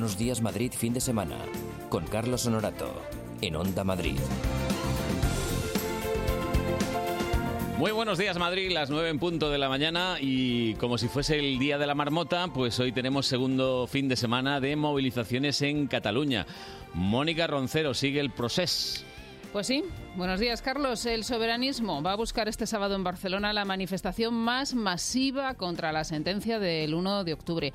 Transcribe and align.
Buenos 0.00 0.16
días 0.16 0.40
Madrid 0.40 0.72
fin 0.74 0.94
de 0.94 1.00
semana 1.02 1.36
con 1.90 2.06
Carlos 2.06 2.46
Honorato 2.46 2.90
en 3.42 3.54
Onda 3.54 3.84
Madrid. 3.84 4.18
Muy 7.76 7.92
buenos 7.92 8.16
días 8.16 8.38
Madrid, 8.38 8.72
las 8.72 8.88
9 8.88 9.10
en 9.10 9.18
punto 9.18 9.50
de 9.50 9.58
la 9.58 9.68
mañana 9.68 10.16
y 10.18 10.72
como 10.76 10.96
si 10.96 11.08
fuese 11.08 11.38
el 11.38 11.58
día 11.58 11.76
de 11.76 11.86
la 11.86 11.94
marmota, 11.94 12.48
pues 12.48 12.80
hoy 12.80 12.92
tenemos 12.92 13.26
segundo 13.26 13.86
fin 13.86 14.08
de 14.08 14.16
semana 14.16 14.58
de 14.58 14.74
movilizaciones 14.74 15.60
en 15.60 15.86
Cataluña. 15.86 16.46
Mónica 16.94 17.46
Roncero 17.46 17.92
sigue 17.92 18.20
el 18.20 18.30
proceso. 18.30 19.04
Pues 19.52 19.66
sí, 19.66 19.84
buenos 20.16 20.40
días 20.40 20.62
Carlos. 20.62 21.04
El 21.04 21.24
soberanismo 21.24 22.02
va 22.02 22.12
a 22.12 22.16
buscar 22.16 22.48
este 22.48 22.66
sábado 22.66 22.94
en 22.94 23.04
Barcelona 23.04 23.52
la 23.52 23.66
manifestación 23.66 24.32
más 24.32 24.72
masiva 24.72 25.52
contra 25.56 25.92
la 25.92 26.04
sentencia 26.04 26.58
del 26.58 26.94
1 26.94 27.24
de 27.24 27.32
octubre. 27.34 27.72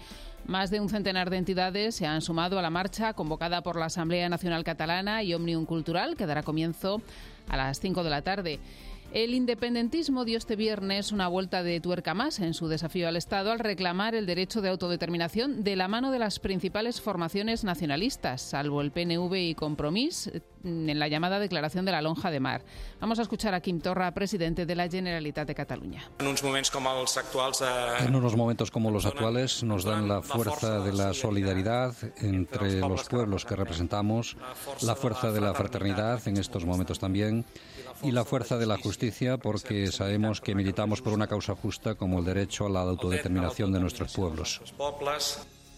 Más 0.48 0.70
de 0.70 0.80
un 0.80 0.90
centenar 0.90 1.32
de 1.32 1.38
entidades 1.38 1.96
se 1.96 2.06
han 2.06 2.22
sumado 2.22 2.60
a 2.60 2.62
la 2.62 2.70
marcha 2.70 3.14
convocada 3.14 3.64
por 3.64 3.78
la 3.78 3.86
Asamblea 3.86 4.30
Nacional 4.30 4.64
Catalana 4.64 5.24
y 5.24 5.34
Omnium 5.34 5.66
Cultural, 5.66 6.16
que 6.16 6.28
dará 6.28 6.44
comienzo 6.44 7.02
a 7.50 7.58
las 7.58 7.80
5 7.80 8.04
de 8.04 8.10
la 8.12 8.22
tarde. 8.22 8.60
El 9.12 9.34
independentismo 9.34 10.24
dio 10.24 10.38
este 10.38 10.56
viernes 10.56 11.12
una 11.12 11.28
vuelta 11.28 11.64
de 11.64 11.80
tuerca 11.80 12.14
más 12.14 12.40
en 12.40 12.54
su 12.54 12.68
desafío 12.68 13.08
al 13.08 13.16
Estado 13.16 13.52
al 13.52 13.60
reclamar 13.60 14.14
el 14.14 14.28
derecho 14.28 14.62
de 14.62 14.70
autodeterminación 14.70 15.64
de 15.64 15.76
la 15.76 15.88
mano 15.88 16.12
de 16.12 16.20
las 16.20 16.38
principales 16.40 17.02
formaciones 17.02 17.64
nacionalistas, 17.64 18.42
salvo 18.42 18.82
el 18.82 18.92
PNV 18.92 19.34
y 19.36 19.56
Compromís, 19.56 20.30
en 20.66 21.00
la 21.00 21.08
llamada 21.08 21.40
Declaración 21.40 21.86
de 21.86 21.92
la 21.92 22.02
Lonja 22.02 22.32
de 22.32 22.40
Mar. 22.40 22.64
Vamos 23.00 23.20
a 23.20 23.22
escuchar 23.22 23.54
a 23.54 23.62
Quim 23.62 23.80
Torra, 23.80 24.12
presidente 24.14 24.66
de 24.66 24.76
la 24.76 24.90
Generalitat 24.90 25.48
de 25.48 25.56
Cataluña. 25.56 26.10
En 26.20 26.28
unos 26.28 26.44
momentos 26.44 26.72
como 26.72 26.94
los 26.94 27.18
actuales, 27.18 27.62
eh, 27.62 28.06
En 28.06 28.16
unos 28.16 28.36
momentos 28.36 28.72
como 28.72 28.92
los 28.92 29.06
actuales 29.06 29.64
nos 29.64 29.84
dan 29.84 30.08
la 30.08 30.22
fuerza 30.22 30.80
de 30.80 30.94
la 30.94 31.14
solidaridad 31.14 31.96
entre 32.18 32.80
los 32.80 33.04
pueblos 33.08 33.46
que 33.46 33.56
representamos, 33.56 34.38
la 34.82 34.96
fuerza 34.96 35.32
de 35.32 35.42
la 35.42 35.54
fraternidad 35.54 36.28
en 36.28 36.38
estos 36.38 36.66
momentos 36.66 37.00
también 37.00 37.46
y 38.02 38.12
la 38.12 38.26
fuerza 38.26 38.58
de 38.58 38.66
la 38.66 38.78
justicia 38.78 39.38
porque 39.38 39.92
sabemos 39.92 40.42
que 40.42 40.56
militamos 40.56 41.02
por 41.02 41.14
una 41.14 41.28
causa 41.28 41.56
justa 41.56 41.96
como 41.96 42.20
el 42.20 42.26
derecho 42.26 42.66
a 42.66 42.70
la 42.70 42.82
autodeterminación 42.82 43.72
de 43.72 43.80
nuestros 43.80 44.14
pueblos. 44.14 44.62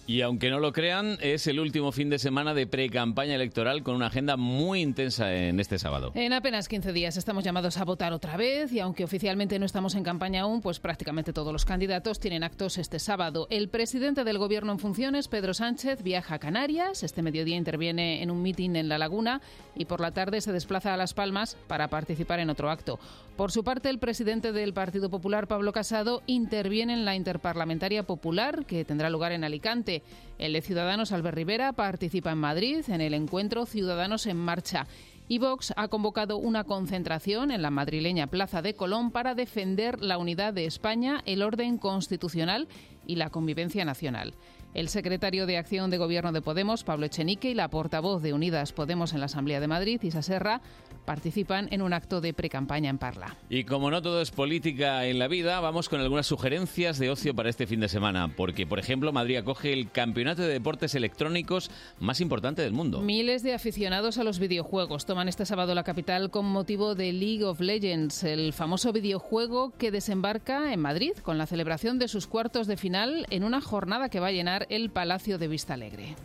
Y 0.10 0.22
aunque 0.22 0.50
no 0.50 0.60
lo 0.60 0.72
crean, 0.72 1.18
es 1.20 1.48
el 1.48 1.60
último 1.60 1.92
fin 1.92 2.10
de 2.10 2.18
semana 2.18 2.54
de 2.54 2.66
pre-campaña 2.66 3.36
electoral 3.36 3.84
con 3.84 3.94
una 3.94 4.08
agenda 4.08 4.38
muy 4.38 4.80
intensa 4.82 5.36
en 5.36 5.60
este 5.60 5.78
sábado. 5.78 6.14
En 6.16 6.32
apenas 6.32 6.70
15 6.70 6.94
días 6.94 7.18
estamos 7.18 7.44
llamados 7.44 7.76
a 7.76 7.84
votar 7.84 8.14
otra 8.14 8.38
vez 8.38 8.72
y 8.72 8.80
aunque 8.80 9.04
oficialmente 9.04 9.60
no 9.60 9.66
estamos 9.66 9.96
en 9.96 10.06
campaña 10.06 10.44
aún, 10.44 10.62
pues 10.62 10.80
prácticamente 10.80 11.34
todos 11.34 11.52
los 11.52 11.66
candidatos 11.66 12.22
tienen 12.22 12.44
actos 12.44 12.78
este 12.78 13.00
sábado. 13.00 13.48
El 13.50 13.68
presidente 13.68 14.24
del 14.24 14.38
gobierno 14.38 14.72
en 14.72 14.80
funciones, 14.80 15.28
Pedro 15.28 15.54
Sánchez, 15.54 16.02
viaja 16.04 16.36
a 16.36 16.40
Canarias. 16.40 17.04
Este 17.04 17.22
mediodía 17.22 17.58
interviene 17.58 18.24
en 18.24 18.32
un 18.32 18.42
mitin 18.42 18.78
en 18.78 18.88
La 18.88 18.98
Laguna 18.98 19.42
y 19.76 19.86
por 19.86 20.00
la 20.00 20.12
tarde 20.12 20.40
se 20.40 20.54
desplaza 20.54 20.94
a 20.94 20.98
Las 20.98 21.14
Palmas 21.14 21.58
para 21.68 21.90
participar 21.90 22.40
en 22.40 22.50
otro 22.50 22.70
acto. 22.70 22.98
Por 23.36 23.52
su 23.52 23.64
parte, 23.64 23.90
el 23.90 24.00
presidente 24.00 24.52
del 24.52 24.74
Partido 24.74 25.10
Popular, 25.10 25.48
Pablo 25.48 25.72
Casado, 25.72 26.24
interviene 26.26 26.94
en 26.94 27.06
la 27.06 27.16
Interparlamentaria 27.16 28.04
Popular 28.04 28.66
que 28.66 28.86
tendrá 28.86 29.10
lugar 29.12 29.32
en 29.32 29.44
Alicante. 29.44 29.97
El 30.38 30.54
de 30.54 30.62
Ciudadanos, 30.62 31.12
Albert 31.12 31.36
Rivera, 31.36 31.74
participa 31.74 32.32
en 32.32 32.38
Madrid 32.38 32.84
en 32.88 33.02
el 33.02 33.14
encuentro 33.14 33.66
Ciudadanos 33.66 34.28
en 34.28 34.38
Marcha. 34.38 34.88
Y 35.30 35.40
Vox 35.40 35.74
ha 35.76 35.90
convocado 35.90 36.38
una 36.38 36.64
concentración 36.64 37.52
en 37.52 37.62
la 37.62 37.70
madrileña 37.70 38.28
Plaza 38.28 38.62
de 38.62 38.76
Colón 38.76 39.12
para 39.12 39.36
defender 39.36 40.02
la 40.02 40.18
unidad 40.18 40.54
de 40.54 40.66
España, 40.66 41.22
el 41.26 41.42
orden 41.42 41.78
constitucional 41.78 42.68
y 43.06 43.16
la 43.16 43.30
convivencia 43.30 43.84
nacional. 43.84 44.34
El 44.78 44.90
secretario 44.90 45.48
de 45.48 45.58
Acción 45.58 45.90
de 45.90 45.98
Gobierno 45.98 46.32
de 46.32 46.44
Podemos, 46.44 46.84
Pablo 46.84 47.08
Echenique, 47.08 47.50
y 47.50 47.56
la 47.56 47.68
portavoz 47.68 48.22
de 48.22 48.34
Unidas 48.34 48.74
Podemos 48.74 49.12
en 49.14 49.22
la 49.22 49.26
Asamblea 49.26 49.60
de 49.60 49.68
Madrid, 49.68 50.00
Isa 50.04 50.22
Serra, 50.22 50.62
participan 51.04 51.68
en 51.72 51.82
un 51.82 51.94
acto 51.94 52.22
de 52.22 52.32
precampaña 52.36 52.92
en 52.92 53.00
Parla. 53.00 53.38
Y 53.50 53.64
como 53.64 53.90
no 53.90 54.04
todo 54.04 54.22
es 54.22 54.30
política 54.30 55.08
en 55.08 55.18
la 55.18 55.28
vida, 55.28 55.60
vamos 55.62 55.90
con 55.90 56.00
algunas 56.00 56.28
sugerencias 56.28 57.00
de 57.00 57.10
ocio 57.10 57.34
para 57.34 57.50
este 57.50 57.66
fin 57.66 57.80
de 57.80 57.88
semana. 57.88 58.28
Porque, 58.36 58.68
por 58.68 58.78
ejemplo, 58.78 59.12
Madrid 59.12 59.38
acoge 59.38 59.74
el 59.74 59.90
campeonato 59.90 60.44
de 60.44 60.50
deportes 60.50 60.94
electrónicos 60.94 61.72
más 62.00 62.22
importante 62.22 62.62
del 62.62 62.74
mundo. 62.74 63.02
Miles 63.02 63.42
de 63.42 63.56
aficionados 63.56 64.20
a 64.20 64.24
los 64.24 64.38
videojuegos 64.38 65.08
toman 65.08 65.28
este 65.28 65.48
sábado 65.48 65.74
la 65.74 65.84
capital 65.84 66.30
con 66.30 66.46
motivo 66.46 66.94
de 66.94 67.14
League 67.14 67.46
of 67.46 67.62
Legends, 67.62 68.24
el 68.24 68.54
famoso 68.54 68.94
videojuego 68.94 69.74
que 69.76 69.90
desembarca 69.90 70.72
en 70.72 70.82
Madrid 70.82 71.14
con 71.24 71.40
la 71.40 71.48
celebración 71.48 71.98
de 71.98 72.10
sus 72.10 72.28
cuartos 72.28 72.68
de 72.68 72.78
final 72.78 73.26
en 73.32 73.44
una 73.44 73.62
jornada 73.62 74.10
que 74.10 74.20
va 74.20 74.28
a 74.28 74.32
llenar 74.34 74.67
el 74.70 74.90
Palacio 74.90 75.38
de 75.38 75.48
Vista 75.48 75.74
Alegre. 75.74 76.16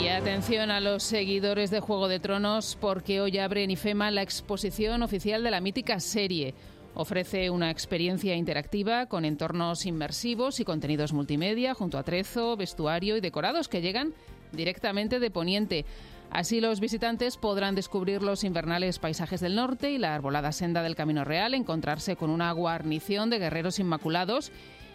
Y 0.00 0.08
atención 0.08 0.70
a 0.70 0.80
los 0.80 1.02
seguidores 1.02 1.70
de 1.70 1.80
Juego 1.80 2.08
de 2.08 2.18
Tronos 2.18 2.76
porque 2.80 3.20
hoy 3.20 3.38
abre 3.38 3.62
en 3.62 3.70
IFEMA 3.70 4.10
la 4.10 4.22
exposición 4.22 5.02
oficial 5.02 5.42
de 5.42 5.50
la 5.50 5.60
mítica 5.60 6.00
serie. 6.00 6.54
Ofrece 6.94 7.48
una 7.50 7.70
experiencia 7.70 8.34
interactiva 8.34 9.06
con 9.06 9.24
entornos 9.24 9.86
inmersivos 9.86 10.60
y 10.60 10.64
contenidos 10.64 11.12
multimedia 11.12 11.72
junto 11.72 11.98
a 11.98 12.02
trezo, 12.02 12.56
vestuario 12.56 13.16
y 13.16 13.20
decorados 13.20 13.68
que 13.68 13.80
llegan 13.80 14.12
directamente 14.52 15.18
de 15.18 15.30
Poniente. 15.30 15.84
Así 16.32 16.62
los 16.62 16.80
visitantes 16.80 17.36
podrán 17.36 17.74
descubrir 17.74 18.22
los 18.22 18.42
invernales 18.42 18.98
paisajes 18.98 19.42
del 19.42 19.54
norte 19.54 19.90
y 19.90 19.98
la 19.98 20.14
arbolada 20.14 20.50
senda 20.52 20.82
del 20.82 20.96
Camino 20.96 21.24
Real, 21.24 21.52
encontrarse 21.52 22.16
con 22.16 22.30
una 22.30 22.50
guarnición 22.52 23.28
de 23.28 23.38
guerreros 23.38 23.78
inmaculados 23.78 24.50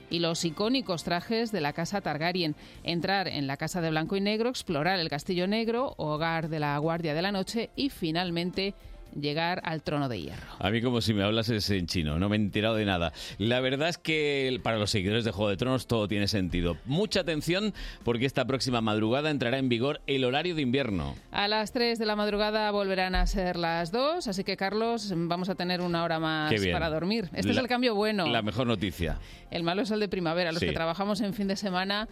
y 0.09 0.17
los 0.17 0.43
icónicos 0.43 1.03
trajes 1.03 1.51
de 1.51 1.61
la 1.61 1.73
Casa 1.73 2.01
Targaryen, 2.01 2.55
entrar 2.81 3.27
en 3.27 3.45
la 3.45 3.55
Casa 3.55 3.81
de 3.81 3.91
Blanco 3.91 4.15
y 4.15 4.21
Negro, 4.21 4.49
explorar 4.49 4.99
el 4.99 5.09
Castillo 5.09 5.45
Negro, 5.45 5.93
hogar 5.97 6.49
de 6.49 6.57
la 6.57 6.75
Guardia 6.79 7.13
de 7.13 7.21
la 7.21 7.31
Noche 7.31 7.69
y 7.75 7.91
finalmente 7.91 8.73
llegar 9.19 9.62
al 9.63 9.81
trono 9.84 10.09
de 10.09 10.22
hierro. 10.22 10.47
A 10.59 10.69
mí 10.69 10.81
como 10.81 11.01
si 11.01 11.13
me 11.13 11.23
hablas 11.23 11.50
es 11.50 11.69
en 11.69 11.88
chino, 11.88 12.19
no 12.19 12.29
me 12.29 12.35
he 12.35 12.40
enterado 12.40 12.75
de 12.75 12.85
nada. 12.85 13.13
La 13.38 13.59
verdad 13.59 13.90
es 13.90 13.97
que 13.97 14.59
para 14.63 14.78
los 14.78 14.91
seguidores 14.91 15.25
de 15.25 15.31
Juego 15.31 15.50
de 15.50 15.57
Tronos 15.57 15.88
todo 15.88 16.07
tiene 16.07 16.28
sentido. 16.28 16.78
Mucha 16.85 17.22
atención 17.22 17.73
porque 18.03 18.25
esta 18.25 18.46
próxima 18.46 18.81
madrugada 18.81 19.29
entrará 19.29 19.57
en 19.57 19.69
vigor 19.69 20.01
el 20.07 20.23
horario 20.23 20.56
de 20.56 20.62
invierno. 20.62 21.16
A 21.31 21.47
las 21.47 21.72
3 21.72 22.00
de 22.00 22.06
la 22.06 22.16
madrugada 22.16 22.69
volverán 22.72 23.16
a 23.16 23.25
ser 23.28 23.56
las 23.57 23.91
2, 23.91 24.28
así 24.28 24.44
que 24.44 24.57
Carlos, 24.57 25.13
vamos 25.16 25.50
a 25.50 25.56
tener 25.56 25.81
una 25.81 26.03
hora 26.03 26.19
más 26.19 26.53
para 26.72 26.90
dormir. 26.90 27.29
Este 27.34 27.51
es 27.51 27.57
el 27.57 27.67
cambio 27.67 27.96
bueno. 27.96 28.28
La 28.28 28.41
mejor 28.41 28.67
noticia. 28.67 29.17
El 29.51 29.63
malo 29.63 29.81
es 29.81 29.91
el 29.91 30.00
de 30.00 30.07
primavera. 30.07 30.51
Los 30.51 30.59
Sí. 30.59 30.66
que 30.67 30.73
trabajamos 30.73 31.22
en 31.22 31.34
fin 31.34 31.47
de 31.47 31.56
semana 31.56 32.07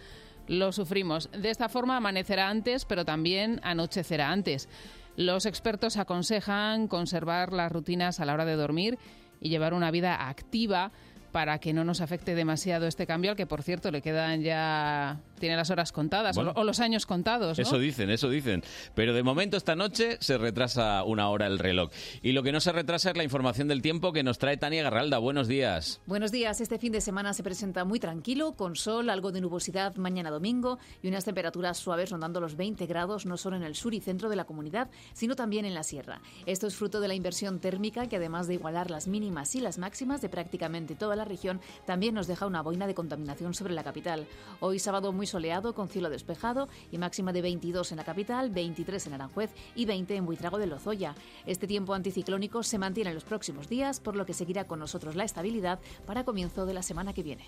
lo 0.48 0.70
sufrimos. 0.72 1.28
De 1.32 1.50
esta 1.50 1.68
forma 1.68 1.96
amanecerá 1.96 2.48
antes, 2.48 2.84
pero 2.84 3.04
también 3.04 3.60
anochecerá 3.64 4.30
antes. 4.30 4.68
Los 5.16 5.46
expertos 5.46 5.96
aconsejan 5.96 6.88
conservar 6.88 7.52
las 7.52 7.72
rutinas 7.72 8.20
a 8.20 8.26
la 8.26 8.34
hora 8.34 8.44
de 8.44 8.54
dormir 8.54 8.98
y 9.40 9.48
llevar 9.48 9.72
una 9.72 9.90
vida 9.90 10.28
activa 10.28 10.92
para 11.36 11.58
que 11.58 11.74
no 11.74 11.84
nos 11.84 12.00
afecte 12.00 12.34
demasiado 12.34 12.86
este 12.86 13.06
cambio, 13.06 13.32
al 13.32 13.36
que 13.36 13.44
por 13.44 13.62
cierto 13.62 13.90
le 13.90 14.00
quedan 14.00 14.40
ya. 14.40 15.20
tiene 15.38 15.54
las 15.54 15.68
horas 15.68 15.92
contadas 15.92 16.34
o 16.34 16.40
Bueno. 16.40 16.52
lo- 16.54 16.60
o, 16.62 16.64
los 16.64 16.80
años 16.80 17.04
contados. 17.04 17.58
¿no? 17.58 17.62
Eso 17.62 17.78
dicen, 17.78 18.08
eso 18.08 18.30
dicen. 18.30 18.62
Pero 18.94 19.12
de 19.12 19.22
momento 19.22 19.58
esta 19.58 19.76
noche 19.76 20.16
se 20.18 20.38
retrasa 20.38 21.04
una 21.04 21.28
hora 21.28 21.46
el 21.46 21.58
reloj. 21.58 21.90
Y 22.22 22.32
lo 22.32 22.42
que 22.42 22.52
no 22.52 22.60
se 22.60 22.72
retrasa 22.72 23.10
es 23.10 23.18
la 23.18 23.22
información 23.22 23.68
del 23.68 23.82
tiempo 23.82 24.14
que 24.14 24.22
nos 24.22 24.38
trae 24.38 24.56
Tania 24.56 24.82
Garralda. 24.82 25.18
Buenos 25.18 25.46
días. 25.46 26.00
Buenos 26.06 26.32
días. 26.32 26.62
Este 26.62 26.78
fin 26.78 26.90
de 26.90 27.02
semana 27.02 27.34
se 27.34 27.42
presenta 27.42 27.84
muy 27.84 28.00
tranquilo, 28.00 28.52
con 28.52 28.76
sol, 28.76 29.10
algo 29.10 29.30
de 29.30 29.42
nubosidad 29.42 29.94
mañana 29.96 30.30
domingo 30.30 30.78
y 31.02 31.08
unas 31.08 31.26
temperaturas 31.26 31.76
suaves 31.76 32.08
rondando 32.08 32.40
los 32.40 32.56
20 32.56 32.86
grados 32.86 33.26
no 33.26 33.36
solo 33.36 33.56
en 33.56 33.62
el 33.62 33.74
sur 33.74 33.92
y 33.92 34.00
centro 34.00 34.30
de 34.30 34.36
la 34.36 34.46
comunidad, 34.46 34.88
sino 35.12 35.36
también 35.36 35.66
en 35.66 35.74
la 35.74 35.82
sierra. 35.82 36.22
Esto 36.46 36.66
es 36.66 36.76
fruto 36.76 36.98
de 36.98 37.08
la 37.08 37.14
inversión 37.14 37.60
térmica 37.60 38.08
que 38.08 38.16
además 38.16 38.46
de 38.48 38.54
igualar 38.54 38.90
las 38.90 39.06
mínimas 39.06 39.54
y 39.54 39.60
las 39.60 39.76
máximas 39.76 40.22
de 40.22 40.30
prácticamente 40.30 40.94
toda 40.94 41.14
la 41.14 41.25
región, 41.26 41.60
también 41.84 42.14
nos 42.14 42.26
deja 42.26 42.46
una 42.46 42.62
boina 42.62 42.86
de 42.86 42.94
contaminación 42.94 43.52
sobre 43.52 43.74
la 43.74 43.84
capital. 43.84 44.26
Hoy 44.60 44.78
sábado 44.78 45.12
muy 45.12 45.26
soleado 45.26 45.74
con 45.74 45.88
cielo 45.88 46.08
despejado 46.08 46.68
y 46.90 46.98
máxima 46.98 47.32
de 47.32 47.42
22 47.42 47.90
en 47.92 47.98
la 47.98 48.04
capital, 48.04 48.50
23 48.50 49.06
en 49.06 49.14
Aranjuez 49.14 49.52
y 49.74 49.84
20 49.84 50.16
en 50.16 50.26
Buitrago 50.26 50.58
de 50.58 50.66
Lozoya. 50.66 51.14
Este 51.44 51.66
tiempo 51.66 51.94
anticiclónico 51.94 52.62
se 52.62 52.78
mantiene 52.78 53.10
en 53.10 53.14
los 53.14 53.24
próximos 53.24 53.68
días, 53.68 54.00
por 54.00 54.16
lo 54.16 54.26
que 54.26 54.34
seguirá 54.34 54.66
con 54.66 54.78
nosotros 54.78 55.16
la 55.16 55.24
estabilidad 55.24 55.78
para 56.06 56.24
comienzo 56.24 56.66
de 56.66 56.74
la 56.74 56.82
semana 56.82 57.12
que 57.12 57.22
viene. 57.22 57.44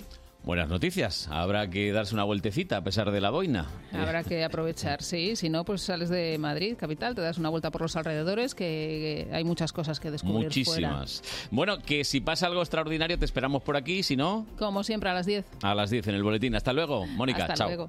Buenas 0.49 0.71
noticias. 0.71 1.29
Habrá 1.31 1.69
que 1.69 1.93
darse 1.93 2.15
una 2.15 2.25
vueltecita 2.25 2.79
a 2.79 2.81
pesar 2.83 3.11
de 3.11 3.21
la 3.21 3.29
boina. 3.29 3.67
Habrá 3.93 4.25
que 4.25 4.43
aprovechar, 4.43 5.03
sí. 5.03 5.37
Si 5.37 5.51
no, 5.51 5.63
pues 5.63 5.83
sales 5.83 6.09
de 6.09 6.39
Madrid, 6.39 6.75
capital, 6.79 7.15
te 7.15 7.21
das 7.21 7.37
una 7.37 7.51
vuelta 7.51 7.71
por 7.71 7.83
los 7.83 7.97
alrededores, 7.97 8.55
que 8.55 9.29
hay 9.31 9.45
muchas 9.45 9.75
cosas 9.75 10.01
que 10.01 10.11
descubrir 10.11 10.45
Muchísimas. 10.45 11.23
Bueno, 11.51 11.77
que 11.81 12.03
si 12.03 12.23
pasa 12.23 12.47
algo 12.47 12.63
extraordinario 12.63 13.19
te 13.19 13.27
esperamos 13.27 13.63
por 13.63 13.77
aquí, 13.77 14.03
si 14.03 14.17
no. 14.17 14.47
Como 14.59 14.83
siempre, 14.85 15.11
a 15.11 15.13
las 15.13 15.27
10. 15.27 15.45
a 15.61 15.75
las 15.75 15.91
10 15.91 16.09
en 16.09 16.15
el 16.15 16.23
boletín. 16.23 16.55
Hasta 16.55 16.73
luego, 16.73 17.07
Mónica. 17.07 17.43
Hasta 17.43 17.55
chao. 17.55 17.69
luego. 17.69 17.89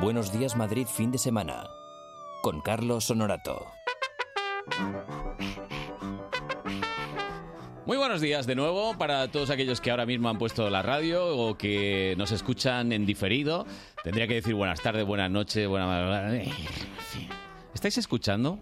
Buenos 0.00 0.32
días 0.32 0.56
Madrid 0.56 0.86
fin 0.86 1.10
de 1.10 1.18
semana 1.18 1.68
con 2.40 2.62
Carlos 2.62 3.10
Honorato. 3.10 3.66
Muy 7.84 7.98
buenos 7.98 8.22
días 8.22 8.46
de 8.46 8.54
nuevo 8.54 8.96
para 8.96 9.28
todos 9.28 9.50
aquellos 9.50 9.82
que 9.82 9.90
ahora 9.90 10.06
mismo 10.06 10.30
han 10.30 10.38
puesto 10.38 10.70
la 10.70 10.80
radio 10.80 11.36
o 11.36 11.58
que 11.58 12.14
nos 12.16 12.32
escuchan 12.32 12.92
en 12.92 13.04
diferido. 13.04 13.66
Tendría 14.02 14.26
que 14.26 14.34
decir 14.34 14.54
buenas 14.54 14.80
tardes, 14.80 15.04
buenas 15.04 15.30
noches, 15.30 15.68
buenas... 15.68 16.48
¿Estáis 17.74 17.98
escuchando? 17.98 18.58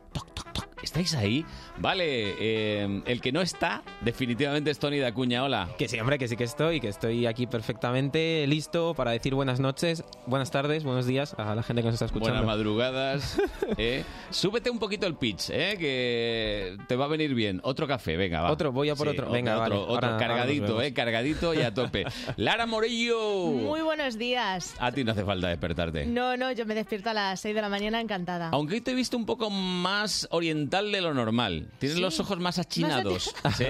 ¿Estáis 0.98 1.14
ahí? 1.14 1.46
Vale, 1.76 2.34
eh, 2.40 3.02
el 3.06 3.20
que 3.20 3.30
no 3.30 3.40
está, 3.40 3.84
definitivamente 4.00 4.72
es 4.72 4.80
Tony 4.80 4.98
Dacuña. 4.98 5.44
Hola. 5.44 5.68
Que 5.78 5.86
sí, 5.86 6.00
hombre, 6.00 6.18
que 6.18 6.26
sí 6.26 6.36
que 6.36 6.42
estoy, 6.42 6.80
que 6.80 6.88
estoy 6.88 7.24
aquí 7.26 7.46
perfectamente 7.46 8.44
listo 8.48 8.94
para 8.94 9.12
decir 9.12 9.32
buenas 9.32 9.60
noches, 9.60 10.02
buenas 10.26 10.50
tardes, 10.50 10.82
buenos 10.82 11.06
días 11.06 11.36
a 11.38 11.54
la 11.54 11.62
gente 11.62 11.82
que 11.82 11.86
nos 11.86 11.94
está 11.94 12.06
escuchando. 12.06 12.40
Buenas 12.40 12.46
madrugadas. 12.46 13.40
¿eh? 13.78 14.02
Súbete 14.30 14.70
un 14.70 14.80
poquito 14.80 15.06
el 15.06 15.14
pitch, 15.14 15.50
¿eh? 15.50 15.76
que 15.78 16.76
te 16.88 16.96
va 16.96 17.04
a 17.04 17.08
venir 17.08 17.32
bien. 17.32 17.60
Otro 17.62 17.86
café, 17.86 18.16
venga, 18.16 18.40
va. 18.40 18.50
Otro, 18.50 18.72
voy 18.72 18.90
a 18.90 18.96
por 18.96 19.06
otro. 19.06 19.30
Venga, 19.30 19.52
otro, 19.52 19.62
vale. 19.62 19.76
otro 19.76 20.08
Ahora- 20.08 20.16
cargadito. 20.18 20.82
¿eh? 20.82 20.92
Cargadito 20.92 21.54
y 21.54 21.60
a 21.60 21.72
tope. 21.72 22.06
Lara 22.36 22.66
Morillo. 22.66 23.52
Muy 23.52 23.82
buenos 23.82 24.18
días. 24.18 24.74
A 24.80 24.90
ti 24.90 25.04
no 25.04 25.12
hace 25.12 25.24
falta 25.24 25.46
despertarte. 25.46 26.06
No, 26.06 26.36
no, 26.36 26.50
yo 26.50 26.66
me 26.66 26.74
despierto 26.74 27.10
a 27.10 27.14
las 27.14 27.40
6 27.40 27.54
de 27.54 27.62
la 27.62 27.68
mañana 27.68 28.00
encantada. 28.00 28.48
Aunque 28.50 28.74
hoy 28.74 28.80
te 28.80 28.90
he 28.90 28.94
visto 28.94 29.16
un 29.16 29.26
poco 29.26 29.48
más 29.48 30.26
oriental 30.32 30.88
de 30.93 31.00
lo 31.00 31.14
normal. 31.14 31.70
Tienes 31.79 31.96
Sí. 31.96 32.02
los 32.02 32.19
ojos 32.20 32.38
más 32.40 32.58
achinados. 32.58 33.35
¿Sí? 33.56 33.64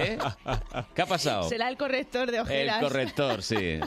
¿Qué 0.95 1.01
ha 1.01 1.05
pasado? 1.05 1.47
Será 1.49 1.69
el 1.69 1.77
corrector 1.77 2.31
de 2.31 2.37
El 2.37 2.43
ojeras. 2.43 2.81
corrector, 2.81 3.41
sí. 3.41 3.79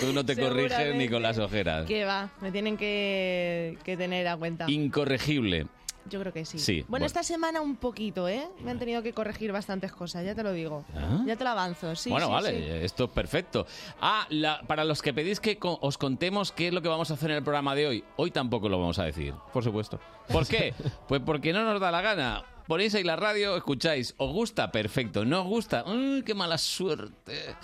Tú 0.00 0.12
no 0.12 0.24
te 0.24 0.36
corriges 0.36 0.94
ni 0.94 1.08
con 1.08 1.22
las 1.22 1.38
ojeras. 1.38 1.86
Que 1.86 2.04
va, 2.04 2.30
me 2.40 2.50
tienen 2.50 2.76
que, 2.76 3.78
que 3.84 3.96
tener 3.96 4.26
a 4.28 4.36
cuenta. 4.36 4.66
Incorregible. 4.70 5.66
Yo 6.08 6.18
creo 6.18 6.32
que 6.32 6.46
sí. 6.46 6.58
Sí, 6.58 6.76
bueno, 6.76 6.86
bueno. 6.88 7.06
esta 7.06 7.22
semana 7.22 7.60
un 7.60 7.76
poquito, 7.76 8.26
¿eh? 8.26 8.48
Me 8.64 8.70
han 8.70 8.78
tenido 8.78 9.02
que 9.02 9.12
corregir 9.12 9.52
bastantes 9.52 9.92
cosas, 9.92 10.24
ya 10.24 10.34
te 10.34 10.42
lo 10.42 10.50
digo. 10.52 10.84
¿Ah? 10.96 11.22
Ya 11.26 11.36
te 11.36 11.44
lo 11.44 11.50
avanzo, 11.50 11.94
sí. 11.94 12.08
bueno, 12.10 12.26
sí, 12.26 12.32
vale, 12.32 12.50
sí. 12.58 12.84
esto 12.86 13.04
es 13.04 13.10
perfecto. 13.10 13.66
Ah, 14.00 14.26
la- 14.30 14.62
para 14.62 14.84
los 14.84 15.02
que 15.02 15.12
pedís 15.12 15.40
que 15.40 15.58
co- 15.58 15.78
os 15.82 15.98
contemos 15.98 16.52
qué 16.52 16.68
es 16.68 16.74
lo 16.74 16.80
que 16.80 16.88
vamos 16.88 17.10
a 17.10 17.14
hacer 17.14 17.30
en 17.30 17.36
el 17.36 17.42
programa 17.44 17.74
de 17.74 17.86
hoy, 17.86 18.04
hoy 18.16 18.30
tampoco 18.30 18.68
lo 18.70 18.78
vamos 18.80 18.98
a 18.98 19.04
decir. 19.04 19.34
Por 19.52 19.62
supuesto. 19.62 20.00
¿Por 20.32 20.46
qué? 20.48 20.74
Pues 21.06 21.20
porque 21.24 21.52
no 21.52 21.64
nos 21.64 21.78
da 21.80 21.90
la 21.92 22.00
gana. 22.00 22.44
Ponéis 22.70 22.94
ahí 22.94 23.02
la 23.02 23.16
radio, 23.16 23.56
escucháis. 23.56 24.14
¿Os 24.16 24.32
gusta? 24.32 24.70
Perfecto. 24.70 25.24
¿No 25.24 25.40
os 25.40 25.46
gusta? 25.48 25.82
¡Uy, 25.88 26.22
qué 26.24 26.34
mala 26.34 26.56
suerte! 26.56 27.56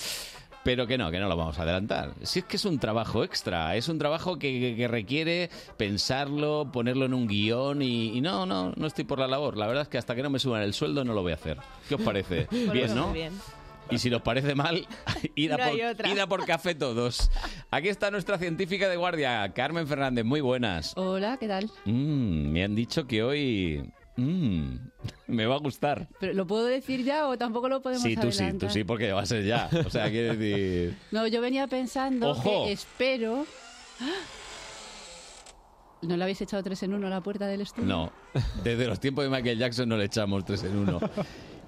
Pero 0.65 0.85
que 0.89 0.99
no, 0.99 1.13
que 1.13 1.21
no 1.21 1.29
lo 1.29 1.37
vamos 1.37 1.57
a 1.61 1.63
adelantar. 1.63 2.13
Si 2.23 2.41
es 2.41 2.45
que 2.45 2.57
es 2.57 2.65
un 2.65 2.81
trabajo 2.81 3.23
extra, 3.23 3.77
es 3.77 3.89
un 3.89 3.99
trabajo 4.01 4.37
que, 4.37 4.59
que- 4.59 4.75
que 4.75 4.89
requiere 4.89 5.49
pensarlo, 5.77 6.73
ponerlo 6.73 7.05
en 7.05 7.15
un 7.15 7.29
guion 7.29 7.83
y, 7.83 8.17
y 8.19 8.21
no, 8.21 8.47
no, 8.47 8.73
no 8.75 8.87
estoy 8.89 9.05
por 9.05 9.21
la 9.21 9.29
labor. 9.29 9.57
La 9.57 9.69
verdad 9.69 9.83
es 9.83 9.89
que 9.89 9.97
hasta 9.99 10.17
que 10.17 10.25
no 10.25 10.31
me 10.31 10.41
suban 10.41 10.63
el 10.63 10.75
sueldo 10.75 11.05
no 11.05 11.15
lo 11.15 11.23
voy 11.23 11.31
a 11.31 11.37
hacer. 11.37 11.59
¿Qué 11.89 11.95
os 11.95 12.01
parece? 12.03 12.49
Bueno, 12.51 12.73
Bien, 12.73 12.89
muy 12.89 12.97
¿no? 12.97 13.13
bien. 13.13 13.33
Y 13.93 13.99
si 13.99 14.11
nos 14.11 14.23
parece 14.23 14.57
mal, 14.57 14.85
id 15.37 15.53
a, 15.53 15.57
No 15.59 15.63
hay 15.63 15.77
por, 15.83 15.87
otra. 15.87 16.09
id 16.11 16.19
a 16.19 16.27
por 16.27 16.45
café 16.47 16.75
todos. 16.75 17.31
Aquí 17.71 17.87
está 17.87 18.11
nuestra 18.11 18.39
científica 18.39 18.89
de 18.89 18.97
guardia, 18.97 19.53
Carmen 19.55 19.87
Fernández. 19.87 20.25
Muy 20.25 20.41
buenas. 20.41 20.95
Hola, 20.97 21.37
¿qué 21.39 21.47
tal? 21.47 21.71
Mm, 21.85 22.49
me 22.51 22.65
han 22.65 22.75
dicho 22.75 23.07
que 23.07 23.23
hoy 23.23 23.89
mm, 24.17 24.75
me 25.29 25.47
va 25.47 25.55
a 25.57 25.59
gustar. 25.59 26.09
¿Pero 26.21 26.33
¿Lo 26.35 26.47
puedo 26.47 26.65
decir 26.67 27.05
ya 27.05 27.29
o 27.29 27.37
tampoco 27.39 27.69
lo 27.69 27.81
podemos 27.83 28.03
Sí, 28.03 28.17
tú 28.17 28.33
sí, 28.33 28.45
tú 28.59 28.69
sí, 28.69 28.85
porque 28.85 29.13
va 29.13 29.23
a 29.23 29.27
ser 29.27 29.45
ya. 29.45 29.69
O 29.87 29.91
sea, 29.91 30.11
quiere 30.11 30.37
decir... 30.37 30.97
No, 31.11 31.27
yo 31.27 31.41
venía 31.41 31.67
pensando 31.67 32.31
¡Ojo! 32.31 32.65
que 32.67 32.73
espero... 32.73 33.47
¿No 36.03 36.17
le 36.17 36.23
habéis 36.23 36.41
echado 36.43 36.63
tres 36.63 36.83
en 36.83 36.95
uno 36.95 37.07
a 37.07 37.11
la 37.11 37.21
puerta 37.23 37.47
del 37.47 37.63
estudio? 37.63 37.89
No, 37.89 38.13
desde 38.63 38.87
los 38.87 39.01
tiempos 39.01 39.25
de 39.25 39.31
Michael 39.31 39.59
Jackson 39.59 39.89
no 39.89 39.97
le 39.97 40.05
echamos 40.05 40.45
tres 40.45 40.63
en 40.65 40.77
uno. 40.77 41.01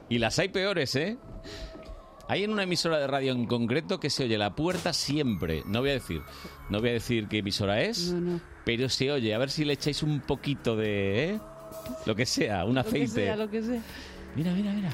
Y 0.08 0.18
las 0.18 0.38
hay 0.38 0.48
peores, 0.50 0.94
¿eh? 0.96 1.16
Hay 2.28 2.44
en 2.44 2.52
una 2.52 2.64
emisora 2.64 2.98
de 2.98 3.06
radio 3.06 3.32
en 3.32 3.46
concreto 3.46 3.98
que 3.98 4.10
se 4.10 4.24
oye 4.24 4.36
la 4.36 4.54
puerta 4.54 4.92
siempre. 4.92 5.62
No 5.66 5.80
voy 5.80 5.90
a 5.90 5.92
decir, 5.94 6.20
no 6.68 6.80
voy 6.80 6.90
a 6.90 6.92
decir 6.92 7.26
qué 7.26 7.38
emisora 7.38 7.80
es, 7.80 8.12
No, 8.12 8.20
no. 8.34 8.40
pero 8.66 8.88
se 8.90 9.10
oye. 9.10 9.34
A 9.34 9.38
ver 9.38 9.50
si 9.50 9.64
le 9.64 9.72
echáis 9.72 10.02
un 10.02 10.20
poquito 10.20 10.76
de, 10.76 11.30
¿eh? 11.30 11.40
Lo 12.06 12.14
que 12.14 12.26
sea, 12.26 12.64
un 12.64 12.74
Lo 12.74 12.82
que 12.82 12.88
aceite. 12.88 13.24
sea, 13.24 13.36
lo 13.36 13.50
que 13.50 13.62
sea. 13.62 13.80
Mira, 14.34 14.52
mira, 14.52 14.72
mira. 14.72 14.90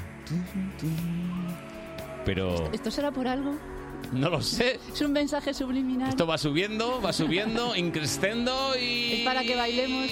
Pero 2.25 2.71
¿Esto 2.73 2.91
será 2.91 3.11
por 3.11 3.29
algo? 3.29 3.55
no 4.13 4.29
lo 4.31 4.41
sé. 4.43 4.79
¿Es 4.93 5.01
un 5.01 5.13
mensaje 5.13 5.53
subliminal? 5.55 6.11
Esto 6.11 6.27
va 6.27 6.39
subiendo, 6.39 7.01
va 7.01 7.13
subiendo, 7.13 7.75
increscendo 7.77 8.73
y... 8.81 9.13
¿Es 9.15 9.21
para 9.25 9.43
que 9.43 9.57
bailemos? 9.57 10.11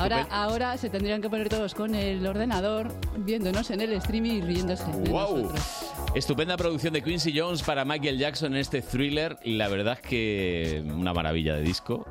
Ahora, 0.00 0.26
ahora 0.30 0.76
se 0.78 0.88
tendrían 0.90 1.20
que 1.20 1.28
poner 1.28 1.48
todos 1.48 1.74
con 1.74 1.94
el 1.94 2.26
ordenador, 2.26 2.88
viéndonos 3.18 3.70
en 3.70 3.80
el 3.80 3.92
streaming 3.94 4.32
y 4.32 4.40
riéndose 4.40 4.84
de 4.90 5.10
¡Wow! 5.10 5.36
nosotros. 5.38 5.92
Estupenda 6.14 6.56
producción 6.56 6.92
de 6.94 7.02
Quincy 7.02 7.38
Jones 7.38 7.62
para 7.62 7.84
Michael 7.84 8.18
Jackson 8.18 8.52
en 8.54 8.60
este 8.60 8.82
thriller. 8.82 9.36
La 9.44 9.68
verdad 9.68 9.98
es 10.02 10.08
que 10.08 10.82
una 10.86 11.12
maravilla 11.12 11.54
de 11.54 11.62
disco. 11.62 12.06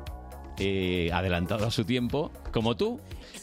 eh, 0.62 1.10
adelantado 1.12 1.66
a 1.66 1.70
su 1.70 1.84
tiempo, 1.86 2.30
como 2.52 2.76
tú. 2.76 3.00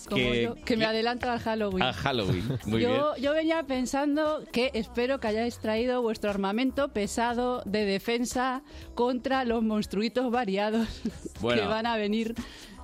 Como 0.07 0.33
yo, 0.35 0.53
que 0.55 0.77
me 0.77 0.85
adelanto 0.85 1.29
al 1.29 1.39
Halloween. 1.39 1.81
A 1.83 1.91
Halloween. 1.91 2.59
Muy 2.65 2.81
yo, 2.81 3.13
bien. 3.13 3.23
yo 3.23 3.33
venía 3.33 3.63
pensando 3.63 4.43
que 4.53 4.69
espero 4.75 5.19
que 5.19 5.27
hayáis 5.27 5.57
traído 5.57 6.01
vuestro 6.03 6.29
armamento 6.29 6.89
pesado 6.89 7.61
de 7.65 7.85
defensa 7.85 8.61
contra 8.95 9.43
los 9.45 9.63
monstruitos 9.63 10.31
variados 10.31 10.87
Bueno. 11.41 11.61
que 11.63 11.67
van 11.67 11.87
a 11.87 11.97
venir 11.97 12.35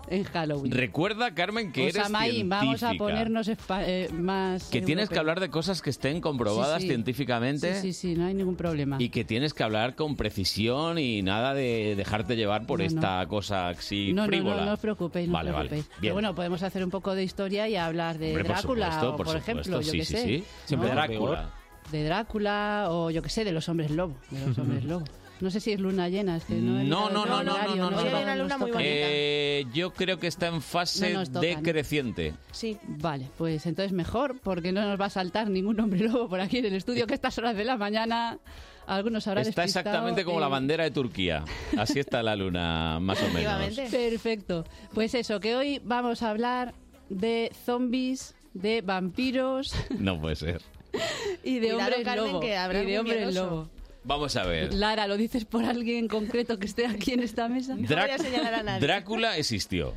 en 0.07 0.23
Halloween. 0.25 0.71
Recuerda, 0.71 1.33
Carmen, 1.33 1.71
que 1.71 1.83
eres 1.89 1.97
Osamaín, 1.97 2.49
vamos 2.49 2.83
a 2.83 2.93
ponernos 2.93 3.47
eh, 3.49 4.09
más... 4.13 4.65
Que 4.69 4.81
tienes 4.81 5.09
que 5.09 5.17
hablar 5.19 5.39
de 5.39 5.49
cosas 5.49 5.81
que 5.81 5.89
estén 5.89 6.21
comprobadas 6.21 6.77
Sí, 6.81 6.83
sí. 6.83 6.87
científicamente. 6.89 7.75
Sí, 7.75 7.93
sí, 7.93 7.93
sí, 7.93 8.15
no 8.15 8.25
hay 8.25 8.33
ningún 8.33 8.55
problema. 8.55 8.97
Y 8.99 9.09
que 9.09 9.23
tienes 9.23 9.53
que 9.53 9.63
hablar 9.63 9.95
con 9.95 10.15
precisión 10.15 10.99
y 10.99 11.21
nada 11.21 11.53
de 11.53 11.95
dejarte 11.95 12.35
llevar 12.35 12.65
por 12.65 12.79
No, 12.79 12.85
no. 12.85 12.87
esta 12.95 13.25
cosa 13.27 13.69
así 13.69 14.13
no, 14.13 14.23
no, 14.23 14.27
frívola. 14.27 14.57
no, 14.57 14.65
no 14.65 14.73
os 14.73 14.79
preocupéis, 14.79 15.27
no 15.27 15.33
vale, 15.33 15.49
os 15.51 15.55
vale. 15.55 15.69
preocupéis. 15.69 15.89
Bien. 15.99 16.01
Pero 16.01 16.13
bueno, 16.15 16.35
podemos 16.35 16.63
hacer 16.63 16.83
un 16.83 16.89
poco 16.91 17.15
de 17.15 17.23
historia 17.23 17.67
y 17.69 17.75
hablar 17.75 18.17
de 18.17 18.27
Hombre, 18.29 18.43
por 18.45 18.53
Drácula, 18.53 18.85
supuesto, 18.87 19.13
o 19.13 19.17
por, 19.17 19.27
supuesto, 19.27 19.51
ejemplo, 19.51 19.81
yo 19.81 19.91
sí, 19.91 20.05
sé. 20.05 20.23
sí. 20.23 20.43
Siempre 20.65 20.89
¿no? 20.89 20.95
Drácula. 20.95 21.49
De 21.91 22.03
Drácula 22.05 22.85
o 22.89 23.09
yo 23.11 23.21
qué 23.21 23.29
sé, 23.29 23.43
de 23.43 23.51
los 23.51 23.67
hombres 23.69 23.91
lobo. 23.91 24.15
De 24.31 24.45
los 24.47 24.57
hombres 24.59 24.83
lobo. 24.83 25.05
No 25.41 25.49
sé 25.51 25.59
si 25.59 25.71
es 25.71 25.79
luna 25.79 26.09
llena, 26.09 26.37
es 26.37 26.45
que 26.45 26.55
no 26.55 26.79
he 26.79 26.83
No, 26.83 27.09
no, 27.09 27.25
no, 27.25 27.43
no, 27.43 27.57
no, 27.57 27.91
no, 27.91 28.01
una 28.21 28.35
luna 28.35 28.57
muy 28.57 28.71
bonita. 28.71 28.89
Eh, 28.89 29.65
yo 29.73 29.91
creo 29.91 30.19
que 30.19 30.27
está 30.27 30.47
en 30.47 30.61
fase 30.61 31.17
decreciente. 31.41 32.33
Sí. 32.51 32.77
Vale, 32.87 33.29
pues 33.37 33.65
entonces 33.65 33.91
mejor, 33.91 34.39
porque 34.41 34.71
no 34.71 34.81
nos 34.87 34.99
va 34.99 35.05
a 35.05 35.09
saltar 35.09 35.49
ningún 35.49 35.79
hombre 35.79 36.07
lobo 36.07 36.29
por 36.29 36.39
aquí 36.39 36.59
en 36.59 36.65
el 36.65 36.75
estudio, 36.75 37.07
que 37.07 37.13
a 37.13 37.15
estas 37.15 37.37
horas 37.37 37.55
de 37.55 37.65
la 37.65 37.77
mañana 37.77 38.39
algunos 38.87 39.27
habrán 39.27 39.47
Está 39.47 39.63
exactamente 39.63 40.23
como 40.25 40.39
la 40.39 40.47
eh, 40.47 40.51
bandera 40.51 40.83
de 40.83 40.91
Turquía. 40.91 41.43
Así 41.77 41.99
está 41.99 42.21
la 42.23 42.35
luna, 42.35 42.99
más 42.99 43.21
o 43.21 43.29
menos. 43.29 43.75
Perfecto. 43.89 44.65
Pues 44.93 45.13
eso, 45.13 45.39
que 45.39 45.55
hoy 45.55 45.81
vamos 45.83 46.21
a 46.21 46.29
hablar 46.29 46.73
de 47.09 47.51
zombies, 47.65 48.35
de 48.53 48.81
vampiros 48.81 49.73
No 49.97 50.19
puede 50.19 50.35
ser. 50.35 50.61
y 51.43 51.59
de 51.59 51.71
Cuidado, 51.71 51.89
hombres 51.89 52.05
Carmen, 52.05 52.27
lobo. 52.27 52.39
que 52.39 52.55
habrá 52.55 52.83
y 52.83 52.85
de 52.85 52.99
hombres 52.99 53.33
lobo. 53.33 53.69
Vamos 54.03 54.35
a 54.35 54.45
ver. 54.45 54.73
Lara, 54.73 55.07
¿lo 55.07 55.17
dices 55.17 55.45
por 55.45 55.63
alguien 55.63 55.99
en 55.99 56.07
concreto 56.07 56.59
que 56.59 56.65
esté 56.65 56.85
aquí 56.85 57.13
en 57.13 57.21
esta 57.21 57.47
mesa? 57.47 57.75
No 57.75 57.87
voy 57.87 58.09
a 58.09 58.17
señalar 58.17 58.53
a 58.55 58.63
nadie. 58.63 58.85
Drácula 58.85 59.37
existió. 59.37 59.93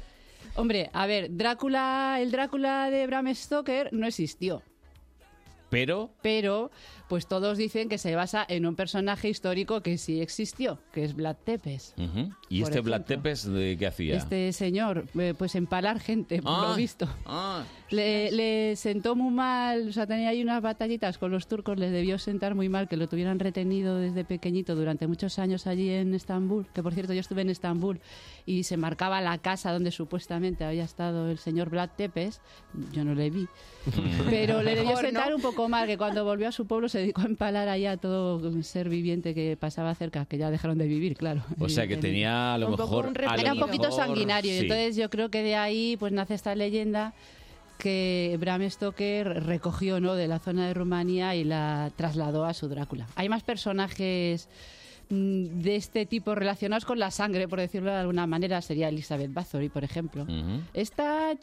Hombre, 0.54 0.90
a 0.92 1.06
ver, 1.06 1.28
Drácula, 1.36 2.18
el 2.20 2.30
Drácula 2.30 2.90
de 2.90 3.06
Bram 3.06 3.34
Stoker 3.34 3.92
no 3.92 4.06
existió. 4.06 4.62
Pero 5.68 6.10
pero 6.22 6.70
pues 7.08 7.26
todos 7.26 7.56
dicen 7.58 7.88
que 7.88 7.98
se 7.98 8.14
basa 8.16 8.44
en 8.48 8.66
un 8.66 8.74
personaje 8.76 9.28
histórico 9.28 9.80
que 9.82 9.96
sí 9.98 10.20
existió, 10.20 10.78
que 10.92 11.04
es 11.04 11.14
Vlad 11.14 11.36
Tepes. 11.44 11.94
Ujú. 11.98 12.30
¿Y 12.48 12.60
Por 12.62 12.70
este 12.70 12.80
Vlad 12.80 13.00
ejemplo. 13.02 13.16
Tepes 13.22 13.44
de 13.44 13.76
qué 13.78 13.86
hacía? 13.86 14.16
Este 14.16 14.52
señor, 14.52 15.06
eh, 15.18 15.34
pues 15.36 15.54
empalar 15.54 16.00
gente, 16.00 16.42
por 16.42 16.52
Ah, 16.52 16.68
lo 16.70 16.76
visto. 16.76 17.08
ah. 17.26 17.64
Le, 17.90 18.32
le 18.32 18.74
sentó 18.74 19.14
muy 19.14 19.32
mal, 19.32 19.88
o 19.88 19.92
sea, 19.92 20.08
tenía 20.08 20.30
ahí 20.30 20.42
unas 20.42 20.60
batallitas 20.60 21.18
con 21.18 21.30
los 21.30 21.46
turcos, 21.46 21.78
les 21.78 21.92
debió 21.92 22.18
sentar 22.18 22.56
muy 22.56 22.68
mal 22.68 22.88
que 22.88 22.96
lo 22.96 23.08
tuvieran 23.08 23.38
retenido 23.38 23.96
desde 23.98 24.24
pequeñito 24.24 24.74
durante 24.74 25.06
muchos 25.06 25.38
años 25.38 25.68
allí 25.68 25.90
en 25.90 26.12
Estambul, 26.12 26.66
que 26.74 26.82
por 26.82 26.94
cierto 26.94 27.12
yo 27.12 27.20
estuve 27.20 27.42
en 27.42 27.50
Estambul 27.50 28.00
y 28.44 28.64
se 28.64 28.76
marcaba 28.76 29.20
la 29.20 29.38
casa 29.38 29.72
donde 29.72 29.92
supuestamente 29.92 30.64
había 30.64 30.82
estado 30.82 31.30
el 31.30 31.38
señor 31.38 31.70
Vlad 31.70 31.90
Tepes, 31.96 32.40
yo 32.92 33.04
no 33.04 33.14
le 33.14 33.30
vi, 33.30 33.46
pero 34.28 34.62
le 34.62 34.70
debió 34.74 34.88
Mejor, 34.90 35.04
¿no? 35.04 35.08
sentar 35.10 35.34
un 35.34 35.40
poco 35.42 35.68
mal 35.68 35.86
que 35.86 35.96
cuando 35.96 36.24
volvió 36.24 36.48
a 36.48 36.52
su 36.52 36.66
pueblo 36.66 36.88
se 36.88 36.95
dedicó 36.98 37.22
a 37.22 37.26
empalar 37.26 37.68
ahí 37.68 37.86
a 37.86 37.96
todo 37.96 38.62
ser 38.62 38.88
viviente 38.88 39.34
que 39.34 39.56
pasaba 39.56 39.94
cerca, 39.94 40.24
que 40.26 40.38
ya 40.38 40.50
dejaron 40.50 40.78
de 40.78 40.86
vivir, 40.86 41.16
claro. 41.16 41.42
O 41.58 41.68
sea 41.68 41.86
que 41.86 41.96
tenía 41.96 42.54
a 42.54 42.58
lo 42.58 42.66
Un 42.66 42.72
mejor. 42.72 43.06
un 43.06 43.16
a 43.18 43.34
lo 43.36 43.40
Era 43.42 43.52
un 43.52 43.58
poquito 43.60 43.84
mejor- 43.88 44.04
sanguinario 44.06 44.52
y 44.54 44.58
entonces 44.58 44.96
yo 44.96 45.10
creo 45.10 45.30
que 45.30 45.42
de 45.42 45.56
ahí 45.56 45.96
pues 45.98 46.12
nace 46.12 46.34
esta 46.34 46.54
leyenda 46.54 47.14
que 47.78 48.36
Bram 48.40 48.68
Stoker 48.70 49.44
recogió 49.44 50.00
¿no? 50.00 50.14
de 50.14 50.28
la 50.28 50.38
zona 50.38 50.66
de 50.66 50.74
Rumanía 50.74 51.34
y 51.34 51.44
la 51.44 51.90
trasladó 51.96 52.44
a 52.46 52.54
su 52.54 52.68
Drácula. 52.68 53.06
Hay 53.16 53.28
más 53.28 53.42
personajes 53.42 54.48
mm, 55.10 55.60
de 55.60 55.76
este 55.76 56.06
tipo 56.06 56.34
relacionados 56.34 56.86
con 56.86 56.98
la 56.98 57.10
sangre, 57.10 57.46
por 57.48 57.60
decirlo 57.60 57.90
de 57.90 57.98
alguna 57.98 58.26
manera, 58.26 58.62
sería 58.62 58.88
Elizabeth 58.88 59.32
Bathory, 59.32 59.68
por 59.68 59.84
ejemplo. 59.84 60.22
Ujú. 60.22 60.62
Esta 60.72 61.34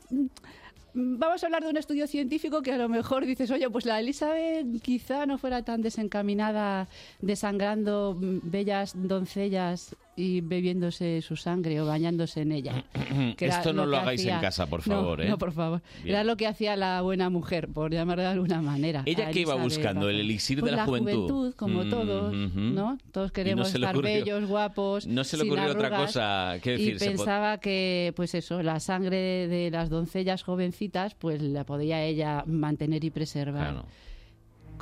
Vamos 0.95 1.41
a 1.41 1.47
hablar 1.47 1.63
de 1.63 1.69
un 1.69 1.77
estudio 1.77 2.05
científico 2.05 2.61
que 2.61 2.71
a 2.71 2.77
lo 2.77 2.87
mejor 2.87 3.25
dices, 3.25 3.49
oye, 3.49 3.67
pues 3.67 3.85
la 3.85 3.99
Elizabeth 3.99 4.79
quizá 4.83 5.25
no 5.25 5.39
fuera 5.39 5.63
tan 5.63 5.81
desencaminada 5.81 6.87
desangrando 7.19 8.15
bellas 8.19 8.93
doncellas 8.95 9.95
y 10.15 10.41
bebiéndose 10.41 11.21
su 11.21 11.35
sangre 11.35 11.81
o 11.81 11.85
bañándose 11.87 12.41
en 12.41 12.51
ella. 12.51 12.83
que 13.37 13.45
era 13.45 13.57
Esto 13.57 13.73
no 13.73 13.85
lo 13.85 13.91
que 13.93 13.97
hagáis 13.97 14.21
en 14.21 14.29
hacía- 14.33 14.41
casa, 14.41 14.67
por 14.67 14.87
No, 14.87 14.95
favor, 14.95 15.21
¿eh? 15.21 15.29
No, 15.29 15.37
por 15.37 15.51
favor. 15.53 15.81
Bien. 16.03 16.09
Era 16.15 16.23
lo 16.23 16.37
que 16.37 16.45
hacía 16.47 16.75
la 16.75 17.01
buena 17.01 17.29
mujer, 17.29 17.67
por 17.69 17.91
llamarlo 17.91 18.21
de 18.23 18.29
alguna 18.29 18.61
manera. 18.61 19.03
¿Ella 19.05 19.31
qué 19.31 19.39
iba 19.41 19.55
buscando? 19.55 20.09
¿El 20.09 20.19
elixir 20.19 20.57
de 20.57 20.61
Pues 20.61 20.73
la 20.73 20.85
juventud? 20.85 21.53
como 21.55 21.83
Mm, 21.83 21.89
todos. 21.89 22.33
¿no? 22.33 22.97
Todos 23.11 23.31
queremos 23.31 23.73
le 23.73 23.79
estar 23.79 23.95
ocurrió- 23.95 24.13
bellos, 24.23 24.45
guapos. 24.47 25.07
No 25.07 25.23
se 25.23 25.37
le 25.37 25.43
ocurrió 25.43 25.71
otra 25.71 25.87
arrugas, 25.87 26.01
cosa. 26.07 26.55
¿Qué 26.61 26.75
y 26.75 26.77
decir? 26.91 26.99
Se 26.99 27.05
po- 27.11 27.11
pensaba 27.17 27.57
que, 27.59 28.13
pues 28.15 28.35
eso, 28.35 28.61
la 28.61 28.79
sangre 28.79 29.17
de, 29.17 29.47
de 29.47 29.71
las 29.71 29.89
doncellas 29.89 30.43
jovencitas, 30.43 31.15
pues 31.15 31.41
la 31.41 31.65
podía 31.65 32.03
ella 32.03 32.43
mantener 32.45 33.03
y 33.03 33.09
preservar 33.09 33.71
Claro. 33.73 33.85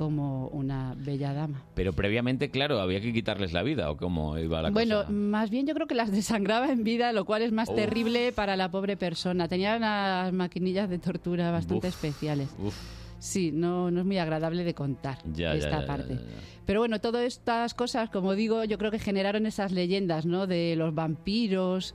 Como 0.01 0.47
una 0.47 0.95
bella 0.97 1.31
dama. 1.31 1.61
Pero 1.75 1.93
previamente, 1.93 2.49
claro, 2.49 2.79
había 2.79 2.99
que 3.01 3.13
quitarles 3.13 3.53
la 3.53 3.61
vida, 3.61 3.91
¿o 3.91 3.97
cómo 3.97 4.35
iba 4.39 4.59
la 4.59 4.71
bueno, 4.71 5.01
cosa? 5.01 5.11
más 5.11 5.51
bien 5.51 5.67
yo 5.67 5.75
creo 5.75 5.85
que 5.85 5.93
las 5.93 6.11
desangraba 6.11 6.71
en 6.71 6.83
vida, 6.83 7.13
lo 7.13 7.23
cual 7.23 7.43
es 7.43 7.51
más 7.51 7.69
Uf. 7.69 7.75
terrible 7.75 8.31
para 8.31 8.55
la 8.55 8.71
pobre 8.71 8.97
persona. 8.97 9.47
Tenía 9.47 9.77
unas 9.77 10.33
maquinillas 10.33 10.89
de 10.89 10.97
tortura 10.97 11.51
bastante 11.51 11.89
Uf. 11.89 11.93
especiales. 11.93 12.49
Uf, 12.57 12.75
Sí, 13.19 13.51
no, 13.53 13.91
no 13.91 13.99
es 13.99 14.05
muy 14.07 14.17
agradable 14.17 14.63
de 14.63 14.73
contar 14.73 15.19
ya, 15.35 15.53
esta 15.53 15.69
ya, 15.69 15.81
ya, 15.81 15.85
parte. 15.85 16.17
Pero 16.65 16.79
bueno, 16.79 16.99
todas 16.99 17.23
estas 17.23 17.75
cosas, 17.75 18.09
como 18.09 18.33
digo, 18.33 18.63
yo 18.63 18.79
creo 18.79 18.89
que 18.89 18.97
generaron 18.97 19.45
esas 19.45 19.71
leyendas, 19.71 20.25
¿no? 20.25 20.47
De 20.47 20.75
los 20.75 20.95
vampiros 20.95 21.93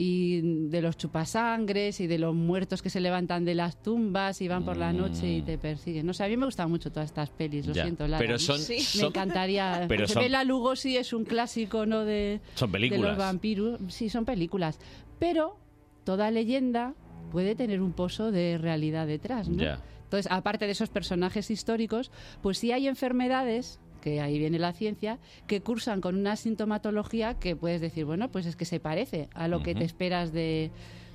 y 0.00 0.68
de 0.68 0.80
los 0.80 0.96
chupasangres 0.96 1.98
y 2.00 2.06
de 2.06 2.18
los 2.18 2.32
muertos 2.32 2.82
que 2.82 2.88
se 2.88 3.00
levantan 3.00 3.44
de 3.44 3.56
las 3.56 3.82
tumbas 3.82 4.40
y 4.40 4.46
van 4.46 4.64
por 4.64 4.76
la 4.76 4.92
noche 4.92 5.28
y 5.28 5.42
te 5.42 5.58
persiguen. 5.58 6.06
No 6.06 6.14
sé, 6.14 6.22
a 6.22 6.28
mí 6.28 6.36
me 6.36 6.46
gustan 6.46 6.70
mucho 6.70 6.90
todas 6.92 7.06
estas 7.06 7.30
pelis, 7.30 7.66
lo 7.66 7.74
Ya. 7.74 7.82
siento, 7.82 8.06
Lara. 8.06 8.18
Pero 8.24 8.38
son- 8.38 8.60
Me 8.68 8.80
son- 8.80 9.06
encantaría. 9.08 9.86
pero 9.88 10.02
porque 10.04 10.12
son- 10.14 10.22
Bela 10.22 10.44
Lugosi 10.44 10.96
es 10.96 11.12
un 11.12 11.24
clásico, 11.24 11.84
¿no? 11.84 12.04
De, 12.04 12.40
Son 12.54 12.70
de 12.70 12.72
películas. 12.78 13.02
los 13.10 13.18
vampiros. 13.18 13.80
Sí, 13.88 14.08
son 14.08 14.24
películas. 14.24 14.78
Pero 15.18 15.58
toda 16.04 16.30
leyenda 16.30 16.94
puede 17.32 17.56
tener 17.56 17.80
un 17.82 17.92
pozo 17.92 18.30
de 18.30 18.56
realidad 18.56 19.06
detrás, 19.08 19.48
¿no? 19.48 19.60
Ya. 19.62 19.80
Entonces, 20.04 20.30
aparte 20.30 20.64
de 20.66 20.72
esos 20.72 20.90
personajes 20.90 21.50
históricos, 21.50 22.12
pues 22.40 22.58
sí 22.58 22.70
hay 22.70 22.86
enfermedades, 22.86 23.80
que 24.00 24.20
ahí 24.20 24.38
viene 24.38 24.58
la 24.58 24.72
ciencia, 24.72 25.18
que 25.46 25.60
cursan 25.60 26.00
con 26.00 26.16
una 26.16 26.36
sintomatología 26.36 27.34
que 27.34 27.56
puedes 27.56 27.80
decir, 27.80 28.04
bueno, 28.04 28.28
pues 28.30 28.46
es 28.46 28.56
que 28.56 28.64
se 28.64 28.80
parece 28.80 29.28
a 29.34 29.48
lo 29.48 29.62
que 29.62 29.74
te 29.74 29.84
esperas 29.84 30.32
de, 30.32 30.70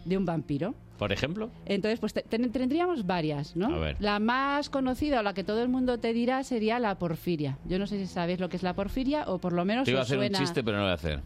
de 0.06 0.18
un 0.18 0.26
vampiro. 0.26 0.76
Por 0.98 1.12
ejemplo, 1.12 1.50
Entonces, 1.66 2.00
pues 2.00 2.14
te- 2.14 2.22
ten- 2.22 2.50
tendríamos 2.52 3.06
varias, 3.06 3.56
¿no? 3.56 3.66
A 3.76 3.80
ver. 3.80 3.98
La 4.00 4.20
más 4.20 4.70
conocida 4.70 5.20
o 5.20 5.24
la 5.24 5.34
que 5.34 5.44
todo 5.44 5.62
el 5.64 5.68
mundo 5.68 5.98
te 6.00 6.14
dirá 6.14 6.44
sería 6.44 6.80
la 6.80 6.98
porfiria. 7.00 7.58
Yo 7.66 7.80
no 7.80 7.88
sé 7.88 7.98
si 7.98 8.06
sabéis 8.08 8.40
lo 8.40 8.48
que 8.48 8.56
es 8.58 8.64
la 8.64 8.74
porfiria 8.76 9.26
o 9.28 9.40
por 9.40 9.54
lo 9.54 9.66
menos 9.66 9.86
te 9.86 9.92
iba 9.92 10.00
a 10.02 10.04
hacer 10.04 10.18
suena... 10.20 10.38
un 10.38 10.44
chiste, 10.46 10.64
pero 10.64 10.78
no 10.78 10.84
lo 10.84 10.88
voy 10.88 10.92
a 10.92 10.96
hacer. 10.96 11.20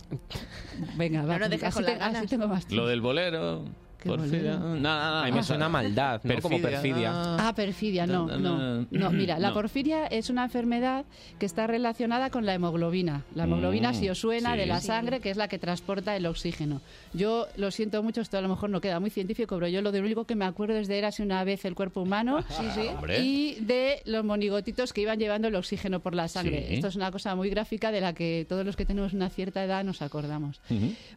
Venga, 0.97 1.23
va, 1.25 1.37
No 1.37 1.45
así, 1.45 1.57
con 1.59 1.83
te- 1.83 1.91
las 1.91 1.99
ganas. 1.99 2.15
así 2.19 2.27
tengo 2.27 2.47
más 2.47 2.65
tiempo. 2.65 2.83
Lo 2.83 2.89
del 2.89 3.01
bolero. 3.01 3.65
¿Qué 4.07 4.17
Porfiria. 4.17 4.55
bolero? 4.57 4.59
No, 4.59 4.75
no, 4.75 4.79
no, 4.79 5.17
A 5.19 5.25
mí 5.25 5.31
me 5.31 5.43
suena 5.43 5.65
a 5.65 5.69
maldad, 5.69 6.21
¿no? 6.23 6.41
Como 6.41 6.61
perfidia. 6.61 7.11
Ah, 7.13 7.53
perfidia, 7.55 8.07
no, 8.07 8.27
No, 8.27 8.37
no, 8.37 8.57
no, 8.57 8.77
no. 8.81 8.87
no. 8.91 9.11
Mira, 9.11 9.39
la 9.39 9.53
porfiria 9.53 10.07
es 10.07 10.29
una 10.29 10.43
enfermedad 10.45 11.05
que 11.39 11.45
está 11.45 11.67
relacionada 11.67 12.29
con 12.29 12.45
la 12.45 12.53
hemoglobina. 12.53 13.23
La 13.35 13.43
hemoglobina, 13.45 13.91
Mm, 13.91 13.95
si 13.95 14.09
os 14.09 14.19
suena, 14.19 14.53
sí. 14.53 14.59
de 14.59 14.65
la 14.65 14.79
Sí. 14.81 14.87
sangre, 14.87 15.19
que 15.19 15.29
es 15.29 15.37
la 15.37 15.47
que 15.47 15.59
transporta 15.59 16.15
el 16.15 16.25
oxígeno. 16.25 16.81
Yo 17.13 17.47
lo 17.57 17.71
siento 17.71 18.01
mucho, 18.03 18.21
esto 18.21 18.37
a 18.37 18.41
lo 18.41 18.49
mejor 18.49 18.69
no 18.69 18.81
queda 18.81 18.99
muy 18.99 19.09
científico, 19.09 19.55
pero 19.55 19.67
yo 19.67 19.81
lo 19.81 19.91
de 19.91 19.99
único 20.01 20.25
que 20.25 20.35
me 20.35 20.45
acuerdo 20.45 20.75
es 20.77 20.87
de 20.87 20.97
Érase 20.97 21.23
una 21.23 21.43
vez 21.43 21.65
el 21.65 21.75
cuerpo 21.75 22.01
humano 22.01 22.43
Hombre. 22.97 23.19
y 23.19 23.55
de 23.61 24.01
los 24.05 24.23
monigotitos 24.23 24.93
que 24.93 25.01
iban 25.01 25.19
llevando 25.19 25.47
el 25.47 25.55
oxígeno 25.55 25.99
por 25.99 26.15
la 26.15 26.27
sangre. 26.27 26.65
Sí. 26.67 26.73
Esto 26.75 26.87
es 26.87 26.95
una 26.95 27.11
cosa 27.11 27.35
muy 27.35 27.49
gráfica 27.49 27.91
de 27.91 28.01
la 28.01 28.13
que 28.13 28.45
todos 28.47 28.65
los 28.65 28.75
que 28.75 28.85
tenemos 28.85 29.13
una 29.13 29.29
cierta 29.29 29.63
edad 29.63 29.83
nos 29.83 30.01
acordamos. 30.01 30.59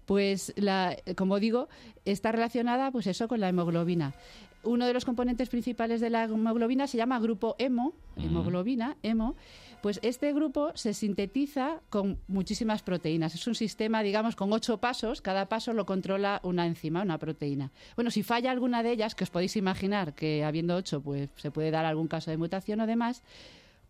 Pues, 0.07 0.53
la, 0.57 0.97
como 1.17 1.39
digo, 1.39 1.69
está 2.05 2.33
relacionada 2.33 2.80
pues 2.91 3.07
eso 3.07 3.29
con 3.29 3.41
la 3.41 3.49
hemoglobina. 3.49 4.15
Uno 4.63 4.87
de 4.87 4.93
los 4.93 5.05
componentes 5.05 5.49
principales 5.49 6.01
de 6.01 6.11
la 6.11 6.25
hemoglobina 6.25 6.87
se 6.87 6.99
llama 6.99 7.19
grupo 7.19 7.57
hemo, 7.59 7.95
hemoglobina, 8.17 8.97
hemo. 9.03 9.35
Pues 9.81 9.99
este 10.03 10.35
grupo 10.35 10.73
se 10.75 10.93
sintetiza 10.93 11.81
con 11.89 12.19
muchísimas 12.29 12.83
proteínas. 12.83 13.35
Es 13.35 13.47
un 13.47 13.55
sistema, 13.55 14.03
digamos, 14.03 14.37
con 14.37 14.53
ocho 14.53 14.79
pasos. 14.79 15.23
Cada 15.23 15.49
paso 15.49 15.73
lo 15.73 15.87
controla 15.87 16.41
una 16.45 16.67
enzima, 16.67 17.01
una 17.01 17.17
proteína. 17.17 17.71
Bueno, 17.97 18.11
si 18.11 18.23
falla 18.23 18.51
alguna 18.51 18.83
de 18.83 18.93
ellas, 18.93 19.15
que 19.15 19.25
os 19.25 19.31
podéis 19.31 19.57
imaginar 19.57 20.15
que 20.15 20.45
habiendo 20.45 20.77
ocho, 20.77 21.01
pues 21.01 21.31
se 21.37 21.51
puede 21.51 21.71
dar 21.71 21.87
algún 21.87 22.09
caso 22.09 22.31
de 22.31 22.37
mutación 22.37 22.81
o 22.81 22.87
demás, 22.87 23.23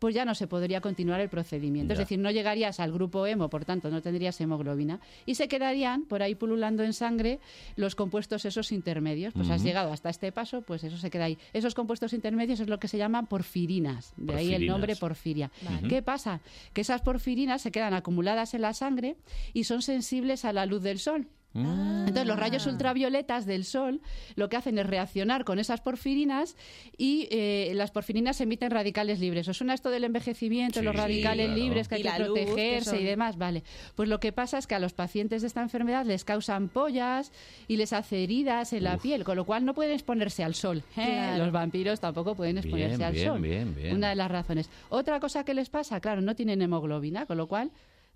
pues 0.00 0.14
ya 0.14 0.24
no 0.24 0.34
se 0.34 0.48
podría 0.48 0.80
continuar 0.80 1.20
el 1.20 1.28
procedimiento. 1.28 1.92
Es 1.92 1.98
decir, 1.98 2.18
no 2.18 2.30
llegarías 2.30 2.80
al 2.80 2.90
grupo 2.90 3.26
hemo, 3.26 3.48
por 3.50 3.66
tanto, 3.66 3.90
no 3.90 4.00
tendrías 4.00 4.40
hemoglobina. 4.40 4.98
Y 5.26 5.34
se 5.36 5.46
quedarían 5.46 6.04
por 6.06 6.22
ahí 6.22 6.34
pululando 6.34 6.82
en 6.82 6.94
sangre 6.94 7.38
los 7.76 7.94
compuestos 7.94 8.46
esos 8.46 8.72
intermedios. 8.72 9.34
Pues 9.34 9.50
has 9.50 9.62
llegado 9.62 9.92
hasta 9.92 10.08
este 10.08 10.32
paso, 10.32 10.62
pues 10.62 10.82
eso 10.84 10.96
se 10.96 11.10
queda 11.10 11.26
ahí. 11.26 11.38
Esos 11.52 11.74
compuestos 11.74 12.14
intermedios 12.14 12.60
es 12.60 12.68
lo 12.68 12.80
que 12.80 12.88
se 12.88 12.96
llaman 12.96 13.26
porfirinas. 13.26 14.14
De 14.16 14.34
ahí 14.34 14.54
el 14.54 14.66
nombre 14.66 14.96
porfiria. 14.96 15.50
Vale. 15.62 15.86
¿Qué 15.86 16.02
pasa? 16.02 16.40
Que 16.72 16.80
esas 16.80 17.02
porfirinas 17.02 17.60
se 17.60 17.70
quedan 17.70 17.92
acumuladas 17.92 18.54
en 18.54 18.62
la 18.62 18.72
sangre 18.72 19.16
y 19.52 19.64
son 19.64 19.82
sensibles 19.82 20.46
a 20.46 20.54
la 20.54 20.64
luz 20.64 20.82
del 20.82 20.98
sol. 20.98 21.28
Entonces, 21.52 22.26
los 22.26 22.38
rayos 22.38 22.66
ultravioletas 22.66 23.44
del 23.44 23.64
sol 23.64 24.00
lo 24.36 24.48
que 24.48 24.56
hacen 24.56 24.78
es 24.78 24.86
reaccionar 24.86 25.44
con 25.44 25.58
esas 25.58 25.80
porfirinas 25.80 26.56
y 26.96 27.26
eh, 27.30 27.72
las 27.74 27.90
porfirinas 27.90 28.40
emiten 28.40 28.70
radicales 28.70 29.18
libres. 29.18 29.48
¿Os 29.48 29.56
suena 29.56 29.74
esto 29.74 29.90
del 29.90 30.04
envejecimiento, 30.04 30.78
Sí, 30.78 30.84
los 30.84 30.94
radicales 30.94 31.46
claro. 31.46 31.60
libres 31.60 31.88
que 31.88 31.96
hay 31.96 32.02
que 32.02 32.10
protegerse 32.10 33.00
y 33.00 33.04
demás? 33.04 33.36
Vale. 33.36 33.64
Pues 33.96 34.08
lo 34.08 34.20
que 34.20 34.32
pasa 34.32 34.58
es 34.58 34.66
que 34.66 34.74
a 34.76 34.78
los 34.78 34.92
pacientes 34.92 35.42
de 35.42 35.48
esta 35.48 35.60
enfermedad 35.62 36.04
les 36.06 36.24
causan 36.24 36.68
pollas 36.68 37.32
y 37.66 37.76
les 37.76 37.92
hace 37.92 38.22
heridas 38.22 38.72
en 38.72 38.84
la 38.84 38.96
piel, 38.98 39.24
con 39.24 39.36
lo 39.36 39.44
cual 39.44 39.64
no 39.64 39.74
pueden 39.74 39.92
exponerse 39.92 40.44
al 40.44 40.54
sol. 40.54 40.84
¿eh? 40.96 41.04
Claro. 41.06 41.44
Los 41.44 41.52
vampiros 41.52 41.98
tampoco 42.00 42.34
pueden 42.36 42.58
exponerse 42.58 42.96
Bien, 42.96 43.02
al 43.08 43.12
bien, 43.14 43.26
sol. 43.26 43.40
bien, 43.40 43.74
bien. 43.74 43.96
Una 43.96 44.10
de 44.10 44.14
las 44.16 44.30
razones. 44.30 44.70
Otra 44.88 45.18
cosa 45.18 45.44
que 45.44 45.54
les 45.54 45.68
pasa, 45.68 46.00
claro, 46.00 46.20
no 46.20 46.36
tienen 46.36 46.62
hemoglobina, 46.62 47.26
con 47.26 47.36
lo 47.38 47.48
cual 47.48 47.70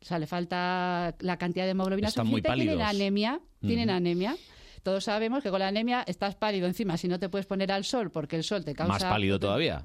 o 0.05 0.07
sea, 0.07 0.19
le 0.19 0.27
falta 0.27 1.15
la 1.21 1.39
cantidad 1.39 1.65
de 1.65 1.71
hemoglobina 1.71 2.09
Están 2.09 2.27
muy 2.27 2.43
suficiente, 2.43 2.59
tienen 2.59 2.79
pálidos. 2.79 2.95
anemia, 2.95 3.41
tienen 3.63 3.89
anemia. 3.89 4.37
Todos 4.83 5.05
sabemos 5.05 5.43
que 5.43 5.49
con 5.49 5.61
la 5.61 5.69
anemia 5.69 6.05
estás 6.07 6.35
pálido 6.35 6.67
encima, 6.67 6.99
si 6.99 7.09
no 7.09 7.19
te 7.19 7.31
puedes 7.31 7.47
poner 7.47 7.73
al 7.73 7.85
sol 7.85 8.11
porque 8.11 8.37
el 8.37 8.45
sol 8.45 8.67
te 8.67 8.75
causa... 8.75 8.93
Más 8.93 9.05
pálido 9.05 9.41
todavía. 9.41 9.83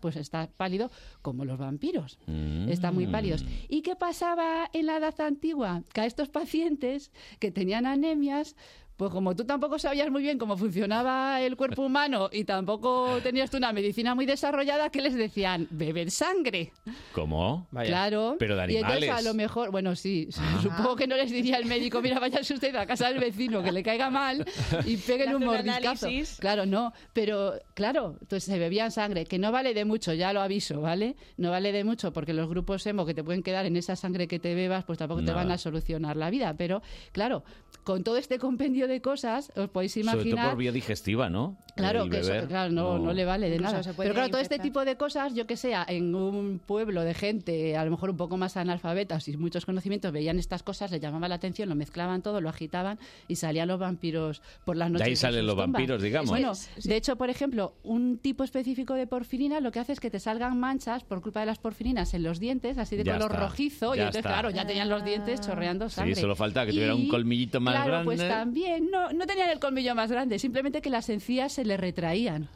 Pues 0.00 0.14
estás 0.14 0.46
pálido 0.56 0.88
como 1.20 1.44
los 1.44 1.58
vampiros. 1.58 2.20
Mm. 2.26 2.68
Están 2.68 2.94
muy 2.94 3.08
pálidos. 3.08 3.44
¿Y 3.68 3.82
qué 3.82 3.96
pasaba 3.96 4.70
en 4.72 4.86
la 4.86 4.98
edad 4.98 5.20
antigua? 5.20 5.82
Que 5.92 6.02
a 6.02 6.06
estos 6.06 6.28
pacientes 6.28 7.10
que 7.40 7.50
tenían 7.50 7.86
anemias, 7.86 8.54
pues 8.96 9.10
como 9.10 9.36
tú 9.36 9.44
tampoco 9.44 9.78
sabías 9.78 10.10
muy 10.10 10.22
bien 10.22 10.38
cómo 10.38 10.56
funcionaba 10.56 11.40
el 11.42 11.56
cuerpo 11.56 11.82
humano 11.86 12.30
y 12.32 12.44
tampoco 12.44 13.18
tenías 13.22 13.50
tú 13.50 13.58
una 13.58 13.72
medicina 13.72 14.14
muy 14.14 14.26
desarrollada, 14.26 14.90
¿qué 14.90 15.02
les 15.02 15.14
decían? 15.14 15.68
Beber 15.70 16.10
sangre. 16.10 16.72
¿Cómo? 17.12 17.66
Claro. 17.70 18.36
Pero 18.38 18.56
de 18.56 18.72
Y 18.72 18.76
entonces 18.76 19.02
animales. 19.02 19.26
a 19.26 19.28
lo 19.28 19.34
mejor, 19.34 19.70
bueno, 19.70 19.94
sí, 19.96 20.28
supongo 20.62 20.96
que 20.96 21.06
no 21.06 21.16
les 21.16 21.30
diría 21.30 21.58
el 21.58 21.66
médico, 21.66 22.00
mira, 22.00 22.18
váyase 22.18 22.54
usted 22.54 22.74
a 22.76 22.86
casa 22.86 23.08
del 23.08 23.18
vecino 23.18 23.62
que 23.62 23.72
le 23.72 23.82
caiga 23.82 24.08
mal 24.10 24.44
y 24.84 24.96
peguen 24.96 25.34
un 25.34 25.44
mordiscazo. 25.44 26.08
Claro, 26.38 26.64
no, 26.66 26.92
pero 27.12 27.54
claro, 27.74 28.16
entonces 28.20 28.44
se 28.44 28.58
bebían 28.58 28.90
sangre, 28.90 29.26
que 29.26 29.38
no 29.38 29.52
vale 29.52 29.74
de 29.74 29.84
mucho, 29.84 30.14
ya 30.14 30.32
lo 30.32 30.40
aviso, 30.40 30.80
¿vale? 30.80 31.16
No 31.36 31.50
vale 31.50 31.72
de 31.72 31.84
mucho 31.84 32.12
porque 32.12 32.32
los 32.32 32.48
grupos 32.48 32.86
hemo 32.86 33.04
que 33.04 33.14
te 33.14 33.22
pueden 33.22 33.42
quedar 33.42 33.66
en 33.66 33.76
esa 33.76 33.96
sangre 33.96 34.26
que 34.26 34.38
te 34.38 34.54
bebas, 34.54 34.84
pues 34.84 34.98
tampoco 34.98 35.20
te 35.20 35.26
Nada. 35.26 35.38
van 35.38 35.50
a 35.50 35.58
solucionar 35.58 36.16
la 36.16 36.30
vida, 36.30 36.54
pero 36.56 36.82
claro, 37.12 37.44
con 37.84 38.02
todo 38.02 38.16
este 38.16 38.38
compendio 38.38 38.85
de 38.86 39.00
cosas, 39.00 39.50
os 39.56 39.68
podéis 39.68 39.92
Sobre 39.92 40.04
todo 40.04 40.14
imaginar 40.22 40.48
por 40.50 40.58
vía 40.58 40.72
digestiva, 40.72 41.28
¿no? 41.30 41.56
Claro, 41.74 42.08
que 42.08 42.20
eso, 42.20 42.32
claro, 42.48 42.72
no, 42.72 42.98
no 42.98 43.12
le 43.12 43.24
vale 43.26 43.50
de 43.50 43.58
nada. 43.58 43.80
Pero 43.96 44.14
claro, 44.14 44.30
todo 44.30 44.40
este 44.40 44.58
tipo 44.58 44.84
de 44.84 44.96
cosas, 44.96 45.34
yo 45.34 45.46
que 45.46 45.56
sea, 45.56 45.84
en 45.88 46.14
un 46.14 46.58
pueblo 46.64 47.02
de 47.02 47.12
gente 47.14 47.76
a 47.76 47.84
lo 47.84 47.90
mejor 47.90 48.10
un 48.10 48.16
poco 48.16 48.36
más 48.38 48.56
analfabeta, 48.56 49.20
sin 49.20 49.38
muchos 49.38 49.66
conocimientos, 49.66 50.10
veían 50.10 50.38
estas 50.38 50.62
cosas, 50.62 50.90
les 50.90 51.00
llamaba 51.00 51.28
la 51.28 51.34
atención, 51.34 51.68
lo 51.68 51.74
mezclaban 51.74 52.22
todo, 52.22 52.40
lo 52.40 52.48
agitaban 52.48 52.98
y 53.28 53.36
salían 53.36 53.68
los 53.68 53.78
vampiros 53.78 54.40
por 54.64 54.76
las 54.76 54.88
De 54.88 54.92
noches. 54.94 55.06
ahí 55.06 55.10
de 55.12 55.16
salen 55.16 55.40
sus 55.40 55.46
los 55.48 55.54
tumbas. 55.56 55.72
vampiros, 55.72 56.02
digamos. 56.02 56.30
Bueno, 56.30 56.52
de 56.82 56.96
hecho, 56.96 57.16
por 57.16 57.28
ejemplo, 57.28 57.74
un 57.82 58.18
tipo 58.18 58.42
específico 58.42 58.94
de 58.94 59.06
porfirina 59.06 59.60
lo 59.60 59.70
que 59.70 59.80
hace 59.80 59.92
es 59.92 60.00
que 60.00 60.10
te 60.10 60.18
salgan 60.18 60.58
manchas 60.58 61.04
por 61.04 61.20
culpa 61.20 61.40
de 61.40 61.46
las 61.46 61.58
porfirinas 61.58 62.14
en 62.14 62.22
los 62.22 62.40
dientes, 62.40 62.78
así 62.78 62.96
de 62.96 63.04
Ya 63.04 63.14
color 63.14 63.32
está, 63.32 63.44
rojizo, 63.46 63.94
y 63.94 63.98
entonces, 63.98 64.20
está. 64.20 64.28
claro, 64.30 64.50
ya 64.50 64.66
tenían 64.66 64.88
los 64.88 65.04
dientes 65.04 65.40
chorreando 65.42 65.88
Sí, 65.90 65.96
sangre. 65.96 66.14
solo 66.16 66.34
falta 66.36 66.64
que 66.64 66.72
tuviera 66.72 66.94
un 66.94 67.02
Y, 67.02 67.08
colmillito 67.08 67.60
más 67.60 67.74
claro, 67.74 67.90
grande. 67.90 68.04
pues 68.06 68.28
también, 68.28 68.75
no, 68.80 69.12
no 69.12 69.26
tenían 69.26 69.50
el 69.50 69.58
colmillo 69.58 69.94
más 69.94 70.10
grande, 70.10 70.38
simplemente 70.38 70.80
que 70.80 70.90
las 70.90 71.08
encías 71.08 71.52
se 71.52 71.64
le 71.64 71.76
retraían. 71.76 72.48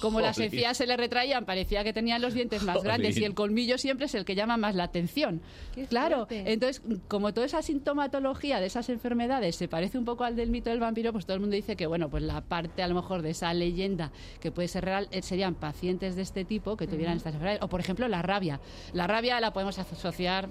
como 0.00 0.20
las 0.20 0.38
encías 0.38 0.76
se 0.76 0.86
le 0.86 0.96
retraían, 0.96 1.44
parecía 1.44 1.82
que 1.84 1.92
tenían 1.92 2.22
los 2.22 2.34
dientes 2.34 2.62
más 2.62 2.82
grandes 2.82 3.16
y 3.18 3.24
el 3.24 3.34
colmillo 3.34 3.78
siempre 3.78 4.06
es 4.06 4.14
el 4.14 4.24
que 4.24 4.34
llama 4.34 4.56
más 4.56 4.74
la 4.74 4.84
atención. 4.84 5.40
Claro, 5.88 6.26
fuerte. 6.26 6.52
entonces, 6.52 6.82
como 7.08 7.34
toda 7.34 7.46
esa 7.46 7.62
sintomatología 7.62 8.60
de 8.60 8.66
esas 8.66 8.88
enfermedades 8.88 9.56
se 9.56 9.68
parece 9.68 9.98
un 9.98 10.04
poco 10.04 10.24
al 10.24 10.36
del 10.36 10.50
mito 10.50 10.70
del 10.70 10.80
vampiro, 10.80 11.12
pues 11.12 11.26
todo 11.26 11.34
el 11.34 11.40
mundo 11.40 11.56
dice 11.56 11.76
que, 11.76 11.86
bueno, 11.86 12.08
pues 12.08 12.22
la 12.22 12.40
parte 12.40 12.82
a 12.82 12.88
lo 12.88 12.94
mejor 12.94 13.22
de 13.22 13.30
esa 13.30 13.52
leyenda 13.54 14.12
que 14.40 14.52
puede 14.52 14.68
ser 14.68 14.84
real 14.84 15.08
eh, 15.10 15.22
serían 15.22 15.54
pacientes 15.54 16.14
de 16.16 16.22
este 16.22 16.44
tipo 16.44 16.76
que 16.76 16.86
tuvieran 16.86 17.16
estas 17.16 17.34
enfermedades. 17.34 17.62
O, 17.62 17.68
por 17.68 17.80
ejemplo, 17.80 18.06
la 18.08 18.22
rabia. 18.22 18.60
La 18.92 19.06
rabia 19.06 19.40
la 19.40 19.52
podemos 19.52 19.78
asociar 19.78 20.48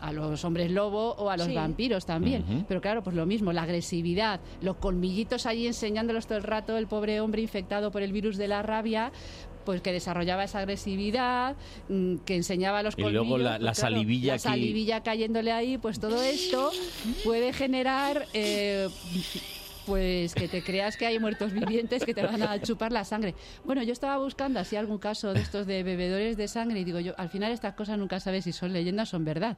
a 0.00 0.12
los 0.12 0.44
hombres 0.44 0.70
lobo 0.70 1.12
o 1.14 1.30
a 1.30 1.36
los 1.36 1.46
Sí. 1.46 1.54
vampiros 1.54 2.04
también. 2.06 2.64
Pero 2.68 2.80
claro, 2.80 3.02
pues 3.02 3.16
lo 3.16 3.26
mismo, 3.26 3.52
la 3.52 3.62
agresividad, 3.62 4.40
los 4.60 4.76
colmillitos 4.76 5.46
ahí 5.46 5.66
enseñándolos 5.66 6.26
todo 6.26 6.38
el 6.38 6.44
rato, 6.44 6.76
el 6.76 6.86
pobre 6.86 7.20
hombre 7.20 7.42
infectado 7.42 7.90
por 7.90 8.02
el 8.02 8.12
virus 8.12 8.36
de 8.36 8.48
la 8.48 8.62
rabia, 8.62 9.10
pues 9.64 9.80
que 9.80 9.90
desarrollaba 9.92 10.44
esa 10.44 10.60
agresividad, 10.60 11.56
mm, 11.88 12.18
que 12.18 12.36
enseñaba 12.36 12.82
los 12.84 12.94
Y 12.94 13.02
colmillos. 13.02 13.26
luego 13.26 13.38
la- 13.42 13.50
pues 13.56 13.62
la 13.62 13.72
claro, 13.72 13.94
salivilla 13.96 14.26
La 14.28 14.34
aquí. 14.34 14.42
salivilla 14.42 15.02
cayéndole 15.02 15.50
ahí, 15.52 15.78
pues 15.78 15.98
todo 15.98 16.22
esto 16.22 16.70
puede 17.24 17.52
generar... 17.52 18.26
eh, 18.32 18.88
pues 19.86 20.34
que 20.34 20.48
te 20.48 20.62
creas 20.62 20.96
que 20.96 21.06
hay 21.06 21.18
muertos 21.18 21.52
vivientes 21.52 22.04
que 22.04 22.12
te 22.12 22.22
van 22.22 22.42
a 22.42 22.60
chupar 22.60 22.92
la 22.92 23.04
sangre. 23.04 23.34
Bueno, 23.64 23.82
yo 23.82 23.92
estaba 23.92 24.18
buscando 24.18 24.58
así 24.60 24.76
algún 24.76 24.98
caso 24.98 25.32
de 25.32 25.40
estos 25.40 25.66
de 25.66 25.82
bebedores 25.82 26.36
de 26.36 26.48
sangre 26.48 26.80
y 26.80 26.84
digo 26.84 26.98
yo, 27.00 27.14
al 27.16 27.28
final 27.30 27.52
estas 27.52 27.74
cosas 27.74 27.96
nunca 27.98 28.20
sabes 28.20 28.44
si 28.44 28.52
son 28.52 28.72
leyendas 28.72 29.08
o 29.08 29.10
son 29.12 29.24
verdad. 29.24 29.56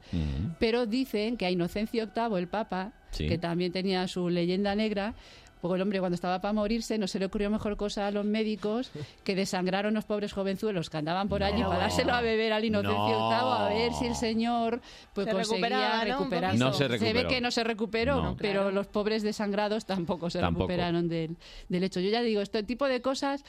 Pero 0.59 0.85
dicen 0.85 1.35
que 1.37 1.45
a 1.45 1.51
Inocencio 1.51 2.07
VIII, 2.15 2.37
el 2.37 2.47
Papa, 2.47 2.93
Sí. 3.11 3.27
que 3.27 3.39
también 3.39 3.71
tenía 3.71 4.07
su 4.07 4.29
leyenda 4.29 4.75
negra, 4.75 5.15
porque 5.61 5.75
el 5.75 5.81
hombre 5.81 5.99
cuando 5.99 6.15
estaba 6.15 6.39
para 6.41 6.53
morirse 6.53 6.97
no 6.97 7.07
se 7.07 7.19
le 7.19 7.25
ocurrió 7.25 7.49
mejor 7.49 7.77
cosa 7.77 8.07
a 8.07 8.11
los 8.11 8.25
médicos 8.25 8.91
que 9.23 9.35
desangraron 9.35 9.93
los 9.93 10.05
pobres 10.05 10.33
jovenzuelos 10.33 10.89
que 10.89 10.97
andaban 10.97 11.27
por 11.29 11.43
allí 11.43 11.61
para 11.63 11.79
dárselo 11.79 12.13
a 12.13 12.21
beber 12.21 12.53
al 12.53 12.65
Inocencio 12.65 12.97
No. 12.97 13.29
A 13.53 13.69
ver 13.69 13.93
si 13.93 14.05
el 14.05 14.15
señor 14.15 14.81
pues 15.13 15.27
Se 15.27 15.33
conseguía 15.33 16.03
recuperaba, 16.03 16.53
¿no? 16.53 16.57
No 16.67 16.73
se 16.73 16.87
ve 16.87 17.27
que 17.27 17.41
no 17.41 17.51
se 17.51 17.63
recuperó, 17.63 18.21
No. 18.21 18.35
pero 18.37 18.61
Claro. 18.61 18.71
los 18.71 18.87
pobres 18.87 19.23
desangrados 19.23 19.85
tampoco 19.85 20.29
se 20.29 20.39
Tampoco. 20.39 20.67
recuperaron 20.67 21.07
del, 21.09 21.37
del 21.67 21.83
hecho. 21.83 21.99
Yo 21.99 22.09
ya 22.09 22.21
digo, 22.21 22.41
este 22.41 22.63
tipo 22.63 22.85
de 22.87 23.01
cosas 23.01 23.43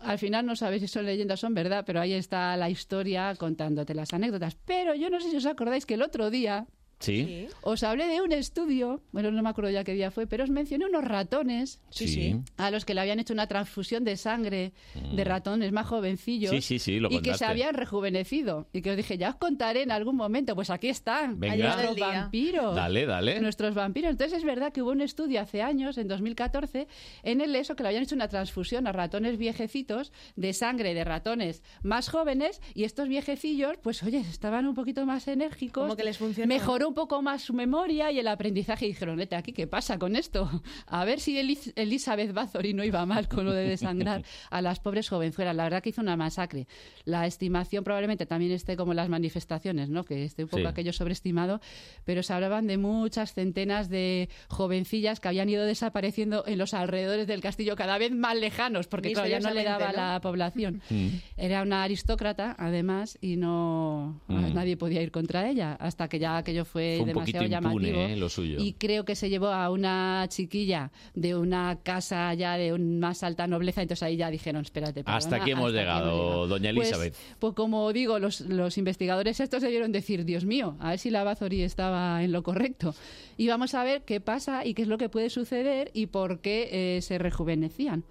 al 0.00 0.18
final 0.18 0.46
no 0.46 0.56
sabes 0.56 0.80
si 0.80 0.88
son 0.88 1.04
leyendas 1.04 1.38
o 1.40 1.42
son 1.42 1.54
verdad, 1.54 1.84
pero 1.86 2.00
ahí 2.00 2.14
está 2.14 2.56
la 2.56 2.70
historia 2.70 3.34
contándote 3.36 3.94
las 3.94 4.12
anécdotas. 4.14 4.56
Pero 4.64 4.94
yo 4.94 5.10
no 5.10 5.20
sé 5.20 5.30
si 5.30 5.36
os 5.36 5.44
acordáis 5.46 5.84
que 5.84 5.94
el 5.94 6.02
otro 6.02 6.30
día 6.30 6.66
Sí. 7.02 7.46
os 7.62 7.82
hablé 7.82 8.06
de 8.06 8.20
un 8.20 8.32
estudio, 8.32 9.00
bueno, 9.12 9.30
no 9.30 9.42
me 9.42 9.48
acuerdo 9.48 9.70
ya 9.70 9.84
qué 9.84 9.92
día 9.94 10.10
fue, 10.10 10.26
pero 10.26 10.44
os 10.44 10.50
mencioné 10.50 10.86
unos 10.86 11.04
ratones 11.04 11.80
Sí, 11.90 12.08
sí. 12.08 12.36
a 12.56 12.70
los 12.70 12.84
que 12.84 12.94
le 12.94 13.00
habían 13.00 13.18
hecho 13.20 13.32
una 13.34 13.46
transfusión 13.48 14.04
de 14.04 14.16
sangre 14.16 14.72
de 15.14 15.24
ratones 15.24 15.72
más 15.72 15.86
jovencillos 15.86 16.52
Mm. 16.52 16.56
Sí, 16.56 16.60
sí, 16.62 16.78
sí, 16.78 17.00
lo 17.00 17.10
y 17.10 17.20
que 17.20 17.34
se 17.34 17.44
habían 17.44 17.74
rejuvenecido. 17.74 18.68
Y 18.72 18.82
que 18.82 18.90
os 18.90 18.96
dije, 18.96 19.18
ya 19.18 19.30
os 19.30 19.36
contaré 19.36 19.82
en 19.82 19.90
algún 19.90 20.16
momento. 20.16 20.54
Pues 20.54 20.70
aquí 20.70 20.88
están, 20.88 21.38
Venga. 21.40 21.56
nuestros 21.76 21.98
vampiros. 21.98 22.74
Dale, 22.74 23.06
dale. 23.06 23.40
Nuestros 23.40 23.74
vampiros. 23.74 24.10
Entonces 24.10 24.38
es 24.38 24.44
verdad 24.44 24.72
que 24.72 24.82
hubo 24.82 24.90
un 24.90 25.00
estudio 25.00 25.40
hace 25.40 25.62
años, 25.62 25.98
en 25.98 26.08
2014, 26.08 26.86
en 27.22 27.40
el 27.40 27.54
ESO 27.56 27.76
que 27.76 27.82
le 27.82 27.88
habían 27.90 28.02
hecho 28.04 28.14
una 28.14 28.28
transfusión 28.28 28.86
a 28.86 28.92
ratones 28.92 29.38
viejecitos 29.38 30.12
de 30.36 30.52
sangre 30.52 30.94
de 30.94 31.04
ratones 31.04 31.62
más 31.82 32.08
jóvenes 32.08 32.60
y 32.74 32.84
estos 32.84 33.08
viejecillos, 33.08 33.76
pues 33.82 34.02
oye, 34.02 34.18
estaban 34.20 34.66
un 34.66 34.74
poquito 34.74 35.04
más 35.06 35.26
enérgicos. 35.28 35.82
Como 35.84 35.96
que 35.96 36.04
les 36.04 36.18
funcionó. 36.18 36.48
Mejoró 36.48 36.91
un 36.92 36.94
poco 36.94 37.22
más 37.22 37.40
su 37.42 37.54
memoria 37.54 38.12
y 38.12 38.18
el 38.18 38.28
aprendizaje 38.28 38.84
y 38.84 38.88
dijeron, 38.88 39.16
"Neta, 39.16 39.38
aquí 39.38 39.52
qué 39.54 39.66
pasa 39.66 39.98
con 39.98 40.14
esto? 40.14 40.48
A 40.86 41.04
ver 41.06 41.20
si 41.20 41.36
Elis- 41.38 41.72
Elizabeth 41.74 42.32
Bathory 42.34 42.74
no 42.74 42.84
iba 42.84 43.04
mal 43.06 43.28
con 43.28 43.46
lo 43.46 43.52
de 43.52 43.66
desangrar 43.66 44.22
a 44.50 44.60
las 44.60 44.78
pobres 44.78 45.08
jovenzuelas. 45.08 45.56
La 45.56 45.64
verdad 45.64 45.82
que 45.82 45.88
hizo 45.88 46.02
una 46.02 46.16
masacre. 46.16 46.66
La 47.06 47.26
estimación 47.26 47.82
probablemente 47.82 48.26
también 48.26 48.52
esté 48.52 48.76
como 48.76 48.92
las 48.92 49.08
manifestaciones, 49.08 49.88
¿no? 49.88 50.04
Que 50.04 50.24
esté 50.24 50.42
un 50.44 50.50
poco 50.50 50.62
Sí. 50.64 50.66
aquello 50.68 50.92
sobreestimado, 50.92 51.60
pero 52.04 52.22
se 52.22 52.32
hablaban 52.34 52.66
de 52.66 52.76
muchas 52.76 53.32
centenas 53.32 53.88
de 53.88 54.28
jovencillas 54.48 55.18
que 55.20 55.28
habían 55.28 55.48
ido 55.48 55.64
desapareciendo 55.64 56.44
en 56.46 56.58
los 56.58 56.74
alrededores 56.74 57.26
del 57.26 57.40
castillo 57.40 57.74
cada 57.74 57.96
vez 57.98 58.12
más 58.12 58.36
lejanos, 58.36 58.86
porque 58.86 59.12
claro, 59.12 59.28
ya 59.28 59.40
no 59.40 59.50
le 59.54 59.64
daba 59.64 59.92
¿no? 59.92 59.96
la 59.96 60.20
población. 60.20 60.82
Mm. 60.92 61.08
Era 61.38 61.62
una 61.62 61.84
aristócrata, 61.84 62.54
además, 62.58 63.16
y 63.22 63.36
no 63.36 64.20
Mm. 64.28 64.52
nadie 64.54 64.76
podía 64.76 65.00
ir 65.00 65.10
contra 65.10 65.48
ella, 65.48 65.74
hasta 65.80 66.08
que 66.08 66.18
ya 66.18 66.36
aquello 66.36 66.64
fue, 66.64 66.81
Fue 66.98 67.06
un 67.08 67.12
poquito 67.12 67.38
demasiado 67.40 67.68
impune, 67.68 67.88
llamativo. 67.92 68.14
¿eh? 68.14 68.16
lo 68.16 68.28
suyo. 68.28 68.56
Y 68.60 68.72
creo 68.74 69.04
que 69.04 69.14
se 69.16 69.28
llevó 69.30 69.48
a 69.48 69.70
una 69.70 70.26
chiquilla 70.28 70.90
de 71.14 71.34
una 71.36 71.78
casa 71.82 72.32
ya 72.34 72.56
de 72.56 72.72
un- 72.72 72.98
más 73.00 73.22
alta 73.22 73.46
nobleza, 73.46 73.82
entonces 73.82 74.02
ahí 74.02 74.16
ya 74.16 74.30
dijeron, 74.30 74.62
espérate. 74.62 75.00
Hasta 75.06 75.30
perdona, 75.30 75.42
aquí 75.42 75.50
hemos 75.52 75.66
hasta 75.68 75.78
llegado, 75.80 76.08
hemos 76.10 76.20
llegado". 76.24 76.46
doña 76.48 76.70
Pues- 76.74 76.88
Elizabeth. 76.88 77.16
Pues, 77.38 77.54
como 77.54 77.92
digo, 77.92 78.18
los, 78.18 78.40
los 78.42 78.78
investigadores 78.78 79.40
estos 79.40 79.62
debieron 79.62 79.92
decir, 79.92 80.24
Dios 80.24 80.44
mío, 80.44 80.76
a 80.80 80.90
ver 80.90 80.98
si 80.98 81.10
la 81.10 81.24
Bathory 81.24 81.62
estaba 81.62 82.22
en 82.22 82.32
lo 82.32 82.42
correcto. 82.42 82.94
Y 83.36 83.48
vamos 83.48 83.74
a 83.74 83.82
ver 83.84 84.02
qué 84.04 84.20
pasa 84.20 84.64
y 84.64 84.74
qué 84.74 84.82
es 84.82 84.88
lo 84.88 84.98
que 84.98 85.08
puede 85.08 85.30
suceder 85.30 85.90
y 85.94 86.06
por 86.06 86.40
qué 86.40 86.96
eh, 86.96 87.02
se 87.02 87.18
rejuvenecían. 87.18 88.04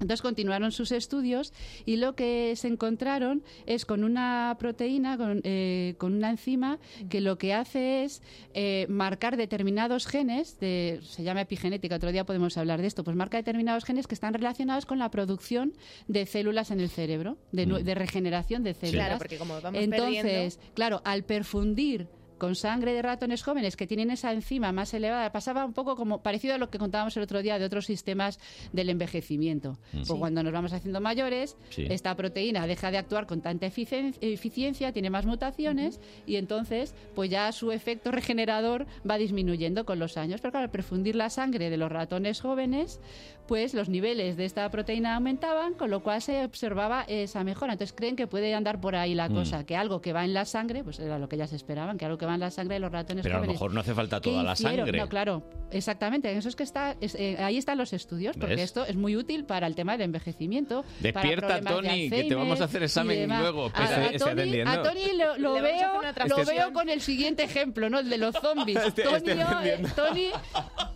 Entonces 0.00 0.22
continuaron 0.22 0.72
sus 0.72 0.92
estudios 0.92 1.52
y 1.84 1.96
lo 1.96 2.14
que 2.14 2.54
se 2.56 2.68
encontraron 2.68 3.42
es 3.66 3.84
con 3.84 4.04
una 4.04 4.56
proteína, 4.58 5.16
con, 5.16 5.40
eh, 5.44 5.94
con 5.98 6.14
una 6.14 6.30
enzima, 6.30 6.78
que 7.08 7.20
lo 7.20 7.38
que 7.38 7.52
hace 7.54 8.04
es 8.04 8.22
eh, 8.54 8.86
marcar 8.88 9.36
determinados 9.36 10.06
genes, 10.06 10.58
de, 10.60 11.00
se 11.02 11.22
llama 11.22 11.40
epigenética, 11.42 11.96
otro 11.96 12.12
día 12.12 12.24
podemos 12.24 12.56
hablar 12.56 12.80
de 12.80 12.86
esto, 12.86 13.04
pues 13.04 13.16
marca 13.16 13.36
determinados 13.36 13.84
genes 13.84 14.06
que 14.06 14.14
están 14.14 14.34
relacionados 14.34 14.86
con 14.86 14.98
la 14.98 15.10
producción 15.10 15.72
de 16.06 16.26
células 16.26 16.70
en 16.70 16.80
el 16.80 16.88
cerebro, 16.88 17.38
de, 17.52 17.66
de 17.66 17.94
regeneración 17.94 18.62
de 18.62 18.74
células. 18.74 19.06
Claro, 19.06 19.18
porque 19.18 19.38
como 19.38 19.60
vamos 19.60 19.80
Entonces, 19.82 20.56
perdiendo- 20.58 20.74
claro, 20.74 21.02
al 21.04 21.24
perfundir 21.24 22.06
con 22.38 22.54
sangre 22.54 22.92
de 22.94 23.02
ratones 23.02 23.42
jóvenes 23.42 23.76
que 23.76 23.86
tienen 23.86 24.10
esa 24.10 24.32
enzima 24.32 24.72
más 24.72 24.94
elevada, 24.94 25.30
pasaba 25.32 25.64
un 25.64 25.72
poco 25.72 25.96
como 25.96 26.22
parecido 26.22 26.54
a 26.54 26.58
lo 26.58 26.70
que 26.70 26.78
contábamos 26.78 27.16
el 27.16 27.22
otro 27.24 27.42
día 27.42 27.58
de 27.58 27.64
otros 27.64 27.86
sistemas 27.86 28.38
del 28.72 28.90
envejecimiento. 28.90 29.78
Pues 29.92 30.08
Sí. 30.08 30.14
cuando 30.18 30.42
nos 30.42 30.52
vamos 30.52 30.72
haciendo 30.72 31.00
mayores, 31.00 31.56
Sí. 31.70 31.86
esta 31.90 32.14
proteína 32.16 32.66
deja 32.66 32.90
de 32.90 32.98
actuar 32.98 33.26
con 33.26 33.40
tanta 33.40 33.66
eficien- 33.66 34.14
eficiencia, 34.20 34.92
tiene 34.92 35.10
más 35.10 35.26
mutaciones 35.26 36.00
y 36.26 36.36
entonces 36.36 36.94
pues 37.14 37.30
ya 37.30 37.50
su 37.52 37.72
efecto 37.72 38.10
regenerador 38.10 38.86
va 39.08 39.18
disminuyendo 39.18 39.84
con 39.84 39.98
los 39.98 40.16
años. 40.16 40.40
Pero 40.40 40.52
claro, 40.52 40.64
al 40.64 40.70
perfundir 40.70 41.16
la 41.16 41.30
sangre 41.30 41.70
de 41.70 41.76
los 41.76 41.90
ratones 41.90 42.40
jóvenes, 42.40 43.00
pues 43.46 43.72
los 43.72 43.88
niveles 43.88 44.36
de 44.36 44.44
esta 44.44 44.70
proteína 44.70 45.16
aumentaban, 45.16 45.72
con 45.74 45.90
lo 45.90 46.02
cual 46.02 46.20
se 46.20 46.44
observaba 46.44 47.02
esa 47.08 47.42
mejora. 47.44 47.72
Entonces 47.72 47.94
creen 47.96 48.14
que 48.14 48.26
puede 48.26 48.54
andar 48.54 48.78
por 48.80 48.94
ahí 48.94 49.14
la 49.14 49.28
Mm. 49.30 49.34
cosa, 49.34 49.64
que 49.64 49.74
algo 49.74 50.02
que 50.02 50.12
va 50.12 50.24
en 50.24 50.34
la 50.34 50.44
sangre, 50.44 50.84
pues 50.84 50.98
era 51.00 51.18
lo 51.18 51.28
que 51.30 51.38
ya 51.38 51.46
se 51.46 51.56
esperaban, 51.56 51.96
que 51.96 52.04
algo 52.04 52.18
que 52.18 52.26
la 52.36 52.50
sangre 52.50 52.74
de 52.74 52.80
los 52.80 52.92
ratones 52.92 53.22
Pero 53.22 53.38
a 53.38 53.40
lo 53.40 53.46
mejor 53.46 53.72
no 53.72 53.80
hace 53.80 53.94
falta 53.94 54.20
¿Qué 54.20 54.30
toda 54.30 54.42
la 54.42 54.52
hicieron? 54.52 54.76
sangre. 54.78 54.98
No, 54.98 55.08
claro, 55.08 55.42
exactamente. 55.70 56.36
Eso 56.36 56.48
es 56.48 56.56
que 56.56 56.62
está, 56.64 56.96
es- 57.00 57.14
eh, 57.14 57.36
ahí 57.38 57.56
están 57.56 57.78
los 57.78 57.92
estudios, 57.92 58.36
porque 58.36 58.56
¿Ves? 58.56 58.64
esto 58.64 58.84
es 58.84 58.96
muy 58.96 59.16
útil 59.16 59.44
para 59.44 59.66
el 59.66 59.74
tema 59.74 59.92
del 59.92 60.02
envejecimiento. 60.02 60.82
para 60.82 61.00
Despierta, 61.00 61.60
de 61.60 61.62
Tony, 61.62 62.10
que 62.10 62.24
te 62.24 62.34
vamos 62.34 62.60
a 62.60 62.64
hacer 62.64 62.82
examen 62.82 63.28
luego. 63.28 63.70
A, 63.74 63.84
Espera. 63.84 64.06
a 64.06 64.18
Tony, 64.18 64.30
atendiendo. 64.32 64.70
a 64.70 64.82
Tony 64.82 65.00
lo, 65.38 65.52
veo, 65.54 66.02
lo 66.28 66.44
veo 66.44 66.72
con 66.72 66.88
el 66.88 67.00
siguiente 67.00 67.44
ejemplo, 67.44 67.88
¿no? 67.88 68.00
El 68.00 68.10
de 68.10 68.18
los 68.18 68.34
zombies. 68.34 68.78
Estoy- 68.86 69.04
Tony, 69.04 69.16
estoy 69.16 69.36
yo, 69.38 69.60
eh. 69.62 69.82
Tony, 69.94 70.26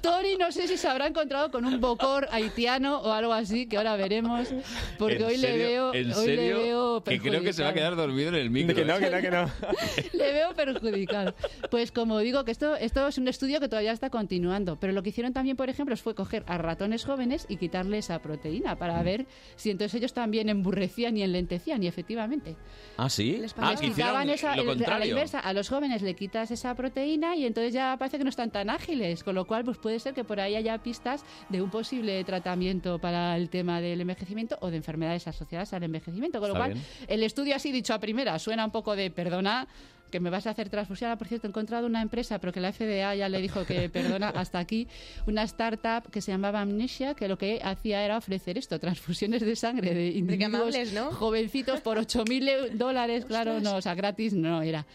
Tony 0.00 0.36
no 0.38 0.50
sé 0.50 0.66
si 0.68 0.76
se 0.76 0.88
habrá 0.88 1.06
encontrado 1.06 1.50
con 1.50 1.64
un 1.64 1.80
bocor 1.80 2.28
haitiano 2.32 2.98
o 3.00 3.12
algo 3.12 3.32
así, 3.32 3.66
que 3.66 3.76
ahora 3.76 3.96
veremos, 3.96 4.48
porque 4.98 5.16
¿En 5.16 5.22
hoy 5.24 5.36
le 5.36 5.56
veo, 5.56 5.94
¿En 5.94 6.12
hoy 6.12 6.26
le 6.36 6.54
veo 6.54 7.02
que 7.04 7.20
creo 7.20 7.40
que 7.42 7.52
se 7.52 7.62
va 7.62 7.68
a 7.70 7.72
quedar 7.74 7.90
perjudicado. 7.94 8.08
dormido 8.08 8.28
en 8.30 8.34
el 8.36 8.50
micro. 8.50 8.74
Que 8.74 8.84
no, 8.84 8.98
que 8.98 9.10
no, 9.10 9.20
que 9.20 9.30
no. 9.30 9.50
Le 10.12 10.32
veo 10.32 10.54
perjudicado. 10.54 11.21
Pues 11.70 11.92
como 11.92 12.18
digo, 12.18 12.44
que 12.44 12.50
esto, 12.50 12.76
esto 12.76 13.06
es 13.08 13.18
un 13.18 13.28
estudio 13.28 13.60
que 13.60 13.68
todavía 13.68 13.92
está 13.92 14.10
continuando. 14.10 14.76
Pero 14.78 14.92
lo 14.92 15.02
que 15.02 15.10
hicieron 15.10 15.32
también, 15.32 15.56
por 15.56 15.68
ejemplo, 15.68 15.96
fue 15.96 16.14
coger 16.14 16.44
a 16.46 16.58
ratones 16.58 17.04
jóvenes 17.04 17.46
y 17.48 17.56
quitarle 17.56 17.98
esa 17.98 18.18
proteína 18.20 18.76
para 18.76 19.00
Mm. 19.00 19.04
ver 19.04 19.26
si 19.56 19.70
entonces 19.70 19.94
ellos 19.98 20.12
también 20.12 20.48
emburrecían 20.48 21.16
y 21.16 21.22
enlentecían. 21.22 21.82
Y 21.82 21.86
efectivamente, 21.86 22.56
¿Ah, 22.96 23.08
sí? 23.08 23.38
Les 23.38 23.54
Ah, 23.58 23.74
que 23.78 23.86
hicieron 23.86 24.28
esa, 24.30 24.54
lo 24.56 24.62
el- 24.62 24.68
a 24.68 24.72
la 24.72 24.76
contrario. 24.78 25.06
inversa. 25.10 25.38
A 25.40 25.52
los 25.52 25.68
jóvenes 25.68 26.02
le 26.02 26.14
quitas 26.14 26.50
esa 26.50 26.74
proteína 26.74 27.36
y 27.36 27.46
entonces 27.46 27.72
ya 27.72 27.96
parece 27.98 28.18
que 28.18 28.24
no 28.24 28.30
están 28.30 28.50
tan 28.50 28.70
ágiles. 28.70 29.24
Con 29.24 29.34
lo 29.34 29.44
cual, 29.46 29.64
pues 29.64 29.78
puede 29.78 29.98
ser 29.98 30.14
que 30.14 30.24
por 30.24 30.40
ahí 30.40 30.56
haya 30.56 30.78
pistas 30.78 31.24
de 31.48 31.62
un 31.62 31.70
posible 31.70 32.22
tratamiento 32.24 32.98
para 32.98 33.36
el 33.36 33.48
tema 33.50 33.80
del 33.80 34.00
envejecimiento 34.00 34.58
o 34.60 34.70
de 34.70 34.76
enfermedades 34.76 35.26
asociadas 35.28 35.72
al 35.72 35.82
envejecimiento. 35.84 36.38
Con 36.40 36.48
lo 36.50 36.54
Está 36.54 36.66
cual, 36.66 36.74
bien. 36.74 36.84
el 37.08 37.22
estudio 37.22 37.54
así 37.56 37.72
dicho 37.72 37.94
a 37.94 37.98
primera 37.98 38.38
suena 38.38 38.64
un 38.64 38.70
poco 38.72 38.94
de 38.96 39.10
perdona 39.10 39.68
que 40.12 40.20
me 40.20 40.30
vas 40.30 40.46
a 40.46 40.50
hacer 40.50 40.68
transfusión. 40.68 41.10
Ah, 41.10 41.16
por 41.16 41.26
cierto, 41.26 41.48
he 41.48 41.50
encontrado 41.50 41.86
una 41.86 42.02
empresa, 42.02 42.38
pero 42.38 42.52
que 42.52 42.60
la 42.60 42.72
FDA 42.72 43.16
ya 43.16 43.28
le 43.28 43.40
dijo 43.40 43.64
que 43.66 43.88
perdona 43.88 44.28
hasta 44.36 44.60
aquí, 44.60 44.86
una 45.26 45.42
startup 45.42 46.08
que 46.12 46.20
se 46.20 46.30
llamaba 46.30 46.60
Amnesia, 46.60 47.14
que 47.14 47.26
lo 47.26 47.36
que 47.36 47.60
hacía 47.64 48.04
era 48.04 48.18
ofrecer 48.18 48.58
esto, 48.58 48.78
transfusiones 48.78 49.42
de 49.42 49.56
sangre 49.56 49.94
de 49.94 50.08
individuos 50.10 50.54
amables, 50.54 50.92
¿no? 50.92 51.10
jovencitos 51.10 51.80
por 51.80 51.98
8.000 51.98 52.72
dólares, 52.74 53.24
claro, 53.24 53.58
no, 53.58 53.76
o 53.76 53.80
sea, 53.80 53.94
gratis 53.94 54.34
no 54.34 54.62
era. 54.62 54.86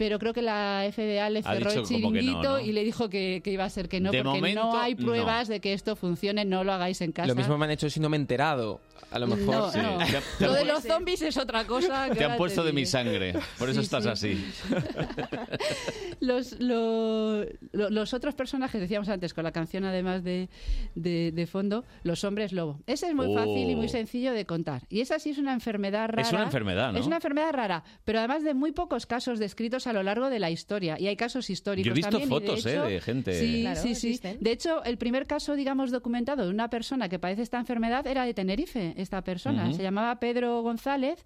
Pero 0.00 0.18
creo 0.18 0.32
que 0.32 0.40
la 0.40 0.82
FDA 0.90 1.28
le 1.28 1.42
cerró 1.42 1.70
el 1.70 1.76
no, 1.76 1.82
chiringuito 1.84 2.42
¿no? 2.42 2.58
y 2.60 2.72
le 2.72 2.82
dijo 2.84 3.10
que, 3.10 3.42
que 3.44 3.50
iba 3.52 3.64
a 3.64 3.68
ser 3.68 3.86
que 3.86 4.00
no, 4.00 4.10
De 4.10 4.22
porque 4.24 4.38
momento, 4.38 4.62
no 4.62 4.78
hay 4.80 4.94
no. 4.94 5.04
pruebas 5.04 5.46
de 5.46 5.60
que 5.60 5.74
esto 5.74 5.94
funcione, 5.94 6.46
no 6.46 6.64
lo 6.64 6.72
hagáis 6.72 7.02
en 7.02 7.12
casa. 7.12 7.28
Lo 7.28 7.34
mismo 7.34 7.58
me 7.58 7.66
han 7.66 7.72
hecho 7.72 7.90
si 7.90 8.00
no 8.00 8.08
me 8.08 8.16
he 8.16 8.20
enterado. 8.20 8.80
A 9.10 9.18
lo 9.18 9.26
mejor. 9.26 9.54
No, 9.54 9.70
Sí. 9.72 9.78
no. 9.78 9.98
Te 9.98 10.16
ha- 10.16 10.22
te 10.38 10.46
Lo 10.46 10.52
de 10.54 10.64
los 10.64 10.84
zombies 10.84 11.20
es 11.20 11.36
otra 11.36 11.66
cosa. 11.66 12.08
que 12.08 12.14
Te 12.14 12.24
han 12.24 12.36
puesto 12.38 12.64
de 12.64 12.72
mi 12.72 12.86
sangre, 12.86 13.34
por 13.58 13.68
eso 13.68 13.80
Sí, 13.80 13.84
estás 13.84 14.04
sí. 14.04 14.08
así. 14.08 14.44
Los, 16.20 16.60
lo- 16.60 17.44
lo- 17.72 17.88
los 17.90 18.12
otros 18.14 18.34
personajes, 18.34 18.80
decíamos 18.80 19.08
antes, 19.08 19.32
con 19.32 19.42
la 19.44 19.52
canción 19.52 19.84
además 19.84 20.22
de, 20.22 20.48
de- 20.94 21.32
de 21.32 21.46
fondo, 21.46 21.84
los 22.02 22.24
hombres 22.24 22.52
lobo. 22.52 22.80
Ese 22.86 23.08
es 23.08 23.14
muy 23.14 23.26
Oh. 23.30 23.34
fácil 23.34 23.70
y 23.70 23.74
muy 23.76 23.88
sencillo 23.88 24.32
de 24.32 24.44
contar. 24.44 24.82
Y 24.90 25.00
esa 25.00 25.18
sí 25.18 25.30
es 25.30 25.38
una 25.38 25.52
enfermedad 25.54 26.08
rara. 26.08 26.22
Es 26.22 26.32
una 26.32 26.42
enfermedad, 26.44 26.92
¿no? 26.92 26.98
Es 26.98 27.06
una 27.06 27.16
enfermedad 27.16 27.52
rara, 27.52 27.84
pero 28.04 28.18
además 28.18 28.44
de 28.44 28.52
muy 28.54 28.72
pocos 28.72 29.06
casos 29.06 29.38
descritos 29.38 29.86
a 29.90 29.92
lo 29.92 30.02
largo 30.02 30.30
de 30.30 30.38
la 30.38 30.50
historia. 30.50 30.96
Y 30.98 31.06
hay 31.06 31.16
casos 31.16 31.50
históricos 31.50 31.86
Yo 31.86 31.92
he 31.92 31.94
visto 31.94 32.10
también, 32.18 32.28
fotos, 32.28 32.64
¿eh? 32.66 32.72
hecho- 32.72 32.84
de 32.86 33.00
gente- 33.00 33.38
Sí, 33.38 33.60
Claro, 33.62 33.80
sí, 33.82 33.94
sí. 33.94 34.20
De 34.40 34.50
hecho, 34.52 34.82
el 34.84 34.96
primer 34.96 35.26
caso, 35.26 35.54
digamos, 35.56 35.90
documentado 35.90 36.44
de 36.44 36.50
una 36.50 36.70
persona 36.70 37.08
que 37.08 37.18
padece 37.18 37.42
esta 37.42 37.58
enfermedad 37.58 38.06
era 38.06 38.24
de 38.24 38.32
Tenerife, 38.34 38.94
esta 38.96 39.22
persona. 39.22 39.72
Se 39.74 39.82
llamaba 39.82 40.18
Pedro 40.18 40.62
González. 40.62 41.24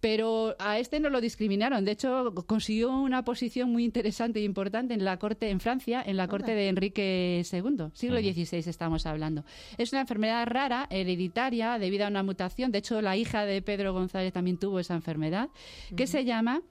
Pero 0.00 0.56
a 0.58 0.80
este 0.80 0.98
no 0.98 1.10
lo 1.10 1.20
discriminaron. 1.20 1.84
De 1.84 1.92
hecho, 1.92 2.34
consiguió 2.48 2.90
una 2.90 3.22
posición 3.24 3.70
muy 3.70 3.84
interesante 3.84 4.40
e 4.40 4.42
importante 4.42 4.94
en 4.94 5.04
la 5.04 5.16
corte 5.20 5.48
en 5.48 5.60
Francia, 5.60 6.02
en 6.04 6.16
la 6.16 6.26
corte 6.26 6.56
de 6.56 6.66
Enrique 6.66 7.40
II, 7.52 7.90
siglo 7.94 8.18
XVI 8.18 8.68
estamos 8.68 9.06
hablando. 9.06 9.44
Es 9.78 9.92
una 9.92 10.00
enfermedad 10.00 10.44
rara, 10.48 10.88
hereditaria, 10.90 11.78
debido 11.78 12.04
a 12.06 12.08
una 12.08 12.24
mutación. 12.24 12.72
De 12.72 12.78
hecho, 12.78 13.00
la 13.00 13.16
hija 13.16 13.44
de 13.46 13.62
Pedro 13.62 13.92
González 13.92 14.32
también 14.32 14.56
tuvo 14.58 14.80
esa 14.80 14.94
enfermedad, 14.94 15.50
que 15.96 16.08
se 16.08 16.24
llama 16.24 16.62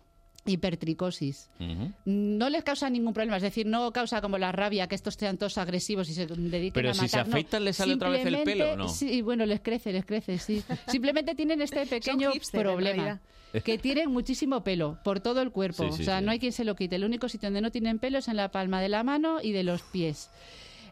hipertricosis. 0.46 1.50
No 2.06 2.50
les 2.50 2.64
causa 2.64 2.90
ningún 2.90 3.14
problema, 3.14 3.38
es 3.38 3.44
decir, 3.44 3.66
no 3.66 3.92
causa 3.92 4.22
como 4.22 4.38
la 4.38 4.52
rabia 4.52 4.88
que 4.88 4.96
estos 4.96 5.16
sean 5.16 5.38
todos 5.38 5.58
agresivos 5.58 6.10
y 6.10 6.14
se 6.14 6.26
dediquen 6.26 6.74
Pero 6.74 6.92
a 6.92 6.94
si 6.94 7.08
se 7.08 7.18
matar. 7.18 7.44
no. 7.54 7.60
¿les 7.60 7.76
sale 7.76 7.94
otra 7.94 8.10
vez 8.10 8.26
el 8.26 8.44
pelo 8.44 8.76
no? 8.76 8.90
Sí, 8.90 9.22
bueno, 9.22 9.46
les 9.46 9.62
crece, 9.62 9.92
les 9.92 10.06
crece, 10.06 10.38
sí. 10.38 10.64
Simplemente 10.88 11.36
tienen 11.36 11.62
este 11.62 11.86
pequeño 11.86 12.32
hipster, 12.32 12.62
problema. 12.62 13.22
Que 13.66 13.78
tienen 13.78 14.10
muchísimo 14.10 14.64
pelo 14.64 14.98
por 15.04 15.20
todo 15.20 15.42
el 15.42 15.52
cuerpo. 15.52 15.84
Sí, 15.84 15.98
sí, 15.98 16.02
o 16.04 16.06
sea, 16.06 16.20
sí. 16.20 16.26
no 16.26 16.32
hay 16.32 16.40
quien 16.40 16.54
se 16.54 16.64
lo 16.64 16.76
quite. 16.76 16.96
El 16.96 17.04
único 17.04 17.28
sitio 17.28 17.48
donde 17.48 17.60
no 17.62 17.70
tienen 17.70 18.00
pelo 18.00 18.20
es 18.20 18.30
en 18.30 18.38
la 18.38 18.50
palma 18.50 18.82
de 18.82 18.88
la 18.88 19.04
mano 19.04 19.40
y 19.42 19.52
de 19.52 19.64
los 19.64 19.82
pies. 19.82 20.30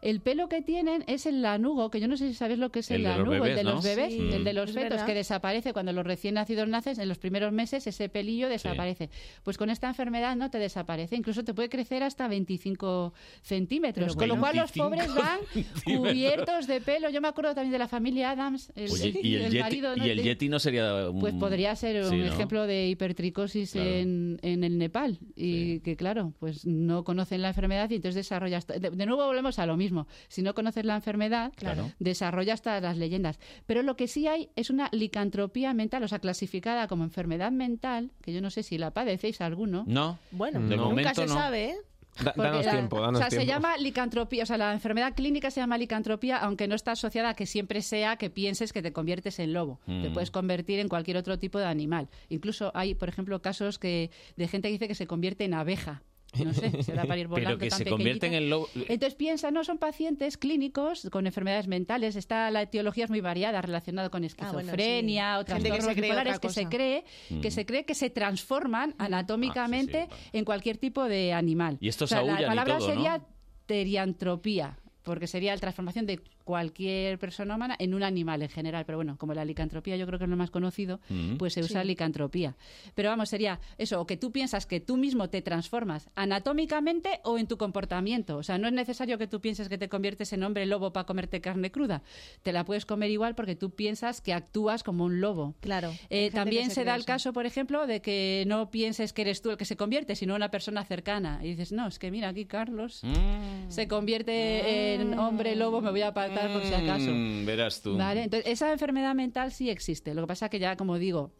El 0.02 0.22
pelo 0.22 0.50
que 0.50 0.62
tienen 0.62 1.04
es 1.08 1.26
el 1.26 1.42
lanugo, 1.42 1.90
que 1.92 2.00
yo 2.00 2.08
no 2.08 2.18
sé 2.18 2.28
si 2.30 2.34
sabes 2.34 2.58
lo 2.60 2.72
que 2.72 2.80
es 2.80 2.92
el, 2.92 3.04
lanugo, 3.04 3.32
bebés, 3.32 3.50
el 3.50 3.56
de 3.58 3.64
¿no? 3.64 3.72
los 3.74 3.84
bebés, 3.84 4.14
Sí. 4.14 4.20
el 4.32 4.44
de 4.44 4.54
los 4.54 4.72
fetos, 4.72 5.02
que 5.04 5.14
desaparece 5.14 5.74
cuando 5.74 5.92
los 5.94 6.06
recién 6.06 6.36
nacidos 6.36 6.68
nacen, 6.68 7.00
en 7.00 7.08
los 7.10 7.18
primeros 7.18 7.52
meses 7.52 7.86
ese 7.88 8.10
pelillo 8.10 8.50
desaparece. 8.50 9.10
Pues 9.44 9.58
con 9.58 9.70
esta 9.70 9.88
enfermedad 9.88 10.36
no 10.36 10.50
te 10.50 10.58
desaparece, 10.60 11.16
incluso 11.16 11.44
te 11.44 11.54
puede 11.54 11.70
crecer 11.70 12.04
hasta 12.04 12.28
25 12.28 13.14
centímetros, 13.42 14.16
Pero 14.16 14.20
con 14.20 14.28
lo 14.28 14.38
cual 14.42 14.56
los 14.58 14.72
25 14.74 14.90
pobres 14.90 15.16
van 15.16 15.40
cubiertos 15.86 16.68
de 16.68 16.82
pelo. 16.82 17.10
Yo 17.10 17.22
me 17.22 17.28
acuerdo 17.28 17.54
también 17.56 17.72
de 17.72 17.80
la 17.80 17.88
familia 17.88 18.32
Adams, 18.32 18.72
el, 18.76 18.92
Oye, 18.92 19.20
¿y 19.22 19.36
el, 19.36 19.44
Yeti, 19.52 19.60
marido, 19.60 19.96
¿no? 19.96 20.06
y 20.06 20.10
el 20.10 20.22
Yeti 20.24 20.50
no 20.50 20.60
sería 20.60 21.10
un... 21.10 21.20
pues 21.20 21.34
podría 21.34 21.76
ser 21.76 22.06
Sí, 22.06 22.14
un 22.16 22.22
¿no? 22.22 22.26
ejemplo 22.34 22.68
de 22.68 22.88
hipertricosis 22.90 23.72
Claro. 23.72 23.90
en, 23.90 24.40
en 24.42 24.64
el 24.64 24.78
Nepal 24.78 25.20
y 25.36 25.80
que 25.82 25.96
claro, 25.96 26.34
pues 26.40 26.66
no 26.66 27.04
conocen 27.04 27.42
la 27.42 27.50
enfermedad 27.50 27.90
y 27.90 27.96
entonces 27.96 28.16
desarrollas... 28.16 28.66
De, 28.68 28.80
de 28.90 29.06
nuevo 29.06 29.26
volvemos 29.26 29.60
a 29.60 29.66
lo 29.66 29.76
mismo. 29.78 29.89
Si 30.28 30.42
no 30.42 30.54
conoces 30.54 30.86
la 30.86 30.96
enfermedad, 30.96 31.52
Claro. 31.56 31.92
desarrolla 32.00 32.54
hasta 32.54 32.80
las 32.82 32.98
leyendas. 32.98 33.40
Pero 33.66 33.84
lo 33.84 33.96
que 33.96 34.08
sí 34.08 34.28
hay 34.28 34.50
es 34.56 34.70
una 34.70 34.90
licantropía 34.92 35.74
mental, 35.74 36.04
o 36.04 36.08
sea, 36.08 36.20
clasificada 36.20 36.88
como 36.88 37.04
enfermedad 37.04 37.52
mental, 37.52 38.12
que 38.22 38.34
yo 38.34 38.42
no 38.42 38.50
sé 38.50 38.64
si 38.64 38.78
la 38.78 38.92
padecéis 38.92 39.42
alguno. 39.42 39.84
No, 39.88 40.18
Bueno, 40.32 40.60
De 40.60 40.78
nunca 40.78 41.14
se 41.14 41.26
no. 41.26 41.34
sabe, 41.34 41.66
¿eh? 41.72 41.76
Da- 42.24 42.34
danos 42.36 42.66
la- 42.66 42.72
tiempo, 42.72 43.00
danos 43.00 43.16
O 43.16 43.20
sea, 43.20 43.30
tiempo. 43.30 43.44
se 43.46 43.48
llama 43.48 43.78
licantropía, 43.78 44.44
o 44.44 44.46
sea, 44.46 44.58
la 44.58 44.74
enfermedad 44.74 45.14
clínica 45.16 45.52
se 45.52 45.62
llama 45.62 45.78
licantropía, 45.78 46.38
aunque 46.38 46.68
no 46.68 46.76
está 46.76 46.92
asociada 46.94 47.30
a 47.30 47.34
que 47.34 47.46
siempre 47.46 47.82
sea 47.82 48.18
que 48.18 48.30
pienses 48.30 48.74
que 48.74 48.82
te 48.82 48.92
conviertes 48.92 49.40
en 49.40 49.54
lobo. 49.54 49.80
Te 49.86 50.10
Mm. 50.10 50.14
puedes 50.14 50.30
convertir 50.32 50.80
en 50.80 50.90
cualquier 50.90 51.16
otro 51.18 51.40
tipo 51.40 51.60
de 51.60 51.66
animal. 51.66 52.10
Incluso 52.28 52.72
hay, 52.74 52.94
por 52.96 53.08
ejemplo, 53.10 53.42
casos 53.42 53.80
que 53.80 54.12
de 54.36 54.48
gente 54.50 54.68
que 54.68 54.74
dice 54.74 54.88
que 54.90 54.96
se 54.96 55.08
convierte 55.08 55.46
en 55.46 55.54
abeja. 55.54 56.02
No 56.44 56.54
sé, 56.54 56.84
será 56.84 57.06
para 57.06 57.20
ir 57.20 57.28
volando 57.30 57.58
pero 57.58 57.60
que 57.60 57.70
tan 57.70 57.80
se 57.80 57.86
convierten 57.86 58.34
en 58.34 58.50
lobo... 58.50 58.70
Entonces 58.76 59.16
piensa, 59.16 59.50
no 59.52 59.64
son 59.64 59.78
pacientes 59.80 60.38
clínicos 60.38 61.08
con 61.12 61.26
enfermedades 61.26 61.68
mentales. 61.68 62.16
Está 62.16 62.52
la 62.52 62.62
etiología 62.62 63.06
es 63.06 63.10
muy 63.10 63.22
variada, 63.22 63.62
relacionada 63.62 64.10
con 64.10 64.24
Ah, 64.24 64.28
bueno, 64.52 64.60
esquizofrenia, 64.60 65.36
sí. 65.36 65.42
otras 65.42 65.64
Gente 65.64 65.70
que 65.76 65.82
se 65.82 65.92
cree 65.96 66.02
bipolares 66.10 66.36
otra 66.38 66.48
que 66.48 66.54
se 66.54 66.64
cosa. 66.64 66.70
cree 66.70 67.04
Mm. 67.30 67.42
que 67.42 67.52
se 67.52 67.66
cree 67.66 67.86
que 67.86 67.96
se 67.96 68.10
transforman 68.10 68.96
anatómicamente 68.98 70.08
Ah, 70.10 70.16
sí, 70.16 70.22
sí, 70.32 70.38
en 70.38 70.46
cualquier 70.46 70.78
tipo 70.78 71.04
de 71.06 71.34
animal. 71.34 71.78
Y 71.82 71.88
estos 71.90 72.12
O 72.12 72.16
sea, 72.16 72.24
la 72.24 72.48
palabra 72.48 72.78
todo, 72.78 72.88
¿no? 72.90 72.94
sería 72.94 73.22
teriantropía, 73.66 74.78
porque 75.04 75.28
sería 75.28 75.54
la 75.54 75.60
transformación 75.60 76.06
de 76.06 76.20
cualquier 76.50 77.20
persona 77.20 77.54
humana 77.56 77.76
en 77.78 77.94
un 77.94 78.02
animal 78.02 78.42
en 78.42 78.50
general. 78.50 78.84
Pero 78.84 78.98
bueno, 78.98 79.18
como 79.20 79.36
la 79.36 79.46
licantropía 79.46 79.96
yo 79.98 80.08
creo 80.08 80.18
que 80.18 80.26
es 80.26 80.30
lo 80.32 80.36
más 80.36 80.50
conocido, 80.50 81.00
Mm. 81.10 81.38
pues 81.38 81.54
se 81.54 81.62
usa 81.62 81.84
licantropía. 81.84 82.56
Pero 82.96 83.10
vamos, 83.12 83.30
sería 83.30 83.60
eso, 83.78 84.02
o 84.02 84.08
que 84.08 84.18
tú 84.18 84.32
piensas 84.32 84.66
que 84.66 84.80
tú 84.80 84.98
mismo 84.98 85.30
te 85.30 85.44
transformas 85.44 86.10
anatómicamente 86.16 87.20
o 87.24 87.38
en 87.38 87.46
tu 87.46 87.58
comportamiento. 87.58 88.38
O 88.38 88.42
sea, 88.44 88.58
no 88.58 88.68
es 88.68 88.74
necesario 88.74 89.20
que 89.20 89.28
tú 89.28 89.42
pienses 89.42 89.70
que 89.70 89.78
te 89.78 89.90
conviertes 89.90 90.34
en 90.34 90.42
hombre 90.44 90.66
lobo 90.66 90.92
para 90.92 91.06
comerte 91.06 91.40
carne 91.40 91.70
cruda. 91.72 92.02
Te 92.42 92.52
la 92.52 92.66
puedes 92.66 92.88
comer 92.88 93.12
igual 93.12 93.36
porque 93.36 93.56
tú 93.56 93.70
piensas 93.70 94.22
que 94.22 94.34
actúas 94.34 94.82
como 94.82 95.04
un 95.06 95.22
lobo. 95.22 95.54
Claro. 95.60 95.92
Eh, 96.10 96.32
también 96.32 96.72
se, 96.72 96.84
da 96.84 96.96
el 96.96 97.02
eso. 97.02 97.06
caso, 97.06 97.32
por 97.32 97.46
ejemplo, 97.46 97.86
de 97.86 98.02
que 98.02 98.44
no 98.48 98.72
pienses 98.72 99.14
que 99.14 99.22
eres 99.22 99.44
tú 99.44 99.52
el 99.52 99.58
que 99.58 99.66
se 99.66 99.76
convierte, 99.78 100.16
sino 100.16 100.34
una 100.34 100.50
persona 100.50 100.84
cercana. 100.84 101.42
Y 101.44 101.50
dices, 101.50 101.72
no, 101.72 101.86
es 101.88 102.00
que 102.00 102.10
mira, 102.10 102.30
aquí 102.30 102.46
Carlos 102.46 103.04
Mm. 103.04 103.70
se 103.70 103.88
convierte 103.88 104.96
en 104.96 105.20
hombre 105.20 105.56
lobo, 105.56 105.82
me 105.82 105.92
voy 105.92 106.02
a 106.02 106.08
apartar 106.08 106.39
por 106.48 106.64
si 106.64 106.74
acaso. 106.74 107.12
Mm, 107.12 107.46
verás 107.46 107.82
tú. 107.82 107.98
Vale, 107.98 108.24
entonces 108.24 108.50
esa 108.52 108.72
enfermedad 108.72 109.14
mental 109.16 109.52
sí 109.52 109.70
existe. 109.70 110.14
Lo 110.14 110.22
que 110.22 110.28
pasa 110.28 110.50
que 110.50 110.60
ya, 110.60 110.76
como 110.78 110.98
digo, 110.98 111.32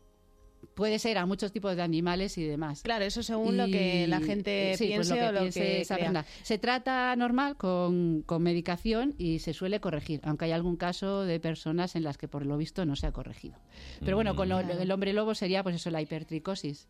puede 0.76 1.00
ser 1.00 1.18
a 1.18 1.26
muchos 1.26 1.52
tipos 1.54 1.76
de 1.76 1.82
animales 1.82 2.38
y 2.38 2.44
demás. 2.44 2.82
Claro, 2.84 3.06
eso 3.06 3.24
según 3.24 3.56
lo 3.58 3.66
que 3.68 4.08
la 4.08 4.20
gente 4.20 4.74
sí, 4.78 4.92
pues 4.94 5.08
piense 5.10 5.28
o 5.28 5.32
lo 5.32 5.40
piense 5.40 5.60
que 5.62 5.82
esa 5.82 5.96
crea. 5.96 6.12
persona. 6.12 6.26
Se 6.44 6.58
trata 6.58 7.16
normal 7.16 7.56
con, 7.56 8.24
con 8.26 8.44
medicación 8.44 9.16
y 9.18 9.40
se 9.40 9.54
suele 9.54 9.80
corregir, 9.80 10.20
aunque 10.24 10.46
hay 10.46 10.52
algún 10.52 10.76
caso 10.76 11.24
de 11.24 11.40
personas 11.40 11.96
en 11.96 12.04
las 12.04 12.18
que 12.18 12.28
por 12.28 12.46
lo 12.46 12.58
visto 12.58 12.86
no 12.86 12.96
se 12.98 13.08
ha 13.08 13.12
corregido. 13.14 13.56
Pero 14.04 14.18
bueno, 14.18 14.36
con 14.36 14.50
lo- 14.50 14.60
Claro. 14.62 14.82
el 14.82 14.92
hombre 14.92 15.14
lobo 15.14 15.34
sería 15.34 15.64
pues 15.64 15.76
eso, 15.76 15.90
la 15.92 16.02
hipertricosis. 16.02 16.88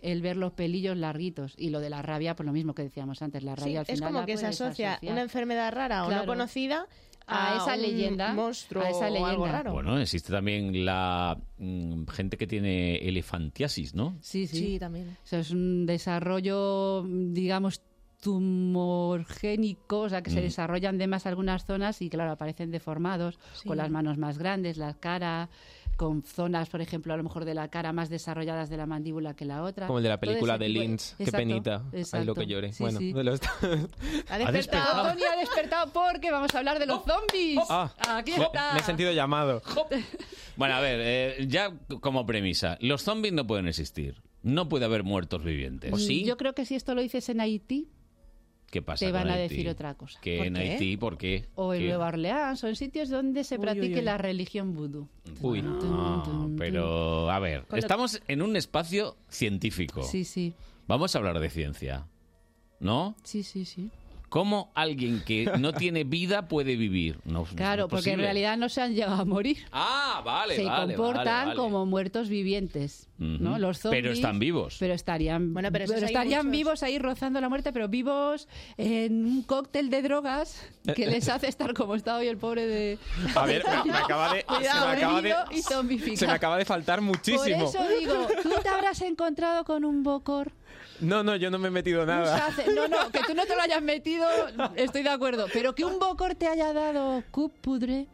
El 0.00 0.20
ver 0.20 0.36
los 0.36 0.52
pelillos 0.54 0.96
larguitos 0.96 1.54
y 1.56 1.70
lo 1.70 1.78
de 1.78 1.88
la 1.90 2.02
rabia, 2.02 2.34
pues 2.34 2.44
lo 2.44 2.52
mismo 2.52 2.74
que 2.74 2.82
decíamos 2.82 3.22
antes, 3.22 3.44
la 3.44 3.54
Sí, 3.54 3.60
rabia 3.60 3.80
al 3.80 3.86
es 3.88 3.94
final 3.98 4.08
como 4.08 4.20
la 4.20 4.26
que 4.26 4.36
se 4.36 4.46
asocia 4.46 4.94
asociar. 4.94 5.12
una 5.12 5.22
enfermedad 5.22 5.72
rara 5.72 6.04
o 6.04 6.10
no 6.10 6.26
conocida 6.26 6.88
A 7.26 7.56
esa 7.56 7.74
un 7.74 7.82
leyenda, 7.82 8.32
monstruo 8.34 8.82
a 8.82 8.90
esa 8.90 9.08
o 9.08 9.24
algo 9.24 9.26
leyenda. 9.46 9.52
raro. 9.52 9.72
Bueno, 9.72 9.98
existe 9.98 10.32
también 10.32 10.84
la 10.84 11.38
mm, 11.58 12.06
gente 12.08 12.36
que 12.36 12.46
tiene 12.46 12.96
elefantiasis, 12.96 13.94
¿no? 13.94 14.16
Sí, 14.20 14.46
sí. 14.46 14.56
Sí, 14.58 14.78
también. 14.78 15.08
O 15.22 15.26
sea, 15.26 15.38
es 15.40 15.50
un 15.50 15.86
desarrollo, 15.86 17.04
digamos, 17.06 17.80
tumorgénico, 18.20 20.00
o 20.00 20.08
sea, 20.08 20.22
que 20.22 20.30
se 20.30 20.40
Mm. 20.40 20.44
desarrollan 20.44 20.98
de 20.98 21.06
más 21.06 21.26
algunas 21.26 21.64
zonas 21.64 22.00
y, 22.02 22.08
claro, 22.10 22.30
aparecen 22.32 22.70
deformados, 22.70 23.38
Sí. 23.54 23.66
con 23.68 23.76
las 23.76 23.90
manos 23.90 24.16
más 24.18 24.38
grandes, 24.38 24.76
la 24.76 24.94
cara, 24.94 25.48
con 26.02 26.24
zonas, 26.24 26.68
por 26.68 26.80
ejemplo, 26.80 27.14
a 27.14 27.16
lo 27.16 27.22
mejor 27.22 27.44
de 27.44 27.54
la 27.54 27.68
cara 27.68 27.92
más 27.92 28.10
desarrolladas 28.10 28.68
de 28.68 28.76
la 28.76 28.86
mandíbula 28.86 29.34
que 29.34 29.44
la 29.44 29.62
otra. 29.62 29.86
Como 29.86 30.00
el 30.00 30.02
de 30.02 30.08
la 30.08 30.18
película 30.18 30.58
de 30.58 30.68
Lynch. 30.68 31.14
Qué 31.16 31.22
Exacto, 31.22 31.36
penita. 31.36 31.76
Ahí 31.76 31.82
lo 31.92 31.98
exacto. 31.98 32.34
que 32.34 32.46
llore. 32.46 32.72
Sí, 32.72 32.82
bueno, 32.82 32.98
sí. 32.98 33.12
de 33.12 33.22
los- 33.22 33.40
Ha 34.28 34.38
despertado. 34.38 34.52
despertado. 34.52 35.08
Tony 35.10 35.22
ha 35.32 35.36
despertado 35.40 35.92
porque 35.92 36.32
vamos 36.32 36.52
a 36.54 36.58
hablar 36.58 36.80
de 36.80 36.86
los 36.86 37.02
zombies. 37.04 37.60
Ah, 37.70 37.92
Aquí 38.16 38.32
me- 38.36 38.42
está. 38.44 38.74
me 38.74 38.80
he 38.80 38.82
sentido 38.82 39.12
llamado. 39.12 39.62
Bueno, 40.56 40.74
a 40.74 40.80
ver, 40.80 41.00
eh, 41.02 41.46
ya 41.48 41.72
como 42.00 42.26
premisa, 42.26 42.76
los 42.80 43.02
zombies 43.02 43.32
no 43.32 43.46
pueden 43.46 43.68
existir. 43.68 44.20
No 44.42 44.68
puede 44.68 44.86
haber 44.86 45.04
muertos 45.04 45.44
vivientes. 45.44 45.92
¿O 45.92 45.98
sí? 45.98 46.24
Yo 46.24 46.36
creo 46.36 46.52
que 46.52 46.66
si 46.66 46.74
esto 46.74 46.96
lo 46.96 47.00
dices 47.00 47.28
en 47.28 47.40
Haití 47.40 47.88
¿Qué 48.72 48.80
pasa 48.80 49.04
te 49.04 49.12
van 49.12 49.24
con 49.24 49.30
a 49.32 49.34
Haití? 49.34 49.54
decir 49.54 49.68
otra 49.68 49.92
cosa. 49.94 50.18
Que 50.22 50.38
¿Por 50.38 50.46
en 50.46 50.54
qué? 50.54 50.60
Haití, 50.60 50.96
¿por 50.96 51.18
qué? 51.18 51.44
o 51.56 51.74
en 51.74 51.80
¿Qué? 51.82 51.88
Nueva 51.88 52.06
Orleans 52.08 52.64
o 52.64 52.68
en 52.68 52.74
sitios 52.76 53.10
donde 53.10 53.44
se 53.44 53.56
Uy, 53.56 53.60
practique 53.60 53.86
uy, 53.92 53.98
uy. 53.98 54.02
la 54.02 54.16
religión 54.16 54.72
vudú. 54.74 55.06
Uy, 55.42 55.60
Tum, 55.60 55.78
tum, 55.78 55.90
no, 55.90 56.22
tum, 56.24 56.56
pero 56.56 57.30
a 57.30 57.38
ver, 57.38 57.64
Con 57.66 57.76
lo- 57.78 57.80
estamos 57.80 58.22
en 58.28 58.40
un 58.40 58.56
espacio 58.56 59.16
científico. 59.28 60.02
Sí, 60.02 60.24
sí, 60.24 60.54
Vamos 60.88 61.14
a 61.14 61.18
hablar 61.18 61.38
de 61.38 61.50
ciencia, 61.50 62.06
¿no? 62.80 63.14
sí, 63.22 63.42
sí, 63.42 63.64
sí. 63.66 63.90
¿Cómo 64.32 64.72
alguien 64.74 65.22
que 65.26 65.44
no 65.58 65.74
tiene 65.74 66.04
vida 66.04 66.48
puede 66.48 66.74
vivir? 66.74 67.18
No, 67.26 67.40
no 67.40 67.44
Claro, 67.54 67.84
es 67.84 67.90
porque 67.90 68.12
en 68.12 68.20
realidad 68.20 68.56
no 68.56 68.70
se 68.70 68.80
han 68.80 68.94
llegado 68.94 69.20
a 69.20 69.24
morir. 69.26 69.58
Ah, 69.72 70.22
vale, 70.24 70.56
se 70.56 70.64
vale, 70.64 70.94
comportan 70.94 71.24
vale, 71.26 71.44
vale. 71.48 71.56
como 71.56 71.84
muertos 71.84 72.30
vivientes, 72.30 73.10
¿no? 73.18 73.58
Los 73.58 73.80
zombies, 73.80 74.02
Pero 74.02 74.12
están 74.14 74.38
vivos. 74.38 74.76
Pero 74.80 74.94
estarían, 74.94 75.52
Bueno, 75.52 75.68
pero 75.70 75.84
estarían 75.84 76.46
muchos. 76.46 76.50
vivos 76.50 76.82
ahí 76.82 76.98
rozando 76.98 77.42
la 77.42 77.50
muerte, 77.50 77.74
pero 77.74 77.88
vivos 77.88 78.48
en 78.78 79.26
un 79.26 79.42
cóctel 79.42 79.90
de 79.90 80.00
drogas 80.00 80.66
que 80.96 81.06
les 81.06 81.28
hace 81.28 81.48
estar 81.48 81.74
como 81.74 81.94
está 81.94 82.16
hoy 82.16 82.28
el 82.28 82.38
pobre 82.38 82.66
de... 82.66 82.98
A 83.36 83.44
ver, 83.44 83.62
me, 83.84 83.92
me 83.92 83.98
acaba 83.98 84.32
de. 84.32 84.46
se, 84.48 84.60
me 84.62 84.68
acaba 84.68 85.20
de 85.20 85.34
y 85.50 86.16
se 86.16 86.26
me 86.26 86.32
acaba 86.32 86.56
de 86.56 86.64
faltar 86.64 87.00
Por 87.00 87.08
muchísimo. 87.08 87.64
eso 87.68 87.86
digo, 87.98 88.26
tú 88.42 88.50
te 88.62 88.68
habrás 88.70 89.02
encontrado 89.02 89.64
con 89.64 89.84
un 89.84 90.02
bocor 90.02 90.52
No, 91.02 91.22
no, 91.22 91.36
yo 91.36 91.50
no 91.50 91.58
me 91.58 91.68
he 91.68 91.70
metido 91.70 92.06
nada. 92.06 92.48
No, 92.74 92.88
no, 92.88 93.10
que 93.10 93.20
tú 93.26 93.34
no 93.34 93.44
te 93.44 93.54
lo 93.54 93.62
hayas 93.62 93.82
metido, 93.82 94.26
estoy 94.76 95.02
de 95.02 95.10
acuerdo. 95.10 95.46
Pero 95.52 95.74
que 95.74 95.84
un 95.84 95.98
bocor 95.98 96.34
te 96.34 96.46
haya 96.46 96.72
dado 96.72 97.22
cup 97.30 97.52
pudre. 97.60 98.06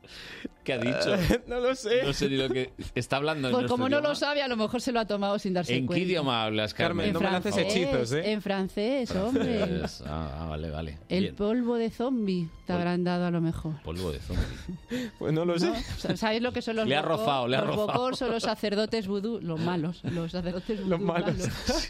¿Qué 0.64 0.74
ha 0.74 0.78
dicho? 0.78 1.16
no 1.46 1.60
lo 1.60 1.74
sé. 1.74 2.02
No 2.02 2.12
sé 2.12 2.28
ni 2.28 2.36
lo 2.36 2.50
que 2.50 2.72
está 2.94 3.16
hablando. 3.16 3.48
en 3.48 3.54
Pues 3.54 3.66
como 3.68 3.84
no 3.88 3.96
idioma. 3.96 4.08
lo 4.10 4.14
sabe, 4.14 4.42
a 4.42 4.48
lo 4.48 4.56
mejor 4.56 4.82
se 4.82 4.92
lo 4.92 5.00
ha 5.00 5.06
tomado 5.06 5.38
sin 5.38 5.54
darse 5.54 5.74
¿En 5.74 5.86
cuenta. 5.86 5.98
qué 6.04 6.06
idioma 6.10 6.44
hablas, 6.44 6.74
Carmen? 6.74 7.06
Carmen, 7.06 7.12
no 7.14 7.20
me 7.20 7.30
lances 7.32 7.54
francés, 7.54 7.76
hechizos, 7.76 8.12
¿eh? 8.12 8.32
En 8.32 8.42
francés, 8.42 9.10
hombre. 9.12 9.58
Francés. 9.66 10.02
Ah, 10.06 10.40
ah, 10.40 10.46
vale, 10.46 10.70
vale. 10.70 10.98
El 11.08 11.22
Bien. 11.22 11.36
polvo 11.36 11.76
de 11.76 11.88
zombie 11.90 12.48
te 12.66 12.74
habrán 12.74 13.02
dado 13.02 13.24
a 13.24 13.30
lo 13.30 13.40
mejor. 13.40 13.80
Polvo 13.82 14.12
de 14.12 14.18
zombie. 14.20 14.44
Pues 15.18 15.32
no 15.32 15.44
lo 15.46 15.58
sé. 15.58 15.70
¿no? 15.70 16.16
¿Sabéis 16.18 16.42
lo 16.42 16.52
que 16.52 16.60
son 16.60 16.76
los 16.76 16.86
Le 16.86 16.96
ha 16.96 17.00
bocor? 17.02 17.18
rozado, 17.18 17.48
le 17.48 17.56
ha 17.56 17.64
Los 17.64 17.76
bocor 17.76 18.16
son 18.16 18.30
los 18.30 18.42
sacerdotes 18.42 19.06
vudú, 19.06 19.40
los 19.40 19.58
malos, 19.58 20.00
los 20.04 20.32
sacerdotes 20.32 20.80
vudú 20.80 20.88
Los 20.90 21.00
malos. 21.00 21.36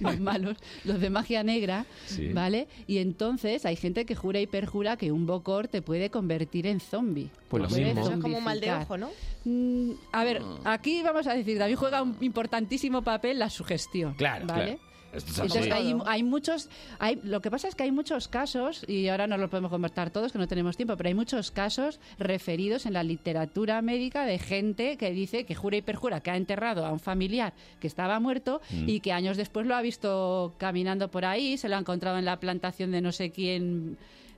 los 0.00 0.20
malos, 0.20 0.56
los 0.88 1.00
de 1.00 1.10
magia 1.10 1.42
negra, 1.42 1.86
Sí. 2.06 2.32
¿vale? 2.32 2.66
Y 2.86 2.98
entonces 2.98 3.64
hay 3.66 3.76
gente 3.76 4.04
que 4.06 4.14
jura 4.14 4.40
y 4.40 4.46
perjura 4.46 4.96
que 4.96 5.12
un 5.12 5.26
bocor 5.26 5.68
te 5.68 5.82
puede 5.82 6.10
convertir 6.10 6.66
en 6.66 6.80
zombie. 6.80 7.30
Pues 7.48 7.62
lo 7.62 7.68
mismo. 7.68 8.00
Eso 8.00 8.12
es 8.12 8.18
como 8.18 8.38
un 8.38 8.44
mal 8.44 8.60
de 8.60 8.72
ojo, 8.72 8.96
¿no? 8.96 9.10
Mm, 9.44 9.92
a 10.12 10.24
ver, 10.24 10.42
aquí 10.64 11.02
vamos 11.02 11.26
a 11.26 11.34
decir, 11.34 11.58
David 11.58 11.76
juega 11.76 12.02
un 12.02 12.16
importantísimo 12.20 13.02
papel 13.02 13.38
la 13.38 13.50
sugestión. 13.50 14.14
Claro, 14.14 14.46
¿vale? 14.46 14.64
claro. 14.76 14.87
Esto 15.12 15.30
es 15.30 15.38
Entonces 15.38 15.72
hay, 15.72 15.96
hay 16.06 16.22
muchos, 16.22 16.68
hay, 16.98 17.18
lo 17.24 17.40
que 17.40 17.50
pasa 17.50 17.68
es 17.68 17.74
que 17.74 17.84
hay 17.84 17.92
muchos 17.92 18.28
casos, 18.28 18.84
y 18.86 19.08
ahora 19.08 19.26
no 19.26 19.38
los 19.38 19.48
podemos 19.50 19.70
conversar 19.70 20.10
todos, 20.10 20.32
que 20.32 20.38
no 20.38 20.46
tenemos 20.48 20.76
tiempo, 20.76 20.96
pero 20.96 21.08
hay 21.08 21.14
muchos 21.14 21.50
casos 21.50 21.98
referidos 22.18 22.86
en 22.86 22.92
la 22.92 23.02
literatura 23.02 23.80
médica 23.82 24.24
de 24.26 24.38
gente 24.38 24.96
que 24.96 25.10
dice 25.12 25.44
que 25.44 25.54
jura 25.54 25.76
y 25.78 25.82
perjura 25.82 26.20
que 26.20 26.30
ha 26.30 26.36
enterrado 26.36 26.84
a 26.84 26.92
un 26.92 27.00
familiar 27.00 27.52
que 27.80 27.86
estaba 27.86 28.20
muerto 28.20 28.60
Mm. 28.70 28.88
y 28.88 29.00
que 29.00 29.12
años 29.12 29.36
después 29.36 29.66
lo 29.66 29.74
ha 29.74 29.82
visto 29.82 30.54
caminando 30.58 31.10
por 31.10 31.24
ahí, 31.24 31.56
se 31.56 31.68
lo 31.68 31.76
ha 31.76 31.78
encontrado 31.78 32.18
en 32.18 32.24
la 32.24 32.38
plantación 32.38 32.90
de 32.90 33.00
no 33.00 33.12
sé 33.12 33.30
quién 33.30 33.96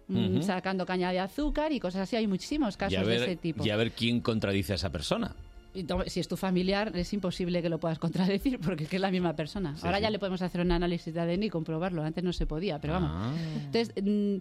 mm, 0.08 0.42
sacando 0.42 0.86
caña 0.86 1.12
de 1.12 1.18
azúcar 1.20 1.72
y 1.72 1.80
cosas 1.80 2.02
así. 2.02 2.16
Hay 2.16 2.26
muchísimos 2.26 2.76
casos 2.76 3.06
de 3.06 3.16
ese 3.16 3.36
tipo. 3.36 3.64
y 3.64 3.70
a 3.70 3.76
ver 3.76 3.92
quién 3.92 4.20
contradice 4.20 4.72
a 4.72 4.76
esa 4.76 4.90
persona. 4.90 5.34
Si 6.06 6.20
es 6.20 6.28
tu 6.28 6.36
familiar, 6.36 6.96
es 6.96 7.12
imposible 7.12 7.62
que 7.62 7.68
lo 7.68 7.78
puedas 7.78 7.98
contradecir 7.98 8.58
porque 8.64 8.84
es 8.84 8.90
que 8.90 8.96
es 8.96 9.02
la 9.02 9.10
misma 9.10 9.36
persona. 9.36 9.76
Sí, 9.76 9.82
Ahora 9.84 9.98
sí. 9.98 10.02
ya 10.02 10.10
le 10.10 10.18
podemos 10.18 10.42
hacer 10.42 10.60
un 10.60 10.72
análisis 10.72 11.12
de 11.14 11.20
ADN 11.20 11.44
y 11.44 11.50
comprobarlo. 11.50 12.02
Antes 12.02 12.24
no 12.24 12.32
se 12.32 12.46
podía, 12.46 12.80
pero 12.80 12.94
vamos. 12.94 13.10
Ah. 13.12 13.32
Entonces, 13.66 13.92
mm, 14.02 14.38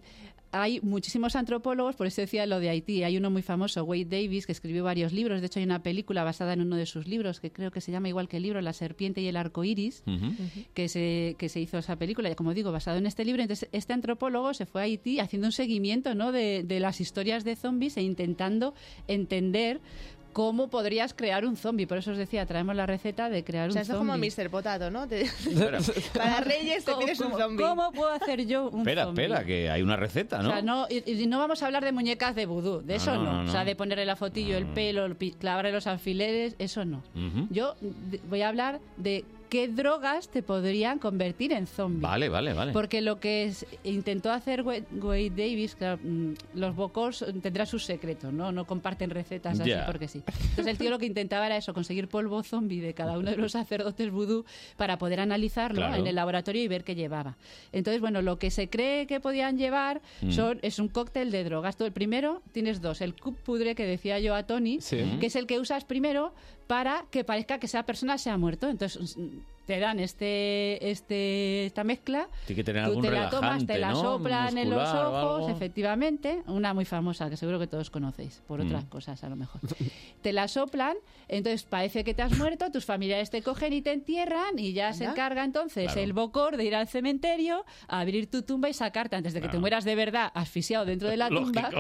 hay 0.52 0.80
muchísimos 0.82 1.36
antropólogos, 1.36 1.96
por 1.96 2.08
eso 2.08 2.22
decía 2.22 2.48
lo 2.48 2.60
de 2.60 2.70
Haití. 2.70 3.04
Hay 3.04 3.18
uno 3.18 3.30
muy 3.30 3.44
famoso, 3.44 3.84
Wade 3.84 4.06
Davis, 4.06 4.48
que 4.48 4.52
escribió 4.52 4.84
varios 4.84 5.14
libros. 5.14 5.42
De 5.42 5.48
hecho, 5.48 5.60
hay 5.60 5.66
una 5.66 5.84
película 5.84 6.24
basada 6.24 6.54
en 6.54 6.62
uno 6.62 6.76
de 6.76 6.88
sus 6.88 7.08
libros, 7.08 7.40
que 7.40 7.52
creo 7.52 7.70
que 7.70 7.82
se 7.82 7.92
llama 7.92 8.10
igual 8.10 8.28
que 8.28 8.38
el 8.38 8.44
libro, 8.44 8.60
La 8.62 8.74
serpiente 8.74 9.22
y 9.22 9.28
el 9.28 9.38
arco 9.38 9.64
iris, 9.64 10.04
que 10.74 10.90
se, 10.90 11.36
que 11.38 11.50
se 11.50 11.60
hizo 11.60 11.78
esa 11.78 11.98
película, 11.98 12.32
y 12.32 12.36
como 12.36 12.56
digo, 12.56 12.72
basado 12.72 12.98
en 12.98 13.06
este 13.06 13.26
libro. 13.26 13.44
Entonces, 13.44 13.70
este 13.72 13.94
antropólogo 13.94 14.56
se 14.56 14.66
fue 14.66 14.82
a 14.82 14.84
Haití 14.86 15.20
haciendo 15.20 15.48
un 15.48 15.52
seguimiento 15.52 16.16
¿no? 16.16 16.32
de, 16.32 16.64
de 16.64 16.80
las 16.80 17.00
historias 17.00 17.44
de 17.44 17.56
zombies 17.56 17.98
e 17.98 18.02
intentando 18.02 18.74
entender 19.08 19.80
cómo 20.40 20.70
podrías 20.70 21.14
crear 21.14 21.46
un 21.46 21.58
zombie. 21.58 21.86
Por 21.86 21.98
eso 21.98 22.12
os 22.12 22.18
decía, 22.18 22.46
traemos 22.46 22.74
la 22.74 22.86
receta 22.86 23.30
de 23.30 23.44
crear 23.44 23.68
O 23.68 23.72
sea, 23.74 23.82
un 23.82 23.82
esto 23.82 23.94
es 23.96 23.98
zombie. 24.00 24.30
como 24.32 24.44
Mr. 24.46 24.50
Potato, 24.50 24.90
¿no? 24.90 25.06
Te- 25.06 25.30
Para 26.14 26.40
Reyes 26.40 26.86
te 26.86 26.92
¿Cómo- 26.94 27.04
pides 27.06 27.20
un 27.20 27.32
zombie. 27.38 27.66
¿Cómo 27.66 27.92
puedo 27.92 28.10
hacer 28.14 28.46
yo 28.48 28.70
un 28.70 28.80
espera, 28.80 29.04
zombie? 29.04 29.24
espera, 29.26 29.44
que 29.44 29.70
hay 29.70 29.82
una 29.82 29.98
receta, 29.98 30.42
¿no? 30.42 30.48
O 30.48 30.52
sea, 30.54 30.62
no, 30.62 30.88
y, 30.90 31.04
y 31.24 31.28
no 31.28 31.40
vamos 31.40 31.62
a 31.62 31.66
hablar 31.66 31.84
de 31.84 31.92
muñecas 31.92 32.36
de 32.36 32.46
vudú, 32.46 32.80
de 32.80 32.94
No, 32.96 33.02
eso 33.04 33.16
no, 33.16 33.24
no. 33.24 33.32
no, 33.34 33.44
no. 33.44 33.50
O 33.50 33.52
sea, 33.52 33.66
de 33.66 33.76
ponerle 33.76 34.06
la 34.06 34.16
fotillo, 34.16 34.56
el 34.56 34.68
No. 34.70 34.74
pelo, 34.74 35.06
el 35.06 35.18
clavarle 35.18 35.74
los 35.74 35.88
alfileres, 35.88 36.56
eso 36.58 36.86
no. 36.86 37.04
Yo 37.50 37.76
voy 38.30 38.42
a 38.42 38.48
hablar 38.48 38.80
de 38.96 39.26
qué 39.50 39.68
drogas 39.68 40.30
te 40.30 40.44
podrían 40.44 41.00
convertir 41.00 41.52
en 41.52 41.66
zombie. 41.68 42.02
Vale, 42.02 42.30
vale, 42.30 42.54
vale. 42.54 42.72
Porque 42.72 43.02
lo 43.02 43.20
que 43.20 43.46
es- 43.46 43.66
intentó 43.84 44.32
hacer 44.32 44.62
Wa- 44.62 44.76
Wade 44.92 45.32
Davis, 45.32 45.76
claro, 45.76 46.00
mm, 46.04 46.34
los 46.54 46.76
bocos 46.76 47.26
tendrán 47.42 47.66
sus 47.68 47.84
secretos, 47.86 48.32
¿no? 48.32 48.52
No 48.52 48.66
comparten 48.66 49.10
recetas 49.10 49.60
así 49.60 49.72
porque 49.86 50.08
sí. 50.08 50.22
Entonces 50.28 50.68
el 50.68 50.78
tío 50.78 50.90
lo 50.90 51.00
que 51.00 51.06
intentaba 51.08 51.48
era 51.48 51.58
eso, 51.58 51.74
conseguir 51.74 52.08
polvo 52.08 52.44
zombie 52.44 52.80
de 52.82 52.94
cada 52.94 53.18
uno 53.18 53.32
de 53.32 53.38
los 53.38 53.52
sacerdotes 53.54 54.12
vudú 54.12 54.46
para 54.78 54.98
poder 54.98 55.20
analizarlo 55.20 55.82
Claro. 55.82 55.96
en 55.96 56.08
el 56.08 56.16
laboratorio 56.16 56.62
y 56.64 56.68
ver 56.68 56.84
qué 56.84 56.96
llevaba. 56.96 57.36
Entonces, 57.72 58.02
bueno, 58.02 58.22
lo 58.22 58.38
que 58.40 58.52
se 58.52 58.70
cree 58.70 59.08
que 59.08 59.20
podían 59.20 59.58
llevar 59.58 60.02
Mm. 60.22 60.32
son, 60.32 60.60
es 60.62 60.80
un 60.80 60.88
cóctel 60.90 61.32
de 61.32 61.44
drogas. 61.44 61.76
Tú 61.76 61.86
el 61.86 61.92
primero 61.92 62.42
tienes 62.52 62.82
dos, 62.82 63.02
el 63.02 63.16
cup 63.16 63.36
pudre 63.38 63.74
que 63.76 63.86
decía 63.86 64.20
yo 64.20 64.36
a 64.36 64.44
Tony, 64.44 64.80
Sí. 64.82 64.98
que 65.20 65.26
es 65.28 65.36
el 65.36 65.48
que 65.48 65.60
usas 65.60 65.86
primero 65.86 66.34
para 66.70 67.06
que 67.10 67.24
parezca 67.24 67.58
que 67.58 67.66
esa 67.66 67.82
persona 67.84 68.20
se 68.20 68.30
ha 68.30 68.38
muerto. 68.38 68.70
Entonces 68.70 69.18
mm, 69.18 69.40
te 69.66 69.80
dan 69.80 70.00
este, 70.00 70.92
este 70.92 71.66
esta 71.66 71.84
mezcla 71.84 72.28
Tiene 72.46 72.58
que 72.58 72.64
tener 72.64 72.84
Tú 72.84 72.90
algún 72.90 73.04
te 73.06 73.10
la 73.12 73.30
tomas, 73.32 73.66
te 73.66 73.80
la 73.80 73.90
¿no? 73.90 74.02
soplan 74.02 74.56
en 74.56 74.70
los 74.70 74.88
ojos, 74.94 75.50
efectivamente. 75.50 76.44
Una 76.46 76.76
muy 76.76 76.86
famosa 76.86 77.28
que 77.28 77.38
seguro 77.38 77.58
que 77.58 77.66
todos 77.66 77.90
conocéis, 77.90 78.44
por 78.48 78.62
otras 78.62 78.86
Mm. 78.86 78.90
cosas 78.90 79.24
a 79.24 79.30
lo 79.30 79.36
mejor. 79.36 79.62
te 80.22 80.32
la 80.32 80.48
soplan, 80.48 80.96
entonces 81.28 81.64
parece 81.64 82.04
que 82.04 82.14
te 82.14 82.22
has 82.22 82.38
muerto, 82.38 82.70
tus 82.72 82.86
familiares 82.86 83.32
te 83.32 83.42
cogen 83.42 83.74
y 83.74 83.82
te 83.82 83.92
entierran 83.92 84.60
y 84.60 84.74
ya 84.74 84.94
se 84.94 85.06
encarga 85.06 85.44
entonces 85.44 85.86
Claro. 85.86 86.02
el 86.02 86.14
bocor 86.14 86.56
de 86.58 86.66
ir 86.66 86.76
al 86.76 86.88
cementerio, 86.88 87.66
a 87.88 88.00
abrir 88.02 88.30
tu 88.30 88.44
tumba 88.44 88.70
y 88.70 88.74
sacarte, 88.74 89.16
antes 89.16 89.34
de 89.34 89.42
que 89.42 89.50
te 89.50 89.58
mueras 89.58 89.86
de 89.86 89.96
verdad 89.96 90.32
asfixiado 90.36 90.86
dentro 90.86 91.10
de 91.10 91.18
la 91.18 91.30
tumba, 91.64 91.72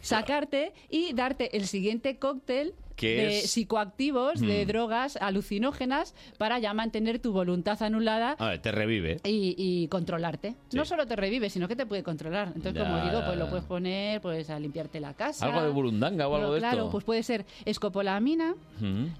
sacarte 0.00 0.72
y 0.88 1.12
darte 1.12 1.56
el 1.56 1.66
siguiente 1.66 2.18
cóctel 2.20 2.72
¿Qué 2.72 2.87
de 3.06 3.38
es? 3.38 3.50
psicoactivos, 3.50 4.40
de 4.40 4.64
Mm. 4.64 4.68
drogas 4.68 5.16
alucinógenas 5.16 6.14
para 6.38 6.58
ya 6.58 6.74
mantener 6.74 7.18
tu 7.20 7.32
voluntad 7.32 7.80
anulada 7.82 8.32
A 8.38 8.48
ver, 8.50 8.62
te 8.62 8.72
revive. 8.72 9.18
y, 9.24 9.54
y 9.56 9.88
controlarte. 9.88 10.56
Sí. 10.68 10.76
No 10.76 10.84
solo 10.84 11.06
te 11.06 11.14
revive, 11.16 11.48
sino 11.50 11.68
que 11.68 11.76
te 11.76 11.86
puede 11.86 12.02
controlar. 12.02 12.48
Entonces, 12.48 12.74
Ya, 12.74 12.84
como 12.88 13.04
digo, 13.04 13.22
pues 13.24 13.38
lo 13.38 13.48
puedes 13.48 13.64
poner 13.64 14.20
pues 14.20 14.50
a 14.50 14.58
limpiarte 14.58 15.00
la 15.00 15.14
casa. 15.14 15.46
Algo 15.46 15.62
de 15.62 15.70
burundanga 15.70 16.26
o 16.28 16.36
algo 16.36 16.52
de 16.54 16.58
Claro, 16.60 16.78
esto. 16.78 16.90
pues 16.90 17.04
puede 17.04 17.22
ser 17.22 17.46
escopolamina, 17.64 18.54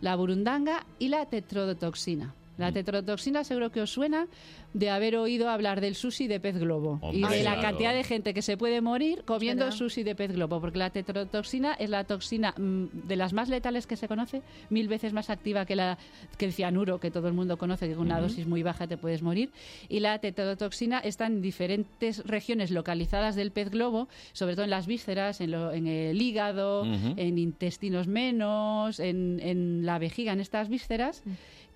la 0.01 0.17
burundanga 0.17 0.85
y 0.99 1.09
la 1.09 1.27
tetrodotoxina. 1.27 2.35
Mm. 2.59 2.61
La 2.61 2.73
tetrodotoxina 2.73 3.45
seguro 3.45 3.71
que 3.71 3.81
os 3.81 3.91
suena 3.91 4.27
de 4.75 4.91
haber 4.91 5.17
oído 5.17 5.49
hablar 5.49 5.81
del 5.81 5.95
sushi 5.95 6.27
de 6.27 6.41
pez 6.41 6.59
globo 6.59 7.01
y 7.13 7.23
de 7.23 7.43
la 7.43 7.53
claro. 7.55 7.63
cantidad 7.63 7.95
de 7.95 8.05
gente 8.05 8.35
que 8.35 8.43
se 8.43 8.57
puede 8.57 8.81
morir 8.81 9.23
comiendo 9.25 9.65
Espera. 9.67 9.79
sushi 9.79 10.03
de 10.03 10.15
pez 10.15 10.33
globo, 10.33 10.61
porque 10.61 10.79
la 10.79 10.91
tetrodotoxina 10.91 11.75
es 11.75 11.89
la 11.89 12.05
toxina 12.05 12.53
mm, 12.59 13.07
de 13.07 13.17
las 13.17 13.33
más 13.33 13.49
letales 13.49 13.87
que 13.87 13.97
se 13.97 14.09
conoce, 14.09 14.43
mil 14.71 14.89
veces 14.89 15.13
más 15.13 15.31
activa 15.31 15.65
que, 15.65 15.77
la, 15.77 15.97
que 16.37 16.45
el 16.45 16.53
cianuro, 16.53 16.99
que 17.01 17.11
todo 17.11 17.29
el 17.29 17.35
mundo 17.35 17.57
conoce, 17.57 17.89
que 17.89 17.95
con 17.95 18.07
una 18.07 18.21
dosis 18.21 18.47
muy 18.47 18.63
baja 18.63 18.87
te 18.87 18.97
puedes 18.99 19.23
morir. 19.23 19.51
Y 19.89 20.01
la 20.01 20.19
tetrodotoxina 20.19 20.99
está 20.99 21.27
en 21.27 21.41
diferentes 21.41 22.25
regiones 22.27 22.71
localizadas 22.71 23.37
del 23.37 23.53
pez 23.53 23.71
globo, 23.71 24.09
sobre 24.33 24.55
todo 24.55 24.65
en 24.65 24.71
las 24.71 24.87
vísceras, 24.87 25.41
en, 25.41 25.53
lo- 25.53 25.73
en 25.73 25.87
el 25.87 26.21
hígado, 26.21 26.85
en 26.85 27.39
intestinos 27.39 28.07
menos, 28.09 28.99
en, 29.01 29.41
en 29.43 29.87
la 29.87 29.99
vejiga, 29.99 30.33
en 30.33 30.41
estas 30.41 30.69
vísceras, 30.69 31.23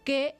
que 0.04 0.34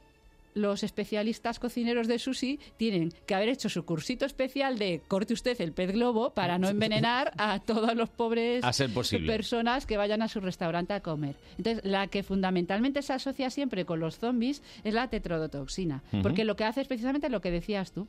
los 0.55 0.83
especialistas 0.83 1.59
cocineros 1.59 2.09
de 2.09 2.19
sushi 2.19 2.59
tienen 2.77 3.13
que 3.27 3.35
haber 3.35 3.49
hecho 3.49 3.69
su 3.69 3.85
cursito 3.85 4.27
especial 4.27 4.79
de 4.79 5.03
corte 5.09 5.35
usted 5.35 5.61
el 5.61 5.73
pez 5.73 5.93
globo 5.93 6.35
para 6.35 6.59
no 6.59 6.69
envenenar 6.69 7.33
a 7.39 7.61
todos 7.61 7.95
los 7.95 8.11
pobres 8.11 8.65
A 8.65 8.73
ser 8.73 8.93
posible. 8.93 9.27
personas 9.33 9.87
que 9.87 9.97
vayan 9.97 10.23
a 10.23 10.29
su 10.29 10.41
restaurante 10.41 10.93
a 10.93 11.01
comer. 11.01 11.37
Entonces, 11.59 11.85
la 11.85 12.07
que 12.07 12.23
fundamentalmente 12.23 13.03
se 13.03 13.13
asocia 13.13 13.51
siempre 13.51 13.85
con 13.85 14.01
los 14.01 14.19
zombies 14.19 14.63
es 14.85 14.95
la 14.95 15.09
tetrodotoxina, 15.09 16.03
porque 16.23 16.45
lo 16.45 16.57
que 16.57 16.65
hace 16.65 16.83
es 16.83 16.89
precisamente 16.89 17.29
lo 17.29 17.41
que 17.41 17.51
decías 17.51 17.93
tú 17.93 18.07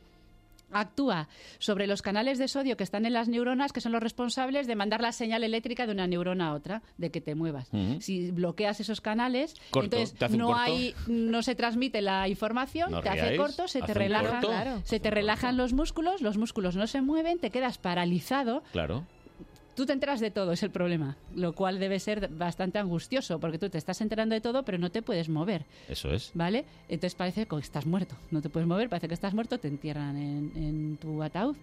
actúa 0.74 1.28
sobre 1.60 1.88
los 1.88 2.02
canales 2.02 2.38
de 2.38 2.48
sodio 2.48 2.78
que 2.78 2.84
están 2.84 3.06
en 3.06 3.14
las 3.14 3.28
neuronas, 3.28 3.74
que 3.74 3.82
son 3.82 3.92
los 3.92 4.04
responsables 4.04 4.68
de 4.68 4.76
mandar 4.76 5.02
la 5.02 5.12
señal 5.12 5.44
eléctrica 5.44 5.86
de 5.86 5.92
una 5.94 6.08
neurona 6.08 6.50
a 6.50 6.54
otra, 6.54 6.82
de 6.98 7.12
que 7.12 7.22
te 7.22 7.36
muevas. 7.36 7.70
Si 8.00 8.32
bloqueas 8.32 8.80
esos 8.80 9.02
canales, 9.02 9.56
Corto, 9.72 9.98
entonces 9.98 10.38
no 10.38 10.48
corto. 10.48 10.62
hay, 10.62 10.96
no 11.08 11.42
se 11.44 11.56
transmite 11.56 12.02
la 12.02 12.28
información, 12.28 12.92
No 12.92 13.02
te 13.02 13.10
hace 13.10 13.36
corto, 13.36 13.68
se 13.68 13.82
te 13.82 13.94
relajan, 13.94 14.42
corto. 14.42 14.48
Claro. 14.48 14.82
se 14.84 15.00
te 15.00 15.10
relajan 15.10 15.58
los 15.58 15.74
músculos, 15.74 16.22
los 16.22 16.38
músculos 16.38 16.76
no 16.76 16.88
se 16.88 17.02
mueven, 17.02 17.40
te 17.40 17.50
quedas 17.50 17.78
paralizado. 17.78 18.64
Claro. 18.72 19.06
Tú 19.76 19.86
te 19.86 19.94
enteras 19.94 20.20
de 20.20 20.30
todo, 20.30 20.52
es 20.52 20.62
el 20.62 20.70
problema, 20.70 21.18
lo 21.36 21.54
cual 21.54 21.80
debe 21.80 22.00
ser 22.00 22.28
bastante 22.30 22.78
angustioso, 22.78 23.40
porque 23.40 23.58
tú 23.58 23.70
te 23.70 23.78
estás 23.80 24.02
enterando 24.02 24.36
de 24.36 24.42
todo, 24.42 24.64
pero 24.64 24.78
no 24.78 24.92
te 24.92 25.02
puedes 25.02 25.30
mover. 25.30 25.66
Eso 25.90 26.12
es. 26.12 26.32
¿Vale? 26.36 26.66
Entonces 26.90 27.16
parece 27.16 27.48
que 27.48 27.56
estás 27.58 27.86
muerto. 27.86 28.16
No 28.30 28.42
te 28.42 28.50
puedes 28.50 28.68
mover, 28.68 28.90
parece 28.90 29.08
que 29.08 29.16
estás 29.16 29.34
muerto, 29.34 29.60
te 29.60 29.68
entierran 29.68 30.16
en, 30.18 30.52
en 30.56 30.98
tu 30.98 31.24
ataúd. 31.24 31.56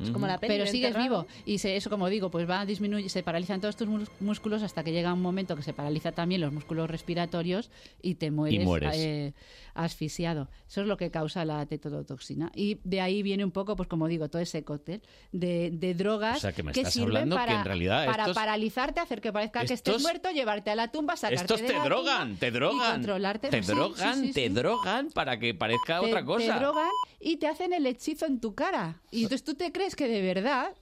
Es 0.00 0.10
como 0.10 0.26
la 0.26 0.38
peli 0.38 0.54
Pero 0.54 0.66
sigues 0.70 0.88
enterrado. 0.94 1.22
vivo. 1.24 1.34
Y 1.44 1.58
se- 1.58 1.76
eso, 1.76 1.90
como 1.90 2.08
digo, 2.08 2.30
pues 2.30 2.48
va 2.48 2.60
a 2.60 2.66
disminuir, 2.66 3.10
se 3.10 3.22
paralizan 3.22 3.60
todos 3.60 3.76
tus 3.76 3.88
músculos 4.20 4.62
hasta 4.62 4.84
que 4.84 4.92
llega 4.92 5.12
un 5.12 5.22
momento 5.22 5.56
que 5.56 5.62
se 5.62 5.72
paraliza 5.72 6.12
también 6.12 6.40
los 6.40 6.52
músculos 6.52 6.88
respiratorios 6.90 7.70
y 8.02 8.14
te 8.16 8.30
mueres, 8.30 8.64
mueres. 8.64 8.94
eh, 8.96 9.34
asfixiado. 9.74 10.48
Eso 10.68 10.80
es 10.82 10.86
lo 10.86 10.96
que 10.96 11.10
causa 11.10 11.44
la 11.44 11.64
tetotoxina. 11.66 12.50
Y 12.54 12.78
de 12.84 13.00
ahí 13.00 13.22
viene 13.22 13.44
un 13.44 13.50
poco, 13.50 13.76
pues 13.76 13.88
como 13.88 14.08
digo, 14.08 14.28
todo 14.28 14.42
ese 14.42 14.64
cóctel 14.64 15.02
de, 15.32 15.70
de 15.72 15.94
drogas 15.94 16.38
O 16.38 16.40
sea, 16.40 16.52
que 16.52 16.62
me 16.62 16.72
estás 16.72 16.92
sirven 16.92 17.08
hablando 17.08 17.36
que 17.36 17.40
para, 17.40 17.58
en 17.60 17.64
realidad 17.64 18.06
para 18.06 18.22
estos- 18.24 18.34
paralizarte, 18.36 19.00
hacer 19.00 19.20
que 19.20 19.32
parezca 19.32 19.64
que 19.64 19.74
estés 19.74 20.02
muerto, 20.02 20.30
llevarte 20.30 20.70
a 20.70 20.74
la 20.74 20.88
tumba, 20.90 21.16
sacarte 21.16 21.42
Estos 21.42 21.60
de 21.60 21.66
te 21.68 21.72
la 21.74 21.84
drogan, 21.84 22.28
tumba 22.28 22.38
te 22.40 22.46
y 22.46 22.50
drogan. 22.50 22.92
controlarte. 22.92 23.48
Te 23.48 23.62
Sí, 23.62 23.68
sí, 23.68 23.74
drogan, 23.74 24.20
sí, 24.20 24.32
te 24.32 24.46
sí. 24.48 24.54
drogan 24.54 25.10
para 25.10 25.38
que 25.38 25.54
parezca 25.54 26.00
te, 26.00 26.06
otra 26.06 26.20
te 26.20 26.26
cosa. 26.26 26.58
drogan 26.58 26.90
y 27.20 27.36
te 27.36 27.48
hacen 27.48 27.72
el 27.72 27.86
hechizo 27.86 28.26
en 28.26 28.40
tu 28.40 28.54
cara. 28.54 29.00
Y 29.10 29.24
entonces 29.24 29.44
tú 29.44 29.54
te 29.54 29.72
crees 29.72 29.96
que 29.96 30.08
de 30.08 30.22
verdad 30.22 30.74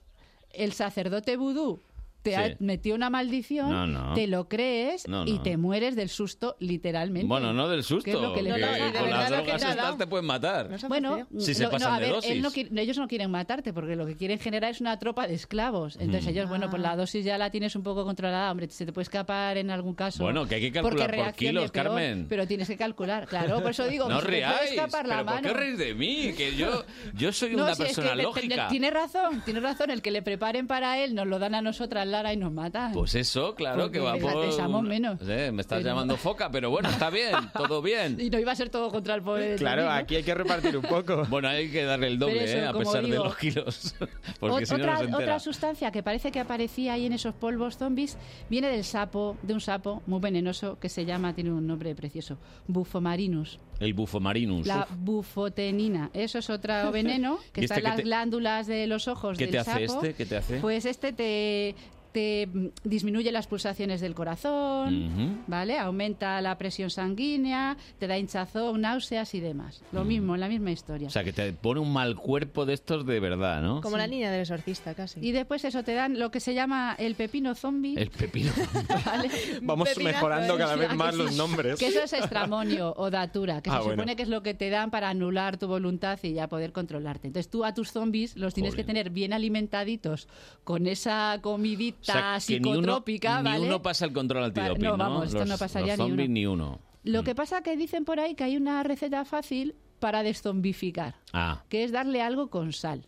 el 0.51 0.73
sacerdote 0.73 1.37
vudú 1.37 1.81
te 2.29 2.35
Sí. 2.35 2.51
ha 2.53 2.55
metido 2.59 2.95
una 2.95 3.09
maldición, 3.09 3.69
No, 3.71 3.87
no. 3.87 4.13
te 4.13 4.27
lo 4.27 4.47
crees 4.49 5.07
No, 5.07 5.25
y 5.25 5.39
te 5.39 5.55
mueres 5.57 5.95
del 5.95 6.09
susto 6.09 6.55
literalmente. 6.59 7.27
Bueno, 7.27 7.53
no 7.53 7.69
del 7.69 7.83
susto. 7.83 8.03
Que 8.03 8.11
es 8.11 8.21
lo 8.21 8.33
que 8.33 8.43
de 8.43 8.49
con 8.51 8.59
las 8.61 8.69
verdad 8.71 8.87
lo 8.89 9.37
que 9.43 9.51
drogas 9.51 9.63
estas 9.63 9.97
te 9.97 10.07
pueden 10.07 10.25
matar. 10.25 10.69
Bueno, 10.87 11.27
Si 11.37 11.53
se 11.53 11.67
pasan 11.67 11.93
a 11.93 11.99
de 11.99 12.05
ver, 12.05 12.15
dosis. 12.15 12.31
él 12.31 12.41
no 12.41 12.49
qui- 12.51 12.67
ellos 12.77 12.97
no 12.97 13.07
quieren 13.07 13.31
matarte 13.31 13.73
porque 13.73 13.95
lo 13.95 14.05
que 14.05 14.15
quieren 14.15 14.39
generar 14.39 14.71
es 14.71 14.81
una 14.81 14.99
tropa 14.99 15.27
de 15.27 15.33
esclavos. 15.35 15.95
Entonces 15.95 16.25
Mm. 16.25 16.29
ellos, 16.29 16.49
bueno, 16.49 16.69
pues 16.69 16.81
la 16.81 16.95
dosis 16.95 17.23
ya 17.23 17.37
la 17.37 17.49
tienes 17.49 17.75
un 17.75 17.83
poco 17.83 18.03
controlada. 18.03 18.51
Hombre, 18.51 18.69
se 18.69 18.85
te 18.85 18.91
puede 18.93 19.03
escapar 19.03 19.57
en 19.57 19.71
algún 19.71 19.95
caso. 19.95 20.23
Bueno, 20.23 20.45
que 20.47 20.55
hay 20.55 20.61
que 20.61 20.71
calcular 20.71 21.15
por 21.15 21.33
kilos, 21.33 21.71
peor, 21.71 21.85
Carmen. 21.85 22.25
Pero 22.29 22.45
tienes 22.47 22.67
que 22.67 22.77
calcular, 22.77 23.27
claro. 23.27 23.61
Por 23.61 23.71
eso 23.71 23.87
digo, 23.87 24.07
No 24.09 24.19
riáis, 24.21 24.71
escapar 24.71 25.07
la 25.07 25.15
pero 25.15 25.25
¿por 25.25 25.35
mano. 25.35 25.47
qué 25.47 25.53
reís 25.53 25.77
de 25.77 25.93
mí? 25.95 26.33
Que 26.35 26.55
yo, 26.55 26.83
yo 27.13 27.31
soy 27.31 27.55
No, 27.55 27.63
una 27.63 27.75
si 27.75 27.83
es 27.83 27.89
que 27.89 27.95
persona 28.01 28.21
lógica. 28.21 28.67
Tiene 28.67 28.91
razón, 28.91 29.41
tiene 29.45 29.59
razón. 29.59 29.91
El 29.91 30.01
que 30.01 30.11
le 30.11 30.21
preparen 30.21 30.67
para 30.67 30.99
él 31.03 31.15
nos 31.15 31.27
lo 31.27 31.39
dan 31.39 31.55
a 31.55 31.61
nosotras, 31.61 32.07
Lara, 32.17 32.33
y 32.33 32.37
nos 32.37 32.51
matan. 32.51 32.93
Pues 32.93 33.13
eso, 33.15 33.53
claro, 33.55 33.83
Porque 33.83 33.99
que 33.99 34.03
va 34.05 34.15
por... 34.17 34.45
pesamos 34.45 34.83
menos. 34.83 35.19
Eh, 35.21 35.51
me 35.53 35.61
estás 35.61 35.79
Pero- 35.79 35.89
llamando 35.89 36.17
foca, 36.17 36.49
pero 36.51 36.69
bueno, 36.69 36.89
está 36.89 37.09
bien, 37.09 37.33
todo 37.53 37.81
bien. 37.81 38.17
Y 38.19 38.29
no 38.29 38.39
iba 38.39 38.51
a 38.51 38.55
ser 38.55 38.69
todo 38.69 38.89
contra 38.89 39.15
el 39.15 39.21
pobre. 39.21 39.49
de 39.49 39.55
Claro, 39.57 39.89
aquí 39.91 40.15
hay 40.15 40.23
que 40.23 40.33
repartir 40.33 40.75
un 40.77 40.83
poco. 40.83 41.23
Bueno, 41.29 41.49
hay 41.49 41.69
que 41.69 41.83
darle 41.83 42.07
el 42.07 42.17
doble, 42.19 42.43
eso, 42.43 42.57
eh, 42.57 42.65
a 42.65 42.73
pesar 42.73 43.03
de 43.05 43.15
los 43.17 43.35
kilos. 43.37 43.95
Porque 44.39 44.65
si 44.65 44.73
no, 44.75 44.79
otra, 44.79 45.03
no 45.03 45.17
otra 45.17 45.39
sustancia 45.39 45.91
que 45.91 46.01
parece 46.03 46.31
que 46.31 46.39
aparecía 46.39 46.93
ahí 46.93 47.05
en 47.05 47.13
esos 47.13 47.33
polvos 47.35 47.77
zombies 47.77 48.17
viene 48.49 48.69
del 48.69 48.83
sapo, 48.83 49.37
de 49.43 49.53
un 49.53 49.61
sapo 49.61 50.01
muy 50.07 50.19
venenoso 50.19 50.79
que 50.79 50.89
se 50.89 51.05
llama, 51.05 51.33
tiene 51.35 51.51
un 51.51 51.67
nombre 51.67 51.93
precioso, 51.95 52.37
bufomarinus. 52.67 53.59
El 53.79 53.93
bufomarinus. 53.93 54.65
La 54.65 54.87
bufotenina. 54.97 56.09
Eso 56.13 56.39
es 56.39 56.49
otro 56.49 56.91
veneno 56.91 57.37
que 57.53 57.61
¿Y 57.61 57.63
está 57.65 57.75
este 57.75 57.79
en 57.79 57.83
las 57.89 57.95
te- 57.97 58.01
glándulas 58.03 58.67
de 58.67 58.87
los 58.87 59.07
ojos 59.07 59.37
¿Qué 59.37 59.45
del 59.45 59.51
te 59.51 59.59
hace 59.59 59.87
sapo. 59.87 60.01
este? 60.03 60.13
¿Qué 60.15 60.25
te 60.25 60.37
hace? 60.37 60.57
Pues 60.59 60.85
este 60.85 61.13
te, 61.13 61.75
te 62.17 62.47
mm, 62.51 62.67
disminuye 62.83 63.31
las 63.31 63.45
pulsaciones 63.45 64.01
del 64.01 64.15
corazón. 64.15 65.43
¿vale? 65.45 65.77
Aumenta 65.77 66.41
la 66.41 66.57
presión 66.57 66.89
sanguínea, 66.89 67.77
te 67.99 68.07
da 68.07 68.17
hinchazón, 68.17 68.81
náuseas 68.81 69.35
y 69.35 69.39
demás. 69.39 69.83
Lo 69.91 70.03
mismo, 70.03 70.35
la 70.35 70.47
misma 70.47 70.71
historia. 70.71 71.09
O 71.09 71.11
sea, 71.11 71.23
que 71.23 71.31
te 71.31 71.53
pone 71.53 71.79
un 71.79 71.93
mal 71.93 72.15
cuerpo 72.15 72.65
de 72.65 72.73
estos 72.73 73.05
de 73.05 73.19
verdad, 73.19 73.61
¿no? 73.61 73.81
Como 73.81 73.97
la 73.97 74.07
niña 74.07 74.31
del 74.31 74.41
exorcista, 74.41 74.95
casi. 74.95 75.19
Y 75.19 75.31
después 75.31 75.63
eso 75.63 75.83
te 75.83 75.93
dan 75.93 76.17
lo 76.17 76.31
que 76.31 76.39
se 76.39 76.55
llama 76.55 76.95
el 76.97 77.13
pepino 77.13 77.53
zombie. 77.53 77.93
El 77.99 78.09
pepino. 78.09 78.51
¿vale? 79.05 79.29
Vamos 79.61 79.89
Pepinazo, 79.89 80.15
mejorando 80.15 80.55
¿eh? 80.55 80.57
cada 80.57 80.75
vez 80.75 80.87
¿A 80.87 80.91
que 80.91 80.97
más 80.97 81.13
sí? 81.13 81.21
los 81.21 81.35
nombres. 81.35 81.77
Que 81.79 81.87
eso 81.89 82.01
es 82.01 82.13
extramonio 82.13 82.95
o 82.97 83.11
datura, 83.11 83.61
que 83.61 83.69
Ah, 83.69 83.73
se 83.73 83.79
bueno. 83.83 84.01
supone 84.01 84.15
que 84.15 84.23
es 84.23 84.29
lo 84.29 84.41
que 84.41 84.55
te 84.55 84.71
dan 84.71 84.89
para 84.89 85.09
anular 85.09 85.57
tu 85.57 85.67
voluntad 85.67 86.17
y 86.23 86.33
ya 86.33 86.47
poder 86.47 86.71
controlarte. 86.71 87.27
Entonces 87.27 87.51
tú 87.51 87.63
a 87.63 87.75
tus 87.75 87.91
zombies 87.91 88.35
los 88.37 88.55
tienes 88.55 88.73
Joder. 88.73 88.85
que 88.85 88.87
tener 88.87 89.09
bien 89.11 89.33
alimentaditos 89.33 90.27
con 90.63 90.87
esa 90.87 91.37
comidita 91.43 92.06
O 92.13 92.39
sea, 92.39 92.39
que 92.45 92.59
ni 92.59 92.69
uno, 92.69 92.75
psicotrópica, 92.79 93.37
ni 93.41 93.49
¿vale? 93.49 93.65
uno 93.67 93.81
pasa 93.81 94.05
el 94.05 94.13
control 94.13 94.45
antidoping, 94.45 94.83
no, 94.83 94.91
¿no? 94.91 94.97
vamos, 94.97 95.25
esto 95.27 95.39
los, 95.39 95.49
no 95.49 95.57
pasaría 95.57 95.97
los 95.97 96.05
ni 96.05 96.09
zombies 96.11 96.27
uno. 96.27 96.33
ni 96.33 96.45
uno. 96.45 96.79
Lo 97.03 97.23
que 97.23 97.35
pasa 97.35 97.61
que 97.61 97.75
dicen 97.77 98.05
por 98.05 98.19
ahí 98.19 98.35
que 98.35 98.43
hay 98.43 98.57
una 98.57 98.83
receta 98.83 99.23
fácil 99.25 99.75
para 99.99 100.23
deszombificar, 100.23 101.15
Ah, 101.33 101.63
que 101.69 101.83
es 101.83 101.91
darle 101.91 102.21
algo 102.21 102.49
con 102.49 102.73
sal. 102.73 103.05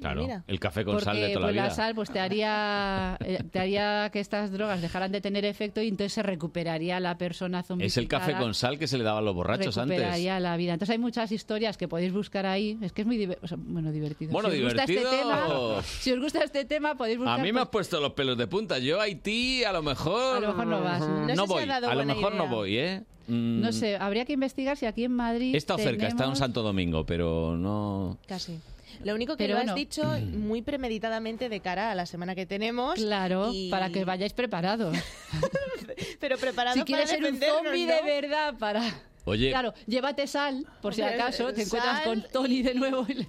Claro. 0.00 0.22
mira. 0.22 0.44
El 0.46 0.60
café 0.60 0.84
con 0.84 0.94
Porque 0.94 1.04
sal 1.04 1.16
de 1.16 1.28
toda 1.28 1.46
pues, 1.46 1.46
la 1.46 1.50
vida. 1.52 1.62
la 1.64 1.70
sal 1.74 1.94
pues 1.94 2.10
te 2.10 2.20
haría 2.20 3.16
eh, 3.24 3.42
te 3.50 3.58
haría 3.58 4.10
que 4.12 4.20
estas 4.20 4.50
drogas 4.52 4.80
dejaran 4.82 5.12
de 5.12 5.20
tener 5.20 5.44
efecto 5.44 5.80
y 5.82 5.88
entonces 5.88 6.12
se 6.12 6.22
recuperaría 6.22 7.00
la 7.00 7.18
persona 7.18 7.62
zombificada. 7.62 7.86
Es 7.86 7.96
el 7.96 8.08
café 8.08 8.32
con 8.36 8.54
sal 8.54 8.78
que 8.78 8.86
se 8.86 8.98
le 8.98 9.04
daba 9.04 9.18
a 9.18 9.22
los 9.22 9.34
borrachos 9.34 9.76
antes. 9.78 9.96
recuperaría 9.98 10.40
la 10.40 10.56
vida. 10.56 10.72
Entonces 10.74 10.92
hay 10.92 10.98
muchas 10.98 11.32
historias 11.32 11.76
que 11.76 11.88
podéis 11.88 12.12
buscar 12.12 12.46
ahí. 12.46 12.78
Es 12.82 12.92
que 12.92 13.02
es 13.02 13.06
muy 13.06 13.18
diver- 13.18 13.38
o 13.42 13.46
sea, 13.46 13.58
bueno, 13.60 13.92
divertido. 13.92 14.32
Bueno, 14.32 14.50
si 14.50 14.56
os 14.58 14.64
gusta 14.64 14.82
este 14.82 14.92
divertido. 14.92 15.20
tema, 15.20 15.82
si 16.00 16.12
os 16.12 16.20
gusta 16.20 16.44
este 16.44 16.64
tema 16.64 16.94
podéis 16.96 17.18
buscar 17.18 17.40
A 17.40 17.42
mí 17.42 17.52
me 17.52 17.60
has 17.60 17.66
pues, 17.68 17.88
puesto 17.88 18.00
los 18.00 18.12
pelos 18.12 18.36
de 18.38 18.46
punta. 18.46 18.78
Yo 18.78 19.00
a 19.00 19.04
Haití 19.04 19.64
a 19.64 19.72
lo 19.72 19.82
mejor... 19.82 20.36
A 20.36 20.40
lo 20.40 20.48
mejor 20.48 20.66
no 20.66 20.80
vas. 20.82 21.00
No 21.00 21.26
sé 21.28 21.34
si 21.34 21.46
voy. 21.46 21.66
dado 21.66 21.88
a 21.90 21.94
lo 21.94 22.04
mejor 22.04 22.34
no 22.34 22.44
idea. 22.44 22.52
voy, 22.54 22.76
¿eh? 22.78 23.02
Mm, 23.28 23.60
no 23.60 23.72
sé, 23.72 23.96
habría 23.96 24.24
que 24.24 24.32
investigar 24.32 24.76
si 24.78 24.86
aquí 24.86 25.04
en 25.04 25.12
Madrid 25.12 25.54
He 25.54 25.58
estado 25.58 25.78
cerca, 25.78 26.06
he 26.06 26.08
estado 26.08 26.30
en 26.30 26.34
tenemos- 26.34 26.38
Santo 26.38 26.62
Domingo, 26.62 27.04
pero 27.04 27.56
no... 27.58 28.16
Casi. 28.26 28.58
Lo 29.04 29.14
único 29.14 29.34
que 29.36 29.44
Pero 29.44 29.54
lo 29.54 29.58
bueno. 29.60 29.72
has 29.72 29.76
dicho 29.76 30.04
muy 30.32 30.62
premeditadamente 30.62 31.48
de 31.48 31.60
cara 31.60 31.90
a 31.90 31.94
la 31.94 32.06
semana 32.06 32.34
que 32.34 32.46
tenemos. 32.46 32.94
Claro, 32.96 33.50
y- 33.52 33.70
para 33.70 33.90
que 33.90 34.04
vayáis 34.04 34.32
preparados. 34.32 34.96
Pero 36.20 36.36
preparado 36.38 36.74
si 36.74 36.80
para 36.80 36.86
quieres 36.86 37.10
ser 37.10 37.22
un 37.24 37.40
zombie 37.40 37.86
¿no? 37.86 37.94
de 37.94 38.02
verdad 38.02 38.54
para... 38.58 38.82
Oye, 39.24 39.50
Claro, 39.50 39.74
llévate 39.86 40.26
sal, 40.26 40.64
por 40.80 40.94
si 40.94 41.02
acaso 41.02 41.52
te 41.52 41.62
encuentras 41.62 42.00
con 42.00 42.24
Tony 42.32 42.62
de 42.62 42.72
nuevo 42.74 43.04
y 43.06 43.12
le 43.14 43.26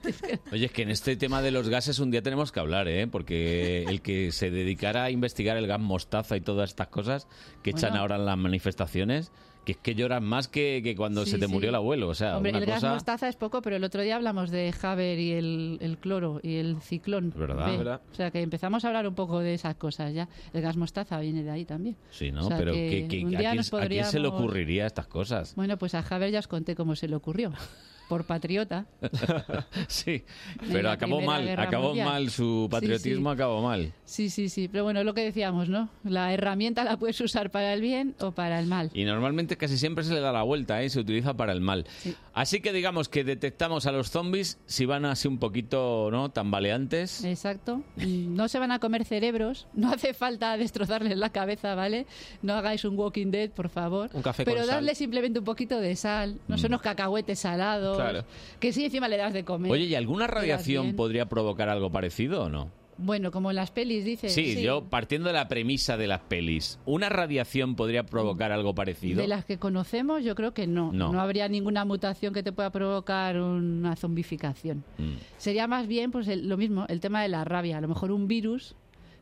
Oye, 0.49 0.67
es 0.67 0.71
que 0.71 0.83
en 0.83 0.91
este 0.91 1.17
tema 1.17 1.41
de 1.41 1.51
los 1.51 1.67
gases 1.67 1.99
un 1.99 2.09
día 2.09 2.21
tenemos 2.21 2.53
que 2.53 2.59
hablar, 2.61 2.87
¿eh? 2.87 3.05
Porque 3.07 3.83
el 3.83 4.01
que 4.01 4.31
se 4.31 4.49
dedicara 4.49 5.03
a 5.03 5.09
investigar 5.11 5.57
el 5.57 5.67
gas 5.67 5.79
mostaza 5.81 6.37
y 6.37 6.41
todas 6.41 6.69
estas 6.69 6.87
cosas 6.87 7.27
que 7.63 7.71
echan 7.71 7.89
Bueno. 7.89 8.01
ahora 8.03 8.15
en 8.15 8.25
las 8.25 8.37
manifestaciones, 8.37 9.33
que 9.69 9.73
es 9.73 9.77
que 9.77 9.93
lloran 9.95 10.23
más 10.23 10.47
que, 10.47 10.81
que 10.83 10.95
cuando 10.95 11.25
Sí, 11.25 11.31
se 11.31 11.37
te 11.37 11.45
sí. 11.45 11.51
murió 11.51 11.69
el 11.69 11.75
abuelo. 11.75 12.07
O 12.09 12.15
sea, 12.15 12.37
Hombre, 12.37 12.51
una 12.51 12.59
el 12.59 12.65
gas 12.65 12.75
cosa... 12.81 12.93
mostaza 12.93 13.27
es 13.29 13.35
poco, 13.35 13.61
pero 13.61 13.75
el 13.75 13.83
otro 13.83 14.01
día 14.01 14.15
hablamos 14.15 14.49
de 14.49 14.73
Haber 14.81 15.19
y 15.19 15.31
el, 15.33 15.77
el 15.81 15.97
cloro 15.99 16.39
y 16.41 16.55
el 16.55 16.81
ciclón. 16.81 17.31
¿Verdad? 17.35 17.77
¿Verdad? 17.77 18.01
O 18.11 18.15
sea, 18.15 18.31
que 18.31 18.41
empezamos 18.41 18.83
a 18.83 18.87
hablar 18.87 19.07
un 19.07 19.15
poco 19.15 19.39
de 19.39 19.53
esas 19.53 19.75
cosas 19.75 20.13
ya. 20.13 20.27
El 20.53 20.61
gas 20.61 20.75
mostaza 20.77 21.19
viene 21.19 21.43
de 21.43 21.51
ahí 21.51 21.65
también. 21.65 21.95
Sí, 22.09 22.31
¿no? 22.31 22.45
O 22.45 22.47
sea, 22.47 22.57
Pero 22.57 22.73
que 22.73 22.89
que, 22.89 23.07
que- 23.07 23.35
¿a, 23.35 23.39
quién, 23.39 23.55
nos 23.57 23.73
a 23.73 23.87
quién 23.87 24.05
se 24.05 24.19
le 24.19 24.27
podríamos- 24.29 24.41
ocurriría 24.41 24.87
estas 24.87 25.07
cosas? 25.07 25.53
Bueno, 25.55 25.77
pues 25.77 25.93
a 25.95 25.99
Haber 25.99 26.31
ya 26.31 26.39
os 26.39 26.47
conté 26.47 26.75
cómo 26.75 26.95
se 26.95 27.07
le 27.07 27.15
ocurrió. 27.15 27.51
Por 28.09 28.23
patriota. 28.25 28.85
sí, 29.87 30.23
pero 30.71 30.89
acabó 30.89 31.21
mal, 31.21 31.45
Guerra 31.45 31.63
acabó 31.63 31.87
Mundial. 31.89 32.07
mal, 32.07 32.29
su 32.31 32.63
Sí, 32.65 32.71
patriotismo 32.71 33.29
sí. 33.29 33.33
acabó 33.35 33.61
mal. 33.61 33.93
Sí, 34.03 34.29
sí, 34.31 34.49
sí. 34.49 34.67
Pero 34.67 34.83
bueno, 34.83 35.03
lo 35.03 35.13
que 35.13 35.21
decíamos, 35.23 35.69
¿no? 35.69 35.89
La 36.03 36.33
herramienta 36.33 36.83
la 36.83 36.97
puedes 36.97 37.21
usar 37.21 37.51
para 37.51 37.71
el 37.71 37.81
bien 37.81 38.15
o 38.19 38.31
para 38.31 38.59
el 38.59 38.65
mal. 38.65 38.89
Y 38.95 39.05
normalmente 39.05 39.57
casi 39.57 39.77
siempre 39.77 40.03
se 40.03 40.13
le 40.15 40.21
da 40.21 40.31
la 40.31 40.41
vuelta, 40.41 40.81
¿eh? 40.81 40.89
se 40.89 40.99
utiliza 40.99 41.35
para 41.35 41.53
el 41.53 41.61
mal. 41.61 41.85
Sí. 41.99 42.15
Así 42.39 42.61
que 42.61 42.71
digamos 42.71 43.09
que 43.09 43.25
detectamos 43.25 43.85
a 43.85 43.91
los 43.91 44.11
zombies 44.11 44.59
si 44.65 44.85
van 44.85 45.03
así 45.03 45.27
un 45.27 45.39
poquito 45.39 46.07
¿no? 46.09 46.29
tambaleantes. 46.31 47.25
Exacto. 47.25 47.83
Mm, 47.97 48.33
No 48.33 48.47
se 48.47 48.59
van 48.59 48.71
a 48.71 48.79
comer 48.79 49.03
cerebros. 49.03 49.67
No 49.73 49.91
hace 49.91 50.13
falta 50.13 50.55
destrozarles 50.55 51.17
la 51.17 51.31
cabeza, 51.31 51.75
¿vale? 51.75 52.05
No 52.41 52.53
hagáis 52.53 52.85
un 52.85 52.97
Walking 52.97 53.29
Dead, 53.31 53.49
por 53.49 53.67
favor. 53.67 54.09
Un 54.13 54.21
café 54.21 54.45
Pero 54.45 54.57
con 54.59 54.67
sal. 54.67 54.75
darle 54.75 54.95
simplemente 54.95 55.39
un 55.39 55.45
poquito 55.45 55.81
de 55.81 55.97
sal. 55.97 56.39
No 56.47 56.57
son 56.57 56.67
unos 56.71 56.81
cacahuetes 56.81 57.39
salados. 57.39 57.97
Claro. 57.97 58.23
Que 58.61 58.71
sí, 58.71 58.85
encima 58.85 59.09
le 59.09 59.17
das 59.17 59.33
de 59.33 59.43
comer. 59.43 59.69
Oye, 59.69 59.83
¿y 59.83 59.95
alguna 59.95 60.25
radiación 60.27 60.95
podría 60.95 61.27
provocar 61.27 61.67
algo 61.67 61.91
parecido 61.91 62.43
o 62.43 62.49
no? 62.49 62.71
Bueno, 63.01 63.31
como 63.31 63.49
en 63.49 63.55
las 63.55 63.71
pelis, 63.71 64.03
dices. 64.03 64.33
Sí, 64.33 64.61
yo 64.61 64.83
partiendo 64.83 65.27
de 65.29 65.33
la 65.33 65.47
premisa 65.47 65.95
de 65.95 66.07
las 66.07 66.19
pelis, 66.21 66.79
¿una 66.85 67.07
radiación 67.09 67.75
podría 67.75 68.03
provocar 68.03 68.51
algo 68.51 68.75
parecido? 68.75 69.21
De 69.21 69.27
las 69.27 69.45
que 69.45 69.57
conocemos, 69.57 70.23
yo 70.23 70.35
creo 70.35 70.53
que 70.53 70.67
no. 70.67 70.91
No. 70.91 71.19
habría 71.19 71.47
ninguna 71.47 71.85
mutación 71.85 72.33
que 72.33 72.43
te 72.43 72.51
pueda 72.51 72.71
provocar 72.71 73.39
una 73.39 73.95
zombificación. 73.95 74.83
Mm. 74.97 75.13
Sería 75.37 75.65
más 75.67 75.87
bien 75.87 76.11
pues 76.11 76.27
el- 76.27 76.49
lo 76.49 76.57
mismo, 76.57 76.85
el 76.89 76.99
tema 76.99 77.21
de 77.21 77.29
la 77.29 77.45
rabia. 77.45 77.77
A 77.77 77.81
lo 77.81 77.87
mejor 77.87 78.11
un 78.11 78.27
virus 78.27 78.75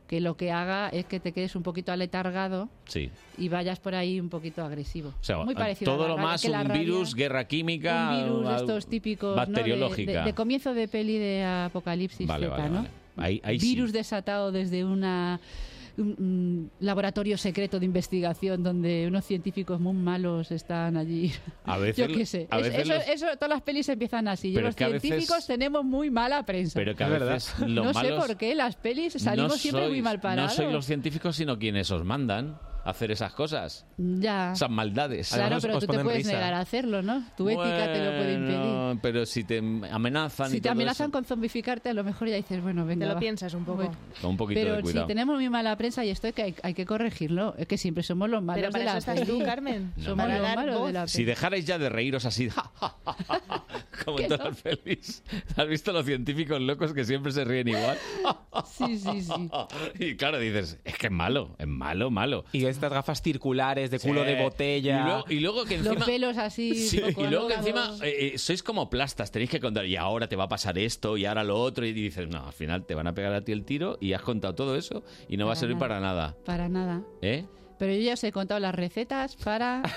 que 0.08 0.20
lo 0.22 0.38
que 0.38 0.50
haga 0.50 0.88
es 0.88 1.04
que 1.04 1.20
te 1.20 1.32
quedes 1.32 1.54
un 1.54 1.62
poquito 1.62 1.92
aletargado 1.92 2.70
Sí. 2.86 3.10
y 3.36 3.50
vayas 3.50 3.78
por 3.78 3.94
ahí 3.94 4.18
un 4.18 4.30
poquito 4.30 4.64
agresivo. 4.64 5.10
O 5.10 5.22
sea, 5.24 5.36
Muy 5.44 5.54
parecido 5.54 5.92
a 5.92 5.96
todo 5.96 6.08
la 6.08 6.14
lo 6.16 6.18
más 6.22 6.42
un 6.46 6.52
rabia- 6.52 6.72
virus, 6.78 7.14
guerra 7.14 7.46
química, 7.46 8.10
un 8.24 8.40
virus 8.42 8.60
estos 8.60 8.86
típicos 8.86 9.36
¿no? 9.36 9.44
de- 9.44 9.52
bacteriológica. 9.52 10.20
de, 10.20 10.24
de 10.24 10.34
comienzo 10.34 10.72
de 10.72 10.88
peli 10.88 11.18
de 11.18 11.44
Apocalipsis 11.44 12.26
Vale, 12.26 12.46
Z, 12.46 12.56
vale, 12.56 12.68
¿no? 12.70 12.76
vale. 12.76 12.88
Ahí, 13.18 13.40
ahí 13.44 13.58
sí. 13.60 13.74
virus 13.74 13.92
desatado 13.92 14.52
desde 14.52 14.84
una 14.84 15.40
un, 15.96 16.14
un 16.18 16.70
laboratorio 16.78 17.36
secreto 17.36 17.80
de 17.80 17.84
investigación 17.86 18.62
donde 18.62 19.06
unos 19.08 19.24
científicos 19.24 19.80
muy 19.80 19.94
malos 19.94 20.52
están 20.52 20.96
allí. 20.96 21.32
A 21.64 21.76
veces, 21.78 22.08
Yo 22.08 22.14
qué 22.16 22.24
sé. 22.24 22.46
a 22.50 22.58
Es- 22.58 22.62
veces 22.64 22.80
eso, 22.82 22.94
los- 22.94 23.08
eso- 23.08 23.26
todas 23.34 23.48
las 23.48 23.62
pelis 23.62 23.88
empiezan 23.88 24.28
así. 24.28 24.52
Pero 24.54 24.68
los 24.68 24.76
veces- 24.76 25.02
científicos 25.02 25.46
tenemos 25.48 25.84
muy 25.84 26.08
mala 26.10 26.44
prensa. 26.46 26.74
pero 26.78 26.94
que 26.94 27.02
a 27.02 27.08
veces 27.08 27.52
los 27.66 27.84
no 27.86 27.94
sé 28.00 28.12
por 28.12 28.36
qué 28.36 28.54
las 28.54 28.76
pelis 28.76 29.14
salimos 29.14 29.50
no 29.52 29.58
siempre 29.58 29.88
muy 29.88 30.00
mal 30.02 30.20
parados. 30.20 30.52
No 30.52 30.56
sois 30.56 30.72
los 30.72 30.86
científicos, 30.86 31.34
sino 31.34 31.58
quienes 31.58 31.90
os 31.90 32.04
mandan 32.04 32.56
hacer 32.90 33.10
esas 33.10 33.32
cosas, 33.34 33.86
Ya. 33.96 34.52
esas 34.52 34.70
maldades. 34.70 35.28
Claro, 35.28 35.42
Además, 35.44 35.62
pero 35.62 35.76
os 35.78 35.86
tú 35.86 35.92
te 35.92 35.98
puedes 36.04 36.18
risa. 36.18 36.32
negar 36.32 36.54
a 36.54 36.60
hacerlo, 36.60 37.02
¿no? 37.02 37.24
Tu 37.36 37.48
ética 37.48 37.92
te 37.92 38.04
lo 38.04 38.10
puede 38.10 38.34
impedir. 38.34 38.58
Bueno, 38.58 38.98
Pero 39.02 39.26
si 39.26 39.44
te 39.44 39.58
amenazan 39.58 40.48
y 40.48 40.50
Si 40.50 40.56
te 40.56 40.62
todo 40.62 40.72
amenazan 40.72 41.06
eso, 41.06 41.12
con 41.12 41.24
zombificarte, 41.24 41.88
a 41.90 41.94
lo 41.94 42.04
mejor 42.04 42.28
ya 42.28 42.36
dices, 42.36 42.62
bueno, 42.62 42.84
venga. 42.86 43.04
Te 43.04 43.08
lo 43.08 43.14
va. 43.14 43.20
piensas 43.20 43.54
un 43.54 43.64
poco. 43.64 43.84
Voy. 43.84 43.90
con 44.20 44.30
un 44.30 44.36
poquito 44.36 44.60
Pero 44.60 44.72
de 44.72 44.78
si 44.78 44.82
cuidado. 44.84 45.06
tenemos 45.06 45.34
muy 45.36 45.48
mala 45.50 45.76
prensa 45.76 46.04
y 46.04 46.10
esto 46.10 46.26
hay 46.28 46.32
que, 46.32 46.42
hay, 46.42 46.54
hay 46.62 46.74
que 46.74 46.86
corregirlo, 46.86 47.54
es 47.58 47.66
que 47.66 47.78
siempre 47.78 48.02
somos 48.02 48.28
los 48.30 48.42
malos 48.42 48.60
Pero 48.60 48.72
para 48.72 48.84
de 48.84 48.90
la 48.92 48.98
eso 48.98 49.12
estás 49.12 49.26
tú. 49.28 49.38
Carmen. 49.44 49.92
No, 49.96 50.02
Somos 50.04 50.16
para 50.24 50.34
los 50.38 50.42
dar 50.46 50.56
malos 50.56 50.78
voz. 50.78 50.86
de 50.88 50.92
la 50.94 51.06
Si 51.08 51.16
peli. 51.18 51.24
dejarais 51.26 51.64
ya 51.66 51.78
de 51.78 51.88
reíros 51.88 52.24
así, 52.24 52.48
como 54.04 54.20
en 54.20 54.28
todas 54.28 54.46
las 54.48 54.62
pelis, 54.62 55.22
¿has 55.56 55.68
visto 55.68 55.92
los 55.92 56.04
científicos 56.06 56.60
locos 56.60 56.92
que 56.92 57.04
siempre 57.04 57.32
se 57.32 57.44
ríen 57.44 57.68
igual? 57.68 57.98
Sí, 58.66 58.98
sí, 58.98 59.22
sí. 59.22 59.50
Y 59.98 60.16
claro, 60.16 60.38
dices, 60.38 60.78
es 60.84 60.96
que 60.96 61.06
es 61.08 61.12
malo, 61.12 61.54
es 61.58 61.66
malo, 61.66 62.10
malo. 62.10 62.44
Y 62.52 62.64
estas 62.78 62.92
gafas 62.92 63.20
circulares 63.22 63.90
de 63.90 63.98
culo 63.98 64.22
Sí. 64.22 64.26
de 64.28 64.42
botella. 64.42 65.00
Y 65.00 65.04
luego, 65.04 65.24
y 65.28 65.40
luego 65.40 65.64
que 65.64 65.74
encima... 65.74 65.94
Los 65.94 66.04
pelos 66.04 66.38
así. 66.38 66.74
Sí, 66.74 67.00
y 67.16 67.26
luego 67.26 67.48
que 67.48 67.54
encima 67.54 67.94
eh, 68.02 68.32
eh, 68.34 68.38
sois 68.38 68.62
como 68.62 68.88
plastas, 68.88 69.30
tenéis 69.30 69.50
que 69.50 69.60
contar, 69.60 69.86
y 69.86 69.96
ahora 69.96 70.28
te 70.28 70.36
va 70.36 70.44
a 70.44 70.48
pasar 70.48 70.78
esto, 70.78 71.16
y 71.16 71.26
ahora 71.26 71.44
lo 71.44 71.60
otro, 71.60 71.84
y 71.84 71.92
dices, 71.92 72.28
no, 72.28 72.46
al 72.46 72.52
final 72.52 72.84
te 72.86 72.94
van 72.94 73.06
a 73.06 73.14
pegar 73.14 73.32
a 73.34 73.42
ti 73.42 73.52
el 73.52 73.64
tiro, 73.64 73.98
y 74.00 74.12
has 74.12 74.22
contado 74.22 74.54
todo 74.54 74.76
eso, 74.76 75.02
y 75.28 75.36
no 75.36 75.46
va 75.46 75.52
a 75.52 75.56
servir 75.56 75.76
nada. 75.76 75.88
para 75.88 76.00
nada. 76.00 76.36
Para 76.44 76.68
nada. 76.68 77.02
¿Eh? 77.22 77.44
Pero 77.78 77.92
yo 77.92 78.00
ya 78.00 78.14
os 78.14 78.24
he 78.24 78.32
contado 78.32 78.58
las 78.60 78.74
recetas 78.74 79.36
para... 79.36 79.82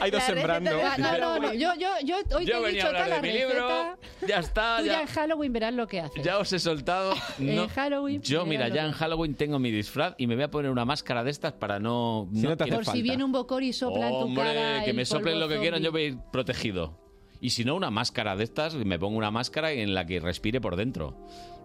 Ha 0.00 0.08
ido 0.08 0.18
La 0.18 0.26
receta 0.26 0.34
sembrando. 0.34 0.70
de- 0.76 0.82
Ah, 0.82 0.96
no, 0.98 1.18
no, 1.18 1.38
no. 1.38 1.52
Yo, 1.54 1.74
yo, 1.78 1.88
yo 2.04 2.16
hoy 2.36 2.44
Yo 2.44 2.60
te 2.62 2.68
he 2.68 2.72
dicho 2.72 2.86
toda 2.88 3.06
la 3.06 3.20
mi 3.22 3.30
libro, 3.30 3.68
receta. 3.68 3.98
ya 4.26 4.38
está, 4.40 4.76
Tú 4.80 4.86
ya 4.86 4.92
ya, 4.94 5.00
en 5.02 5.06
Halloween 5.06 5.52
verás 5.52 5.74
lo 5.74 5.86
que 5.86 6.00
haces. 6.00 6.22
ya 6.24 6.38
os 6.38 6.52
he 6.52 6.58
soltado. 6.58 7.14
No, 7.38 7.62
En 7.64 7.68
Halloween 7.68 8.20
yo, 8.22 8.44
mira, 8.46 8.68
ya 8.68 8.84
en 8.84 8.92
Halloween 8.92 9.34
tengo 9.34 9.58
mi 9.60 9.70
disfraz 9.70 10.14
y 10.18 10.26
me 10.26 10.34
voy 10.34 10.44
a 10.44 10.50
poner 10.50 10.70
una 10.72 10.84
máscara 10.84 11.22
de 11.22 11.30
estas 11.30 11.52
para 11.52 11.78
no... 11.78 12.28
Si 12.34 12.40
no 12.42 12.56
te 12.56 12.64
hace 12.64 12.72
Por 12.72 12.86
si 12.86 13.02
viene 13.02 13.22
un 13.22 13.30
bocor 13.32 13.62
y 13.62 13.72
sopla 13.72 14.06
en 14.08 14.12
tu 14.12 14.16
Hombre, 14.20 14.44
cara 14.44 14.84
que 14.84 14.92
me 14.92 15.04
soplen 15.04 15.38
lo 15.38 15.48
que 15.48 15.58
quieran, 15.60 15.82
yo 15.82 15.92
voy 15.92 16.02
a 16.02 16.06
ir 16.06 16.18
protegido. 16.32 16.98
Y 17.44 17.50
si 17.50 17.62
no, 17.62 17.74
una 17.74 17.90
máscara 17.90 18.36
de 18.36 18.44
estas, 18.44 18.74
me 18.74 18.98
pongo 18.98 19.18
una 19.18 19.30
máscara 19.30 19.70
en 19.70 19.92
la 19.92 20.06
que 20.06 20.18
respire 20.18 20.62
por 20.62 20.76
dentro. 20.76 21.14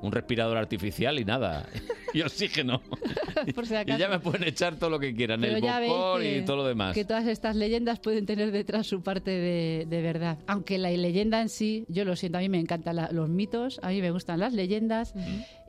Un 0.01 0.11
respirador 0.11 0.57
artificial 0.57 1.17
y 1.19 1.23
nada. 1.23 1.69
y 2.13 2.21
oxígeno. 2.21 2.81
Por 3.55 3.65
si 3.65 3.73
y 3.73 3.97
ya 3.97 4.09
me 4.09 4.19
pueden 4.19 4.43
echar 4.43 4.75
todo 4.75 4.89
lo 4.89 4.99
que 4.99 5.13
quieran, 5.15 5.39
Pero 5.39 5.55
el 5.57 5.61
ya 5.63 5.79
veis 5.79 5.91
bocor 5.93 6.21
que- 6.21 6.37
y 6.39 6.41
todo 6.45 6.57
lo 6.57 6.65
demás. 6.65 6.93
Que 6.93 7.05
todas 7.05 7.25
estas 7.27 7.55
leyendas 7.55 7.99
pueden 7.99 8.25
tener 8.25 8.51
detrás 8.51 8.87
su 8.87 9.01
parte 9.01 9.31
de, 9.31 9.85
de 9.87 10.01
verdad. 10.01 10.37
Aunque 10.47 10.77
la 10.77 10.89
leyenda 10.91 11.39
en 11.41 11.47
sí, 11.47 11.85
yo 11.87 12.03
lo 12.03 12.15
siento, 12.17 12.37
a 12.39 12.41
mí 12.41 12.49
me 12.49 12.59
encantan 12.59 12.97
la- 12.97 13.09
los 13.13 13.29
mitos, 13.29 13.79
a 13.81 13.89
mí 13.89 14.01
me 14.01 14.11
gustan 14.11 14.39
las 14.41 14.53
leyendas 14.53 15.13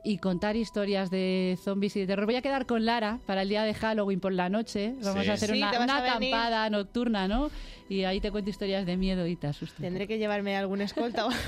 y 0.03 0.17
contar 0.17 0.55
historias 0.55 1.09
de 1.11 1.57
zombies 1.63 1.95
y 1.95 2.01
de 2.01 2.07
terror. 2.07 2.25
Voy 2.25 2.35
a 2.35 2.41
quedar 2.41 2.65
con 2.65 2.85
Lara 2.85 3.19
para 3.25 3.41
el 3.43 3.49
día 3.49 3.63
de 3.63 3.73
Halloween 3.73 4.19
por 4.19 4.33
la 4.33 4.49
noche. 4.49 4.93
Vamos 5.03 5.23
Sí. 5.23 5.29
a 5.29 5.33
hacer 5.33 5.51
Sí, 5.51 5.57
una, 5.57 5.79
una 5.79 5.97
a 5.97 6.01
venir. 6.19 6.33
acampada 6.33 6.69
nocturna, 6.69 7.27
¿no? 7.27 7.51
Y 7.89 8.05
ahí 8.05 8.21
te 8.21 8.31
cuento 8.31 8.49
historias 8.49 8.85
de 8.85 8.95
miedo 8.95 9.27
y 9.27 9.35
te 9.35 9.47
asusto. 9.47 9.81
Tendré 9.81 10.07
que 10.07 10.17
llevarme 10.17 10.55
algún 10.55 10.79
escolta 10.81 11.25
o 11.25 11.29
algo. 11.29 11.41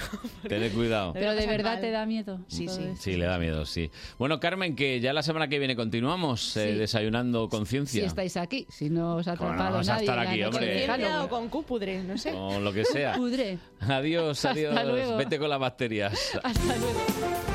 Cuidado. 0.76 1.14
Pero 1.14 1.34
de 1.36 1.48
verdad 1.48 1.74
mal. 1.74 1.82
te 1.82 1.90
da 1.92 2.06
miedo. 2.06 2.40
Sí, 2.48 2.68
sí. 2.68 2.82
esto? 2.84 3.02
Sí, 3.02 3.16
le 3.16 3.26
da 3.26 3.40
miedo, 3.40 3.66
sí. 3.66 3.90
Bueno, 4.20 4.42
Carmen, 4.42 4.76
que 4.76 5.00
ya 5.00 5.14
la 5.14 5.24
semana 5.24 5.48
que 5.48 5.58
viene 5.58 5.76
continuamos 5.78 6.58
eh, 6.58 6.74
Sí. 6.74 6.78
desayunando 6.80 7.48
conciencia. 7.48 8.02
Si 8.02 8.06
estáis 8.06 8.36
aquí, 8.36 8.66
si 8.70 8.90
no 8.90 9.16
os 9.16 9.28
ha 9.30 9.38
¿Cómo 9.38 9.52
no 9.52 9.54
atrapado 9.56 9.78
vas 9.78 9.88
a 9.90 9.94
nadie. 9.94 10.04
estar 10.06 10.18
en 10.20 10.24
la 10.26 10.32
aquí, 10.32 10.44
hombre? 10.44 11.16
o 11.22 11.30
con 11.30 11.48
cupudre, 11.48 12.04
no 12.04 12.18
sé. 12.18 12.32
Con 12.32 12.62
lo 12.64 12.74
que 12.74 12.84
sea. 12.84 13.14
Pudre. 13.14 13.58
Adiós, 13.80 14.38
Hasta 14.46 14.52
adiós. 14.52 14.86
luego. 14.86 15.16
Vete 15.16 15.40
con 15.40 15.50
las 15.50 15.60
bacterias. 15.60 16.14
Hasta 16.44 16.76
luego. 16.76 17.53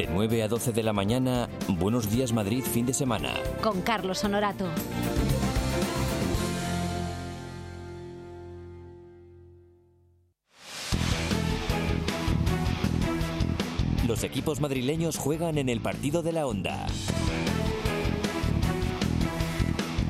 De 0.00 0.06
9 0.06 0.42
a 0.42 0.48
12 0.48 0.72
de 0.72 0.82
la 0.82 0.94
mañana, 0.94 1.46
Buenos 1.68 2.10
Días 2.10 2.32
Madrid, 2.32 2.62
fin 2.62 2.86
de 2.86 2.94
semana. 2.94 3.34
Con 3.62 3.82
Carlos 3.82 4.24
Honorato. 4.24 4.64
Los 14.08 14.24
equipos 14.24 14.62
madrileños 14.62 15.18
juegan 15.18 15.58
en 15.58 15.68
el 15.68 15.82
partido 15.82 16.22
de 16.22 16.32
la 16.32 16.46
Onda. 16.46 16.86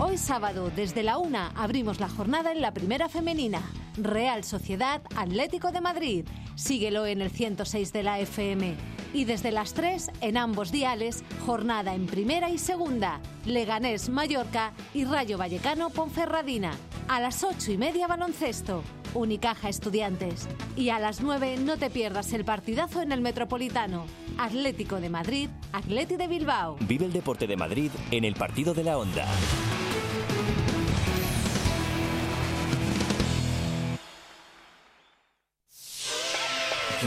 Hoy 0.03 0.17
sábado, 0.17 0.71
desde 0.75 1.03
la 1.03 1.19
una, 1.19 1.49
abrimos 1.49 2.01
la 2.01 2.09
jornada 2.09 2.53
en 2.53 2.63
la 2.63 2.73
primera 2.73 3.11
femenina. 3.11 3.61
Real 3.99 4.45
Sociedad 4.45 5.03
Atlético 5.15 5.73
de 5.73 5.83
Madrid. 5.83 6.25
Síguelo 6.55 7.05
en 7.05 7.21
el 7.21 7.31
106 7.31 7.93
de 7.93 8.03
la 8.03 8.19
FM. 8.19 8.77
Y 9.13 9.27
desde 9.27 9.53
las 9.53 9.75
3, 9.75 10.11
en 10.23 10.39
ambos 10.39 10.73
diales, 10.73 11.23
jornada 11.45 11.95
en 11.95 12.07
primera 12.07 12.49
y 12.49 12.57
segunda. 12.57 13.21
Leganés 13.45 14.09
Mallorca 14.09 14.73
y 14.95 15.05
Rayo 15.05 15.37
Vallecano 15.37 15.91
Ponferradina. 15.91 16.73
A 17.07 17.21
las 17.21 17.45
8 17.45 17.73
y 17.73 17.77
media 17.77 18.07
baloncesto. 18.07 18.83
Unicaja 19.13 19.69
Estudiantes. 19.69 20.49
Y 20.77 20.89
a 20.89 20.99
las 20.99 21.21
9 21.21 21.59
no 21.59 21.77
te 21.77 21.91
pierdas 21.91 22.33
el 22.33 22.47
partidazo 22.47 23.03
en 23.03 23.13
el 23.13 23.21
Metropolitano. 23.21 24.07
Atlético 24.39 24.99
de 24.99 25.11
Madrid, 25.11 25.51
Atleti 25.73 26.17
de 26.17 26.27
Bilbao. 26.27 26.79
Vive 26.81 27.05
el 27.05 27.13
deporte 27.13 27.47
de 27.47 27.59
Madrid 27.59 27.91
en 28.11 28.25
el 28.25 28.35
partido 28.35 28.73
de 28.73 28.85
la 28.85 28.97
Onda. 28.97 29.27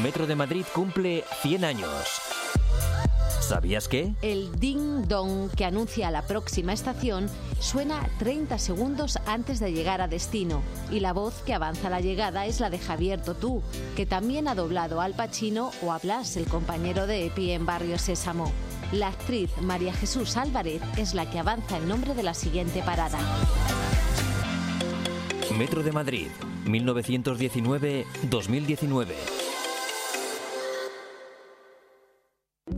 Metro 0.02 0.26
de 0.26 0.36
Madrid 0.36 0.66
cumple 0.74 1.24
100 1.44 1.66
años. 1.66 2.20
¿Sabías 3.42 3.88
qué? 3.88 4.16
El 4.24 4.60
ding 4.60 5.08
dong 5.08 5.52
que 5.52 5.66
anuncia 5.66 6.10
la 6.10 6.24
próxima 6.24 6.74
estación 6.74 7.30
suena 7.60 8.10
30 8.18 8.58
segundos 8.58 9.20
antes 9.28 9.60
de 9.60 9.72
llegar 9.72 10.02
a 10.02 10.08
destino 10.08 10.64
y 10.90 11.00
la 11.00 11.14
voz 11.14 11.44
que 11.46 11.54
avanza 11.54 11.92
la 11.92 12.02
llegada 12.02 12.48
es 12.48 12.60
la 12.60 12.72
de 12.72 12.80
Javier 12.80 13.22
Totú, 13.22 13.62
que 13.96 14.08
también 14.08 14.48
ha 14.48 14.56
doblado 14.56 15.00
al 15.00 15.14
Pacino 15.14 15.70
o 15.84 15.92
a 15.92 16.00
Blas, 16.00 16.38
el 16.38 16.46
compañero 16.46 17.06
de 17.06 17.28
Epi 17.28 17.52
en 17.52 17.68
Barrio 17.68 18.00
Sésamo. 18.00 18.52
La 18.92 19.10
actriz 19.10 19.52
María 19.62 19.94
Jesús 19.94 20.38
Álvarez 20.38 20.82
es 20.98 21.14
la 21.14 21.30
que 21.30 21.38
avanza 21.38 21.78
el 21.78 21.88
nombre 21.88 22.16
de 22.16 22.24
la 22.24 22.34
siguiente 22.34 22.82
parada. 22.82 23.20
Metro 25.56 25.84
de 25.84 25.92
Madrid, 25.92 26.30
1919-2019. 26.66 29.53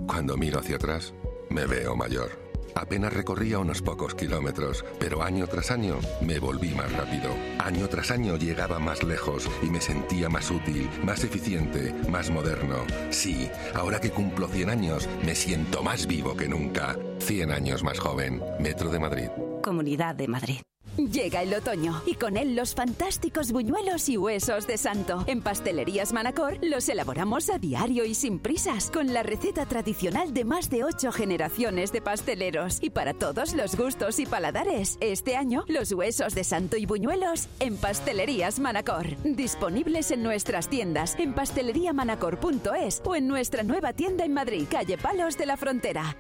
Cuando 0.08 0.38
miro 0.38 0.60
hacia 0.60 0.76
atrás, 0.76 1.14
me 1.50 1.66
veo 1.66 1.96
mayor. 1.96 2.46
Apenas 2.76 3.14
recorría 3.14 3.60
unos 3.60 3.82
pocos 3.82 4.16
kilómetros, 4.16 4.84
pero 5.00 5.24
año 5.24 5.48
tras 5.48 5.72
año 5.72 5.98
me 6.22 6.40
volví 6.40 6.76
más 6.76 6.92
rápido. 6.92 7.30
Año 7.60 7.88
tras 7.88 8.12
año 8.12 8.36
llegaba 8.36 8.80
más 8.80 9.02
lejos 9.02 9.50
y 9.64 9.68
me 9.68 9.80
sentía 9.80 10.28
más 10.28 10.52
útil, 10.52 10.90
más 11.04 11.24
eficiente, 11.24 11.94
más 12.10 12.30
moderno. 12.30 12.86
Sí, 13.12 13.50
ahora 13.74 14.02
que 14.02 14.12
cumplo 14.12 14.48
100 14.48 14.70
años, 14.70 15.10
me 15.24 15.36
siento 15.36 15.84
más 15.84 16.06
vivo 16.06 16.36
que 16.36 16.50
nunca. 16.50 16.98
100 17.20 17.52
años 17.52 17.84
más 17.84 18.00
joven. 18.00 18.44
Metro 18.60 18.90
de 18.90 19.00
Madrid. 19.00 19.30
Comunidad 19.66 20.14
de 20.14 20.28
Madrid. 20.28 20.60
Llega 20.96 21.42
el 21.42 21.52
otoño 21.56 22.04
y 22.06 22.14
con 22.14 22.38
él 22.38 22.56
los 22.56 22.76
fantásticos 22.76 23.52
buñuelos 23.52 24.08
y 24.10 24.16
huesos 24.16 24.68
de 24.68 24.78
santo. 24.78 25.24
En 25.26 25.42
Pastelerías 25.42 26.14
Manacor 26.14 26.60
los 26.62 26.88
elaboramos 26.88 27.50
a 27.50 27.58
diario 27.58 28.06
y 28.06 28.14
sin 28.14 28.38
prisas, 28.38 28.92
con 28.92 29.12
la 29.12 29.24
receta 29.24 29.66
tradicional 29.66 30.36
de 30.36 30.46
más 30.46 30.70
de 30.70 30.84
ocho 30.84 31.12
generaciones 31.12 31.92
de 31.92 32.02
pasteleros. 32.02 32.78
Y 32.80 32.92
para 32.92 33.16
todos 33.16 33.56
los 33.56 33.76
gustos 33.76 34.20
y 34.20 34.28
paladares, 34.28 35.00
este 35.02 35.36
año 35.36 35.66
los 35.68 35.92
huesos 35.92 36.36
de 36.36 36.44
santo 36.44 36.78
y 36.78 36.86
buñuelos 36.86 37.48
en 37.60 37.76
Pastelerías 37.76 38.60
Manacor. 38.60 39.08
Disponibles 39.24 40.12
en 40.12 40.22
nuestras 40.22 40.70
tiendas, 40.70 41.16
en 41.18 41.34
pasteleriamanacor.es 41.34 43.02
o 43.04 43.16
en 43.16 43.28
nuestra 43.28 43.64
nueva 43.64 43.94
tienda 43.94 44.26
en 44.26 44.34
Madrid, 44.34 44.68
calle 44.70 45.00
Palos 45.00 45.40
de 45.40 45.48
la 45.48 45.58
Frontera. 45.58 46.16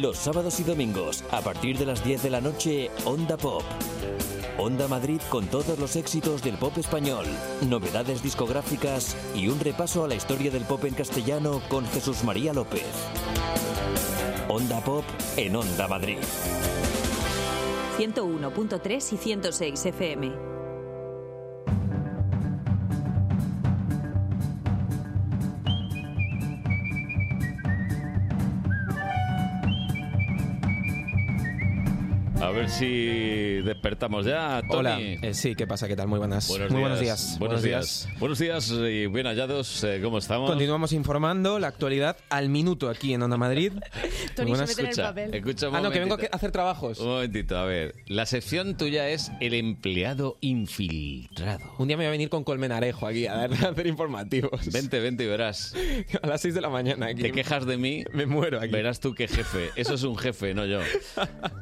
Los 0.00 0.16
sábados 0.16 0.58
y 0.60 0.62
domingos, 0.62 1.22
a 1.30 1.42
partir 1.42 1.76
de 1.76 1.84
las 1.84 2.02
10 2.02 2.22
de 2.22 2.30
la 2.30 2.40
noche, 2.40 2.90
Onda 3.04 3.36
Pop. 3.36 3.62
Onda 4.56 4.88
Madrid 4.88 5.20
con 5.28 5.46
todos 5.46 5.78
los 5.78 5.94
éxitos 5.94 6.42
del 6.42 6.56
pop 6.56 6.78
español, 6.78 7.26
novedades 7.68 8.22
discográficas 8.22 9.14
y 9.34 9.48
un 9.48 9.60
repaso 9.60 10.02
a 10.02 10.08
la 10.08 10.14
historia 10.14 10.50
del 10.50 10.64
pop 10.64 10.82
en 10.86 10.94
castellano 10.94 11.60
con 11.68 11.84
Jesús 11.88 12.24
María 12.24 12.54
López. 12.54 12.86
Onda 14.48 14.82
Pop 14.82 15.04
en 15.36 15.54
Onda 15.54 15.86
Madrid. 15.86 16.18
101.3 17.98 19.12
y 19.12 19.16
106 19.18 19.84
FM. 19.84 20.49
A 32.40 32.48
ver 32.52 32.70
si 32.70 33.60
despertamos 33.62 34.24
ya, 34.24 34.62
Tony. 34.62 34.78
Hola, 34.78 34.98
eh, 35.00 35.34
sí, 35.34 35.54
¿qué 35.54 35.66
pasa? 35.66 35.86
¿Qué 35.86 35.94
tal? 35.94 36.08
Muy 36.08 36.18
buenas. 36.18 36.48
Buenos 36.48 36.70
Muy 36.70 36.80
días. 36.80 36.88
buenos 36.88 37.00
días. 37.00 37.36
Buenos 37.38 37.62
días. 37.62 38.08
Buenos 38.18 38.38
días 38.38 38.70
y 38.70 39.06
bien 39.08 39.26
hallados. 39.26 39.84
eh, 39.84 40.00
¿Cómo 40.02 40.16
estamos? 40.16 40.48
Continuamos 40.48 40.92
informando 40.92 41.58
la 41.58 41.66
actualidad 41.68 42.16
al 42.30 42.48
minuto 42.48 42.88
aquí 42.88 43.12
en 43.12 43.20
Onda 43.22 43.36
Madrid. 43.36 43.72
Tony 44.36 44.54
se 44.56 44.62
mete 44.66 44.72
en 44.72 44.78
el 44.80 44.86
Escucha, 44.90 45.02
papel. 45.08 45.34
escucha 45.34 45.68
un 45.68 45.76
Ah, 45.76 45.80
no, 45.82 45.90
que 45.90 45.98
vengo 45.98 46.14
momentito. 46.14 46.34
a 46.34 46.36
hacer 46.38 46.50
trabajos. 46.50 46.98
Un 47.00 47.08
momentito, 47.08 47.58
a 47.58 47.64
ver. 47.66 47.94
La 48.06 48.24
sección 48.24 48.74
tuya 48.74 49.10
es 49.10 49.30
el 49.40 49.52
empleado 49.52 50.38
infiltrado. 50.40 51.74
Un 51.78 51.88
día 51.88 51.98
me 51.98 52.04
voy 52.04 52.08
a 52.08 52.10
venir 52.12 52.30
con 52.30 52.42
Colmenarejo 52.42 53.06
aquí 53.06 53.26
a, 53.26 53.34
dar, 53.34 53.50
a 53.66 53.68
hacer 53.68 53.86
informativos. 53.86 54.72
Vente, 54.72 54.98
vente 55.00 55.24
y 55.24 55.26
verás. 55.26 55.74
A 56.22 56.26
las 56.26 56.40
6 56.40 56.54
de 56.54 56.60
la 56.62 56.70
mañana 56.70 57.06
aquí. 57.06 57.20
Te 57.20 57.32
quejas 57.32 57.66
de 57.66 57.76
mí, 57.76 58.02
Me 58.14 58.24
muero 58.24 58.58
aquí. 58.60 58.72
verás 58.72 58.98
tú 58.98 59.14
qué 59.14 59.28
jefe. 59.28 59.68
Eso 59.76 59.92
es 59.94 60.02
un 60.04 60.16
jefe, 60.16 60.54
no 60.54 60.64
yo. 60.64 60.80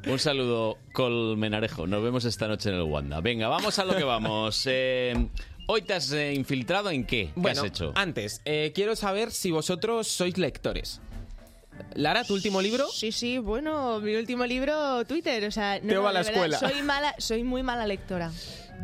Un 0.07 0.19
saludo, 0.21 0.68
Colmenarejo. 0.93 1.87
Nos 1.87 2.03
vemos 2.03 2.25
esta 2.25 2.49
noche 2.49 2.69
en 2.71 2.77
el 2.77 2.83
Wanda. 2.83 3.21
Venga, 3.21 3.49
vamos 3.49 3.79
a 3.79 3.85
lo 3.85 3.97
que 3.97 4.05
vamos. 4.05 4.67
Eh, 4.71 5.29
Hoy 5.71 5.83
te 5.83 5.93
has 5.93 6.11
eh, 6.13 6.33
infiltrado 6.33 6.89
en 6.91 7.05
qué? 7.05 7.27
¿Qué 7.27 7.33
Bueno, 7.37 7.61
has 7.61 7.67
hecho? 7.67 7.93
antes, 7.95 8.41
eh, 8.47 8.73
quiero 8.75 8.97
saber 8.97 9.31
si 9.31 9.51
vosotros 9.51 10.09
sois 10.09 10.39
lectores. 10.39 11.03
Lara, 11.95 12.25
¿tu 12.25 12.33
último 12.35 12.63
libro? 12.63 12.87
Sí, 12.91 13.13
sí, 13.13 13.37
bueno, 13.39 14.01
mi 14.01 14.17
último 14.17 14.47
libro, 14.47 15.05
Twitter, 15.05 15.45
o 15.45 15.51
sea, 15.51 15.79
no, 15.81 15.89
Teo 15.89 15.97
no, 15.97 16.03
va 16.05 16.11
a 16.11 16.13
la 16.15 16.23
de 16.23 16.31
verdad, 16.31 16.45
escuela. 16.47 16.59
Soy 16.73 16.83
mala, 16.83 17.15
soy 17.19 17.45
muy 17.45 17.63
mala 17.63 17.87
lectora. 17.87 18.33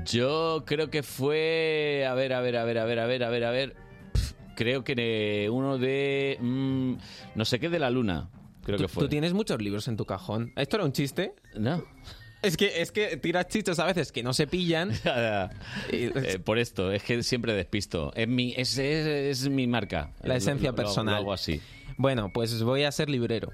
Yo 0.05 0.65
creo 0.67 0.91
que 0.91 1.03
fue. 1.03 2.07
A 2.09 2.13
ver, 2.15 2.35
a 2.35 2.41
ver, 2.43 2.57
a 2.57 2.65
ver, 2.65 2.79
a 2.79 2.85
ver, 2.85 2.99
a 2.99 3.07
ver, 3.07 3.25
a 3.25 3.31
ver, 3.31 3.45
a 3.45 3.51
ver. 3.51 3.77
Pf, 4.13 4.35
Creo 4.55 4.85
que 4.85 4.95
eh, 5.45 5.49
uno 5.51 5.79
de. 5.79 6.37
mm, 6.41 6.95
no 7.35 7.45
sé 7.47 7.59
qué 7.61 7.71
de 7.71 7.79
la 7.79 7.89
luna. 7.91 8.29
Creo 8.65 8.77
¿Tú, 8.79 8.85
que 8.85 8.89
fue. 8.89 9.03
tú 9.05 9.09
tienes 9.09 9.33
muchos 9.33 9.61
libros 9.61 9.87
en 9.89 9.97
tu 9.97 10.05
cajón. 10.07 10.53
¿Esto 10.57 10.77
era 10.77 10.85
un 10.85 10.93
chiste? 10.93 11.35
No. 11.57 11.85
Es 12.43 12.57
que, 12.59 12.83
es 12.83 12.93
que 12.93 13.17
tiras 13.17 13.49
chistes 13.49 13.79
a 13.79 13.87
veces 13.87 14.13
que 14.13 14.23
no 14.23 14.33
se 14.35 14.47
pillan. 14.47 14.91
Eh, 15.91 16.39
por 16.45 16.59
esto, 16.59 16.93
es 16.93 17.03
que 17.03 17.23
siempre 17.23 17.53
despisto. 17.55 18.13
Es 18.15 18.29
mi, 18.29 18.53
es, 18.57 18.77
es- 18.79 19.07
es 19.45 19.49
mi 19.49 19.67
marca. 19.67 20.13
La 20.23 20.37
esencia 20.37 20.71
Lo- 20.71 20.77
lo- 20.77 20.83
lo 20.83 20.89
personal. 20.89 21.15
hago 21.17 21.33
así. 21.33 21.61
Bueno, 21.97 22.31
pues 22.33 22.63
voy 22.63 22.83
a 22.85 22.93
ser 22.93 23.09
librero. 23.09 23.51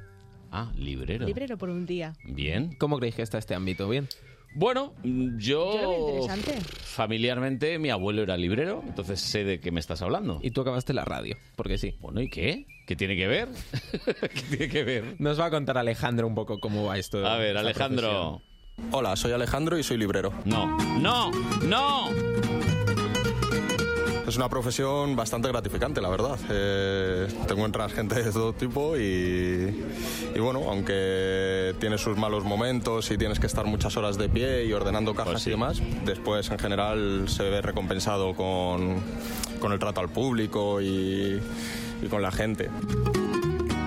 Ah, 0.51 0.73
librero. 0.77 1.27
Librero 1.27 1.57
por 1.59 1.71
un 1.71 1.87
día. 1.87 2.15
Bien. 2.25 2.75
¿Cómo 2.79 2.99
creéis 2.99 3.15
que 3.17 3.23
está 3.23 3.39
este 3.39 3.55
ámbito? 3.55 3.89
¿Bien? 3.89 4.09
Bueno, 4.55 4.95
yo. 5.05 5.73
Yo 5.75 5.83
lo 5.83 5.91
veo 5.91 6.09
interesante. 6.23 6.61
Familiarmente, 6.83 7.79
mi 7.79 7.91
abuelo 7.91 8.23
era 8.23 8.37
librero, 8.37 8.83
entonces 8.87 9.21
sé 9.21 9.45
de 9.45 9.61
qué 9.61 9.71
me 9.71 9.81
estás 9.81 10.03
hablando. 10.03 10.41
Y 10.43 10.51
tú 10.51 10.61
acabaste 10.61 10.93
la 10.93 11.05
radio, 11.05 11.37
porque 11.57 11.79
sí. 11.79 11.97
Bueno, 12.01 12.21
¿y 12.21 12.29
qué? 12.29 12.67
¿Qué 12.87 12.97
tiene 12.97 13.17
que 13.17 13.29
ver? 13.29 13.49
¿Qué 14.21 14.57
tiene 14.57 14.69
que 14.69 14.85
ver? 14.85 15.17
Nos 15.19 15.39
va 15.39 15.47
a 15.47 15.51
contar 15.51 15.79
Alejandro 15.79 16.27
un 16.27 16.35
poco 16.35 16.59
cómo 16.59 16.85
va 16.87 16.99
esto. 16.99 17.25
A 17.27 17.37
ver, 17.37 17.51
esta 17.51 17.61
Alejandro. 17.61 18.43
Hola, 18.93 19.15
soy 19.15 19.33
Alejandro 19.33 19.79
y 19.79 19.83
soy 19.83 19.99
librero. 19.99 20.33
No, 20.45 20.77
no, 20.99 21.31
no. 21.63 22.09
Es 24.31 24.37
una 24.37 24.49
profesión 24.49 25.17
bastante 25.17 25.49
gratificante, 25.49 26.01
la 26.01 26.09
verdad. 26.09 26.39
Eh, 26.51 27.27
te 27.49 27.53
encuentras 27.53 27.93
gente 27.93 28.23
de 28.23 28.31
todo 28.31 28.53
tipo 28.53 28.97
y, 28.97 29.85
y 30.33 30.39
bueno, 30.39 30.61
aunque 30.69 31.75
tiene 31.81 31.99
sus 31.99 32.17
malos 32.17 32.45
momentos 32.45 33.11
y 33.11 33.19
tienes 33.19 33.41
que 33.41 33.49
estar 33.49 33.65
muchas 33.67 33.97
horas 33.97 34.19
de 34.19 34.29
pie 34.29 34.67
y 34.67 34.73
ordenando 34.73 35.17
cajas 35.17 35.45
y 35.49 35.51
demás, 35.51 35.83
después 36.05 36.49
en 36.49 36.61
general 36.61 37.25
se 37.27 37.43
ve 37.43 37.61
recompensado 37.61 38.37
con, 38.37 39.01
con 39.59 39.73
el 39.73 39.81
trato 39.81 39.99
al 39.99 40.11
público 40.11 40.81
y, 40.81 41.41
y 42.01 42.07
con 42.09 42.23
la 42.23 42.31
gente. 42.31 42.71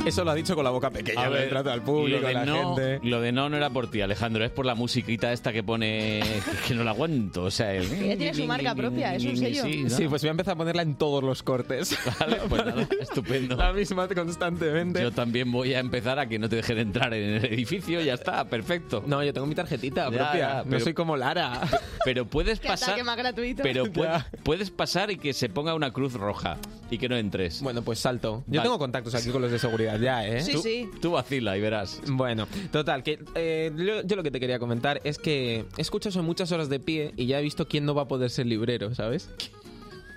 Eso 0.06 0.24
lo 0.26 0.32
ha 0.32 0.36
dicho 0.36 0.54
con 0.56 0.66
la 0.66 0.70
boca 0.70 0.90
pequeña, 0.90 1.30
ver, 1.30 1.48
trato 1.50 1.72
al 1.72 1.82
público, 1.82 2.20
lo 2.22 2.28
de 2.28 2.34
la 2.34 2.46
no, 2.46 2.76
gente. 2.76 3.00
Lo 3.08 3.22
de 3.22 3.32
no 3.32 3.48
no 3.50 3.56
era 3.58 3.70
por 3.70 3.90
ti, 3.90 4.02
Alejandro, 4.02 4.44
es 4.44 4.52
por 4.52 4.66
la 4.66 4.76
musiquita 4.76 5.32
esta 5.32 5.54
que 5.54 5.64
pone 5.64 6.22
que 6.68 6.74
no 6.74 6.84
la 6.84 6.92
aguanto, 6.92 7.44
o 7.44 7.52
sea, 7.52 7.74
el... 7.74 7.90
Ella 7.92 8.18
tiene 8.18 8.34
su 8.34 8.46
marca 8.46 8.76
propia, 8.76 9.16
es 9.16 9.24
un 9.24 9.38
sello. 9.38 9.64
Sí, 9.64 9.84
¿no? 9.84 9.90
Sí, 9.90 10.08
pues 10.10 10.22
voy 10.22 10.28
a 10.28 10.32
empezar 10.32 10.54
a 10.54 10.58
ponerla 10.58 10.82
en 10.82 10.96
todos 10.96 11.24
los 11.24 11.42
cortes. 11.42 11.98
Vale, 12.20 12.38
pues 12.50 12.66
nada, 12.66 12.88
estupendo. 13.02 13.56
La 13.56 13.72
misma 13.72 14.08
constantemente. 14.10 15.02
Yo 15.02 15.12
también 15.12 15.50
voy 15.52 15.74
a 15.74 15.80
empezar 15.80 16.20
a 16.20 16.28
que 16.28 16.38
no 16.38 16.50
te 16.50 16.58
dejen 16.58 16.80
entrar 16.80 17.14
en 17.14 17.36
el 17.36 17.46
edificio, 17.46 18.02
ya 18.02 18.16
está, 18.16 18.44
perfecto. 18.46 19.04
No, 19.08 19.24
yo 19.24 19.34
tengo 19.34 19.48
mi 19.48 19.56
tarjetita 19.56 20.10
Ya, 20.12 20.18
propia. 20.18 20.40
ya, 20.40 20.64
no 20.66 20.80
soy 20.82 20.94
como 20.94 21.16
Lara. 21.16 21.62
Pero 22.04 22.26
puedes 22.26 22.60
Qué 22.64 22.68
pasar, 22.68 23.02
más 23.06 23.16
gratuito. 23.18 23.64
pero 23.64 23.86
pu- 23.86 24.26
puedes 24.44 24.70
pasar 24.70 25.12
y 25.12 25.18
que 25.18 25.32
se 25.34 25.48
ponga 25.48 25.74
una 25.76 25.92
cruz 25.94 26.14
roja 26.14 26.58
y 26.92 26.98
que 26.98 27.08
no 27.08 27.16
entres. 27.16 27.62
Bueno, 27.62 27.82
pues 27.84 28.00
salto. 28.00 28.44
Yo 28.48 28.58
Vale. 28.60 28.64
tengo 28.64 28.78
contactos 28.80 29.16
aquí 29.16 29.30
con 29.30 29.42
los 29.42 29.50
de 29.52 29.60
seguridad 29.60 29.93
ya, 29.98 30.28
¿eh? 30.28 30.42
Sí, 30.42 30.54
tú, 30.54 30.62
sí. 30.62 30.90
tú 31.02 31.12
vacila 31.12 31.58
y 31.58 31.62
verás. 31.62 32.02
Bueno, 32.08 32.48
total, 32.72 33.04
que 33.04 33.20
eh, 33.36 33.72
yo, 33.76 34.02
yo 34.04 34.16
lo 34.16 34.24
que 34.24 34.32
te 34.32 34.40
quería 34.40 34.60
comentar 34.60 35.02
es 35.04 35.18
que 35.18 35.66
escucho 35.78 36.10
eso 36.10 36.24
muchas 36.24 36.52
horas 36.52 36.70
de 36.70 36.80
pie 36.80 37.14
y 37.16 37.26
ya 37.28 37.40
he 37.40 37.44
visto 37.44 37.68
quién 37.68 37.86
no 37.86 37.94
va 37.96 38.04
a 38.04 38.08
poder 38.08 38.30
ser 38.30 38.46
librero, 38.46 38.94
¿sabes? 38.96 39.30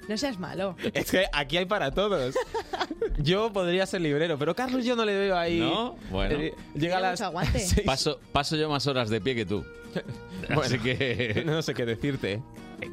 No 0.09 0.16
seas 0.16 0.39
malo. 0.39 0.77
Es 0.95 1.11
que 1.11 1.27
aquí 1.33 1.57
hay 1.57 1.66
para 1.66 1.91
todos. 1.91 2.35
Yo 3.18 3.53
podría 3.53 3.87
ser 3.87 4.01
librero, 4.01 4.39
pero 4.39 4.55
Carlos 4.55 4.85
yo 4.85 4.97
no 4.97 5.05
le 5.05 5.14
veo 5.16 5.37
ahí. 5.37 5.59
¿No? 5.59 5.97
Bueno. 6.11 6.37
Eh, 6.37 6.55
llega 6.74 6.99
a 6.99 7.01
las. 7.01 7.22
Paso, 7.85 8.20
paso 8.33 8.57
yo 8.57 8.68
más 8.68 8.87
horas 8.87 9.11
de 9.11 9.20
pie 9.20 9.35
que 9.35 9.47
tú. 9.47 9.64
Así 10.62 10.79
que 10.79 11.43
No 11.47 11.62
sé 11.62 11.74
qué 11.74 11.87
decirte. 11.87 12.43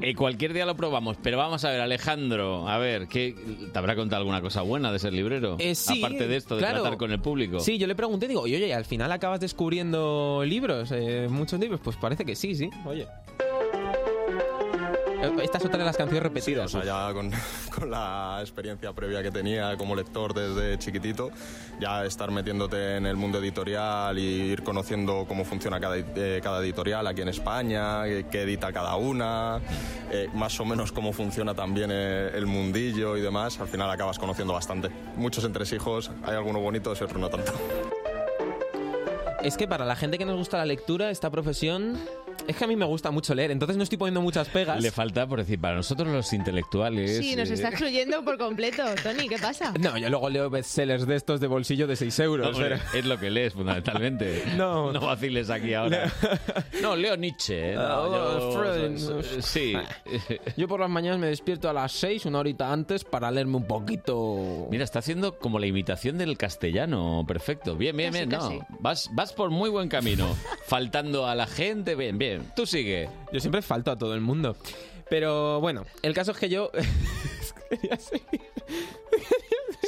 Eh, 0.02 0.16
cualquier 0.16 0.54
día 0.54 0.66
lo 0.66 0.76
probamos. 0.76 1.18
Pero 1.22 1.38
vamos 1.38 1.64
a 1.66 1.72
ver, 1.72 1.82
Alejandro, 1.82 2.68
a 2.68 2.78
ver, 2.78 3.08
¿qué, 3.08 3.36
¿te 3.72 3.78
habrá 3.80 3.96
contado 3.96 4.22
alguna 4.22 4.42
cosa 4.42 4.62
buena 4.62 4.92
de 4.92 5.00
ser 5.00 5.14
librero? 5.14 5.58
Eh, 5.60 5.76
sí, 5.76 6.00
Aparte 6.00 6.28
de 6.28 6.36
esto, 6.36 6.56
de 6.56 6.62
claro. 6.62 6.82
tratar 6.82 6.98
con 6.98 7.12
el 7.12 7.20
público. 7.20 7.60
Sí, 7.60 7.78
yo 7.78 7.88
le 7.88 7.96
pregunté, 7.96 8.28
digo, 8.28 8.42
oye, 8.42 8.58
oye, 8.58 8.74
al 8.74 8.86
final 8.86 9.12
acabas 9.12 9.40
descubriendo 9.40 10.44
libros, 10.46 10.92
eh, 10.92 11.28
muchos 11.30 11.60
libros. 11.60 11.80
Pues 11.84 11.96
parece 11.98 12.26
que 12.26 12.36
sí, 12.36 12.56
sí. 12.56 12.70
Oye. 12.86 13.08
Esta 15.42 15.58
es 15.58 15.66
otra 15.66 15.78
de 15.80 15.86
las 15.86 15.96
canciones 15.96 16.22
O 16.22 16.24
repetidas. 16.24 16.72
sea, 16.72 16.84
ya 16.84 17.14
con, 17.14 17.32
con 17.76 17.90
la 17.90 18.40
experiencia 18.42 18.92
previa 18.94 19.24
que 19.24 19.32
tenía 19.32 19.78
como 19.78 19.96
lector 19.96 20.34
desde 20.34 20.78
chiquitito, 20.78 21.32
ya 21.80 22.06
estar 22.06 22.30
metiéndote 22.30 22.98
en 22.98 23.06
el 23.06 23.16
mundo 23.16 23.40
editorial 23.40 24.20
y 24.20 24.24
ir 24.52 24.64
conociendo 24.64 25.26
cómo 25.28 25.46
funciona 25.46 25.80
cada, 25.80 25.98
eh, 25.98 26.42
cada 26.44 26.60
editorial 26.60 27.08
aquí 27.08 27.22
en 27.22 27.30
España, 27.30 28.06
eh, 28.06 28.26
qué 28.30 28.42
edita 28.42 28.74
cada 28.74 28.96
una, 28.98 29.62
eh, 30.12 30.28
más 30.34 30.60
o 30.60 30.66
menos 30.66 30.92
cómo 30.92 31.14
funciona 31.14 31.54
también 31.54 31.92
el 31.92 32.46
mundillo 32.46 33.16
y 33.16 33.22
demás, 33.22 33.60
al 33.60 33.68
final 33.68 33.90
acabas 33.90 34.20
conociendo 34.20 34.54
bastante. 34.54 34.90
Muchos 35.16 35.46
entresijos, 35.46 36.12
hay 36.24 36.36
algunos 36.36 36.62
bonitos 36.62 37.00
y 37.00 37.04
otros 37.04 37.20
no 37.20 37.30
tanto. 37.30 37.54
Es 39.42 39.58
que 39.58 39.68
para 39.68 39.86
la 39.86 39.96
gente 39.96 40.18
que 40.18 40.26
nos 40.26 40.38
gusta 40.38 40.58
la 40.58 40.66
lectura, 40.66 41.10
esta 41.10 41.30
profesión. 41.30 41.98
Es 42.48 42.56
que 42.58 42.66
a 42.66 42.68
mí 42.68 42.76
me 42.76 42.86
gusta 42.86 43.10
mucho 43.12 43.34
leer, 43.34 43.52
entonces 43.52 43.78
no 43.78 43.84
estoy 43.84 43.98
poniendo 43.98 44.22
muchas 44.22 44.50
pegas. 44.50 44.82
Le 44.82 44.92
falta, 44.92 45.26
por 45.28 45.40
decir, 45.40 45.60
para 45.60 45.76
nosotros 45.76 46.10
los 46.10 46.34
intelectuales. 46.34 47.18
Sí, 47.20 47.36
nos 47.36 47.50
eh, 47.50 47.54
está 47.54 47.70
excluyendo 47.70 48.24
por 48.26 48.38
completo. 48.38 48.84
Tony, 49.02 49.30
¿qué 49.30 49.38
pasa? 49.38 49.74
No, 49.80 49.98
yo 49.98 50.10
luego 50.10 50.30
leo 50.30 50.50
bestsellers 50.50 51.06
de 51.08 51.16
estos 51.16 51.40
de 51.40 51.48
bolsillo 51.48 51.88
de 51.88 51.96
6 51.96 52.20
euros. 52.20 52.48
hombre, 52.48 52.78
pero- 52.78 53.00
es 53.00 53.06
lo 53.06 53.18
que 53.20 53.30
lees, 53.30 53.54
fundamentalmente. 53.54 54.44
No. 54.58 54.92
No 54.92 55.00
vaciles 55.02 55.50
aquí 55.50 55.74
ahora. 55.74 56.12
No, 56.82 56.96
leo 56.96 57.16
Nietzsche. 57.16 57.72
¿eh? 57.72 57.76
No, 57.76 57.82
Ah, 57.82 58.08
yo- 58.40 58.52
Freud, 58.52 59.24
eh, 59.24 59.42
sí. 59.42 59.74
Yo 60.58 60.68
por 60.68 60.80
las 60.82 60.90
mañanas 60.90 61.20
me 61.20 61.28
despierto 61.28 61.70
a 61.70 61.74
las 61.74 61.92
6, 61.94 62.26
una 62.26 62.40
horita 62.40 62.72
antes, 62.72 63.04
para 63.06 63.32
leerme 63.32 63.58
un 63.58 63.68
poquito. 63.68 64.68
Mira, 64.70 64.84
está 64.84 65.00
haciendo 65.00 65.38
como 65.40 65.60
la 65.60 65.68
imitación 65.68 66.18
del 66.18 66.38
castellano. 66.38 67.24
Perfecto. 67.28 67.76
Bien, 67.78 67.96
bien, 67.96 68.12
Casi, 68.12 68.26
bien. 68.26 68.30
No, 68.30 68.40
casi. 68.40 68.60
vas, 68.80 69.10
vas 69.14 69.32
por 69.34 69.50
muy 69.50 69.70
buen 69.70 69.88
camino. 69.88 70.28
Faltando 70.68 71.26
a 71.28 71.36
la 71.36 71.48
gente. 71.48 71.96
Bien, 71.96 72.18
bien. 72.18 72.23
Tú 72.56 72.66
sigue. 72.66 73.10
Yo 73.32 73.40
siempre 73.40 73.62
falto 73.62 73.92
a 73.92 73.98
todo 73.98 74.14
el 74.16 74.22
mundo. 74.22 74.56
Pero 75.10 75.60
bueno, 75.60 75.86
el 76.02 76.14
caso 76.14 76.32
es 76.32 76.38
que 76.38 76.50
yo. 76.50 76.72
Quería 77.82 77.98
seguir. 77.98 78.42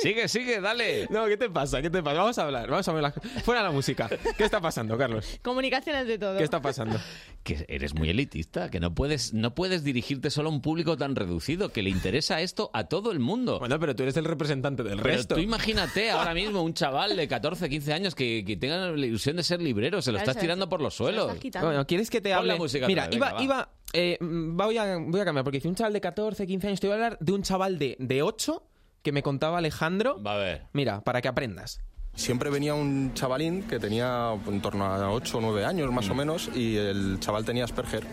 Sigue, 0.01 0.27
sigue, 0.27 0.61
dale. 0.61 1.07
No, 1.09 1.25
¿qué 1.25 1.38
te 1.38 1.49
pasa? 1.49 1.81
¿Qué 1.81 1.89
te 1.89 2.03
pasa? 2.03 2.17
Vamos 2.19 2.38
a 2.38 2.43
hablar, 2.43 2.69
vamos 2.69 2.88
a 2.88 2.91
hablar. 2.91 3.13
Fuera 3.43 3.63
la 3.63 3.71
música. 3.71 4.09
¿Qué 4.38 4.43
está 4.43 4.59
pasando, 4.61 4.97
Carlos? 4.97 5.39
Comunicaciones 5.41 6.05
de 6.07 6.17
todo. 6.19 6.38
¿Qué 6.38 6.43
está 6.43 6.61
pasando? 6.61 6.99
Que 7.43 7.65
eres 7.69 7.93
muy 7.95 8.09
elitista, 8.09 8.69
que 8.69 8.79
no 8.79 8.93
puedes, 8.93 9.33
no 9.33 9.55
puedes 9.55 9.83
dirigirte 9.83 10.29
solo 10.29 10.49
a 10.49 10.51
un 10.51 10.61
público 10.61 10.97
tan 10.97 11.15
reducido, 11.15 11.69
que 11.69 11.81
le 11.81 11.89
interesa 11.89 12.41
esto 12.41 12.69
a 12.73 12.86
todo 12.86 13.11
el 13.11 13.19
mundo. 13.19 13.59
Bueno, 13.59 13.79
pero 13.79 13.95
tú 13.95 14.03
eres 14.03 14.17
el 14.17 14.25
representante 14.25 14.83
del 14.83 14.97
Pero 15.01 15.15
resto. 15.15 15.36
tú 15.36 15.41
imagínate 15.41 16.11
ahora 16.11 16.33
mismo 16.33 16.61
un 16.61 16.73
chaval 16.73 17.15
de 17.15 17.27
14, 17.27 17.69
15 17.69 17.93
años 17.93 18.15
que, 18.15 18.43
que 18.45 18.57
tenga 18.57 18.77
la 18.91 19.05
ilusión 19.05 19.38
de 19.38 19.43
ser 19.43 19.61
librero, 19.61 20.01
se 20.01 20.11
lo 20.11 20.17
Claro, 20.17 20.31
estás 20.31 20.41
tirando 20.41 20.67
por 20.69 20.81
los 20.81 20.93
lo 20.99 21.05
suelos. 21.05 21.27
estás 21.27 21.39
quitando. 21.39 21.67
Bueno, 21.67 21.86
¿quieres 21.88 22.09
que 22.09 22.21
te 22.21 22.29
Pon 22.29 22.39
hable? 22.39 22.53
la 22.53 22.57
música 22.57 22.88
Mira, 22.88 23.03
otra 23.05 23.09
vez, 23.09 23.15
iba, 23.17 23.27
venga, 23.31 23.43
iba 23.43 23.69
eh, 23.96 24.18
mm, 24.20 24.58
voy, 24.58 24.78
a, 24.78 24.98
voy 24.98 25.22
a 25.22 25.26
cambiar, 25.26 25.43
porque 25.43 25.62
si 25.62 25.68
un 25.68 25.76
chaval 25.76 25.93
de 25.93 26.02
14, 26.02 26.46
15 26.46 26.68
años, 26.68 26.80
te 26.80 26.88
voy 26.88 26.91
a 26.91 26.96
hablar 26.96 27.18
de 27.20 27.32
un 27.32 27.41
chaval 27.43 27.80
de, 27.80 27.96
de 28.00 28.22
8 28.22 28.62
que 29.02 29.12
me 29.12 29.24
contaba 29.24 29.60
Alejandro. 29.60 30.22
Va 30.22 30.34
a 30.34 30.38
ver. 30.38 30.64
Mira, 30.74 31.02
para 31.02 31.22
que 31.22 31.28
aprendas. 31.28 31.80
Siempre 32.16 32.50
venía 32.50 32.74
un 32.74 33.14
chavalín 33.14 33.64
que 33.64 33.78
tenía 33.78 34.32
en 34.48 34.62
torno 34.62 34.86
a 34.86 35.12
8 35.12 35.38
o 35.38 35.41
9 35.41 35.66
años 35.66 35.91
más 35.91 36.10
o 36.10 36.16
menos 36.16 36.50
y 36.56 36.78
el 36.78 37.20
chaval 37.20 37.43
tenía 37.43 37.66
Asperger 37.66 38.06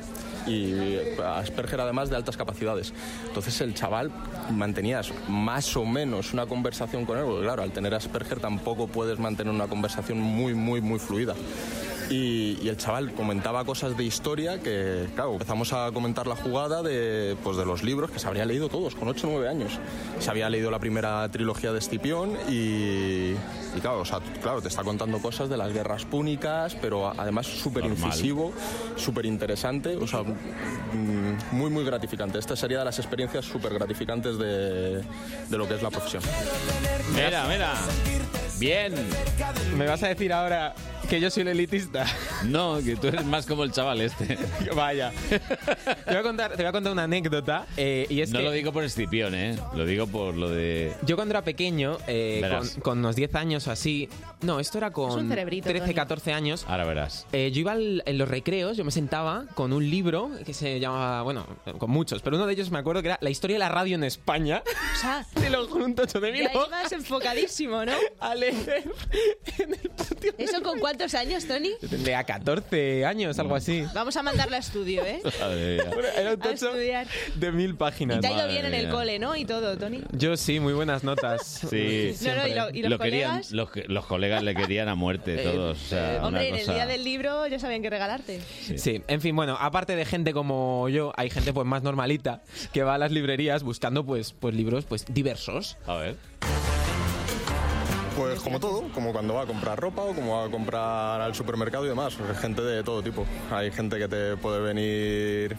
y 0.47 0.99
Asperger 1.21 1.81
además 1.81 2.11
de 2.11 2.17
altas 2.17 2.37
capacidades. 2.37 2.93
Entonces 3.29 3.61
el 3.61 3.75
chaval 3.75 4.11
mantenías 4.51 5.13
más 5.29 5.77
o 5.77 5.85
menos 5.85 6.33
una 6.33 6.47
conversación 6.47 7.07
con 7.07 7.17
él, 7.19 7.25
porque 7.25 7.43
claro, 7.43 7.63
al 7.63 7.71
tener 7.71 7.95
Asperger 7.95 8.41
tampoco 8.41 8.89
puedes 8.89 9.21
mantener 9.21 9.55
una 9.55 9.69
conversación 9.69 10.19
muy, 10.19 10.53
muy, 10.55 10.81
muy 10.81 10.99
fluida. 10.99 11.35
Y, 12.13 12.59
y 12.63 12.69
el 12.69 12.77
chaval 12.77 13.13
comentaba 13.15 13.65
cosas 13.65 13.97
de 13.97 14.05
historia 14.05 14.61
que, 14.61 15.07
claro, 15.15 15.33
empezamos 15.33 15.73
a 15.73 15.91
comentar 15.93 16.27
la 16.27 16.37
jugada 16.37 16.83
de, 16.83 17.37
pues, 17.43 17.57
de 17.57 17.65
los 17.65 17.83
libros 17.83 18.11
que 18.11 18.19
se 18.19 18.27
habría 18.27 18.45
leído 18.45 18.69
todos 18.69 18.95
con 18.95 19.09
8 19.09 19.29
o 19.29 19.31
9 19.31 19.49
años. 19.49 19.79
Se 20.19 20.31
había 20.31 20.51
leído 20.51 20.71
la 20.71 20.79
primera 20.79 21.27
trilogía 21.31 21.73
de 21.73 21.79
Escipión 21.79 22.37
y, 22.49 23.33
y 23.33 23.81
claro, 23.81 24.01
o 24.01 24.05
sea, 24.05 24.21
claro, 24.43 24.61
te 24.61 24.69
está 24.69 24.83
contando 24.83 25.19
cosas 25.21 25.49
de 25.49 25.57
las 25.57 25.73
guerras 25.73 26.05
púnicas, 26.05 26.77
pero 26.81 27.13
además 27.19 27.47
súper 27.47 27.87
incisivo, 27.87 28.53
súper 28.97 29.25
interesante, 29.25 29.97
o 29.97 30.07
sea, 30.07 30.23
mm, 30.23 31.57
muy, 31.57 31.71
muy 31.71 31.85
gratificante. 31.85 32.39
Esta 32.39 32.57
sería 32.57 32.81
de 32.81 32.85
las 32.85 32.99
experiencias 32.99 33.47
súper 33.47 33.73
gratificantes 33.73 34.37
de, 34.37 34.99
de 34.99 35.59
lo 35.59 35.67
que 35.67 35.75
es 35.77 35.83
la 35.83 35.91
profesión. 35.91 36.23
Mira, 37.15 37.47
mira. 37.49 37.73
Bien. 38.59 38.95
¿Me 39.77 39.87
vas 39.87 40.03
a 40.03 40.09
decir 40.09 40.33
ahora 40.33 40.75
que 41.13 41.21
yo 41.21 41.31
soy 41.31 41.43
el 41.43 41.49
elitista? 41.49 42.07
No, 42.45 42.79
que 42.85 42.97
tú 42.97 43.07
eres 43.07 43.25
más 43.25 43.47
como 43.47 43.63
el 43.65 43.71
chaval 43.71 44.01
este. 44.01 44.37
Vaya. 44.75 45.13
Te 45.29 45.41
voy 46.07 46.17
a 46.17 46.23
contar, 46.23 46.51
te 46.53 46.57
voy 46.57 46.67
a 46.67 46.73
contar 46.73 46.93
una 46.93 47.05
anécdota. 47.05 47.67
eh, 47.77 48.07
y 48.09 48.21
es 48.21 48.31
no 48.31 48.39
que 48.39 48.45
lo 48.45 48.51
digo 48.51 48.73
por 48.73 48.83
Escipión, 48.83 49.35
¿eh? 49.35 49.57
Lo 49.77 49.85
digo 49.85 50.07
por 50.09 50.35
lo 50.35 50.49
de... 50.51 50.93
yo 51.07 51.15
cuando 51.17 51.33
era 51.33 51.43
pequeño, 51.43 51.99
eh, 52.09 52.39
con, 52.41 52.51
Verás. 52.51 52.79
con 52.83 52.99
unos 52.99 53.15
10 53.15 53.35
años 53.37 53.69
o 53.69 53.71
así, 53.71 54.09
no, 54.41 54.59
esto 54.59 54.79
era 54.79 54.89
Es 54.89 54.93
con 54.95 55.13
un 55.21 55.29
cerebrito, 55.29 55.69
13, 55.69 55.81
Tony. 55.85 55.95
14 55.95 56.33
años, 56.33 56.65
Ahora 56.67 56.85
verás. 56.85 57.27
Eh, 57.33 57.51
yo 57.53 57.61
iba 57.61 57.73
al- 57.73 58.03
en 58.07 58.19
los 58.19 58.29
recreos, 58.29 58.77
yo 58.77 58.85
me 58.85 58.91
sentaba 58.91 59.45
con 59.55 59.73
un 59.73 59.89
libro 59.89 60.31
que 60.45 60.55
se 60.55 60.81
llamaba, 60.81 61.23
bueno, 61.23 61.47
con 61.79 61.91
muchos, 61.91 62.23
pero 62.23 62.37
uno 62.37 62.47
de 62.47 62.55
ellos 62.55 62.71
me 62.71 62.79
acuerdo 62.79 63.03
que 63.03 63.09
era 63.09 63.19
La 63.21 63.31
historia 63.31 63.55
de 63.57 63.61
la 63.61 63.69
radio 63.69 63.95
en 63.97 64.05
España. 64.05 64.63
O 64.93 65.05
sea, 65.05 65.27
Te 65.35 65.51
lo 65.51 65.67
juro, 65.67 65.85
un 65.87 65.95
tocho 65.97 66.21
de 66.21 66.31
mil 66.33 66.43
ya 66.43 66.51
hojas 66.59 66.69
ibas 66.81 66.93
enfocadísimo, 66.93 67.85
¿no? 67.85 67.93
a 68.21 68.35
leer. 68.37 68.85
¿Eso 70.39 70.63
con 70.63 70.79
cuántos 70.79 71.02
años, 71.15 71.45
Tony? 71.47 71.71
Yo 71.83 71.89
tendría 71.89 72.23
14 72.25 73.05
años, 73.05 73.39
algo 73.39 73.55
así. 73.57 73.85
Vamos 73.95 74.17
a 74.17 74.23
mandarlo 74.23 74.55
a 74.57 74.59
estudio, 74.59 75.05
¿eh? 75.05 75.21
Bueno, 75.93 76.09
era 76.17 76.35
un 76.35 76.41
A 76.41 76.45
tocho 76.45 76.69
estudiar. 76.69 77.07
de 77.35 77.53
mil 77.53 77.71
Y 77.71 77.75
páginas. 77.75 78.21
te 78.21 78.29
ha 78.29 78.33
ido 78.33 78.49
bien 78.49 78.65
en 78.67 78.75
el 78.75 78.89
cole, 78.89 79.19
¿no? 79.19 79.35
Y 79.37 79.45
todo, 79.45 79.77
Tony. 79.77 80.01
Yo 80.13 80.37
sí, 80.37 80.61
muy 80.61 80.73
buenas 80.73 81.05
notas. 81.05 81.63
Sí. 81.69 82.15
No, 82.23 82.37
no, 82.37 82.47
y, 82.49 82.55
lo- 82.55 82.71
y 82.71 82.83
los 82.83 82.91
lo 82.93 82.99
querían, 82.99 83.43
colegas. 83.43 83.89
los, 83.89 84.07
colegas 84.07 84.43
le 84.43 84.55
querían 84.55 84.89
a 84.89 84.95
muerte, 84.95 85.37
todos. 85.45 85.77
O 85.83 85.89
sea, 85.89 86.17
una 86.19 86.27
Hombre, 86.29 86.49
en 86.49 86.55
el 86.55 86.61
cosa- 86.61 86.75
día 86.75 86.87
del 86.87 87.05
libro 87.05 87.47
ya 87.49 87.59
sabían 87.59 87.83
qué 87.83 87.91
regalarte. 87.91 88.41
Sí. 88.77 89.03
en 89.07 89.21
fin, 89.21 89.35
bueno, 89.37 89.57
aparte 89.61 89.97
de 89.97 90.05
gente 90.05 90.33
como 90.33 90.89
yo, 90.89 91.13
hay 91.17 91.29
gente 91.31 91.53
pues 91.53 91.67
más 91.67 91.83
normalita 91.83 92.43
que 92.73 92.83
va 92.85 92.95
a 92.95 92.99
las 92.99 93.11
librerías 93.13 93.63
buscando 93.63 94.05
pues, 94.05 94.33
pues 94.33 94.55
libros 94.55 94.85
pues 94.85 95.05
diversos. 95.09 95.77
A 95.87 95.97
ver. 95.97 96.17
Pues 98.17 98.41
como 98.41 98.61
todo, 98.61 98.83
como 98.95 99.11
cuando 99.13 99.35
va 99.35 99.43
a 99.43 99.47
comprar 99.47 99.81
ropa 99.81 100.03
o 100.03 100.15
como 100.15 100.37
va 100.39 100.45
a 100.47 100.51
comprar 100.51 101.21
al 101.21 101.35
supermercado 101.35 101.87
y 101.87 101.89
demás. 101.89 102.15
Gente 102.41 102.61
de 102.63 102.83
todo 102.85 103.03
tipo. 103.03 103.25
Hay 103.51 103.71
gente 103.71 103.99
que 103.99 104.07
te 104.07 104.37
puede 104.37 104.61
venir 104.61 105.57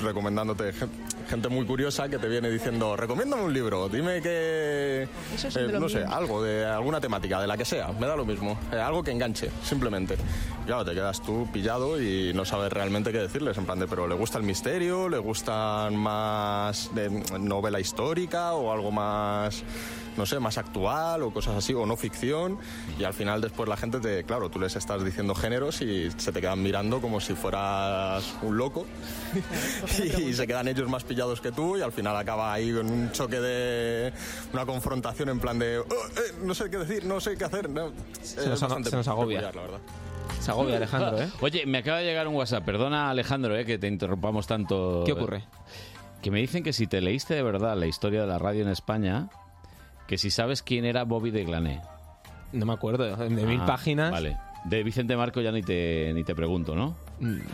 recomendándote, 0.00 0.72
gen- 0.72 0.90
gente 1.28 1.48
muy 1.48 1.66
curiosa 1.66 2.08
que 2.08 2.18
te 2.18 2.28
viene 2.28 2.48
diciendo, 2.48 2.96
recomiéndame 2.96 3.42
un 3.42 3.52
libro, 3.52 3.88
dime 3.88 4.22
que... 4.22 5.08
Eh, 5.56 5.68
no 5.80 5.88
sé, 5.88 6.04
algo 6.04 6.42
de 6.42 6.64
alguna 6.64 7.00
temática, 7.00 7.40
de 7.40 7.48
la 7.48 7.56
que 7.56 7.64
sea, 7.64 7.88
me 7.98 8.06
da 8.06 8.14
lo 8.14 8.24
mismo. 8.24 8.56
Eh, 8.72 8.76
algo 8.78 9.02
que 9.02 9.10
enganche, 9.10 9.50
simplemente. 9.64 10.16
Claro, 10.64 10.84
te 10.84 10.94
quedas 10.94 11.20
tú 11.22 11.48
pillado 11.52 12.00
y 12.00 12.32
no 12.34 12.44
sabes 12.44 12.72
realmente 12.72 13.10
qué 13.10 13.18
decirles. 13.18 13.58
En 13.58 13.66
plan 13.66 13.80
de, 13.80 13.88
pero 13.88 14.06
¿le 14.06 14.14
gusta 14.14 14.38
el 14.38 14.44
misterio? 14.44 15.08
¿Le 15.08 15.18
gustan 15.18 15.96
más 15.96 16.90
de 16.94 17.10
novela 17.38 17.80
histórica 17.80 18.52
o 18.54 18.72
algo 18.72 18.92
más 18.92 19.64
no 20.16 20.24
sé, 20.24 20.40
más 20.40 20.56
actual 20.56 21.22
o 21.24 21.30
cosas 21.30 21.56
así, 21.56 21.74
o 21.74 21.84
no 21.84 21.94
ficción, 21.96 22.58
y 22.98 23.04
al 23.04 23.14
final 23.14 23.40
después 23.40 23.68
la 23.68 23.76
gente 23.76 24.00
te, 24.00 24.24
claro, 24.24 24.48
tú 24.50 24.58
les 24.60 24.76
estás 24.76 25.04
diciendo 25.04 25.34
géneros 25.34 25.80
y 25.82 26.10
se 26.16 26.32
te 26.32 26.40
quedan 26.40 26.62
mirando 26.62 27.00
como 27.00 27.20
si 27.20 27.34
fueras 27.34 28.24
un 28.42 28.56
loco, 28.56 28.86
y 30.18 30.32
se 30.32 30.46
quedan 30.46 30.68
ellos 30.68 30.88
más 30.88 31.04
pillados 31.04 31.40
que 31.40 31.52
tú, 31.52 31.76
y 31.76 31.82
al 31.82 31.92
final 31.92 32.16
acaba 32.16 32.52
ahí 32.52 32.72
con 32.72 32.90
un 32.90 33.12
choque 33.12 33.40
de 33.40 34.12
una 34.52 34.66
confrontación 34.66 35.28
en 35.28 35.40
plan 35.40 35.58
de, 35.58 35.78
"Oh, 35.78 35.84
eh, 35.84 36.34
no 36.42 36.54
sé 36.54 36.70
qué 36.70 36.78
decir, 36.78 37.04
no 37.04 37.20
sé 37.20 37.36
qué 37.36 37.44
hacer, 37.44 37.68
no. 37.70 37.90
Se 38.22 38.48
nos, 38.48 38.58
se 38.60 38.96
nos 38.96 39.08
agobia. 39.08 39.40
peculiar, 39.40 39.56
la 39.56 39.62
verdad. 39.62 39.78
Se 40.40 40.50
agobia 40.50 40.76
Alejandro, 40.76 41.20
¿eh? 41.22 41.28
Oye, 41.40 41.66
me 41.66 41.78
acaba 41.78 41.98
de 41.98 42.04
llegar 42.04 42.28
un 42.28 42.34
WhatsApp. 42.34 42.64
Perdona, 42.64 43.10
Alejandro, 43.10 43.56
¿eh? 43.56 43.64
que 43.64 43.78
te 43.78 43.86
interrumpamos 43.88 44.46
tanto. 44.46 45.02
¿Qué 45.06 45.12
ocurre? 45.12 45.44
Que 46.22 46.30
me 46.30 46.40
dicen 46.40 46.62
que 46.62 46.72
si 46.72 46.86
te 46.86 47.00
leíste 47.00 47.34
de 47.34 47.42
verdad 47.42 47.76
la 47.76 47.86
historia 47.86 48.20
de 48.20 48.26
la 48.26 48.38
radio 48.38 48.62
en 48.62 48.68
España, 48.68 49.28
que 50.06 50.18
si 50.18 50.30
sabes 50.30 50.62
quién 50.62 50.84
era 50.84 51.04
Bobby 51.04 51.30
de 51.30 51.44
Glané. 51.44 51.80
No 52.52 52.64
me 52.66 52.72
acuerdo, 52.72 53.16
de 53.16 53.28
mil 53.28 53.60
Ah, 53.62 53.66
páginas. 53.66 54.10
Vale. 54.10 54.38
De 54.68 54.82
Vicente 54.82 55.16
Marco 55.16 55.40
ya 55.40 55.52
ni 55.52 55.62
te, 55.62 56.10
ni 56.14 56.24
te 56.24 56.34
pregunto, 56.34 56.74
¿no? 56.74 56.96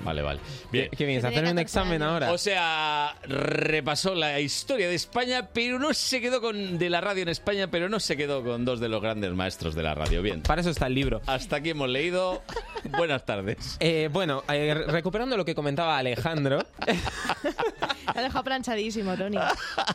Vale, 0.04 0.22
vale. 0.22 0.40
Bien. 0.72 0.88
¿Qué, 0.90 0.96
qué 0.96 1.04
vienes 1.06 1.24
a 1.24 1.28
hacerme 1.28 1.52
un 1.52 1.58
examen 1.58 2.02
ahora? 2.02 2.32
O 2.32 2.38
sea, 2.38 3.14
repasó 3.22 4.14
la 4.14 4.40
historia 4.40 4.88
de 4.88 4.94
España, 4.94 5.48
pero 5.52 5.78
no 5.78 5.94
se 5.94 6.20
quedó 6.20 6.40
con 6.40 6.78
de 6.78 6.90
la 6.90 7.00
radio 7.00 7.22
en 7.22 7.28
España, 7.28 7.68
pero 7.70 7.88
no 7.88 8.00
se 8.00 8.16
quedó 8.16 8.42
con 8.42 8.64
dos 8.64 8.80
de 8.80 8.88
los 8.88 9.00
grandes 9.02 9.30
maestros 9.32 9.74
de 9.74 9.82
la 9.82 9.94
radio. 9.94 10.20
Bien. 10.22 10.40
Para 10.42 10.62
eso 10.62 10.70
está 10.70 10.86
el 10.88 10.94
libro. 10.94 11.20
Hasta 11.26 11.56
aquí 11.56 11.70
hemos 11.70 11.88
leído. 11.88 12.42
Buenas 12.96 13.24
tardes. 13.24 13.76
Eh, 13.78 14.08
bueno, 14.12 14.42
eh, 14.48 14.74
re- 14.74 14.86
recuperando 14.86 15.36
lo 15.36 15.44
que 15.44 15.54
comentaba 15.54 15.98
Alejandro, 15.98 16.64
Te 16.86 18.18
ha 18.18 18.22
dejado 18.22 18.42
planchadísimo, 18.44 19.16
Tony. 19.16 19.38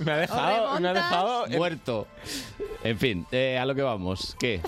me 0.05 0.11
ha 0.11 0.18
dejado, 0.18 0.72
¿O 0.76 0.80
me 0.80 0.88
ha 0.89 0.93
dejado 0.93 1.47
Muerto. 1.47 2.07
En 2.84 2.97
fin, 2.97 3.26
eh, 3.32 3.57
a 3.59 3.65
lo 3.65 3.76
que 3.76 3.82
vamos. 3.82 4.36
¿Qué? 4.39 4.61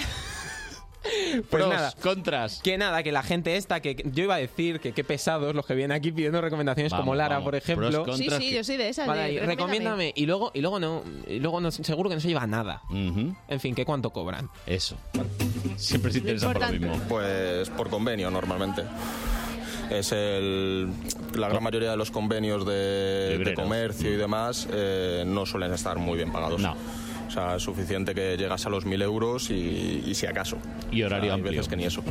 Pues 1.01 1.43
Pros, 1.49 1.69
nada. 1.69 1.93
contras. 2.01 2.61
Que 2.61 2.77
nada, 2.77 3.03
que 3.03 3.11
la 3.11 3.23
gente 3.23 3.55
esta, 3.55 3.79
que 3.79 3.95
que 3.95 4.09
yo 4.11 4.23
iba 4.25 4.35
a 4.35 4.39
decir 4.39 4.79
que 4.79 4.91
qué 4.91 5.03
pesados 5.03 5.55
los 5.55 5.65
que 5.65 5.73
vienen 5.73 5.95
aquí 5.95 6.11
pidiendo 6.11 6.41
recomendaciones 6.41 6.91
Vamos, 6.91 7.03
como 7.05 7.15
Lara, 7.15 7.35
vamos. 7.35 7.45
por 7.45 7.55
ejemplo. 7.55 7.89
Pros, 8.03 8.17
Sí, 8.17 8.23
contras 8.25 8.39
sí, 8.43 8.49
que- 8.49 8.55
yo 8.55 8.63
soy 8.63 8.77
de 8.77 8.89
esas. 8.89 9.07
Vale, 9.07 9.19
de, 9.21 9.25
ahí, 9.27 9.39
recomiéndame. 9.39 10.11
Y 10.15 10.25
luego, 10.25 10.51
y 10.53 10.61
luego 10.61 10.79
no, 10.79 11.03
y 11.27 11.39
luego 11.39 11.61
no, 11.61 11.71
seguro 11.71 12.09
que 12.09 12.15
no 12.15 12.21
se 12.21 12.27
lleva 12.27 12.45
nada. 12.47 12.81
En 12.91 13.59
fin, 13.59 13.73
¿qué 13.75 13.85
cuánto 13.85 14.09
cobran? 14.11 14.49
Eso. 14.65 14.97
Siempre 15.77 16.11
se 16.11 16.17
interesa 16.19 16.51
por 16.51 16.61
lo 16.61 16.67
mismo. 16.69 16.99
Pues 17.07 17.69
por 17.69 17.89
convenio 17.89 18.29
normalmente. 18.29 18.83
Es 19.89 20.11
el, 20.11 20.87
la 21.35 21.49
gran 21.49 21.63
mayoría 21.63 21.89
de 21.91 21.97
los 21.97 22.11
convenios 22.11 22.63
de, 22.65 23.39
de 23.43 23.53
comercio 23.55 24.13
y 24.13 24.17
demás 24.17 24.67
eh, 24.71 25.23
no 25.25 25.45
suelen 25.47 25.73
estar 25.73 25.97
muy 25.97 26.15
bien 26.17 26.31
pagados. 26.31 26.61
No. 26.61 26.75
O 27.30 27.32
sea, 27.32 27.59
suficiente 27.59 28.15
que 28.15 28.36
llegas 28.38 28.65
a 28.65 28.69
los 28.71 28.88
1.000 28.88 29.03
euros 29.03 29.51
y, 29.51 30.01
y 30.03 30.15
si 30.15 30.25
acaso. 30.25 30.57
Y 30.91 31.03
horario 31.03 31.25
O 31.25 31.27
sea, 31.27 31.34
hay 31.36 31.39
amplio. 31.39 31.51
veces 31.59 31.67
que 31.69 31.75
ni 31.77 31.84
eso. 31.86 32.03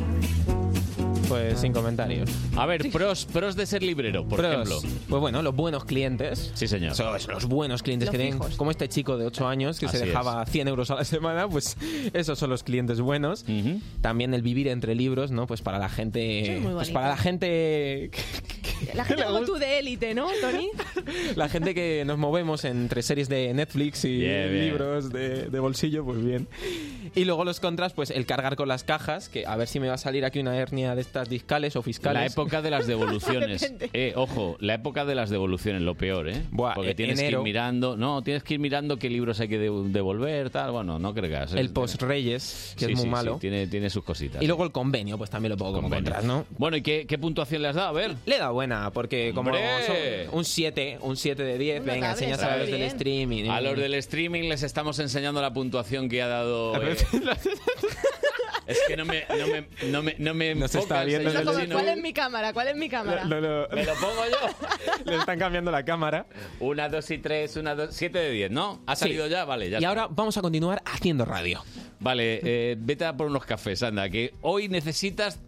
Pues 1.29 1.59
sin 1.59 1.71
comentarios. 1.73 2.29
A 2.57 2.65
ver, 2.65 2.89
pros, 2.91 3.25
pros 3.31 3.55
de 3.55 3.65
ser 3.65 3.83
librero, 3.83 4.27
por 4.27 4.39
Pros. 4.39 4.51
ejemplo. 4.51 4.81
Pues 5.07 5.21
bueno, 5.21 5.41
los 5.41 5.55
buenos 5.55 5.85
clientes. 5.85 6.51
Sí, 6.55 6.67
señor. 6.67 6.93
Los 7.29 7.45
buenos 7.45 7.83
clientes 7.83 8.07
Los 8.07 8.11
que 8.11 8.17
tienen, 8.17 8.39
fijos. 8.39 8.55
como 8.57 8.71
este 8.71 8.89
chico 8.89 9.17
de 9.17 9.25
8 9.27 9.47
años 9.47 9.79
que 9.79 9.87
se 9.87 9.97
Así 9.97 10.07
dejaba 10.07 10.45
100 10.45 10.67
euros 10.67 10.89
a 10.91 10.95
la 10.95 11.05
semana, 11.05 11.47
pues 11.47 11.77
esos 12.13 12.37
son 12.39 12.49
los 12.49 12.63
clientes 12.63 12.99
buenos. 12.99 13.45
También 14.01 14.33
el 14.33 14.41
vivir 14.41 14.67
entre 14.67 14.95
libros, 14.95 15.31
¿no? 15.31 15.47
Pues 15.47 15.61
para 15.61 15.77
la 15.79 15.89
gente, 15.89 16.41
es 16.41 16.61
muy 16.61 16.73
pues 16.73 16.75
bonito. 16.75 16.93
para 16.93 17.09
la 17.09 17.17
gente, 17.17 18.11
La 18.93 19.05
gente 19.05 19.23
como 19.23 19.41
tú 19.41 19.55
de 19.55 19.79
élite, 19.79 20.13
¿no, 20.13 20.27
Tony? 20.41 20.69
la 21.35 21.47
gente 21.49 21.75
que 21.75 22.03
nos 22.05 22.17
movemos 22.17 22.65
entre 22.65 23.01
series 23.03 23.29
de 23.29 23.53
Netflix 23.53 24.05
y 24.05 24.17
Bien, 24.17 24.51
bien. 24.51 24.65
libros 24.65 25.11
de, 25.11 25.45
de 25.49 25.59
bolsillo, 25.59 26.03
pues 26.05 26.23
bien. 26.23 26.47
Y 27.15 27.25
luego 27.25 27.43
los 27.43 27.59
contras, 27.59 27.93
pues 27.93 28.09
el 28.11 28.25
cargar 28.25 28.55
con 28.55 28.67
las 28.67 28.83
cajas, 28.83 29.29
que 29.29 29.45
a 29.45 29.55
ver 29.55 29.67
si 29.67 29.79
me 29.79 29.87
va 29.87 29.95
a 29.95 29.97
salir 29.97 30.25
aquí 30.25 30.39
una 30.39 30.55
hernia 30.57 30.95
de 30.95 31.01
estas 31.19 31.29
discales 31.29 31.75
o 31.75 31.81
fiscales. 31.81 32.19
La 32.21 32.25
época 32.25 32.61
de 32.61 32.71
las 32.71 32.87
devoluciones. 32.87 33.73
Eh, 33.93 34.13
ojo, 34.15 34.57
la 34.59 34.75
época 34.75 35.05
de 35.05 35.15
las 35.15 35.29
devoluciones, 35.29 35.81
lo 35.81 35.95
peor, 35.95 36.29
¿eh? 36.29 36.41
Buah, 36.51 36.73
Porque 36.75 36.91
e- 36.91 36.95
tienes 36.95 37.19
que 37.19 37.27
ir 37.29 37.37
mirando. 37.39 37.97
No, 37.97 38.21
tienes 38.21 38.43
que 38.43 38.55
ir 38.55 38.59
mirando 38.59 38.97
qué 38.97 39.09
libros 39.09 39.39
hay 39.39 39.47
que 39.49 39.57
de- 39.57 39.71
devolver, 39.89 40.49
tal. 40.49 40.71
Bueno, 40.71 40.99
no 40.99 41.13
creas. 41.13 41.53
El 41.53 41.65
es- 41.67 41.71
post 41.71 42.01
Reyes, 42.01 42.73
que 42.77 42.85
Sí, 42.85 42.91
es 42.91 42.97
muy 42.97 43.05
sí, 43.05 43.09
malo. 43.09 43.33
sí, 43.35 43.39
tiene, 43.41 43.67
tiene 43.67 43.89
sus 43.89 44.03
cositas. 44.03 44.41
Y 44.41 44.47
luego 44.47 44.63
el 44.63 44.71
convenio, 44.71 45.17
pues 45.17 45.29
también 45.29 45.51
lo 45.51 45.57
pongo 45.57 45.73
como 45.73 45.89
contras, 45.89 46.23
¿no? 46.23 46.45
Bueno, 46.57 46.77
¿y 46.77 46.81
qué, 46.81 47.05
qué 47.07 47.17
puntuación 47.17 47.61
le 47.61 47.69
has 47.69 47.75
dado? 47.75 47.89
A 47.89 47.91
ver. 47.93 48.15
Le 48.25 48.37
da 48.37 48.49
buena, 48.51 48.91
porque 48.91 49.31
como 49.33 49.49
¡Hombre! 49.49 49.65
son 49.85 50.37
un 50.37 50.45
7, 50.45 50.99
un 51.01 51.17
7 51.17 51.43
de 51.43 51.57
10, 51.57 51.81
Una 51.83 51.93
venga, 51.93 52.11
enseñas 52.11 52.41
a 52.43 52.57
los 52.57 52.67
del 52.71 52.81
streaming. 52.83 53.49
A 53.49 53.61
los 53.61 53.75
del 53.77 53.93
streaming 53.95 54.49
les 54.49 54.63
estamos 54.63 54.99
enseñando 54.99 55.41
la 55.41 55.53
puntuación 55.53 56.07
que 56.09 56.21
ha 56.21 56.27
dado. 56.27 56.75
eh, 56.83 56.95
es 58.69 58.79
que 58.87 58.95
no 58.97 59.05
me, 59.05 59.25
no 59.29 59.47
me, 59.47 59.67
no 59.91 60.01
me, 60.03 60.15
no 60.19 60.33
me 60.33 60.55
No 60.55 60.67
se 60.67 60.77
enfoca 60.77 60.95
está 61.01 61.05
viendo 61.05 61.29
el 61.29 61.61
chino. 61.61 61.75
¿Cuál 61.75 61.87
es 61.89 61.97
mi 62.01 62.13
cámara? 62.13 62.53
¿Cuál 62.53 62.67
es 62.69 62.75
mi 62.75 62.89
cámara? 62.89 63.25
Lo- 63.25 63.41
lo- 63.41 63.67
¿Me 63.69 63.83
lo 63.85 63.93
pongo 63.95 64.23
yo? 64.25 65.05
le 65.05 65.15
están 65.17 65.37
cambiando 65.39 65.71
la 65.71 65.83
cámara. 65.83 66.25
Una, 66.59 66.87
dos 66.89 67.09
y 67.11 67.17
tres, 67.17 67.55
una, 67.57 67.75
dos, 67.75 67.93
siete 67.95 68.19
de 68.19 68.31
diez, 68.31 68.51
¿no? 68.51 68.81
¿Ha 68.87 68.95
Sí. 68.95 69.01
salido 69.01 69.27
ya? 69.27 69.45
Vale, 69.45 69.69
ya 69.69 69.77
Y 69.77 69.79
está. 69.79 69.89
ahora 69.89 70.07
vamos 70.09 70.37
a 70.37 70.41
continuar 70.41 70.81
haciendo 70.85 71.25
radio. 71.25 71.63
Vale, 71.99 72.39
eh, 72.43 72.75
vete 72.79 73.05
a 73.05 73.15
por 73.17 73.27
unos 73.27 73.45
cafés, 73.45 73.83
anda, 73.83 74.09
que 74.09 74.33
hoy 74.41 74.69
necesitas 74.69 75.39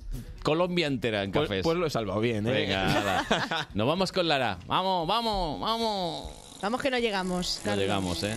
Colombia 0.43 0.87
entera 0.87 1.23
en 1.23 1.31
cafés. 1.31 1.63
pues 1.63 1.77
lo 1.77 1.85
he 1.85 1.89
salvado 1.89 2.19
bien, 2.19 2.45
¿eh? 2.47 2.51
Venga, 2.51 2.83
nada. 2.85 3.69
Nos 3.73 3.87
vamos 3.87 4.11
con 4.11 4.27
Lara. 4.27 4.57
Vamos, 4.67 5.07
vamos, 5.07 5.59
vamos. 5.61 6.31
Vamos 6.61 6.81
que 6.81 6.91
no 6.91 6.99
llegamos. 6.99 7.61
No 7.65 7.75
llegamos, 7.75 8.21
¿eh? 8.23 8.35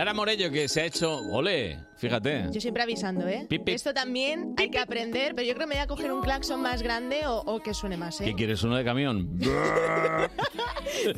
Lara 0.00 0.14
Morello, 0.14 0.50
que 0.50 0.66
se 0.66 0.80
ha 0.80 0.86
hecho... 0.86 1.14
¡Ole! 1.14 1.89
Fíjate. 2.00 2.46
Yo 2.50 2.60
siempre 2.60 2.82
avisando, 2.82 3.28
¿eh? 3.28 3.46
Pip, 3.48 3.64
pip. 3.64 3.74
Esto 3.74 3.92
también 3.94 4.54
hay 4.56 4.70
que 4.70 4.78
aprender, 4.78 5.34
pero 5.34 5.46
yo 5.46 5.54
creo 5.54 5.66
que 5.66 5.68
me 5.70 5.74
voy 5.76 5.82
a 5.82 5.86
coger 5.86 6.12
un 6.12 6.22
claxon 6.22 6.60
más 6.62 6.82
grande 6.82 7.26
o, 7.26 7.38
o 7.40 7.60
que 7.62 7.74
suene 7.74 7.96
más, 7.96 8.20
¿eh? 8.20 8.24
¿Qué 8.24 8.34
quieres? 8.34 8.62
¿Uno 8.62 8.76
de 8.76 8.84
camión? 8.84 9.28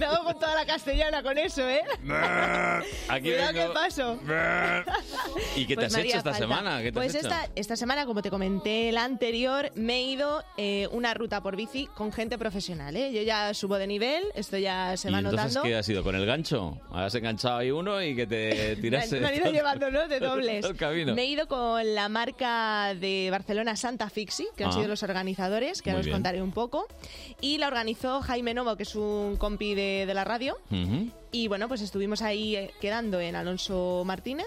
Hago 0.06 0.24
con 0.24 0.34
toda 0.38 0.54
la 0.54 0.66
castellana 0.66 1.22
con 1.22 1.38
eso, 1.38 1.68
¿eh? 1.68 1.82
Aquí 3.08 3.28
Cuidado 3.30 3.52
que 3.52 3.58
vengo. 3.60 3.74
paso. 3.74 4.18
¿Y 5.56 5.66
qué 5.66 5.74
te 5.76 5.82
Pues 5.82 5.86
has 5.86 5.92
me 5.92 5.98
hecho 6.00 6.08
haría 6.08 6.16
esta 6.18 6.30
falta. 6.30 6.38
semana? 6.38 6.78
¿Qué 6.78 6.84
te 6.86 6.92
pues 6.92 7.08
has 7.14 7.24
hecho? 7.24 7.28
esta, 7.28 7.48
esta 7.54 7.76
semana, 7.76 8.06
como 8.06 8.22
te 8.22 8.30
comenté 8.30 8.90
la 8.92 9.04
anterior, 9.04 9.70
me 9.74 9.94
he 9.96 10.02
ido 10.02 10.42
eh, 10.56 10.88
una 10.92 11.14
ruta 11.14 11.42
por 11.42 11.56
bici 11.56 11.86
con 11.94 12.12
gente 12.12 12.38
profesional. 12.38 12.96
¿eh? 12.96 13.12
Yo 13.12 13.22
ya 13.22 13.54
subo 13.54 13.76
de 13.78 13.86
nivel, 13.86 14.24
esto 14.34 14.58
ya 14.58 14.96
se 14.96 15.08
¿Y 15.10 15.12
va 15.12 15.18
entonces 15.18 15.40
notando. 15.54 15.62
qué 15.62 15.76
ha 15.76 15.82
sido? 15.82 16.02
¿Con 16.02 16.14
el 16.16 16.26
gancho? 16.26 16.78
¿Has 16.92 17.14
enganchado 17.14 17.58
ahí 17.58 17.70
uno 17.70 18.02
y 18.02 18.14
que 18.16 18.26
te 18.26 18.76
tiraste? 18.76 19.20
Me 19.20 19.28
han 19.28 19.34
ido 19.36 19.50
llevando, 19.52 19.90
¿no? 19.90 20.08
De 20.08 20.18
dobles. 20.20 20.66
Todo 20.74 20.90
el 20.90 20.94
camino. 20.96 21.14
Me 21.14 21.22
he 21.22 21.26
ido 21.26 21.46
con 21.48 21.94
la 21.94 22.08
marca 22.08 22.94
de 22.94 23.28
Barcelona 23.30 23.76
Santa 23.76 24.08
Fixi, 24.10 24.46
que 24.56 24.64
han 24.64 24.70
Ah. 24.70 24.72
sido 24.74 24.88
los 24.88 25.02
organizadores, 25.02 25.82
que 25.82 25.90
ahora 25.90 26.00
os 26.02 26.08
contaré 26.08 26.42
un 26.42 26.52
poco. 26.52 26.86
Y 27.40 27.58
la 27.58 27.68
organizó 27.68 28.20
Jaime 28.22 28.54
Novo, 28.54 28.76
que 28.76 28.82
es 28.84 28.94
un 28.94 29.36
compi 29.36 29.74
de, 29.74 30.04
de 30.06 30.14
la 30.14 30.24
radio. 30.24 30.56
Y 31.30 31.48
bueno, 31.48 31.68
pues 31.68 31.80
estuvimos 31.80 32.22
ahí 32.22 32.56
eh, 32.56 32.70
quedando 32.80 33.20
en 33.20 33.36
Alonso 33.36 34.02
Martínez 34.04 34.46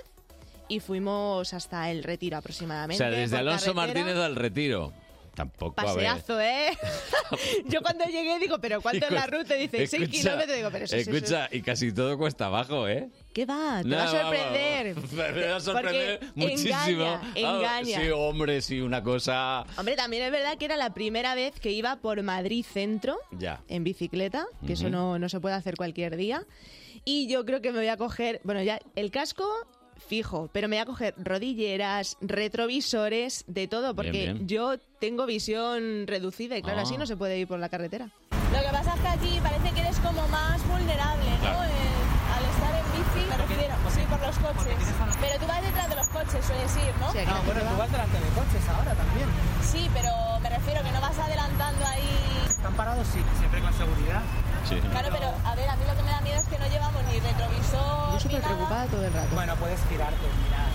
y 0.68 0.80
fuimos 0.80 1.54
hasta 1.54 1.92
el 1.92 2.04
retiro 2.04 2.38
O 2.38 2.40
aproximadamente. 2.40 2.98
sea, 2.98 3.10
desde 3.10 3.38
Alonso. 3.38 3.74
Martínez 3.74 4.16
al 4.18 4.36
retiro. 4.36 4.94
Tampoco, 5.36 5.76
a 5.82 5.84
ver. 5.94 5.94
Paseazo, 6.06 6.40
¿eh? 6.42 6.78
Yo 7.68 7.82
cuando 7.82 8.06
llegué 8.06 8.40
digo, 8.40 8.58
¿pero 8.60 8.82
cuánto 8.82 9.06
es 9.06 9.12
la 9.12 9.28
ruta? 9.28 9.54
Dice, 9.56 9.86
6 9.86 9.94
Escucha, 10.04 10.12
kilómetros. 10.12 10.56
Digo, 10.58 10.70
pero 10.72 10.86
eso- 10.86 10.96
Escucha, 10.96 11.50
y 11.52 11.62
casi 11.62 11.92
todo 11.92 12.18
cuesta 12.18 12.46
abajo, 12.46 12.88
¿eh? 12.88 13.10
¿Qué 13.34 13.46
va? 13.46 13.80
Te 13.82 13.90
No, 13.90 13.98
va 13.98 14.04
a 14.04 14.08
sorprender. 14.08 14.96
Me 15.36 15.48
va 15.48 15.56
a 15.58 15.60
sorprender 15.60 16.20
Porque 16.20 16.34
muchísimo. 16.36 16.74
Engaña, 16.86 17.22
Ah, 17.24 17.32
engaña. 17.36 18.00
Sí, 18.02 18.10
hombre, 18.12 18.62
sí, 18.62 18.80
una 18.80 19.04
cosa... 19.04 19.66
Hombre, 19.78 19.96
también 19.96 20.24
es 20.24 20.32
verdad 20.32 20.58
que 20.58 20.66
era 20.66 20.78
la 20.78 20.94
primera 20.94 21.36
vez 21.36 21.60
que 21.60 21.72
iba 21.72 21.98
por 21.98 22.22
Madrid 22.24 22.66
Centro 22.66 23.18
Ya. 23.32 23.62
en 23.68 23.84
bicicleta, 23.84 24.46
que 24.66 24.74
eso 24.74 24.84
Ujú. 24.84 24.92
no, 24.92 25.20
no 25.20 25.28
se 25.30 25.40
puede 25.42 25.56
hacer 25.56 25.76
cualquier 25.76 26.16
día. 26.16 26.46
Y 27.04 27.28
yo 27.28 27.46
creo 27.46 27.62
que 27.62 27.72
me 27.72 27.80
voy 27.80 27.90
a 27.90 27.98
coger, 27.98 28.40
bueno, 28.44 28.64
ya 28.64 28.80
el 28.96 29.12
casco 29.12 29.46
fijo, 30.08 30.50
pero 30.54 30.68
me 30.68 30.76
voy 30.78 30.82
a 30.82 30.86
coger 30.86 31.14
rodilleras, 31.18 32.18
retrovisores, 32.22 33.44
de 33.48 33.68
todo, 33.68 33.96
porque 33.96 34.12
Bien, 34.12 34.34
bien. 34.36 34.48
yo 34.48 34.78
tengo 35.00 35.26
visión 35.26 36.06
reducida 36.08 36.58
y 36.58 36.62
claro, 36.62 36.80
Ah. 36.80 36.84
así 36.84 36.98
no 36.98 37.06
se 37.06 37.16
puede 37.18 37.38
ir 37.40 37.48
por 37.48 37.60
la 37.60 37.70
carretera. 37.70 38.10
Lo 38.52 38.60
que 38.62 38.70
pasa 38.72 38.94
es 38.96 39.02
que 39.02 39.08
aquí 39.08 39.40
parece 39.42 39.72
que 39.74 39.82
eres 39.82 39.98
como 40.00 40.28
más 40.30 40.66
vulnerable, 40.68 41.30
¿no? 41.30 41.40
Claro. 41.40 41.64
Eh, 41.64 42.36
al 42.36 42.44
estar 42.46 42.74
en 42.76 42.86
bici, 42.94 43.30
me 43.30 43.38
refiero, 43.38 43.76
sí, 43.94 44.02
por 44.10 44.20
los 44.22 44.38
coches. 44.40 44.78
Pero 45.20 45.40
tú 45.40 45.46
vas 45.48 45.62
detrás 45.62 45.90
de 45.90 45.96
los 45.96 46.08
coches, 46.10 46.46
sueles 46.46 46.76
ir, 46.78 46.94
¿no? 47.00 47.12
Sí, 47.12 47.20
No, 47.26 47.42
bueno, 47.44 47.60
tú 47.62 47.66
va- 47.68 47.78
vas 47.78 47.92
delante 47.92 48.18
de 48.20 48.30
coches 48.30 48.70
ahora 48.70 48.94
también. 48.94 49.28
Sí, 49.64 49.90
pero 49.94 50.12
me 50.42 50.50
refiero 50.50 50.84
que 50.84 50.92
no 50.92 51.02
vas 51.02 51.18
adelantando 51.20 51.86
ahí. 51.86 52.10
Están 52.48 52.74
parados, 52.76 53.08
sí, 53.08 53.20
siempre 53.40 53.60
con 53.62 53.74
seguridad. 53.74 54.22
Sí. 54.68 54.76
Claro, 54.92 55.10
pero 55.12 55.28
a 55.46 55.56
ver, 55.56 55.70
a 55.70 55.76
mí 55.76 55.84
lo 55.88 55.96
que 55.96 56.04
me 56.04 56.10
da 56.10 56.22
miedo 56.22 56.40
es 56.42 56.48
que 56.48 56.58
no 56.58 56.68
llevamos 56.68 57.04
ni 57.12 57.20
retrovisor. 57.20 58.14
Yo 58.14 58.20
súper 58.20 58.42
preocupada 58.42 58.86
todo 58.88 59.06
el 59.06 59.14
rato. 59.14 59.36
Bueno, 59.36 59.56
puedes 59.58 59.80
girarte, 59.90 60.26
mira. 60.44 60.66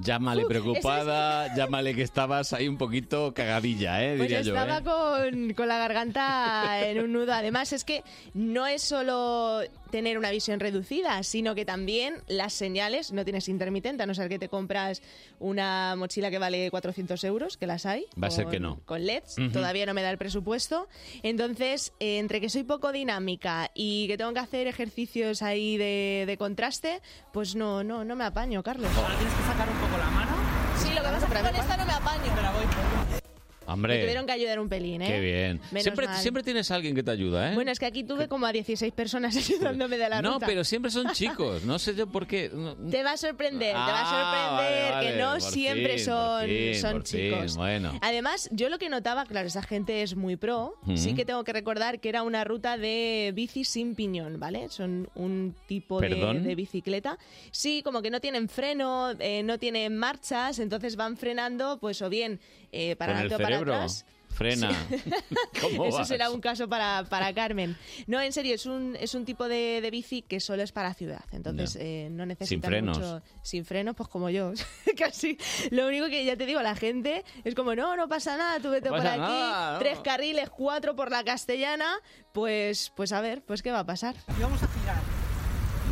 Llámale 0.00 0.46
preocupada, 0.46 1.52
llámale 1.56 1.92
que 1.94 2.02
estabas 2.02 2.52
ahí 2.52 2.68
un 2.68 2.78
poquito 2.78 3.34
cagadilla, 3.34 4.00
¿eh? 4.02 4.14
Pues 4.16 4.28
Diría 4.28 4.42
yo, 4.42 4.54
estaba 4.56 4.78
¿eh? 4.78 4.82
con, 4.84 5.54
con 5.54 5.68
la 5.68 5.78
garganta 5.78 6.86
en 6.86 7.00
un 7.00 7.12
nudo. 7.12 7.32
Además, 7.32 7.72
es 7.72 7.82
que 7.84 8.04
no 8.32 8.66
es 8.68 8.80
solo 8.82 9.60
tener 9.90 10.18
una 10.18 10.30
visión 10.30 10.60
reducida, 10.60 11.22
sino 11.22 11.54
que 11.54 11.64
también 11.64 12.22
las 12.26 12.52
señales 12.52 13.12
no 13.12 13.24
tienes 13.24 13.48
intermitente, 13.48 14.02
a 14.02 14.06
no 14.06 14.14
ser 14.14 14.28
que 14.28 14.38
te 14.38 14.48
compras 14.48 15.02
una 15.38 15.94
mochila 15.96 16.30
que 16.30 16.38
vale 16.38 16.70
400 16.70 17.22
euros, 17.24 17.56
que 17.56 17.66
las 17.66 17.86
hay. 17.86 18.06
Va 18.22 18.28
a 18.28 18.30
ser 18.30 18.46
que 18.46 18.60
no. 18.60 18.80
Con 18.84 19.06
LEDs, 19.06 19.36
todavía 19.52 19.86
no 19.86 19.94
me 19.94 20.02
da 20.02 20.10
el 20.10 20.18
presupuesto. 20.18 20.88
Entonces, 21.22 21.92
eh, 22.00 22.18
entre 22.18 22.40
que 22.40 22.48
soy 22.48 22.64
poco 22.64 22.92
dinámica 22.92 23.70
y 23.74 24.06
que 24.08 24.16
tengo 24.16 24.32
que 24.32 24.40
hacer 24.40 24.66
ejercicios 24.66 25.42
ahí 25.42 25.76
de, 25.76 26.24
de 26.26 26.36
contraste, 26.36 27.00
pues 27.32 27.54
no, 27.54 27.84
no, 27.84 28.04
no 28.04 28.16
me 28.16 28.24
apaño, 28.24 28.62
Carlos. 28.62 28.90
Tienes 28.90 29.34
que 29.34 29.42
sacar 29.42 29.68
un 29.68 29.78
poco 29.78 29.98
la 29.98 30.10
mano. 30.10 30.32
Sí, 30.76 30.88
lo 30.90 31.02
que 31.02 31.08
pasa 31.08 31.26
es 31.26 31.32
que 31.32 31.48
con 31.48 31.56
esta 31.56 31.76
no 31.76 31.86
me 31.86 31.92
apaño. 31.92 32.34
Me 32.34 33.37
Hombre, 33.68 34.00
tuvieron 34.00 34.26
que 34.26 34.32
ayudar 34.32 34.58
un 34.58 34.68
pelín, 34.68 35.02
¿eh? 35.02 35.06
qué 35.08 35.20
bien. 35.20 35.60
Menos 35.70 35.82
Siempre, 35.82 36.06
mal. 36.06 36.16
siempre 36.16 36.42
tienes 36.42 36.70
a 36.70 36.74
alguien 36.74 36.94
que 36.94 37.02
te 37.02 37.10
ayuda, 37.10 37.52
¿eh? 37.52 37.54
Bueno, 37.54 37.70
es 37.70 37.78
que 37.78 37.86
aquí 37.86 38.02
tuve 38.04 38.26
como 38.28 38.46
a 38.46 38.52
16 38.52 38.92
personas 38.92 39.36
ayudándome 39.36 39.98
de 39.98 40.08
la 40.08 40.22
no, 40.22 40.34
ruta. 40.34 40.46
pero 40.46 40.64
siempre 40.64 40.90
son 40.90 41.10
chicos. 41.12 41.64
No 41.64 41.78
sé 41.78 41.94
yo 41.94 42.06
por 42.06 42.26
qué. 42.26 42.50
Te 42.90 43.02
va 43.02 43.12
a 43.12 43.16
sorprender, 43.16 43.68
te 43.72 43.74
va 43.74 44.00
Ah, 44.00 44.02
a 44.02 44.56
sorprender 44.58 44.92
vale, 44.92 45.06
que 45.10 45.16
no 45.22 45.32
por 45.32 45.40
siempre 45.42 45.94
fin, 45.96 46.04
son, 46.04 46.46
fin, 46.46 46.74
son 46.74 46.92
por 46.92 47.06
fin, 47.06 47.20
chicos. 47.30 47.56
bueno. 47.56 47.98
Además, 48.00 48.48
yo 48.52 48.68
lo 48.68 48.78
que 48.78 48.88
notaba, 48.88 49.24
claro, 49.26 49.46
esa 49.48 49.62
gente 49.62 50.02
es 50.02 50.16
muy 50.16 50.36
pro, 50.36 50.74
sí 50.96 51.14
que 51.14 51.24
tengo 51.24 51.44
que 51.44 51.52
recordar 51.52 52.00
que 52.00 52.08
era 52.08 52.22
una 52.22 52.44
ruta 52.44 52.76
de 52.76 53.32
bici 53.34 53.64
sin 53.64 53.94
piñón, 53.94 54.40
¿vale? 54.40 54.68
Son 54.70 55.08
un 55.14 55.54
tipo 55.66 56.00
de 56.00 56.54
bicicleta. 56.54 57.18
Sí, 57.50 57.82
como 57.82 58.02
que 58.02 58.10
no 58.10 58.20
tienen 58.20 58.48
freno, 58.48 59.10
eh, 59.18 59.42
no 59.42 59.58
tienen 59.58 59.96
marchas, 59.96 60.58
entonces 60.58 60.96
van 60.96 61.16
frenando, 61.16 61.78
pues 61.80 62.00
o 62.02 62.08
bien 62.08 62.40
eh, 62.72 62.96
para 62.96 63.12
Con 63.14 63.20
el 63.22 63.26
adelante 63.26 63.34
o 63.34 63.38
para 63.38 63.56
cerebro. 63.56 63.74
atrás. 63.74 64.06
Frena. 64.30 64.68
¿Cómo 65.60 65.84
Eso 65.86 65.98
vas? 65.98 66.08
será 66.08 66.30
un 66.30 66.40
caso 66.40 66.68
para, 66.68 67.04
para 67.08 67.32
Carmen. 67.32 67.76
No, 68.06 68.20
en 68.20 68.32
serio, 68.32 68.54
es 68.54 68.66
un, 68.66 68.94
es 69.00 69.14
un 69.14 69.24
tipo 69.24 69.48
de, 69.48 69.80
de 69.80 69.90
bici 69.90 70.22
que 70.22 70.38
solo 70.38 70.62
es 70.62 70.70
para 70.70 70.92
ciudad. 70.94 71.24
Entonces 71.32 71.74
Ya. 71.74 71.80
eh, 71.80 72.08
no 72.10 72.24
necesita 72.26 72.68
frenos. 72.68 72.98
mucho. 72.98 73.22
Sin 73.42 73.64
frenos, 73.64 73.96
pues 73.96 74.08
como 74.08 74.28
yo. 74.30 74.52
Casi. 74.98 75.38
Lo 75.70 75.86
único 75.88 76.06
que 76.08 76.24
ya 76.24 76.36
te 76.36 76.46
digo, 76.46 76.60
la 76.62 76.76
gente 76.76 77.24
es 77.42 77.54
como, 77.54 77.74
no, 77.74 77.96
no 77.96 78.06
pasa 78.08 78.36
nada, 78.36 78.60
tú 78.60 78.70
vete 78.70 78.90
No 78.90 78.96
por 78.96 79.06
aquí. 79.06 79.18
nada, 79.18 79.72
no. 79.72 79.78
Tres 79.78 79.98
carriles, 80.00 80.50
cuatro 80.50 80.94
por 80.94 81.10
la 81.10 81.24
castellana. 81.24 81.96
Pues, 82.32 82.92
pues 82.94 83.12
a 83.12 83.20
ver, 83.20 83.42
pues 83.44 83.62
qué 83.62 83.72
va 83.72 83.80
a 83.80 83.86
pasar. 83.86 84.14
Y 84.38 84.42
vamos 84.42 84.62
a 84.62 84.68
girar. 84.68 84.98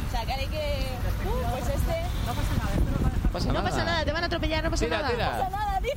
O 0.07 0.11
sea, 0.13 0.25
que 0.25 0.33
hay 0.33 0.47
que... 0.47 0.85
Uh, 1.27 1.51
pues 1.51 1.69
este... 1.69 2.03
No 2.27 2.35
pasa 2.35 2.55
nada, 2.55 2.73
esto 2.75 2.85
no 2.85 3.33
pasa 3.33 3.53
no 3.53 3.63
pasa 3.63 3.85
nada, 3.85 4.05
te 4.05 4.13
van 4.13 4.23
a 4.23 4.27
atropellar, 4.27 4.63
no 4.65 4.71
pasa 4.71 4.85
Tira, 4.85 4.99
nada. 5.03 5.11
tira. 5.11 5.27
No 5.33 5.39
pasa 5.45 5.51
nada, 5.51 5.81
dice. 5.81 5.95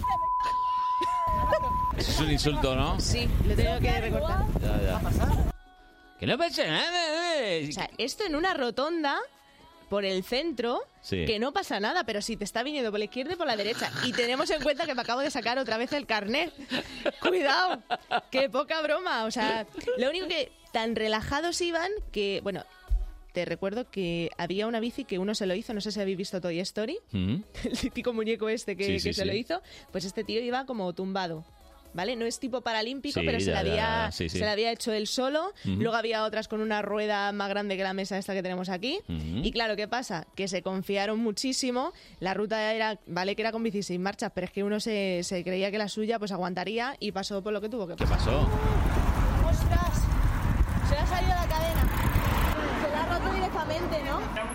Eso 1.98 2.12
es 2.12 2.20
un 2.20 2.32
insulto, 2.32 2.76
¿no? 2.76 3.00
Sí, 3.00 3.28
lo 3.46 3.56
tengo 3.56 3.80
que 3.80 4.02
recortar. 4.02 4.46
Ya, 4.62 4.82
ya. 4.82 5.02
Que 6.20 6.26
no 6.28 6.38
pasa 6.38 6.66
nada. 6.66 7.38
eh. 7.44 7.68
O 7.70 7.72
sea, 7.72 7.90
esto 7.98 8.24
en 8.26 8.36
una 8.36 8.54
rotonda 8.54 9.18
por 9.90 10.06
el 10.06 10.24
centro, 10.24 10.82
Sí. 11.02 11.26
que 11.26 11.40
no 11.40 11.52
pasa 11.52 11.80
nada, 11.80 12.04
pero 12.04 12.22
si 12.22 12.38
te 12.38 12.44
está 12.44 12.62
viniendo 12.62 12.92
por 12.92 13.00
la 13.00 13.06
izquierda 13.06 13.34
y 13.34 13.36
por 13.36 13.48
la 13.48 13.56
derecha. 13.56 13.92
Y 14.06 14.12
tenemos 14.14 14.50
en 14.52 14.62
cuenta 14.62 14.86
que 14.86 14.94
me 14.94 15.02
acabo 15.02 15.22
de 15.22 15.32
sacar 15.32 15.58
otra 15.58 15.78
vez 15.78 15.92
el 15.94 16.06
carnet. 16.06 16.54
Cuidado, 17.22 17.82
qué 18.32 18.50
poca 18.50 18.82
broma. 18.82 19.26
O 19.26 19.32
sea, 19.32 19.66
lo 19.98 20.10
único 20.10 20.28
que 20.28 20.52
tan 20.72 20.96
relajados 20.96 21.60
iban 21.62 21.90
que, 22.12 22.40
bueno, 22.44 22.64
te 23.34 23.46
recuerdo 23.46 23.90
que 23.90 24.30
había 24.38 24.68
una 24.68 24.80
bici 24.80 25.06
que 25.06 25.20
uno 25.20 25.36
se 25.36 25.46
lo 25.46 25.56
hizo, 25.56 25.74
no 25.74 25.82
sé 25.82 25.92
si 25.92 26.00
habéis 26.00 26.18
visto 26.18 26.42
Toy 26.42 26.60
Story, 26.60 26.98
Mm. 27.12 27.36
el 27.64 27.78
típico 27.80 28.14
muñeco 28.14 28.50
este 28.50 28.76
que, 28.76 28.86
Sí, 28.86 29.00
sí, 29.00 29.10
que 29.10 29.14
se 29.14 29.22
sí. 29.22 29.28
lo 29.28 29.34
hizo, 29.34 29.62
pues 29.92 30.06
este 30.06 30.24
tío 30.24 30.42
iba 30.42 30.66
como 30.66 30.92
tumbado. 30.94 31.46
¿Vale? 31.92 32.16
No 32.16 32.26
es 32.28 32.40
tipo 32.40 32.62
paralímpico, 32.62 33.20
pero 33.26 33.40
se, 33.40 33.50
la 33.50 33.62
había, 33.62 34.12
se 34.12 34.38
la 34.38 34.52
había 34.52 34.72
hecho 34.72 34.94
él 34.94 35.08
solo. 35.08 35.48
Ujú. 35.66 35.82
Luego 35.82 35.96
había 35.98 36.24
otras 36.24 36.48
con 36.48 36.62
una 36.62 36.84
rueda 36.84 37.32
más 37.32 37.50
grande 37.50 37.78
que 37.78 37.84
la 37.84 37.94
mesa 37.96 38.16
esta 38.20 38.36
que 38.36 38.44
tenemos 38.44 38.70
aquí. 38.70 39.00
Ujú. 39.10 39.42
Y 39.44 39.52
claro, 39.52 39.76
¿qué 39.76 39.88
pasa? 39.88 40.28
Que 40.36 40.48
se 40.48 40.62
confiaron 40.62 41.18
muchísimo. 41.18 41.92
La 42.20 42.36
ruta 42.36 42.76
era, 42.76 43.00
vale 43.08 43.36
que 43.36 43.42
era 43.42 43.52
con 43.52 43.64
16 43.64 44.00
marchas, 44.00 44.32
pero 44.36 44.46
es 44.46 44.52
que 44.52 44.64
uno 44.64 44.80
se, 44.80 45.22
se 45.24 45.44
creía 45.44 45.72
que 45.72 45.80
la 45.80 45.88
suya 45.90 46.20
pues 46.20 46.32
aguantaría 46.32 46.96
y 47.00 47.12
pasó 47.12 47.42
por 47.42 47.54
lo 47.54 47.60
que 47.60 47.70
tuvo 47.70 47.88
que 47.88 47.96
¿Qué 47.96 48.04
pasar. 48.04 48.20
pasó? 48.20 48.48
¡Ostras! 49.50 50.04
Se 50.90 50.96
ha 50.96 51.08
salido 51.08 51.34
la 51.34 51.48
cadena. 51.48 51.90
Se 52.86 52.92
la 52.92 53.04
ha 53.04 53.20
roto 53.70 53.90
directamente, 53.90 54.04
¿no? 54.04 54.49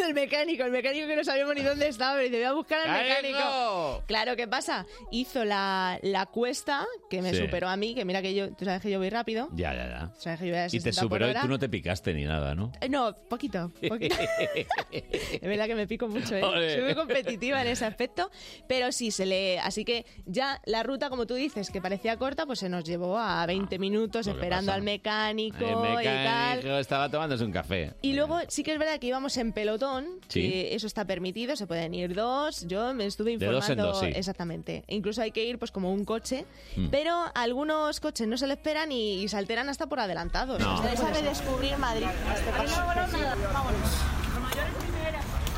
el 0.06 0.14
mecánico, 0.14 0.64
el 0.64 0.70
mecánico 0.70 1.06
que 1.06 1.16
no 1.16 1.24
sabíamos 1.24 1.54
ni 1.54 1.62
dónde 1.62 1.88
estaba, 1.88 2.22
y 2.24 2.30
te 2.30 2.36
voy 2.36 2.44
a 2.46 2.52
buscar 2.52 2.86
al 2.88 3.02
mecánico. 3.02 4.02
Claro, 4.06 4.36
¿qué 4.36 4.46
pasa? 4.48 4.86
Hizo 5.10 5.44
la, 5.44 5.98
la 6.02 6.26
cuesta, 6.26 6.86
que 7.08 7.22
me 7.22 7.30
Sí. 7.30 7.38
superó 7.42 7.68
a 7.68 7.76
mí, 7.76 7.94
que 7.94 8.04
mira 8.04 8.20
que 8.22 8.34
yo, 8.34 8.50
tú 8.54 8.64
sabes 8.64 8.80
que 8.82 8.90
yo 8.90 8.98
voy 8.98 9.10
rápido. 9.10 9.48
Ya, 9.52 9.72
ya, 9.74 9.88
ya. 9.88 10.10
Sabes 10.18 10.40
que 10.40 10.46
yo 10.46 10.52
voy 10.52 10.60
a 10.60 10.66
Y 10.66 10.70
te 10.70 10.80
60 10.80 11.00
por 11.02 11.04
superó 11.08 11.26
y 11.26 11.30
hora. 11.30 11.40
tú 11.42 11.48
no 11.48 11.58
te 11.58 11.68
picaste 11.68 12.12
ni 12.14 12.24
nada, 12.24 12.54
¿no? 12.54 12.72
Eh, 12.80 12.88
No, 12.88 13.14
poquito. 13.28 13.70
poquito. 13.88 14.16
es 14.92 15.40
verdad 15.40 15.66
que 15.66 15.74
me 15.74 15.86
pico 15.86 16.08
mucho, 16.08 16.34
¿eh? 16.36 16.42
Ole. 16.44 16.74
Soy 16.74 16.82
muy 16.84 16.94
competitiva 16.94 17.60
en 17.62 17.68
ese 17.68 17.84
aspecto, 17.84 18.30
pero 18.68 18.92
sí 18.92 19.10
se 19.10 19.26
le. 19.26 19.58
Así 19.60 19.84
que 19.84 20.06
ya 20.26 20.60
la 20.66 20.82
ruta, 20.82 21.10
como 21.10 21.26
tú 21.26 21.34
dices, 21.34 21.70
que 21.70 21.80
parecía 21.80 22.16
corta, 22.16 22.46
pues 22.46 22.58
se 22.58 22.68
nos 22.68 22.84
llevó 22.84 23.18
a 23.18 23.44
20 23.46 23.78
minutos 23.78 24.26
lo 24.26 24.32
que 24.32 24.38
esperando 24.38 24.66
pasa. 24.70 24.76
al 24.76 24.82
mecánico, 24.82 25.58
El 25.58 25.70
y 26.02 26.04
tal. 26.04 26.56
mecánico 26.56 26.78
estaba 26.78 27.08
tomándose 27.08 27.44
un 27.44 27.52
café. 27.52 27.94
Y 28.02 28.12
luego 28.14 28.38
sí 28.48 28.62
que 28.62 28.72
es 28.72 28.78
verdad 28.78 28.98
que 28.98 29.06
íbamos 29.06 29.36
en 29.36 29.52
pelotón, 29.52 29.89
Sí. 30.28 30.40
que 30.42 30.74
eso 30.74 30.86
está 30.86 31.04
permitido, 31.04 31.56
se 31.56 31.66
pueden 31.66 31.94
ir 31.94 32.14
dos. 32.14 32.66
Yo 32.66 32.94
me 32.94 33.06
estuve 33.06 33.36
De 33.36 33.46
dos 33.46 33.68
en 33.68 33.78
informando 33.78 33.86
dos, 33.88 34.00
sí. 34.00 34.06
exactamente. 34.14 34.84
Incluso 34.88 35.22
hay 35.22 35.30
que 35.32 35.44
ir 35.44 35.58
pues 35.58 35.70
como 35.70 35.92
un 35.92 36.04
coche, 36.04 36.44
Mm. 36.76 36.88
pero 36.90 37.24
algunos 37.34 38.00
coches 38.00 38.26
no 38.28 38.36
se 38.36 38.46
le 38.46 38.54
esperan 38.54 38.92
y, 38.92 39.22
y 39.22 39.28
se 39.28 39.36
alteran 39.36 39.68
hasta 39.68 39.86
por 39.86 40.00
adelantados. 40.00 40.60
No. 40.60 40.76
Ser. 40.82 41.12
redescubrir 41.14 41.76
Madrid. 41.78 42.06
Este 42.34 42.50
paso. 42.52 42.76
Vámonos. 42.76 43.90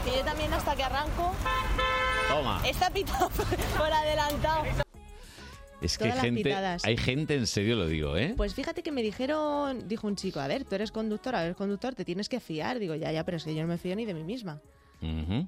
Que 0.05 0.17
yo 0.19 0.25
también 0.25 0.53
hasta 0.53 0.75
que 0.75 0.83
arranco 0.83 1.33
Toma. 2.29 2.61
está 2.67 2.91
pitado 2.91 3.29
por 3.79 3.93
adelantado. 3.93 4.65
Es 5.83 5.99
que 5.99 6.11
gente, 6.13 6.43
pitadas. 6.43 6.85
hay 6.85 6.97
gente, 6.97 7.35
en 7.35 7.47
serio 7.47 7.77
lo 7.77 7.87
digo, 7.87 8.17
¿eh? 8.17 8.35
Pues 8.37 8.55
fíjate 8.55 8.83
que 8.83 8.93
me 8.93 9.03
dijeron, 9.03 9.89
dijo 9.89 10.07
un 10.07 10.17
chico, 10.17 10.41
a 10.41 10.47
ver, 10.47 10.65
tú 10.65 10.75
eres 10.75 10.93
conductor, 10.93 11.35
eres 11.35 11.57
conductor, 11.57 11.95
te 11.95 12.05
tienes 12.05 12.29
que 12.29 12.41
fiar. 12.41 12.79
Digo, 12.79 12.95
ya, 12.95 13.13
ya, 13.13 13.25
pero 13.25 13.37
es 13.37 13.45
que 13.45 13.55
yo 13.55 13.63
no 13.63 13.69
me 13.69 13.79
fío 13.79 13.97
ni 13.97 14.05
de 14.05 14.15
mí 14.15 14.25
misma. 14.25 14.61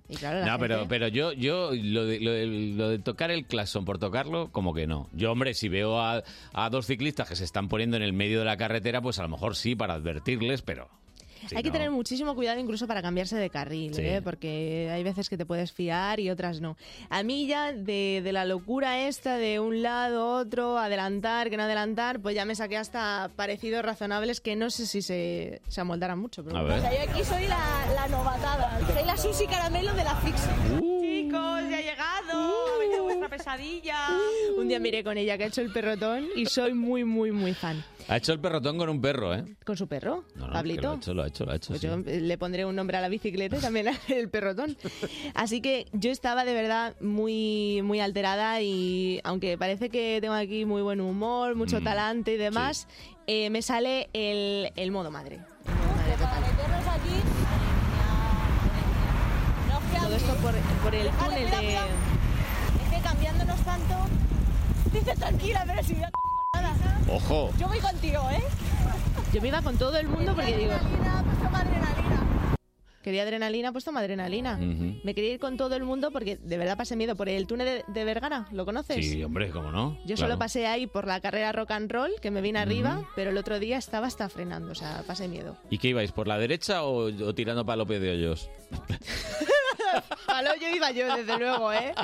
Y 0.08 0.16
claro, 0.16 0.40
la 0.40 0.46
no, 0.46 0.58
pero, 0.58 0.86
pero 0.88 1.06
yo, 1.06 1.32
yo 1.32 1.70
lo 1.72 2.06
de, 2.06 2.18
lo, 2.18 2.32
de, 2.32 2.46
lo 2.46 2.88
de 2.88 2.98
tocar 2.98 3.30
el 3.30 3.46
claxon 3.46 3.84
por 3.84 3.98
tocarlo, 3.98 4.50
como 4.50 4.74
que 4.74 4.88
no. 4.88 5.08
Yo, 5.12 5.30
hombre, 5.30 5.54
si 5.54 5.68
veo 5.68 6.00
a, 6.00 6.24
a 6.52 6.70
dos 6.70 6.86
ciclistas 6.86 7.28
que 7.28 7.36
se 7.36 7.44
están 7.44 7.68
poniendo 7.68 7.96
en 7.96 8.02
el 8.02 8.12
medio 8.12 8.40
de 8.40 8.46
la 8.46 8.56
carretera, 8.56 9.00
pues 9.00 9.20
a 9.20 9.22
lo 9.22 9.28
mejor 9.28 9.54
sí, 9.54 9.76
para 9.76 9.94
advertirles, 9.94 10.62
pero... 10.62 10.88
si 11.48 11.56
hay 11.56 11.62
que 11.62 11.68
no- 11.68 11.72
tener 11.74 11.90
muchísimo 11.90 12.34
cuidado 12.34 12.58
incluso 12.60 12.86
para 12.86 13.02
cambiarse 13.02 13.36
de 13.36 13.50
carril, 13.50 13.94
Sí. 13.94 14.02
¿eh? 14.02 14.20
porque 14.22 14.90
hay 14.92 15.02
veces 15.02 15.28
que 15.28 15.36
te 15.36 15.46
puedes 15.46 15.72
fiar 15.72 16.20
y 16.20 16.30
otras 16.30 16.60
no. 16.60 16.76
A 17.10 17.22
mí 17.22 17.46
ya 17.46 17.72
de, 17.72 18.20
de 18.22 18.32
la 18.32 18.44
locura 18.44 19.06
esta 19.06 19.36
de 19.36 19.60
un 19.60 19.82
lado, 19.82 20.28
otro, 20.36 20.78
adelantar, 20.78 21.50
que 21.50 21.56
no 21.56 21.64
adelantar, 21.64 22.20
pues 22.20 22.34
ya 22.34 22.44
me 22.44 22.54
saqué 22.54 22.76
hasta 22.76 23.30
parecidos 23.36 23.84
razonables 23.84 24.40
que 24.40 24.56
no 24.56 24.70
sé 24.70 24.86
si 24.86 25.02
se, 25.02 25.60
se 25.68 25.80
amoldarán 25.80 26.18
mucho. 26.18 26.44
Pero 26.44 26.56
A 26.56 26.62
ver. 26.62 26.78
O 26.78 26.80
sea, 26.80 26.92
yo 27.04 27.10
aquí 27.10 27.24
soy 27.24 27.46
la, 27.46 27.58
la 27.94 28.08
novatada, 28.08 28.78
soy 28.92 29.04
la 29.06 29.16
Susi 29.16 29.46
Caramelo 29.46 29.92
de 29.94 30.04
la 30.04 30.14
Fixie. 30.16 30.50
Uh. 30.80 31.00
Chicos, 31.00 31.70
ya 31.70 31.80
he 31.80 31.82
llegado, 31.84 32.78
venga 32.78 33.00
vuestra 33.02 33.28
pesadilla. 33.28 34.08
Un 34.58 34.68
día 34.68 34.78
miré 34.78 35.02
con 35.04 35.16
ella 35.16 35.38
que 35.38 35.44
ha 35.44 35.46
hecho 35.46 35.60
el 35.60 35.72
perrotón 35.72 36.26
y 36.36 36.46
soy 36.46 36.74
muy, 36.74 37.04
muy, 37.04 37.30
muy 37.32 37.54
fan. 37.54 37.82
Ha 38.08 38.16
hecho 38.18 38.32
el 38.32 38.40
perrotón 38.40 38.76
con 38.76 38.88
un 38.88 39.00
perro, 39.00 39.34
¿eh? 39.34 39.44
Con 39.64 39.76
su 39.76 39.86
perro, 39.88 40.24
No, 40.34 40.50
Pablito. 40.50 40.82
Lo 40.82 40.90
ha 40.92 40.96
hecho, 40.96 41.14
lo 41.14 41.22
ha 41.22 41.26
hecho, 41.26 41.44
lo 41.46 41.52
ha 41.52 41.56
hecho. 41.56 41.68
Pues 41.68 41.80
sí. 41.80 41.86
yo 41.86 41.96
le 41.96 42.38
pondré 42.38 42.64
un 42.66 42.76
nombre 42.76 42.96
a 42.96 43.00
la 43.00 43.08
bicicleta 43.08 43.56
y 43.56 43.60
también 43.60 43.88
el 44.08 44.28
perrotón. 44.28 44.76
Así 45.34 45.60
que 45.60 45.86
yo 45.92 46.10
estaba 46.10 46.44
de 46.44 46.52
verdad 46.54 46.94
muy, 47.00 47.80
muy 47.82 48.00
alterada 48.00 48.60
y 48.60 49.20
aunque 49.24 49.56
parece 49.56 49.88
que 49.88 50.18
tengo 50.20 50.34
aquí 50.34 50.64
muy 50.64 50.82
buen 50.82 51.00
humor, 51.00 51.54
mucho 51.54 51.80
Mm, 51.80 51.84
talante 51.84 52.34
y 52.34 52.36
demás, 52.36 52.86
eh, 53.26 53.48
me 53.50 53.62
sale 53.62 54.08
el, 54.12 54.70
el 54.76 54.90
modo 54.90 55.10
madre. 55.10 55.40
Todo 60.00 60.14
esto 60.16 60.34
por, 60.36 60.52
por 60.82 60.94
el 60.94 61.08
túnel 61.10 61.50
de... 61.50 61.74
Es 61.74 62.90
que 62.94 63.00
cambiándonos 63.02 63.60
tanto. 63.60 63.94
Dice 64.92 65.14
tranquila, 65.16 65.64
pero 65.66 65.82
si 65.82 65.94
¡Ojo! 67.10 67.50
Yo 67.58 67.68
voy 67.68 67.78
contigo, 67.78 68.28
¿eh? 68.30 68.42
Yo 69.32 69.40
me 69.42 69.48
iba 69.48 69.62
con 69.62 69.76
todo 69.76 69.96
el 69.98 70.06
mundo 70.08 70.34
porque 70.34 70.56
digo... 70.56 70.72
Quería 73.02 73.24
adrenalina, 73.24 73.70
pues 73.70 73.84
toma 73.84 74.00
adrenalina. 74.00 74.54
Ujú. 74.54 75.00
Me 75.04 75.14
quería 75.14 75.34
ir 75.34 75.38
con 75.38 75.58
todo 75.58 75.76
el 75.76 75.84
mundo 75.84 76.10
porque 76.10 76.36
de 76.36 76.56
verdad 76.56 76.78
pasé 76.78 76.96
miedo 76.96 77.14
por 77.16 77.28
el 77.28 77.46
túnel 77.46 77.66
de, 77.66 77.92
de 77.92 78.04
Vergara, 78.06 78.46
¿lo 78.50 78.64
conoces? 78.64 79.04
Sí, 79.04 79.22
hombre, 79.22 79.50
¿cómo 79.50 79.70
no? 79.70 79.98
Yo 80.06 80.14
Claro. 80.16 80.32
solo 80.32 80.38
pasé 80.38 80.66
ahí 80.66 80.86
por 80.86 81.06
la 81.06 81.20
carrera 81.20 81.52
rock 81.52 81.72
and 81.72 81.92
roll, 81.92 82.10
que 82.22 82.30
me 82.30 82.40
vine 82.40 82.60
arriba, 82.60 83.02
pero 83.14 83.28
el 83.28 83.36
otro 83.36 83.58
día 83.58 83.76
estaba 83.76 84.06
hasta 84.06 84.26
frenando, 84.30 84.72
o 84.72 84.74
sea, 84.74 85.02
pasé 85.06 85.28
miedo. 85.28 85.54
¿Y 85.68 85.76
qué 85.76 85.88
ibais, 85.88 86.12
por 86.12 86.26
la 86.28 86.38
derecha 86.38 86.82
o, 86.84 87.08
o 87.10 87.34
tirando 87.34 87.66
para 87.66 87.76
López 87.76 88.00
de 88.00 88.10
Hoyos? 88.12 88.48
Para 90.26 90.40
el 90.40 90.48
hoyo 90.48 90.68
iba 90.74 90.90
yo, 90.90 91.14
desde 91.16 91.38
luego, 91.38 91.72
¿eh? 91.72 91.94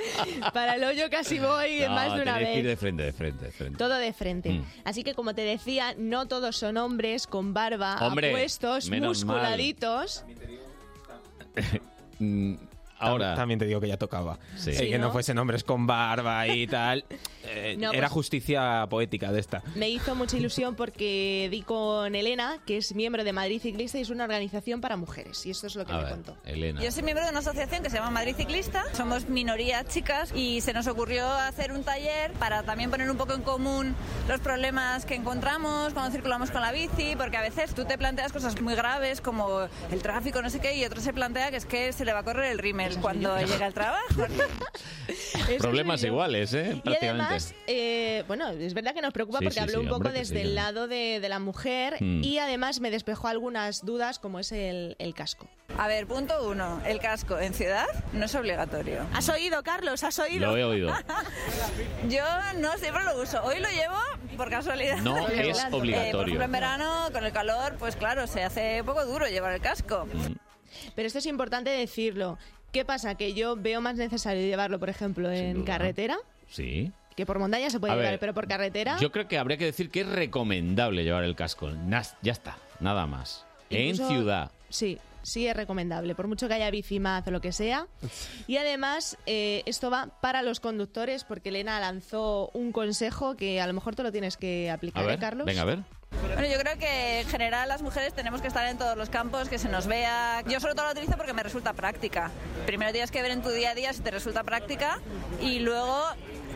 Para 0.52 0.74
el 0.76 0.84
hoyo 0.84 1.08
casi 1.10 1.38
voy 1.38 1.80
No, 1.80 1.90
más 1.90 2.14
de 2.14 2.22
una 2.22 2.34
tenéis 2.38 2.48
que 2.48 2.58
ir 2.58 2.62
de 2.64 2.68
vez. 2.70 2.78
frente, 2.78 3.02
de 3.04 3.12
frente, 3.12 3.44
de 3.46 3.52
frente. 3.52 3.78
Todo 3.78 3.94
de 3.96 4.12
frente. 4.12 4.50
Mm. 4.50 4.64
Así 4.84 5.02
que, 5.04 5.14
como 5.14 5.34
te 5.34 5.42
decía, 5.42 5.94
no 5.96 6.26
todos 6.26 6.56
son 6.56 6.76
hombres 6.76 7.26
con 7.26 7.54
barba, 7.54 7.96
Hombre, 8.00 8.28
apuestos, 8.30 8.88
menos 8.88 9.24
mal. 9.24 9.36
musculaditos. 9.36 10.24
Mm, 12.22 12.56
ahora... 13.00 13.34
También 13.34 13.58
te 13.58 13.66
digo 13.66 13.80
que 13.80 13.88
ya 13.88 13.96
tocaba. 13.96 14.38
Sí. 14.56 14.70
Eh, 14.70 14.74
Sí, 14.74 14.88
que 14.90 14.98
no 14.98 15.06
¿no? 15.08 15.12
fuesen 15.12 15.36
hombres 15.38 15.64
con 15.64 15.86
barba 15.86 16.46
y 16.48 16.66
tal. 16.68 17.04
Eh, 17.44 17.76
No, 17.78 17.92
era 17.92 18.08
pues- 18.08 18.12
justicia 18.12 18.86
poética 18.88 19.32
de 19.32 19.40
esta. 19.40 19.62
Me 19.74 19.88
hizo 19.88 20.14
mucha 20.14 20.36
ilusión 20.36 20.74
porque 20.74 21.48
di 21.50 21.62
con 21.62 22.14
Elena, 22.14 22.58
que 22.66 22.76
es 22.78 22.94
miembro 22.94 23.24
de 23.24 23.32
Madrid 23.32 23.60
Ciclista 23.60 23.98
y 23.98 24.02
es 24.02 24.10
una 24.10 24.24
organización 24.24 24.80
para 24.80 24.96
mujeres. 24.96 25.44
Y 25.46 25.50
esto 25.50 25.66
es 25.66 25.74
lo 25.76 25.84
que 25.86 25.92
A 25.92 25.96
me 25.96 26.02
ver, 26.04 26.12
contó. 26.12 26.36
Elena. 26.44 26.80
Yo 26.82 26.90
soy 26.92 27.02
miembro 27.02 27.24
de 27.24 27.30
una 27.30 27.40
asociación 27.40 27.82
que 27.82 27.90
se 27.90 27.96
llama 27.96 28.10
Madrid 28.10 28.34
Ciclista. 28.36 28.84
Somos 28.92 29.28
minoría 29.28 29.84
chicas 29.84 30.32
y 30.34 30.60
se 30.60 30.72
nos 30.72 30.86
ocurrió 30.86 31.26
hacer 31.32 31.72
un 31.72 31.82
taller 31.84 32.32
para 32.34 32.62
también 32.62 32.90
poner 32.90 33.10
un 33.10 33.16
poco 33.16 33.32
en 33.34 33.42
común 33.42 33.94
los 34.28 34.40
problemas 34.40 35.04
que 35.06 35.14
encontramos 35.14 35.92
cuando 35.92 36.10
circulamos 36.12 36.50
con 36.50 36.60
la 36.60 36.72
bici, 36.72 37.16
porque 37.16 37.36
a 37.36 37.42
veces 37.42 37.74
tú 37.74 37.84
te 37.84 37.96
planteas 37.98 38.32
cosas 38.32 38.60
muy 38.60 38.74
graves 38.74 39.20
como 39.20 39.68
el 39.90 40.02
tráfico, 40.02 40.42
no 40.42 40.50
sé 40.50 40.60
qué, 40.60 40.76
y 40.76 40.84
otro 40.84 41.00
se 41.00 41.12
plantea 41.12 41.50
que 41.50 41.56
es 41.56 41.66
que 41.66 41.92
se 41.92 42.04
le 42.04 42.12
va 42.12 42.20
a 42.20 42.22
correr 42.24 42.50
el 42.52 42.58
rímel 42.58 42.89
cuando 42.98 43.36
llega 43.40 43.66
al 43.66 43.74
trabajo. 43.74 44.04
Problemas 45.58 46.02
iguales, 46.04 46.54
¿eh? 46.54 46.72
Y 46.76 46.80
Prácticamente. 46.80 47.24
además, 47.24 47.54
eh, 47.66 48.24
bueno, 48.28 48.48
es 48.50 48.74
verdad 48.74 48.94
que 48.94 49.02
nos 49.02 49.12
preocupa 49.12 49.38
Sí, 49.38 49.44
porque 49.44 49.54
sí, 49.54 49.60
habló 49.60 49.72
sí, 49.74 49.78
un 49.80 49.84
poco 49.86 49.96
hombre, 49.96 50.12
que 50.12 50.18
desde 50.20 50.34
sí, 50.36 50.40
el 50.42 50.54
lado 50.54 50.86
de, 50.88 51.18
de 51.20 51.28
la 51.28 51.38
mujer 51.38 51.96
Mm. 52.00 52.22
y 52.22 52.38
además 52.38 52.80
me 52.80 52.90
despejó 52.90 53.28
algunas 53.28 53.84
dudas 53.84 54.18
como 54.18 54.38
es 54.38 54.52
el, 54.52 54.94
el 54.98 55.14
casco. 55.14 55.48
A 55.78 55.86
ver, 55.88 56.06
punto 56.06 56.48
uno, 56.48 56.80
el 56.86 56.98
casco 57.00 57.38
en 57.38 57.54
ciudad 57.54 57.86
no 58.12 58.24
es 58.26 58.34
obligatorio. 58.34 59.06
¿Has 59.12 59.28
oído, 59.28 59.62
Carlos? 59.62 60.02
¿Has 60.04 60.18
oído? 60.18 60.50
Lo 60.50 60.56
he 60.56 60.64
oído. 60.64 60.92
Yo 62.08 62.24
no 62.58 62.76
siempre 62.78 63.04
lo 63.04 63.20
uso. 63.20 63.42
Hoy 63.44 63.60
lo 63.60 63.68
llevo 63.70 63.96
por 64.36 64.50
casualidad. 64.50 64.98
No 64.98 65.16
es 65.28 65.64
obligatorio. 65.70 65.96
eh, 65.96 66.10
por 66.12 66.22
ejemplo, 66.22 66.44
en 66.44 66.52
verano, 66.52 67.08
con 67.12 67.24
el 67.24 67.32
calor, 67.32 67.76
pues 67.78 67.96
claro, 67.96 68.26
se 68.26 68.42
hace 68.42 68.82
poco 68.84 69.04
duro 69.06 69.26
llevar 69.26 69.52
el 69.52 69.60
casco. 69.60 70.06
Mm. 70.12 70.34
Pero 70.94 71.06
esto 71.06 71.18
es 71.18 71.26
importante 71.26 71.70
decirlo. 71.70 72.38
¿Qué 72.72 72.84
pasa? 72.84 73.14
Que 73.16 73.34
yo 73.34 73.56
veo 73.56 73.80
más 73.80 73.96
necesario 73.96 74.42
llevarlo, 74.42 74.78
por 74.78 74.88
ejemplo, 74.88 75.30
en 75.30 75.64
carretera, 75.64 76.16
Sí. 76.48 76.92
que 77.16 77.26
por 77.26 77.38
montaña 77.38 77.68
se 77.70 77.80
puede 77.80 77.92
A 77.92 77.96
llevar, 77.96 78.12
ver, 78.12 78.20
pero 78.20 78.34
por 78.34 78.46
carretera... 78.46 78.96
Yo 79.00 79.10
creo 79.10 79.26
que 79.28 79.38
habría 79.38 79.56
que 79.56 79.64
decir 79.66 79.90
que 79.90 80.00
es 80.02 80.06
recomendable 80.08 81.02
llevar 81.04 81.24
el 81.24 81.34
casco. 81.34 81.70
Nas- 81.70 82.14
ya 82.22 82.32
está, 82.32 82.56
nada 82.78 83.06
más. 83.06 83.44
Incluso- 83.70 84.02
En 84.04 84.08
ciudad. 84.16 84.50
Sí, 84.68 84.98
sí 85.22 85.46
es 85.48 85.56
recomendable, 85.56 86.14
por 86.14 86.28
mucho 86.28 86.46
que 86.48 86.54
haya 86.54 86.70
bicimaz 86.70 87.26
o 87.26 87.30
lo 87.32 87.40
que 87.40 87.52
sea. 87.52 87.86
Y 88.46 88.56
además, 88.56 89.18
eh, 89.26 89.62
esto 89.66 89.90
va 89.90 90.08
para 90.20 90.42
los 90.42 90.60
conductores, 90.60 91.24
porque 91.24 91.48
Elena 91.50 91.80
lanzó 91.80 92.50
un 92.54 92.70
consejo 92.72 93.36
que 93.36 93.60
a 93.60 93.66
lo 93.66 93.72
mejor 93.72 93.96
te 93.96 94.02
lo 94.04 94.12
tienes 94.12 94.36
que 94.36 94.70
A 94.70 94.74
aplicar, 94.74 95.02
¿eh, 95.04 95.06
ver, 95.08 95.18
Carlos? 95.18 95.46
venga, 95.46 95.62
a 95.62 95.66
ver. 95.66 95.80
Bueno, 96.34 96.46
yo 96.46 96.58
creo 96.60 96.78
que 96.78 97.20
en 97.20 97.28
general 97.28 97.68
las 97.68 97.82
mujeres 97.82 98.12
tenemos 98.12 98.40
que 98.42 98.48
estar 98.48 98.66
en 98.68 98.76
todos 98.78 98.96
los 98.96 99.08
campos, 99.10 99.48
que 99.48 99.58
se 99.58 99.68
nos 99.68 99.86
vea. 99.86 100.42
Yo 100.46 100.60
sobre 100.60 100.74
todo 100.74 100.86
lo 100.86 100.92
utilizo 100.92 101.16
porque 101.16 101.32
me 101.32 101.42
resulta 101.42 101.72
práctica. 101.72 102.30
Primero 102.66 102.92
tienes 102.92 103.10
que 103.10 103.22
ver 103.22 103.30
en 103.30 103.42
tu 103.42 103.50
día 103.50 103.70
a 103.70 103.74
día 103.74 103.92
si 103.92 104.00
te 104.02 104.10
resulta 104.10 104.42
práctica 104.42 105.00
y 105.40 105.60
luego 105.60 106.02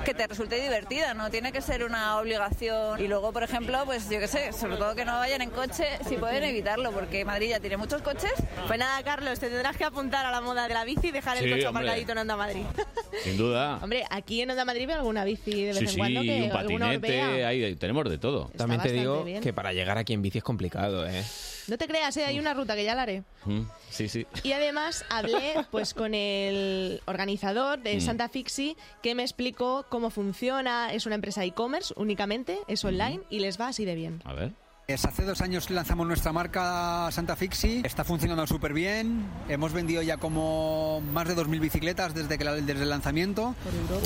que 0.05 0.13
te 0.13 0.27
resulte 0.27 0.61
divertida, 0.61 1.15
no 1.15 1.31
tiene 1.31 1.51
que 1.53 1.63
ser 1.63 1.85
una 1.85 2.19
obligación. 2.19 3.01
Y 3.01 3.07
luego, 3.09 3.33
por 3.33 3.43
ejemplo, 3.43 3.81
pues 3.87 4.11
yo 4.11 4.19
qué 4.19 4.27
sé, 4.29 4.53
sobre 4.53 4.77
todo 4.77 4.95
que 4.95 5.05
no 5.05 5.13
vayan 5.19 5.41
en 5.41 5.51
coche, 5.51 5.87
si 6.07 6.17
pueden 6.17 6.43
evitarlo, 6.45 6.91
porque 6.91 7.25
Madrid 7.25 7.51
ya 7.51 7.61
tiene 7.61 7.77
muchos 7.77 8.03
coches. 8.03 8.33
Pues 8.67 8.79
nada, 8.79 9.03
Carlos, 9.03 9.39
te 9.39 9.49
tendrás 9.49 9.77
que 9.77 9.85
apuntar 9.85 10.27
a 10.27 10.31
la 10.31 10.41
moda 10.41 10.67
de 10.69 10.75
la 10.75 10.85
bici 10.85 11.09
y 11.09 11.11
dejar 11.13 11.39
el 11.39 11.45
Sí, 11.45 11.51
coche 11.51 11.67
hombre. 11.69 11.85
aparcadito 11.85 12.13
en 12.13 12.19
Onda 12.19 12.37
Madrid. 12.37 12.63
Sin 13.23 13.37
duda. 13.39 13.79
Hombre, 13.81 14.05
aquí 14.11 14.43
en 14.43 14.51
Onda 14.51 14.65
Madrid 14.65 14.87
veo 14.89 14.97
alguna 14.97 15.25
bici 15.25 15.63
de 15.63 15.67
vez 15.69 15.79
Sí, 15.79 15.85
en 15.85 15.91
sí, 15.91 15.97
cuando 15.97 16.21
que 16.23 16.43
un 16.43 16.51
patinete, 16.51 17.23
ahí, 17.45 17.65
ahí 17.65 17.77
tenemos 17.77 18.11
de 18.11 18.19
todo. 18.19 18.51
También 18.57 18.83
te 18.83 18.93
digo 18.93 19.23
bien. 19.25 19.41
Que 19.45 19.53
para 19.53 19.73
llegar 19.73 19.99
aquí 19.99 20.13
en 20.15 20.23
bici 20.23 20.39
es 20.39 20.45
complicado, 20.45 21.07
¿eh? 21.07 21.23
No 21.69 21.79
te 21.79 21.87
creas, 21.87 22.17
¿eh? 22.17 22.25
hay 22.25 22.39
una 22.39 22.53
ruta 22.55 22.75
que 22.75 22.85
ya 22.85 22.95
la 22.95 23.03
haré. 23.03 23.23
Mm, 23.45 23.63
Sí, 23.91 24.09
sí. 24.09 24.27
Y 24.43 24.53
además 24.53 25.05
hablé 25.11 25.55
pues 25.71 25.95
con 25.95 26.15
el 26.15 27.01
organizador 27.05 27.79
de 27.81 27.97
Mm. 27.97 28.01
Santa 28.01 28.29
Fixi 28.29 28.77
que 29.03 29.15
me 29.15 29.23
explicó 29.23 29.87
cómo 29.89 30.11
funciona. 30.11 30.93
Es 30.93 31.07
una 31.07 31.15
empresa 31.15 31.45
e-commerce 31.45 31.95
únicamente, 31.97 32.59
es 32.69 32.85
online 32.85 33.21
y 33.31 33.39
les 33.41 33.61
va 33.61 33.69
así 33.69 33.85
de 33.85 33.95
bien. 33.95 34.21
A 34.25 34.33
ver. 34.33 34.51
Es 34.87 35.07
hace 35.07 35.23
dos 35.25 35.41
años 35.41 35.71
lanzamos 35.71 36.07
nuestra 36.07 36.31
marca 36.31 37.09
Santa 37.11 37.37
Fixi, 37.37 37.81
está 37.87 38.05
funcionando 38.05 38.47
súper 38.47 38.75
bien, 38.75 39.25
hemos 39.49 39.73
vendido 39.73 40.03
ya 40.03 40.19
como 40.19 41.01
más 41.11 41.27
de 41.27 41.35
2.000 41.35 41.59
bicicletas 41.59 42.13
desde, 42.13 42.37
que 42.37 42.45
la- 42.45 42.53
desde 42.53 42.83
el 42.83 42.91
lanzamiento. 42.91 43.55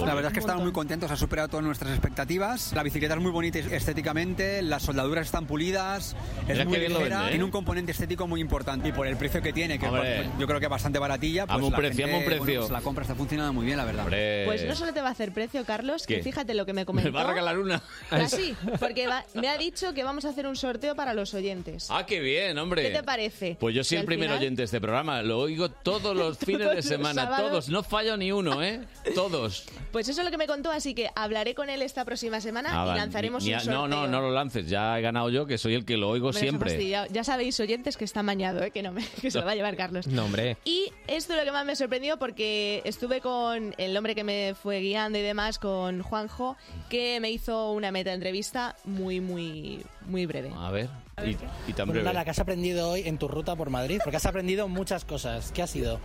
La 0.07 0.15
verdad 0.15 0.31
es 0.31 0.35
que 0.35 0.39
estamos 0.39 0.63
muy 0.63 0.71
contentos, 0.71 1.11
ha 1.11 1.17
superado 1.17 1.49
todas 1.49 1.67
nuestras 1.67 1.91
expectativas. 1.91 2.73
La 2.75 2.85
bicicleta 2.85 3.15
es 3.15 3.21
muy 3.21 3.33
bonita 3.33 3.59
estéticamente, 3.59 4.63
las 4.63 4.85
soldaduras 4.85 5.27
están 5.27 5.47
pulidas, 5.49 6.15
es 6.47 6.57
Mira 6.59 6.65
muy 6.67 6.79
ligera, 6.79 6.99
vende, 7.01 7.27
¿eh? 7.27 7.29
tiene 7.31 7.45
un 7.45 7.51
componente 7.51 7.91
estético 7.91 8.29
muy 8.29 8.41
importante 8.41 8.89
y 8.91 8.93
por 8.93 9.09
el 9.09 9.17
precio 9.17 9.43
que 9.43 9.53
tiene, 9.53 9.81
que 9.81 9.87
Hombre. 9.89 10.27
pues, 10.27 10.39
yo 10.39 10.47
creo 10.47 10.61
que 10.61 10.67
es 10.67 10.71
bastante 10.71 11.01
baratilla, 11.01 11.45
pues 11.47 11.57
Amo 11.57 11.67
un 11.67 11.73
la 11.73 11.79
precio, 11.79 12.05
gente, 12.07 12.11
amo 12.13 12.19
un 12.19 12.25
bueno, 12.31 12.45
precio. 12.45 12.61
pues 12.61 12.71
la 12.71 12.81
compra 12.83 13.03
está 13.03 13.17
funcionando 13.17 13.53
muy 13.53 13.67
bien, 13.67 13.79
la 13.79 13.85
verdad. 13.85 14.05
Hombre. 14.05 14.45
Pues 14.47 14.65
no 14.65 14.77
solo 14.77 14.93
te 14.95 15.01
va 15.01 15.09
a 15.09 15.11
hacer 15.11 15.33
precio, 15.33 15.65
Carlos, 15.65 16.07
que 16.07 16.19
¿Qué? 16.19 16.23
fíjate 16.23 16.55
lo 16.55 16.65
que 16.65 16.73
me 16.73 16.83
Me 16.83 16.87
comentó. 16.87 17.13
va 17.13 17.23
a 17.23 17.27
regalar 17.27 17.59
una. 17.59 17.83
Casi, 18.09 18.55
porque 18.79 19.09
va- 19.09 19.25
me 19.35 19.49
ha 19.49 19.59
dicho 19.59 19.93
que 19.93 20.05
vamos 20.05 20.25
a 20.25 20.29
hacer 20.29 20.47
un 20.47 20.55
sorteo 20.55 20.68
para 20.97 21.15
los 21.15 21.33
oyentes. 21.35 21.87
Ah, 21.91 22.05
qué 22.07 22.21
bien, 22.21 22.59
hombre. 22.59 22.83
¿Qué 22.83 22.91
te 22.91 23.03
parece? 23.03 23.57
Pues 23.59 23.75
yo 23.75 23.83
soy 23.85 23.97
Y 23.97 23.99
el 23.99 24.01
al 24.03 24.07
primer 24.07 24.27
final- 24.29 24.39
oyente 24.39 24.63
de 24.63 24.65
este 24.67 24.81
programa. 24.81 25.23
Lo 25.23 25.39
oigo 25.39 25.71
todos 25.71 26.15
los 26.17 26.37
fines 26.45 26.61
Todos 26.63 26.71
de 26.71 26.77
los 26.77 26.85
semana, 26.85 27.23
sábados. 27.23 27.51
todos. 27.51 27.69
No 27.71 27.83
fallo 27.83 28.17
ni 28.17 28.31
uno, 28.33 28.63
¿eh? 28.63 28.81
Todos. 29.15 29.65
Pues 29.93 30.07
eso 30.07 30.21
es 30.21 30.25
lo 30.27 30.31
que 30.31 30.37
me 30.37 30.47
contó, 30.47 30.71
así 30.71 30.95
que 30.95 31.09
hablaré 31.17 31.55
con 31.55 31.71
él 31.71 31.81
esta 31.81 32.05
próxima 32.05 32.43
semana 32.43 32.69
Ah, 32.73 32.93
y 32.95 32.99
lanzaremos 32.99 33.43
Ni- 33.43 33.55
un 33.55 33.61
sorteo. 33.61 33.89
No, 33.89 33.89
no, 33.89 34.07
no 34.07 34.21
lo 34.21 34.31
lances. 34.31 34.69
Ya 34.69 34.99
he 34.99 35.03
ganado 35.03 35.31
yo, 35.31 35.47
que 35.47 35.57
soy 35.57 35.73
el 35.75 35.87
que 35.87 35.97
lo 35.97 36.11
oigo 36.11 36.29
ha 36.29 36.33
siempre. 36.35 36.79
Ya 36.89 37.25
sabéis, 37.25 37.59
oyentes, 37.59 37.97
que 37.97 38.05
está 38.05 38.23
mañado, 38.23 38.63
¿eh? 38.63 38.71
que, 38.71 38.83
no 38.83 38.93
me, 38.93 39.03
que 39.23 39.31
se 39.31 39.39
lo 39.39 39.47
va 39.47 39.53
a 39.53 39.55
llevar 39.55 39.77
Carlos. 39.77 40.07
No, 40.07 40.27
hombre. 40.27 40.59
Y 40.67 40.93
esto 41.07 41.33
es 41.33 41.39
lo 41.39 41.45
que 41.47 41.53
más 41.53 41.65
me 41.65 41.75
sorprendió 41.75 42.19
porque 42.19 42.83
estuve 42.85 43.21
con 43.23 43.75
el 43.79 43.97
hombre 43.97 44.15
que 44.15 44.25
me 44.25 44.55
fue 44.61 44.81
guiando 44.81 45.19
y 45.19 45.23
demás, 45.23 45.59
con 45.59 46.03
Juanjo, 46.03 46.57
que 46.91 47.19
me 47.21 47.31
hizo 47.31 47.73
una 47.73 47.91
meta 47.91 48.13
entrevista 48.13 48.77
muy, 48.85 49.21
muy, 49.21 49.83
muy 50.09 50.27
breve. 50.27 50.53
A 50.55 50.71
ver. 50.71 50.89
Y, 51.25 51.31
y 51.31 51.73
tan 51.73 51.87
Bueno, 51.87 51.93
breve. 51.93 52.05
nada, 52.05 52.25
¿qué 52.25 52.31
has 52.31 52.39
aprendido 52.39 52.91
hoy 52.91 53.03
en 53.07 53.19
tu 53.19 53.29
ruta 53.29 53.57
por 53.57 53.71
Madrid? 53.71 54.01
Porque 54.03 54.17
has 54.17 54.27
aprendido 54.27 54.69
muchas 54.69 55.05
cosas. 55.05 55.53
¿Qué 55.53 55.63
ha 55.63 55.67
sido? 55.67 56.01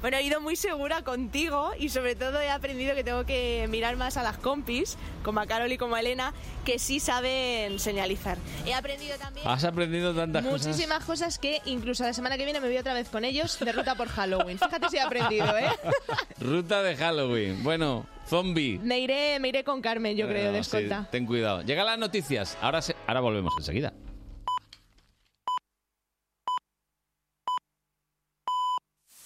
Bueno, 0.00 0.16
he 0.16 0.22
ido 0.22 0.40
muy 0.40 0.56
segura 0.56 1.02
contigo 1.02 1.70
y 1.78 1.88
sobre 1.88 2.14
todo 2.14 2.40
he 2.40 2.50
aprendido 2.50 2.94
que 2.94 3.04
tengo 3.04 3.24
que 3.24 3.66
mirar 3.70 3.96
más 3.96 4.16
a 4.16 4.22
las 4.22 4.36
compis, 4.38 4.96
como 5.24 5.40
a 5.40 5.46
Carol 5.46 5.70
y 5.72 5.78
como 5.78 5.94
a 5.94 6.00
Elena, 6.00 6.32
que 6.64 6.78
sí 6.78 7.00
saben 7.00 7.78
señalizar. 7.78 8.38
He 8.66 8.74
aprendido 8.74 9.16
también 9.18 9.46
Has 9.48 9.64
aprendido 9.64 10.14
tantas 10.14 10.44
cosas. 10.44 10.66
muchísimas 10.66 11.04
cosas 11.04 11.38
que 11.38 11.60
incluso 11.64 12.04
la 12.04 12.12
semana 12.12 12.36
que 12.36 12.44
viene 12.44 12.60
me 12.60 12.68
voy 12.68 12.76
otra 12.78 12.94
vez 12.94 13.08
con 13.08 13.24
ellos 13.24 13.58
de 13.58 13.72
ruta 13.72 13.94
por 13.94 14.08
Halloween. 14.08 14.58
Fíjate 14.58 14.88
si 14.88 14.96
he 14.96 15.00
aprendido, 15.00 15.56
¿eh? 15.58 15.68
Ruta 16.40 16.82
de 16.82 16.96
Halloween. 16.96 17.62
Bueno, 17.62 18.06
zombie. 18.26 18.78
Me 18.82 18.98
iré, 19.00 19.38
me 19.40 19.48
iré 19.48 19.64
con 19.64 19.80
Carmen, 19.82 20.16
yo 20.16 20.26
creo, 20.28 20.48
Ah, 20.50 20.52
de 20.52 20.64
sí, 20.64 20.76
escolta. 20.76 21.08
ten 21.10 21.26
cuidado. 21.26 21.62
Llegan 21.62 21.86
las 21.86 21.98
noticias. 21.98 22.56
Ahora, 22.62 22.80
se- 22.82 22.96
ahora 23.06 23.20
volvemos 23.20 23.52
enseguida. 23.58 23.92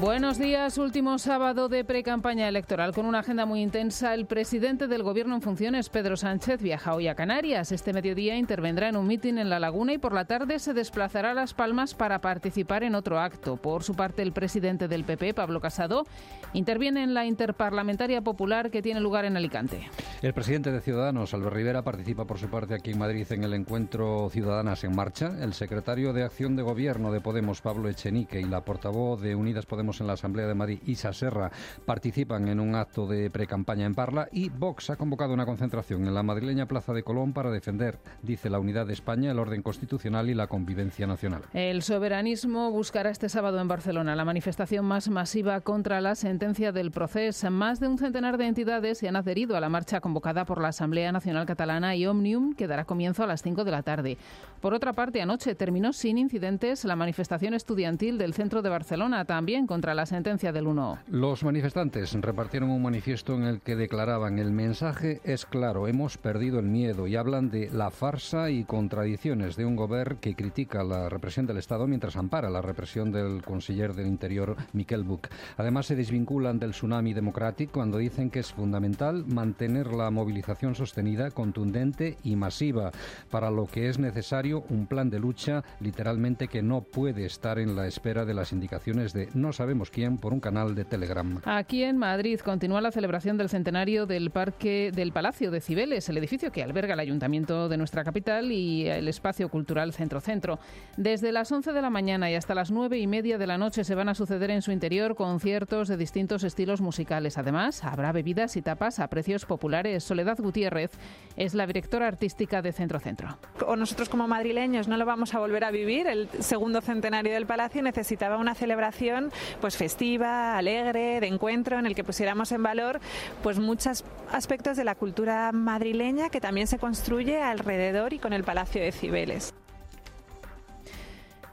Buenos 0.00 0.38
días, 0.38 0.76
último 0.76 1.18
sábado 1.18 1.70
de 1.70 1.82
pre-campaña 1.82 2.46
electoral. 2.48 2.92
Con 2.92 3.06
una 3.06 3.20
agenda 3.20 3.46
muy 3.46 3.62
intensa, 3.62 4.12
el 4.12 4.26
presidente 4.26 4.88
del 4.88 5.02
Gobierno 5.02 5.34
en 5.34 5.40
funciones, 5.40 5.88
Pedro 5.88 6.18
Sánchez, 6.18 6.60
viaja 6.60 6.94
hoy 6.94 7.08
a 7.08 7.14
Canarias. 7.14 7.72
Este 7.72 7.94
mediodía 7.94 8.36
intervendrá 8.36 8.90
en 8.90 8.96
un 8.96 9.06
mitin 9.06 9.38
en 9.38 9.48
La 9.48 9.58
Laguna 9.58 9.94
y 9.94 9.98
por 9.98 10.12
la 10.12 10.26
tarde 10.26 10.58
se 10.58 10.74
desplazará 10.74 11.30
a 11.30 11.34
Las 11.34 11.54
Palmas 11.54 11.94
para 11.94 12.20
participar 12.20 12.82
en 12.82 12.94
otro 12.94 13.18
acto. 13.18 13.56
Por 13.56 13.84
su 13.84 13.94
parte, 13.94 14.20
el 14.20 14.32
presidente 14.32 14.86
del 14.86 15.04
PP, 15.04 15.32
Pablo 15.32 15.60
Casado, 15.60 16.04
interviene 16.52 17.02
en 17.02 17.14
la 17.14 17.24
interparlamentaria 17.24 18.20
popular 18.20 18.70
que 18.70 18.82
tiene 18.82 19.00
lugar 19.00 19.24
en 19.24 19.38
Alicante. 19.38 19.88
El 20.20 20.34
presidente 20.34 20.72
de 20.72 20.82
Ciudadanos, 20.82 21.32
Albert 21.32 21.56
Rivera, 21.56 21.82
participa 21.82 22.26
por 22.26 22.38
su 22.38 22.48
parte 22.48 22.74
aquí 22.74 22.90
en 22.90 22.98
Madrid 22.98 23.26
en 23.30 23.44
el 23.44 23.54
encuentro 23.54 24.28
Ciudadanas 24.28 24.84
en 24.84 24.94
Marcha. 24.94 25.32
El 25.40 25.54
secretario 25.54 26.12
de 26.12 26.22
Acción 26.22 26.54
de 26.54 26.62
Gobierno 26.62 27.12
de 27.12 27.22
Podemos, 27.22 27.62
Pablo 27.62 27.88
Echenique, 27.88 28.40
y 28.40 28.44
la 28.44 28.62
portavoz 28.62 29.22
de 29.22 29.34
Unidas 29.34 29.64
Podemos 29.64 29.85
en 30.00 30.06
la 30.06 30.14
Asamblea 30.14 30.46
de 30.46 30.54
Madrid, 30.54 30.80
Isa 30.86 31.12
Serra, 31.12 31.50
participan 31.84 32.48
en 32.48 32.60
un 32.60 32.74
acto 32.74 33.06
de 33.06 33.30
precampaña 33.30 33.86
en 33.86 33.94
Parla 33.94 34.28
y 34.32 34.48
Vox 34.48 34.90
ha 34.90 34.96
convocado 34.96 35.32
una 35.32 35.46
concentración 35.46 36.06
en 36.06 36.14
la 36.14 36.22
madrileña 36.22 36.66
Plaza 36.66 36.92
de 36.92 37.02
Colón 37.02 37.32
para 37.32 37.50
defender, 37.50 37.98
dice 38.22 38.50
la 38.50 38.58
unidad 38.58 38.86
de 38.86 38.92
España, 38.92 39.30
el 39.30 39.38
orden 39.38 39.62
constitucional 39.62 40.28
y 40.28 40.34
la 40.34 40.48
convivencia 40.48 41.06
nacional. 41.06 41.42
El 41.54 41.82
soberanismo 41.82 42.70
buscará 42.70 43.10
este 43.10 43.28
sábado 43.28 43.60
en 43.60 43.68
Barcelona 43.68 44.16
la 44.16 44.24
manifestación 44.24 44.84
más 44.84 45.08
masiva 45.08 45.60
contra 45.60 46.00
la 46.00 46.14
sentencia 46.14 46.72
del 46.72 46.90
proceso. 46.90 47.50
Más 47.50 47.80
de 47.80 47.88
un 47.88 47.98
centenar 47.98 48.38
de 48.38 48.46
entidades 48.46 48.98
se 48.98 49.08
han 49.08 49.16
adherido 49.16 49.56
a 49.56 49.60
la 49.60 49.68
marcha 49.68 50.00
convocada 50.00 50.44
por 50.44 50.60
la 50.60 50.68
Asamblea 50.68 51.12
Nacional 51.12 51.46
Catalana 51.46 51.94
y 51.96 52.06
Omnium, 52.06 52.54
que 52.54 52.66
dará 52.66 52.84
comienzo 52.84 53.22
a 53.22 53.26
las 53.26 53.42
5 53.42 53.64
de 53.64 53.70
la 53.70 53.82
tarde. 53.82 54.18
Por 54.60 54.74
otra 54.74 54.92
parte, 54.92 55.22
anoche 55.22 55.54
terminó 55.54 55.92
sin 55.92 56.18
incidentes 56.18 56.84
la 56.84 56.96
manifestación 56.96 57.54
estudiantil 57.54 58.18
del 58.18 58.34
centro 58.34 58.62
de 58.62 58.70
Barcelona, 58.70 59.24
también 59.24 59.66
contra 59.76 59.94
la 59.94 60.06
sentencia 60.06 60.52
del 60.52 60.68
1. 60.68 61.00
Los 61.08 61.44
manifestantes 61.44 62.14
repartieron 62.14 62.70
un 62.70 62.80
manifiesto 62.80 63.34
en 63.34 63.42
el 63.42 63.60
que 63.60 63.76
declaraban 63.76 64.38
el 64.38 64.50
mensaje 64.50 65.20
es 65.22 65.44
claro, 65.44 65.86
hemos 65.86 66.16
perdido 66.16 66.60
el 66.60 66.64
miedo 66.64 67.06
y 67.06 67.14
hablan 67.14 67.50
de 67.50 67.68
la 67.70 67.90
farsa 67.90 68.48
y 68.48 68.64
contradicciones 68.64 69.54
de 69.54 69.66
un 69.66 69.76
gobierno 69.76 70.16
que 70.18 70.34
critica 70.34 70.82
la 70.82 71.10
represión 71.10 71.46
del 71.46 71.58
Estado 71.58 71.86
mientras 71.86 72.16
ampara 72.16 72.48
la 72.48 72.62
represión 72.62 73.12
del 73.12 73.42
conseller 73.42 73.92
del 73.92 74.06
Interior 74.06 74.56
Miquel 74.72 75.04
Buch. 75.04 75.28
Además 75.58 75.84
se 75.84 75.94
desvinculan 75.94 76.58
del 76.58 76.70
tsunami 76.70 77.12
democrático 77.12 77.72
cuando 77.74 77.98
dicen 77.98 78.30
que 78.30 78.38
es 78.38 78.52
fundamental 78.52 79.26
mantener 79.26 79.88
la 79.88 80.10
movilización 80.10 80.74
sostenida, 80.74 81.30
contundente 81.32 82.16
y 82.24 82.34
masiva, 82.34 82.92
para 83.30 83.50
lo 83.50 83.66
que 83.66 83.90
es 83.90 83.98
necesario 83.98 84.64
un 84.70 84.86
plan 84.86 85.10
de 85.10 85.18
lucha 85.18 85.64
literalmente 85.80 86.48
que 86.48 86.62
no 86.62 86.80
puede 86.80 87.26
estar 87.26 87.58
en 87.58 87.76
la 87.76 87.86
espera 87.86 88.24
de 88.24 88.32
las 88.32 88.52
indicaciones 88.52 89.12
de 89.12 89.28
no 89.34 89.52
sabemos 89.66 89.90
quién 89.90 90.16
por 90.16 90.32
un 90.32 90.38
canal 90.38 90.76
de 90.76 90.84
Telegram. 90.84 91.40
Aquí 91.44 91.82
en 91.82 91.98
Madrid 91.98 92.38
continúa 92.38 92.80
la 92.80 92.92
celebración 92.92 93.36
del 93.36 93.48
centenario 93.48 94.06
del 94.06 94.30
Parque 94.30 94.92
del 94.94 95.10
Palacio 95.10 95.50
de 95.50 95.60
Cibeles, 95.60 96.08
el 96.08 96.18
edificio 96.18 96.52
que 96.52 96.62
alberga 96.62 96.94
el 96.94 97.00
ayuntamiento 97.00 97.68
de 97.68 97.76
nuestra 97.76 98.04
capital 98.04 98.52
y 98.52 98.86
el 98.86 99.08
espacio 99.08 99.48
cultural 99.48 99.92
Centro 99.92 100.20
Centro. 100.20 100.60
Desde 100.96 101.32
las 101.32 101.50
11 101.50 101.72
de 101.72 101.82
la 101.82 101.90
mañana 101.90 102.30
y 102.30 102.36
hasta 102.36 102.54
las 102.54 102.70
9 102.70 102.96
y 102.96 103.08
media 103.08 103.38
de 103.38 103.46
la 103.48 103.58
noche 103.58 103.82
se 103.82 103.96
van 103.96 104.08
a 104.08 104.14
suceder 104.14 104.52
en 104.52 104.62
su 104.62 104.70
interior 104.70 105.16
conciertos 105.16 105.88
de 105.88 105.96
distintos 105.96 106.44
estilos 106.44 106.80
musicales. 106.80 107.36
Además, 107.36 107.82
habrá 107.82 108.12
bebidas 108.12 108.56
y 108.56 108.62
tapas 108.62 109.00
a 109.00 109.08
precios 109.08 109.46
populares. 109.46 110.04
Soledad 110.04 110.38
Gutiérrez 110.38 110.92
es 111.36 111.54
la 111.54 111.66
directora 111.66 112.06
artística 112.06 112.62
de 112.62 112.70
Centro 112.70 113.00
Centro. 113.00 113.36
o 113.66 113.74
nosotros 113.74 114.08
como 114.08 114.28
madrileños 114.28 114.86
no 114.86 114.96
lo 114.96 115.06
vamos 115.06 115.34
a 115.34 115.40
volver 115.40 115.64
a 115.64 115.72
vivir. 115.72 116.06
El 116.06 116.28
segundo 116.38 116.80
centenario 116.82 117.32
del 117.32 117.46
Palacio 117.46 117.82
necesitaba 117.82 118.36
una 118.36 118.54
celebración 118.54 119.32
pues 119.60 119.76
festiva, 119.76 120.56
alegre, 120.56 121.20
de 121.20 121.26
encuentro, 121.26 121.78
en 121.78 121.86
el 121.86 121.94
que 121.94 122.04
pusiéramos 122.04 122.52
en 122.52 122.62
valor 122.62 123.00
pues 123.42 123.58
muchos 123.58 124.04
aspectos 124.32 124.76
de 124.76 124.84
la 124.84 124.94
cultura 124.94 125.52
madrileña 125.52 126.28
que 126.28 126.40
también 126.40 126.66
se 126.66 126.78
construye 126.78 127.40
alrededor 127.40 128.12
y 128.12 128.18
con 128.18 128.32
el 128.32 128.44
Palacio 128.44 128.82
de 128.82 128.92
Cibeles. 128.92 129.54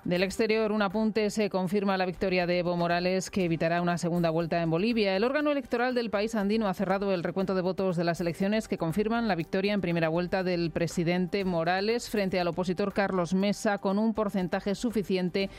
Del 0.04 0.24
exterior, 0.24 0.74
un 0.74 0.82
apunte, 0.82 1.30
se 1.30 1.50
confirma 1.50 1.96
la 1.96 2.06
victoria 2.06 2.46
de 2.46 2.60
Evo 2.60 2.76
Morales, 2.76 3.30
que 3.30 3.46
evitará 3.46 3.82
una 3.82 3.98
segunda 3.98 4.32
vuelta 4.32 4.62
en 4.62 4.70
Bolivia. 4.70 5.16
El 5.16 5.24
órgano 5.24 5.50
electoral 5.50 5.96
del 5.96 6.10
país 6.10 6.36
andino 6.36 6.68
ha 6.68 6.74
cerrado 6.74 7.14
el 7.14 7.24
recuento 7.24 7.56
de 7.56 7.62
votos 7.62 7.96
de 7.96 8.04
las 8.04 8.20
elecciones 8.20 8.68
que 8.68 8.78
confirman 8.78 9.30
la 9.30 9.36
victoria 9.36 9.72
en 9.72 9.80
primera 9.80 10.10
vuelta 10.10 10.44
del 10.44 10.72
presidente 10.72 11.46
Morales 11.46 12.10
frente 12.10 12.38
al 12.38 12.50
opositor 12.50 12.92
Carlos 12.92 13.34
Mesa, 13.34 13.78
con 13.78 13.98
un 13.98 14.14
porcentaje 14.14 14.76
suficiente 14.76 15.50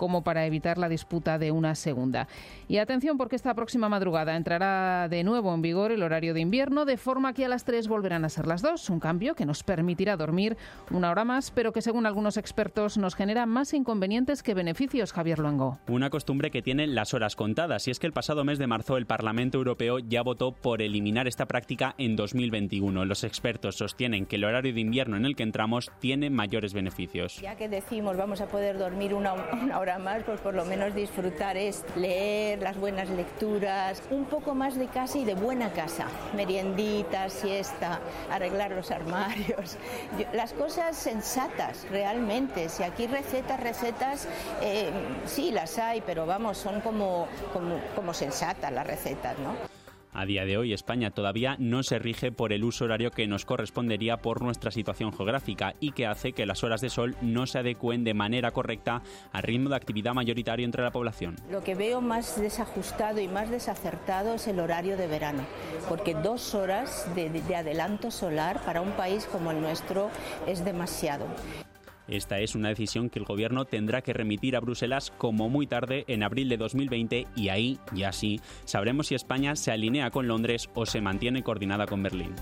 como 0.00 0.22
para 0.22 0.46
evitar 0.46 0.78
la 0.78 0.88
disputa 0.88 1.36
de 1.38 1.52
una 1.52 1.74
segunda. 1.74 2.26
Y 2.68 2.78
atención 2.78 3.18
porque 3.18 3.36
esta 3.36 3.52
próxima 3.52 3.90
madrugada 3.90 4.34
entrará 4.34 5.08
de 5.10 5.22
nuevo 5.24 5.52
en 5.52 5.60
vigor 5.60 5.92
el 5.92 6.02
horario 6.02 6.32
de 6.32 6.40
invierno, 6.40 6.86
de 6.86 6.96
forma 6.96 7.34
que 7.34 7.44
a 7.44 7.48
las 7.48 7.66
3 7.66 7.86
volverán 7.86 8.24
a 8.24 8.30
ser 8.30 8.46
las 8.46 8.62
2, 8.62 8.88
un 8.88 8.98
cambio 8.98 9.34
que 9.34 9.44
nos 9.44 9.62
permitirá 9.62 10.16
dormir 10.16 10.56
una 10.90 11.10
hora 11.10 11.26
más, 11.26 11.50
pero 11.50 11.74
que 11.74 11.82
según 11.82 12.06
algunos 12.06 12.38
expertos 12.38 12.96
nos 12.96 13.14
genera 13.14 13.44
más 13.44 13.74
inconvenientes 13.74 14.42
que 14.42 14.54
beneficios, 14.54 15.12
Javier 15.12 15.38
Luengo. 15.38 15.78
Una 15.86 16.08
costumbre 16.08 16.50
que 16.50 16.62
tiene 16.62 16.86
las 16.86 17.12
horas 17.12 17.36
contadas, 17.36 17.86
y 17.86 17.90
es 17.90 17.98
que 17.98 18.06
el 18.06 18.14
pasado 18.14 18.42
mes 18.42 18.58
de 18.58 18.66
marzo 18.66 18.96
el 18.96 19.04
Parlamento 19.04 19.58
Europeo 19.58 19.98
ya 19.98 20.22
votó 20.22 20.52
por 20.52 20.80
eliminar 20.80 21.28
esta 21.28 21.44
práctica 21.44 21.94
en 21.98 22.16
2021. 22.16 23.04
Los 23.04 23.22
expertos 23.22 23.76
sostienen 23.76 24.24
que 24.24 24.36
el 24.36 24.44
horario 24.44 24.72
de 24.72 24.80
invierno 24.80 25.18
en 25.18 25.26
el 25.26 25.36
que 25.36 25.42
entramos 25.42 25.92
tiene 26.00 26.30
mayores 26.30 26.72
beneficios. 26.72 27.38
Ya 27.42 27.56
que 27.56 27.68
decimos 27.68 28.16
vamos 28.16 28.40
a 28.40 28.46
poder 28.46 28.78
dormir 28.78 29.12
una, 29.12 29.34
una 29.34 29.78
hora 29.78 29.89
más, 29.98 30.22
pues 30.24 30.40
por 30.40 30.54
lo 30.54 30.64
menos 30.64 30.94
disfrutar 30.94 31.56
es 31.56 31.84
leer, 31.96 32.60
las 32.60 32.76
buenas 32.76 33.08
lecturas, 33.08 34.02
un 34.10 34.24
poco 34.24 34.54
más 34.54 34.76
de 34.76 34.86
casa 34.86 35.18
y 35.18 35.24
de 35.24 35.34
buena 35.34 35.70
casa, 35.72 36.06
meriendita, 36.34 37.28
siesta, 37.28 38.00
arreglar 38.30 38.72
los 38.72 38.90
armarios, 38.90 39.76
las 40.32 40.52
cosas 40.52 40.96
sensatas 40.96 41.86
realmente. 41.90 42.68
Si 42.68 42.82
aquí 42.82 43.06
recetas, 43.06 43.60
recetas, 43.60 44.28
eh, 44.62 44.90
sí 45.26 45.50
las 45.50 45.78
hay, 45.78 46.00
pero 46.00 46.26
vamos, 46.26 46.58
son 46.58 46.80
como, 46.80 47.26
como, 47.52 47.80
como 47.94 48.14
sensatas 48.14 48.72
las 48.72 48.86
recetas, 48.86 49.38
¿no? 49.38 49.79
A 50.12 50.24
día 50.26 50.44
de 50.44 50.58
hoy 50.58 50.72
España 50.72 51.10
todavía 51.12 51.54
no 51.60 51.84
se 51.84 51.98
rige 52.00 52.32
por 52.32 52.52
el 52.52 52.64
uso 52.64 52.84
horario 52.84 53.12
que 53.12 53.28
nos 53.28 53.44
correspondería 53.44 54.16
por 54.16 54.42
nuestra 54.42 54.72
situación 54.72 55.12
geográfica 55.12 55.74
y 55.78 55.92
que 55.92 56.06
hace 56.06 56.32
que 56.32 56.46
las 56.46 56.64
horas 56.64 56.80
de 56.80 56.90
sol 56.90 57.14
no 57.22 57.46
se 57.46 57.60
adecúen 57.60 58.02
de 58.02 58.12
manera 58.14 58.50
correcta 58.50 59.02
al 59.32 59.42
ritmo 59.44 59.70
de 59.70 59.76
actividad 59.76 60.12
mayoritario 60.12 60.64
entre 60.66 60.82
la 60.82 60.90
población. 60.90 61.36
Lo 61.50 61.62
que 61.62 61.76
veo 61.76 62.00
más 62.00 62.40
desajustado 62.40 63.20
y 63.20 63.28
más 63.28 63.50
desacertado 63.50 64.34
es 64.34 64.48
el 64.48 64.58
horario 64.58 64.96
de 64.96 65.06
verano, 65.06 65.44
porque 65.88 66.14
dos 66.14 66.54
horas 66.56 67.08
de, 67.14 67.30
de- 67.30 67.40
de 67.42 67.56
adelanto 67.56 68.10
solar 68.10 68.60
para 68.64 68.80
un 68.80 68.90
país 68.92 69.26
como 69.30 69.50
el 69.52 69.60
nuestro 69.60 70.10
es 70.46 70.64
demasiado. 70.64 71.26
Esta 72.10 72.40
es 72.40 72.56
una 72.56 72.70
decisión 72.70 73.08
que 73.08 73.20
el 73.20 73.24
Gobierno 73.24 73.64
tendrá 73.64 74.02
que 74.02 74.12
remitir 74.12 74.56
a 74.56 74.60
Bruselas 74.60 75.12
como 75.16 75.48
muy 75.48 75.68
tarde 75.68 76.04
en 76.08 76.24
abril 76.24 76.48
de 76.48 76.56
2020 76.56 77.26
y 77.36 77.48
ahí, 77.48 77.78
ya 77.92 78.12
sí, 78.12 78.40
sabremos 78.64 79.06
si 79.06 79.14
España 79.14 79.54
se 79.54 79.70
alinea 79.70 80.10
con 80.10 80.26
Londres 80.26 80.68
o 80.74 80.86
se 80.86 81.00
mantiene 81.00 81.44
coordinada 81.44 81.86
con 81.86 82.02
Berlín. 82.02 82.34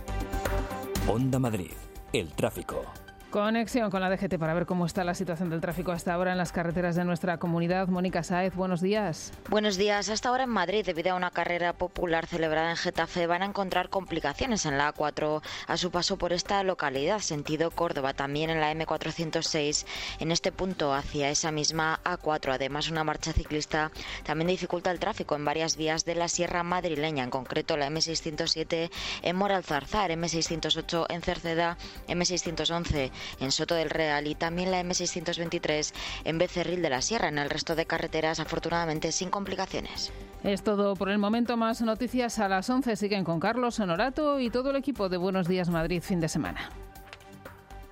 Onda 1.06 1.38
Madrid, 1.38 1.72
el 2.14 2.28
tráfico. 2.32 2.82
Conexión 3.30 3.90
con 3.90 4.00
la 4.00 4.08
DGT 4.08 4.38
para 4.38 4.54
ver 4.54 4.64
cómo 4.64 4.86
está 4.86 5.04
la 5.04 5.14
situación 5.14 5.50
del 5.50 5.60
tráfico 5.60 5.92
hasta 5.92 6.14
ahora 6.14 6.32
en 6.32 6.38
las 6.38 6.50
carreteras 6.50 6.96
de 6.96 7.04
nuestra 7.04 7.36
comunidad. 7.36 7.86
Mónica 7.88 8.22
Saez, 8.22 8.54
buenos 8.54 8.80
días. 8.80 9.32
Buenos 9.50 9.76
días. 9.76 10.08
Hasta 10.08 10.30
ahora 10.30 10.44
en 10.44 10.48
Madrid, 10.48 10.82
debido 10.86 11.12
a 11.12 11.14
una 11.14 11.30
carrera 11.30 11.74
popular 11.74 12.26
celebrada 12.26 12.70
en 12.70 12.78
Getafe, 12.78 13.26
van 13.26 13.42
a 13.42 13.44
encontrar 13.44 13.90
complicaciones 13.90 14.64
en 14.64 14.78
la 14.78 14.94
A4 14.94 15.42
a 15.66 15.76
su 15.76 15.90
paso 15.90 16.16
por 16.16 16.32
esta 16.32 16.62
localidad, 16.62 17.18
sentido 17.18 17.70
Córdoba, 17.70 18.14
también 18.14 18.48
en 18.48 18.60
la 18.60 18.72
M406, 18.72 19.84
en 20.20 20.32
este 20.32 20.50
punto 20.50 20.94
hacia 20.94 21.28
esa 21.28 21.52
misma 21.52 22.00
A4. 22.04 22.54
Además, 22.54 22.90
una 22.90 23.04
marcha 23.04 23.34
ciclista 23.34 23.92
también 24.24 24.48
dificulta 24.48 24.90
el 24.90 25.00
tráfico 25.00 25.36
en 25.36 25.44
varias 25.44 25.76
vías 25.76 26.06
de 26.06 26.14
la 26.14 26.28
Sierra 26.28 26.62
madrileña, 26.62 27.24
en 27.24 27.30
concreto 27.30 27.76
la 27.76 27.90
M607 27.90 28.90
en 29.20 29.36
Moralzarzar, 29.36 30.12
M608 30.12 31.06
en 31.10 31.20
Cerceda, 31.20 31.76
M611 32.08 33.17
en 33.40 33.52
Soto 33.52 33.74
del 33.74 33.90
Real 33.90 34.26
y 34.26 34.34
también 34.34 34.70
la 34.70 34.82
M623 34.82 35.92
en 36.24 36.38
Becerril 36.38 36.82
de 36.82 36.90
la 36.90 37.02
Sierra. 37.02 37.28
En 37.28 37.38
el 37.38 37.50
resto 37.50 37.74
de 37.74 37.86
carreteras, 37.86 38.40
afortunadamente, 38.40 39.12
sin 39.12 39.30
complicaciones. 39.30 40.12
Es 40.42 40.62
todo 40.62 40.94
por 40.96 41.10
el 41.10 41.18
momento. 41.18 41.56
Más 41.56 41.80
noticias 41.82 42.38
a 42.38 42.48
las 42.48 42.68
11 42.70 42.96
siguen 42.96 43.24
con 43.24 43.40
Carlos 43.40 43.80
Honorato 43.80 44.40
y 44.40 44.50
todo 44.50 44.70
el 44.70 44.76
equipo 44.76 45.08
de 45.08 45.16
Buenos 45.16 45.48
Días 45.48 45.68
Madrid 45.68 46.02
fin 46.02 46.20
de 46.20 46.28
semana. 46.28 46.70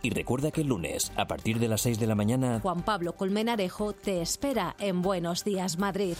Y 0.02 0.10
recuerda 0.10 0.50
que 0.52 0.60
el 0.60 0.68
lunes, 0.68 1.10
a 1.16 1.26
partir 1.26 1.58
de 1.58 1.68
las 1.68 1.80
6 1.80 1.98
de 1.98 2.06
la 2.06 2.14
mañana, 2.14 2.60
Juan 2.60 2.82
Pablo 2.82 3.14
Colmenarejo 3.14 3.92
te 3.92 4.22
espera 4.22 4.76
en 4.78 5.02
Buenos 5.02 5.42
Días 5.42 5.78
Madrid. 5.78 6.16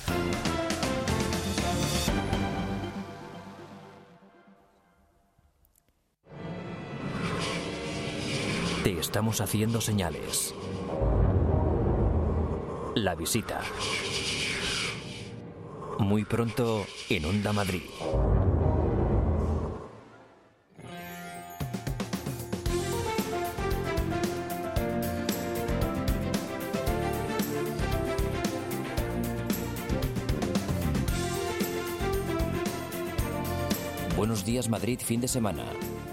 Te 8.87 9.01
estamos 9.01 9.41
haciendo 9.41 9.80
señales. 9.80 10.55
La 12.95 13.16
visita. 13.16 13.61
Muy 15.99 16.24
pronto 16.24 16.87
en 17.09 17.24
Onda 17.24 17.53
Madrid. 17.53 17.82
Buenos 34.16 34.45
días 34.45 34.68
Madrid 34.68 35.01
fin 35.03 35.20
de 35.20 35.26
semana 35.26 35.64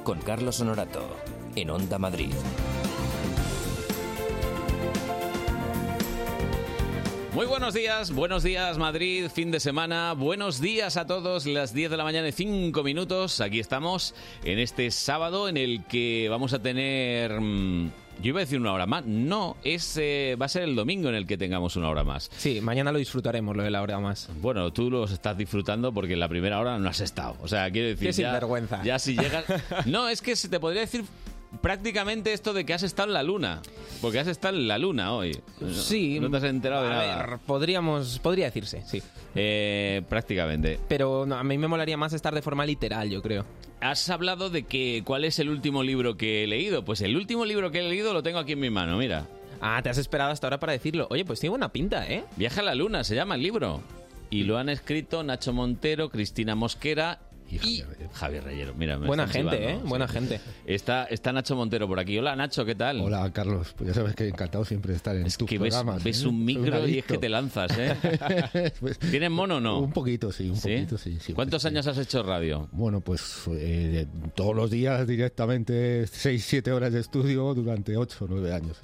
con 0.03 0.19
Carlos 0.21 0.59
Honorato 0.59 1.07
en 1.55 1.69
Onda 1.69 1.97
Madrid. 1.99 2.31
Muy 7.33 7.47
buenos 7.47 7.73
días, 7.73 8.11
buenos 8.11 8.43
días 8.43 8.77
Madrid, 8.77 9.27
fin 9.33 9.49
de 9.49 9.59
semana, 9.59 10.13
buenos 10.13 10.61
días 10.61 10.97
a 10.97 11.07
todos, 11.07 11.47
las 11.47 11.73
10 11.73 11.89
de 11.89 11.97
la 11.97 12.03
mañana 12.03 12.27
y 12.27 12.31
5 12.31 12.83
minutos, 12.83 13.41
aquí 13.41 13.59
estamos 13.59 14.13
en 14.43 14.59
este 14.59 14.91
sábado 14.91 15.49
en 15.49 15.57
el 15.57 15.83
que 15.85 16.27
vamos 16.29 16.53
a 16.53 16.61
tener... 16.61 17.39
mm, 17.41 17.87
Yo 18.21 18.29
iba 18.29 18.39
a 18.39 18.41
decir 18.45 18.59
una 18.59 18.71
hora 18.71 18.85
más, 18.85 19.03
no, 19.07 19.57
es, 19.63 19.97
eh, 19.99 20.37
va 20.39 20.45
a 20.45 20.49
ser 20.49 20.61
el 20.61 20.75
domingo 20.75 21.09
en 21.09 21.15
el 21.15 21.25
que 21.25 21.35
tengamos 21.35 21.75
una 21.75 21.89
hora 21.89 22.03
más. 22.03 22.29
Sí, 22.37 22.61
mañana 22.61 22.91
lo 22.91 22.99
disfrutaremos, 22.99 23.57
lo 23.57 23.63
de 23.63 23.71
la 23.71 23.81
hora 23.81 23.99
más. 23.99 24.29
Bueno, 24.39 24.71
tú 24.71 24.91
los 24.91 25.11
estás 25.11 25.35
disfrutando 25.35 25.91
porque 25.91 26.13
en 26.13 26.19
la 26.19 26.29
primera 26.29 26.59
hora 26.59 26.77
no 26.77 26.87
has 26.87 26.99
estado. 27.01 27.35
O 27.41 27.47
sea, 27.47 27.71
quiero 27.71 27.87
decir, 27.87 28.09
Qué 28.09 28.13
ya, 28.13 28.29
sinvergüenza. 28.29 28.83
ya 28.83 28.99
si 28.99 29.17
llegas... 29.17 29.45
No, 29.87 30.07
es 30.07 30.21
que 30.21 30.35
se 30.35 30.49
te 30.49 30.59
podría 30.59 30.81
decir 30.81 31.03
prácticamente 31.61 32.33
esto 32.33 32.53
de 32.53 32.65
que 32.65 32.73
has 32.73 32.83
estado 32.83 33.09
en 33.09 33.13
la 33.13 33.23
luna. 33.23 33.61
Porque 34.01 34.19
has 34.19 34.27
estado 34.27 34.57
en 34.57 34.67
la 34.67 34.77
luna 34.77 35.13
hoy. 35.13 35.37
No- 35.59 35.69
Sí, 35.73 36.19
No 36.19 36.29
te 36.29 36.37
has 36.37 36.43
enterado 36.43 36.83
de 36.83 36.89
a 36.89 36.91
nada. 36.93 37.25
ver, 37.25 37.39
podríamos, 37.45 38.19
podría 38.19 38.45
decirse, 38.45 38.83
sí. 38.85 39.01
Eh, 39.35 40.01
prácticamente. 40.09 40.79
Pero 40.87 41.25
no, 41.25 41.35
a 41.35 41.43
mí 41.43 41.57
me 41.57 41.67
molaría 41.67 41.97
más 41.97 42.13
estar 42.13 42.33
de 42.35 42.41
forma 42.41 42.65
literal, 42.65 43.09
yo 43.09 43.21
creo. 43.21 43.45
Has 43.81 44.09
hablado 44.09 44.49
de 44.49 44.63
que 44.63 45.03
cuál 45.05 45.25
es 45.25 45.39
el 45.39 45.49
último 45.49 45.83
libro 45.83 46.15
que 46.17 46.43
he 46.43 46.47
leído. 46.47 46.85
Pues 46.85 47.01
el 47.01 47.15
último 47.17 47.45
libro 47.45 47.71
que 47.71 47.79
he 47.79 47.83
leído 47.89 48.13
lo 48.13 48.23
tengo 48.23 48.39
aquí 48.39 48.53
en 48.53 48.59
mi 48.59 48.69
mano, 48.69 48.97
mira. 48.97 49.27
Ah, 49.61 49.81
te 49.81 49.89
has 49.89 49.97
esperado 49.97 50.31
hasta 50.31 50.47
ahora 50.47 50.59
para 50.59 50.73
decirlo. 50.73 51.07
Oye, 51.09 51.23
pues 51.25 51.39
tiene 51.39 51.51
buena 51.51 51.69
pinta, 51.71 52.07
¿eh? 52.09 52.23
Viaje 52.35 52.59
a 52.59 52.63
la 52.63 52.75
luna, 52.75 53.03
se 53.03 53.15
llama 53.15 53.35
el 53.35 53.41
libro. 53.43 53.81
Y 54.29 54.43
lo 54.43 54.57
han 54.57 54.67
escrito 54.69 55.23
Nacho 55.23 55.53
Montero, 55.53 56.09
Cristina 56.09 56.55
Mosquera 56.55 57.19
y 57.49 57.83
Javier 58.13 58.43
Reyero. 58.43 58.73
Mira, 58.75 58.97
me 58.97 59.07
Buena 59.07 59.27
gente, 59.27 59.57
chivando, 59.57 59.85
¿eh? 59.85 59.89
Buena 59.89 60.07
gente. 60.07 60.39
Está, 60.65 61.05
está 61.05 61.31
Nacho 61.31 61.55
Montero 61.55 61.87
por 61.87 61.99
aquí. 61.99 62.17
Hola, 62.17 62.35
Nacho, 62.35 62.65
¿qué 62.65 62.75
tal? 62.75 63.01
Hola, 63.01 63.31
Carlos. 63.31 63.73
Pues 63.77 63.89
ya 63.89 63.93
sabes 63.93 64.15
que 64.15 64.27
encantado 64.27 64.65
siempre 64.65 64.91
de 64.91 64.97
estar 64.97 65.15
en 65.15 65.23
tus 65.23 65.47
que 65.47 65.57
ves, 65.57 65.73
programas. 65.73 66.03
ves 66.03 66.23
¿eh? 66.23 66.27
un 66.27 66.43
micro 66.45 66.87
y 66.87 66.99
es 66.99 67.05
que 67.05 67.17
te 67.17 67.29
lanzas, 67.29 67.71
¿eh? 67.77 67.95
Pues, 68.79 68.97
¿Tienes 68.99 69.29
mono 69.31 69.57
o 69.57 69.59
no? 69.59 69.79
Un 69.79 69.91
poquito, 69.91 70.31
sí, 70.31 70.49
un 70.49 70.55
¿Sí? 70.55 70.69
poquito, 70.75 70.97
sí. 70.97 71.17
sí. 71.19 71.33
¿Cuántos 71.33 71.63
años 71.65 71.85
has 71.87 71.97
hecho 71.97 72.23
radio? 72.23 72.67
Bueno, 72.71 73.01
pues 73.01 73.43
eh, 73.51 74.05
todos 74.35 74.55
los 74.55 74.71
días 74.71 75.05
directamente 75.07 76.07
6, 76.07 76.43
7 76.45 76.71
horas 76.71 76.93
de 76.93 76.99
estudio 77.01 77.53
durante 77.53 77.95
8 77.97 78.25
o 78.25 78.27
9 78.27 78.53
años. 78.53 78.77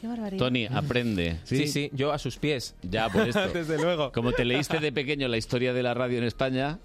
Qué 0.00 0.06
barbaridad. 0.06 0.38
Tony, 0.38 0.66
aprende. 0.66 1.38
Sí, 1.44 1.66
sí, 1.68 1.90
yo 1.92 2.12
a 2.12 2.18
sus 2.18 2.36
pies. 2.38 2.74
Ya, 2.82 3.08
por 3.10 3.28
esto. 3.28 3.48
Desde 3.54 3.76
luego. 3.76 4.12
Como 4.12 4.32
te 4.32 4.44
leíste 4.44 4.78
de 4.80 4.92
pequeño 4.92 5.28
la 5.28 5.36
historia 5.36 5.72
de 5.74 5.82
la 5.82 5.92
radio 5.92 6.18
en 6.18 6.24
España, 6.24 6.78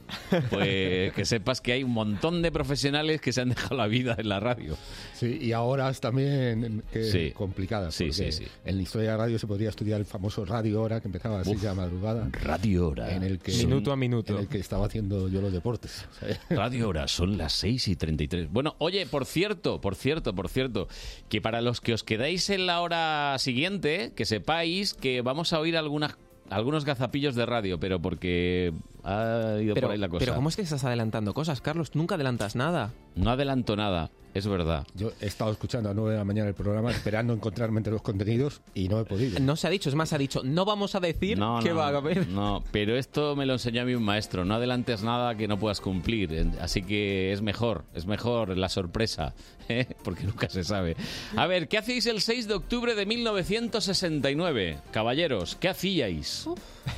pues 0.49 1.13
que 1.13 1.23
sepas 1.25 1.61
que 1.61 1.71
hay 1.71 1.83
un 1.83 1.91
montón 1.91 2.41
de 2.41 2.51
profesionales 2.51 3.21
que 3.21 3.31
se 3.31 3.41
han 3.41 3.49
dejado 3.49 3.75
la 3.77 3.87
vida 3.87 4.15
en 4.17 4.27
la 4.29 4.39
radio. 4.39 4.75
Sí, 5.13 5.37
y 5.41 5.53
a 5.53 5.61
horas 5.61 6.01
también 6.01 6.83
que 6.91 7.03
Sí. 7.05 7.31
complicadas. 7.31 7.95
Sí, 7.95 8.11
sí, 8.11 8.31
sí. 8.31 8.45
En 8.65 8.77
la 8.77 8.83
historia 8.83 9.11
de 9.11 9.17
radio 9.17 9.39
se 9.39 9.47
podría 9.47 9.69
estudiar 9.69 9.99
el 9.99 10.05
famoso 10.05 10.43
Radio 10.43 10.81
Hora 10.81 10.99
que 10.99 11.07
empezaba 11.07 11.35
a 11.35 11.37
las 11.39 11.47
6 11.47 11.61
de 11.61 11.67
la 11.67 11.73
madrugada. 11.73 12.27
Radio 12.43 12.89
Hora. 12.89 13.15
En 13.15 13.23
el 13.23 13.39
que, 13.39 13.53
Minuto 13.53 13.91
a 13.91 13.95
minuto. 13.95 14.33
En 14.33 14.39
el 14.39 14.47
que 14.47 14.57
estaba 14.57 14.87
haciendo 14.87 15.29
yo 15.29 15.41
los 15.41 15.53
deportes. 15.53 16.05
O 16.21 16.25
sea, 16.25 16.39
Radio 16.49 16.89
Hora, 16.89 17.07
son 17.07 17.37
las 17.37 17.53
6 17.53 17.87
y 17.87 17.95
33. 17.95 18.51
Bueno, 18.51 18.75
oye, 18.79 19.05
por 19.05 19.25
cierto, 19.25 19.79
por 19.79 19.95
cierto, 19.95 20.35
por 20.35 20.49
cierto, 20.49 20.87
que 21.29 21.39
para 21.41 21.61
los 21.61 21.79
que 21.79 21.93
os 21.93 22.03
quedáis 22.03 22.49
en 22.49 22.65
la 22.65 22.81
hora 22.81 23.04
siguiente, 23.39 24.11
que 24.15 24.25
sepáis 24.25 24.93
que 24.93 25.21
vamos 25.21 25.53
a 25.53 25.59
oír 25.59 25.77
algunas 25.77 26.17
algunos 26.49 26.85
gazapillos 26.85 27.35
de 27.35 27.45
radio, 27.45 27.79
pero 27.79 27.99
porque 27.99 28.71
ha 29.03 29.57
ido 29.61 29.73
Pero, 29.73 29.87
por 29.87 29.93
ahí 29.93 29.97
la 29.99 30.09
cosa. 30.09 30.19
pero 30.19 30.35
¿cómo 30.35 30.49
es 30.49 30.55
que 30.55 30.61
estás 30.61 30.83
adelantando 30.83 31.33
cosas, 31.33 31.61
Carlos? 31.61 31.95
Nunca 31.95 32.15
adelantas 32.15 32.55
nada. 32.55 32.93
No 33.15 33.31
adelanto 33.31 33.75
nada, 33.75 34.11
es 34.35 34.45
verdad. 34.47 34.85
Yo 34.93 35.13
he 35.21 35.27
estado 35.27 35.49
escuchando 35.49 35.89
a 35.89 35.93
9 35.93 36.11
de 36.11 36.17
la 36.17 36.25
mañana 36.25 36.49
el 36.49 36.55
programa 36.55 36.91
esperando 36.91 37.33
encontrarme 37.33 37.79
entre 37.79 37.93
los 37.93 38.01
contenidos 38.01 38.61
y 38.73 38.89
no 38.89 38.99
he 38.99 39.05
podido. 39.05 39.39
No 39.39 39.55
se 39.55 39.65
ha 39.65 39.69
dicho, 39.69 39.87
es 39.87 39.95
más, 39.95 40.11
ha 40.11 40.17
dicho, 40.17 40.41
no 40.43 40.65
vamos 40.65 40.93
a 40.93 40.99
decir 40.99 41.37
No, 41.37 41.59
qué 41.63 41.69
no, 41.69 41.77
va 41.77 41.87
a 41.87 41.95
haber. 41.95 42.27
No, 42.27 42.61
pero 42.73 42.97
esto 42.97 43.37
me 43.37 43.45
lo 43.45 43.53
enseñó 43.53 43.83
a 43.83 43.85
mí 43.85 43.95
un 43.95 44.03
maestro. 44.03 44.43
No 44.43 44.55
adelantes 44.55 45.03
nada 45.03 45.35
que 45.35 45.47
no 45.47 45.57
puedas 45.57 45.79
cumplir. 45.79 46.51
Así 46.59 46.81
que 46.81 47.31
es 47.31 47.41
mejor, 47.41 47.85
es 47.93 48.05
mejor 48.05 48.57
la 48.57 48.67
sorpresa, 48.67 49.33
¿eh? 49.69 49.87
porque 50.03 50.25
nunca 50.25 50.49
se 50.49 50.65
sabe. 50.65 50.97
A 51.37 51.47
ver, 51.47 51.69
¿qué 51.69 51.77
hacéis 51.77 52.05
el 52.05 52.19
6 52.19 52.49
de 52.49 52.55
octubre 52.55 52.93
de 52.93 53.05
1969? 53.05 54.79
Caballeros, 54.91 55.55
¿qué 55.55 55.69
hacíais? 55.69 56.45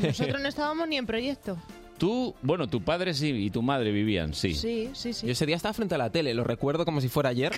Nosotros 0.02 0.42
no 0.42 0.48
estábamos 0.48 0.88
ni 0.88 0.98
en 0.98 1.06
proyecto. 1.06 1.56
Tú, 1.98 2.36
bueno, 2.44 2.68
tu 2.68 2.82
padre 2.82 3.14
sí 3.14 3.30
y 3.30 3.50
tu 3.50 3.62
madre 3.64 3.92
vivían, 3.92 4.34
sí. 4.34 4.54
Sí, 4.54 4.90
sí, 4.94 5.14
sí. 5.14 5.26
Yo 5.26 5.32
ese 5.32 5.46
día 5.48 5.56
estaba 5.56 5.74
frente 5.74 5.96
a 5.96 5.98
la 5.98 6.12
tele, 6.12 6.34
lo 6.36 6.44
recuerdo 6.44 6.86
como 6.86 7.02
si 7.02 7.08
fuera 7.10 7.30
ayer. 7.30 7.52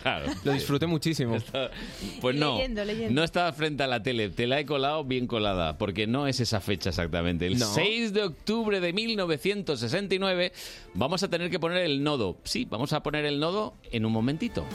Lo 0.45 0.53
disfruté 0.53 0.87
muchísimo. 0.87 1.37
Pues 2.21 2.35
no, 2.37 2.55
Leyendo, 2.55 2.85
leyendo. 2.85 3.13
no 3.13 3.23
estaba 3.23 3.51
frente 3.51 3.83
a 3.83 3.87
la 3.87 4.01
tele, 4.01 4.29
te 4.29 4.47
la 4.47 4.59
he 4.59 4.65
colado 4.65 5.03
bien 5.03 5.27
colada, 5.27 5.77
porque 5.77 6.07
no 6.07 6.27
es 6.27 6.39
esa 6.39 6.61
fecha 6.61 6.89
exactamente. 6.89 7.47
El 7.47 7.59
No. 7.59 7.65
6 7.65 8.13
de 8.13 8.23
octubre 8.23 8.79
de 8.79 8.93
1969 8.93 10.53
vamos 10.93 11.21
a 11.23 11.27
tener 11.29 11.49
que 11.49 11.59
poner 11.59 11.79
el 11.83 12.03
nodo. 12.03 12.37
Sí, 12.43 12.65
vamos 12.69 12.93
a 12.93 13.03
poner 13.03 13.25
el 13.25 13.39
nodo 13.39 13.73
en 13.91 14.05
un 14.05 14.11
momentito. 14.13 14.65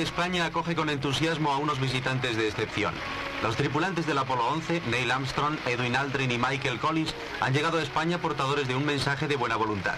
España 0.00 0.46
acoge 0.46 0.74
con 0.74 0.88
entusiasmo 0.88 1.52
a 1.52 1.58
unos 1.58 1.80
visitantes 1.80 2.36
de 2.36 2.48
excepción. 2.48 2.94
Los 3.42 3.56
tripulantes 3.56 4.06
del 4.06 4.16
Apolo 4.16 4.46
11, 4.46 4.82
Neil 4.88 5.10
Armstrong, 5.10 5.58
Edwin 5.66 5.96
Aldrin 5.96 6.30
y 6.30 6.38
Michael 6.38 6.78
Collins, 6.78 7.14
han 7.40 7.52
llegado 7.52 7.78
a 7.78 7.82
España 7.82 8.18
portadores 8.18 8.68
de 8.68 8.76
un 8.76 8.86
mensaje 8.86 9.28
de 9.28 9.36
buena 9.36 9.56
voluntad. 9.56 9.96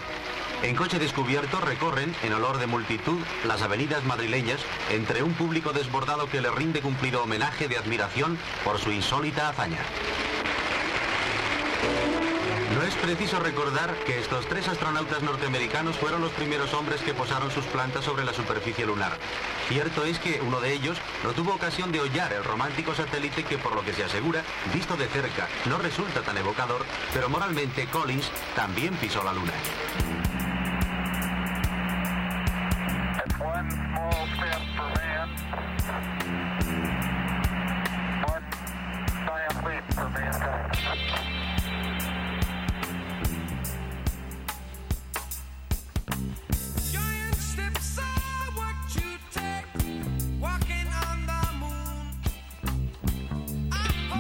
En 0.62 0.74
coche 0.74 0.98
descubierto 0.98 1.60
recorren, 1.60 2.14
en 2.22 2.32
olor 2.32 2.58
de 2.58 2.66
multitud, 2.66 3.18
las 3.44 3.62
avenidas 3.62 4.04
madrileñas 4.04 4.60
entre 4.90 5.22
un 5.22 5.34
público 5.34 5.72
desbordado 5.72 6.28
que 6.28 6.40
le 6.40 6.50
rinde 6.50 6.80
cumplido 6.80 7.22
homenaje 7.22 7.68
de 7.68 7.76
admiración 7.76 8.38
por 8.64 8.78
su 8.78 8.90
insólita 8.90 9.50
hazaña. 9.50 9.80
No 12.74 12.82
es 12.82 12.94
preciso 12.96 13.38
recordar 13.38 13.94
que 14.04 14.18
estos 14.18 14.46
tres 14.46 14.66
astronautas 14.66 15.22
norteamericanos 15.22 15.96
fueron 15.96 16.20
los 16.20 16.32
primeros 16.32 16.74
hombres 16.74 17.00
que 17.02 17.14
posaron 17.14 17.52
sus 17.52 17.64
plantas 17.66 18.04
sobre 18.04 18.24
la 18.24 18.34
superficie 18.34 18.84
lunar. 18.84 19.12
Cierto 19.68 20.04
es 20.04 20.18
que 20.18 20.40
uno 20.40 20.60
de 20.60 20.72
ellos 20.72 20.98
no 21.22 21.30
tuvo 21.32 21.54
ocasión 21.54 21.92
de 21.92 22.00
hollar 22.00 22.32
el 22.32 22.42
romántico 22.42 22.92
satélite 22.92 23.44
que 23.44 23.58
por 23.58 23.76
lo 23.76 23.84
que 23.84 23.92
se 23.92 24.02
asegura, 24.02 24.42
visto 24.72 24.96
de 24.96 25.06
cerca, 25.06 25.46
no 25.66 25.78
resulta 25.78 26.22
tan 26.22 26.36
evocador, 26.36 26.84
pero 27.12 27.28
moralmente 27.28 27.86
Collins 27.86 28.28
también 28.56 28.94
pisó 28.96 29.22
la 29.22 29.32
luna. 29.32 29.52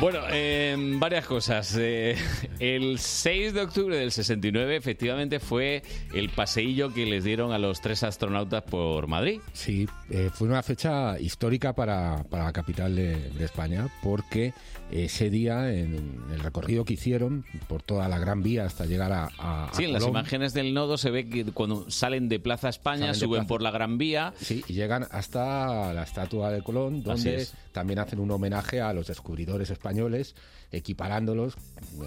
Bueno, 0.04 0.18
eh, 0.30 0.76
varias 0.98 1.24
cosas. 1.24 1.74
Eh, 1.80 2.14
el 2.58 2.98
6 2.98 3.54
de 3.54 3.62
octubre 3.62 3.96
del 3.96 4.12
69 4.12 4.76
efectivamente 4.76 5.40
fue 5.40 5.82
el 6.12 6.28
paseillo 6.28 6.92
que 6.92 7.06
les 7.06 7.24
dieron 7.24 7.52
a 7.52 7.58
los 7.58 7.80
tres 7.80 8.02
astronautas 8.02 8.64
por 8.64 9.06
Madrid. 9.06 9.40
Sí, 9.54 9.88
eh, 10.10 10.28
fue 10.30 10.48
una 10.48 10.62
fecha 10.62 11.18
histórica 11.18 11.72
para, 11.72 12.22
para 12.28 12.44
la 12.44 12.52
capital 12.52 12.94
de, 12.94 13.16
de 13.30 13.44
España 13.46 13.88
porque 14.02 14.52
ese 14.90 15.30
día, 15.30 15.72
en 15.72 16.20
el 16.30 16.40
recorrido 16.40 16.84
que 16.84 16.92
hicieron 16.92 17.46
por 17.66 17.80
toda 17.82 18.06
la 18.06 18.18
Gran 18.18 18.42
Vía 18.42 18.66
hasta 18.66 18.84
llegar 18.84 19.10
a, 19.10 19.30
a- 19.38 19.70
Sí, 19.72 19.84
en 19.84 19.94
las 19.94 20.06
imágenes 20.06 20.52
del 20.52 20.74
nodo 20.74 20.98
se 20.98 21.10
ve 21.10 21.30
que 21.30 21.46
cuando 21.46 21.90
salen 21.90 22.28
de 22.28 22.38
Plaza 22.40 22.68
España, 22.68 23.14
suben 23.14 23.30
Plaza- 23.40 23.48
por 23.48 23.62
la 23.62 23.70
Gran 23.70 23.96
Vía. 23.96 24.34
Sí, 24.38 24.62
y 24.68 24.74
llegan 24.74 25.06
hasta 25.10 25.94
la 25.94 26.02
estatua 26.02 26.50
de 26.52 26.60
Colón, 26.62 27.02
donde 27.02 27.48
también 27.72 28.00
hacen 28.00 28.20
un 28.20 28.30
homenaje 28.30 28.82
a 28.82 28.92
los 28.92 29.06
descubridores 29.06 29.70
españoles, 29.70 29.93
equiparándolos, 30.72 31.54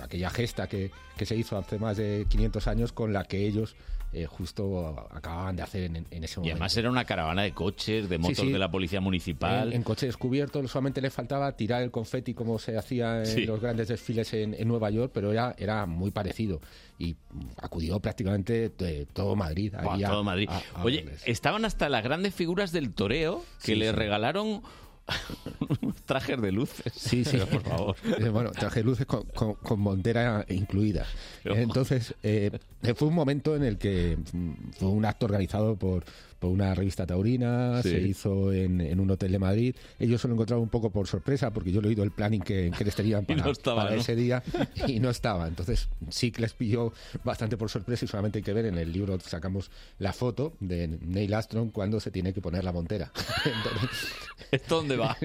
aquella 0.01 0.29
gesta 0.29 0.67
que, 0.67 0.91
que 1.17 1.25
se 1.25 1.35
hizo 1.35 1.57
hace 1.57 1.79
más 1.79 1.97
de 1.97 2.25
500 2.29 2.67
años 2.67 2.91
con 2.91 3.13
la 3.13 3.23
que 3.23 3.45
ellos 3.47 3.75
eh, 4.13 4.25
justo 4.25 5.05
acababan 5.11 5.57
de 5.57 5.63
hacer 5.63 5.83
en, 5.83 5.95
en 6.09 6.23
ese 6.23 6.35
Y 6.35 6.37
momento. 6.39 6.53
además 6.55 6.77
era 6.77 6.89
una 6.89 7.03
caravana 7.03 7.41
de 7.43 7.51
coches, 7.51 8.07
de 8.07 8.17
motos 8.17 8.37
sí. 8.45 8.51
de 8.51 8.57
la 8.57 8.71
policía 8.71 9.01
municipal. 9.01 9.67
En, 9.69 9.73
en 9.77 9.83
coche 9.83 10.05
descubierto 10.05 10.65
solamente 10.67 11.01
le 11.01 11.09
faltaba 11.09 11.51
tirar 11.57 11.81
el 11.81 11.91
confeti 11.91 12.33
como 12.33 12.57
se 12.57 12.77
hacía 12.77 13.19
en 13.19 13.25
Sí. 13.25 13.45
los 13.45 13.59
grandes 13.59 13.89
desfiles 13.89 14.33
en, 14.33 14.53
en 14.53 14.67
Nueva 14.67 14.89
York, 14.91 15.11
pero 15.13 15.31
era, 15.33 15.53
era 15.57 15.85
muy 15.85 16.11
parecido. 16.11 16.61
Y 16.97 17.15
acudió 17.61 17.99
prácticamente 17.99 18.69
de 18.69 19.05
todo 19.11 19.35
Madrid. 19.35 19.73
Buah, 19.81 19.95
ahí 19.95 20.03
a- 20.05 20.09
todo 20.09 20.23
Madrid. 20.23 20.49
a- 20.49 20.61
a 20.79 20.83
Oye, 20.85 21.05
estaban 21.25 21.65
hasta 21.65 21.89
las 21.89 22.03
grandes 22.03 22.33
figuras 22.33 22.71
del 22.71 22.93
toreo 22.93 23.43
que 23.63 23.75
le 23.75 23.91
regalaron 23.91 24.61
trajes 26.05 26.41
de 26.41 26.51
luces. 26.51 26.93
Sí, 26.95 27.23
sí. 27.23 27.31
Pero, 27.33 27.47
por 27.47 27.61
favor. 27.63 27.95
Eh, 28.19 28.29
Bueno, 28.29 28.51
traje 28.51 28.83
luces 28.83 29.05
con, 29.05 29.23
con, 29.23 29.55
con 29.55 29.79
montera 29.79 30.45
incluida. 30.49 31.05
Entonces, 31.43 32.15
eh, 32.23 32.57
fue 32.95 33.07
un 33.07 33.13
momento 33.15 33.55
en 33.55 33.63
el 33.63 33.77
que 33.77 34.17
mm, 34.33 34.51
fue 34.77 34.89
un 34.89 35.05
acto 35.05 35.25
organizado 35.25 35.75
por, 35.75 36.03
por 36.39 36.51
una 36.51 36.73
revista 36.75 37.05
taurina, 37.05 37.81
Sí. 37.83 37.89
se 37.89 38.01
hizo 38.01 38.51
en, 38.53 38.81
en 38.81 38.99
un 38.99 39.09
hotel 39.11 39.31
de 39.31 39.39
Madrid. 39.39 39.75
Ellos 39.99 40.21
se 40.21 40.27
lo 40.27 40.33
encontraron 40.35 40.63
un 40.63 40.69
poco 40.69 40.89
por 40.91 41.07
sorpresa, 41.07 41.51
porque 41.51 41.71
yo 41.71 41.79
he 41.79 41.83
leído 41.83 42.03
el 42.03 42.11
planning 42.11 42.41
que, 42.41 42.71
que 42.77 42.83
les 42.83 42.95
tenían 42.95 43.25
para, 43.27 43.43
no 43.43 43.51
estaba, 43.51 43.83
para 43.83 43.95
¿no? 43.95 44.01
ese 44.01 44.15
día 44.15 44.43
y 44.87 44.99
no 44.99 45.09
estaba. 45.09 45.47
Entonces, 45.47 45.87
sí 46.09 46.31
que 46.31 46.41
les 46.41 46.53
pilló 46.53 46.93
bastante 47.23 47.57
por 47.57 47.69
sorpresa 47.69 48.05
y 48.05 48.07
solamente 48.07 48.39
hay 48.39 48.43
que 48.43 48.53
ver 48.53 48.65
en 48.65 48.77
el 48.77 48.91
libro 48.91 49.19
sacamos 49.19 49.71
la 49.99 50.13
foto 50.13 50.53
de 50.59 50.87
Neil 50.87 51.33
Armstrong 51.33 51.71
cuando 51.71 51.99
se 51.99 52.11
tiene 52.11 52.33
que 52.33 52.41
poner 52.41 52.63
la 52.63 52.71
montera. 52.71 53.11
Entonces, 53.45 54.07
¿Esto 54.51 54.75
dónde 54.77 54.95
va? 54.97 55.17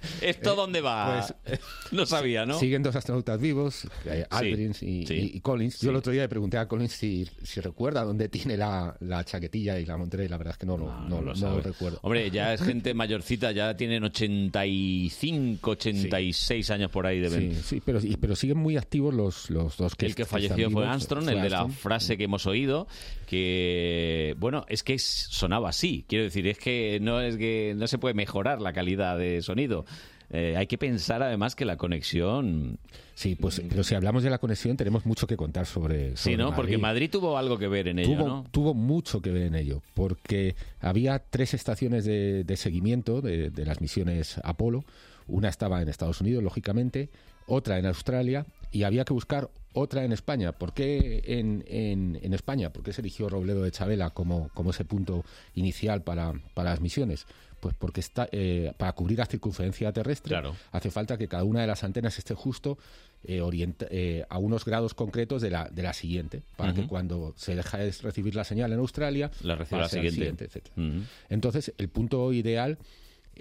¿Esto 0.20 0.54
dónde 0.54 0.80
va? 0.80 1.26
Pues, 1.44 1.60
no 1.92 2.06
sabía, 2.06 2.46
¿no? 2.46 2.58
Siguen 2.58 2.82
dos 2.82 2.96
astronautas 2.96 3.40
vivos, 3.40 3.86
eh, 4.06 4.24
Aldrin 4.30 4.70
y, 4.80 5.06
sí. 5.06 5.14
y- 5.14 5.36
y 5.36 5.40
Collins. 5.40 5.80
Yo 5.80 5.90
el 5.90 5.96
otro 5.96 6.12
día 6.12 6.22
le 6.22 6.28
pregunté 6.28 6.58
a 6.58 6.66
Collins 6.68 6.92
si, 6.92 7.28
si 7.42 7.60
recuerda 7.60 8.04
dónde 8.04 8.28
tiene 8.28 8.56
la, 8.56 8.96
la 9.00 9.24
chaquetilla 9.24 9.78
y 9.78 9.86
la 9.86 9.96
montera 9.96 10.24
y 10.24 10.28
la 10.28 10.36
verdad 10.38 10.52
es 10.52 10.58
que 10.58 10.66
no, 10.66 10.76
lo- 10.76 10.86
no, 10.86 11.08
no 11.08 11.16
lo 11.20 11.22
no 11.30 11.36
sabe. 11.36 11.56
lo 11.56 11.62
recuerdo. 11.62 11.98
Hombre, 12.02 12.30
ya 12.30 12.54
es 12.54 12.62
gente 12.64 12.94
mayorcita, 12.94 13.52
ya 13.52 13.76
tienen 13.76 14.04
85, 14.04 15.70
86 15.72 16.70
años 16.70 16.90
por 16.90 17.06
ahí 17.06 17.20
deben. 17.20 17.54
Sí, 17.54 17.62
sí, 17.62 17.82
pero, 17.84 18.00
pero 18.20 18.36
siguen 18.36 18.58
muy 18.58 18.76
activos 18.76 19.14
los, 19.14 19.50
los 19.50 19.76
dos 19.76 19.94
que 19.94 20.06
el 20.06 20.14
que 20.14 20.24
falleció 20.24 20.70
fue. 20.70 20.86
Armstrong, 20.86 21.28
el 21.28 21.42
de 21.42 21.50
la 21.50 21.68
frase 21.68 22.16
que 22.16 22.24
hemos 22.24 22.46
oído, 22.46 22.86
que 23.30 24.34
bueno, 24.40 24.66
es 24.68 24.82
que 24.82 24.98
sonaba 24.98 25.68
así. 25.68 26.04
Quiero 26.08 26.24
decir, 26.24 26.48
es 26.48 26.58
que 26.58 26.98
no 27.00 27.20
es 27.20 27.36
que 27.36 27.74
no 27.76 27.86
se 27.86 27.96
puede 27.96 28.12
mejorar 28.12 28.60
la 28.60 28.72
calidad 28.72 29.16
de 29.16 29.40
sonido. 29.40 29.84
Eh, 30.30 30.56
hay 30.56 30.66
que 30.66 30.76
pensar 30.78 31.22
además 31.22 31.54
que 31.54 31.64
la 31.64 31.76
conexión. 31.76 32.80
Sí, 33.14 33.36
pues, 33.36 33.62
pero 33.68 33.84
si 33.84 33.94
hablamos 33.94 34.24
de 34.24 34.30
la 34.30 34.38
conexión, 34.38 34.76
tenemos 34.76 35.06
mucho 35.06 35.28
que 35.28 35.36
contar 35.36 35.66
sobre. 35.66 36.16
Sí, 36.16 36.32
sobre 36.32 36.38
¿no? 36.38 36.56
Porque 36.56 36.76
Madrid 36.76 37.08
tuvo 37.08 37.38
algo 37.38 37.56
que 37.56 37.68
ver 37.68 37.86
en 37.86 38.00
ello, 38.00 38.16
tuvo, 38.16 38.26
¿no? 38.26 38.46
tuvo 38.50 38.74
mucho 38.74 39.22
que 39.22 39.30
ver 39.30 39.42
en 39.42 39.54
ello, 39.54 39.80
porque 39.94 40.56
había 40.80 41.20
tres 41.20 41.54
estaciones 41.54 42.04
de, 42.04 42.42
de 42.42 42.56
seguimiento 42.56 43.20
de, 43.20 43.50
de 43.50 43.64
las 43.64 43.80
misiones 43.80 44.40
Apolo. 44.42 44.84
Una 45.28 45.48
estaba 45.48 45.80
en 45.80 45.88
Estados 45.88 46.20
Unidos, 46.20 46.42
lógicamente, 46.42 47.10
otra 47.46 47.78
en 47.78 47.86
Australia, 47.86 48.44
y 48.72 48.82
había 48.82 49.04
que 49.04 49.12
buscar 49.12 49.50
otra 49.72 50.04
en 50.04 50.12
España. 50.12 50.52
¿Por 50.52 50.72
qué 50.72 51.22
en, 51.26 51.64
en- 51.68 52.18
en 52.22 52.34
España? 52.34 52.72
¿Por 52.72 52.82
qué 52.82 52.92
se 52.92 53.00
eligió 53.00 53.28
Robledo 53.28 53.62
de 53.62 53.70
Chabela 53.70 54.10
como, 54.10 54.48
como 54.54 54.70
ese 54.70 54.84
punto 54.84 55.24
inicial 55.54 56.02
para, 56.02 56.32
para 56.54 56.70
las 56.70 56.80
misiones? 56.80 57.26
Pues 57.60 57.74
porque 57.78 58.00
está, 58.00 58.26
eh, 58.32 58.72
para 58.78 58.92
cubrir 58.94 59.18
la 59.18 59.26
circunferencia 59.26 59.92
terrestre 59.92 60.30
Claro. 60.30 60.56
hace 60.72 60.90
falta 60.90 61.18
que 61.18 61.28
cada 61.28 61.44
una 61.44 61.60
de 61.60 61.66
las 61.66 61.84
antenas 61.84 62.16
esté 62.18 62.34
justo 62.34 62.78
eh, 63.22 63.42
orienta- 63.42 63.86
eh, 63.90 64.24
a 64.30 64.38
unos 64.38 64.64
grados 64.64 64.94
concretos 64.94 65.42
de 65.42 65.50
la, 65.50 65.68
de 65.68 65.82
la 65.82 65.92
siguiente, 65.92 66.42
para 66.56 66.72
que 66.72 66.86
cuando 66.86 67.34
se 67.36 67.54
deja 67.54 67.76
de 67.76 67.92
recibir 68.02 68.34
la 68.34 68.44
señal 68.44 68.72
en 68.72 68.78
Australia, 68.78 69.30
La 69.42 69.56
recibe 69.56 69.82
la 69.82 69.88
siguiente. 69.90 70.44
etcétera. 70.46 70.74
Ujú. 70.78 71.02
Entonces, 71.28 71.74
el 71.76 71.90
punto 71.90 72.32
ideal 72.32 72.78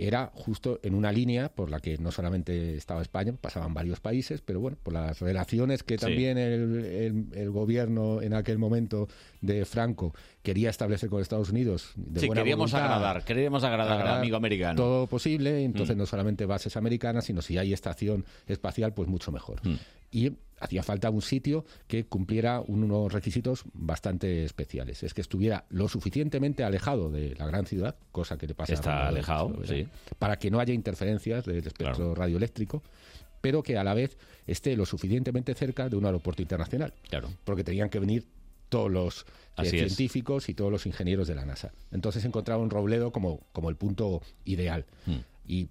era 0.07 0.31
justo 0.33 0.79
en 0.83 0.95
una 0.95 1.11
línea 1.11 1.49
por 1.49 1.69
la 1.69 1.79
que 1.79 1.97
no 1.97 2.11
solamente 2.11 2.75
estaba 2.75 3.01
España, 3.01 3.33
pasaban 3.39 3.73
varios 3.73 3.99
países, 3.99 4.41
pero 4.41 4.59
bueno, 4.59 4.77
por 4.81 4.93
las 4.93 5.19
relaciones 5.19 5.83
que 5.83 5.95
Sí. 5.97 6.05
también 6.05 6.37
el, 6.37 6.85
el- 6.85 7.25
el 7.33 7.49
gobierno 7.51 8.21
en 8.21 8.33
aquel 8.33 8.57
momento 8.57 9.07
de 9.41 9.65
Franco 9.65 10.13
quería 10.41 10.69
establecer 10.69 11.09
con 11.09 11.21
Estados 11.21 11.49
Unidos. 11.49 11.91
De 11.95 12.21
Sí, 12.21 12.27
buena 12.27 12.41
queríamos 12.41 12.71
voluntad, 12.71 12.93
agradar, 12.93 13.25
queríamos 13.25 13.63
agradar 13.63 13.91
al 13.93 13.99
agradar 13.99 14.19
amigo 14.19 14.37
americano. 14.37 14.75
Todo 14.75 15.07
posible, 15.07 15.63
entonces 15.63 15.95
Mm. 15.95 15.99
no 15.99 16.05
solamente 16.05 16.45
bases 16.45 16.77
americanas, 16.77 17.25
sino 17.25 17.41
si 17.41 17.57
hay 17.57 17.73
estación 17.73 18.25
espacial, 18.47 18.93
pues 18.93 19.09
mucho 19.09 19.31
mejor. 19.31 19.59
Mm. 19.67 19.75
Y 20.11 20.31
hacía 20.59 20.83
falta 20.83 21.09
un 21.09 21.21
sitio 21.21 21.65
que 21.87 22.05
cumpliera 22.05 22.61
unos 22.61 23.11
requisitos 23.11 23.63
bastante 23.73 24.43
especiales. 24.43 25.03
Es 25.03 25.13
que 25.13 25.21
estuviera 25.21 25.65
lo 25.69 25.87
suficientemente 25.87 26.63
alejado 26.63 27.09
de 27.09 27.35
la 27.35 27.47
gran 27.47 27.65
ciudad, 27.65 27.95
cosa 28.11 28.37
que 28.37 28.47
le 28.47 28.55
pasa 28.55 28.73
Está 28.73 29.07
alejado, 29.07 29.55
sí. 29.65 29.87
para 30.17 30.37
que 30.37 30.51
no 30.51 30.59
haya 30.59 30.73
interferencias 30.73 31.45
del 31.45 31.65
espectro 31.65 32.13
radioeléctrico, 32.13 32.83
pero 33.41 33.63
que 33.63 33.77
a 33.77 33.83
la 33.83 33.93
vez 33.93 34.17
esté 34.47 34.75
lo 34.75 34.85
suficientemente 34.85 35.53
cerca 35.53 35.87
de 35.89 35.95
un 35.95 36.05
aeropuerto 36.05 36.41
internacional. 36.41 36.93
Claro. 37.09 37.29
Porque 37.45 37.63
tenían 37.63 37.89
que 37.89 37.99
venir 37.99 38.27
todos 38.67 38.91
los 38.91 39.25
eh, 39.57 39.63
es. 39.63 39.69
científicos 39.69 40.49
y 40.49 40.53
todos 40.53 40.71
los 40.71 40.85
ingenieros 40.85 41.27
de 41.27 41.35
la 41.35 41.45
NASA. 41.45 41.71
Entonces 41.91 42.23
encontraron 42.25 42.69
Robledo 42.69 43.11
como, 43.11 43.41
como 43.51 43.69
el 43.69 43.75
punto 43.75 44.21
ideal. 44.45 44.85
Mm. 45.05 45.17
Y 45.47 45.69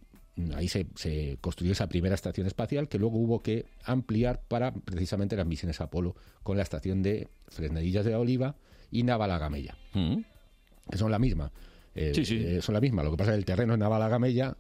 ahí 0.55 0.69
se, 0.69 0.87
se 0.95 1.39
construyó 1.41 1.73
esa 1.73 1.89
primera 1.89 2.15
estación 2.15 2.47
espacial 2.47 2.89
que 2.89 2.99
luego 2.99 3.19
hubo 3.19 3.43
que 3.43 3.67
ampliar 3.85 4.41
para 4.49 4.73
precisamente 4.73 5.37
las 5.37 5.47
misiones 5.47 5.81
Apolo 5.81 6.15
con 6.43 6.57
la 6.57 6.63
estación 6.63 7.03
de 7.03 7.29
Fresnedillas 7.49 8.05
de 8.05 8.13
la 8.13 8.19
Oliva 8.21 8.57
y 8.91 9.03
Navalagamella, 9.03 9.77
Mm. 9.95 10.17
que 10.91 10.99
son 10.99 11.11
la 11.11 11.19
misma. 11.19 11.53
Eh, 11.95 12.13
Sí, 12.15 12.25
sí. 12.25 12.37
eh, 12.37 12.63
son 12.63 12.75
la 12.75 12.81
misma. 12.81 13.03
Lo 13.03 13.11
que 13.11 13.17
pasa 13.17 13.31
es 13.33 13.35
que 13.37 13.39
el 13.41 13.45
terreno 13.45 13.73
es 13.75 13.79
Navalagamella 13.79 14.57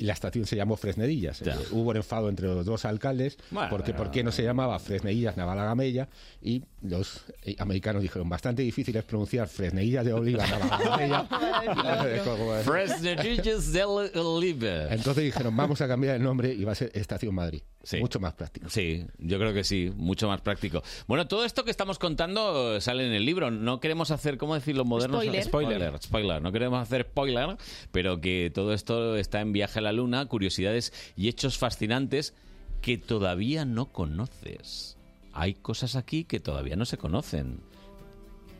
y 0.00 0.06
la 0.06 0.14
estación 0.14 0.46
se 0.46 0.56
llamó 0.56 0.76
Fresnedillas. 0.76 1.42
Eh, 1.42 1.52
hubo 1.72 1.90
un 1.90 1.96
enfado 1.96 2.30
entre 2.30 2.46
los 2.46 2.64
dos 2.64 2.86
alcaldes 2.86 3.36
Bueno, 3.50 3.68
porque 3.68 3.92
por 3.92 4.10
qué 4.10 4.24
no 4.24 4.32
se 4.32 4.42
llamaba 4.42 4.78
Fresnedillas 4.78 5.36
Navalagamella 5.36 6.08
y 6.40 6.64
los 6.80 7.24
eh, 7.42 7.54
americanos 7.58 8.00
dijeron 8.00 8.26
bastante 8.26 8.62
difícil 8.62 8.96
es 8.96 9.04
pronunciar 9.04 9.46
Fresnedillas 9.46 10.06
de 10.06 10.14
Oliva 10.14 10.46
Navalagamella. 10.46 11.24
Fresnedillas 12.64 13.72
del 13.74 14.10
Oliva. 14.14 14.88
Entonces 14.88 15.22
dijeron 15.22 15.54
vamos 15.54 15.82
a 15.82 15.86
cambiar 15.86 16.16
el 16.16 16.22
nombre 16.22 16.50
y 16.50 16.64
va 16.64 16.72
a 16.72 16.76
ser 16.76 16.90
Estación 16.94 17.34
Madrid. 17.34 17.60
Mucho 17.98 18.20
más 18.20 18.34
práctico. 18.34 18.68
Sí, 18.68 19.06
yo 19.18 19.38
creo 19.38 19.54
que 19.54 19.64
sí, 19.64 19.90
mucho 19.96 20.28
más 20.28 20.40
práctico. 20.42 20.82
Bueno, 21.06 21.26
todo 21.26 21.44
esto 21.44 21.64
que 21.64 21.70
estamos 21.70 21.98
contando 21.98 22.76
eh, 22.76 22.80
sale 22.80 23.06
en 23.06 23.12
el 23.12 23.24
libro. 23.24 23.50
No 23.50 23.80
queremos 23.80 24.10
hacer, 24.10 24.36
¿cómo 24.36 24.54
decir 24.54 24.76
los 24.76 24.86
modernos? 24.86 25.22
Spoiler. 25.22 25.44
Spoiler. 25.44 26.02
Spoiler. 26.02 26.42
No 26.42 26.52
queremos 26.52 26.82
hacer 26.82 27.06
spoiler, 27.10 27.56
pero 27.90 28.20
que 28.20 28.50
todo 28.54 28.74
esto 28.74 29.16
está 29.16 29.40
en 29.40 29.52
Viaje 29.52 29.78
a 29.78 29.82
la 29.82 29.89
Luna, 29.92 30.26
curiosidades 30.26 30.92
y 31.16 31.28
hechos 31.28 31.58
fascinantes 31.58 32.34
que 32.82 32.98
todavía 32.98 33.64
no 33.64 33.86
conoces. 33.92 34.96
Hay 35.32 35.54
cosas 35.54 35.96
aquí 35.96 36.24
que 36.24 36.40
todavía 36.40 36.76
no 36.76 36.84
se 36.84 36.96
conocen. 36.98 37.60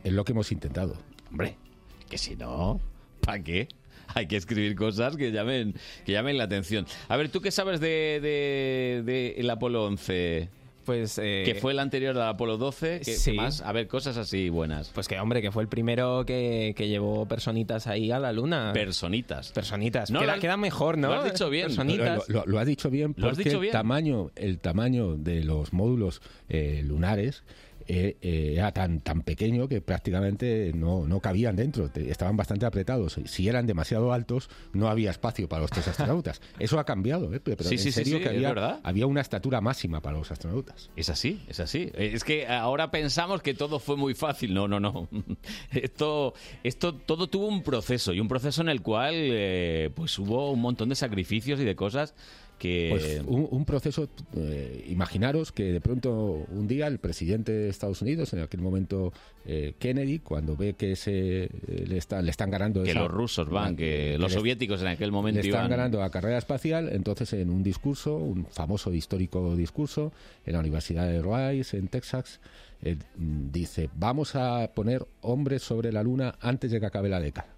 Es 0.05 0.13
lo 0.13 0.25
que 0.25 0.33
hemos 0.33 0.53
intentado. 0.53 0.97
Hombre, 1.31 1.57
que 2.09 2.19
si 2.19 2.37
no, 2.37 2.81
¿para 3.21 3.43
qué? 3.43 3.69
Hay 4.15 4.27
que 4.27 4.37
escribir 4.37 4.75
cosas 4.75 5.17
que 5.17 5.31
llamen, 5.31 5.75
que 6.05 6.13
llamen 6.13 6.37
la 6.37 6.45
atención. 6.45 6.87
A 7.09 7.17
ver, 7.17 7.29
¿tú 7.29 7.41
qué 7.41 7.51
sabes 7.51 7.81
de, 7.81 8.19
de- 8.21 9.03
de 9.05 9.35
el 9.39 9.49
Apolo 9.51 9.85
11? 9.85 10.49
Pues... 10.85 11.17
que 11.17 11.57
fue 11.61 11.73
el 11.73 11.79
anterior 11.79 12.17
al 12.17 12.29
Apolo 12.29 12.57
12. 12.57 13.01
¿Qué, 13.05 13.15
sí. 13.15 13.33
más? 13.33 13.61
A 13.61 13.73
ver, 13.73 13.87
cosas 13.87 14.17
así 14.17 14.49
buenas. 14.49 14.91
Pues 14.95 15.07
que, 15.09 15.19
hombre, 15.21 15.41
que 15.43 15.53
fue 15.53 15.63
el 15.63 15.69
primero 15.69 16.25
que, 16.27 16.75
que 16.77 16.89
llevó 16.89 17.27
personitas 17.27 17.87
ahí 17.87 18.11
a 18.11 18.19
la 18.19 18.33
luna. 18.33 18.73
Personitas. 18.73 19.53
Personitas. 19.53 20.11
No, 20.11 20.21
queda, 20.21 20.27
lo 20.27 20.33
has- 20.35 20.41
queda 20.41 20.57
mejor, 20.57 20.99
¿no? 20.99 21.09
lo 21.09 21.15
has 21.15 21.25
dicho 21.25 21.51
bien. 21.51 21.67
Personitas. 21.69 22.29
Lo, 22.29 22.41
lo- 22.41 22.47
lo 22.47 22.59
has 22.59 22.67
dicho 22.67 22.91
bien 22.91 23.15
Lo 23.17 23.27
has 23.29 23.35
porque 23.37 23.49
dicho 23.51 23.61
bien. 23.61 23.71
el 23.71 23.79
tamaño, 23.79 24.31
el 24.37 24.59
tamaño 24.59 25.17
de 25.17 25.45
los 25.45 25.73
módulos 25.73 26.23
eh, 26.49 26.83
lunares 26.85 27.45
eh, 27.93 28.17
eh, 28.23 28.55
era 28.57 28.71
tan, 28.73 29.01
tan 29.01 29.23
pequeño 29.23 29.67
que 29.67 29.81
prácticamente 29.81 30.73
no, 30.75 31.09
no 31.09 31.19
cabían 31.21 31.57
dentro, 31.57 31.89
te- 31.91 32.09
estaban 32.11 32.37
bastante 32.37 32.65
apretados. 32.67 33.19
Si 33.25 33.49
eran 33.49 33.67
demasiado 33.67 34.13
altos, 34.13 34.49
no 34.73 34.89
había 34.89 35.11
espacio 35.11 35.49
para 35.49 35.63
los 35.63 35.71
tres 35.73 35.89
astronautas. 35.89 36.41
Eso 36.61 36.79
ha 36.79 36.85
cambiado, 36.85 37.35
¿eh? 37.35 37.41
pero 37.41 37.65
Sí, 37.65 37.75
en 37.75 37.81
sí, 37.81 37.91
serio 37.93 38.19
sí, 38.19 38.23
que 38.23 38.29
es 38.39 38.45
había, 38.85 39.07
una 39.07 39.21
estatura 39.21 39.61
máxima 39.61 40.01
para 40.01 40.19
los 40.19 40.31
astronautas. 40.31 40.91
Es 40.95 41.11
así, 41.11 41.43
es 41.49 41.59
así. 41.59 41.91
Es 41.95 42.23
que 42.23 42.47
ahora 42.47 42.91
pensamos 42.93 43.43
que 43.43 43.55
todo 43.55 43.81
fue 43.81 43.97
muy 43.97 44.15
fácil. 44.15 44.55
No, 44.55 44.69
no, 44.69 44.79
no. 44.79 45.09
Esto, 45.73 46.35
esto 46.63 46.95
todo 46.95 47.29
tuvo 47.29 47.47
un 47.49 47.63
proceso 47.63 48.13
y 48.13 48.21
un 48.21 48.29
proceso 48.29 48.63
en 48.63 48.69
el 48.69 48.83
cual 48.83 49.15
eh, 49.17 49.91
pues 49.95 50.19
hubo 50.19 50.51
un 50.53 50.61
montón 50.61 50.89
de 50.89 50.95
sacrificios 50.95 51.59
y 51.61 51.65
de 51.65 51.75
cosas 51.77 52.15
que... 52.61 52.89
Pues 52.91 53.23
un, 53.27 53.49
un 53.51 53.65
proceso, 53.65 54.09
eh, 54.37 54.85
imaginaros 54.89 55.51
que 55.51 55.73
de 55.73 55.81
pronto 55.81 56.47
un 56.53 56.69
día 56.69 56.87
el 56.87 56.99
presidente 56.99 57.51
de 57.51 57.69
Estados 57.71 58.03
Unidos, 58.03 58.33
en 58.35 58.41
aquel 58.41 58.61
momento 58.61 59.13
eh, 59.47 59.75
Kennedy, 59.81 60.21
cuando 60.21 60.57
ve 60.57 60.75
que 60.75 60.95
se, 60.95 61.45
eh, 61.45 61.51
le, 61.89 61.97
está- 61.99 62.23
le 62.23 62.31
están 62.31 62.51
ganando... 62.51 62.83
que 62.85 62.91
esa- 62.91 63.01
los 63.01 63.11
rusos 63.11 63.49
van, 63.49 63.75
que 63.75 64.17
los 64.19 64.31
le- 64.31 64.39
soviéticos 64.39 64.81
en 64.83 64.89
aquel 64.89 65.11
momento 65.11 65.41
le 65.41 65.49
están 65.49 65.63
iban... 65.67 65.71
ganando 65.71 65.99
la 65.99 66.11
carrera 66.11 66.39
espacial, 66.39 66.91
entonces 66.93 67.33
en 67.33 67.51
un 67.51 67.63
discurso, 67.65 68.17
un 68.17 68.45
famoso 68.47 68.93
histórico 68.95 69.57
discurso, 69.57 70.13
en 70.47 70.53
la 70.53 70.61
Universidad 70.61 71.07
de 71.09 71.23
Rice, 71.23 71.77
en 71.79 71.89
Texas, 71.89 72.41
dice, 73.17 73.91
vamos 73.95 74.35
a 74.37 74.71
poner 74.75 75.07
hombres 75.23 75.63
sobre 75.63 75.93
la 75.93 76.03
Luna 76.03 76.35
antes 76.41 76.71
de 76.71 76.81
que 76.81 76.87
acabe 76.87 77.09
la 77.09 77.21
década. 77.21 77.49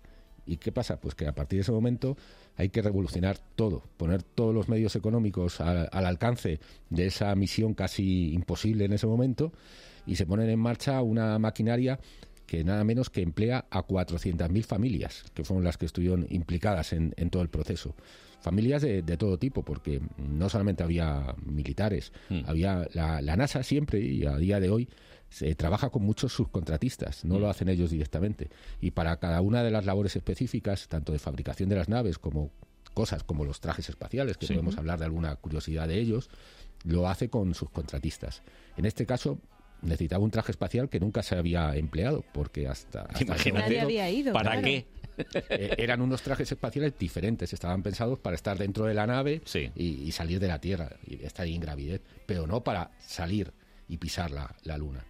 ¿Y 0.46 0.56
qué 0.56 0.72
pasa? 0.72 1.00
Pues 1.00 1.14
que 1.14 1.26
a 1.28 1.34
partir 1.34 1.58
de 1.58 1.62
ese 1.62 1.70
momento 1.72 2.16
hay 2.56 2.68
que 2.68 2.82
revolucionar 2.82 3.38
todo, 3.56 3.82
poner 3.96 4.22
todos 4.22 4.54
los 4.54 4.68
medios 4.68 4.96
económicos 4.96 5.60
al, 5.60 5.88
al 5.92 6.06
alcance 6.06 6.60
de 6.90 7.06
esa 7.06 7.34
misión 7.34 7.74
casi 7.74 8.32
imposible 8.32 8.84
en 8.84 8.92
ese 8.92 9.06
momento 9.06 9.52
y 10.06 10.16
se 10.16 10.26
ponen 10.26 10.50
en 10.50 10.58
marcha 10.58 11.00
una 11.02 11.38
maquinaria 11.38 11.98
que 12.46 12.64
nada 12.64 12.84
menos 12.84 13.08
que 13.08 13.22
emplea 13.22 13.64
a 13.70 13.86
400.000 13.86 14.64
familias, 14.64 15.24
que 15.32 15.42
fueron 15.42 15.64
las 15.64 15.78
que 15.78 15.86
estuvieron 15.86 16.26
implicadas 16.28 16.92
en, 16.92 17.14
en 17.16 17.30
todo 17.30 17.42
el 17.42 17.48
proceso. 17.48 17.94
Familias 18.40 18.82
de, 18.82 19.02
de 19.02 19.16
todo 19.16 19.38
tipo, 19.38 19.62
porque 19.62 20.02
no 20.18 20.48
solamente 20.50 20.82
había 20.82 21.34
militares, 21.46 22.12
había 22.44 22.86
la, 22.92 23.22
la 23.22 23.36
NASA 23.36 23.62
siempre 23.62 24.00
y 24.00 24.26
a 24.26 24.36
día 24.36 24.60
de 24.60 24.68
hoy 24.68 24.88
se 25.32 25.54
trabaja 25.54 25.90
con 25.90 26.02
muchos 26.02 26.32
subcontratistas, 26.32 27.24
no 27.24 27.38
lo 27.38 27.48
hacen 27.48 27.68
ellos 27.68 27.90
directamente. 27.90 28.50
Y 28.80 28.90
para 28.92 29.16
cada 29.18 29.40
una 29.40 29.62
de 29.62 29.70
las 29.70 29.86
labores 29.86 30.14
específicas, 30.16 30.88
tanto 30.88 31.12
de 31.12 31.18
fabricación 31.18 31.68
de 31.68 31.76
las 31.76 31.88
naves 31.88 32.18
como 32.18 32.50
cosas 32.94 33.24
como 33.24 33.44
los 33.44 33.60
trajes 33.60 33.88
espaciales, 33.88 34.36
que 34.36 34.46
Sí. 34.46 34.52
podemos 34.52 34.76
hablar 34.76 34.98
de 34.98 35.06
alguna 35.06 35.34
curiosidad 35.36 35.88
de 35.88 35.98
ellos, 35.98 36.28
lo 36.84 37.08
hace 37.08 37.30
con 37.30 37.54
sus 37.54 37.70
contratistas. 37.70 38.42
En 38.76 38.84
este 38.84 39.06
caso 39.06 39.38
necesitaba 39.80 40.22
un 40.22 40.30
traje 40.30 40.52
espacial 40.52 40.88
que 40.88 41.00
nunca 41.00 41.22
se 41.22 41.34
había 41.36 41.74
empleado, 41.74 42.24
porque 42.32 42.68
hasta... 42.68 43.02
hasta 43.02 43.22
Imagínate. 43.24 43.80
había 43.80 44.10
ido, 44.10 44.32
¿Para 44.32 44.52
claro. 44.52 44.62
qué? 44.66 44.86
eh, 45.50 45.74
eran 45.78 46.00
unos 46.00 46.22
trajes 46.22 46.50
espaciales 46.52 46.96
diferentes, 46.98 47.52
estaban 47.52 47.82
pensados 47.82 48.18
para 48.18 48.34
estar 48.36 48.58
dentro 48.58 48.84
de 48.86 48.94
la 48.94 49.06
nave 49.06 49.40
y, 49.74 49.84
y 49.84 50.12
salir 50.12 50.38
de 50.40 50.48
la 50.48 50.60
Tierra 50.60 50.90
y 51.06 51.24
estar 51.24 51.46
en 51.46 51.60
gravidez, 51.60 52.00
pero 52.26 52.46
no 52.46 52.62
para 52.62 52.90
salir 53.00 53.52
y 53.88 53.96
pisar 53.98 54.30
la, 54.30 54.54
la 54.64 54.76
Luna. 54.78 55.04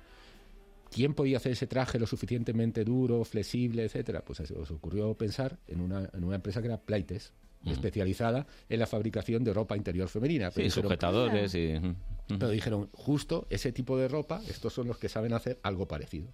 ¿Quién 0.93 1.14
podía 1.14 1.39
hacer 1.39 1.52
ese 1.52 1.66
traje 1.66 1.98
lo 1.98 2.06
suficientemente 2.06 2.85
duro, 2.85 3.24
flexible, 3.24 3.85
etcétera? 3.85 4.23
Pues 4.24 4.39
se 4.47 4.55
os 4.55 4.70
ocurrió 4.70 5.14
pensar 5.14 5.59
en 5.66 5.81
una, 5.81 6.09
en 6.12 6.24
una 6.24 6.36
empresa 6.36 6.60
que 6.60 6.66
era 6.69 6.78
Playtes, 6.81 7.32
especializada 7.66 8.47
en 8.69 8.78
la 8.81 8.86
fabricación 8.86 9.44
de 9.44 9.52
ropa 9.55 9.77
interior 9.77 10.09
femenina. 10.09 10.51
Sí, 10.51 10.62
sujetadores 10.70 11.55
y... 11.55 11.74
pero 12.27 12.48
dijeron, 12.51 12.89
justo 12.93 13.47
ese 13.51 13.73
tipo 13.73 13.97
de 13.97 14.09
ropa, 14.09 14.43
estos 14.48 14.73
son 14.73 14.89
los 14.89 14.98
que 14.98 15.09
saben 15.09 15.32
hacer 15.32 15.59
algo 15.62 15.86
parecido. 15.86 16.28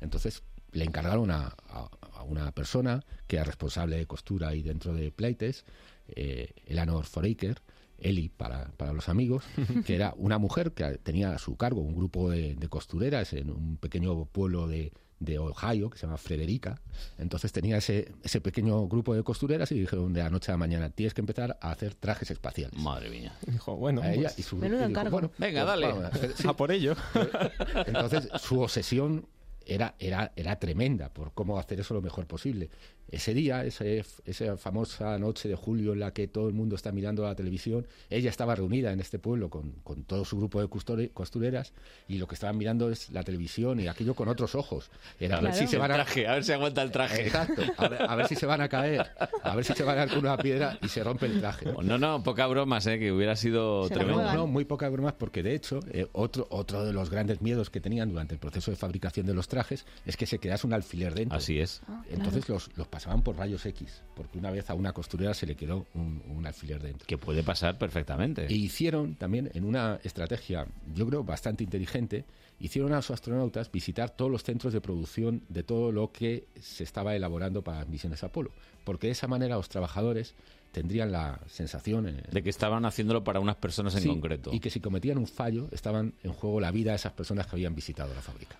Entonces 0.00 0.42
le 0.72 0.84
encargaron 0.84 1.30
a, 1.30 1.54
a- 1.68 1.90
a 2.14 2.22
una 2.22 2.50
persona 2.52 3.04
que 3.26 3.36
era 3.36 3.44
responsable 3.44 3.96
de 3.96 4.06
costura 4.06 4.48
ahí 4.48 4.62
dentro 4.62 4.94
de 4.94 5.10
Pleites, 5.12 5.64
eh, 6.08 6.52
Eleanor 6.66 7.04
Foraker, 7.04 7.58
Eli 8.00 8.28
para, 8.28 8.70
para 8.76 8.92
los 8.92 9.08
amigos, 9.08 9.44
que 9.86 9.94
era 9.94 10.14
una 10.16 10.38
mujer 10.38 10.72
que 10.72 10.98
tenía 10.98 11.32
a 11.32 11.38
su 11.38 11.56
cargo 11.56 11.80
un 11.80 11.94
grupo 11.94 12.30
de, 12.30 12.54
de 12.54 12.68
costureras 12.68 13.32
en 13.32 13.50
un 13.50 13.76
pequeño 13.76 14.24
pueblo 14.26 14.66
de, 14.68 14.92
de 15.18 15.38
Ohio 15.38 15.90
que 15.90 15.98
se 15.98 16.06
llama 16.06 16.16
Frederica. 16.16 16.80
Entonces 17.18 17.52
tenía 17.52 17.76
ese, 17.76 18.12
ese 18.22 18.40
pequeño 18.40 18.88
grupo 18.88 19.14
de 19.14 19.22
costureras 19.22 19.70
y 19.72 19.80
dijeron 19.80 20.12
de 20.14 20.22
la 20.22 20.30
noche 20.30 20.50
a 20.50 20.54
la 20.54 20.58
mañana, 20.58 20.90
tienes 20.90 21.12
que 21.14 21.20
empezar 21.20 21.58
a 21.60 21.70
hacer 21.70 21.94
trajes 21.94 22.30
espaciales. 22.30 22.78
Madre 22.78 23.10
mía. 23.10 23.32
Dijo, 23.46 23.76
bueno, 23.76 24.00
A 24.02 24.12
ella 24.12 24.22
pues, 24.28 24.38
y 24.38 24.42
su- 24.42 24.56
menudo 24.56 24.78
y 24.78 24.88
dijo, 24.88 24.90
encargo. 24.90 25.10
bueno, 25.10 25.30
Venga, 25.38 25.64
pues 25.64 25.66
dale. 25.66 25.86
vamos 25.92 26.10
sí. 26.36 26.48
a 26.48 26.52
por 26.54 26.72
ello. 26.72 26.94
Entonces, 27.86 28.28
su 28.40 28.60
obsesión 28.60 29.26
era, 29.66 29.94
era, 29.98 30.32
era 30.36 30.58
tremenda 30.58 31.10
por 31.12 31.32
cómo 31.32 31.58
hacer 31.58 31.80
eso 31.80 31.94
lo 31.94 32.02
mejor 32.02 32.26
posible. 32.26 32.70
Ese 33.10 33.34
día, 33.34 33.64
ese, 33.64 34.04
esa 34.24 34.56
famosa 34.56 35.18
noche 35.18 35.48
de 35.48 35.56
julio 35.56 35.92
en 35.92 36.00
la 36.00 36.12
que 36.12 36.28
todo 36.28 36.48
el 36.48 36.54
mundo 36.54 36.76
está 36.76 36.92
mirando 36.92 37.24
la 37.24 37.34
televisión, 37.34 37.86
ella 38.08 38.30
estaba 38.30 38.54
reunida 38.54 38.92
en 38.92 39.00
este 39.00 39.18
pueblo 39.18 39.50
con, 39.50 39.72
con 39.82 40.04
todo 40.04 40.24
su 40.24 40.36
grupo 40.36 40.60
de 40.60 41.10
costureras 41.10 41.72
y 42.08 42.18
lo 42.18 42.28
que 42.28 42.34
estaban 42.34 42.56
mirando 42.56 42.90
es 42.90 43.10
la 43.10 43.24
televisión 43.24 43.80
y 43.80 43.88
aquello 43.88 44.14
con 44.14 44.28
otros 44.28 44.54
ojos. 44.54 44.90
Era 45.18 45.38
a 45.38 45.40
ver 45.40 45.54
si 45.54 45.66
se 45.66 45.76
van 45.76 45.90
a... 45.90 45.94
traje, 45.94 46.26
a 46.26 46.34
ver 46.34 46.44
si 46.44 46.52
aguanta 46.52 46.82
el 46.82 46.90
traje. 46.90 47.26
Exacto, 47.26 47.62
a 47.76 47.88
ver, 47.88 48.02
a 48.02 48.16
ver 48.16 48.28
si 48.28 48.36
se 48.36 48.46
van 48.46 48.60
a 48.60 48.68
caer, 48.68 49.06
a 49.42 49.56
ver 49.56 49.64
si 49.64 49.74
se 49.74 49.82
van 49.82 49.96
a 49.96 50.06
dar 50.06 50.08
con 50.10 50.18
una 50.18 50.36
piedra 50.36 50.78
y 50.82 50.88
se 50.88 51.02
rompe 51.02 51.26
el 51.26 51.40
traje. 51.40 51.66
No, 51.82 51.98
no, 51.98 52.22
poca 52.22 52.46
bromas, 52.46 52.86
¿eh? 52.86 52.98
que 52.98 53.10
hubiera 53.10 53.34
sido 53.36 53.88
tremendo. 53.88 54.22
No, 54.22 54.34
no, 54.34 54.46
muy 54.46 54.64
pocas 54.64 54.90
bromas 54.92 55.14
porque 55.14 55.42
de 55.42 55.54
hecho 55.54 55.80
eh, 55.92 56.06
otro, 56.12 56.46
otro 56.50 56.84
de 56.84 56.92
los 56.92 57.10
grandes 57.10 57.40
miedos 57.40 57.70
que 57.70 57.80
tenían 57.80 58.08
durante 58.08 58.34
el 58.34 58.40
proceso 58.40 58.70
de 58.70 58.76
fabricación 58.76 59.26
de 59.26 59.34
los 59.34 59.48
trajes 59.48 59.84
es 60.06 60.16
que 60.16 60.26
se 60.26 60.38
quedase 60.38 60.66
un 60.66 60.72
alfiler 60.72 61.14
dentro. 61.14 61.36
Así 61.36 61.58
es. 61.58 61.82
Entonces 62.10 62.48
los, 62.48 62.70
los 62.76 62.86
pasaban 63.00 63.22
por 63.22 63.38
rayos 63.38 63.64
X, 63.64 64.02
porque 64.14 64.36
una 64.36 64.50
vez 64.50 64.68
a 64.68 64.74
una 64.74 64.92
costurera 64.92 65.32
se 65.32 65.46
le 65.46 65.54
quedó 65.56 65.86
un, 65.94 66.22
un 66.36 66.46
alfiler 66.46 66.82
dentro. 66.82 67.06
Que 67.06 67.16
puede 67.16 67.42
pasar 67.42 67.78
perfectamente. 67.78 68.44
E 68.44 68.52
hicieron 68.52 69.14
también, 69.14 69.50
en 69.54 69.64
una 69.64 69.98
estrategia, 70.04 70.66
yo 70.94 71.06
creo, 71.06 71.24
bastante 71.24 71.64
inteligente, 71.64 72.26
hicieron 72.58 72.92
a 72.92 72.96
los 72.96 73.10
astronautas 73.10 73.72
visitar 73.72 74.10
todos 74.10 74.30
los 74.30 74.42
centros 74.42 74.74
de 74.74 74.82
producción 74.82 75.42
de 75.48 75.62
todo 75.62 75.92
lo 75.92 76.12
que 76.12 76.44
se 76.60 76.84
estaba 76.84 77.16
elaborando 77.16 77.64
para 77.64 77.78
las 77.78 77.88
misiones 77.88 78.22
Apolo. 78.22 78.50
Porque 78.84 79.06
de 79.06 79.12
esa 79.12 79.28
manera 79.28 79.56
los 79.56 79.70
trabajadores 79.70 80.34
tendrían 80.72 81.12
la 81.12 81.40
sensación 81.48 82.08
eh, 82.08 82.22
De 82.30 82.42
que 82.42 82.50
estaban 82.50 82.84
haciéndolo 82.84 83.24
para 83.24 83.40
unas 83.40 83.56
personas 83.56 83.94
en 83.96 84.02
Sí, 84.02 84.08
concreto. 84.08 84.50
Y 84.52 84.60
que 84.60 84.70
si 84.70 84.80
cometían 84.80 85.18
un 85.18 85.26
fallo, 85.26 85.68
estaban 85.72 86.14
en 86.22 86.32
juego 86.32 86.60
la 86.60 86.70
vida 86.70 86.90
de 86.90 86.96
esas 86.96 87.12
personas 87.12 87.46
que 87.46 87.56
habían 87.56 87.74
visitado 87.74 88.14
la 88.14 88.22
fábrica. 88.22 88.56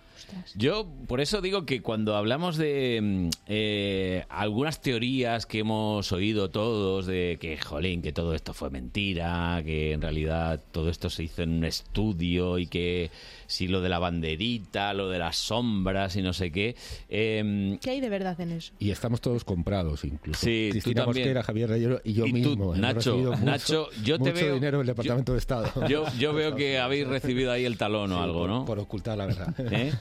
Yo 0.55 0.87
por 1.07 1.19
eso 1.19 1.41
digo 1.41 1.65
que 1.65 1.81
cuando 1.81 2.15
hablamos 2.15 2.57
de 2.57 2.99
mm, 3.01 3.29
eh, 3.47 4.25
algunas 4.29 4.81
teorías 4.81 5.45
que 5.45 5.59
hemos 5.59 6.11
oído 6.11 6.49
todos 6.49 7.05
de 7.05 7.37
que, 7.39 7.57
jolín, 7.57 8.01
que 8.01 8.13
todo 8.13 8.33
esto 8.33 8.53
fue 8.53 8.69
mentira, 8.69 9.61
que 9.65 9.93
en 9.93 10.01
realidad 10.01 10.61
todo 10.71 10.89
esto 10.89 11.09
se 11.09 11.23
hizo 11.23 11.41
en 11.43 11.51
un 11.51 11.65
estudio 11.65 12.59
y 12.59 12.67
que 12.67 13.09
si 13.51 13.67
lo 13.67 13.81
de 13.81 13.89
la 13.89 13.99
banderita, 13.99 14.93
lo 14.93 15.09
de 15.09 15.19
las 15.19 15.35
sombras 15.37 16.15
y 16.15 16.21
no 16.21 16.33
sé 16.33 16.51
qué. 16.51 16.75
eh, 17.09 17.77
¿Qué 17.81 17.89
hay 17.91 17.99
de 18.01 18.09
verdad 18.09 18.39
en 18.41 18.51
eso? 18.53 18.73
Y 18.79 18.91
estamos 18.91 19.19
todos 19.21 19.43
comprados, 19.43 20.03
incluso. 20.05 20.39
Sí, 20.39 20.67
tú 20.69 20.71
Cristina 20.73 21.03
también. 21.05 21.25
Mosquera, 21.27 21.43
Javier 21.43 21.69
Reyero 21.69 22.01
y 22.03 22.13
yo 22.13 22.25
tú, 22.25 22.31
mismo. 22.33 22.75
Nacho, 22.75 23.17
mucho- 23.17 23.35
Nacho, 23.45 23.89
yo 24.03 24.17
te 24.17 24.31
mucho 24.31 24.45
veo. 24.45 24.53
dinero 24.55 24.77
del 24.79 24.87
Departamento 24.87 25.33
de 25.33 25.37
Estado. 25.39 25.87
Yo, 25.87 26.05
yo 26.17 26.33
veo 26.33 26.55
que 26.55 26.79
habéis 26.79 27.07
recibido 27.07 27.51
ahí 27.51 27.65
el 27.65 27.77
talón 27.77 28.11
o 28.11 28.17
Sí, 28.17 28.23
algo, 28.23 28.39
por- 28.39 28.49
¿no? 28.49 28.65
Por 28.65 28.79
ocultar 28.79 29.17
la 29.17 29.25
verdad. 29.25 29.53
¿Eh? 29.71 29.91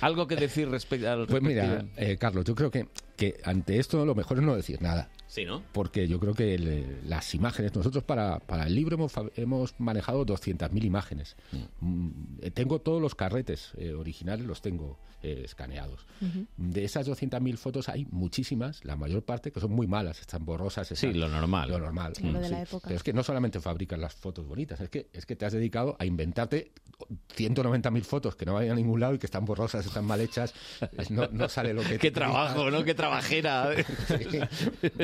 Algo 0.00 0.26
que 0.26 0.36
decir 0.36 0.68
respecto 0.68 1.10
al 1.10 1.26
Pues 1.26 1.42
mira, 1.42 1.84
eh, 1.96 2.16
Carlos, 2.18 2.44
yo 2.44 2.54
creo 2.54 2.70
que, 2.70 2.86
que 3.16 3.36
ante 3.44 3.78
esto 3.78 4.04
lo 4.04 4.14
mejor 4.14 4.38
es 4.38 4.44
no 4.44 4.54
decir 4.54 4.80
nada. 4.82 5.08
Sí, 5.28 5.44
¿no? 5.44 5.62
Porque 5.72 6.06
yo 6.08 6.20
creo 6.20 6.34
que 6.34 6.54
el- 6.54 7.00
las 7.08 7.34
imágenes, 7.34 7.74
nosotros 7.74 8.04
para, 8.04 8.38
para 8.38 8.66
el 8.66 8.74
libro 8.74 8.94
hemos, 8.94 9.12
fa- 9.12 9.24
hemos 9.36 9.74
manejado 9.78 10.24
200.000 10.24 10.84
imágenes. 10.84 11.36
Mm, 11.80 12.08
eh, 12.42 12.50
tengo 12.52 12.80
todos 12.80 13.02
los 13.02 13.14
carretes 13.14 13.72
eh, 13.76 13.92
originales, 13.92 14.46
los 14.46 14.62
tengo 14.62 14.98
eh, 15.22 15.42
escaneados. 15.44 16.06
De 16.56 16.84
esas 16.84 17.08
200.000 17.08 17.56
fotos 17.56 17.88
hay 17.88 18.06
muchísimas, 18.10 18.84
la 18.84 18.94
mayor 18.96 19.24
parte, 19.24 19.50
que 19.50 19.58
son 19.60 19.72
muy 19.72 19.86
malas, 19.88 20.20
están 20.20 20.44
borrosas. 20.44 20.86
Sí, 20.88 20.94
están- 20.94 21.18
lo 21.18 21.28
normal. 21.28 21.70
Lo 21.70 21.78
normal. 21.80 22.12
Claro, 22.12 22.38
de 22.40 22.48
la 22.48 22.56
sí. 22.58 22.62
época. 22.62 22.84
Pero 22.86 22.96
es 22.96 23.02
que 23.02 23.12
no 23.12 23.22
solamente 23.24 23.60
fabricas 23.60 23.98
las 23.98 24.14
fotos 24.14 24.46
bonitas, 24.46 24.80
es 24.80 24.88
que, 24.90 25.08
es 25.12 25.26
que 25.26 25.34
te 25.34 25.44
has 25.44 25.52
dedicado 25.52 25.96
a 25.98 26.04
inventarte 26.06 26.70
190.000 27.36 28.02
fotos 28.04 28.36
que 28.36 28.46
no 28.46 28.54
vayan 28.54 28.72
a 28.72 28.76
ningún 28.76 29.00
lado 29.00 29.14
y 29.14 29.18
que 29.18 29.26
están 29.26 29.44
borrosas, 29.44 29.84
están 29.84 30.04
mal 30.04 30.20
hechas, 30.20 30.54
no, 31.10 31.26
no 31.32 31.48
sale 31.48 31.74
lo 31.74 31.82
que... 31.82 31.98
Qué 31.98 32.10
trabajo. 32.10 32.70
¿no? 32.70 32.84
Qué 32.84 32.94
trabajera. 32.94 33.70
Sí, 34.06 34.38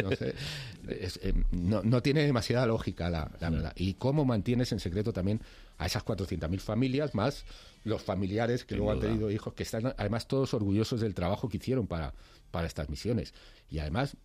no 0.03 0.12
Es, 0.89 1.21
eh, 1.23 1.33
no, 1.53 1.83
no 1.85 2.03
tiene 2.03 2.23
demasiada 2.25 2.67
lógica, 2.67 3.09
la, 3.09 3.31
la 3.41 3.51
verdad. 3.51 3.73
Y 3.77 3.95
cómo 3.95 4.25
mantienes 4.25 4.73
en 4.73 4.81
secreto 4.81 5.13
también 5.13 5.41
a 5.79 5.87
esas 5.87 6.05
400.000 6.05 6.59
familias, 6.59 7.15
más 7.15 7.45
los 7.85 8.03
familiares 8.03 8.65
que 8.65 8.75
Sin 8.75 8.79
luego 8.79 8.95
duda. 8.97 9.07
han 9.07 9.13
tenido 9.13 9.31
hijos, 9.31 9.55
que 9.55 9.63
están 9.63 9.95
además 9.97 10.27
todos 10.27 10.55
orgullosos 10.55 11.01
del 11.01 11.15
trabajo 11.15 11.49
que 11.49 11.59
hicieron 11.59 11.87
para, 11.87 12.15
para 12.51 12.67
estas 12.67 12.89
misiones. 12.89 13.33
Y 13.71 13.79
además, 13.79 14.17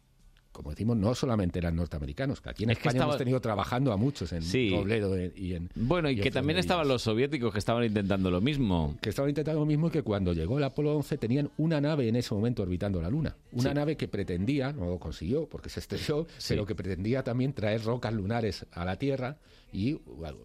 como 0.58 0.72
decimos, 0.72 0.98
no 0.98 1.14
solamente 1.14 1.60
eran 1.60 1.76
norteamericanos, 1.76 2.42
que 2.42 2.50
aquí 2.50 2.64
en 2.64 2.72
Es 2.72 2.78
que 2.78 2.80
España 2.82 2.94
estaba- 2.98 3.12
hemos 3.12 3.18
tenido 3.20 3.40
trabajando 3.40 3.92
a 3.94 3.98
muchos 3.98 4.34
en 4.34 4.42
Sí. 4.42 4.72
Robledo 4.72 5.16
y 5.36 5.54
en... 5.54 5.70
Bueno, 5.76 6.10
y, 6.10 6.16
que 6.20 6.32
también 6.32 6.58
estaban 6.58 6.88
los 6.88 7.04
soviéticos 7.04 7.54
que 7.54 7.60
estaban 7.60 7.84
intentando 7.84 8.32
lo 8.32 8.42
mismo. 8.42 8.98
que 9.00 9.10
estaban 9.10 9.30
intentando 9.30 9.60
lo 9.60 9.68
mismo 9.68 9.90
y 9.90 9.92
que 9.92 10.02
cuando 10.02 10.34
llegó 10.34 10.58
el 10.58 10.64
Apolo 10.64 10.96
11 10.96 11.20
tenían 11.20 11.52
una 11.58 11.80
nave 11.80 12.08
en 12.10 12.16
ese 12.16 12.34
momento 12.34 12.64
orbitando 12.64 13.00
la 13.00 13.10
Luna. 13.12 13.36
Una 13.52 13.70
Sí. 13.70 13.76
nave 13.76 13.96
que 13.98 14.08
pretendía, 14.08 14.74
no 14.74 14.88
lo 14.88 14.98
consiguió 14.98 15.46
porque 15.48 15.70
se 15.70 15.80
estrelló, 15.80 16.26
Sí. 16.40 16.54
pero 16.56 16.66
que 16.66 16.74
pretendía 16.74 17.22
también 17.24 17.54
traer 17.54 17.84
rocas 17.84 18.12
lunares 18.14 18.66
a 18.72 18.84
la 18.84 18.96
Tierra 18.98 19.38
y 19.72 20.00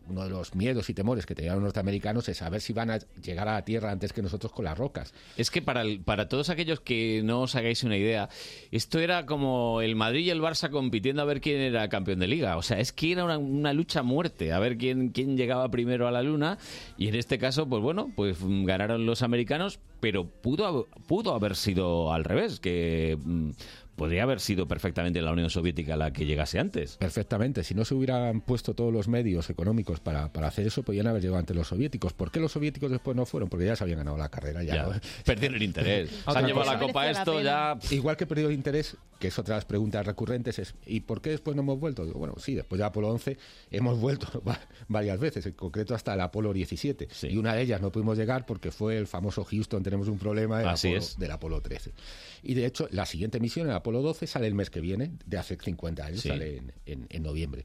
uno 0.09 0.25
de 0.25 0.31
los 0.31 0.55
miedos 0.55 0.91
y 0.91 0.95
temores 0.95 1.27
que 1.27 1.35
tenían 1.35 1.55
los 1.55 1.65
norteamericanos 1.65 2.29
es 2.29 2.39
saber 2.39 2.61
si 2.61 2.73
van 2.73 2.91
a 2.91 2.99
llegar 3.23 3.49
a 3.49 3.55
la 3.55 3.65
Tierra 3.65 3.91
antes 3.91 4.13
que 4.13 4.23
nosotros 4.23 4.53
con 4.53 4.65
las 4.65 4.77
rocas. 4.77 5.15
Es 5.37 5.51
que 5.51 5.63
para, 5.63 5.85
para 6.05 6.29
todos 6.29 6.51
aquellos 6.51 6.81
que 6.81 7.23
no 7.25 7.43
os 7.43 7.55
hagáis 7.55 7.85
una 7.85 7.97
idea, 7.97 8.29
esto 8.71 8.99
era 8.99 9.27
como 9.27 9.81
el 9.81 9.97
Madrid 9.97 10.27
y 10.27 10.31
el 10.31 10.41
Barça 10.41 10.71
compitiendo 10.71 11.23
a 11.23 11.25
ver 11.25 11.41
quién 11.41 11.61
era 11.61 11.89
campeón 11.89 12.19
de 12.19 12.27
liga. 12.27 12.57
O 12.57 12.63
sea, 12.63 12.81
es 12.81 12.93
que 12.93 13.13
era 13.13 13.25
una, 13.25 13.39
una 13.39 13.73
lucha 13.73 14.01
a 14.01 14.03
muerte, 14.03 14.53
a 14.53 14.59
ver 14.59 14.77
quién, 14.77 15.11
quién 15.11 15.37
llegaba 15.37 15.71
primero 15.71 16.09
a 16.09 16.11
la 16.11 16.23
luna. 16.23 16.59
Y 16.99 17.09
en 17.09 17.15
este 17.15 17.39
caso, 17.39 17.69
pues 17.69 17.83
bueno, 17.83 18.13
pues 18.15 18.39
ganaron 18.41 19.07
los 19.07 19.23
americanos, 19.23 19.79
pero 20.01 20.27
pudo, 20.27 20.89
pudo 21.07 21.35
haber 21.35 21.55
sido 21.55 22.13
al 22.13 22.25
revés, 22.25 22.59
que 22.59 23.17
mm, 23.23 23.51
podría 23.97 24.23
haber 24.25 24.41
sido 24.41 24.67
perfectamente 24.67 25.21
la 25.23 25.33
Unión 25.33 25.51
Soviética 25.51 25.97
la 25.97 26.13
que 26.13 26.25
llegase 26.27 26.59
antes. 26.59 26.97
Perfectamente. 26.97 27.63
Si 27.65 27.75
no 27.75 27.85
se 27.85 27.95
hubieran 27.95 28.41
puesto 28.41 28.75
todos 28.75 28.93
los 28.93 29.09
medios 29.09 29.51
económicos 29.51 30.01
para, 30.01 30.33
para 30.33 30.49
hacer 30.49 30.67
eso, 30.67 30.83
podían 30.83 31.07
haber 31.07 31.23
llegado 31.23 31.39
ante 31.39 31.55
los 31.55 31.69
soviéticos. 31.69 32.13
¿Por 32.13 32.31
qué 32.31 32.41
los 32.41 32.53
soviéticos 32.53 32.91
después 32.91 33.17
no 33.17 33.27
fueron? 33.27 33.49
Porque 33.49 33.67
ya 33.67 33.77
se 33.77 33.85
habían 33.85 33.99
ganado 33.99 34.17
la 34.17 34.29
carrera. 34.29 34.63
Ya, 34.63 34.75
Ya, 34.75 34.83
¿no? 34.85 34.93
perdieron 35.25 35.57
el 35.57 35.63
interés. 35.63 36.11
Se 36.33 36.39
han 36.39 36.47
llevado 36.47 36.73
la 36.73 36.79
copa 36.79 37.05
la 37.05 37.11
esto, 37.11 37.41
ya... 37.41 37.79
Igual 37.91 38.17
que 38.17 38.27
perdió 38.27 38.49
el 38.49 38.55
interés, 38.55 38.97
que 39.19 39.29
es 39.29 39.39
otra 39.39 39.55
de 39.55 39.59
las 39.59 39.65
preguntas 39.67 40.05
recurrentes, 40.07 40.59
es 40.59 40.75
¿y 40.87 41.01
por 41.01 41.21
qué 41.21 41.31
después 41.31 41.55
no 41.55 41.63
hemos 41.63 41.79
vuelto? 41.79 42.05
Digo, 42.05 42.19
bueno, 42.19 42.35
sí, 42.39 42.55
después 42.55 42.79
de 42.79 42.85
Apolo 42.85 43.09
11 43.11 43.37
hemos 43.71 44.01
vuelto 44.01 44.43
va- 44.49 44.59
varias 44.89 45.21
veces, 45.21 45.47
en 45.47 45.53
concreto 45.53 45.95
hasta 45.95 46.15
el 46.15 46.21
Apolo 46.23 46.53
17. 46.53 47.09
Y 47.29 47.37
una 47.37 47.55
de 47.55 47.63
ellas 47.63 47.81
no 47.81 47.93
pudimos 47.93 48.17
llegar 48.19 48.47
porque 48.47 48.71
fue 48.71 48.97
el 48.99 49.07
famoso 49.07 49.45
Houston, 49.45 49.83
tenemos 49.83 50.09
un 50.09 50.19
problema 50.19 50.59
del, 50.59 50.69
Así 50.69 50.89
Apolo, 50.89 51.03
es. 51.03 51.19
del 51.19 51.31
Apolo 51.31 51.61
13. 51.61 51.93
Y 52.43 52.55
de 52.55 52.67
hecho, 52.67 52.89
la 52.91 53.07
siguiente 53.07 53.39
misión, 53.41 53.69
el 53.69 53.75
Apolo 53.75 54.03
12, 54.03 54.27
sale 54.27 54.47
el 54.47 54.55
mes 54.55 54.69
que 54.71 54.81
viene, 54.81 55.13
de 55.27 55.39
hace 55.39 55.57
50 55.57 56.05
años, 56.07 56.21
Sí. 56.21 56.29
sale 56.29 56.57
en, 56.59 56.73
en- 56.87 57.07
en 57.09 57.23
noviembre. 57.23 57.65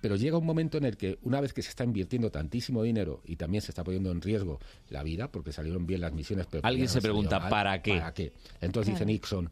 Pero 0.00 0.16
llega 0.16 0.38
un 0.38 0.46
momento 0.46 0.78
en 0.78 0.84
el 0.86 0.96
que, 0.96 1.18
una 1.22 1.40
vez 1.42 1.52
que 1.52 1.60
se 1.62 1.68
está 1.68 1.84
invirtiendo 1.84 2.30
tantísimo 2.30 2.82
dinero 2.82 3.20
y 3.26 3.36
también 3.36 3.60
se 3.60 3.70
está 3.70 3.84
poniendo 3.84 4.10
en 4.10 4.22
riesgo 4.22 4.58
la 4.88 5.02
vida, 5.02 5.30
porque 5.30 5.52
salieron 5.52 5.86
bien 5.86 6.00
las 6.00 6.12
misiones, 6.12 6.46
pero 6.50 6.66
Alguien 6.66 6.88
se 6.88 7.02
pregunta, 7.02 7.38
mal, 7.38 7.50
¿para 7.50 7.82
qué? 7.82 7.92
¿Para 7.98 8.14
qué? 8.14 8.32
Entonces 8.62 8.94
dice. 8.94 9.04
Nixon, 9.04 9.50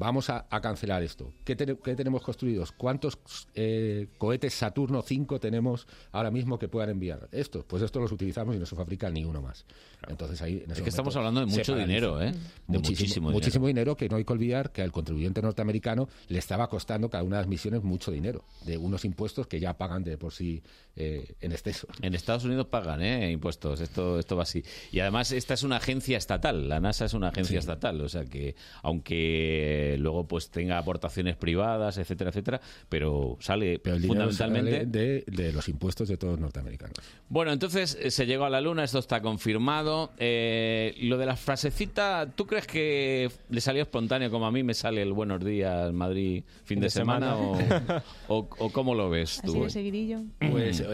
vamos 0.00 0.30
a, 0.30 0.46
a 0.50 0.60
cancelar 0.62 1.02
esto. 1.02 1.32
¿Qué, 1.44 1.54
te- 1.54 1.76
qué 1.76 1.94
tenemos 1.94 2.22
construidos? 2.22 2.72
¿Cuántos 2.72 3.18
eh, 3.54 4.08
cohetes 4.18 4.54
Saturno 4.54 5.02
5 5.02 5.38
tenemos 5.38 5.86
ahora 6.10 6.30
mismo 6.30 6.58
que 6.58 6.68
puedan 6.68 6.88
enviar? 6.90 7.28
Estos, 7.32 7.64
pues 7.66 7.82
estos 7.82 8.00
los 8.02 8.10
utilizamos 8.10 8.56
y 8.56 8.58
no 8.58 8.64
se 8.66 8.74
fabrica 8.74 9.10
ni 9.10 9.24
uno 9.24 9.42
más. 9.42 9.66
Entonces 10.08 10.40
ahí 10.40 10.62
en 10.64 10.70
Es 10.70 10.80
que 10.80 10.88
estamos 10.88 11.14
hablando 11.16 11.40
de 11.40 11.46
mucho 11.46 11.76
dinero, 11.76 12.22
¿eh? 12.22 12.32
De 12.32 12.78
muchísimo 12.78 13.28
dinero. 13.28 13.32
muchísimo 13.32 13.66
dinero 13.66 13.94
que 13.96 14.08
no 14.08 14.16
hay 14.16 14.24
que 14.24 14.32
olvidar 14.32 14.72
que 14.72 14.80
al 14.80 14.90
contribuyente 14.90 15.42
norteamericano 15.42 16.08
le 16.28 16.38
estaba 16.38 16.68
costando 16.70 17.10
cada 17.10 17.22
una 17.22 17.36
de 17.36 17.42
las 17.42 17.48
misiones 17.48 17.82
mucho 17.82 18.10
dinero, 18.10 18.44
de 18.64 18.78
unos 18.78 19.04
impuestos 19.04 19.46
que 19.46 19.60
ya 19.60 19.76
pagan 19.76 20.02
de 20.02 20.16
por 20.16 20.32
sí 20.32 20.62
eh, 20.96 21.34
en 21.42 21.52
exceso. 21.52 21.86
En 22.00 22.14
Estados 22.14 22.44
Unidos 22.44 22.66
pagan 22.68 23.02
¿eh? 23.02 23.30
impuestos, 23.30 23.82
esto, 23.82 24.18
esto 24.18 24.36
va 24.36 24.44
así. 24.44 24.64
Y 24.90 25.00
además 25.00 25.32
esta 25.32 25.52
es 25.52 25.62
una 25.62 25.76
agencia 25.76 26.16
estatal, 26.16 26.66
la 26.70 26.80
NASA 26.80 27.04
es 27.04 27.12
una 27.12 27.28
agencia 27.28 27.58
estatal, 27.58 28.00
o 28.00 28.08
sea 28.08 28.24
que 28.24 28.54
aunque 28.82 29.89
luego 29.98 30.26
pues 30.26 30.50
tenga 30.50 30.78
aportaciones 30.78 31.36
privadas, 31.36 31.98
etcétera, 31.98 32.30
etcétera, 32.30 32.60
pero 32.88 33.36
sale 33.40 33.78
Pero 33.78 33.96
el 33.96 34.02
dinero 34.02 34.30
fundamentalmente... 34.30 34.70
sale 34.78 34.86
de, 34.86 35.24
de 35.26 35.52
los 35.52 35.68
impuestos 35.68 36.08
de 36.08 36.16
todos 36.16 36.32
los 36.32 36.40
norteamericanos. 36.40 36.94
Bueno, 37.28 37.52
entonces 37.52 37.96
eh, 38.00 38.10
se 38.10 38.26
llegó 38.26 38.44
a 38.44 38.50
la 38.50 38.60
Luna, 38.60 38.84
esto 38.84 38.98
está 38.98 39.20
confirmado. 39.22 40.12
Eh, 40.18 40.94
lo 41.02 41.16
de 41.18 41.26
la 41.26 41.36
frasecita, 41.36 42.28
¿tú 42.34 42.46
crees 42.46 42.66
que 42.66 43.30
le 43.50 43.60
salió 43.60 43.82
espontáneo 43.82 44.30
como 44.30 44.46
a 44.46 44.50
mí 44.52 44.62
me 44.62 44.74
sale 44.74 45.02
el 45.02 45.12
buenos 45.12 45.44
días 45.44 45.92
Madrid 45.92 46.42
fin 46.64 46.80
de, 46.80 46.86
de 46.86 46.90
semana? 46.90 47.36
semana. 47.36 48.02
O, 48.28 48.38
o- 48.38 48.48
o 48.58 48.70
cómo 48.70 48.94
lo 48.94 49.10
ves 49.10 49.40
tú? 49.44 49.52
Así 49.52 49.60
de 49.60 49.70
seguidillo. 49.70 50.20
Pues 50.50 50.84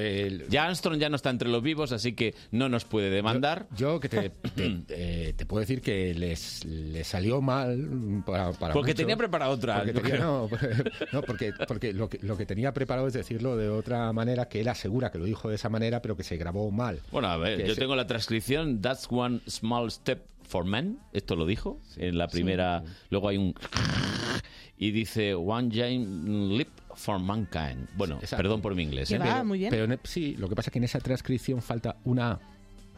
ya 0.49 0.65
Armstrong 0.67 0.99
ya 0.99 1.09
no 1.09 1.17
está 1.17 1.31
entre 1.31 1.49
los 1.49 1.63
vivos, 1.63 1.93
así 1.93 2.13
que 2.15 2.35
no 2.51 2.69
nos 2.69 2.85
puede 2.85 3.11
demandar. 3.11 3.67
Yo 3.77 4.01
que 4.01 4.09
te, 4.09 4.31
te, 4.31 4.83
eh, 4.89 5.33
te 5.37 5.47
puedo 5.47 5.61
decir 5.61 5.81
que 5.81 6.15
les, 6.15 6.65
les 6.65 7.07
salió 7.07 7.41
mal 7.41 8.23
para, 8.27 8.53
para 8.53 8.73
Porque 8.77 8.95
tenía 8.95 9.17
preparado 9.17 9.53
otra, 9.53 9.77
Porque 9.85 9.93
tenía- 9.93 10.19
no, 10.19 10.49
no, 11.13 11.23
porque, 11.23 11.53
porque 11.69 11.93
lo, 11.93 12.09
que, 12.09 12.19
lo 12.23 12.37
que 12.37 12.47
tenía 12.47 12.73
preparado 12.73 13.07
es 13.09 13.15
decirlo 13.15 13.57
de 13.57 13.69
otra 13.69 14.13
manera, 14.13 14.49
que 14.49 14.61
él 14.61 14.69
asegura 14.69 15.11
que 15.11 15.19
lo 15.19 15.25
dijo 15.25 15.49
de 15.49 15.55
esa 15.57 15.69
manera, 15.69 16.03
pero 16.03 16.17
que 16.17 16.23
se 16.23 16.37
grabó 16.37 16.71
mal. 16.71 17.01
Bueno, 17.13 17.29
a 17.29 17.37
ver, 17.37 17.65
yo 17.67 17.75
se- 17.75 17.81
tengo 17.81 17.97
la 17.97 18.07
transcripción, 18.07 18.81
That's 18.81 19.07
one 19.11 19.41
small 19.49 19.91
step 19.91 20.25
for 20.43 20.65
man, 20.65 20.99
esto 21.13 21.35
lo 21.37 21.45
dijo 21.47 21.81
en 21.97 22.19
la 22.19 22.29
primera, 22.29 22.85
luego 23.11 23.29
hay 23.29 23.37
un 23.37 23.55
y 24.79 24.91
dice 24.91 25.35
One 25.35 25.71
giant 25.71 26.29
leap 26.53 26.69
for 26.95 27.19
mankind. 27.19 27.89
Bueno, 27.97 28.17
Exacto. 28.21 28.37
perdón 28.43 28.61
por 28.63 28.75
mi 28.75 28.83
inglés. 28.83 29.11
¿eh? 29.11 29.19
Pero- 29.21 29.45
Pero 29.71 29.85
en- 29.85 30.01
sí, 30.05 30.35
lo 30.39 30.49
que 30.49 30.55
pasa 30.55 30.71
es 30.71 30.73
que 30.73 30.79
en 30.79 30.85
esa 30.85 31.01
transcripción 31.01 31.61
falta 31.63 31.97
una 32.05 32.33
A. 32.33 32.41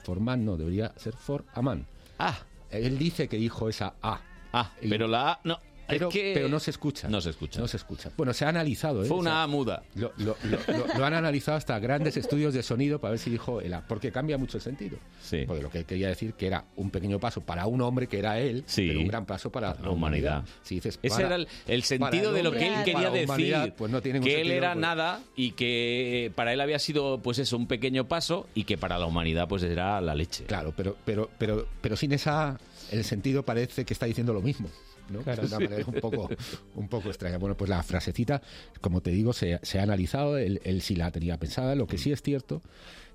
For 0.05 0.21
man 0.21 0.45
no, 0.45 0.57
debería 0.57 0.93
ser 0.97 1.15
for 1.15 1.45
a 1.55 1.61
man. 1.63 1.85
Ah. 2.19 2.39
Él 2.71 2.99
dice 2.99 3.29
que 3.29 3.37
dijo 3.37 3.69
esa 3.69 3.95
A. 4.03 4.21
Ah, 4.53 4.73
pero 4.89 5.07
la 5.07 5.33
A 5.33 5.41
no. 5.45 5.59
Pero, 5.89 6.09
es 6.09 6.15
que- 6.15 6.33
pero 6.35 6.49
no 6.49 6.61
se 6.61 6.71
escucha. 6.71 7.09
No 7.09 7.21
se 7.21 7.31
escucha. 7.31 7.61
No 7.61 7.67
se 7.69 7.77
escucha. 7.79 8.11
Bueno, 8.17 8.33
se 8.35 8.45
ha 8.45 8.49
analizado. 8.51 9.03
¿eh? 9.03 9.07
Fue 9.09 9.17
O 9.17 9.21
una 9.21 9.31
sea, 9.31 9.43
A 9.45 9.47
muda. 9.47 9.83
Lo, 9.95 10.13
lo- 10.19 10.37
lo- 10.45 10.59
lo- 10.77 10.99
lo 10.99 11.05
han 11.07 11.15
analizado 11.15 11.57
hasta 11.57 11.79
grandes 11.79 12.17
estudios 12.17 12.55
de 12.55 12.63
sonido 12.63 13.01
para 13.01 13.13
ver 13.13 13.19
si 13.19 13.31
dijo 13.31 13.61
el 13.61 13.73
A, 13.75 13.87
porque 13.87 14.13
cambia 14.13 14.37
mucho 14.39 14.59
el 14.59 14.63
sentido. 14.63 14.99
Sí. 15.23 15.45
Porque 15.47 15.63
lo 15.63 15.71
que 15.71 15.85
quería 15.85 16.09
decir 16.09 16.35
que 16.35 16.47
era 16.47 16.65
un 16.77 16.91
pequeño 16.91 17.19
paso 17.19 17.41
para 17.41 17.67
un 17.67 17.81
hombre 17.81 18.07
que 18.07 18.19
era 18.19 18.39
él, 18.39 18.65
Sí. 18.67 18.87
pero 18.89 19.01
un 19.01 19.09
gran 19.09 19.25
paso 19.27 19.51
para 19.51 19.75
la 19.83 19.91
humanidad. 19.91 20.45
Si 20.63 20.77
dices 20.77 20.99
Ese 21.03 21.23
era 21.23 21.37
el, 21.37 21.49
el 21.67 21.83
sentido 21.83 22.31
el 22.31 22.37
de 22.37 22.43
lo 22.43 22.53
que 22.53 22.67
él 22.69 22.85
quería 22.85 23.11
decir. 23.11 23.25
humanidad, 23.29 23.75
pues 23.77 23.91
no 23.91 24.03
tiene 24.03 24.21
ningún 24.21 24.35
que 24.35 24.41
él 24.43 24.51
era 24.51 24.73
pues- 24.75 24.81
nada 24.83 25.21
y 25.37 25.53
que 25.53 26.33
para 26.35 26.53
él 26.53 26.61
había 26.61 26.79
sido, 26.79 27.19
pues 27.23 27.39
eso, 27.39 27.57
un 27.57 27.67
pequeño 27.67 28.07
paso 28.09 28.47
y 28.55 28.65
que 28.65 28.77
para 28.79 28.99
la 28.99 29.07
humanidad, 29.07 29.49
pues 29.49 29.63
era 29.63 30.01
la 30.01 30.15
leche. 30.15 30.45
Claro, 30.45 30.73
pero, 30.77 30.97
pero, 31.05 31.31
pero, 31.39 31.67
pero 31.81 31.97
sin 31.97 32.13
esa 32.13 32.59
el 32.91 33.05
sentido 33.05 33.43
parece 33.45 33.85
que 33.85 33.93
está 33.93 34.07
diciendo 34.07 34.33
lo 34.33 34.41
mismo. 34.41 34.69
¿No? 35.11 35.21
Claro. 35.23 35.43
de 35.43 35.49
una 35.49 35.57
Sí. 35.59 35.65
manera 35.65 35.85
un 35.87 36.01
poco, 36.01 36.29
un 36.75 36.89
poco 36.89 37.09
extraña. 37.09 37.39
Bueno, 37.39 37.57
pues 37.57 37.69
la 37.71 37.83
frasecita, 37.83 38.43
como 38.81 39.01
te 39.01 39.11
digo, 39.11 39.33
se, 39.33 39.59
se 39.63 39.79
ha 39.79 39.83
analizado, 39.83 40.37
él, 40.39 40.61
él 40.65 40.83
sí 40.83 40.95
la 40.97 41.11
tenía 41.11 41.39
pensada. 41.39 41.75
Lo 41.75 41.87
que 41.87 41.99
sí 41.99 42.13
es 42.13 42.23
cierto 42.23 42.61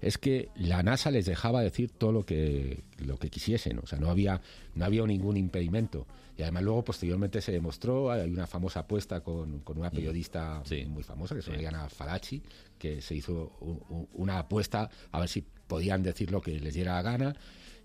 es 0.01 0.17
que 0.17 0.49
la 0.55 0.83
NASA 0.83 1.11
les 1.11 1.25
dejaba 1.25 1.61
decir 1.61 1.89
todo 1.91 2.11
lo 2.11 2.25
que, 2.25 2.83
lo 2.97 3.17
que 3.17 3.29
quisiesen, 3.29 3.79
o 3.79 3.87
sea, 3.87 3.99
no 3.99 4.09
había, 4.09 4.41
no 4.75 4.85
había 4.85 5.05
ningún 5.05 5.37
impedimento. 5.37 6.05
Y 6.37 6.41
además 6.41 6.63
luego 6.63 6.83
posteriormente 6.83 7.41
se 7.41 7.51
demostró, 7.51 8.11
hay 8.11 8.29
una 8.29 8.47
famosa 8.47 8.81
apuesta 8.81 9.21
con, 9.21 9.59
con 9.59 9.77
una 9.77 9.91
periodista 9.91 10.63
muy 10.87 11.03
famosa, 11.03 11.35
que 11.35 11.41
es 11.41 11.47
Oriana 11.47 11.87
Falachi, 11.89 12.41
que 12.79 13.01
se 13.01 13.13
hizo 13.15 13.55
u- 13.61 13.79
u- 13.95 14.09
una 14.13 14.39
apuesta 14.39 14.89
a 15.11 15.19
ver 15.19 15.29
si 15.29 15.43
podían 15.67 16.01
decir 16.01 16.31
lo 16.31 16.41
que 16.41 16.59
les 16.59 16.73
diera 16.73 16.95
la 16.95 17.01
gana, 17.03 17.35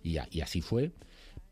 y, 0.02 0.16
a- 0.16 0.26
y 0.30 0.40
así 0.40 0.62
fue. 0.62 0.92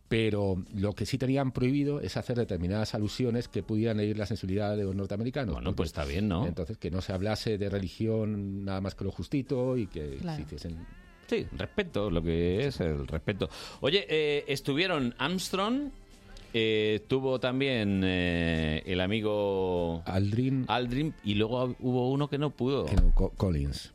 Pero 0.08 0.62
lo 0.74 0.92
que 0.92 1.04
sí 1.06 1.18
tenían 1.18 1.52
prohibido 1.52 2.00
es 2.00 2.16
hacer 2.16 2.36
determinadas 2.36 2.94
alusiones 2.94 3.48
que 3.48 3.62
pudieran 3.62 3.98
herir 4.00 4.16
la 4.18 4.26
sensibilidad 4.26 4.76
de 4.76 4.84
los 4.84 4.94
norteamericanos. 4.94 5.54
Bueno, 5.54 5.74
pues 5.74 5.88
está 5.88 6.04
bien, 6.04 6.28
¿no? 6.28 6.46
Entonces, 6.46 6.78
que 6.78 6.90
no 6.90 7.00
se 7.02 7.12
hablase 7.12 7.58
de 7.58 7.68
religión 7.68 8.64
nada 8.64 8.80
más 8.80 8.94
que 8.94 9.04
lo 9.04 9.10
justito 9.10 9.76
y 9.76 9.86
que 9.88 10.16
Claro. 10.20 10.36
se 10.36 10.42
hiciesen... 10.42 10.86
Sí, 11.28 11.44
respeto, 11.56 12.08
lo 12.08 12.22
que 12.22 12.66
es 12.68 12.78
el 12.80 13.04
respeto. 13.08 13.48
Oye, 13.80 14.06
eh, 14.08 14.44
estuvieron 14.46 15.12
Armstrong, 15.18 15.90
eh, 16.54 17.02
tuvo 17.08 17.40
también 17.40 18.02
eh, 18.04 18.84
el 18.86 19.00
amigo 19.00 20.02
Aldrin. 20.06 20.66
Aldrin 20.68 21.14
y 21.24 21.34
luego 21.34 21.74
hubo 21.80 22.10
uno 22.12 22.28
que 22.28 22.38
no 22.38 22.50
pudo. 22.50 22.86
que 22.86 22.94
no, 22.94 23.12
Co- 23.12 23.30
Collins. 23.30 23.92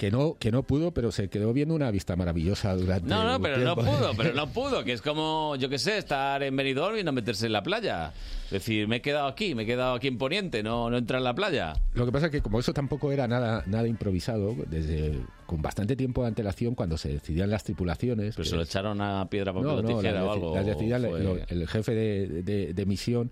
Que 0.00 0.10
no, 0.10 0.38
que 0.38 0.50
no 0.50 0.62
pudo, 0.62 0.92
pero 0.94 1.12
se 1.12 1.28
quedó 1.28 1.52
viendo 1.52 1.74
una 1.74 1.90
vista 1.90 2.16
maravillosa 2.16 2.74
durante 2.74 3.06
No, 3.06 3.22
no, 3.22 3.38
pero 3.38 3.58
no 3.58 3.74
tiempo. 3.74 3.92
pudo, 3.98 4.12
pero 4.16 4.32
no 4.34 4.46
pudo, 4.50 4.82
que 4.82 4.94
es 4.94 5.02
como, 5.02 5.56
yo 5.56 5.68
qué 5.68 5.78
sé, 5.78 5.98
estar 5.98 6.42
en 6.42 6.56
Benidorm 6.56 6.96
y 6.96 7.02
no 7.04 7.12
meterse 7.12 7.44
en 7.44 7.52
la 7.52 7.62
playa. 7.62 8.14
Es 8.46 8.50
decir, 8.50 8.88
me 8.88 8.96
he 8.96 9.02
quedado 9.02 9.26
aquí, 9.26 9.54
me 9.54 9.64
he 9.64 9.66
quedado 9.66 9.92
aquí 9.92 10.08
en 10.08 10.16
Poniente, 10.16 10.62
no, 10.62 10.88
no 10.88 10.96
entra 10.96 11.18
en 11.18 11.24
la 11.24 11.34
playa. 11.34 11.74
Lo 11.92 12.06
que 12.06 12.12
pasa 12.12 12.26
es 12.26 12.32
que 12.32 12.40
como 12.40 12.58
eso 12.58 12.72
tampoco 12.72 13.12
era 13.12 13.28
nada, 13.28 13.62
nada 13.66 13.86
improvisado, 13.86 14.56
desde 14.70 15.20
con 15.44 15.60
bastante 15.60 15.96
tiempo 15.96 16.22
de 16.22 16.28
antelación, 16.28 16.74
cuando 16.74 16.96
se 16.96 17.10
decidían 17.10 17.50
las 17.50 17.64
tripulaciones... 17.64 18.36
Pero 18.36 18.48
se 18.48 18.56
lo 18.56 18.62
echaron 18.62 19.02
a 19.02 19.28
piedra, 19.28 19.52
papel 19.52 19.68
no, 19.68 19.74
o 19.74 19.82
no, 19.82 19.96
o 19.98 20.32
algo. 20.32 20.54
las 20.54 20.64
decidían 20.64 21.02
fue- 21.02 21.44
el 21.46 21.68
jefe 21.68 21.92
de, 21.94 22.42
de- 22.42 22.72
de 22.72 22.86
misión 22.86 23.30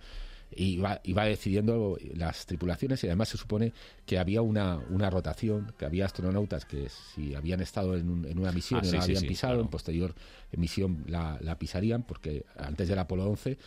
iba, 0.56 1.00
iba 1.04 1.24
decidiendo 1.24 1.98
las 2.14 2.46
tripulaciones 2.46 3.02
y 3.04 3.06
además 3.06 3.28
se 3.28 3.36
supone 3.38 3.72
que 4.06 4.18
había 4.18 4.42
una, 4.42 4.78
una 4.90 5.10
rotación, 5.10 5.72
que 5.78 5.84
había 5.84 6.06
astronautas 6.06 6.64
que 6.64 6.88
si 6.88 7.34
habían 7.34 7.60
estado 7.60 7.96
en, 7.96 8.08
un- 8.08 8.24
en 8.24 8.38
una 8.38 8.52
misión 8.52 8.80
Ah, 8.82 8.86
y 8.86 8.90
sí, 8.90 8.96
la 8.96 9.02
habían 9.04 9.20
sí, 9.20 9.26
pisado, 9.28 9.52
claro. 9.54 9.62
en 9.64 9.68
posterior 9.68 10.14
misión 10.56 11.04
la, 11.06 11.38
la 11.42 11.58
pisarían, 11.58 12.02
porque 12.02 12.44
antes 12.56 12.88
del 12.88 12.98
Apolo 12.98 13.26
11 13.30 13.58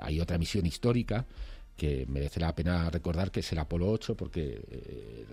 hay 0.00 0.20
otra 0.20 0.36
misión 0.38 0.66
histórica 0.66 1.24
que 1.76 2.06
merece 2.08 2.40
la 2.40 2.54
pena 2.54 2.88
recordar 2.88 3.30
que 3.30 3.40
es 3.40 3.52
el 3.52 3.58
Apolo 3.58 3.90
8 3.90 4.16
porque 4.16 4.62
eh, 4.70 5.26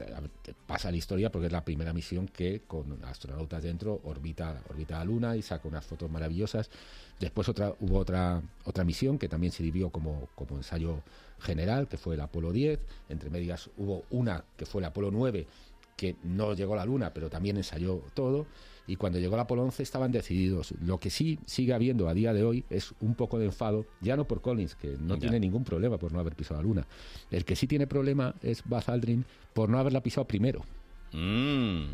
pasa 0.67 0.91
la 0.91 0.97
historia 0.97 1.31
porque 1.31 1.47
es 1.47 1.53
la 1.53 1.63
primera 1.63 1.93
misión 1.93 2.27
que 2.27 2.61
con 2.67 3.03
astronautas 3.05 3.63
dentro 3.63 4.01
orbita 4.03 4.61
orbita 4.69 4.99
la 4.99 5.05
Luna 5.05 5.37
y 5.37 5.41
saca 5.41 5.67
unas 5.67 5.85
fotos 5.85 6.11
maravillosas. 6.11 6.69
Después 7.19 7.47
otra 7.47 7.73
hubo 7.79 7.97
otra 7.97 8.41
otra 8.65 8.83
misión 8.83 9.17
que 9.17 9.29
también 9.29 9.53
se 9.53 9.63
vivió 9.63 9.89
como 9.89 10.27
como 10.35 10.57
ensayo 10.57 11.01
general 11.39 11.87
que 11.87 11.97
fue 11.97 12.15
el 12.15 12.21
Apolo 12.21 12.51
10. 12.51 12.79
Entre 13.09 13.29
medias 13.29 13.69
hubo 13.77 14.03
una 14.09 14.43
que 14.57 14.65
fue 14.65 14.81
el 14.81 14.85
Apolo 14.85 15.11
9 15.11 15.47
que 15.95 16.17
no 16.23 16.53
llegó 16.53 16.73
a 16.73 16.77
la 16.77 16.85
Luna 16.85 17.13
pero 17.13 17.29
también 17.29 17.55
ensayó 17.55 18.01
todo 18.13 18.47
y 18.85 18.95
cuando 18.97 19.17
llegó 19.19 19.35
el 19.35 19.41
Apolo 19.41 19.63
11 19.63 19.81
estaban 19.83 20.11
decididos. 20.11 20.73
Lo 20.81 20.99
que 20.99 21.09
sí 21.09 21.39
sigue 21.45 21.73
habiendo 21.73 22.09
a 22.09 22.13
día 22.13 22.33
de 22.33 22.43
hoy 22.43 22.65
es 22.69 22.93
un 22.99 23.15
poco 23.15 23.39
de 23.39 23.45
enfado, 23.45 23.85
ya 24.01 24.17
no 24.17 24.25
por 24.27 24.41
Collins, 24.41 24.75
que 24.75 24.97
no 24.99 25.15
Ya. 25.15 25.21
tiene 25.21 25.39
ningún 25.39 25.63
problema 25.63 25.97
por 25.97 26.11
no 26.11 26.19
haber 26.19 26.35
pisado 26.35 26.61
la 26.61 26.67
Luna. 26.67 26.87
El 27.31 27.45
que 27.45 27.55
sí 27.55 27.65
tiene 27.67 27.87
problema 27.87 28.35
es 28.41 28.63
Buzz 28.65 28.89
Aldrin 28.89 29.25
por 29.53 29.69
no 29.69 29.77
haberla 29.79 30.01
pisado 30.03 30.27
primero. 30.27 30.63
Mm. 31.13 31.85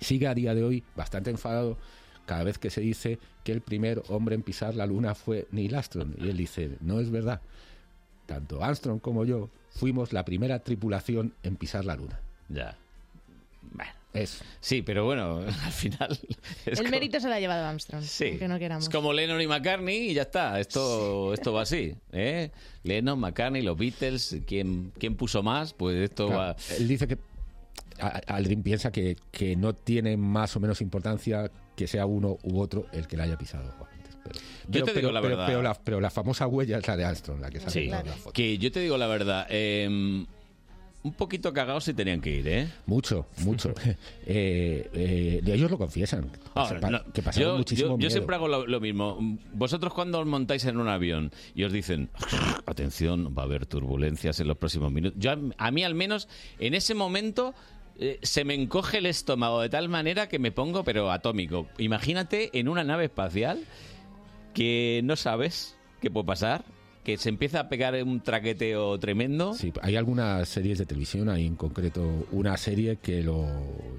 Sigue 0.00 0.26
a 0.28 0.34
día 0.34 0.54
de 0.54 0.62
hoy 0.62 0.84
bastante 0.94 1.30
enfadado 1.30 1.78
cada 2.26 2.44
vez 2.44 2.58
que 2.58 2.70
se 2.70 2.80
dice 2.80 3.18
que 3.44 3.52
el 3.52 3.60
primer 3.60 4.02
hombre 4.08 4.34
en 4.34 4.42
pisar 4.42 4.74
la 4.74 4.86
Luna 4.86 5.14
fue 5.14 5.46
Neil 5.52 5.74
Armstrong. 5.74 6.14
Y 6.18 6.28
él 6.28 6.36
dice, 6.36 6.76
no 6.80 7.00
es 7.00 7.10
verdad. 7.10 7.40
Tanto 8.26 8.62
Armstrong 8.62 9.00
como 9.00 9.24
yo 9.24 9.50
fuimos 9.70 10.12
la 10.12 10.24
primera 10.24 10.58
tripulación 10.58 11.32
en 11.42 11.56
pisar 11.56 11.84
la 11.84 11.96
Luna. 11.96 12.20
Ya. 12.48 12.76
Bueno. 13.72 13.92
Es. 14.18 14.42
Sí, 14.60 14.82
pero 14.82 15.04
bueno, 15.04 15.40
al 15.64 15.72
final... 15.72 16.18
es 16.66 16.80
El 16.80 16.90
mérito 16.90 17.20
se 17.20 17.28
lo 17.28 17.34
ha 17.34 17.40
llevado 17.40 17.66
Armstrong, 17.66 18.02
Sí. 18.02 18.28
aunque 18.30 18.48
no 18.48 18.58
queramos. 18.58 18.84
Es 18.84 18.90
como 18.90 19.12
Lennon 19.12 19.40
y 19.40 19.46
McCartney 19.46 20.10
y 20.10 20.14
ya 20.14 20.22
está. 20.22 20.58
Esto, 20.60 21.32
esto 21.34 21.52
va 21.52 21.62
así. 21.62 21.94
¿eh? 22.12 22.50
Lennon, 22.82 23.18
McCartney, 23.18 23.62
los 23.62 23.76
Beatles, 23.76 24.38
¿quién, 24.46 24.92
quién 24.98 25.16
puso 25.16 25.42
más? 25.42 25.72
Pues 25.74 25.96
esto 25.96 26.26
Claro, 26.26 26.40
va... 26.40 26.56
Él 26.78 26.88
dice 26.88 27.06
que 27.06 27.18
Aldrin 28.26 28.62
piensa 28.62 28.92
que, 28.92 29.16
que 29.30 29.56
no 29.56 29.74
tiene 29.74 30.16
más 30.16 30.54
o 30.56 30.60
menos 30.60 30.80
importancia 30.80 31.50
que 31.74 31.86
sea 31.86 32.04
uno 32.06 32.38
u 32.42 32.60
otro 32.60 32.86
el 32.92 33.06
que 33.06 33.16
la 33.16 33.24
haya 33.24 33.38
pisado 33.38 33.64
antes. 33.64 34.16
Pero, 34.22 34.38
Yo 34.68 34.84
te 34.92 34.92
digo 35.00 35.12
la 35.12 35.20
pero- 35.22 35.36
verdad. 35.36 35.46
pero 35.46 35.62
la, 35.62 35.74
pero 35.74 36.00
la 36.00 36.10
famosa 36.10 36.46
huella 36.46 36.78
es 36.78 36.86
la 36.86 36.96
de 36.96 37.04
Armstrong, 37.04 37.40
la 37.40 37.48
que 37.50 37.60
sale 37.60 37.70
Sí, 37.72 37.84
en 37.84 37.90
la 37.92 38.02
foto. 38.02 38.32
que 38.32 38.58
yo 38.58 38.70
te 38.72 38.80
digo 38.80 38.98
la 38.98 39.06
verdad. 39.06 39.46
eh, 39.50 40.26
un 41.06 41.12
poquito 41.14 41.52
cagados 41.52 41.84
si 41.84 41.94
tenían 41.94 42.20
que 42.20 42.30
ir, 42.30 42.48
¿eh? 42.48 42.68
Mucho, 42.86 43.26
mucho. 43.44 43.72
eh, 44.26 44.90
eh, 44.92 45.40
ellos 45.46 45.70
lo 45.70 45.78
confiesan. 45.78 46.30
Ahora, 46.54 46.80
Pa- 46.80 46.90
no, 46.90 47.12
que 47.12 47.22
pasaron 47.22 47.50
yo, 47.52 47.58
muchísimo 47.58 47.88
yo- 47.88 47.92
yo 47.94 47.98
miedo. 47.98 48.10
siempre 48.10 48.36
hago 48.36 48.48
lo, 48.48 48.66
lo 48.66 48.80
mismo. 48.80 49.18
Vosotros 49.52 49.92
cuando 49.94 50.18
os 50.20 50.26
montáis 50.26 50.64
en 50.64 50.78
un 50.78 50.88
avión 50.88 51.30
y 51.54 51.64
os 51.64 51.72
dicen, 51.72 52.08
atención, 52.66 53.34
va 53.36 53.42
a 53.42 53.44
haber 53.46 53.66
turbulencias 53.66 54.40
en 54.40 54.48
los 54.48 54.56
próximos 54.58 54.90
minutos. 54.92 55.18
Yo, 55.20 55.30
a, 55.32 55.38
a 55.58 55.70
mí 55.70 55.84
al 55.84 55.94
menos, 55.94 56.28
en 56.58 56.74
ese 56.74 56.94
momento... 56.94 57.54
eh, 57.98 58.18
se 58.22 58.44
me 58.44 58.52
encoge 58.54 58.98
el 58.98 59.06
estómago 59.06 59.62
de 59.62 59.70
tal 59.70 59.88
manera 59.88 60.28
que 60.28 60.38
me 60.38 60.52
pongo 60.52 60.84
pero 60.84 61.10
atómico. 61.10 61.66
Imagínate 61.78 62.50
en 62.58 62.68
una 62.68 62.84
nave 62.84 63.04
espacial 63.06 63.64
que 64.52 65.00
no 65.04 65.16
sabes 65.16 65.76
qué 66.02 66.10
puede 66.10 66.26
pasar, 66.26 66.64
que 67.06 67.16
se 67.18 67.28
empieza 67.28 67.60
a 67.60 67.68
pegar 67.68 67.94
un 68.02 68.20
traqueteo 68.20 68.98
tremendo. 68.98 69.54
Sí, 69.54 69.72
hay 69.80 69.94
algunas 69.94 70.48
series 70.48 70.78
de 70.78 70.86
televisión, 70.86 71.28
hay 71.28 71.46
en 71.46 71.54
concreto 71.54 72.26
una 72.32 72.56
serie 72.56 72.96
que 72.96 73.22
lo 73.22 73.46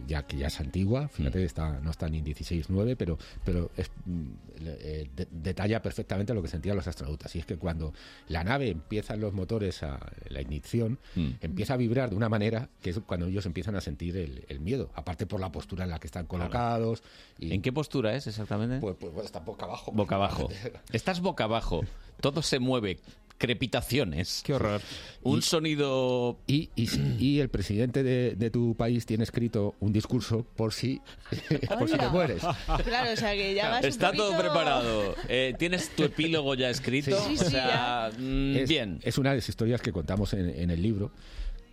ya 0.08 0.24
que 0.24 0.36
ya 0.36 0.48
es 0.48 0.60
antigua, 0.60 1.08
fíjate, 1.08 1.46
está 1.46 1.80
no 1.80 1.90
está 1.92 2.10
ni 2.10 2.18
en 2.18 2.26
16.9, 2.26 2.98
pero 2.98 3.18
pero 3.46 3.72
es, 3.78 3.90
mm, 4.06 4.24
eh, 4.60 5.10
de- 5.16 5.28
detalla 5.32 5.82
perfectamente 5.82 6.34
lo 6.34 6.42
que 6.42 6.50
sentían 6.50 6.76
los 6.76 6.86
astronautas. 6.86 7.34
Y 7.38 7.40
es 7.40 7.46
que 7.46 7.56
cuando 7.56 7.94
la 8.28 8.44
nave 8.44 8.70
empiezan 8.72 9.22
los 9.22 9.32
motores 9.32 9.84
a 9.84 10.00
la 10.28 10.42
ignición, 10.42 11.00
empieza 11.40 11.76
a 11.76 11.78
vibrar 11.78 12.10
de 12.10 12.18
una 12.18 12.28
manera 12.28 12.68
que 12.82 12.90
es 12.90 13.00
cuando 13.06 13.28
ellos 13.28 13.46
empiezan 13.46 13.78
a 13.78 13.82
sentir 13.82 14.18
el, 14.18 14.44
el 14.50 14.60
miedo, 14.60 14.90
aparte 14.96 15.26
por 15.26 15.40
la 15.40 15.50
postura 15.50 15.86
en 15.86 15.92
la 15.92 16.00
que 16.00 16.08
están 16.08 16.26
colocados. 16.26 17.04
Y, 17.40 17.54
¿En 17.54 17.62
qué 17.62 17.72
postura 17.72 18.16
es 18.18 18.28
exactamente? 18.28 18.80
Pues, 18.82 18.98
pues, 19.00 19.26
está 19.26 19.40
boca 19.40 19.66
abajo. 19.66 19.94
Boca 19.94 20.16
abajo. 20.16 20.50
Estás 20.92 21.22
boca 21.22 21.46
abajo. 21.46 21.86
Todo 22.20 22.42
se 22.42 22.58
mueve. 22.58 22.97
Crepitaciones. 23.38 24.42
Qué 24.44 24.56
horror. 24.56 24.82
Un 25.22 25.44
sonido. 25.44 26.40
Y, 26.48 26.70
y, 26.76 27.40
el 27.40 27.50
presidente 27.50 28.02
de, 28.02 28.34
de 28.36 28.50
tu 28.50 28.74
país 28.76 29.06
tiene 29.06 29.24
escrito 29.24 29.76
un 29.80 29.94
discurso 29.94 30.44
por 30.56 30.74
si, 30.74 31.02
por 31.78 31.88
si 31.88 31.98
te 31.98 32.10
mueres. 32.10 32.42
Claro, 32.84 33.14
o 33.14 33.16
sea 33.16 33.34
que 33.34 33.54
ya 33.54 33.70
vas 33.70 33.84
un 33.84 33.90
Está 33.90 34.12
todo 34.12 34.38
preparado. 34.38 35.16
Eh, 35.30 35.54
¿Tienes 35.60 35.90
tu 35.90 36.04
epílogo 36.04 36.56
ya 36.56 36.70
escrito? 36.70 37.20
Sí, 37.28 37.38
sí, 37.38 37.46
o 37.46 37.50
sea, 37.50 38.12
mm, 38.18 38.56
es, 38.58 38.70
bien. 38.70 39.00
Es 39.04 39.18
una 39.18 39.32
de 39.32 39.38
las 39.38 39.50
historias 39.50 39.82
que 39.82 39.92
contamos 39.92 40.34
en, 40.34 40.50
en 40.50 40.72
el 40.72 40.82
libro, 40.82 41.12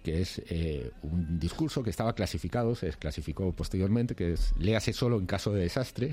que 0.05 0.20
es 0.20 0.40
eh, 0.51 0.90
un 1.02 1.40
discurso 1.40 1.82
que 1.82 1.89
estaba 1.90 2.14
clasificado, 2.14 2.74
se 2.76 2.86
desclasificó 2.86 3.51
posteriormente, 3.52 4.14
que 4.14 4.35
es 4.35 4.52
léase 4.59 4.93
solo 4.93 5.18
en 5.18 5.24
caso 5.26 5.51
de 5.52 5.62
desastre. 5.62 6.12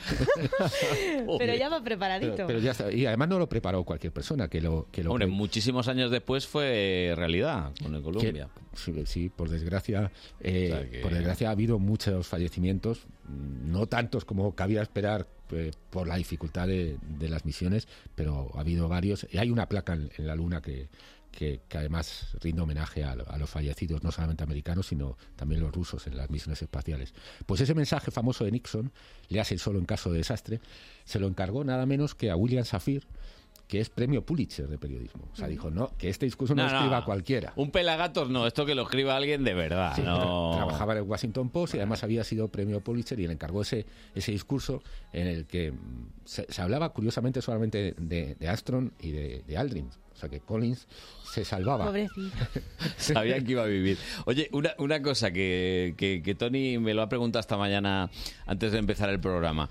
Pero 1.38 1.55
ya 1.55 1.69
va 1.69 1.84
preparadito. 1.84 2.34
Pero, 2.35 2.47
pero 2.47 2.59
ya 2.59 2.72
está. 2.72 2.91
Y 2.91 3.05
además 3.05 3.30
no 3.30 3.39
lo 3.39 3.47
preparó 3.49 3.84
cualquier 3.84 4.13
persona, 4.13 4.47
que 4.47 4.61
lo... 4.61 4.88
Que 4.91 5.03
lo 5.03 5.11
Hombre, 5.11 5.27
pre- 5.27 5.35
muchísimos 5.35 5.88
años 5.88 6.09
después 6.11 6.47
fue 6.47 7.13
realidad 7.15 7.72
con 7.84 7.93
el 7.95 8.01
Columbia. 8.01 8.49
que- 8.72 8.77
sí, 8.77 8.93
sí, 9.05 9.30
por 9.30 9.49
desgracia, 9.49 10.11
eh, 10.39 10.69
O 10.72 10.77
sea 10.77 10.89
que- 10.89 10.99
por 10.99 11.13
desgracia 11.13 11.49
ha 11.49 11.51
habido 11.51 11.77
muchos 11.80 12.27
fallecimientos, 12.27 13.05
no 13.27 13.88
tantos 13.88 14.26
como 14.26 14.55
cabía 14.55 14.81
esperar 14.81 15.27
eh, 15.51 15.72
por 15.89 16.07
la 16.07 16.15
dificultad 16.15 16.68
de, 16.68 16.97
de 17.19 17.27
las 17.30 17.43
misiones, 17.45 17.88
pero 18.15 18.51
ha 18.55 18.61
habido 18.61 18.88
varios. 18.88 19.27
Y 19.31 19.38
hay 19.38 19.49
una 19.51 19.68
placa 19.68 19.93
en, 19.93 20.09
en 20.18 20.27
la 20.27 20.35
Luna 20.35 20.61
que, 20.61 20.88
que, 21.31 21.61
que 21.67 21.77
además 21.77 22.35
rinde 22.41 22.61
homenaje 22.61 23.03
a, 23.03 23.11
a 23.11 23.37
los 23.37 23.49
fallecidos, 23.49 24.03
no 24.03 24.11
solamente 24.11 24.43
americanos, 24.43 24.87
sino 24.87 25.17
también 25.35 25.61
los 25.61 25.71
rusos 25.71 26.05
en 26.07 26.17
las 26.17 26.29
misiones 26.29 26.61
espaciales. 26.61 27.13
Pues 27.45 27.61
ese 27.61 27.73
mensaje 27.73 28.11
famoso 28.11 28.43
de 28.43 28.51
Nixon, 28.51 28.91
le 29.29 29.39
hace 29.39 29.57
solo 29.57 29.79
en 29.79 29.85
caso 29.85 30.11
de 30.11 30.19
desastre, 30.19 30.59
se 31.05 31.19
lo 31.19 31.27
encargó 31.27 31.63
nada 31.63 31.85
menos 31.85 32.15
que 32.15 32.29
a 32.29 32.35
William 32.35 32.65
Safir, 32.65 33.07
que 33.72 33.80
es 33.80 33.89
premio 33.89 34.26
Pulitzer 34.26 34.68
de 34.68 34.77
periodismo. 34.77 35.30
O 35.31 35.35
sea, 35.38 35.48
dijo, 35.48 35.72
no, 35.72 35.95
que 35.98 36.10
este 36.10 36.26
discurso 36.26 36.53
no, 36.53 36.64
No, 36.64 36.68
lo 36.68 36.73
no. 36.73 36.80
escriba 36.80 37.06
cualquiera. 37.06 37.53
Un 37.56 37.72
pelagatos 37.72 38.30
no, 38.30 38.45
esto 38.45 38.65
que 38.65 38.76
lo 38.76 38.81
escriba 38.81 39.15
alguien 39.15 39.45
de 39.45 39.53
verdad. 39.53 39.93
Sí, 39.95 40.02
no. 40.02 40.52
tra- 40.52 40.56
Trabajaba 40.57 40.91
en 40.91 40.98
el 40.98 41.03
Washington 41.06 41.49
Post 41.49 41.76
y 41.76 41.77
además 41.77 42.03
había 42.03 42.26
sido 42.26 42.49
premio 42.49 42.81
Pulitzer 42.81 43.18
y 43.22 43.27
le 43.27 43.31
encargó 43.31 43.61
ese, 43.61 43.85
ese 44.14 44.34
discurso 44.34 44.84
en 45.14 45.27
el 45.27 45.45
que 45.45 45.72
mm, 45.72 45.77
se, 46.26 46.48
se 46.52 46.61
hablaba 46.61 46.89
curiosamente 46.89 47.41
solamente 47.41 47.95
de, 47.98 48.35
de 48.35 48.48
Armstrong 48.49 48.91
y 48.99 49.11
de, 49.11 49.43
de 49.48 49.57
Aldrin. 49.57 49.85
O 49.88 50.18
sea 50.18 50.27
que 50.27 50.41
Collins 50.41 50.85
se 51.23 51.45
salvaba. 51.45 51.85
Pobrecito. 51.85 52.35
Sabían 52.98 53.45
que 53.45 53.53
iba 53.53 53.64
a 53.64 53.68
vivir. 53.68 53.98
Oye, 54.26 54.49
una, 54.52 54.72
una 54.80 55.02
cosa 55.02 55.31
que, 55.31 55.95
que, 55.98 56.22
que 56.22 56.35
Tony 56.35 56.77
me 56.77 56.93
lo 56.93 57.03
ha 57.03 57.07
preguntado 57.07 57.39
esta 57.39 57.56
mañana 57.56 58.11
antes 58.45 58.73
de 58.73 58.80
empezar 58.80 59.10
el 59.10 59.22
programa. 59.22 59.69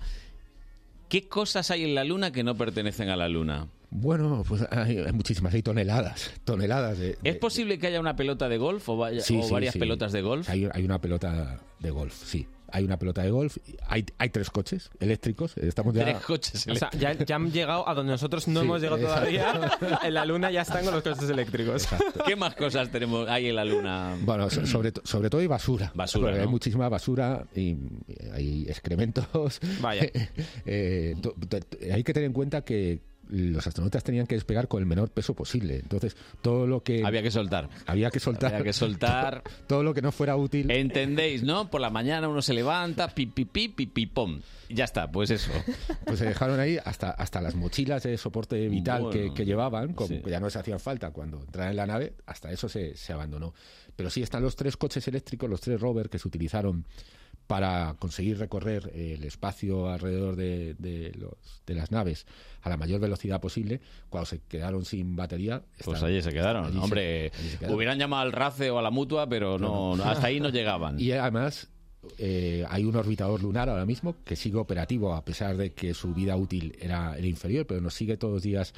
¿Qué 1.11 1.29
cosas 1.29 1.71
hay 1.71 1.85
en 1.85 1.95
la 1.95 2.05
Luna 2.05 2.33
que 2.33 2.43
no 2.43 2.55
pertenecen 2.57 3.11
a 3.11 3.17
la 3.17 3.29
Luna? 3.29 3.69
Bueno, 3.91 4.45
pues 4.47 4.65
hay, 4.71 4.99
hay 4.99 5.12
muchísimas, 5.12 5.53
hay 5.53 5.62
toneladas, 5.62 6.31
toneladas 6.45 6.99
de... 6.99 7.19
¿Es 7.25 7.37
posible 7.37 7.79
que 7.79 7.89
haya 7.89 7.99
una 8.01 8.15
pelota 8.15 8.49
de 8.49 8.57
golf 8.57 8.89
o, 8.89 8.97
vaya- 8.97 9.21
Sí, 9.21 9.39
o 9.39 9.43
sí, 9.43 9.53
varias 9.53 9.73
sí. 9.73 9.79
pelotas 9.81 10.12
de 10.12 10.23
golf? 10.23 10.49
Hay, 10.49 10.69
hay 10.73 10.85
una 10.85 11.01
pelota 11.01 11.61
de 11.81 11.91
golf, 11.91 12.15
sí. 12.15 12.47
hay 12.71 12.85
una 12.85 12.99
pelota 13.01 13.23
de 13.25 13.31
golf, 13.33 13.57
hay, 13.89 14.07
hay 14.19 14.29
tres 14.31 14.49
coches 14.51 14.91
eléctricos. 15.01 15.57
Estamos 15.57 15.93
ya... 15.93 16.05
Tres 16.05 16.19
coches 16.19 16.69
O 16.69 16.75
sea, 16.77 16.89
ya, 16.97 17.15
ya 17.15 17.35
han 17.35 17.51
llegado 17.51 17.89
a 17.89 17.95
donde 17.95 18.12
nosotros 18.12 18.47
no 18.47 18.61
Sí, 18.61 18.67
hemos 18.67 18.81
llegado 18.81 19.03
todavía. 19.03 19.71
En 20.05 20.15
la 20.15 20.25
luna 20.25 20.53
ya 20.53 20.62
están 20.62 20.85
con 20.85 20.95
los 20.95 21.03
coches 21.03 21.29
eléctricos. 21.29 21.89
¿Qué 22.25 22.37
más 22.37 22.55
cosas 22.55 22.93
tenemos 22.93 23.29
hay 23.29 23.49
en 23.49 23.57
la 23.57 23.65
luna? 23.65 24.17
Bueno, 24.23 24.49
so- 24.51 24.67
sobre, 24.67 24.93
to- 24.93 25.03
sobre 25.05 25.29
todo 25.31 25.41
hay 25.41 25.49
basura. 25.49 25.91
Basura, 25.97 26.41
Hay 26.41 26.47
muchísima 26.47 26.89
basura 26.89 27.45
y 27.57 27.77
hay 28.35 28.67
excrementos. 28.69 29.59
Vaya. 29.81 30.09
Eh, 30.65 31.15
hay 31.93 32.05
que 32.05 32.12
tener 32.12 32.27
en 32.29 32.33
cuenta 32.33 32.62
que 32.62 33.01
los 33.31 33.66
astronautas 33.66 34.05
tenían 34.05 34.27
que 34.27 34.35
despegar 34.35 34.69
con 34.69 34.81
el 34.81 34.86
menor 34.86 35.11
peso 35.11 35.35
posible. 35.35 35.77
Entonces, 35.77 36.16
todo 36.43 36.66
lo 36.66 36.82
que... 36.82 37.05
Había 37.05 37.23
que 37.23 37.31
soltar. 37.31 37.69
Había 37.86 38.11
que 38.11 38.20
soltar. 38.20 38.52
Había 38.52 38.65
que 38.65 38.73
soltar. 38.73 39.43
todo 39.66 39.82
lo 39.82 39.94
que 39.94 40.02
no 40.02 40.12
fuera 40.12 40.36
útil. 40.36 40.70
¿Entendéis, 40.70 41.43
no? 41.43 41.70
Por 41.70 41.81
la 41.81 41.90
mañana 41.90 42.28
uno 42.28 42.43
se 42.43 42.55
levanta, 42.55 43.09
pi, 43.09 43.27
pi, 43.27 43.44
pi, 43.44 43.69
pi, 43.69 43.86
pi, 43.86 44.07
pom. 44.07 44.40
Ya 44.69 44.85
está, 44.85 45.11
pues 45.11 45.31
eso. 45.31 45.51
Pues 46.05 46.19
se 46.19 46.24
dejaron 46.24 46.59
ahí 46.59 46.77
hasta, 46.85 47.11
hasta 47.11 47.40
las 47.40 47.55
mochilas 47.55 48.02
de 48.02 48.16
soporte 48.19 48.69
vital 48.69 49.11
que, 49.11 49.19
Bueno, 49.19 49.35
que 49.35 49.44
llevaban, 49.44 49.94
como 49.94 50.09
sí. 50.09 50.20
que 50.23 50.31
ya 50.31 50.40
no 50.40 50.51
se 50.51 50.59
hacían 50.59 50.81
falta 50.81 51.11
cuando 51.11 51.40
entraron 51.40 51.70
en 51.70 51.77
la 51.77 51.86
nave, 51.86 52.15
hasta 52.27 52.51
eso 52.51 52.69
se, 52.69 52.97
se 52.97 53.12
abandonó. 53.12 53.55
Pero 53.94 54.11
sí 54.11 54.23
están 54.23 54.43
los 54.43 54.57
tres 54.57 54.77
coches 54.77 55.07
eléctricos, 55.07 55.48
los 55.48 55.61
tres 55.61 55.81
rover 55.81 56.09
que 56.09 56.19
se 56.19 56.27
utilizaron 56.27 56.85
para 57.51 57.97
conseguir 57.99 58.39
recorrer 58.39 58.93
el 58.95 59.25
espacio 59.25 59.89
alrededor 59.89 60.37
de, 60.37 60.75
de 60.79 61.11
los, 61.19 61.33
de 61.67 61.75
las 61.75 61.91
naves 61.91 62.25
a 62.63 62.69
la 62.69 62.77
mayor 62.77 63.01
velocidad 63.01 63.41
posible. 63.41 63.81
Cuando 64.09 64.27
se 64.27 64.39
quedaron 64.49 64.85
sin 64.85 65.17
batería, 65.17 65.61
Pues 65.85 66.01
allí 66.05 66.23
se 66.23 66.31
quedaron. 66.31 66.67
allí 66.67 66.75
se- 66.77 66.81
Hombre, 66.85 67.33
allí 67.37 67.49
se 67.49 67.59
quedaron. 67.59 67.77
hubieran 67.77 67.99
llamado 67.99 68.23
al 68.23 68.31
RACE 68.31 68.71
o 68.71 68.79
a 68.79 68.83
la 68.83 68.93
mutua, 68.93 69.29
pero 69.29 69.59
no, 69.59 69.97
no, 69.97 70.05
hasta 70.05 70.29
ahí 70.29 70.39
no 70.39 70.51
llegaban. 70.51 71.01
Y 71.01 71.11
además 71.11 71.69
eh, 72.19 72.65
hay 72.71 72.85
un 72.85 72.95
orbitador 72.95 73.43
lunar 73.43 73.69
ahora 73.69 73.85
mismo 73.85 74.15
que 74.25 74.37
sigue 74.37 74.57
operativo 74.57 75.13
a 75.13 75.25
pesar 75.25 75.57
de 75.57 75.73
que 75.73 75.93
su 75.93 76.15
vida 76.15 76.37
útil 76.37 76.77
era, 76.81 77.19
era 77.19 77.27
inferior, 77.27 77.67
pero 77.67 77.81
nos 77.81 77.95
sigue 77.95 78.17
todos 78.17 78.35
los 78.35 78.43
días. 78.45 78.75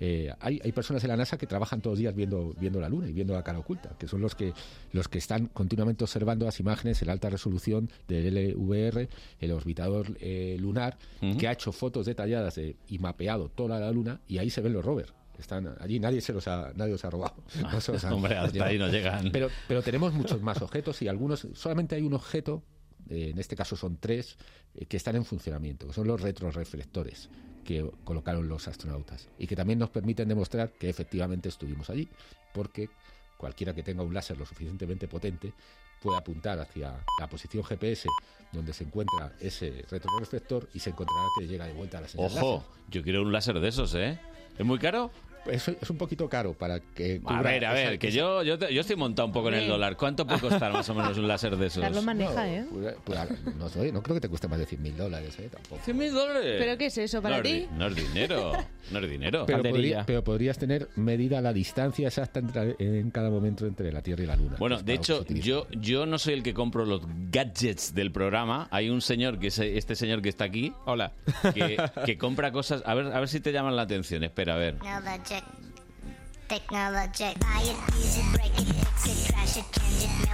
Eh, 0.00 0.32
hay, 0.40 0.60
hay 0.62 0.72
personas 0.72 1.02
en 1.04 1.08
la 1.08 1.16
NASA 1.16 1.38
que 1.38 1.46
trabajan 1.46 1.80
todos 1.80 1.94
los 1.94 1.98
días 2.00 2.14
viendo, 2.14 2.54
viendo 2.60 2.80
la 2.80 2.88
Luna 2.88 3.08
y 3.08 3.12
viendo 3.12 3.32
la 3.34 3.42
cara 3.42 3.58
oculta, 3.58 3.96
que 3.98 4.06
son 4.08 4.20
los 4.20 4.34
que, 4.34 4.52
los 4.92 5.08
que 5.08 5.18
están 5.18 5.46
continuamente 5.46 6.04
observando 6.04 6.44
las 6.44 6.60
imágenes 6.60 7.00
en 7.02 7.10
alta 7.10 7.30
resolución 7.30 7.90
del 8.08 8.34
LVR, 8.34 9.08
el 9.40 9.52
orbitador 9.52 10.16
eh, 10.20 10.56
lunar, 10.60 10.98
que 11.38 11.48
ha 11.48 11.52
hecho 11.52 11.72
fotos 11.72 12.06
detalladas 12.06 12.56
de- 12.56 12.76
y 12.88 12.98
mapeado 12.98 13.48
toda 13.48 13.78
la 13.80 13.90
Luna 13.90 14.20
y 14.28 14.38
ahí 14.38 14.50
se 14.50 14.60
ven 14.60 14.72
los 14.72 14.84
rovers. 14.84 15.12
Están 15.38 15.74
allí, 15.80 16.00
nadie 16.00 16.20
se 16.22 16.32
los 16.32 16.48
ha, 16.48 16.72
nadie 16.74 16.92
los 16.92 17.04
ha 17.04 17.10
robado. 17.10 17.34
No 17.60 17.80
se 17.80 17.92
los 17.92 18.04
han- 18.04 18.12
Hombre, 18.14 18.36
hasta 18.36 18.64
ahí 18.64 18.78
no 18.78 18.88
llegan. 18.88 19.30
Pero, 19.32 19.48
pero 19.68 19.82
tenemos 19.82 20.12
muchos 20.14 20.40
más 20.42 20.60
objetos 20.62 21.00
y 21.02 21.08
algunos, 21.08 21.46
solamente 21.54 21.94
hay 21.94 22.02
un 22.02 22.14
objeto, 22.14 22.62
eh, 23.10 23.30
en 23.30 23.38
este 23.38 23.54
caso 23.54 23.76
son 23.76 23.98
tres, 23.98 24.36
eh, 24.74 24.86
que 24.86 24.96
están 24.96 25.14
en 25.16 25.24
funcionamiento, 25.24 25.86
que 25.86 25.92
son 25.92 26.06
los 26.06 26.20
retroreflectores 26.22 27.28
que 27.66 27.90
colocaron 28.04 28.48
los 28.48 28.68
astronautas 28.68 29.28
y 29.38 29.46
que 29.46 29.56
también 29.56 29.78
nos 29.78 29.90
permiten 29.90 30.28
demostrar 30.28 30.70
que 30.70 30.88
efectivamente 30.88 31.48
estuvimos 31.48 31.90
allí, 31.90 32.08
porque 32.54 32.88
cualquiera 33.36 33.74
que 33.74 33.82
tenga 33.82 34.02
un 34.02 34.14
láser 34.14 34.38
lo 34.38 34.46
suficientemente 34.46 35.08
potente 35.08 35.52
puede 36.00 36.16
apuntar 36.16 36.58
hacia 36.60 37.04
la 37.20 37.28
posición 37.28 37.64
GPS 37.64 38.08
donde 38.52 38.72
se 38.72 38.84
encuentra 38.84 39.32
ese 39.40 39.84
retroreflector 39.90 40.68
y 40.72 40.78
se 40.78 40.90
encontrará 40.90 41.26
que 41.38 41.46
llega 41.46 41.66
de 41.66 41.72
vuelta 41.72 41.98
a 41.98 42.02
la 42.02 42.08
señal 42.08 42.30
Ojo, 42.30 42.64
yo 42.88 43.02
quiero 43.02 43.22
un 43.22 43.32
láser 43.32 43.58
de 43.58 43.68
esos, 43.68 43.94
¿eh? 43.94 44.18
¿Es 44.56 44.64
muy 44.64 44.78
caro? 44.78 45.10
Es, 45.50 45.68
es 45.68 45.90
un 45.90 45.96
poquito 45.98 46.28
caro 46.28 46.54
para 46.54 46.80
que... 46.80 47.20
A 47.24 47.28
cubra 47.28 47.42
ver, 47.42 47.64
a 47.64 47.78
esa- 47.80 47.90
ver, 47.90 47.98
que 47.98 48.10
yo, 48.10 48.42
yo, 48.42 48.58
te- 48.58 48.72
yo 48.72 48.80
estoy 48.80 48.96
montado 48.96 49.26
un 49.26 49.32
poco 49.32 49.48
en 49.48 49.54
el 49.54 49.68
dólar. 49.68 49.96
¿Cuánto 49.96 50.26
puede 50.26 50.40
costar 50.40 50.72
más 50.72 50.88
o 50.88 50.94
menos 50.94 51.16
un 51.18 51.28
láser 51.28 51.56
de 51.56 51.66
esos? 51.66 51.82
Carlos 51.82 52.04
maneja, 52.04 52.48
¿eh? 52.48 52.66
Pues, 52.72 52.94
pues, 53.04 53.18
no, 53.56 53.68
sé, 53.68 53.92
no 53.92 54.02
creo 54.02 54.14
que 54.14 54.20
te 54.20 54.28
cueste 54.28 54.48
más 54.48 54.58
de 54.58 54.66
100.000 54.66 54.92
dólares, 54.94 55.38
¿eh? 55.38 55.48
Tampoco. 55.52 55.80
¿100.000 55.86 56.10
dólares? 56.12 56.56
¿Pero 56.58 56.78
qué 56.78 56.86
es 56.86 56.98
eso 56.98 57.22
para 57.22 57.36
no, 57.38 57.42
es 57.42 57.48
ti? 57.48 57.58
di- 57.60 57.68
no 57.76 57.86
es 57.86 57.94
dinero. 57.96 58.52
No 58.90 58.98
es 59.00 59.10
dinero. 59.10 59.44
Pero, 59.46 59.62
podría- 59.62 60.04
pero 60.06 60.22
podrías 60.24 60.58
tener 60.58 60.88
medida 60.96 61.40
la 61.40 61.52
distancia 61.52 62.06
exacta 62.08 62.40
entre- 62.40 62.76
en 62.78 63.10
cada 63.10 63.30
momento 63.30 63.66
entre 63.66 63.92
la 63.92 64.00
Tierra 64.02 64.22
y 64.22 64.26
la 64.26 64.36
Luna. 64.36 64.56
Bueno, 64.58 64.80
de 64.82 64.94
hecho, 64.94 65.24
yo, 65.26 65.66
yo 65.72 66.06
no 66.06 66.18
soy 66.18 66.34
el 66.34 66.42
que 66.42 66.54
compro 66.54 66.84
los 66.84 67.02
gadgets 67.30 67.94
del 67.94 68.12
programa. 68.12 68.68
Hay 68.70 68.88
un 68.90 69.00
señor, 69.00 69.38
que 69.38 69.48
es 69.48 69.58
este 69.58 69.94
señor 69.96 70.22
que 70.22 70.28
está 70.28 70.44
aquí. 70.44 70.72
Hola. 70.84 71.12
Que, 71.54 71.76
que 72.04 72.16
compra 72.18 72.52
cosas. 72.52 72.82
A 72.86 72.94
ver, 72.94 73.06
a 73.06 73.18
ver 73.20 73.28
si 73.28 73.40
te 73.40 73.52
llaman 73.52 73.74
la 73.76 73.82
atención. 73.82 74.22
Espera, 74.24 74.54
a 74.54 74.58
ver. 74.58 74.74
Technologic. 74.74 75.22
Technologic. 75.22 75.35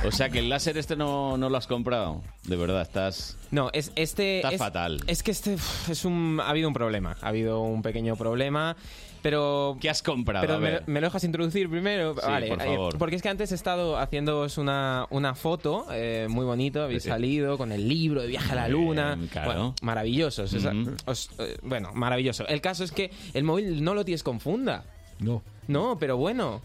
O 0.04 0.10
sea 0.10 0.28
que 0.30 0.40
el 0.40 0.48
láser 0.48 0.76
este 0.76 0.96
no, 0.96 1.36
no 1.36 1.48
lo 1.48 1.56
has 1.56 1.66
comprado. 1.66 2.22
De 2.44 2.56
verdad, 2.56 2.82
estás. 2.82 3.36
No, 3.50 3.70
es 3.72 3.92
este. 3.94 4.36
Está 4.36 4.50
es- 4.50 4.58
fatal. 4.58 5.00
Es 5.06 5.22
que 5.22 5.30
este 5.30 5.54
uf, 5.54 5.88
es 5.88 6.04
un. 6.04 6.40
Ha 6.42 6.48
habido 6.50 6.68
un 6.68 6.74
problema. 6.74 7.16
Ha 7.22 7.28
habido 7.28 7.60
un 7.62 7.82
pequeño 7.82 8.16
problema. 8.16 8.76
Pero. 9.22 9.76
¿Qué 9.80 9.88
has 9.88 10.02
comprado? 10.02 10.42
Pero 10.46 10.56
A 10.56 10.60
me, 10.60 10.70
ver. 10.70 10.84
me 10.86 11.00
lo 11.00 11.06
dejas 11.06 11.24
introducir 11.24 11.70
primero. 11.70 12.14
Sí, 12.14 12.20
vale, 12.26 12.48
por 12.48 12.60
eh, 12.62 12.64
favor. 12.64 12.98
porque 12.98 13.16
es 13.16 13.22
que 13.22 13.28
antes 13.28 13.52
he 13.52 13.54
estado 13.54 13.96
haciéndoos 13.98 14.58
una, 14.58 15.06
una 15.10 15.34
foto 15.34 15.86
eh, 15.92 16.26
muy 16.28 16.44
bonito. 16.44 16.82
Habéis 16.82 17.04
Sí. 17.04 17.08
salido 17.08 17.56
con 17.56 17.72
el 17.72 17.88
libro 17.88 18.20
de 18.22 18.26
Viaje 18.28 18.52
a 18.52 18.56
la 18.56 18.68
Luna. 18.68 19.14
bien, 19.14 19.28
claro. 19.28 19.46
Bueno, 19.52 19.74
maravillosos. 19.82 20.52
o 20.52 20.60
sea, 20.60 20.72
Ujú. 20.72 20.90
os- 21.06 21.30
eh, 21.38 21.56
bueno, 21.62 21.90
maravilloso. 21.94 22.46
El 22.48 22.60
caso 22.60 22.84
es 22.84 22.92
que 22.92 23.10
el 23.34 23.44
móvil 23.44 23.82
no 23.82 23.94
lo 23.94 24.04
tienes 24.04 24.22
con 24.22 24.40
funda. 24.40 24.84
No. 25.20 25.42
No, 25.68 25.96
pero 25.98 26.16
bueno. 26.16 26.60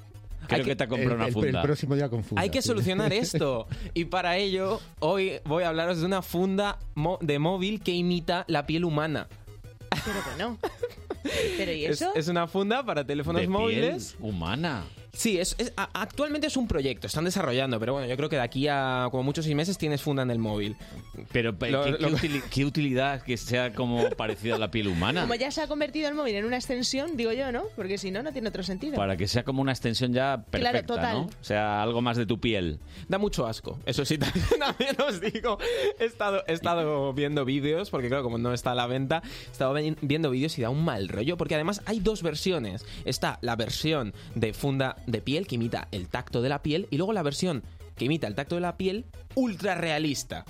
Creo 0.47 0.59
Hay 0.59 0.65
que 0.65 0.75
te 0.75 0.83
ha 0.83 0.87
comprado 0.87 1.11
El- 1.11 1.17
una 1.17 1.27
el- 1.27 1.33
funda. 1.33 1.59
El 1.61 1.65
próximo 1.65 1.95
día 1.95 2.09
con 2.09 2.23
funda. 2.23 2.41
hay 2.41 2.49
que 2.49 2.61
solucionar 2.61 3.11
esto. 3.13 3.67
Y 3.93 4.05
para 4.05 4.37
ello, 4.37 4.79
hoy 4.99 5.33
voy 5.45 5.63
a 5.63 5.69
hablaros 5.69 5.99
de 5.99 6.05
una 6.05 6.21
funda 6.21 6.77
de 7.21 7.39
móvil 7.39 7.81
que 7.81 7.91
imita 7.91 8.45
la 8.47 8.65
piel 8.65 8.85
humana. 8.85 9.27
Pero 9.89 10.19
que 10.23 10.41
no. 10.43 10.57
¿Pero 11.57 11.71
y 11.71 11.85
Es, 11.85 12.01
eso? 12.01 12.11
es 12.15 12.27
una 12.27 12.47
funda 12.47 12.83
para 12.83 13.05
teléfonos 13.05 13.41
De 13.41 13.47
piel 13.47 13.51
móviles. 13.51 14.15
humana. 14.19 14.83
Sí, 15.13 15.39
es, 15.39 15.55
actualmente 15.93 16.47
es 16.47 16.57
un 16.57 16.67
proyecto, 16.67 17.07
están 17.07 17.25
desarrollando, 17.25 17.79
pero 17.79 17.93
bueno, 17.93 18.07
yo 18.07 18.15
creo 18.17 18.29
que 18.29 18.35
de 18.35 18.41
aquí 18.43 18.67
a 18.67 19.07
como 19.09 19.23
muchos 19.23 19.45
seis 19.45 19.55
meses 19.55 19.77
tienes 19.77 20.01
funda 20.01 20.21
en 20.23 20.29
el 20.31 20.37
móvil. 20.39 20.75
Pero, 21.31 21.51
Lo- 21.53 21.57
¿qué, 21.59 21.69
lo- 21.91 21.97
qué 21.97 22.05
utili- 22.07 22.43
qué 22.51 22.65
utilidad 22.65 23.21
que 23.23 23.35
sea 23.37 23.73
como 23.73 24.09
parecida 24.11 24.55
a 24.55 24.59
la 24.59 24.69
piel 24.69 24.87
humana? 24.87 25.21
Como 25.21 25.33
ya 25.35 25.49
se 25.49 25.61
ha 25.61 25.67
convertido 25.67 26.07
el 26.09 26.13
móvil 26.15 26.35
en 26.35 26.45
una 26.45 26.57
extensión, 26.57 27.17
digo 27.17 27.31
yo, 27.31 27.51
¿no? 27.51 27.63
Porque 27.75 27.97
si 27.97 28.11
no, 28.11 28.21
no 28.21 28.31
tiene 28.31 28.49
otro 28.49 28.61
sentido. 28.63 28.95
Para 28.95 29.17
que 29.17 29.27
sea 29.27 29.43
como 29.43 29.61
una 29.61 29.71
extensión 29.71 30.13
ya 30.13 30.43
perfecta, 30.51 30.83
total. 30.85 31.13
¿no? 31.15 31.21
O 31.23 31.31
sea, 31.43 31.81
algo 31.81 32.01
más 32.01 32.17
de 32.17 32.25
tu 32.25 32.39
piel. 32.39 32.79
Da 33.07 33.17
mucho 33.17 33.47
asco, 33.47 33.79
eso 33.85 34.05
sí, 34.05 34.17
también, 34.19 34.45
también 34.59 34.95
os 35.01 35.19
digo. 35.21 35.57
He 35.99 36.05
estado, 36.05 36.43
he 36.47 36.53
estado 36.53 37.13
viendo 37.13 37.43
vídeos, 37.45 37.89
porque 37.89 38.07
claro, 38.09 38.23
como 38.23 38.37
no 38.37 38.53
está 38.53 38.73
a 38.73 38.75
la 38.75 38.85
venta, 38.87 39.23
he 39.47 39.51
estado 39.51 39.73
vi- 39.73 39.95
viendo 40.01 40.29
vídeos 40.29 40.57
y 40.59 40.61
da 40.61 40.69
un 40.69 40.83
mal 40.85 41.07
rollo, 41.09 41.37
porque 41.37 41.55
además 41.55 41.81
hay 41.85 41.99
dos 42.01 42.21
versiones. 42.21 42.85
Está 43.05 43.39
la 43.41 43.55
versión 43.55 44.13
de 44.35 44.53
funda 44.53 44.96
de 45.05 45.21
piel 45.21 45.47
que 45.47 45.55
imita 45.55 45.87
el 45.91 46.07
tacto 46.07 46.41
de 46.41 46.49
la 46.49 46.63
piel 46.63 46.87
y 46.89 46.97
luego 46.97 47.13
la 47.13 47.23
versión 47.23 47.63
que 47.95 48.05
imita 48.05 48.27
el 48.27 48.35
tacto 48.35 48.55
de 48.55 48.61
la 48.61 48.77
piel 48.77 49.05
ultra 49.35 49.75
realista. 49.75 50.45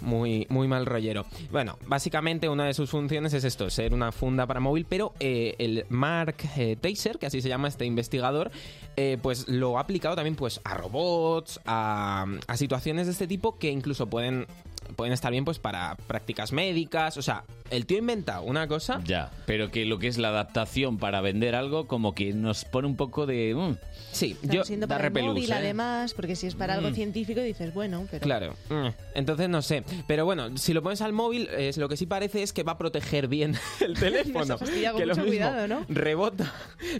Muy, 0.00 0.46
muy 0.50 0.66
mal 0.66 0.84
rollero. 0.84 1.26
Bueno, 1.50 1.78
básicamente 1.86 2.48
una 2.48 2.66
de 2.66 2.74
sus 2.74 2.90
funciones 2.90 3.32
es 3.34 3.44
esto, 3.44 3.70
ser 3.70 3.94
una 3.94 4.10
funda 4.10 4.46
para 4.46 4.58
móvil, 4.60 4.84
pero 4.88 5.14
eh, 5.20 5.54
el 5.58 5.86
Mark 5.88 6.36
eh, 6.56 6.76
Taser, 6.76 7.18
que 7.18 7.26
así 7.26 7.40
se 7.40 7.48
llama 7.48 7.68
este 7.68 7.86
investigador, 7.86 8.50
eh, 8.96 9.16
pues 9.22 9.48
lo 9.48 9.78
ha 9.78 9.82
aplicado 9.82 10.16
también 10.16 10.34
pues 10.34 10.60
a 10.64 10.74
robots, 10.74 11.60
a, 11.66 12.26
a 12.46 12.56
situaciones 12.56 13.06
de 13.06 13.12
este 13.12 13.28
tipo 13.28 13.58
que 13.58 13.70
incluso 13.70 14.08
pueden, 14.08 14.46
pueden 14.92 15.12
estar 15.12 15.30
bien 15.32 15.44
pues 15.44 15.58
para 15.58 15.96
prácticas 16.06 16.52
médicas. 16.52 17.16
O 17.16 17.22
sea, 17.22 17.44
el 17.70 17.86
tío 17.86 17.96
ha 17.96 18.00
inventado 18.00 18.42
una 18.42 18.66
cosa 18.68 19.00
Ya, 19.04 19.30
pero 19.46 19.70
que 19.70 19.84
lo 19.86 19.98
que 19.98 20.08
es 20.08 20.18
la 20.18 20.28
adaptación 20.28 20.98
para 20.98 21.20
vender 21.20 21.54
algo, 21.54 21.86
como 21.86 22.14
que 22.14 22.32
nos 22.32 22.64
pone 22.64 22.86
un 22.86 22.96
poco 22.96 23.26
de. 23.26 23.54
mm, 23.54 23.76
Sí, 24.12 24.36
yo 24.42 24.62
siendo 24.64 24.86
da 24.86 24.96
para 24.96 25.06
el 25.08 25.14
repelús, 25.14 25.34
móvil, 25.34 25.50
¿eh? 25.50 25.54
además, 25.54 26.12
porque 26.14 26.36
si 26.36 26.46
es 26.46 26.54
para 26.54 26.74
algo 26.74 26.90
Mm. 26.90 26.94
científico 26.94 27.40
dices, 27.40 27.72
bueno, 27.72 28.06
pero... 28.10 28.22
Claro. 28.22 28.54
Mm. 28.68 28.88
Entonces 29.14 29.48
no 29.48 29.62
sé. 29.62 29.84
Pero 30.06 30.24
bueno, 30.26 30.54
si 30.58 30.74
lo 30.74 30.82
pones 30.82 31.00
al 31.00 31.12
móvil, 31.14 31.48
es, 31.48 31.78
lo 31.78 31.88
que 31.88 31.96
sí 31.96 32.04
parece 32.06 32.42
es 32.42 32.52
que 32.52 32.62
va 32.62 32.72
a 32.72 32.78
proteger 32.78 33.26
bien 33.28 33.54
el 33.80 33.94
teléfono. 33.98 34.40
Nos 34.40 34.50
ha 34.50 34.58
fastidiado 34.58 34.94
con 34.96 35.00
que 35.02 35.06
lo 35.06 35.14
mucho 35.14 35.24
mismo 35.30 35.46
cuidado, 35.48 35.68
¿no? 35.68 35.86
Rebota. 35.88 36.52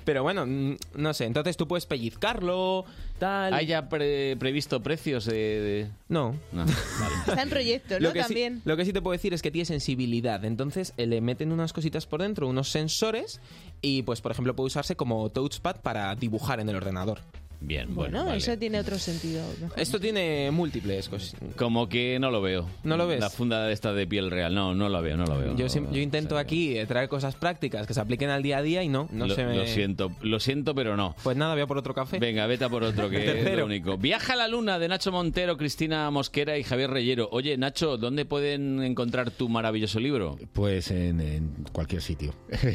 Pero 0.05 0.23
bueno, 0.23 0.47
mm, 0.47 0.77
no 0.97 1.13
sé. 1.13 1.27
Entonces 1.27 1.57
tú 1.59 1.69
puedes 1.69 1.85
pellizcarlo, 1.87 2.85
tal. 3.23 3.55
¿Hay 3.55 3.67
ya 3.67 3.89
pre- 3.89 4.37
previsto 4.37 4.83
precios 4.83 5.25
de.? 5.27 5.33
de- 5.35 5.89
No. 6.09 6.33
No, 6.51 6.65
vale. 6.65 6.73
Está 7.29 7.43
en 7.43 7.49
proyecto, 7.51 7.95
¿no? 7.95 8.09
Lo 8.09 8.13
que, 8.13 8.21
sí, 8.23 8.29
También. 8.29 8.63
lo 8.65 8.77
que 8.77 8.85
sí 8.85 8.93
te 8.93 9.01
puedo 9.01 9.13
decir 9.13 9.33
es 9.33 9.43
que 9.43 9.51
tiene 9.53 9.65
sensibilidad. 9.65 10.45
Entonces 10.45 10.93
eh, 10.97 11.07
le 11.07 11.21
meten 11.21 11.53
unas 11.53 11.73
cositas 11.73 12.07
por 12.07 12.21
dentro, 12.23 12.49
unos 12.49 12.69
sensores. 12.71 13.41
Y 13.81 14.03
pues, 14.03 14.21
por 14.21 14.33
ejemplo, 14.33 14.55
puede 14.57 14.67
usarse 14.69 14.97
como 14.97 15.29
touchpad 15.31 15.77
para 15.83 16.15
dibujar 16.17 16.59
en 16.61 16.69
el 16.69 16.77
ordenador. 16.77 17.21
Bien, 17.65 17.95
Bueno, 17.95 18.11
bueno, 18.19 18.25
vale. 18.27 18.39
eso 18.39 18.57
tiene 18.59 18.81
otro 18.81 18.99
sentido. 18.99 19.43
Esto 19.77 20.01
tiene 20.01 20.51
múltiples 20.51 21.09
cosas. 21.09 21.35
Como 21.57 21.89
que 21.89 22.19
no 22.19 22.31
lo 22.31 22.43
veo. 22.43 22.69
¿No 22.83 22.97
lo 22.97 23.07
ves? 23.07 23.21
La 23.21 23.31
funda 23.31 23.65
de 23.67 23.73
esta 23.73 23.93
de 23.93 24.07
piel 24.07 24.31
real. 24.31 24.55
No, 24.55 24.75
no 24.75 24.89
lo 24.89 25.01
veo, 25.01 25.17
no 25.17 25.25
lo 25.25 25.39
veo. 25.39 25.57
Yo, 25.57 25.67
no 25.81 25.97
intento 25.99 26.39
aquí 26.39 26.77
eh, 26.77 26.87
traer 26.87 27.09
cosas 27.09 27.35
prácticas 27.37 27.87
que 27.87 27.95
se 27.95 28.01
apliquen 28.01 28.31
al 28.31 28.43
día 28.43 28.59
a 28.59 28.63
día 28.63 28.83
y 28.83 28.89
no, 28.89 29.09
no 29.13 29.27
lo, 29.27 29.35
se 29.35 29.45
me... 29.45 29.57
lo 29.57 29.67
siento, 29.67 30.11
lo 30.23 30.41
siento, 30.41 30.75
pero 30.75 30.97
no. 30.97 31.15
Pues 31.23 31.37
nada, 31.37 31.55
voy 31.55 31.63
a 31.63 31.67
por 31.67 31.79
otro 31.79 31.95
café. 31.95 32.19
Venga, 32.19 32.47
vete 32.47 32.65
a 32.65 32.69
por 32.69 32.83
otro, 32.83 33.09
que 33.09 33.19
es 33.25 33.25
Tercero. 33.25 33.59
lo 33.61 33.67
único. 33.67 33.97
Viaja 33.97 34.33
a 34.33 34.37
la 34.37 34.49
Luna 34.49 34.79
de 34.79 34.89
Nacho 34.89 35.13
Montero, 35.13 35.57
Cristina 35.57 36.11
Mosquera 36.11 36.59
y 36.59 36.65
Javier 36.65 36.91
Reyero. 36.91 37.29
Oye, 37.33 37.57
Nacho, 37.57 37.97
¿dónde 37.97 38.25
pueden 38.25 38.83
encontrar 38.83 39.31
tu 39.31 39.49
maravilloso 39.49 40.01
libro? 40.01 40.39
Pues 40.53 40.91
en, 40.91 41.21
en 41.21 41.51
cualquier 41.73 42.03
sitio. 42.03 42.35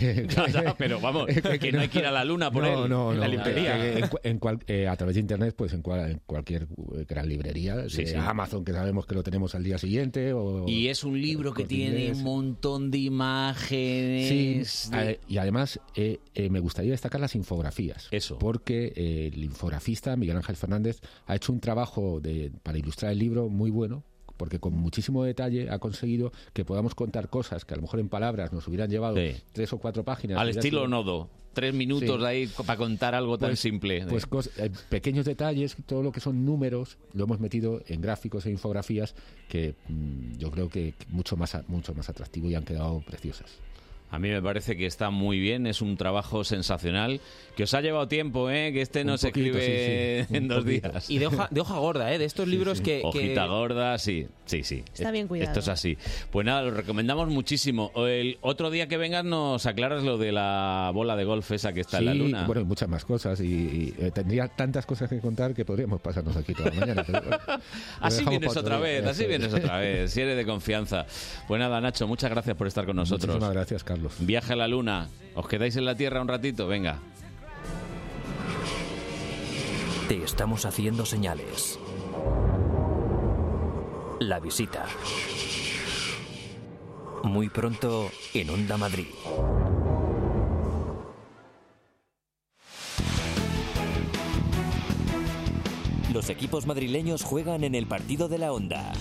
Ya, 0.54 0.76
pero 0.78 1.00
vamos, 1.00 1.26
que 1.60 1.72
no 1.72 1.82
hay 1.82 1.88
que 1.90 2.00
ir 2.00 2.06
a 2.06 2.12
la 2.12 2.24
Luna 2.24 2.52
por 2.52 2.64
no, 2.64 2.84
él. 2.86 2.90
No, 2.90 3.12
En 3.12 3.18
no, 3.18 3.22
la 3.22 3.28
librería. 3.28 3.98
en 3.98 4.10
en 4.24 4.40
cual- 4.40 4.60
eh, 4.68 4.77
a 4.86 4.98
través 4.98 5.16
de 5.16 5.22
internet, 5.22 5.56
pues 5.58 5.72
en, 5.72 5.82
cual- 5.82 6.12
en 6.12 6.22
cualquier 6.26 6.64
eh, 6.64 7.06
gran 7.08 7.30
librería, 7.30 7.88
Sí. 7.88 8.04
Amazon, 8.18 8.66
que 8.66 8.74
sabemos 8.74 9.06
que 9.06 9.16
lo 9.16 9.24
tenemos 9.24 9.56
al 9.56 9.64
día 9.64 9.78
siguiente. 9.78 10.34
O, 10.34 10.68
Y 10.68 10.90
es 10.90 11.06
un 11.06 11.22
libro 11.22 11.54
que 11.54 11.64
tiene 11.64 12.02
Inglés. 12.02 12.18
un 12.18 12.24
montón 12.26 12.92
de 12.92 12.98
imágenes. 12.98 14.70
Sí, 14.70 14.90
de- 14.92 15.20
y 15.28 15.38
además 15.38 15.80
eh, 15.96 16.20
eh, 16.36 16.50
me 16.50 16.60
gustaría 16.60 16.92
destacar 16.92 17.22
las 17.22 17.36
infografías. 17.36 18.08
Eso. 18.12 18.38
Porque 18.40 18.92
eh, 18.96 19.32
el 19.34 19.44
infografista 19.44 20.16
Miguel 20.18 20.36
Ángel 20.38 20.56
Fernández 20.58 21.00
ha 21.26 21.36
hecho 21.36 21.52
un 21.54 21.60
trabajo 21.60 22.20
de, 22.20 22.52
para 22.64 22.78
ilustrar 22.78 23.12
el 23.12 23.20
libro 23.20 23.48
muy 23.50 23.72
bueno. 23.72 24.04
Porque 24.38 24.60
con 24.60 24.74
muchísimo 24.74 25.24
detalle 25.24 25.70
ha 25.70 25.80
conseguido 25.80 26.32
que 26.54 26.64
podamos 26.64 26.96
contar 26.96 27.30
cosas 27.30 27.66
que 27.66 27.74
a 27.74 27.78
lo 27.78 27.82
mejor 27.82 28.00
en 28.00 28.08
palabras 28.10 28.54
nos 28.54 28.68
hubieran 28.68 28.90
llevado 28.90 29.16
Sí. 29.18 29.34
tres 29.52 29.74
o 29.74 29.80
cuatro 29.80 30.04
páginas. 30.04 30.38
Al 30.40 30.50
estilo 30.50 30.80
sido- 30.82 30.88
nodo. 30.88 31.30
Tres 31.54 31.74
minutos 31.74 32.20
Sí. 32.20 32.24
ahí 32.26 32.48
para 32.68 32.78
contar 32.78 33.16
algo 33.16 33.36
tan 33.40 33.50
Pues- 33.50 33.60
simple. 33.60 34.06
Pues 34.30 34.52
eh, 34.58 34.70
pequeños 34.90 35.26
detalles, 35.26 35.76
todo 35.88 36.04
lo 36.04 36.12
que 36.12 36.20
son 36.20 36.46
números, 36.46 37.00
lo 37.14 37.24
hemos 37.24 37.40
metido 37.40 37.82
en 37.88 38.00
gráficos 38.00 38.46
e 38.46 38.52
infografías 38.52 39.16
que 39.50 39.74
mm, 39.88 40.38
yo 40.38 40.52
creo 40.52 40.70
que 40.70 40.94
mucho 41.10 41.36
más, 41.36 41.58
mucho 41.68 41.96
más 41.96 42.10
atractivo 42.10 42.48
y 42.48 42.54
han 42.54 42.64
quedado 42.64 43.02
preciosas. 43.08 43.50
A 44.10 44.20
mí 44.20 44.30
me 44.30 44.42
parece 44.42 44.78
que 44.78 44.86
está 44.86 45.10
muy 45.10 45.38
bien, 45.40 45.68
es 45.68 45.82
un 45.82 45.98
trabajo 45.98 46.44
sensacional, 46.46 47.20
que 47.58 47.64
os 47.64 47.74
ha 47.74 47.82
llevado 47.82 48.08
tiempo, 48.08 48.50
¿eh? 48.50 48.72
que 48.72 48.82
este 48.82 49.04
no 49.04 49.14
Un 49.14 49.18
se 49.18 49.28
poquito, 49.30 49.58
escribe 49.58 50.24
sí, 50.24 50.28
sí, 50.30 50.38
en 50.38 50.48
dos 50.48 50.64
poquito. 50.64 50.90
días. 50.90 51.10
Y 51.10 51.18
de 51.18 51.28
hoja, 51.28 51.48
de 51.52 51.60
hoja 51.62 51.78
gorda, 51.78 52.14
¿eh? 52.14 52.18
De 52.18 52.26
estos 52.26 52.48
libros 52.48 52.80
que... 52.80 53.02
que- 53.02 53.02
Hojita 53.04 53.46
gorda, 53.48 53.98
sí, 53.98 54.28
sí, 54.46 54.64
sí. 54.64 54.84
Está 54.94 55.12
bien 55.12 55.28
cuidado. 55.28 55.50
Esto 55.50 55.60
es 55.60 55.68
así. 55.68 55.98
Pues 56.32 56.46
nada, 56.46 56.62
lo 56.62 56.72
recomendamos 56.72 57.28
muchísimo. 57.28 57.92
El 57.98 58.38
otro 58.42 58.70
día 58.72 58.88
que 58.88 58.96
vengas 58.98 59.26
nos 59.26 59.66
aclaras 59.66 60.04
lo 60.04 60.18
de 60.18 60.32
la 60.32 60.90
bola 60.94 61.16
de 61.18 61.26
golf 61.26 61.52
esa 61.52 61.74
que 61.74 61.82
está 61.82 61.98
en 62.00 62.06
la 62.06 62.12
Sí, 62.14 62.18
luna. 62.20 62.46
Bueno, 62.48 62.64
muchas 62.64 62.88
más 62.88 63.04
cosas. 63.04 63.42
Y, 63.42 63.46
y, 63.46 63.94
eh, 64.00 64.12
tendría 64.14 64.48
tantas 64.48 64.86
cosas 64.86 65.10
que 65.10 65.20
contar 65.20 65.54
que 65.54 65.66
podríamos 65.66 66.00
pasarnos 66.00 66.36
aquí 66.38 66.54
toda 66.54 66.70
la 66.70 66.80
mañana. 66.80 67.04
pero 67.06 67.22
Así 68.00 68.24
vienes 68.24 68.56
otra 68.56 68.78
vez, 68.80 69.06
así 69.06 69.26
vienes 69.26 69.54
otra 69.54 69.80
vez, 69.80 70.12
si 70.14 70.22
eres 70.22 70.38
de 70.38 70.46
confianza. 70.46 71.06
Pues 71.48 71.60
nada, 71.60 71.82
Nacho, 71.82 72.08
muchas 72.08 72.30
gracias 72.30 72.56
por 72.56 72.68
estar 72.68 72.86
con 72.86 72.96
nosotros. 72.96 73.28
Muchísimas 73.36 73.54
gracias, 73.54 73.84
Carlos. 73.84 73.97
Viaje 74.20 74.54
a 74.54 74.56
la 74.56 74.68
luna. 74.68 75.10
¿Os 75.36 75.48
quedáis 75.48 75.76
en 75.76 75.86
la 75.86 75.96
Tierra 75.96 76.22
un 76.22 76.28
ratito? 76.28 76.68
Venga. 76.68 77.00
Te 80.08 80.24
estamos 80.24 80.66
haciendo 80.66 81.06
señales. 81.06 81.78
La 84.20 84.40
visita. 84.40 84.86
Muy 87.24 87.50
pronto 87.50 88.10
en 88.34 88.50
Onda 88.50 88.78
Madrid. 88.78 89.08
Los 96.14 96.30
equipos 96.30 96.66
madrileños 96.66 97.24
juegan 97.24 97.64
en 97.64 97.76
el 97.76 97.86
partido 97.86 98.28
de 98.28 98.38
la 98.38 98.52
Onda. 98.52 98.94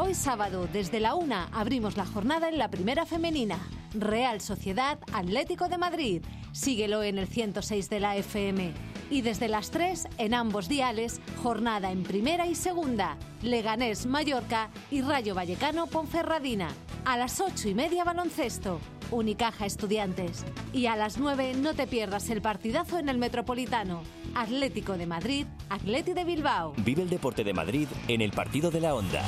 Hoy 0.00 0.14
sábado, 0.14 0.68
desde 0.72 1.00
la 1.00 1.16
una, 1.16 1.48
abrimos 1.52 1.96
la 1.96 2.06
jornada 2.06 2.48
en 2.48 2.56
la 2.56 2.70
primera 2.70 3.04
femenina. 3.04 3.58
Real 3.92 4.40
Sociedad 4.40 5.00
Atlético 5.12 5.68
de 5.68 5.76
Madrid. 5.76 6.22
Síguelo 6.52 7.02
en 7.02 7.18
el 7.18 7.26
106 7.26 7.90
de 7.90 7.98
la 7.98 8.14
FM. 8.14 8.74
Y 9.10 9.22
desde 9.22 9.48
las 9.48 9.72
3, 9.72 10.06
en 10.18 10.34
ambos 10.34 10.68
diales, 10.68 11.20
jornada 11.42 11.90
en 11.90 12.04
primera 12.04 12.46
y 12.46 12.54
segunda. 12.54 13.16
Leganés 13.42 14.06
Mallorca 14.06 14.70
y 14.92 15.02
Rayo 15.02 15.34
Vallecano 15.34 15.88
Ponferradina. 15.88 16.68
A 17.04 17.16
las 17.16 17.40
8 17.40 17.70
y 17.70 17.74
media 17.74 18.04
baloncesto. 18.04 18.78
Unicaja 19.10 19.66
Estudiantes. 19.66 20.44
Y 20.72 20.86
a 20.86 20.94
las 20.94 21.18
9 21.18 21.54
no 21.56 21.74
te 21.74 21.88
pierdas 21.88 22.30
el 22.30 22.40
partidazo 22.40 23.00
en 23.00 23.08
el 23.08 23.18
Metropolitano. 23.18 24.04
Atlético 24.36 24.96
de 24.96 25.06
Madrid, 25.06 25.46
Atleti 25.70 26.12
de 26.12 26.22
Bilbao. 26.22 26.74
Vive 26.76 27.02
el 27.02 27.10
deporte 27.10 27.42
de 27.42 27.52
Madrid 27.52 27.88
en 28.06 28.20
el 28.20 28.30
partido 28.30 28.70
de 28.70 28.80
la 28.80 28.94
Onda. 28.94 29.24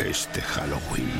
Este 0.00 0.40
Halloween, 0.40 1.10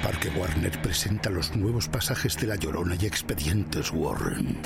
Parque 0.00 0.28
Warner 0.28 0.80
presenta 0.80 1.28
los 1.28 1.56
nuevos 1.56 1.88
pasajes 1.88 2.36
de 2.36 2.46
La 2.46 2.54
Llorona 2.54 2.94
y 3.00 3.04
Expedientes 3.04 3.90
Warren. 3.90 4.58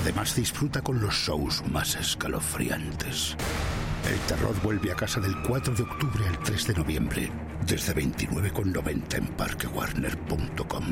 Además 0.00 0.34
disfruta 0.34 0.80
con 0.80 1.02
los 1.02 1.14
shows 1.14 1.62
más 1.70 1.96
escalofriantes. 1.96 3.36
El 4.10 4.18
terror 4.20 4.54
vuelve 4.62 4.90
a 4.90 4.96
casa 4.96 5.20
del 5.20 5.36
4 5.42 5.74
de 5.74 5.82
octubre 5.82 6.26
al 6.26 6.38
3 6.38 6.66
de 6.68 6.74
noviembre, 6.74 7.30
desde 7.66 7.94
29,90 7.94 9.18
en 9.18 9.26
parquewarner.com. 9.36 10.84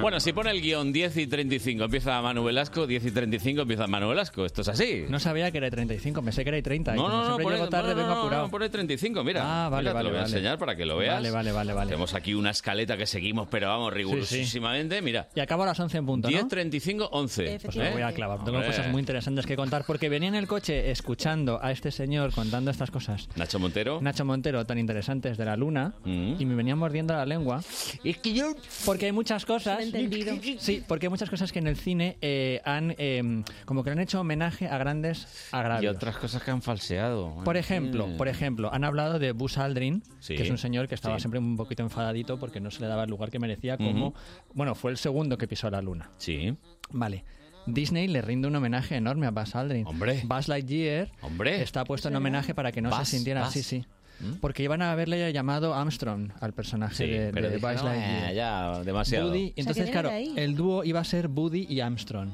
Bueno, 0.00 0.20
si 0.20 0.32
pone 0.32 0.50
el 0.50 0.60
guion 0.60 0.92
10 0.92 1.16
y 1.16 1.26
35 1.26 1.84
empieza 1.84 2.20
Manu 2.22 2.44
Velasco, 2.44 2.86
10 2.86 3.04
y 3.06 3.10
35 3.10 3.62
empieza 3.62 3.86
Manu 3.86 4.08
Velasco. 4.08 4.44
Esto 4.44 4.62
es 4.62 4.68
así. 4.68 5.04
No 5.08 5.18
sabía 5.18 5.50
que 5.50 5.58
era 5.58 5.70
35, 5.70 6.22
pensé 6.22 6.42
que 6.44 6.50
era 6.50 6.62
30. 6.62 6.94
y 6.94 6.96
No, 6.96 7.02
como 7.04 7.08
no, 7.14 7.18
no, 7.18 7.24
siempre 7.26 7.44
pone, 7.44 7.56
llego 7.56 7.68
tarde, 7.68 7.88
no, 7.88 7.94
no, 7.94 7.96
vengo 8.02 8.14
no, 8.14 8.20
apurado. 8.20 8.42
no, 8.44 8.50
pone 8.50 8.68
35, 8.68 9.24
mira. 9.24 9.42
Ah, 9.44 9.68
vale, 9.68 9.82
Mira, 9.82 9.90
te 9.90 9.94
vale, 9.94 10.04
lo 10.04 10.10
voy 10.10 10.18
a 10.18 10.22
vale. 10.22 10.32
enseñar 10.34 10.58
para 10.58 10.76
que 10.76 10.86
lo 10.86 10.96
veas. 10.96 11.14
Vale, 11.14 11.30
vale, 11.30 11.52
vale, 11.52 11.72
vale. 11.72 11.88
Tenemos 11.90 12.14
aquí 12.14 12.34
una 12.34 12.50
escaleta 12.50 12.96
que 12.96 13.06
seguimos, 13.06 13.48
pero 13.50 13.68
vamos, 13.68 13.92
rigurosísimamente. 13.92 15.02
Mira, 15.02 15.28
Y 15.34 15.40
acabo 15.40 15.62
a 15.62 15.66
las 15.66 15.80
11 15.80 15.98
en 15.98 16.06
punto, 16.06 16.28
¿no? 16.28 16.32
10, 16.36 16.48
35, 16.48 17.08
11. 17.12 17.58
Pues 17.62 17.76
me 17.76 17.90
voy 17.92 18.02
a 18.02 18.12
clavar. 18.12 18.38
Tengo 18.44 18.58
Hombre. 18.58 18.66
cosas 18.68 18.88
muy 18.90 19.00
interesantes 19.00 19.46
que 19.46 19.56
contar 19.56 19.84
porque 19.86 20.08
venía 20.08 20.28
en 20.28 20.34
el 20.34 20.46
coche 20.46 20.90
escuchando 20.90 21.58
a 21.62 21.72
este 21.72 21.90
señor 21.90 22.32
contando 22.32 22.70
estas 22.70 22.90
cosas. 22.90 23.28
Nacho 23.36 23.58
Montero. 23.58 24.00
Nacho 24.00 24.24
Montero, 24.24 24.64
tan 24.66 24.78
interesantes 24.78 25.36
de 25.38 25.44
la 25.44 25.56
luna, 25.56 25.94
y 26.04 26.44
me 26.44 26.54
venía 26.54 26.76
mordiendo 26.76 27.14
la 27.14 27.26
lengua. 27.26 27.60
Es 28.04 28.18
que 28.18 28.32
yo. 28.32 28.54
Porque 28.84 29.06
hay 29.06 29.12
muchas 29.12 29.44
cosas. 29.44 29.87
Entendido. 29.88 30.34
Sí, 30.58 30.82
porque 30.86 31.06
hay 31.06 31.10
muchas 31.10 31.28
cosas 31.30 31.52
que 31.52 31.58
en 31.58 31.66
el 31.66 31.76
cine 31.76 32.16
eh, 32.20 32.60
han. 32.64 32.94
eh, 32.98 33.42
como 33.64 33.82
que 33.84 33.90
le 33.90 33.92
han 33.92 34.00
hecho 34.00 34.20
homenaje 34.20 34.66
a 34.68 34.78
grandes 34.78 35.48
Y 35.52 35.56
agravios. 35.56 35.96
otras 35.96 36.16
cosas 36.16 36.42
que 36.42 36.50
han 36.50 36.62
falseado. 36.62 37.34
Por 37.44 37.56
ejemplo, 37.56 38.06
Mm. 38.06 38.16
por 38.16 38.28
ejemplo, 38.28 38.72
han 38.72 38.84
hablado 38.84 39.18
de 39.18 39.32
Buzz 39.32 39.58
Aldrin, 39.58 40.02
Sí, 40.20 40.34
que 40.36 40.42
es 40.42 40.50
un 40.50 40.58
señor 40.58 40.88
que 40.88 40.94
estaba 40.94 41.16
sí. 41.16 41.22
siempre 41.22 41.40
un 41.40 41.56
poquito 41.56 41.82
enfadadito 41.82 42.38
porque 42.38 42.60
no 42.60 42.70
se 42.70 42.80
le 42.80 42.86
daba 42.86 43.04
el 43.04 43.10
lugar 43.10 43.30
que 43.30 43.38
merecía 43.38 43.76
como, 43.76 44.14
bueno, 44.54 44.74
fue 44.74 44.90
el 44.90 44.96
segundo 44.96 45.36
que 45.38 45.46
pisó 45.48 45.70
la 45.70 45.80
luna. 45.82 46.10
Sí. 46.18 46.54
Vale. 46.90 47.24
Disney 47.66 48.08
le 48.08 48.22
rinde 48.22 48.48
un 48.48 48.56
homenaje 48.56 48.96
enorme 48.96 49.26
a 49.26 49.30
Buzz 49.30 49.54
Aldrin. 49.54 49.86
Hombre. 49.86 50.22
Buzz 50.24 50.48
Lightyear 50.48 51.10
Hombre. 51.20 51.60
está 51.62 51.84
puesto 51.84 52.08
en 52.08 52.16
homenaje 52.16 52.54
para 52.54 52.72
que 52.72 52.80
no 52.80 52.88
Buzz, 52.88 53.00
se 53.08 53.16
sintiera 53.16 53.44
así, 53.44 53.62
sí. 53.62 53.84
¿Mm? 54.20 54.34
Porque 54.40 54.62
iban 54.64 54.82
a 54.82 54.90
haberle 54.92 55.32
llamado 55.32 55.74
Armstrong 55.74 56.30
al 56.40 56.52
personaje 56.52 56.94
Sí, 56.94 57.06
de, 57.06 57.30
pero 57.32 57.48
de 57.50 57.58
Lightyear. 57.60 58.30
"Eh, 58.30 58.34
ya, 58.34 58.80
demasiado". 58.84 59.30
O 59.30 59.32
sea, 59.34 59.50
entonces, 59.56 59.90
claro, 59.90 60.10
el 60.10 60.56
dúo 60.56 60.82
iba 60.84 61.00
a 61.00 61.04
ser 61.04 61.28
Buddy 61.28 61.66
y 61.68 61.80
Armstrong. 61.80 62.30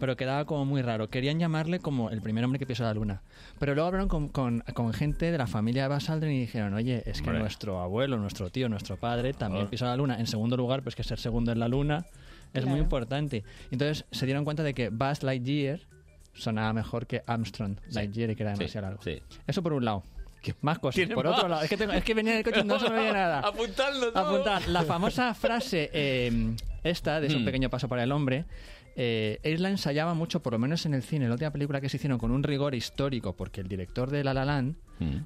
Pero 0.00 0.16
quedaba 0.16 0.44
como 0.44 0.64
muy 0.64 0.80
raro. 0.80 1.10
Querían 1.10 1.40
llamarle 1.40 1.80
como 1.80 2.10
el 2.10 2.22
primer 2.22 2.44
hombre 2.44 2.60
que 2.60 2.66
pisó 2.66 2.84
la 2.84 2.94
luna. 2.94 3.20
Pero 3.58 3.74
luego 3.74 3.88
hablaron 3.88 4.06
con, 4.08 4.28
con- 4.28 4.60
con 4.72 4.92
gente 4.92 5.32
de 5.32 5.36
la 5.38 5.48
familia 5.48 5.88
de 5.88 5.94
Buzz 5.94 6.08
Aldrin 6.08 6.32
y 6.34 6.38
dijeron, 6.40 6.72
oye, 6.74 7.02
es 7.04 7.20
que 7.20 7.30
nuestro 7.32 7.80
abuelo, 7.80 8.16
nuestro 8.16 8.48
tío, 8.48 8.68
nuestro 8.68 8.96
padre 8.96 9.32
también 9.32 9.66
Ah. 9.66 9.70
pisó 9.70 9.86
la 9.86 9.96
luna. 9.96 10.20
En 10.20 10.28
segundo 10.28 10.56
lugar, 10.56 10.82
pues 10.84 10.94
que 10.94 11.02
ser 11.02 11.18
segundo 11.18 11.50
en 11.50 11.58
la 11.58 11.66
luna 11.66 12.06
es 12.54 12.64
muy 12.64 12.78
importante. 12.78 13.42
Entonces 13.72 14.04
se 14.12 14.24
dieron 14.24 14.44
cuenta 14.44 14.62
de 14.62 14.72
que 14.72 14.88
Buzz 14.90 15.24
Lightyear 15.24 15.80
sonaba 16.32 16.72
mejor 16.72 17.08
que 17.08 17.22
Armstrong 17.26 17.78
Lightyear 17.90 18.30
y 18.30 18.36
que 18.36 18.44
era 18.44 18.52
Sí, 18.54 18.60
demasiado 18.60 18.86
largo. 18.86 19.02
sí. 19.02 19.20
Eso 19.48 19.62
por 19.64 19.72
un 19.72 19.84
lado. 19.84 20.04
Más 20.60 20.78
cosas. 20.78 20.96
¿Tiene 20.96 21.14
Por 21.14 21.26
más? 21.26 21.36
otro 21.38 21.48
lado, 21.48 21.62
es 21.62 21.68
que, 21.70 21.76
tengo- 21.76 21.92
es 21.92 22.04
que 22.04 22.14
venía 22.14 22.32
en 22.32 22.38
el 22.38 22.44
coche 22.44 22.60
y 22.60 22.64
no 22.64 22.78
se 22.78 22.88
me 22.90 22.96
veía 22.96 23.12
nada. 23.12 23.38
Apuntadlo 23.44 24.12
todo. 24.12 24.26
Apuntar. 24.26 24.68
La 24.68 24.82
famosa 24.84 25.34
frase 25.34 25.90
eh, 25.92 26.54
esta, 26.84 27.20
de 27.20 27.26
es 27.28 27.34
un 27.34 27.42
Hmm. 27.42 27.46
pequeño 27.46 27.70
paso 27.70 27.88
para 27.88 28.02
el 28.04 28.12
hombre, 28.12 28.44
eh, 29.00 29.38
él 29.44 29.62
la 29.62 29.70
ensayaba 29.70 30.14
mucho, 30.14 30.42
por 30.42 30.52
lo 30.54 30.58
menos 30.58 30.84
en 30.86 30.92
el 30.94 31.02
cine, 31.04 31.26
la 31.28 31.34
última 31.34 31.52
película 31.52 31.80
que 31.80 31.88
se 31.88 31.98
hicieron 31.98 32.18
con 32.18 32.30
un 32.32 32.42
rigor 32.42 32.74
histórico, 32.74 33.36
porque 33.36 33.60
el 33.60 33.68
director 33.68 34.10
de 34.10 34.24
La 34.24 34.34
La 34.34 34.44
Land 34.44 34.74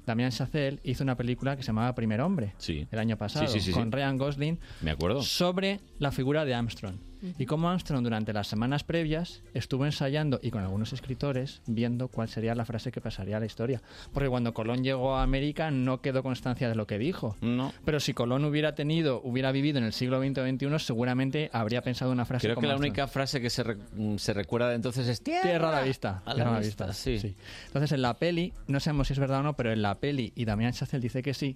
Damien 0.05 0.29
Chazelle 0.29 0.79
hizo 0.83 1.03
una 1.03 1.17
película 1.17 1.55
que 1.55 1.63
se 1.63 1.67
llamaba 1.67 1.95
Primer 1.95 2.21
Hombre, 2.21 2.53
Sí. 2.59 2.87
el 2.91 2.99
año 2.99 3.17
pasado, 3.17 3.47
sí, 3.47 3.59
sí. 3.59 3.71
con 3.71 3.91
Ryan 3.91 4.19
Gosling, 4.19 4.59
Me 4.81 4.91
acuerdo. 4.91 5.23
sobre 5.23 5.79
la 5.97 6.11
figura 6.11 6.45
de 6.45 6.53
Armstrong. 6.53 6.95
Y 7.37 7.45
cómo 7.45 7.69
Armstrong 7.69 8.03
durante 8.03 8.33
las 8.33 8.47
semanas 8.47 8.83
previas 8.83 9.41
estuvo 9.53 9.85
ensayando 9.85 10.39
y 10.41 10.51
con 10.51 10.61
algunos 10.63 10.93
escritores 10.93 11.61
viendo 11.67 12.07
cuál 12.07 12.27
sería 12.29 12.55
la 12.55 12.65
frase 12.65 12.91
que 12.91 13.01
pasaría 13.01 13.37
a 13.37 13.39
la 13.39 13.45
historia. 13.45 13.81
Porque 14.13 14.29
cuando 14.29 14.53
Colón 14.53 14.83
llegó 14.83 15.15
a 15.15 15.23
América 15.23 15.71
no 15.71 16.01
quedó 16.01 16.23
constancia 16.23 16.67
de 16.69 16.75
lo 16.75 16.87
que 16.87 16.97
dijo. 16.97 17.35
No. 17.41 17.71
Pero 17.85 17.99
si 17.99 18.13
Colón 18.13 18.45
hubiera 18.45 18.75
tenido, 18.75 19.21
hubiera 19.23 19.51
vivido 19.51 19.77
en 19.77 19.83
el 19.85 19.93
siglo 19.93 20.19
XX 20.21 20.37
o 20.39 20.47
XXI, 20.47 20.85
seguramente 20.85 21.49
habría 21.53 21.81
pensado 21.81 22.11
una 22.11 22.25
frase 22.25 22.47
Creo 22.47 22.55
como 22.55 22.63
que 22.63 22.67
la 22.67 22.73
Armstrong. 22.73 22.91
única 22.91 23.07
frase 23.07 23.39
que 23.41 23.49
se, 23.49 23.63
re- 23.63 23.77
mm, 23.95 24.17
se 24.17 24.33
recuerda 24.33 24.69
de 24.69 24.75
entonces 24.75 25.07
es 25.07 25.21
tierra, 25.21 25.41
Tierra 25.43 25.69
a 25.69 25.71
la 25.71 25.81
vista. 25.81 26.21
A 26.25 26.33
la 26.33 26.59
vista, 26.59 26.87
vista, 26.87 26.93
sí. 26.93 27.35
Entonces, 27.67 27.91
en 27.93 28.01
la 28.01 28.15
peli, 28.15 28.53
no 28.67 28.79
sabemos 28.79 29.07
si 29.07 29.13
es 29.13 29.19
verdad 29.19 29.39
o 29.39 29.43
no, 29.43 29.53
pero 29.55 29.71
en 29.71 29.81
la 29.81 29.95
peli, 29.95 30.31
y 30.35 30.45
Damián 30.45 30.73
Chazelle 30.73 31.01
dice 31.01 31.21
que 31.23 31.33
sí, 31.33 31.55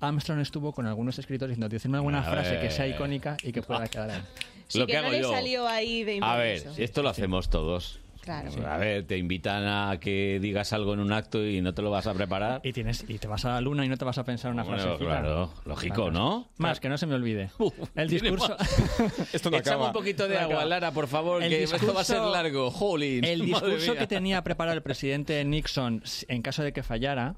Armstrong 0.00 0.40
estuvo 0.40 0.72
con 0.72 0.86
algunos 0.86 1.18
escritores 1.18 1.50
diciendo, 1.56 1.68
decirme 1.68 1.98
alguna 1.98 2.22
frase 2.22 2.58
que 2.60 2.70
sea 2.70 2.86
icónica 2.88 3.36
y 3.42 3.52
que 3.52 3.62
pueda 3.62 3.86
quedar 3.86 4.10
ahí. 4.10 4.22
Sí, 4.68 4.78
Lo 4.78 4.86
que, 4.86 4.92
que 4.92 4.98
no 4.98 5.04
hago 5.04 5.12
le 5.12 5.20
yo. 5.22 5.30
salió 5.30 5.68
ahí 5.68 6.04
de 6.04 6.18
A 6.22 6.36
ver, 6.36 6.62
esto 6.78 7.02
lo 7.02 7.08
hacemos 7.10 7.48
todos. 7.50 8.00
Claro. 8.22 8.50
A 8.66 8.78
ver, 8.78 9.06
te 9.06 9.18
invitan 9.18 9.66
a 9.66 9.98
que 10.00 10.38
digas 10.40 10.72
algo 10.72 10.94
en 10.94 11.00
un 11.00 11.12
acto 11.12 11.46
y 11.46 11.60
no 11.60 11.74
te 11.74 11.82
lo 11.82 11.90
vas 11.90 12.06
a 12.06 12.14
preparar. 12.14 12.62
Y 12.64 12.72
tienes 12.72 13.04
y 13.06 13.18
te 13.18 13.28
vas 13.28 13.44
a 13.44 13.50
la 13.50 13.60
luna 13.60 13.84
y 13.84 13.88
no 13.90 13.98
te 13.98 14.06
vas 14.06 14.16
a 14.16 14.24
pensar 14.24 14.50
una 14.50 14.62
Bueno, 14.62 14.82
frase. 14.82 15.04
claro, 15.04 15.52
lógico, 15.66 16.10
¿no? 16.10 16.48
Más, 16.56 16.80
que 16.80 16.88
no 16.88 16.96
se 16.96 17.06
me 17.06 17.16
olvide. 17.16 17.50
El 17.94 18.08
tiene 18.08 18.30
discurso... 18.30 18.56
Esto 19.34 19.50
no 19.50 19.58
Échame 19.58 19.84
un 19.84 19.92
poquito 19.92 20.26
de 20.26 20.36
No 20.36 20.40
agua, 20.40 20.54
acaba. 20.54 20.64
Lara, 20.64 20.90
por 20.92 21.06
favor, 21.06 21.42
El 21.42 21.50
que 21.50 21.64
esto 21.64 21.92
va 21.92 22.00
a 22.00 22.04
ser 22.04 22.16
discurso- 22.16 22.32
largo. 22.32 22.70
Jolín, 22.70 23.24
El 23.24 23.40
madre 23.46 23.72
discurso 23.72 23.90
mía. 23.92 24.00
que 24.00 24.06
tenía 24.06 24.42
preparado 24.42 24.74
el 24.74 24.82
presidente 24.82 25.44
Nixon 25.44 26.02
en 26.28 26.40
caso 26.40 26.62
de 26.62 26.72
que 26.72 26.82
fallara, 26.82 27.34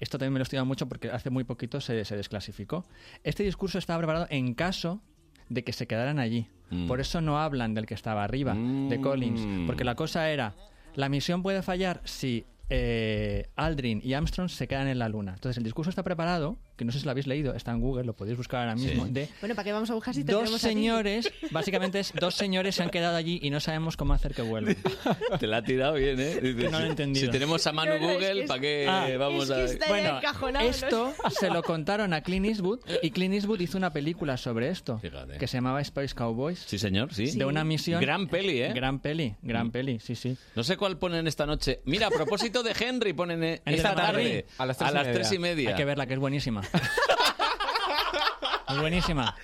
esto 0.00 0.18
también 0.18 0.32
me 0.32 0.38
lo 0.40 0.42
he 0.42 0.46
estudiado 0.46 0.66
mucho 0.66 0.88
porque 0.88 1.08
hace 1.08 1.30
muy 1.30 1.44
poquito 1.44 1.80
se, 1.80 2.04
se 2.04 2.16
desclasificó. 2.16 2.84
Este 3.22 3.44
discurso 3.44 3.78
estaba 3.78 3.98
preparado 4.00 4.26
en 4.30 4.54
caso 4.54 5.00
de 5.48 5.64
que 5.64 5.72
se 5.72 5.86
quedaran 5.86 6.18
allí. 6.18 6.48
Mm. 6.70 6.86
Por 6.86 7.00
eso 7.00 7.20
no 7.20 7.38
hablan 7.38 7.74
del 7.74 7.86
que 7.86 7.94
estaba 7.94 8.24
arriba, 8.24 8.54
de 8.54 9.00
Collins. 9.00 9.66
Porque 9.66 9.84
la 9.84 9.94
cosa 9.94 10.30
era, 10.30 10.54
la 10.94 11.08
misión 11.08 11.42
puede 11.42 11.62
fallar 11.62 12.00
si 12.04 12.44
eh, 12.70 13.48
Aldrin 13.54 14.00
y 14.02 14.14
Armstrong 14.14 14.48
se 14.48 14.66
quedan 14.66 14.88
en 14.88 14.98
la 14.98 15.08
Luna. 15.08 15.34
Entonces 15.34 15.58
el 15.58 15.64
discurso 15.64 15.90
está 15.90 16.02
preparado, 16.02 16.56
que 16.76 16.84
no 16.84 16.92
sé 16.92 16.98
si 17.00 17.04
lo 17.04 17.10
habéis 17.10 17.26
leído, 17.26 17.54
está 17.54 17.70
en 17.72 17.80
Google, 17.80 18.04
lo 18.04 18.14
podéis 18.14 18.36
buscar 18.36 18.60
ahora 18.60 18.74
mismo, 18.76 19.06
Sí. 19.06 19.12
de 19.12 19.28
Bueno, 19.40 19.54
¿para 19.54 19.64
qué 19.64 19.72
vamos 19.72 19.90
a 19.90 19.94
buscar 19.94 20.14
si 20.14 20.24
te 20.24 20.32
dos 20.32 20.42
tenemos 20.42 20.64
a 20.64 20.68
ti? 20.68 20.74
señores, 20.74 21.32
básicamente 21.50 22.00
es 22.00 22.12
dos 22.18 22.34
señores 22.34 22.74
se 22.74 22.82
han 22.82 22.90
quedado 22.90 23.16
allí 23.16 23.38
y 23.42 23.50
no 23.50 23.60
sabemos 23.60 23.96
cómo 23.96 24.12
hacer 24.12 24.34
que 24.34 24.42
vuelvan. 24.42 24.76
Te 25.40 25.46
la 25.46 25.58
ha 25.58 25.62
tirado 25.62 25.94
bien, 25.94 26.18
¿eh? 26.20 26.40
Dices, 26.40 26.70
no 26.70 26.78
lo 26.80 26.86
he 26.86 26.88
entendido. 26.90 27.26
Si 27.26 27.32
tenemos 27.32 27.66
a 27.66 27.72
Manu 27.72 27.92
No, 27.94 27.98
no, 28.00 28.10
es 28.10 28.14
Google, 28.16 28.42
es- 28.42 28.48
¿para 28.48 28.60
qué 28.60 28.86
Ah, 28.88 29.08
vamos 29.18 29.50
a...? 29.50 29.66
bueno, 30.40 30.60
esto 30.60 31.14
se 31.30 31.50
lo 31.50 31.62
contaron 31.62 32.12
a 32.12 32.20
Clint 32.22 32.46
Eastwood 32.46 32.80
y 33.02 33.10
Clint 33.10 33.34
Eastwood 33.34 33.60
hizo 33.60 33.78
una 33.78 33.92
película 33.92 34.36
sobre 34.36 34.68
esto 34.68 34.98
Fíjate. 34.98 35.38
que 35.38 35.46
se 35.46 35.56
llamaba 35.58 35.80
Space 35.80 36.14
Cowboys. 36.14 36.58
Sí, 36.66 36.78
señor, 36.78 37.12
sí. 37.14 37.32
De 37.36 37.44
una 37.44 37.64
misión. 37.64 38.00
Gran 38.00 38.28
peli, 38.28 38.60
¿eh? 38.62 38.72
Gran 38.74 39.00
peli, 39.00 39.34
gran 39.42 39.68
Mm. 39.68 39.70
peli, 39.70 39.98
sí, 40.00 40.14
sí. 40.14 40.36
No 40.54 40.62
sé 40.64 40.76
cuál 40.76 40.98
ponen 40.98 41.26
esta 41.26 41.46
noche. 41.46 41.80
Mira, 41.84 42.08
a 42.08 42.10
propósito 42.10 42.62
de 42.62 42.72
Henry, 42.78 43.12
ponen 43.12 43.42
eh, 43.42 43.62
esta 43.64 43.94
tarde, 43.94 44.46
a 44.58 44.66
las 44.66 44.76
tres, 44.78 45.32
y, 45.32 45.38
media. 45.38 45.70
Hay 45.70 45.74
que 45.76 45.84
verla, 45.84 46.06
que 46.06 46.14
es 46.14 46.20
buenísima. 46.20 46.62
Es 48.68 48.80
buenísima. 48.80 49.34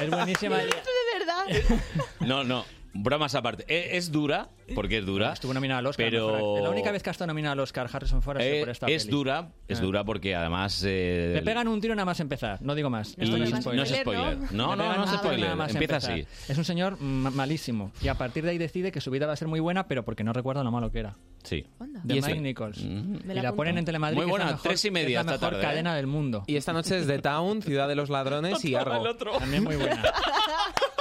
Es 0.00 0.10
buenísima. 0.10 0.56
de 0.58 0.74
verdad. 1.18 1.46
No, 2.20 2.44
no, 2.44 2.64
bromas 3.02 3.34
aparte. 3.34 3.64
Eh, 3.68 3.96
Es, 3.96 4.10
dura, 4.12 4.48
porque 4.74 4.98
es 4.98 5.06
dura. 5.06 5.32
Estuvo 5.32 5.52
nominada 5.54 5.78
al 5.80 5.86
Oscar. 5.86 6.06
Pero- 6.10 6.62
La 6.62 6.70
única 6.70 6.90
vez 6.92 7.02
que 7.02 7.10
ha 7.10 7.12
estado 7.12 7.28
nominada 7.28 7.52
al 7.52 7.60
Oscar 7.60 7.88
Harrison 7.92 8.22
Ford 8.22 8.38
ha 8.38 8.40
sido 8.40 8.54
Eh, 8.54 8.60
por 8.60 8.68
esta 8.70 8.86
es 8.86 9.04
peli. 9.04 9.10
dura, 9.16 9.48
es 9.66 9.78
Ah. 9.78 9.82
dura 9.82 10.04
porque 10.04 10.34
además... 10.34 10.82
eh, 10.86 11.32
Le 11.34 11.42
pegan 11.42 11.68
un 11.68 11.80
tiro 11.80 11.94
nada 11.94 12.04
más 12.06 12.20
empezar, 12.20 12.60
no 12.62 12.74
digo 12.74 12.90
más. 12.90 13.10
Esto 13.10 13.24
Y 13.24 13.30
no 13.30 13.44
es 13.44 13.50
no 13.52 13.60
spoiler. 13.62 13.84
es 13.86 13.96
spoiler. 14.00 14.38
No, 14.52 14.76
no, 14.76 14.94
no 14.94 15.02
un 15.02 15.08
es 15.08 15.14
spoiler. 15.14 15.50
Empieza 15.50 15.78
empezar. 15.78 16.12
así. 16.12 16.26
Es 16.48 16.58
un 16.58 16.64
señor 16.64 17.00
ma- 17.00 17.30
malísimo 17.30 17.92
y 18.02 18.08
a 18.08 18.14
partir 18.14 18.44
de 18.44 18.50
ahí 18.50 18.58
decide 18.58 18.92
que 18.92 19.00
su 19.00 19.10
vida 19.10 19.26
va 19.26 19.32
a 19.32 19.36
ser 19.36 19.48
muy 19.48 19.60
buena, 19.60 19.86
pero 19.88 20.04
porque 20.04 20.24
no 20.24 20.32
recuerda 20.32 20.62
lo 20.64 20.70
malo 20.70 20.90
que 20.90 21.00
era. 21.00 21.16
Sí. 21.42 21.64
De 22.04 22.14
Y 22.14 22.16
Mike 22.16 22.28
este- 22.30 22.40
Nichols. 22.40 22.78
Me 22.84 22.88
y 22.88 23.26
la 23.28 23.34
la 23.34 23.40
apunto. 23.40 23.56
ponen 23.56 23.78
en 23.78 23.84
Telemadrid. 23.84 24.16
Muy 24.16 24.26
que 24.26 24.30
es 24.32 24.38
la 24.38 24.44
buena, 24.44 24.56
mejor- 24.56 24.68
tres 24.68 24.84
y 24.84 24.90
media 24.90 25.20
es 25.20 25.26
la 25.26 25.32
esta 25.34 25.46
mejor 25.46 25.50
tarde, 25.50 25.58
¿eh? 25.58 25.68
cadena 25.68 25.94
del 25.96 26.06
mundo. 26.06 26.44
Y 26.46 26.56
esta 26.56 26.72
noche 26.72 26.98
es 26.98 27.06
The 27.06 27.18
Town, 27.20 27.62
Ciudad 27.62 27.88
de 27.88 27.94
los 27.94 28.10
Ladrones 28.10 28.64
y 28.64 28.74
Argo. 28.74 29.14
También 29.38 29.64
muy 29.64 29.76
buena. 29.76 30.02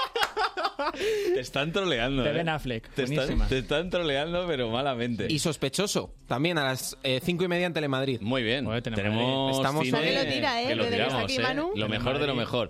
Te 1.34 1.40
están 1.40 1.72
troleando. 1.72 2.24
De 2.24 2.30
¿eh? 2.30 2.34
Ben 2.34 2.50
Affleck, 2.50 2.90
Te 2.90 3.04
están, 3.04 3.16
buenísima. 3.18 3.48
te 3.48 3.60
están 3.60 3.90
troleando, 3.90 4.46
pero 4.48 4.70
malamente. 4.70 5.28
Y 5.30 5.40
sospechoso, 5.40 6.14
también 6.28 6.58
a 6.58 6.64
las 6.66 6.98
eh, 7.04 7.20
cinco 7.24 7.44
y 7.44 7.48
media 7.48 7.66
en 7.68 7.74
Telemadrid. 7.74 8.22
Muy 8.22 8.44
bien. 8.44 8.68
Tenemos 8.82 9.58
Estamos 9.58 9.86
cine 9.86 10.14
lo 10.24 10.32
tira, 10.32 10.62
¿eh? 10.62 10.68
que 10.68 10.76
lo 10.76 10.84
que 10.86 10.92
tiramos, 10.92 11.24
aquí 11.24 11.36
¿eh? 11.38 11.40
Manu. 11.40 11.72
Lo 11.76 11.90
mejor 11.90 12.20
de 12.20 12.28
lo 12.28 12.36
mejor. 12.36 12.70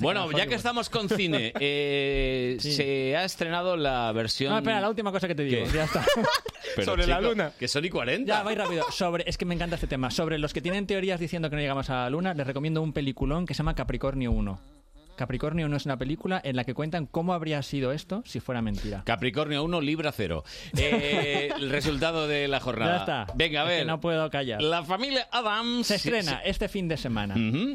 Bueno, 0.00 0.30
ya 0.32 0.46
que 0.46 0.54
estamos 0.54 0.88
con 0.90 1.08
cine, 1.08 1.52
eh, 1.60 2.56
Sí. 2.60 2.72
se 2.72 3.16
ha 3.16 3.24
estrenado 3.24 3.76
la 3.76 4.10
versión... 4.12 4.52
No, 4.52 4.58
espera, 4.58 4.80
la 4.80 4.88
última 4.88 5.12
cosa 5.12 5.28
que 5.28 5.34
te 5.34 5.44
digo. 5.44 5.64
¿Qué? 5.66 5.72
Ya 5.72 5.84
está. 5.84 6.04
Pero, 6.76 6.84
Sobre 6.92 7.06
la 7.06 7.18
chico, 7.18 7.30
luna. 7.30 7.52
Que 7.58 7.66
son 7.66 7.84
y 7.84 7.88
40. 7.90 8.28
Ya, 8.28 8.42
voy 8.42 8.54
rápido. 8.54 8.84
Sobre, 8.90 9.24
es 9.26 9.38
que 9.38 9.44
me 9.44 9.54
encanta 9.54 9.76
este 9.76 9.86
tema. 9.86 10.10
Sobre 10.10 10.38
los 10.38 10.52
que 10.52 10.60
tienen 10.60 10.86
teorías 10.86 11.18
diciendo 11.18 11.48
que 11.50 11.56
no 11.56 11.62
llegamos 11.62 11.88
a 11.90 11.94
la 12.04 12.10
luna, 12.10 12.34
les 12.34 12.46
recomiendo 12.46 12.82
un 12.82 12.92
peliculón 12.92 13.46
que 13.46 13.54
se 13.54 13.58
llama 13.58 13.74
Capricornio 13.74 14.30
1. 14.32 14.77
Capricornio 15.18 15.66
1 15.66 15.76
es 15.76 15.84
una 15.84 15.98
película 15.98 16.40
en 16.42 16.56
la 16.56 16.64
que 16.64 16.72
cuentan 16.74 17.06
cómo 17.06 17.34
habría 17.34 17.60
sido 17.62 17.92
esto 17.92 18.22
si 18.24 18.40
fuera 18.40 18.62
mentira. 18.62 19.02
Capricornio 19.04 19.62
1, 19.64 19.80
Libra 19.80 20.12
0. 20.12 20.44
Eh, 20.78 21.50
el 21.56 21.70
resultado 21.70 22.26
de 22.28 22.46
la 22.48 22.60
jornada. 22.60 22.92
Ya 22.92 22.98
está. 23.24 23.26
Venga, 23.34 23.62
a 23.62 23.64
Es 23.64 23.70
que 23.70 23.76
ver. 23.78 23.86
no 23.86 24.00
puedo 24.00 24.30
callar. 24.30 24.62
La 24.62 24.84
familia 24.84 25.28
Adams... 25.32 25.86
Se 25.88 25.96
estrena 25.96 26.40
este 26.44 26.68
fin 26.68 26.88
de 26.88 26.96
semana, 26.96 27.34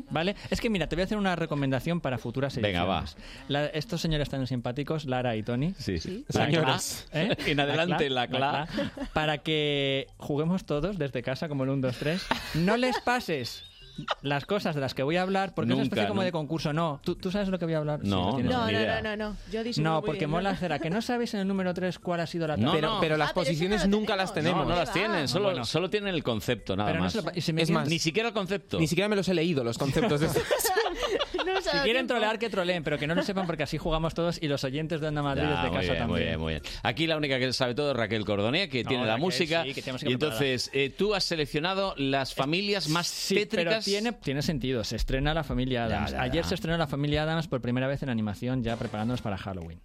¿vale? 0.09 0.35
Es 0.49 0.59
que 0.61 0.69
mira, 0.69 0.87
te 0.87 0.95
voy 0.95 1.01
a 1.01 1.05
hacer 1.05 1.17
una 1.17 1.35
recomendación 1.35 1.99
para 2.01 2.17
futuras 2.17 2.53
ediciones. 2.55 2.73
Venga, 2.79 2.85
va. 2.85 3.05
La- 3.49 3.65
estos 3.67 4.01
señores 4.01 4.29
tan 4.29 4.47
simpáticos, 4.47 5.05
Lara 5.05 5.35
y 5.35 5.43
Tony. 5.43 5.73
Sí. 5.77 6.25
La 6.29 6.45
Señoras. 6.45 7.07
cla, 7.11 7.21
¿eh? 7.23 7.37
En 7.47 7.59
adelante, 7.59 8.09
la 8.09 8.27
cla. 8.27 8.67
Para 9.13 9.39
que 9.39 10.07
juguemos 10.17 10.65
todos 10.65 10.97
desde 10.97 11.21
casa 11.23 11.47
como 11.49 11.63
el 11.65 11.69
1, 11.71 11.87
2, 11.87 11.97
3. 11.97 12.25
No 12.55 12.77
les 12.77 12.99
pases 13.01 13.63
las 14.21 14.45
cosas 14.45 14.73
de 14.75 14.81
las 14.81 14.93
que 14.93 15.03
voy 15.03 15.17
a 15.17 15.21
hablar 15.21 15.53
porque 15.53 15.71
es 15.71 15.75
una 15.75 15.83
especie 15.83 16.07
como 16.07 16.21
nunca. 16.21 16.25
de 16.25 16.31
concurso. 16.31 16.73
No, 16.73 16.99
¿tú, 17.03 17.15
tú 17.15 17.29
sabes 17.31 17.49
lo 17.49 17.59
que 17.59 17.65
voy 17.65 17.75
a 17.75 17.77
hablar? 17.77 17.99
No. 18.03 18.39
No, 18.39 18.71
no, 18.71 18.71
no, 18.71 19.01
no, 19.01 19.15
no. 19.15 19.37
Yo 19.51 19.61
No, 19.77 20.01
porque 20.01 20.19
bien, 20.19 20.31
mola 20.31 20.49
¿no? 20.49 20.55
hacer 20.55 20.73
a 20.73 20.79
que 20.79 20.89
no 20.89 21.01
sabéis 21.01 21.33
en 21.35 21.41
el 21.41 21.47
número 21.47 21.73
3 21.73 21.99
cuál 21.99 22.19
ha 22.21 22.27
sido 22.27 22.47
la 22.47 22.57
No, 22.57 22.71
tabla. 22.73 22.87
no. 22.87 22.99
Pero 22.99 23.17
las 23.17 23.29
Ah, 23.29 23.31
pero 23.33 23.43
eso 23.43 23.51
posiciones 23.51 23.87
nunca 23.87 24.15
las 24.15 24.33
tenemos. 24.33 24.67
No, 24.67 24.75
las 24.75 24.91
tienen, 24.91 25.27
solo, 25.27 25.45
Bueno. 25.49 25.65
solo 25.65 25.89
tienen 25.89 26.13
el 26.13 26.23
concepto, 26.23 26.75
nada 26.75 26.89
Pero 26.89 26.99
no 26.99 27.03
más. 27.05 27.13
se 27.13 27.21
lo- 27.21 27.31
si 27.41 27.53
Es 27.61 27.69
más, 27.69 27.87
Ni 27.87 27.99
siquiera 27.99 28.29
el 28.29 28.33
concepto. 28.33 28.79
Ni 28.79 28.87
siquiera 28.87 29.07
me 29.07 29.15
los 29.15 29.27
he 29.27 29.33
leído, 29.33 29.63
los 29.63 29.77
conceptos 29.77 30.19
de 30.21 30.27
ha 30.27 31.61
Si 31.61 31.69
quieren 31.69 31.93
tiempo. 31.93 32.13
trolear, 32.15 32.39
que 32.39 32.49
troleen, 32.49 32.83
pero 32.83 32.97
que 32.97 33.07
no 33.07 33.15
lo 33.15 33.23
sepan 33.23 33.45
porque 33.45 33.63
así 33.63 33.77
jugamos 33.77 34.13
todos 34.13 34.41
y 34.41 34.47
los 34.47 34.63
oyentes 34.63 35.01
de 35.01 35.07
Onda 35.07 35.21
Madrid 35.21 35.43
Ya, 35.43 35.49
desde 35.49 35.61
muy 35.69 35.71
casa 35.77 35.81
bien, 35.93 35.97
también. 35.97 36.09
muy 36.09 36.19
bien, 36.21 36.39
muy 36.39 36.53
bien. 36.53 36.63
Aquí 36.83 37.07
la 37.07 37.17
única 37.17 37.39
que 37.39 37.53
sabe 37.53 37.75
todo 37.75 37.91
es 37.91 37.97
Raquel 37.97 38.25
Cordoné, 38.25 38.69
que 38.69 38.83
No, 38.83 38.89
tiene 38.89 39.05
la 39.05 39.17
música. 39.17 39.63
sí, 39.63 39.73
que 39.73 39.83
y 40.07 40.11
entonces, 40.13 40.69
eh, 40.73 40.89
tú 40.95 41.13
has 41.15 41.23
seleccionado 41.23 41.93
las 41.97 42.33
familias 42.33 42.89
más 42.89 43.07
Sí, 43.07 43.35
tiene, 43.83 44.11
tiene 44.13 44.41
sentido. 44.41 44.83
Se 44.83 44.95
estrena 44.95 45.33
la 45.33 45.43
familia 45.43 45.87
Ya, 45.87 45.97
Adams. 45.97 46.11
ya, 46.11 46.21
Ayer 46.21 46.45
se 46.45 46.55
estrenó 46.55 46.77
la 46.77 46.87
familia 46.87 47.23
Adams 47.23 47.47
por 47.47 47.61
primera 47.61 47.87
vez 47.87 48.01
en 48.03 48.09
animación, 48.09 48.63
ya 48.63 48.75
preparándonos 48.75 49.21
para 49.21 49.37
Halloween. 49.37 49.79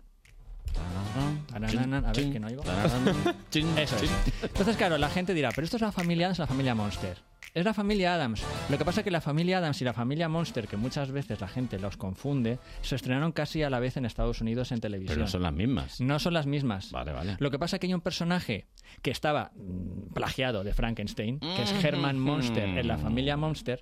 A 1.54 1.58
ver, 1.58 2.30
que 2.32 2.38
no 2.40 2.46
oigo. 2.46 2.62
Eso 3.76 3.96
es. 3.96 4.10
Entonces, 4.42 4.76
claro, 4.76 4.98
la 4.98 5.08
gente 5.08 5.34
dirá, 5.34 5.50
pero 5.54 5.64
esto 5.64 5.76
es 5.76 5.82
la 5.82 5.92
familia 5.92 6.26
Adams, 6.26 6.38
la 6.38 6.46
familia 6.46 6.74
Monster. 6.74 7.16
Es 7.58 7.64
la 7.64 7.74
familia 7.74 8.14
Adams. 8.14 8.40
Lo 8.68 8.78
que 8.78 8.84
pasa 8.84 9.00
es 9.00 9.04
que 9.04 9.10
la 9.10 9.20
familia 9.20 9.58
Adams 9.58 9.80
y 9.82 9.84
la 9.84 9.92
familia 9.92 10.28
Monster, 10.28 10.68
que 10.68 10.76
muchas 10.76 11.10
veces 11.10 11.40
la 11.40 11.48
gente 11.48 11.78
los 11.80 11.96
confunde, 11.96 12.60
se 12.82 12.94
estrenaron 12.94 13.32
casi 13.32 13.64
a 13.64 13.70
la 13.70 13.80
vez 13.80 13.96
en 13.96 14.04
Estados 14.04 14.40
Unidos 14.40 14.70
en 14.70 14.80
televisión. 14.80 15.16
Pero 15.16 15.24
no 15.24 15.30
son 15.30 15.42
las 15.42 15.52
mismas. 15.52 16.00
No 16.00 16.18
son 16.20 16.34
las 16.34 16.46
mismas. 16.46 16.92
Vale, 16.92 17.12
vale. 17.12 17.36
Lo 17.40 17.50
que 17.50 17.58
pasa 17.58 17.74
es 17.76 17.80
que 17.80 17.88
hay 17.88 17.94
un 17.94 18.00
personaje 18.00 18.68
que 19.02 19.10
estaba 19.10 19.50
mm, 19.56 20.12
plagiado 20.14 20.62
de 20.62 20.72
Frankenstein, 20.72 21.40
que 21.40 21.62
es 21.62 21.84
Herman 21.84 22.18
Monster 22.18 22.64
en 22.78 22.86
la 22.86 22.96
familia 22.96 23.36
Monster, 23.36 23.80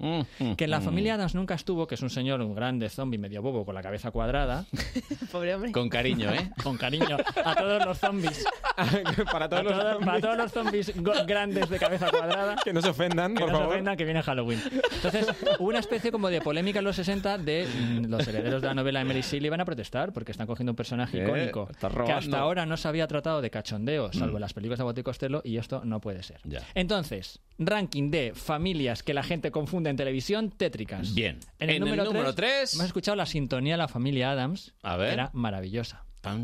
que 0.56 0.64
en 0.64 0.70
la 0.70 0.80
familia 0.80 1.14
Adams 1.14 1.34
nunca 1.34 1.54
estuvo, 1.54 1.86
que 1.86 1.96
es 1.96 2.02
un 2.02 2.10
señor, 2.10 2.40
un 2.40 2.54
grande 2.54 2.88
zombie 2.88 3.18
medio 3.18 3.42
bobo 3.42 3.66
con 3.66 3.74
la 3.74 3.82
cabeza 3.82 4.10
cuadrada. 4.10 4.64
Pobre 5.32 5.54
hombre. 5.54 5.72
Con 5.72 5.90
cariño, 5.90 6.32
¿eh? 6.32 6.50
Con 6.62 6.78
cariño 6.78 7.18
a 7.44 7.54
todos 7.54 7.84
los 7.84 7.98
zombies. 7.98 8.44
para, 9.30 9.48
todos 9.48 9.60
a 9.60 9.64
los 9.64 9.72
todos- 9.72 9.92
zombies. 9.92 10.06
para 10.06 10.20
todos 10.20 10.36
los 10.38 10.52
zombies 10.52 10.92
grandes 11.26 11.68
de 11.68 11.78
cabeza 11.78 12.10
cuadrada. 12.10 12.56
Que 12.64 12.72
no 12.72 12.80
se 12.80 12.88
ofendan, 12.88 13.34
Que 13.34 13.44
por 13.44 13.52
no 13.52 13.65
ofendan, 13.68 13.96
que 13.96 14.04
viene 14.04 14.22
Halloween. 14.22 14.60
Entonces, 14.94 15.26
hubo 15.58 15.68
una 15.68 15.78
especie 15.80 16.10
como 16.12 16.28
de 16.28 16.40
polémica 16.40 16.78
en 16.80 16.84
los 16.84 16.96
60 16.96 17.38
de 17.38 17.66
mm, 17.66 18.04
los 18.06 18.26
herederos 18.26 18.62
de 18.62 18.68
la 18.68 18.74
novela 18.74 18.98
de 19.00 19.04
Mary 19.04 19.20
Shelley 19.22 19.50
van 19.50 19.60
a 19.60 19.64
protestar 19.64 20.12
porque 20.12 20.32
están 20.32 20.46
cogiendo 20.46 20.72
un 20.72 20.76
personaje 20.76 21.18
¿Qué? 21.18 21.24
icónico 21.24 21.68
que 22.06 22.12
hasta 22.12 22.38
ahora 22.38 22.66
no 22.66 22.76
se 22.76 22.88
había 22.88 23.06
tratado 23.06 23.40
de 23.40 23.50
cachondeo, 23.50 24.12
salvo 24.12 24.38
Mm. 24.38 24.40
las 24.40 24.52
películas 24.54 24.78
de 24.78 24.82
Abbott 24.82 24.98
y 24.98 25.02
Costello, 25.02 25.42
y 25.44 25.56
esto 25.58 25.82
no 25.84 26.00
puede 26.00 26.22
ser. 26.22 26.40
Ya. 26.44 26.60
Entonces, 26.74 27.40
ranking 27.58 28.10
de 28.10 28.32
familias 28.34 29.02
que 29.02 29.14
la 29.14 29.22
gente 29.22 29.50
confunde 29.50 29.90
en 29.90 29.96
televisión, 29.96 30.50
tétricas. 30.50 31.14
Bien. 31.14 31.38
En 31.58 31.70
el 31.70 31.76
En 31.76 31.82
el 31.82 31.88
número 31.90 32.04
número 32.04 32.34
3, 32.34 32.36
tres- 32.60 32.74
hemos 32.74 32.86
escuchado 32.86 33.16
la 33.16 33.26
sintonía 33.26 33.74
de 33.74 33.78
la 33.78 33.88
familia 33.88 34.32
Adams. 34.32 34.74
A 34.82 34.96
ver. 34.96 35.12
Era 35.14 35.30
maravillosa. 35.32 36.04
Tan. 36.20 36.42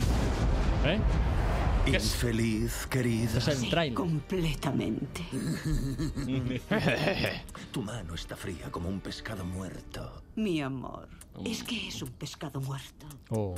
¿Eh? 0.86 0.98
Infeliz, 1.86 2.86
querida. 2.86 3.38
Es 3.38 3.48
el 3.48 3.68
trailer. 3.68 3.94
Completamente. 3.94 5.24
Tu 7.72 7.82
mano 7.82 8.14
está 8.14 8.36
fría 8.36 8.70
como 8.70 8.88
un 8.88 9.00
pescado 9.00 9.44
muerto. 9.44 10.22
Mi 10.36 10.60
amor, 10.60 11.08
es 11.44 11.64
que 11.64 11.88
es 11.88 12.02
un 12.02 12.10
pescado 12.10 12.60
muerto. 12.60 13.06
Oh. 13.30 13.54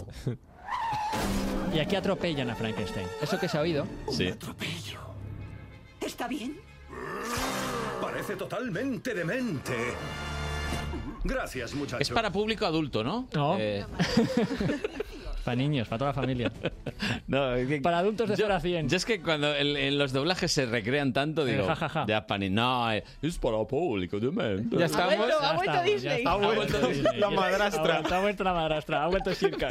Y 1.74 1.78
aquí 1.78 1.96
atropellan 1.96 2.50
a 2.50 2.54
Frankenstein. 2.54 3.06
¿Eso 3.20 3.38
que 3.38 3.48
se 3.48 3.58
ha 3.58 3.60
oído? 3.60 3.86
Sí. 4.10 4.32
¿Está 6.00 6.28
bien? 6.28 6.60
Parece 8.00 8.36
totalmente 8.36 9.14
demente. 9.14 9.94
Gracias, 11.24 11.74
muchachos. 11.74 12.02
Es 12.02 12.10
para 12.10 12.30
público 12.30 12.66
adulto, 12.66 13.02
¿no? 13.02 13.26
No. 13.32 13.56
Eh, 13.58 13.84
Para 15.44 15.56
niños, 15.56 15.86
para 15.88 15.98
toda 15.98 16.10
la 16.10 16.14
familia. 16.14 16.50
no, 17.26 17.54
es 17.54 17.68
que- 17.68 17.80
Para 17.80 17.98
adultos 17.98 18.28
de 18.30 18.36
yo, 18.36 18.44
0 18.46 18.54
a 18.54 18.60
100. 18.60 18.88
yo 18.88 18.96
es 18.96 19.04
que 19.04 19.20
cuando 19.20 19.54
en, 19.54 19.76
en 19.76 19.98
los 19.98 20.12
doblajes 20.12 20.50
se 20.52 20.66
recrean 20.66 21.12
tanto, 21.12 21.44
digo, 21.44 21.66
ja, 21.66 21.76
ja, 21.76 21.88
ja. 21.88 22.06
ya 22.08 22.26
pani- 22.26 22.48
no, 22.50 22.90
eh, 22.92 23.04
es 23.22 23.38
para 23.38 23.62
público 23.64 24.18
demente. 24.18 24.76
Ya 24.78 24.86
estamos. 24.86 25.16
vuelto, 25.16 25.36
ha 25.40 25.42
Ya 25.50 25.52
vuelto 25.54 25.82
Disney. 25.82 26.22
Ha 26.26 26.34
vuelto 26.36 26.88
Disney. 26.88 27.20
la 27.20 27.30
madrastra. 27.30 27.94
Ha 27.96 27.98
vuelto, 28.00 28.14
ha 28.14 28.20
vuelto 28.20 28.44
la 28.44 28.52
madrastra, 28.54 29.04
ha 29.04 29.06
vuelto 29.08 29.32
Shirka. 29.32 29.68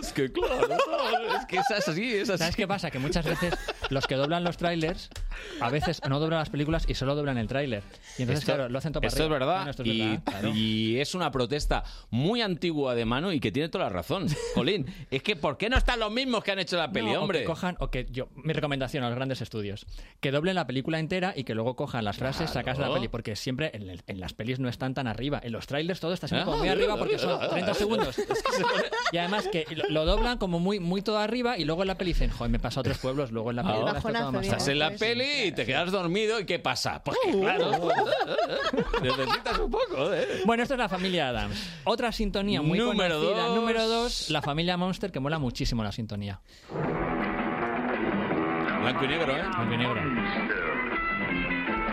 Es 0.00 0.12
que 0.12 0.30
claro, 0.32 0.68
no, 0.68 1.36
es 1.36 1.46
que 1.46 1.56
es 1.58 1.70
así, 1.70 2.14
es 2.14 2.28
así. 2.30 2.38
¿Sabes 2.38 2.56
qué 2.56 2.66
pasa? 2.68 2.90
Que 2.90 2.98
muchas 2.98 3.24
veces 3.24 3.54
los 3.90 4.06
que 4.06 4.14
doblan 4.14 4.44
los 4.44 4.56
trailers, 4.56 5.08
a 5.60 5.70
veces 5.70 6.00
no 6.08 6.20
doblan 6.20 6.38
las 6.40 6.50
películas 6.50 6.84
y 6.88 6.94
solo 6.94 7.14
doblan 7.14 7.38
el 7.38 7.48
tráiler. 7.48 7.82
Y 8.18 8.22
entonces, 8.22 8.40
Esto- 8.44 8.54
claro, 8.54 8.68
lo 8.68 8.78
hacen 8.78 8.92
todo 8.92 9.00
para 9.00 9.08
esto 9.08 9.22
es 9.22 9.26
arriba. 9.30 9.38
verdad, 9.38 9.56
Bueno, 9.56 9.70
esto 9.70 9.82
es 9.82 9.88
y, 9.88 10.00
verdad, 10.00 10.22
claro. 10.24 10.48
y 10.54 11.00
es 11.00 11.14
una 11.14 11.30
protesta 11.30 11.84
muy 12.10 12.42
antigua 12.42 12.94
de 12.94 13.04
mano 13.04 13.32
y 13.32 13.40
que 13.40 13.50
tiene 13.52 13.68
toda 13.68 13.84
la 13.84 13.90
razón. 13.90 14.26
Jolín, 14.54 14.69
es 15.10 15.22
que 15.22 15.36
¿por 15.36 15.56
qué 15.56 15.68
no 15.70 15.76
están 15.76 16.00
los 16.00 16.10
mismos 16.12 16.42
que 16.44 16.52
han 16.52 16.58
hecho 16.58 16.76
la 16.76 16.90
peli, 16.90 17.12
No, 17.12 17.22
hombre? 17.22 17.38
O 17.38 17.42
que 17.42 17.46
cojan, 17.46 17.76
o 17.80 17.90
que 17.90 18.06
yo, 18.10 18.28
mi 18.36 18.52
recomendación 18.52 19.04
a 19.04 19.08
los 19.08 19.16
grandes 19.16 19.40
estudios, 19.40 19.86
que 20.20 20.30
doblen 20.30 20.54
la 20.54 20.66
película 20.66 20.98
entera 20.98 21.32
y 21.36 21.44
que 21.44 21.54
luego 21.54 21.76
cojan 21.76 22.04
las 22.04 22.16
frases, 22.16 22.50
Claro. 22.50 22.52
sacas 22.52 22.78
de 22.78 22.84
la 22.88 22.94
peli, 22.94 23.08
porque 23.08 23.36
siempre 23.36 23.70
en, 23.74 23.88
el- 23.90 24.02
en 24.06 24.20
las 24.20 24.32
pelis 24.34 24.58
no 24.60 24.68
están 24.68 24.94
tan 24.94 25.06
arriba. 25.06 25.40
En 25.42 25.52
los 25.52 25.66
trailers 25.66 26.00
todo 26.00 26.12
está 26.12 26.28
siempre 26.28 26.44
como 26.44 26.56
Ah, 26.56 26.60
muy 26.60 26.68
arriba 26.68 26.96
porque 26.96 27.16
ah, 27.16 27.18
son 27.18 27.38
ah, 27.42 27.48
30 27.48 27.70
ah, 27.70 27.74
segundos. 27.74 28.16
Y 29.12 29.16
además 29.18 29.48
que 29.48 29.66
lo, 29.74 29.88
lo 29.88 30.04
doblan 30.04 30.38
como 30.38 30.58
muy, 30.60 30.80
muy 30.80 31.02
todo 31.02 31.18
arriba 31.18 31.58
y 31.58 31.64
luego 31.64 31.82
en 31.82 31.88
la 31.88 31.96
peli 31.96 32.12
dicen, 32.12 32.30
joder, 32.30 32.50
me 32.50 32.56
he 32.58 32.60
pasado 32.60 32.82
tres 32.84 32.98
pueblos, 32.98 33.30
luego 33.32 33.50
en 33.50 33.56
la 33.56 33.62
Ah, 33.62 33.66
película 33.66 33.90
está 33.92 34.00
todo 34.02 34.12
bajonazo, 34.12 34.32
más. 34.32 34.46
Estás 34.46 34.68
en 34.68 34.78
la 34.78 34.90
peli 34.92 35.42
y 35.46 35.52
te 35.52 35.64
quedas 35.66 35.90
dormido 35.90 36.38
y 36.40 36.44
¿qué 36.46 36.58
pasa? 36.58 37.02
Pues 37.04 37.16
que 37.24 37.38
claro, 37.38 37.70
necesitas 39.02 39.58
un 39.58 39.70
poco, 39.70 40.12
¿eh? 40.12 40.42
Bueno, 40.44 40.62
esto 40.62 40.74
es 40.74 40.78
la 40.78 40.88
familia 40.88 41.28
Adams. 41.28 41.56
Otra 41.84 42.12
sintonía 42.12 42.62
muy 42.62 42.78
Número 42.78 43.16
conocida. 43.18 43.46
dos. 43.46 43.56
Número 43.56 43.88
dos, 43.88 44.30
la 44.30 44.42
familia 44.42 44.59
Monster, 44.76 45.10
que 45.10 45.20
mola 45.20 45.38
muchísimo 45.38 45.82
la 45.82 45.92
sintonía. 45.92 46.40
Blanco 48.80 49.04
y 49.04 49.08
negro, 49.08 49.36
¿eh? 49.36 49.42
Blanco 49.42 49.74
y 49.74 49.76
negro. 49.76 50.00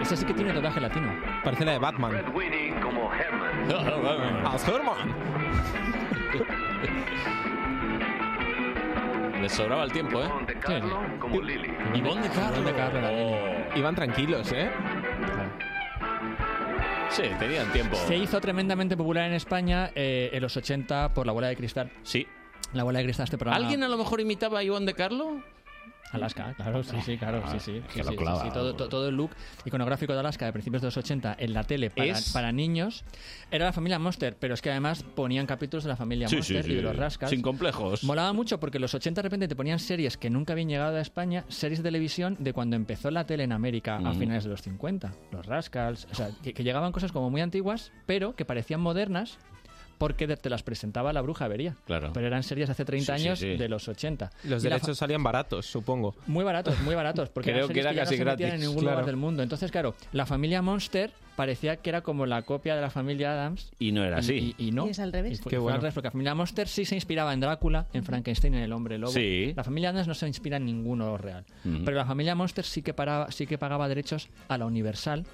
Este 0.01 0.15
sí 0.15 0.25
que 0.25 0.33
tiene 0.33 0.53
doblaje 0.53 0.79
latino. 0.79 1.11
Parece 1.43 1.65
la 1.65 1.73
de 1.73 1.79
Batman. 1.79 2.15
Als 4.45 4.67
Herman. 4.67 5.15
Les 9.41 9.51
sobraba 9.51 9.83
el 9.83 9.91
tiempo, 9.91 10.21
¿eh? 10.21 10.29
Sí, 10.65 10.73
sí. 10.81 11.97
Ivonne 11.97 12.21
de 12.21 12.29
Carlo. 12.29 12.61
De 12.63 12.73
Carlo 12.73 12.99
Oh. 13.11 13.77
Iban 13.77 13.95
tranquilos, 13.95 14.51
¿eh? 14.51 14.69
Sí, 17.09 17.23
tenían 17.39 17.71
tiempo. 17.71 17.95
Se 17.95 18.15
hizo 18.17 18.39
tremendamente 18.41 18.97
popular 18.97 19.25
en 19.25 19.33
España 19.33 19.91
eh, 19.95 20.29
en 20.33 20.41
los 20.41 20.57
80 20.57 21.13
por 21.13 21.25
La 21.25 21.31
Bola 21.33 21.47
de 21.47 21.55
Cristal. 21.55 21.91
Sí. 22.03 22.27
La 22.73 22.83
Bola 22.83 22.99
de 22.99 23.05
Cristal, 23.05 23.23
este 23.25 23.37
programa. 23.37 23.63
¿Alguien 23.63 23.83
a 23.83 23.87
lo 23.87 23.97
mejor 23.97 24.19
imitaba 24.21 24.59
a 24.59 24.63
Ivonne 24.63 24.85
de 24.85 24.93
Carlo? 24.93 25.41
Alaska, 26.13 26.53
claro, 26.55 26.83
sí, 26.85 26.95
sí, 27.05 27.17
claro, 27.17 27.43
sí, 27.51 27.59
sí. 27.59 27.81
que 27.93 27.95
sí, 27.95 27.99
lo 27.99 28.11
sí, 28.11 28.15
clava. 28.15 28.41
sí, 28.41 28.49
todo, 28.53 28.73
to- 28.73 28.87
todo 28.87 29.09
el 29.09 29.15
look 29.15 29.31
iconográfico 29.65 30.13
de 30.13 30.19
Alaska 30.21 30.45
de 30.45 30.53
principios 30.53 30.81
de 30.81 30.87
los 30.87 30.95
80 30.95 31.35
en 31.37 31.51
la 31.51 31.65
tele 31.65 31.89
para, 31.89 32.07
Es- 32.07 32.31
para 32.31 32.53
niños 32.53 33.03
era 33.51 33.65
la 33.65 33.73
familia 33.73 33.99
Monster, 33.99 34.37
pero 34.39 34.53
es 34.53 34.61
que 34.61 34.71
además 34.71 35.03
ponían 35.03 35.45
capítulos 35.45 35.83
de 35.83 35.89
la 35.89 35.97
familia 35.97 36.29
Monster 36.31 36.69
y 36.71 36.75
de 36.75 36.81
los 36.81 36.95
Rascals. 36.95 37.29
Sin 37.31 37.41
complejos. 37.41 38.05
Molaba 38.05 38.31
mucho 38.31 38.57
porque 38.57 38.77
en 38.77 38.83
los 38.83 38.93
80 38.93 39.19
de 39.19 39.23
repente 39.23 39.47
te 39.49 39.55
ponían 39.57 39.79
series 39.79 40.15
que 40.15 40.29
nunca 40.29 40.53
habían 40.53 40.69
llegado 40.69 40.95
a 40.95 41.01
España, 41.01 41.43
series 41.49 41.79
de 41.79 41.83
televisión 41.83 42.37
de 42.39 42.53
cuando 42.53 42.77
empezó 42.77 43.11
la 43.11 43.25
tele 43.25 43.43
en 43.43 43.51
América 43.51 43.97
a 43.97 44.11
Ujú. 44.11 44.19
finales 44.19 44.45
de 44.45 44.51
los 44.51 44.61
50. 44.61 45.11
Los 45.33 45.45
Rascals, 45.45 46.07
o 46.09 46.15
sea, 46.15 46.29
que, 46.41 46.53
que 46.53 46.63
llegaban 46.63 46.93
cosas 46.93 47.11
como 47.11 47.29
muy 47.29 47.41
antiguas, 47.41 47.91
pero 48.05 48.33
que 48.33 48.45
parecían 48.45 48.79
modernas 48.79 49.39
porque 49.97 50.27
te 50.27 50.49
las 50.49 50.63
presentaba 50.63 51.11
la 51.13 51.21
bruja 51.21 51.45
Avería. 51.45 51.75
Claro. 51.85 52.11
Pero 52.13 52.27
eran 52.27 52.43
series 52.43 52.69
hace 52.69 52.85
30 52.85 53.15
Sí, 53.17 53.21
sí, 53.21 53.27
años 53.27 53.39
sí. 53.39 53.57
de 53.57 53.67
los 53.69 53.87
80. 53.87 54.29
Los 54.43 54.63
Y 54.63 54.69
la 54.69 54.75
derechos 54.75 54.97
salían 54.97 55.23
baratos, 55.23 55.65
supongo. 55.65 56.15
muy 56.27 56.43
baratos, 56.43 56.79
muy 56.81 56.95
baratos, 56.95 57.29
porque 57.29 57.51
Creo 57.51 57.65
eran 57.65 57.73
que 57.73 57.79
era 57.79 57.91
ya 57.93 58.01
casi 58.03 58.13
no 58.13 58.17
se 58.17 58.23
gratis, 58.23 58.45
en 58.53 58.59
ningún 58.59 58.75
claro. 58.79 58.91
lugar 58.91 59.05
del 59.05 59.15
mundo. 59.17 59.43
Entonces, 59.43 59.71
claro, 59.71 59.95
la 60.11 60.25
familia 60.25 60.61
Monster 60.61 61.11
parecía 61.37 61.77
que 61.77 61.89
era 61.89 62.01
como 62.01 62.25
la 62.25 62.41
copia 62.41 62.75
de 62.75 62.81
la 62.81 62.89
familia 62.89 63.31
Adams. 63.31 63.71
Y 63.79 63.93
no 63.93 64.03
era 64.03 64.17
así. 64.17 64.55
Y, 64.57 64.67
y 64.67 64.71
no. 64.71 64.87
Y 64.87 64.89
es 64.89 64.99
al 64.99 65.13
revés. 65.13 65.39
Y 65.39 65.43
fue, 65.43 65.49
Qué 65.51 65.55
fue 65.55 65.63
bueno. 65.63 65.75
al 65.75 65.81
revés, 65.81 65.93
porque 65.93 66.07
la 66.07 66.11
familia 66.11 66.35
Monster 66.35 66.67
sí 66.67 66.83
se 66.83 66.95
inspiraba 66.95 67.31
en 67.33 67.39
Drácula, 67.39 67.87
en 67.93 68.03
Frankenstein, 68.03 68.55
en 68.55 68.63
el 68.63 68.73
hombre 68.73 68.97
lobo. 68.97 69.13
Sí. 69.13 69.53
La 69.55 69.63
familia 69.63 69.91
Adams 69.91 70.07
no 70.07 70.13
se 70.13 70.27
inspira 70.27 70.57
en 70.57 70.65
ninguno 70.65 71.15
real. 71.17 71.45
Pero 71.63 71.95
la 71.95 72.05
familia 72.05 72.35
Monster 72.35 72.65
sí 72.65 72.81
que, 72.81 72.93
paraba, 72.93 73.31
sí 73.31 73.47
que 73.47 73.57
pagaba 73.57 73.87
derechos 73.87 74.27
a 74.49 74.57
la 74.57 74.65
Universal, 74.65 75.25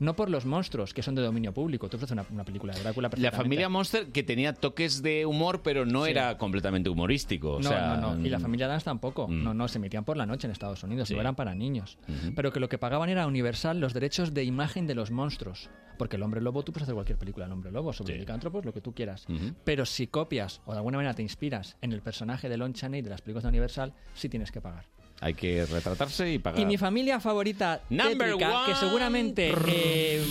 no 0.00 0.16
por 0.16 0.30
los 0.30 0.46
monstruos, 0.46 0.94
que 0.94 1.02
son 1.02 1.14
de 1.14 1.22
dominio 1.22 1.52
público. 1.52 1.88
Tú 1.88 1.96
ofreces 1.98 2.12
una, 2.12 2.24
una 2.32 2.44
película 2.44 2.74
de 2.74 2.80
Drácula 2.80 3.10
La 3.18 3.30
familia 3.30 3.68
Monster 3.68 4.06
que 4.06 4.22
tenía 4.22 4.54
toques 4.54 5.02
de 5.02 5.26
humor, 5.26 5.60
pero 5.62 5.84
no 5.86 6.04
Sí. 6.06 6.10
era 6.12 6.38
completamente 6.38 6.88
humorístico. 6.88 7.56
O 7.56 7.60
no, 7.60 7.68
sea, 7.68 7.96
no, 7.96 8.14
no. 8.16 8.26
Y 8.26 8.30
la 8.30 8.38
mm, 8.38 8.42
familia 8.42 8.66
Adams 8.66 8.84
tampoco. 8.84 9.28
Mm. 9.28 9.44
No, 9.44 9.52
no, 9.54 9.68
se 9.68 9.76
emitían 9.78 10.04
por 10.04 10.16
la 10.16 10.24
noche 10.26 10.46
en 10.46 10.52
Estados 10.52 10.82
Unidos, 10.82 11.08
Sí. 11.08 11.14
no 11.14 11.20
eran 11.20 11.34
para 11.34 11.54
niños. 11.54 11.98
Pero 12.34 12.52
que 12.52 12.60
lo 12.60 12.68
que 12.68 12.78
pagaban 12.78 13.10
era 13.10 13.26
Universal 13.26 13.78
los 13.80 13.92
derechos 13.92 14.32
de 14.32 14.44
imagen 14.44 14.86
de 14.86 14.94
los 14.94 15.10
monstruos. 15.10 15.49
Porque 15.98 16.16
el 16.16 16.22
hombre 16.22 16.40
lobo, 16.40 16.62
tú 16.62 16.72
puedes 16.72 16.84
hacer 16.84 16.94
cualquier 16.94 17.18
película 17.18 17.44
del 17.44 17.52
hombre 17.52 17.70
lobo, 17.70 17.92
sobre 17.92 18.16
licántropos, 18.16 18.64
lo 18.64 18.72
que 18.72 18.80
tú 18.80 18.94
quieras. 18.94 19.26
Pero 19.64 19.84
si 19.84 20.06
copias 20.06 20.62
o 20.64 20.72
de 20.72 20.78
alguna 20.78 20.96
manera 20.96 21.12
te 21.12 21.22
inspiras 21.22 21.76
en 21.82 21.92
el 21.92 22.00
personaje 22.00 22.48
de 22.48 22.56
Lon 22.56 22.72
Chaney 22.72 23.02
de 23.02 23.10
las 23.10 23.20
películas 23.20 23.42
de 23.42 23.50
Universal, 23.50 23.92
sí 24.14 24.28
tienes 24.30 24.50
que 24.50 24.62
pagar. 24.62 24.86
Hay 25.20 25.34
que 25.34 25.66
retratarse 25.66 26.32
y 26.32 26.38
pagar. 26.38 26.58
Y 26.58 26.64
mi 26.64 26.78
familia 26.78 27.20
favorita, 27.20 27.82
Number 27.90 28.16
tétrica, 28.16 28.62
que 28.64 28.74
seguramente 28.76 29.52
eh, 29.68 30.24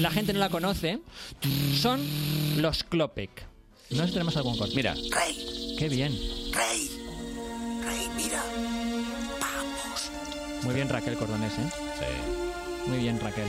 la 0.00 0.10
gente 0.12 0.32
no 0.32 0.38
la 0.38 0.48
conoce, 0.48 1.00
son 1.74 2.00
los 2.58 2.84
Klopek. 2.84 3.44
No 3.90 3.98
sé 3.98 4.06
si 4.06 4.12
tenemos 4.12 4.36
algún 4.36 4.56
corte. 4.56 4.76
Mira. 4.76 4.94
Rey, 4.94 5.74
Qué 5.76 5.88
bien. 5.88 6.12
rey, 6.12 6.90
rey, 7.84 8.06
mira. 8.16 8.42
Vamos. 9.40 10.12
Muy 10.64 10.74
bien 10.74 10.88
Raquel 10.88 11.16
Cordonés, 11.16 11.52
¿eh? 11.58 11.70
Sí. 11.98 12.88
Muy 12.88 12.98
bien 12.98 13.18
Raquel. 13.18 13.48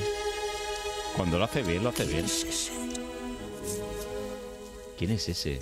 Cuando 1.18 1.38
lo 1.38 1.46
hace 1.46 1.64
bien, 1.64 1.84
lo 1.84 1.90
hace 1.90 2.06
bien. 2.06 2.26
¿Quién 4.98 5.12
es 5.12 5.28
ese? 5.30 5.62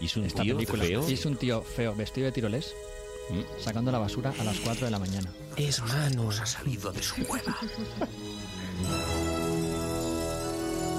¿Y 0.00 0.06
es 0.06 0.16
un 0.16 0.24
esta 0.24 0.42
tío 0.42 0.56
película. 0.56 0.84
feo? 0.84 1.08
Y 1.08 1.12
es 1.14 1.24
un 1.26 1.36
tío 1.36 1.62
feo, 1.62 1.94
vestido 1.94 2.26
de 2.26 2.32
tirolés, 2.32 2.74
Mm. 3.30 3.42
sacando 3.62 3.92
la 3.92 3.98
basura 3.98 4.32
a 4.38 4.44
las 4.44 4.58
4 4.60 4.86
de 4.86 4.90
la 4.90 4.98
mañana. 4.98 5.30
Es 5.56 5.80
Manos 5.82 6.40
ha 6.40 6.46
salido 6.46 6.90
de 6.92 7.02
su 7.02 7.24
cueva. 7.26 7.56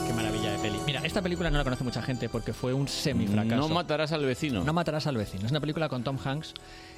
Qué 0.08 0.14
maravilla 0.14 0.52
de 0.52 0.58
peli. 0.60 0.78
Mira, 0.86 1.02
esta 1.04 1.22
película 1.22 1.50
no 1.52 1.58
la 1.58 1.64
conoce 1.64 1.84
mucha 1.84 2.02
gente 2.02 2.30
porque 2.30 2.54
fue 2.54 2.74
un 2.74 2.88
semifracaso. 2.88 3.56
No 3.56 3.70
matarás 3.70 4.12
al 4.14 4.26
vecino. 4.26 4.64
No 4.64 4.74
matarás 4.74 5.08
al 5.08 5.18
vecino. 5.18 5.46
Es 5.46 5.52
una 5.52 5.60
película 5.62 5.90
con 5.90 6.04
Tom 6.04 6.18
Hanks 6.24 6.54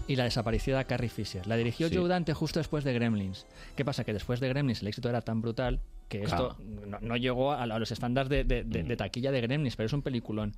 y 0.08 0.16
la 0.16 0.26
desaparecida 0.26 0.84
Carrie 0.84 1.10
Fisher. 1.10 1.46
La 1.48 1.56
dirigió 1.56 1.90
Sí. 1.90 1.96
Joe 1.98 2.08
Dante 2.10 2.34
justo 2.34 2.60
después 2.60 2.84
de 2.84 2.94
Gremlins. 2.94 3.46
¿Qué 3.76 3.84
pasa? 3.86 4.04
Que 4.04 4.14
después 4.14 4.40
de 4.40 4.50
Gremlins 4.50 4.82
el 4.82 4.88
éxito 4.90 5.10
era 5.10 5.22
tan 5.22 5.42
brutal 5.42 5.80
que 6.20 6.24
esto 6.26 6.58
no, 6.88 7.00
no 7.02 7.18
llegó 7.18 7.52
a, 7.52 7.64
a 7.64 7.80
los 7.80 7.92
estándares 7.92 8.30
de, 8.30 8.44
de- 8.44 8.64
Mm. 8.64 8.70
de- 8.70 8.84
de 8.84 8.96
taquilla 8.98 9.32
de 9.32 9.42
Gremlins, 9.42 9.76
pero 9.76 9.88
es 9.88 9.94
un 9.94 10.02
peliculón. 10.02 10.54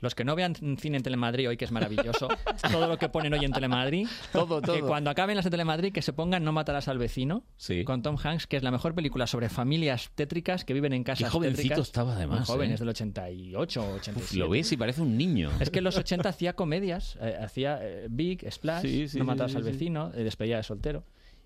Los 0.00 0.14
que 0.16 0.24
no 0.24 0.34
vean 0.34 0.54
cine 0.78 0.96
en 0.96 1.02
Telemadrid 1.04 1.48
hoy, 1.48 1.56
que 1.56 1.64
es 1.64 1.70
maravilloso, 1.70 2.28
todo 2.72 2.88
lo 2.88 2.98
que 2.98 3.08
ponen 3.08 3.32
hoy 3.32 3.44
en 3.44 3.52
Telemadrid, 3.52 4.08
Todo, 4.32 4.60
que 4.60 4.66
todo. 4.66 4.86
cuando 4.88 5.08
acaben 5.08 5.36
las 5.36 5.44
de 5.44 5.50
Telemadrid, 5.52 5.92
que 5.92 6.02
se 6.02 6.12
pongan 6.12 6.42
No 6.44 6.52
matarás 6.52 6.88
al 6.88 6.98
vecino, 6.98 7.44
Sí. 7.56 7.84
con 7.84 8.02
Tom 8.02 8.16
Hanks, 8.22 8.46
que 8.46 8.56
es 8.56 8.62
la 8.64 8.70
mejor 8.72 8.94
película 8.94 9.26
sobre 9.26 9.48
familias 9.48 10.10
tétricas 10.14 10.64
que 10.64 10.74
viven 10.74 10.92
en 10.94 11.04
casas 11.04 11.28
Qué 11.28 11.30
jovencito 11.30 11.62
tétricas. 11.62 11.86
estaba, 11.86 12.16
además, 12.16 12.40
Muy 12.40 12.46
joven, 12.46 12.70
¿eh? 12.72 12.74
es 12.74 12.80
del 12.80 12.88
88 12.88 13.82
o 13.82 13.94
87. 13.94 14.36
Lo 14.38 14.48
ves 14.48 14.72
y 14.72 14.76
parece 14.76 15.00
un 15.00 15.16
niño. 15.16 15.50
Es 15.60 15.70
que 15.70 15.78
en 15.78 15.84
los 15.84 15.96
80 15.96 16.28
hacía 16.28 16.54
comedias, 16.54 17.16
eh, 17.20 17.36
hacía 17.40 17.78
eh, 17.80 18.06
Big, 18.10 18.44
Splash, 18.50 18.82
Sí, 18.82 19.08
sí, 19.08 19.18
No 19.20 19.48
sí, 19.48 19.56
al 19.56 19.62
vecino, 19.62 20.10
eh, 20.14 20.24
Despedida 20.24 20.56
de 20.56 20.62
soltero. 20.64 21.04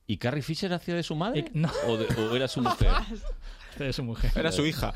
¿Y 0.09 0.17
Carrie 0.17 0.43
Fisher 0.43 0.73
hacía 0.73 0.95
de 0.97 1.03
su 1.05 1.15
madre? 1.15 1.41
Y- 1.41 1.45
no. 1.59 1.71
¿O, 1.87 1.97
de- 1.97 2.07
o 2.21 2.35
era 2.35 2.49
su 2.49 2.61
mujer? 2.63 2.89
Hace 3.75 3.85
de 3.85 3.93
su 3.93 4.03
mujer. 4.03 4.33
Era 4.35 4.51
su 4.51 4.67
hija. 4.67 4.93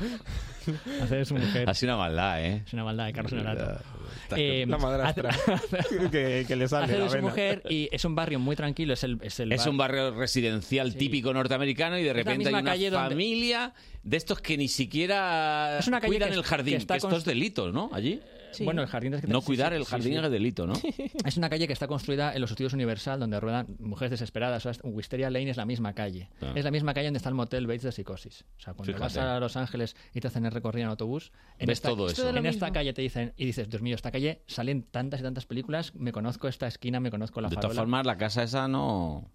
Hace 1.01 1.15
de 1.15 1.23
su 1.23 1.35
mujer. 1.35 1.69
Ha 1.69 1.73
sido 1.73 1.93
una 1.93 2.03
maldad, 2.03 2.43
¿eh? 2.43 2.63
Es 2.67 2.73
una 2.73 2.83
maldad 2.83 3.05
de 3.05 3.13
Carlos 3.13 3.31
Honorato. 3.31 3.79
Está- 4.23 4.35
Eh, 4.37 4.65
La 4.67 4.77
madrastra. 4.77 5.29
que, 6.11 6.43
que 6.45 6.55
le 6.57 6.67
sale 6.67 6.85
Hace 6.85 6.99
la 6.99 7.07
su 7.07 7.15
vena. 7.15 7.29
mujer 7.29 7.61
y 7.69 7.87
es 7.93 8.03
un 8.03 8.13
barrio 8.15 8.39
muy 8.39 8.57
tranquilo. 8.57 8.93
Es 8.93 9.03
el, 9.05 9.19
es 9.21 9.39
el 9.39 9.53
Es 9.53 9.61
bar- 9.61 9.69
un 9.69 9.77
barrio 9.77 10.11
residencial 10.15 10.95
típico 10.95 11.31
norteamericano 11.33 11.97
y 11.97 12.03
de 12.03 12.11
repente 12.11 12.49
hay 12.49 12.53
una 12.55 12.63
calle 12.63 12.89
donde- 12.89 13.09
familia 13.09 13.73
de 14.03 14.17
estos 14.17 14.41
que 14.41 14.57
ni 14.57 14.67
siquiera 14.67 15.77
Es 15.79 15.87
una 15.87 16.01
calle 16.01 16.09
cuidan 16.09 16.29
que 16.31 16.35
el 16.35 16.43
jardín, 16.43 16.73
que 16.73 16.77
que, 16.77 16.81
está 16.81 16.95
esto 16.97 17.09
const- 17.09 17.17
es 17.19 17.25
delito, 17.25 17.71
¿no? 17.71 17.89
Allí. 17.93 18.19
Sí. 18.53 18.63
Bueno, 18.65 18.81
el 18.81 18.87
jardín 18.87 19.11
de 19.11 19.21
No 19.27 19.41
cuidar 19.41 19.73
el 19.73 19.85
jardín 19.85 20.17
es 20.17 20.31
delito, 20.31 20.65
¿no? 20.67 20.73
Es 21.25 21.37
una 21.37 21.49
calle 21.49 21.67
que 21.67 21.73
está 21.73 21.87
construida 21.87 22.33
en 22.33 22.41
los 22.41 22.51
estudios 22.51 22.73
Universal, 22.73 23.19
donde 23.19 23.39
ruedan 23.39 23.67
mujeres 23.79 24.11
desesperadas. 24.11 24.65
O 24.65 24.73
sea, 24.73 24.81
Wisteria 24.83 25.29
Lane 25.29 25.49
es 25.49 25.57
la 25.57 25.65
misma 25.65 25.93
calle. 25.93 26.29
Ah. 26.41 26.53
Es 26.55 26.63
la 26.63 26.71
misma 26.71 26.93
calle 26.93 27.07
donde 27.07 27.17
está 27.17 27.29
el 27.29 27.35
motel 27.35 27.67
Bates 27.67 27.83
de 27.83 27.91
Psicosis. 27.91 28.45
O 28.57 28.61
sea, 28.61 28.73
cuando 28.73 28.93
Fíjate. 28.93 29.03
vas 29.03 29.17
a 29.17 29.39
Los 29.39 29.57
Ángeles 29.57 29.95
y 30.13 30.19
te 30.21 30.27
hacen 30.27 30.45
el 30.45 30.51
recorrido 30.51 30.85
en 30.85 30.89
autobús, 30.91 31.31
en 31.59 31.67
Ves 31.67 31.77
esta, 31.79 31.89
todo 31.89 32.05
eso. 32.05 32.13
Es 32.13 32.17
todo 32.19 32.31
lo 32.31 32.39
En 32.39 32.45
esta 32.45 32.65
mismo. 32.67 32.73
calle 32.73 32.93
te 32.93 33.01
dicen, 33.01 33.33
y 33.37 33.45
dices, 33.45 33.69
Dios 33.69 33.81
mío, 33.81 33.95
esta 33.95 34.11
calle 34.11 34.41
salen 34.47 34.83
tantas 34.83 35.19
y 35.19 35.23
tantas 35.23 35.45
películas, 35.45 35.93
me 35.95 36.11
conozco 36.11 36.47
esta 36.47 36.67
esquina, 36.67 36.99
me 36.99 37.11
conozco 37.11 37.41
la 37.41 37.49
De 37.49 37.55
todas 37.57 37.75
formas, 37.77 38.05
la 38.05 38.17
casa 38.17 38.43
esa 38.43 38.67
no... 38.67 39.29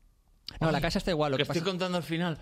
No, 0.60 0.70
la 0.72 0.80
casa 0.80 0.98
está 0.98 1.10
igual. 1.10 1.30
Lo 1.32 1.36
que 1.36 1.42
que 1.44 1.50
estoy 1.52 1.60
pasa- 1.60 1.70
contando 1.70 1.98
al 1.98 2.04
final. 2.04 2.38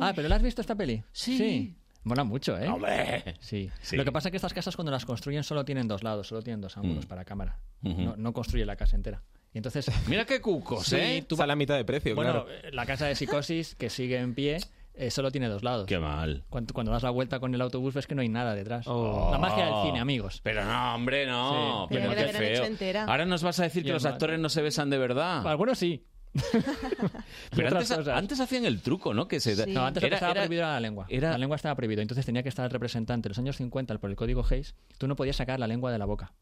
Ah, 0.00 0.12
pero 0.14 0.28
¿la 0.28 0.36
has 0.36 0.42
visto 0.42 0.60
esta 0.60 0.74
peli? 0.74 1.02
Sí. 1.12 1.76
Mola 2.04 2.24
mucho, 2.24 2.58
¿eh? 2.58 2.68
¡Hombre! 2.68 3.36
Sí. 3.40 3.70
Sí. 3.80 3.96
Lo 3.96 4.04
que 4.04 4.10
pasa 4.12 4.28
es 4.28 4.30
que 4.30 4.36
estas 4.36 4.52
casas 4.52 4.74
cuando 4.76 4.90
las 4.90 5.04
construyen 5.04 5.44
solo 5.44 5.64
tienen 5.64 5.86
dos 5.88 6.02
lados, 6.02 6.26
solo 6.28 6.42
tienen 6.42 6.60
dos 6.60 6.76
ángulos 6.76 7.04
Mm. 7.06 7.08
para 7.08 7.24
cámara. 7.24 7.58
No, 7.82 8.16
no 8.16 8.32
construye 8.32 8.64
la 8.66 8.76
casa 8.76 8.96
entera. 8.96 9.22
Y 9.54 9.58
entonces... 9.58 9.86
Mira 10.08 10.24
qué 10.24 10.40
cucos, 10.40 10.86
Sí, 10.86 10.96
¿eh? 10.96 11.24
tú 11.28 11.34
Está 11.36 11.44
a 11.44 11.46
la 11.46 11.56
mitad 11.56 11.76
de 11.76 11.84
precio, 11.84 12.14
Bueno, 12.14 12.44
claro. 12.44 12.48
eh, 12.50 12.70
la 12.72 12.86
casa 12.86 13.06
de 13.06 13.14
psicosis 13.14 13.74
que 13.74 13.90
sigue 13.90 14.18
en 14.18 14.34
pie 14.34 14.58
eh, 14.94 15.10
solo 15.10 15.30
tiene 15.30 15.48
dos 15.48 15.62
lados. 15.62 15.86
Qué 15.86 15.98
mal. 15.98 16.44
Cuando, 16.50 16.74
cuando 16.74 16.90
das 16.92 17.02
la 17.02 17.10
vuelta 17.10 17.38
con 17.40 17.54
el 17.54 17.60
autobús 17.60 17.94
ves 17.94 18.06
que 18.06 18.14
no 18.14 18.22
hay 18.22 18.28
nada 18.28 18.54
detrás. 18.54 18.86
Oh. 18.88 19.28
La 19.30 19.38
magia 19.38 19.66
del 19.66 19.74
cine, 19.84 20.00
amigos. 20.00 20.40
Pero 20.42 20.64
no, 20.64 20.94
hombre, 20.94 21.26
no. 21.26 21.86
Sí. 21.88 21.94
Pero 21.94 22.10
Pero 22.14 22.26
qué 22.26 22.32
feo. 22.78 23.04
Ahora 23.08 23.24
nos 23.26 23.42
vas 23.42 23.58
a 23.60 23.64
decir 23.64 23.82
Y 23.82 23.86
que 23.86 23.92
los 23.92 24.04
actores 24.06 24.38
no 24.40 24.48
se 24.48 24.60
besan 24.62 24.90
de 24.90 24.98
verdad. 24.98 25.46
Algunos 25.46 25.78
sí. 25.78 26.04
Pero 27.54 27.78
antes, 28.14 28.40
hacían 28.40 28.64
el 28.64 28.80
truco, 28.80 29.12
¿no? 29.14 29.28
Que 29.28 29.40
se, 29.40 29.66
No, 29.66 29.84
antes 29.86 30.02
era- 30.02 30.16
estaba 30.16 30.32
era- 30.32 30.40
prohibido 30.42 30.62
era 30.62 30.72
la 30.72 30.80
lengua. 30.80 31.06
La 31.32 31.38
lengua 31.38 31.56
estaba 31.56 31.74
prohibido. 31.74 32.02
Entonces 32.02 32.24
tenía 32.24 32.42
que 32.42 32.48
estar 32.48 32.64
el 32.64 32.70
representante. 32.70 33.28
En 33.28 33.30
los 33.30 33.38
años 33.38 33.56
50, 33.56 33.98
por 33.98 34.10
el 34.10 34.16
código 34.16 34.44
Hayes, 34.48 34.74
tú 34.98 35.06
no 35.08 35.16
podías 35.16 35.36
sacar 35.36 35.58
la 35.60 35.66
lengua 35.66 35.92
de 35.92 35.98
la 35.98 36.04
boca. 36.06 36.32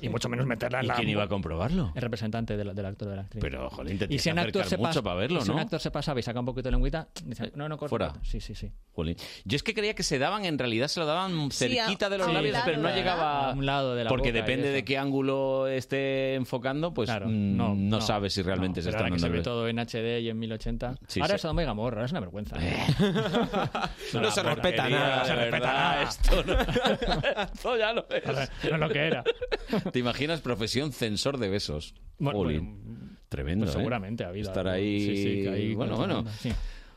Y 0.00 0.08
mucho 0.08 0.28
menos 0.28 0.46
meterla 0.46 0.78
en 0.80 0.84
¿Y 0.84 0.88
la 0.88 0.94
quién 0.96 1.08
iba 1.08 1.22
a 1.24 1.28
comprobarlo? 1.28 1.92
El 1.94 2.02
representante 2.02 2.56
del, 2.56 2.74
del 2.74 2.86
actor 2.86 3.08
o 3.08 3.10
de 3.10 3.16
la 3.16 3.22
actriz. 3.22 3.40
Pero, 3.42 3.68
jolín, 3.70 3.98
te 3.98 4.04
y 4.06 4.08
tienes 4.08 4.22
si 4.22 4.30
un 4.30 4.38
actor 4.38 4.62
acercar 4.62 4.68
se 4.70 4.76
mucho 4.78 4.88
pasa, 4.88 5.02
para 5.02 5.16
verlo, 5.16 5.38
y 5.40 5.42
si 5.42 5.50
un 5.50 5.56
¿no? 5.56 5.62
actor 5.62 5.80
se 5.80 5.90
pasaba 5.90 6.18
y 6.20 6.22
saca 6.22 6.40
un 6.40 6.46
poquito 6.46 6.68
de 6.68 6.72
lengüita, 6.72 7.08
dice, 7.24 7.52
no, 7.54 7.68
no, 7.68 7.76
corta, 7.76 7.88
Fuera. 7.90 8.12
Sí, 8.22 8.40
sí, 8.40 8.54
sí. 8.54 8.72
Jolín. 8.92 9.16
Yo 9.44 9.56
es 9.56 9.62
que 9.62 9.74
creía 9.74 9.94
que 9.94 10.02
se 10.02 10.18
daban, 10.18 10.44
en 10.44 10.58
realidad 10.58 10.88
se 10.88 11.00
lo 11.00 11.06
daban 11.06 11.50
Sí, 11.52 11.68
cerquita 11.68 12.06
a- 12.06 12.10
de 12.10 12.18
los 12.18 12.32
labios, 12.32 12.56
pero 12.64 12.78
no 12.78 12.88
llegaba 12.90 13.50
A 13.50 13.52
un 13.52 13.66
lado 13.66 13.94
de 13.94 14.04
la 14.04 14.08
Porque 14.08 14.30
boca 14.30 14.40
depende 14.40 14.70
de 14.70 14.84
qué 14.84 14.98
ángulo 14.98 15.66
esté 15.68 16.34
enfocando, 16.34 16.92
pues 16.94 17.10
mm, 17.10 17.56
no, 17.56 17.74
no, 17.74 18.00
sabes 18.00 18.32
si 18.32 18.42
realmente 18.42 18.80
no, 18.80 18.84
se 18.84 18.90
está 18.90 19.02
dando 19.02 19.18
se 19.18 19.28
ve 19.28 19.40
todo 19.40 19.68
en 19.68 19.78
HD 19.78 20.20
y 20.20 20.30
en 20.30 20.38
1080. 20.38 20.94
Sí, 21.06 21.20
ahora 21.20 21.30
sí. 21.32 21.34
es 21.36 21.42
Sodoma 21.42 21.62
y 21.62 21.66
es 21.66 22.10
una 22.10 22.20
vergüenza. 22.20 22.56
No 24.14 24.30
se 24.30 24.42
respeta 24.42 24.88
nada. 24.88 25.18
No 25.18 25.24
se 25.24 25.34
respeta 25.34 25.72
nada. 25.72 26.02
Esto, 26.02 26.44
no- 26.44 26.60
esto 27.42 27.76
ya 27.76 27.92
lo 27.92 28.06
es. 28.10 28.24
No 28.64 28.74
es 28.74 28.80
lo 28.80 28.88
que 28.88 28.98
era. 28.98 29.24
¿Te 29.92 29.98
imaginas 29.98 30.40
profesión 30.40 30.92
censor 30.92 31.38
de 31.38 31.48
besos? 31.48 31.94
Bueno, 32.18 32.38
Jolín. 32.38 33.18
Tremendo, 33.28 33.64
Pues 33.66 33.74
¿eh? 33.74 33.78
seguramente 33.78 34.24
ha 34.24 34.28
habido 34.28 34.48
Estar 34.48 34.66
algo. 34.66 34.76
ahí... 34.76 35.00
Sí, 35.00 35.16
sí, 35.16 35.42
que 35.42 35.48
ahí 35.50 35.74
bueno, 35.74 35.96
bueno. 35.96 36.24
sí. 36.40 36.50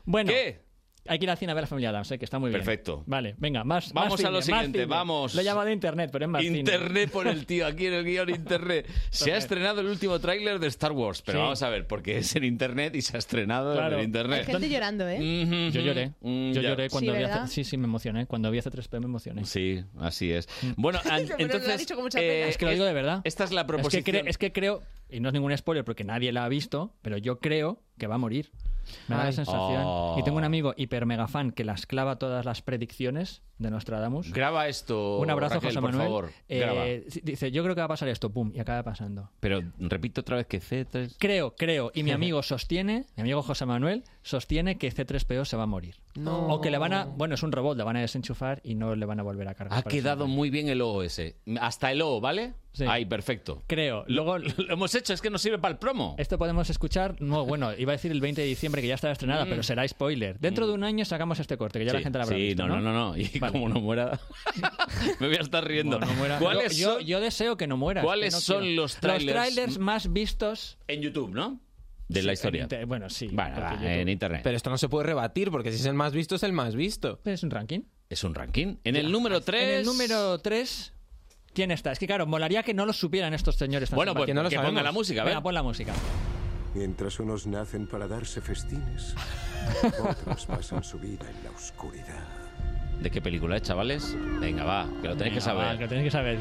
Bueno, 0.04 0.30
¿Qué? 0.32 0.61
Hay 1.08 1.18
que 1.18 1.24
ir 1.24 1.30
al 1.30 1.36
cine 1.36 1.50
a 1.50 1.54
ver 1.56 1.62
la 1.64 1.66
familia 1.68 1.90
Adams, 1.90 2.10
¿eh? 2.12 2.18
que 2.18 2.24
está 2.24 2.38
muy 2.38 2.50
bien. 2.50 2.60
Perfecto. 2.60 3.02
Vale, 3.06 3.34
venga, 3.38 3.64
más. 3.64 3.92
Vamos 3.92 4.12
más 4.20 4.24
a 4.24 4.30
lo 4.30 4.40
siguiente, 4.40 4.80
cine. 4.80 4.86
vamos. 4.86 5.34
Lo 5.34 5.40
he 5.40 5.44
llamado 5.44 5.68
internet, 5.68 6.10
pero 6.12 6.26
es 6.26 6.30
más 6.30 6.42
cine. 6.42 6.60
Internet 6.60 7.10
por 7.10 7.26
el 7.26 7.44
tío, 7.44 7.66
aquí 7.66 7.86
en 7.86 7.94
el 7.94 8.04
guion 8.04 8.30
internet. 8.30 8.86
Se 9.10 9.32
ha 9.32 9.36
estrenado 9.36 9.80
el 9.80 9.88
último 9.88 10.18
tráiler 10.20 10.60
de 10.60 10.68
Star 10.68 10.92
Wars, 10.92 11.20
pero 11.22 11.38
Sí. 11.38 11.42
vamos 11.42 11.62
a 11.62 11.68
ver, 11.70 11.86
porque 11.88 12.18
es 12.18 12.36
en 12.36 12.44
internet 12.44 12.94
y 12.94 13.02
se 13.02 13.16
ha 13.16 13.18
estrenado 13.18 13.74
Claro. 13.74 13.98
en 13.98 14.04
internet. 14.04 14.44
Hay 14.46 14.52
gente 14.52 14.68
llorando, 14.68 15.08
¿eh? 15.08 15.70
Yo 15.72 15.80
lloré. 15.80 16.12
Mm, 16.20 16.52
Yo 16.52 16.60
ya. 16.62 16.68
lloré 16.70 16.88
cuando 16.88 17.12
Sí, 17.12 17.18
vi 17.18 17.24
hace- 17.24 17.52
Sí, 17.52 17.64
sí, 17.64 17.76
me 17.76 17.84
emocioné. 17.86 18.26
Cuando 18.26 18.50
vi 18.52 18.58
hace 18.58 18.70
3P 18.70 19.00
me 19.00 19.06
emocioné. 19.06 19.44
Sí, 19.44 19.82
así 19.98 20.30
es. 20.32 20.48
Bueno, 20.76 21.00
lo 21.04 21.10
ha 21.12 21.18
entonces... 21.18 21.78
dicho 21.78 21.94
con 21.96 22.04
mucha 22.04 22.20
eh. 22.20 22.48
Es 22.48 22.56
que 22.56 22.64
lo 22.64 22.70
digo 22.70 22.84
de 22.84 22.92
verdad. 22.92 23.22
Esta 23.24 23.42
es 23.42 23.50
la 23.50 23.62
Es 23.62 23.66
proposición. 23.66 24.04
que, 24.04 24.12
cre- 24.22 24.28
es 24.28 24.38
que 24.38 24.52
creo, 24.52 24.82
y 25.10 25.18
no 25.18 25.30
es 25.30 25.32
ningún 25.34 25.56
spoiler 25.56 25.84
porque 25.84 26.04
nadie 26.04 26.30
la 26.30 26.44
ha 26.44 26.48
visto, 26.48 26.94
pero 27.02 27.18
yo 27.18 27.40
creo 27.40 27.82
que 27.98 28.06
va 28.06 28.14
a 28.14 28.18
morir. 28.18 28.50
Me 29.08 29.16
da 29.16 29.24
la 29.24 29.32
sensación. 29.32 29.82
Oh. 29.84 30.16
Y 30.18 30.22
tengo 30.24 30.38
un 30.38 30.44
amigo 30.44 30.74
hiper 30.76 31.06
mega 31.06 31.28
fan 31.28 31.50
que 31.52 31.64
las 31.64 31.86
clava 31.86 32.16
todas 32.16 32.44
las 32.44 32.62
predicciones 32.62 33.42
de 33.58 33.70
Nostradamus. 33.70 34.32
Graba 34.32 34.66
esto, 34.68 35.18
Un 35.18 35.30
abrazo, 35.30 35.54
Raquel, 35.54 35.70
José 35.70 35.80
por 35.80 35.90
Manuel. 35.90 36.06
favor. 36.08 36.30
Eh, 36.48 36.58
Graba. 36.58 36.84
dice, 37.22 37.50
yo 37.52 37.62
creo 37.62 37.74
que 37.74 37.80
va 37.80 37.84
a 37.84 37.88
pasar 37.88 38.08
esto, 38.08 38.30
pum, 38.32 38.50
y 38.54 38.58
acaba 38.60 38.82
pasando. 38.82 39.30
Pero 39.40 39.62
repito 39.78 40.22
otra 40.22 40.36
vez 40.36 40.46
que 40.46 40.60
C3... 40.60 41.16
Creo, 41.18 41.54
creo, 41.54 41.92
y 41.94 42.02
mi 42.02 42.10
amigo 42.12 42.42
sostiene, 42.42 43.06
mi 43.16 43.22
amigo 43.22 43.42
José 43.42 43.64
Manuel, 43.66 44.02
sostiene 44.22 44.78
que 44.78 44.92
C3PO 44.92 45.44
se 45.44 45.56
va 45.56 45.62
a 45.64 45.66
morir. 45.66 45.96
No. 46.14 46.46
O 46.48 46.60
que 46.60 46.70
le 46.70 46.76
van 46.78 46.92
a, 46.92 47.04
bueno, 47.06 47.34
es 47.34 47.42
un 47.42 47.52
robot, 47.52 47.76
le 47.76 47.84
van 47.84 47.96
a 47.96 48.00
desenchufar 48.00 48.60
y 48.64 48.74
no 48.74 48.94
le 48.94 49.06
van 49.06 49.18
a 49.20 49.22
volver 49.22 49.48
a 49.48 49.54
cargar. 49.54 49.78
Ha 49.78 49.82
quedado 49.82 50.26
muy 50.26 50.50
bien 50.50 50.68
el 50.68 50.82
O 50.82 51.02
ese. 51.02 51.36
Hasta 51.60 51.90
el 51.90 52.02
O, 52.02 52.20
¿vale? 52.20 52.52
Sí. 52.74 52.84
Ahí, 52.88 53.04
perfecto. 53.04 53.62
Creo. 53.66 54.04
Luego 54.08 54.38
lo 54.38 54.72
hemos 54.72 54.94
hecho, 54.94 55.12
es 55.14 55.20
que 55.22 55.30
nos 55.30 55.40
sirve 55.42 55.58
para 55.58 55.72
el 55.72 55.78
promo. 55.78 56.14
Esto 56.18 56.38
podemos 56.38 56.68
escuchar, 56.70 57.16
no, 57.20 57.44
bueno, 57.46 57.70
iba 57.76 57.92
a 57.92 57.96
decir 57.96 58.10
el 58.12 58.20
20 58.20 58.40
de 58.42 58.46
diciembre 58.46 58.82
que 58.82 58.88
ya 58.88 58.94
estará 58.94 59.12
estrenada, 59.12 59.44
Mm. 59.46 59.48
pero 59.48 59.62
será 59.62 59.86
spoiler. 59.88 60.38
Dentro 60.38 60.66
de 60.66 60.72
un 60.74 60.84
año 60.84 61.04
sacamos 61.04 61.38
este 61.40 61.56
corte, 61.56 61.78
que 61.78 61.86
ya 61.86 61.92
la 61.92 61.98
Sí, 62.00 62.04
gente 62.04 62.18
la 62.18 62.24
habrá 62.24 62.36
sí, 62.36 62.42
visto. 62.42 62.66
no, 62.66 62.80
no, 62.80 62.92
no, 62.92 62.92
no. 63.10 63.16
Y 63.16 63.38
Vale. 63.38 63.52
como 63.52 63.68
no 63.68 63.80
muera, 63.80 64.18
me 65.20 65.26
voy 65.28 65.36
a 65.36 65.40
estar 65.40 65.66
riendo. 65.66 65.98
No 65.98 66.06
muera- 66.14 66.38
¿Cuáles 66.38 66.76
yo, 66.76 66.94
son 66.94 67.02
yo 67.04 67.20
deseo 67.20 67.56
que 67.56 67.66
no 67.66 67.76
muera. 67.76 68.02
¿Cuáles 68.02 68.34
no 68.34 68.40
son 68.40 68.60
quiero. 68.62 68.82
los 68.82 68.96
trailers? 68.96 69.24
Los 69.24 69.34
trailers 69.54 69.78
más 69.78 70.12
vistos 70.12 70.78
en 70.88 71.00
YouTube, 71.02 71.30
¿no? 71.34 71.60
De 72.08 72.20
Sí, 72.20 72.26
la 72.26 72.32
en 72.32 72.34
historia. 72.34 72.62
inter- 72.64 72.86
bueno, 72.86 73.08
sí. 73.08 73.28
Bueno, 73.32 73.60
va, 73.60 73.72
YouTube- 73.74 73.86
en 73.86 74.08
internet. 74.08 74.40
Pero 74.44 74.56
esto 74.56 74.70
no 74.70 74.76
se 74.78 74.88
puede 74.88 75.06
rebatir, 75.06 75.50
porque 75.50 75.70
si 75.70 75.76
es 75.78 75.86
el 75.86 75.94
más 75.94 76.12
visto, 76.12 76.34
es 76.34 76.42
el 76.42 76.52
más 76.52 76.74
visto. 76.74 77.20
Pero 77.22 77.34
es 77.34 77.42
un 77.42 77.50
ranking. 77.50 77.80
Es 78.10 78.24
un 78.24 78.34
ranking. 78.34 78.76
En 78.84 78.96
el 78.96 79.10
número 79.10 79.40
3. 79.40 79.62
En 79.62 79.68
el 79.80 79.84
número 79.86 80.38
3, 80.38 80.92
¿quién 81.54 81.70
está? 81.70 81.92
Es 81.92 81.98
que 81.98 82.06
claro, 82.06 82.26
molaría 82.26 82.62
que 82.62 82.74
no 82.74 82.84
lo 82.84 82.92
supieran 82.92 83.32
estos 83.32 83.56
señores. 83.56 83.88
tan 83.90 83.96
Bueno, 83.96 84.12
pues 84.14 84.26
simpáticos. 84.26 84.50
que 84.62 84.66
ponga 84.66 84.82
la 84.82 84.92
música, 84.92 85.22
a 85.22 85.24
ver. 85.24 85.32
Venga, 85.32 85.42
pon 85.42 85.54
la 85.54 85.62
música. 85.62 85.92
Mientras 86.74 87.18
unos 87.20 87.46
nacen 87.46 87.86
para 87.86 88.06
darse 88.06 88.40
festines, 88.40 89.14
otros 90.10 90.46
pasan 90.46 90.82
su 90.84 90.98
vida 90.98 91.26
en 91.28 91.44
la 91.44 91.50
oscuridad. 91.50 92.26
¿De 93.00 93.10
qué 93.10 93.20
película 93.22 93.56
es, 93.56 93.62
chavales? 93.62 94.14
Venga, 94.40 94.64
va, 94.64 94.86
que 95.00 95.08
lo 95.08 95.16
tenéis 95.16 95.34
que 95.34 95.40
Venga, 95.40 95.52
va, 95.54 95.62
saber. 95.64 95.76
que 95.78 95.82
lo 95.84 95.88
tenéis 95.88 96.04
que 96.06 96.10
saber. 96.10 96.40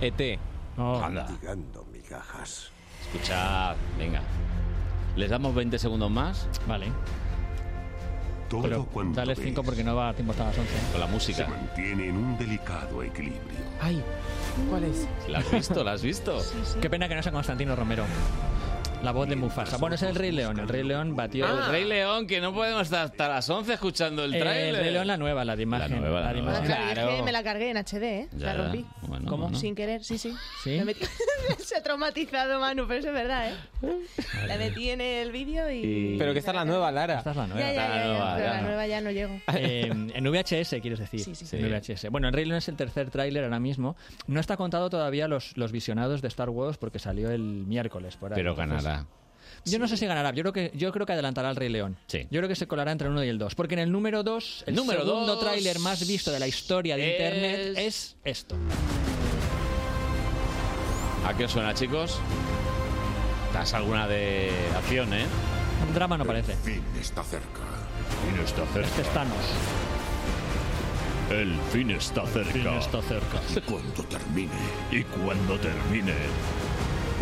ET. 0.00 0.38
No. 0.76 1.04
Anda, 1.04 1.26
migajas. 1.92 2.70
escuchad, 3.12 3.76
venga. 3.98 4.22
¿Les 5.16 5.30
damos 5.30 5.54
20 5.54 5.78
segundos 5.78 6.10
más? 6.10 6.48
Vale. 6.66 6.86
Todo 8.48 8.62
Pero 8.62 8.84
cuanto 8.86 9.16
dale 9.16 9.34
ves 9.34 9.44
5 9.44 9.62
porque 9.62 9.82
no 9.82 9.94
va 9.96 10.10
a 10.10 10.14
tiempo 10.14 10.32
hasta 10.32 10.44
las 10.46 10.58
11. 10.58 10.70
Con 10.92 11.00
la 11.00 11.06
se 11.06 11.12
música. 11.12 11.46
mantiene 11.48 12.08
en 12.08 12.16
un 12.16 12.36
delicado 12.38 13.02
equilibrio. 13.02 13.40
Ay, 13.80 14.02
¿cuál 14.68 14.84
es? 14.84 15.08
¿La 15.28 15.38
has 15.38 15.50
visto? 15.50 15.82
¿La 15.84 15.92
has 15.92 16.02
visto? 16.02 16.38
Qué 16.80 16.90
pena 16.90 17.08
que 17.08 17.14
no 17.14 17.22
sea 17.22 17.32
Constantino 17.32 17.74
Romero. 17.74 18.04
La 19.04 19.12
voz 19.12 19.28
de 19.28 19.36
Mufasa. 19.36 19.76
Bueno, 19.76 19.96
es 19.96 20.02
el 20.02 20.14
Rey 20.14 20.32
León. 20.32 20.58
El 20.58 20.66
Rey 20.68 20.82
León 20.82 21.14
batió. 21.14 21.46
El 21.46 21.66
Rey 21.70 21.84
León, 21.84 22.26
que 22.26 22.40
no 22.40 22.54
podemos 22.54 22.82
estar 22.82 23.04
hasta 23.06 23.28
las 23.28 23.48
11 23.50 23.74
escuchando 23.74 24.24
el 24.24 24.30
tráiler. 24.32 24.74
el 24.74 24.76
Rey 24.76 24.90
León, 24.92 25.06
la 25.06 25.16
nueva, 25.18 25.44
la 25.44 25.54
de 25.56 25.62
imagen. 25.62 26.00
nueva, 26.00 26.20
la 26.20 26.32
de 26.32 26.40
nueva. 26.40 26.58
imagen. 26.58 26.66
Claro, 26.66 27.10
y 27.10 27.12
es 27.12 27.16
que 27.18 27.22
me 27.22 27.32
la 27.32 27.42
cargué 27.42 27.70
en 27.70 27.76
HD, 27.76 28.02
¿eh? 28.02 28.28
Ya, 28.32 28.46
la 28.46 28.64
rompí. 28.64 28.86
Bueno, 29.02 29.28
¿Cómo? 29.28 29.42
bueno. 29.44 29.58
Sin 29.58 29.74
querer, 29.74 30.02
sí, 30.02 30.16
sí. 30.16 30.34
¿Sí? 30.62 30.76
La 30.78 30.84
metí- 30.84 31.06
Se 31.58 31.76
ha 31.76 31.82
traumatizado 31.82 32.58
Manu, 32.58 32.86
pero 32.88 33.00
eso 33.00 33.08
es 33.08 33.14
verdad, 33.14 33.50
¿eh? 33.50 33.54
La 34.46 34.56
metí 34.56 34.88
en 34.88 35.02
el 35.02 35.30
vídeo 35.30 35.70
y... 35.70 36.16
Pero 36.18 36.32
que 36.32 36.38
esta 36.38 36.52
es 36.52 36.56
la 36.56 36.64
nueva, 36.64 36.90
Lara. 36.90 37.18
Esta 37.18 37.32
es 37.32 37.36
la 37.36 37.46
nueva. 37.46 37.60
Ya, 37.60 37.72
ya, 37.74 37.82
Está 37.82 37.88
la 37.88 37.96
ya, 37.96 38.02
ya, 38.02 38.08
nueva, 38.08 38.34
pero 38.36 38.46
ya 38.46 38.52
la 38.54 38.62
nueva 38.62 38.86
ya 38.86 39.00
no 39.02 39.10
llego. 39.10 39.40
Eh, 39.54 39.86
en 40.14 40.24
VHS, 40.30 40.80
quieres 40.80 40.98
decir. 40.98 41.20
Sí, 41.20 41.34
sí, 41.34 41.44
sí. 41.46 41.56
En 41.58 41.70
VHS. 41.70 42.08
Bueno, 42.10 42.28
el 42.28 42.34
Rey 42.34 42.44
León 42.46 42.58
es 42.58 42.68
el 42.68 42.76
tercer 42.76 43.10
tráiler 43.10 43.44
ahora 43.44 43.60
mismo. 43.60 43.96
No 44.26 44.40
está 44.40 44.56
contado 44.56 44.88
todavía 44.90 45.28
los, 45.28 45.56
los 45.56 45.70
visionados 45.72 46.22
de 46.22 46.28
Star 46.28 46.48
Wars 46.50 46.78
porque 46.78 46.98
salió 46.98 47.30
el 47.30 47.42
miércoles 47.42 48.16
por 48.16 48.32
ahí. 48.32 48.36
Pero 48.36 48.50
Entonces, 48.50 48.84
ganará. 48.96 49.08
Yo 49.66 49.78
no 49.78 49.88
sé 49.88 49.96
si 49.96 50.06
ganará. 50.06 50.30
Yo 50.32 50.42
creo 50.42 50.52
que 50.52 50.72
yo 50.76 50.92
creo 50.92 51.06
que 51.06 51.12
adelantará 51.14 51.48
al 51.48 51.56
Rey 51.56 51.70
León. 51.70 51.96
Sí. 52.06 52.26
Yo 52.30 52.40
creo 52.40 52.48
que 52.48 52.54
se 52.56 52.66
colará 52.66 52.92
entre 52.92 53.06
el 53.08 53.12
1 53.14 53.24
y 53.24 53.28
el 53.28 53.38
2. 53.38 53.54
Porque 53.54 53.72
en 53.74 53.80
el 53.80 53.90
número 53.92 54.22
2, 54.22 54.64
el 54.66 54.74
Número 54.74 55.04
segundo 55.04 55.36
dos 55.36 55.40
tráiler 55.42 55.78
más 55.78 56.06
visto 56.06 56.30
de 56.30 56.38
la 56.38 56.46
historia 56.46 56.96
de 56.96 57.06
es- 57.06 57.12
Internet 57.12 57.74
es 57.78 58.16
esto. 58.24 58.56
¿A 61.26 61.34
qué 61.34 61.44
os 61.46 61.52
suena, 61.52 61.72
chicos? 61.74 62.18
¿Das 63.54 63.72
alguna 63.72 64.06
de 64.06 64.50
acción, 64.76 65.14
eh? 65.14 65.24
Un 65.88 65.94
drama 65.94 66.18
no 66.18 66.24
parece. 66.26 66.54
Fin 66.56 66.82
está 67.00 67.22
cerca. 67.22 67.60
fin 68.26 68.40
está 68.44 68.62
Este 68.80 69.00
es 69.02 69.08
Thanos. 69.14 69.36
El 71.30 71.58
fin 71.72 71.90
está 71.92 72.26
cerca. 72.26 72.82
cerca. 72.82 73.40
Y 73.56 73.60
cuando 73.62 74.02
termine, 74.04 74.50
Y 74.90 75.02
cuando 75.04 75.58
termine. 75.58 76.12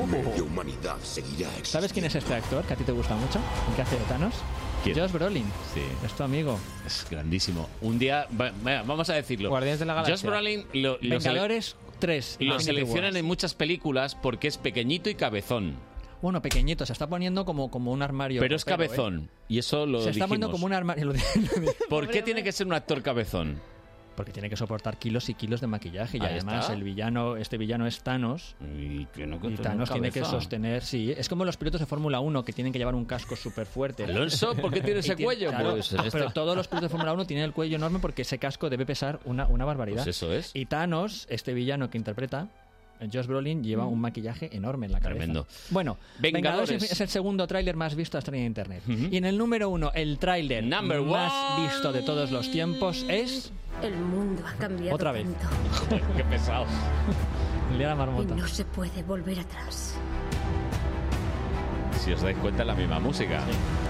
Media 0.07 0.43
humanidad 0.43 0.97
seguirá 1.03 1.49
existiendo. 1.49 1.65
¿Sabes 1.67 1.93
quién 1.93 2.05
es 2.05 2.15
este 2.15 2.35
actor 2.35 2.65
que 2.65 2.75
a 2.75 2.77
ti 2.77 2.85
te 2.85 2.93
gusta 2.93 3.15
mucho? 3.17 3.39
¿El 3.71 3.77
que 3.77 3.83
hace 3.83 3.97
de 3.99 4.05
Thanos? 4.05 4.35
¿Quién? 4.85 4.99
Josh 4.99 5.13
Brolin. 5.13 5.45
Sí. 5.75 5.81
Es 6.05 6.13
tu 6.13 6.23
amigo. 6.25 6.59
Es 6.87 7.07
grandísimo. 7.09 7.69
Un 7.81 7.99
día, 7.99 8.27
vamos 8.31 9.09
a 9.11 9.15
decirlo. 9.15 9.49
Guardianes 9.49 9.79
de 9.81 9.87
la 9.87 9.95
Galaxia. 9.95 10.17
Josh 10.17 10.25
Brolin 10.27 10.65
lo, 10.73 10.99
Vengadores 11.01 11.77
3. 12.01 12.39
lo 12.41 12.59
seleccionan 12.61 13.17
en 13.17 13.25
muchas 13.25 13.55
películas 13.55 14.15
porque 14.17 14.49
es 14.49 14.59
pequeñito 14.59 15.09
y 15.09 15.15
cabezón. 15.15 15.77
Bueno, 16.21 16.41
pequeñito, 16.41 16.87
se 16.87 16.93
está 16.93 17.09
poniendo 17.09 17.45
como, 17.45 17.71
como 17.71 17.91
un 17.93 18.01
armario. 18.03 18.41
Pero 18.41 18.55
es 18.57 18.63
ropero, 18.65 18.77
cabezón. 18.89 19.29
Y 19.49 19.59
eso 19.59 19.85
¿eh? 19.85 19.87
lo 19.89 20.01
Se 20.03 20.11
está 20.11 20.27
poniendo 20.29 20.51
como 20.53 20.67
un 20.67 20.73
armario. 20.73 21.07
lo- 21.07 21.15
¿Por 21.89 22.09
qué 22.09 22.23
tiene 22.23 22.43
que 22.45 22.53
ser 22.53 22.67
un 22.67 22.73
actor 22.75 23.03
cabezón? 23.03 23.61
Porque 24.15 24.33
tiene 24.33 24.51
que 24.51 24.57
soportar 24.57 24.99
kilos 24.99 25.29
y 25.29 25.35
kilos 25.35 25.61
de 25.61 25.67
maquillaje. 25.67 26.19
Y 26.19 26.21
además 26.21 26.63
está. 26.63 26.73
el 26.75 26.83
villano, 26.83 27.37
este 27.37 27.59
villano 27.59 27.87
es 27.87 28.01
Thanos. 28.03 28.57
Y, 28.77 29.07
que 29.07 29.27
no 29.27 29.41
Y 29.43 29.55
Thanos 29.55 29.91
tiene 29.91 30.11
que 30.11 30.25
sostener, 30.25 30.83
sí. 30.83 31.13
Es 31.17 31.29
como 31.29 31.45
los 31.45 31.57
pilotos 31.57 31.81
de 31.81 31.87
Fórmula 31.87 32.21
1 32.21 32.45
que 32.45 32.53
tienen 32.53 32.73
que 32.73 32.79
llevar 32.79 32.95
un 32.95 33.05
casco 33.05 33.37
súper 33.37 33.67
fuerte. 33.67 34.05
Alonso, 34.05 34.55
¿por 34.55 34.73
qué 34.73 34.81
tiene 34.81 35.01
ese 35.01 35.17
cuello? 35.17 35.51
Claro, 35.51 35.73
Pues, 35.73 35.95
ah, 35.95 36.05
pero 36.11 36.31
todos 36.31 36.57
los 36.57 36.69
pilotos 36.69 36.91
de 36.91 36.93
Fórmula 36.93 37.13
1 37.13 37.27
tienen 37.27 37.45
el 37.45 37.53
cuello 37.53 37.77
enorme 37.77 37.99
porque 37.99 38.23
ese 38.23 38.39
casco 38.39 38.71
debe 38.71 38.87
pesar 38.87 39.21
una, 39.25 39.47
una 39.47 39.65
barbaridad. 39.65 40.05
Pues 40.05 40.17
eso 40.17 40.33
es. 40.33 40.51
Y 40.55 40.67
Thanos, 40.67 41.27
este 41.29 41.55
villano 41.55 41.91
que 41.91 41.99
interpreta, 41.99 42.49
Josh 43.11 43.27
Brolin, 43.27 43.63
lleva 43.63 43.87
un 43.87 44.01
maquillaje 44.01 44.55
enorme 44.55 44.87
en 44.87 44.93
la 44.93 45.01
cabeza. 45.01 45.19
Tremendo. 45.19 45.47
Bueno, 45.71 45.99
Vengadores. 46.19 46.69
Vengadores 46.71 46.93
es 46.93 47.01
el 47.01 47.09
segundo 47.09 47.47
tráiler 47.47 47.77
más 47.77 47.95
visto 47.95 48.19
hasta 48.19 48.31
en 48.35 48.45
internet. 48.45 48.83
Y 48.87 49.17
en 49.17 49.25
el 49.25 49.39
número 49.39 49.69
uno, 49.71 49.91
el 49.95 50.19
tráiler 50.19 50.65
Number 50.65 51.01
más 51.03 51.33
one. 51.33 51.67
visto 51.69 51.93
de 51.93 52.03
todos 52.03 52.31
los 52.31 52.51
tiempos 52.51 53.05
es 53.09 53.53
El 53.83 53.95
mundo 53.97 54.43
ha 54.47 54.53
cambiado 54.59 54.95
Otra 54.95 55.13
vez. 55.13 55.27
tanto 55.89 56.07
qué 56.17 56.25
pesado. 56.25 56.67
la 57.79 57.93
y 57.93 57.97
marmota. 57.97 58.35
no 58.35 58.47
se 58.47 58.65
puede 58.65 59.03
volver 59.03 59.41
atrás. 59.41 59.97
Si 62.01 62.13
os 62.13 62.21
dais 62.21 62.37
cuenta, 62.39 62.65
la 62.65 62.75
misma 62.75 62.99
música. 62.99 63.43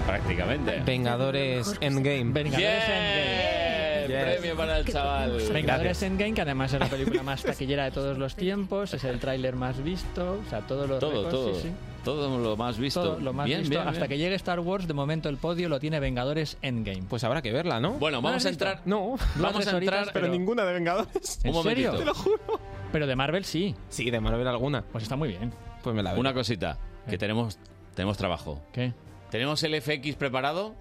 Prácticamente. 0.06 0.80
Vengadores 0.84 1.74
Endgame. 1.80 2.24
Vengadores 2.32 2.84
Endgame. 2.89 3.72
Premio 4.20 4.56
para 4.56 4.78
el 4.78 4.84
chaval. 4.86 5.39
Vengadores 5.52 6.02
Endgame, 6.02 6.34
que 6.34 6.40
además 6.43 6.72
es 6.72 6.80
la 6.80 6.86
película 6.89 7.22
más 7.22 7.43
taquillera 7.43 7.84
de 7.84 7.90
todos 7.90 8.18
los 8.18 8.34
tiempos, 8.36 8.93
es 8.94 9.05
el 9.05 9.18
tráiler 9.18 9.56
más 9.56 9.82
visto, 9.82 10.40
o 10.47 10.51
sea, 10.51 10.60
todos 10.60 10.89
los 10.89 10.98
Todo, 11.01 11.10
récords, 11.10 11.30
todo. 11.30 11.55
sí, 11.55 11.60
sí. 11.62 11.70
Todo 12.05 12.36
lo 12.39 12.56
más 12.56 12.78
visto. 12.78 13.01
Todo 13.01 13.20
lo 13.20 13.32
más 13.32 13.47
bien, 13.47 13.60
visto. 13.60 13.70
bien, 13.76 13.82
Hasta 13.86 13.98
bien. 14.01 14.09
que 14.09 14.18
llegue 14.18 14.34
Star 14.34 14.59
Wars, 14.59 14.89
de 14.89 14.94
momento 14.94 15.28
el 15.28 15.36
podio 15.36 15.68
lo 15.68 15.78
tiene 15.78 16.01
Vengadores 16.01 16.59
Endgame. 16.60 17.05
Pues 17.09 17.22
habrá 17.22 17.43
que 17.43 17.52
verla, 17.52 17.78
¿no? 17.78 17.93
Bueno, 17.93 18.18
¿No 18.18 18.22
vamos 18.22 18.44
a 18.44 18.48
visto? 18.48 18.64
entrar. 18.64 18.82
No, 18.86 19.16
Vamos 19.36 19.55
a 19.55 19.59
entrar. 19.59 19.76
horitas, 19.76 20.09
pero 20.12 20.26
pero- 20.26 20.28
ninguna 20.32 20.64
de 20.64 20.72
Vengadores. 20.72 21.40
¿En 21.44 21.55
Un 21.55 21.62
serio? 21.62 21.93
Te 21.97 22.05
lo 22.05 22.14
juro. 22.14 22.60
Pero 22.90 23.06
de 23.06 23.14
Marvel 23.14 23.44
sí. 23.44 23.74
Sí, 23.89 24.10
de 24.10 24.20
Marvel 24.20 24.47
alguna. 24.48 24.82
Pues 24.82 25.05
está 25.05 25.14
muy 25.14 25.28
bien. 25.28 25.52
Pues 25.84 25.94
me 25.94 26.02
la 26.02 26.10
veo. 26.12 26.20
Una 26.20 26.34
cosita, 26.34 26.76
que 27.09 27.14
Eh. 27.14 27.18
tenemos, 27.18 27.59
tenemos 27.94 28.18
trabajo. 28.18 28.60
¿Qué? 28.72 28.93
Tenemos 29.30 29.62
el 29.62 29.80
FX 29.80 30.16
preparado. 30.16 30.74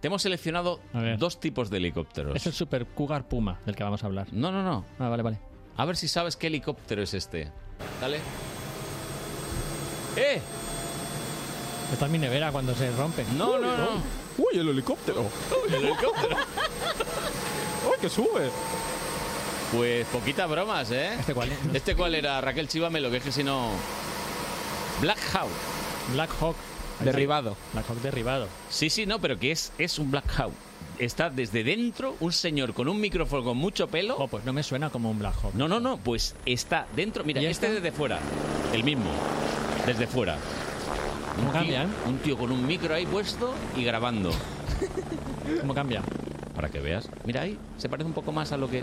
Te 0.00 0.06
hemos 0.06 0.22
seleccionado 0.22 0.80
dos 1.18 1.40
tipos 1.40 1.70
de 1.70 1.78
helicópteros. 1.78 2.36
Es 2.36 2.46
el 2.46 2.52
Super 2.52 2.86
Cougar 2.86 3.26
Puma 3.28 3.60
del 3.66 3.74
que 3.74 3.82
vamos 3.82 4.02
a 4.04 4.06
hablar. 4.06 4.28
No, 4.32 4.52
no, 4.52 4.62
no. 4.62 4.84
Ah, 4.98 5.08
vale, 5.08 5.22
vale. 5.22 5.38
A 5.76 5.84
ver 5.84 5.96
si 5.96 6.06
sabes 6.08 6.36
qué 6.36 6.46
helicóptero 6.48 7.02
es 7.02 7.14
este. 7.14 7.50
Dale. 8.00 8.18
¡Eh! 10.16 10.40
Está 11.92 12.06
en 12.06 12.12
mi 12.12 12.18
nevera 12.18 12.52
cuando 12.52 12.74
se 12.74 12.90
rompe. 12.96 13.24
No, 13.36 13.58
no, 13.58 13.76
no. 13.76 13.88
Uy, 14.38 14.58
el 14.58 14.68
helicóptero. 14.68 15.26
El 15.68 15.74
helicóptero. 15.74 16.36
Uy, 17.88 17.96
que 18.00 18.08
sube. 18.08 18.50
Pues 19.72 20.06
poquitas 20.06 20.48
bromas, 20.48 20.90
¿eh? 20.92 21.14
¿Este 21.18 21.34
cuál 21.34 21.50
es? 21.52 21.58
¿Este 21.74 21.96
cuál 21.96 22.14
era? 22.14 22.40
Raquel 22.40 22.68
Chívamelo, 22.68 23.10
que 23.10 23.18
es 23.18 23.22
que 23.24 23.32
si 23.32 23.42
no... 23.44 23.70
Black 25.00 25.18
Hawk. 25.34 25.50
Black 26.12 26.30
Hawk. 26.40 26.56
Derribado. 27.04 27.56
Black 27.72 27.88
Hawk 27.88 28.00
derribado. 28.02 28.48
Sí, 28.70 28.90
sí, 28.90 29.06
no, 29.06 29.18
pero 29.20 29.38
que 29.38 29.52
es, 29.52 29.72
es 29.78 29.98
un 29.98 30.10
Black 30.10 30.26
Hawk. 30.38 30.52
Está 30.98 31.30
desde 31.30 31.62
dentro 31.62 32.16
un 32.18 32.32
señor 32.32 32.74
con 32.74 32.88
un 32.88 33.00
micrófono 33.00 33.44
con 33.44 33.56
mucho 33.56 33.86
pelo. 33.86 34.16
Oh, 34.18 34.26
pues 34.26 34.44
no 34.44 34.52
me 34.52 34.62
suena 34.64 34.90
como 34.90 35.10
un 35.10 35.18
Black 35.20 35.34
Hawk. 35.42 35.54
No, 35.54 35.68
no, 35.68 35.78
no, 35.78 35.96
pues 35.98 36.34
está 36.44 36.86
dentro. 36.96 37.22
Mira, 37.24 37.40
¿Y 37.40 37.46
este 37.46 37.66
este? 37.68 37.80
desde 37.80 37.96
fuera. 37.96 38.18
El 38.72 38.82
mismo. 38.82 39.10
Desde 39.86 40.06
fuera. 40.08 40.36
¿Cómo 41.36 41.46
Un 41.48 41.52
tío- 41.52 41.60
cambian? 41.60 41.94
Un 42.06 42.18
tío 42.18 42.36
con 42.36 42.50
un 42.50 42.66
micro 42.66 42.92
ahí 42.94 43.06
puesto 43.06 43.54
y 43.76 43.84
grabando. 43.84 44.32
¿Cómo 45.60 45.72
cambia? 45.74 46.02
Para 46.56 46.68
que 46.68 46.80
veas. 46.80 47.08
Mira 47.24 47.42
ahí, 47.42 47.56
se 47.76 47.88
parece 47.88 48.08
un 48.08 48.14
poco 48.14 48.32
más 48.32 48.50
a 48.50 48.56
lo 48.56 48.68
que... 48.68 48.82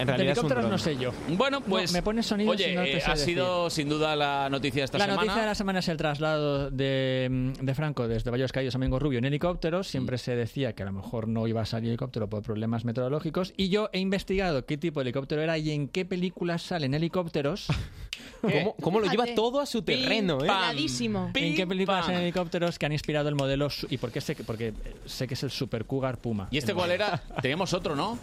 En 0.00 0.06
De 0.06 0.12
realidad 0.12 0.32
es 0.32 0.38
un 0.38 0.44
helicópteros 0.46 0.62
dron. 0.64 0.70
no 0.72 0.78
sé 0.78 0.96
yo. 0.96 1.12
Bueno, 1.36 1.60
pues... 1.60 1.92
me 1.92 2.02
pones 2.02 2.26
sonidos 2.26 2.54
Oye, 2.56 2.72
y 2.72 2.74
no 2.76 2.82
te 2.82 2.96
eh, 2.96 3.00
sé 3.00 3.06
ha 3.06 3.14
decir. 3.14 3.26
sido 3.34 3.70
sin 3.70 3.88
duda 3.88 4.16
la 4.16 4.48
noticia 4.50 4.80
de 4.80 4.84
esta 4.86 4.98
la 4.98 5.04
semana. 5.04 5.22
noticia 5.22 5.40
de 5.42 5.46
la 5.46 5.54
semana 5.54 5.78
es 5.80 5.88
el 5.88 5.96
traslado 5.96 6.70
de, 6.70 7.28
mm, 7.30 7.64
de 7.64 7.74
Franco 7.74 8.08
desde 8.08 8.30
Valles 8.30 8.52
Caídos 8.52 8.74
a 8.74 8.78
Mengo 8.78 8.98
Rubio 8.98 9.18
en 9.18 9.24
helicóptero. 9.26 9.82
Siempre 9.84 10.18
se 10.18 10.34
decía 10.36 10.72
que 10.74 10.82
a 10.82 10.86
lo 10.86 10.92
mejor 10.92 11.28
no 11.28 11.46
iba 11.46 11.60
a 11.60 11.66
salir 11.66 11.88
helicóptero 11.90 12.28
por 12.28 12.42
problemas 12.42 12.84
meteorológicos. 12.84 13.52
Y 13.56 13.68
yo 13.68 13.90
he 13.92 13.98
investigado 13.98 14.64
qué 14.66 14.76
tipo 14.78 15.00
de 15.00 15.04
helicóptero 15.04 15.42
era 15.42 15.58
y 15.58 15.70
en 15.70 15.88
qué 15.88 16.04
películas 16.04 16.62
salen 16.62 16.94
helicópteros. 16.94 17.66
¿Cómo, 18.40 18.74
cómo 18.80 19.00
lo 19.00 19.06
lleva 19.06 19.26
todo 19.34 19.60
a 19.60 19.66
su 19.66 19.82
terreno, 19.82 20.38
eh? 20.38 20.46
Peladísimo. 20.46 21.30
¿En 21.34 21.54
qué 21.54 21.66
películas 21.66 22.00
pam. 22.00 22.06
salen 22.06 22.22
helicópteros 22.22 22.78
que 22.78 22.86
han 22.86 22.92
inspirado 22.92 23.28
el 23.28 23.34
modelo? 23.34 23.68
¿Y 23.90 23.98
por 23.98 24.10
qué 24.10 24.22
sé 24.22 24.34
que, 24.34 24.44
porque 24.44 24.72
sé 25.04 25.28
que 25.28 25.34
es 25.34 25.42
el 25.42 25.50
Super 25.50 25.84
Cougar 25.84 26.16
Puma? 26.16 26.48
¿Y 26.50 26.56
este 26.56 26.72
cuál 26.72 26.90
era? 26.90 27.22
Teníamos 27.42 27.74
otro, 27.74 27.94
¿no? 27.94 28.18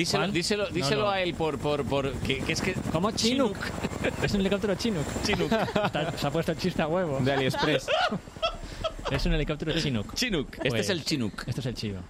Díselo, 0.00 0.22
¿Cuál? 0.24 0.32
díselo, 0.32 0.64
No, 0.68 0.70
díselo 0.74 1.02
no. 1.02 1.10
a 1.10 1.20
él 1.20 1.34
por, 1.34 1.58
por, 1.58 1.84
por 1.84 2.12
que, 2.20 2.38
que 2.38 2.52
es 2.52 2.60
que 2.62 2.74
¿Cómo? 2.92 3.10
Chinook. 3.10 3.56
es 4.22 4.32
un 4.32 4.40
helicóptero 4.40 4.74
Chinook. 4.74 5.04
Chinook. 5.24 5.52
Está- 5.84 6.16
se 6.16 6.26
ha 6.26 6.30
puesto 6.30 6.52
el 6.52 6.58
chiste 6.58 6.80
a 6.82 6.86
huevo. 6.88 7.18
De 7.20 7.32
AliExpress. 7.32 7.86
Es 9.10 9.26
un 9.26 9.34
helicóptero 9.34 9.72
Chinook. 9.78 10.14
Chinook. 10.14 10.48
Este 10.54 10.68
Pues, 10.70 10.80
es 10.82 10.90
el 10.90 11.04
Chinook. 11.04 11.44
Este 11.46 11.60
es 11.60 11.66
el 11.66 11.74
chido. 11.74 12.00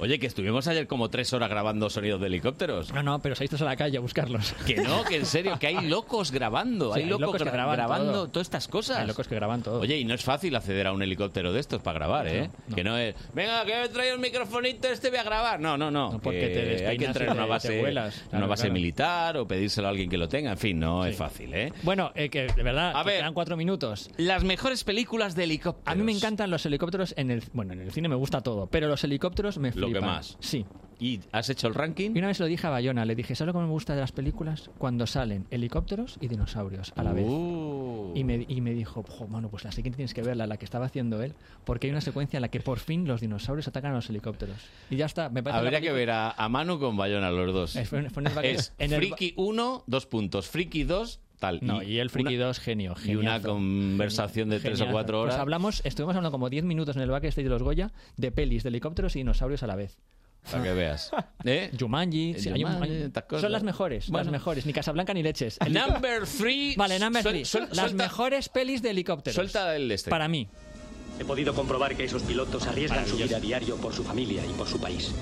Oye, 0.00 0.18
que 0.18 0.26
estuvimos 0.26 0.66
ayer 0.68 0.86
como 0.86 1.10
tres 1.10 1.32
horas 1.32 1.48
grabando 1.50 1.90
sonidos 1.90 2.20
de 2.20 2.26
helicópteros. 2.28 2.92
No, 2.92 3.02
no, 3.02 3.20
pero 3.20 3.34
ido 3.40 3.56
a 3.60 3.64
la 3.64 3.76
calle 3.76 3.98
a 3.98 4.00
buscarlos. 4.00 4.54
Que 4.66 4.76
no, 4.76 5.04
que 5.04 5.16
en 5.16 5.26
serio, 5.26 5.58
que 5.58 5.66
hay 5.68 5.80
locos 5.88 6.30
grabando. 6.30 6.92
Sí, 6.94 7.00
hay 7.00 7.06
locos, 7.06 7.20
locos 7.26 7.42
que 7.42 7.48
gra- 7.48 7.52
graban 7.52 7.76
grabando 7.76 8.12
todo. 8.12 8.28
todas 8.28 8.46
estas 8.46 8.68
cosas. 8.68 8.98
Hay 8.98 9.06
locos 9.06 9.28
que 9.28 9.34
graban 9.34 9.62
todo. 9.62 9.80
Oye, 9.80 9.98
y 9.98 10.04
no 10.04 10.14
es 10.14 10.22
fácil 10.24 10.54
acceder 10.56 10.86
a 10.86 10.92
un 10.92 11.02
helicóptero 11.02 11.52
de 11.52 11.60
estos 11.60 11.82
para 11.82 11.98
grabar, 11.98 12.26
¿eh? 12.28 12.48
No, 12.48 12.52
no. 12.68 12.76
Que 12.76 12.84
no 12.84 12.96
es, 12.98 13.14
venga, 13.34 13.64
que 13.64 13.74
me 13.80 13.88
trae 13.88 14.14
un 14.14 14.20
microfonito 14.20 14.88
este 14.88 15.10
voy 15.10 15.18
a 15.18 15.22
grabar. 15.22 15.60
No, 15.60 15.76
no, 15.76 15.90
no. 15.90 16.12
No, 16.12 16.18
porque 16.20 16.40
que 16.40 16.48
te 16.48 16.86
hay 16.86 16.96
que 16.98 17.04
entrar 17.06 17.28
en 17.28 17.34
una 17.34 17.46
base, 17.46 17.80
vuelas. 17.80 18.16
una 18.22 18.30
Claro, 18.30 18.48
base 18.48 18.62
claro. 18.62 18.74
militar 18.74 19.36
o 19.36 19.46
pedírselo 19.46 19.86
a 19.86 19.90
alguien 19.90 20.08
que 20.08 20.18
lo 20.18 20.28
tenga. 20.28 20.52
En 20.52 20.58
fin, 20.58 20.78
no 20.78 21.04
Sí. 21.04 21.10
es 21.10 21.16
fácil, 21.16 21.52
¿eh? 21.54 21.72
Bueno, 21.82 22.12
eh, 22.14 22.28
que 22.28 22.46
de 22.46 22.62
verdad, 22.62 22.92
A 22.94 23.02
que 23.02 23.10
ver. 23.10 23.18
quedan 23.20 23.34
cuatro 23.34 23.56
minutos. 23.56 24.10
Las 24.16 24.44
mejores 24.44 24.84
películas 24.84 25.34
de 25.34 25.44
helicópteros. 25.44 25.86
A 25.90 25.94
mí 25.94 26.02
me 26.04 26.12
encantan 26.12 26.50
los 26.50 26.64
helicópteros 26.66 27.14
en 27.16 27.30
el... 27.30 27.42
Bueno, 27.52 27.72
en 27.72 27.80
el 27.80 27.90
cine 27.92 28.08
me 28.08 28.14
gusta 28.16 28.40
todo, 28.40 28.66
pero 28.66 28.88
los 28.88 29.02
helicópteros 29.04 29.58
me 29.58 29.72
Lo 29.92 30.00
flipan. 30.00 30.02
que 30.02 30.06
más. 30.16 30.36
Sí. 30.40 30.66
¿Y 31.02 31.18
has 31.32 31.48
hecho 31.48 31.66
el 31.66 31.72
ranking? 31.74 32.10
Y 32.14 32.18
una 32.18 32.26
vez 32.26 32.38
lo 32.40 32.44
dije 32.44 32.66
a 32.66 32.70
Bayona, 32.70 33.06
le 33.06 33.14
dije, 33.14 33.34
¿sabes 33.34 33.54
lo 33.54 33.58
que 33.58 33.64
me 33.64 33.70
gusta 33.72 33.94
de 33.94 34.02
las 34.02 34.12
películas? 34.12 34.70
Cuando 34.76 35.06
salen 35.06 35.46
helicópteros 35.50 36.18
y 36.20 36.28
dinosaurios 36.28 36.92
a 36.94 37.02
la 37.02 37.14
vez. 37.14 37.24
Uh. 37.26 38.12
Y 38.14 38.22
me, 38.24 38.44
y 38.46 38.60
me 38.60 38.74
dijo, 38.74 39.02
jo, 39.08 39.26
mano, 39.26 39.48
pues 39.48 39.64
la 39.64 39.72
siguiente 39.72 39.96
tienes 39.96 40.12
que 40.12 40.20
verla, 40.20 40.46
la 40.46 40.58
que 40.58 40.66
estaba 40.66 40.84
haciendo 40.84 41.22
él, 41.22 41.32
porque 41.64 41.86
hay 41.86 41.92
una 41.92 42.02
secuencia 42.02 42.36
en 42.36 42.42
la 42.42 42.48
que 42.48 42.60
por 42.60 42.80
fin 42.80 43.08
los 43.08 43.22
dinosaurios 43.22 43.66
atacan 43.66 43.92
a 43.92 43.94
los 43.94 44.10
helicópteros. 44.10 44.56
Y 44.90 44.96
ya 44.96 45.06
está, 45.06 45.30
me 45.30 45.42
parece 45.42 45.58
Habría 45.58 45.80
que 45.80 45.90
ver 45.92 46.10
a, 46.10 46.32
a 46.32 46.48
Manu 46.50 46.78
con 46.78 46.98
Bayona 46.98 47.30
los 47.30 47.54
dos. 47.54 47.76
Es- 47.76 48.74
Friki 48.76 49.32
1, 49.36 49.84
dos 49.86 50.04
puntos. 50.04 50.48
Friki 50.48 50.84
2, 50.84 51.18
tal. 51.40 51.58
No, 51.62 51.82
y 51.82 51.98
el 51.98 52.08
Friki 52.10 52.36
una- 52.36 52.46
2, 52.46 52.60
genio, 52.60 52.94
Y 53.04 53.16
una 53.16 53.32
geniazo. 53.32 53.48
conversación 53.48 54.48
de 54.50 54.60
tres 54.60 54.80
o 54.80 54.86
cuatro 54.92 55.20
horas. 55.22 55.34
Pues 55.34 55.40
hablamos, 55.40 55.80
estuvimos 55.84 56.14
hablando 56.14 56.30
como 56.30 56.48
10 56.48 56.62
minutos 56.64 56.94
en 56.94 57.02
el 57.02 57.10
backstage 57.10 57.42
de 57.44 57.50
los 57.50 57.62
Goya 57.64 57.90
de 58.16 58.30
pelis, 58.30 58.62
de 58.62 58.68
helicópteros 58.68 59.16
y 59.16 59.20
dinosaurios 59.20 59.62
a 59.64 59.66
la 59.66 59.74
vez. 59.74 59.98
Para 60.50 60.62
que 60.62 60.72
veas. 60.72 61.10
¿Eh? 61.44 61.70
Jumanji, 61.78 62.34
sí, 62.38 62.50
Jumanji, 62.50 62.90
hay- 62.90 63.02
estas 63.02 63.24
cosas. 63.24 63.42
son 63.42 63.52
las 63.52 63.62
mejores, 63.62 64.08
Bueno. 64.08 64.24
las 64.24 64.32
mejores, 64.32 64.64
ni 64.64 64.72
Casablanca 64.72 65.12
ni 65.12 65.22
leches. 65.22 65.58
El- 65.60 65.72
Number 65.74 66.22
3. 66.24 66.76
Vale, 66.76 66.98
number 66.98 67.22
three. 67.22 67.44
las 67.72 67.92
mejores 67.94 68.48
pelis 68.48 68.80
de 68.82 68.90
helicópteros. 68.90 69.34
Suelta 69.34 69.74
el 69.76 69.90
este. 69.90 70.08
Para 70.08 70.28
mí. 70.28 70.48
He 71.18 71.24
podido 71.26 71.52
comprobar 71.54 71.94
que 71.96 72.04
esos 72.04 72.22
pilotos 72.22 72.66
arriesgan 72.66 73.06
su 73.06 73.16
vida 73.18 73.36
a 73.36 73.40
diario 73.40 73.76
por 73.76 73.92
su 73.92 74.02
familia 74.02 74.42
y 74.46 74.52
por 74.54 74.66
su 74.66 74.80
país. 74.80 75.14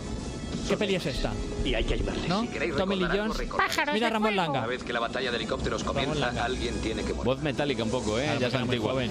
¿Qué 0.68 0.76
peli 0.76 0.94
es 0.96 1.06
esta? 1.06 1.32
Y 1.64 1.74
hay 1.74 1.84
que 1.84 1.94
ayudarles. 1.94 2.28
¿No? 2.28 2.42
Si 2.42 2.48
queréis 2.48 2.76
Tommy 2.76 2.96
Lee 2.96 3.04
algo, 3.04 3.16
Jones. 3.24 3.36
recordad. 3.38 3.66
Mira 3.92 4.10
Ramón 4.10 4.36
Langa. 4.36 4.58
Una 4.60 4.66
vez 4.66 4.84
que 4.84 4.92
la 4.92 5.00
batalla 5.00 5.30
de 5.30 5.36
helicópteros 5.38 5.82
comienza, 5.82 6.28
alguien 6.44 6.74
tiene 6.82 7.02
que 7.02 7.14
morir. 7.14 7.24
Voz 7.24 7.42
metálica 7.42 7.82
un 7.82 7.90
poco, 7.90 8.18
¿eh? 8.18 8.24
Claro, 8.24 8.40
ya 8.40 8.46
es 8.48 8.54
era 8.54 8.64
muy 8.64 8.74
antigua. 8.74 8.92
joven. 8.92 9.10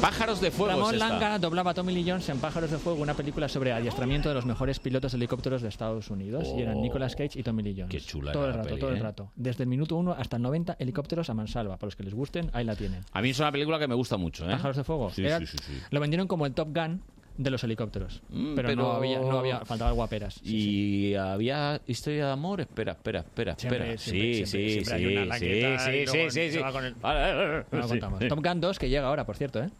Pájaros 0.00 0.40
de 0.40 0.50
fuego. 0.50 0.72
Ramón 0.72 0.94
es 0.94 1.02
esta. 1.02 1.08
Langa 1.08 1.38
doblaba 1.38 1.70
a 1.72 1.74
Tommy 1.74 1.92
Lee 1.94 2.04
Jones 2.10 2.28
en 2.28 2.38
Pájaros 2.38 2.70
de 2.70 2.78
Fuego, 2.78 3.00
una 3.02 3.14
película 3.14 3.48
sobre 3.48 3.72
adiestramiento 3.72 4.28
de 4.30 4.34
los 4.34 4.46
mejores 4.46 4.78
pilotos 4.78 5.12
de 5.12 5.16
helicópteros 5.16 5.62
de 5.62 5.68
Estados 5.68 6.10
Unidos. 6.10 6.48
y 6.56 6.62
eran 6.62 6.76
Oh. 6.78 6.82
Nicolas 6.82 7.14
Cage 7.16 7.38
y 7.38 7.42
Tommy 7.42 7.62
Lee 7.62 7.74
Jones. 7.76 7.90
Qué 7.90 8.00
chula 8.00 8.32
Todo 8.32 8.44
era 8.44 8.52
el 8.52 8.56
la 8.58 8.62
rato, 8.62 8.68
peli, 8.70 8.80
todo 8.80 8.90
el 8.90 8.96
¿eh? 8.96 9.00
rato. 9.02 9.30
Desde 9.36 9.62
el 9.64 9.68
minuto 9.68 9.96
1 9.96 10.12
hasta 10.12 10.36
el 10.36 10.42
90, 10.42 10.76
helicópteros 10.78 11.28
a 11.30 11.34
mansalva. 11.34 11.76
Para 11.76 11.88
los 11.88 11.96
que 11.96 12.02
les 12.04 12.14
gusten, 12.14 12.50
ahí 12.54 12.64
la 12.64 12.76
tienen. 12.76 13.04
A 13.12 13.20
mí 13.22 13.30
es 13.30 13.38
una 13.38 13.52
película 13.52 13.78
que 13.78 13.88
me 13.88 13.94
gusta 13.94 14.16
mucho, 14.16 14.44
¿eh? 14.48 14.52
Pájaros 14.52 14.76
de 14.76 14.84
Fuego. 14.84 15.10
Sí, 15.10 15.22
Era- 15.24 15.38
sí, 15.38 15.46
sí, 15.46 15.58
sí. 15.58 15.72
Lo 15.90 16.00
vendieron 16.00 16.26
como 16.28 16.46
el 16.46 16.54
Top 16.54 16.68
Gun 16.74 17.02
de 17.42 17.50
los 17.50 17.64
helicópteros. 17.64 18.20
Mm, 18.28 18.54
pero, 18.54 18.76
no 18.76 18.92
había, 18.92 19.18
no 19.18 19.38
había, 19.38 19.64
faltaban 19.64 19.94
guaperas. 19.94 20.40
Y 20.44 21.14
había 21.14 21.80
historia 21.86 22.26
de 22.26 22.32
amor. 22.32 22.60
Espera, 22.60 22.92
espera, 22.92 23.20
espera, 23.20 23.54
Siempre, 23.56 23.94
espera. 23.94 23.98
siempre, 23.98 24.34
sí, 24.34 24.44
siempre, 24.46 24.98
sí, 24.98 25.06
sí, 25.06 25.16
una 25.16 25.34
sí, 25.36 25.46
sí, 25.46 26.06
sí, 26.06 26.30
sí, 26.30 26.50
sí. 26.50 26.56
el- 26.58 26.62
Vale, 26.62 26.94
vale, 27.00 27.34
vale, 27.34 27.64
No 27.72 27.78
lo 27.78 27.88
sí. 28.20 28.28
Top 28.28 28.44
Gun 28.44 28.60
2 28.60 28.78
que 28.78 28.88
llega 28.90 29.06
ahora, 29.08 29.24
por 29.24 29.36
cierto, 29.36 29.60
¿eh? 29.62 29.70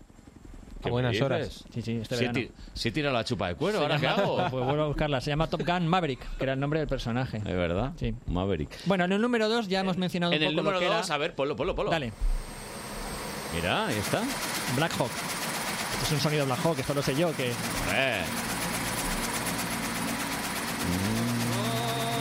¿Qué 0.82 0.88
A 0.88 0.92
buenas 0.92 1.12
dices? 1.12 1.26
horas. 1.26 1.64
Sí, 1.74 1.82
sí, 1.82 1.92
este 2.00 2.16
Sí 2.16 2.24
he 2.24 2.28
verano. 2.28 2.40
ti- 2.48 2.50
sí 2.72 2.88
he 2.88 2.92
tirado 2.92 3.14
la 3.14 3.22
chupa 3.24 3.48
de 3.48 3.54
cuero, 3.56 3.76
Se 3.78 3.84
¿ahora 3.84 3.96
qué 3.98 4.06
llama- 4.06 4.22
hago? 4.22 4.36
Pues 4.50 4.64
vuelvo 4.64 4.82
a 4.84 4.86
buscarla. 4.86 5.20
Se 5.20 5.28
llama 5.30 5.46
Top 5.48 5.62
Gun 5.66 5.86
Maverick, 5.86 6.20
que 6.38 6.44
era 6.44 6.54
el 6.54 6.60
nombre 6.60 6.78
del 6.80 6.88
personaje. 6.88 7.36
¿Es 7.36 7.44
verdad? 7.44 7.92
Sí. 7.98 8.14
Maverick. 8.28 8.70
Bueno, 8.86 9.04
en 9.04 9.12
el 9.12 9.20
número 9.20 9.50
2 9.50 9.68
ya 9.68 9.80
hemos 9.80 9.98
mencionado 9.98 10.32
En 10.32 10.40
un 10.40 10.48
el 10.48 10.54
poco 10.54 10.62
número 10.62 10.78
que 10.80 10.86
era- 10.86 10.96
2, 10.96 11.10
a 11.10 11.18
ver, 11.18 11.34
ponlo, 11.34 11.54
ponlo, 11.54 11.74
ponlo. 11.74 11.90
Dale, 11.90 12.12
Mira, 13.54 13.88
ahí 13.88 13.98
está. 13.98 14.22
Black 14.76 14.92
Hawk. 14.98 15.10
Es 16.02 16.12
un 16.12 16.20
sonido 16.20 16.46
Black 16.46 16.58
Hawk, 16.64 16.78
esto 16.78 16.94
lo 16.94 17.02
sé 17.02 17.14
yo, 17.14 17.34
que... 17.36 17.50
Eh, 17.50 18.22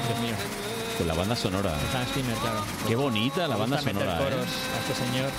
Dios 0.07 0.19
mío. 0.21 0.35
Con 0.97 1.07
la 1.07 1.13
banda 1.13 1.35
sonora. 1.35 1.73
Hans 1.95 2.11
Zimmer, 2.13 2.35
claro. 2.35 2.61
Qué 2.87 2.95
bonita 2.95 3.47
la 3.47 3.55
banda 3.55 3.79
sonora. 3.81 4.19
¿eh? 4.21 4.33
a 4.33 4.79
este 4.91 5.05
señor. 5.05 5.29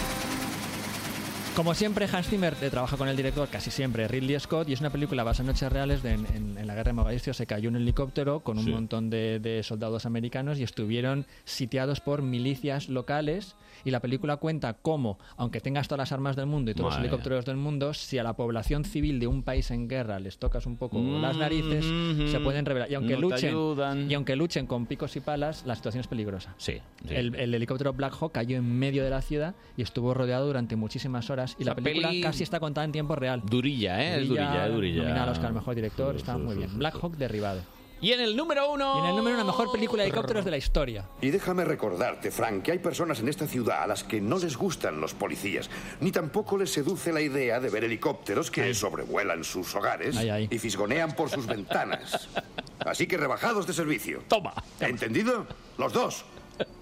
Como 1.55 1.75
siempre, 1.75 2.09
Hans 2.11 2.29
Zimmer 2.29 2.57
eh, 2.63 2.71
trabaja 2.71 2.97
con 2.97 3.09
el 3.09 3.17
director, 3.17 3.49
casi 3.49 3.71
siempre, 3.71 4.09
Ridley 4.09 4.39
Scott, 4.41 4.69
y 4.69 4.73
es 4.73 4.81
una 4.81 4.91
película 4.91 5.25
basada 5.25 5.51
en 5.51 5.57
hechos 5.57 5.71
reales. 5.73 6.03
De, 6.03 6.13
en, 6.15 6.27
en- 6.35 6.59
en 6.59 6.67
la 6.67 6.75
guerra 6.75 6.91
de 6.91 6.93
Mogadiscio 6.95 7.35
se 7.35 7.47
cayó 7.47 7.69
un 7.69 7.77
helicóptero 7.77 8.41
con 8.41 8.59
un 8.59 8.65
Sí. 8.65 8.71
montón 8.71 9.11
de, 9.11 9.39
de 9.41 9.63
soldados 9.63 10.07
americanos 10.07 10.59
y 10.59 10.63
estuvieron 10.63 11.27
sitiados 11.45 12.01
por 12.01 12.23
milicias 12.23 12.89
locales. 12.89 13.57
Y 13.85 13.91
la 13.91 14.01
película 14.01 14.37
cuenta 14.37 14.75
cómo, 14.75 15.19
aunque 15.37 15.61
tengas 15.61 15.89
todas 15.89 15.99
las 16.01 16.13
armas 16.13 16.37
del 16.37 16.47
mundo 16.47 16.71
y 16.71 16.75
todos 16.75 16.91
Madre. 16.91 17.03
los 17.03 17.09
helicópteros 17.13 17.45
del 17.45 17.57
mundo, 17.57 17.95
si 17.95 18.19
a 18.19 18.23
la 18.23 18.35
población 18.35 18.85
civil 18.85 19.19
de 19.21 19.27
un 19.27 19.43
país 19.43 19.71
en 19.71 19.89
guerra 19.89 20.19
les 20.21 20.39
tocas 20.39 20.67
un 20.67 20.77
poco 20.77 20.99
las 21.01 21.37
narices, 21.37 21.85
se 22.31 22.41
pueden 22.41 22.65
revelar. 22.67 22.91
Y 22.91 22.95
aunque, 22.95 23.15
No 23.15 23.21
luchen, 23.21 24.11
y 24.11 24.15
aunque 24.15 24.37
luchen 24.37 24.67
con 24.67 24.87
picos 24.87 25.17
y 25.17 25.21
palas, 25.21 25.65
la 25.67 25.75
situación 25.75 26.01
es 26.01 26.07
peligrosa. 26.07 26.55
Sí. 26.59 26.75
sí. 27.07 27.15
El, 27.15 27.35
el 27.35 27.55
helicóptero 27.55 27.93
Black 27.93 28.15
Hawk 28.21 28.33
cayó 28.33 28.57
en 28.57 28.79
medio 28.79 29.05
de 29.05 29.11
la 29.11 29.23
ciudad 29.23 29.55
y 29.77 29.83
estuvo 29.83 30.15
rodeado 30.15 30.47
durante 30.47 30.77
muchísimas 30.77 31.31
horas. 31.31 31.57
Y 31.59 31.65
la 31.65 31.75
película 31.75 32.09
peli- 32.09 32.21
casi 32.23 32.43
está 32.43 32.61
contada 32.61 32.85
en 32.85 32.93
tiempo 32.93 33.17
real. 33.17 33.43
Durilla, 33.45 34.03
¿eh? 34.03 34.21
Es 34.23 34.29
durilla, 34.29 34.67
es 34.67 34.73
durilla. 34.75 35.03
Nominada 35.03 35.23
al 35.25 35.29
Oscar 35.31 35.53
Mejor 35.53 35.75
Director, 35.75 36.17
está 36.17 36.37
muy 36.39 36.57
bien. 36.57 36.79
Black 36.79 36.95
Hawk 37.03 37.17
derribado. 37.17 37.61
Y 38.01 38.13
en 38.13 38.21
el 38.21 38.37
número 38.37 38.71
uno. 38.71 38.97
Y 38.97 38.99
en 39.01 39.07
el 39.07 39.17
número 39.17 39.37
uno, 39.37 39.45
la 39.45 39.51
mejor 39.53 39.71
película 39.73 40.03
de 40.03 40.09
helicópteros 40.09 40.45
de 40.45 40.51
la 40.51 40.57
historia. 40.57 41.05
Y 41.21 41.31
déjame 41.31 41.65
recordarte, 41.65 42.31
Frank, 42.31 42.63
que 42.63 42.73
hay 42.73 42.79
personas 42.79 43.21
en 43.21 43.29
esta 43.29 43.47
ciudad 43.47 43.83
a 43.83 43.87
las 43.87 44.05
que 44.05 44.21
no 44.21 44.39
les 44.39 44.57
gustan 44.57 45.01
los 45.01 45.15
policías, 45.15 45.69
ni 46.01 46.11
tampoco 46.11 46.57
les 46.57 46.73
seduce 46.73 47.13
la 47.13 47.21
idea 47.21 47.61
de 47.61 47.69
ver 47.69 47.85
helicópteros 47.85 48.51
que 48.51 48.73
sobrevuelan 48.75 49.45
sus 49.45 49.75
hogares 49.75 50.17
Ay, 50.17 50.31
ay. 50.31 50.49
y 50.51 50.59
fisgonean 50.59 51.15
por 51.15 51.29
sus 51.31 51.47
ventanas. 51.47 52.29
Así 52.81 53.07
que 53.07 53.17
rebajados 53.17 53.67
de 53.67 53.73
servicio. 53.75 54.23
Toma. 54.29 54.55
¿Entendido? 54.81 55.47
Los 55.77 55.93
dos. 55.93 56.25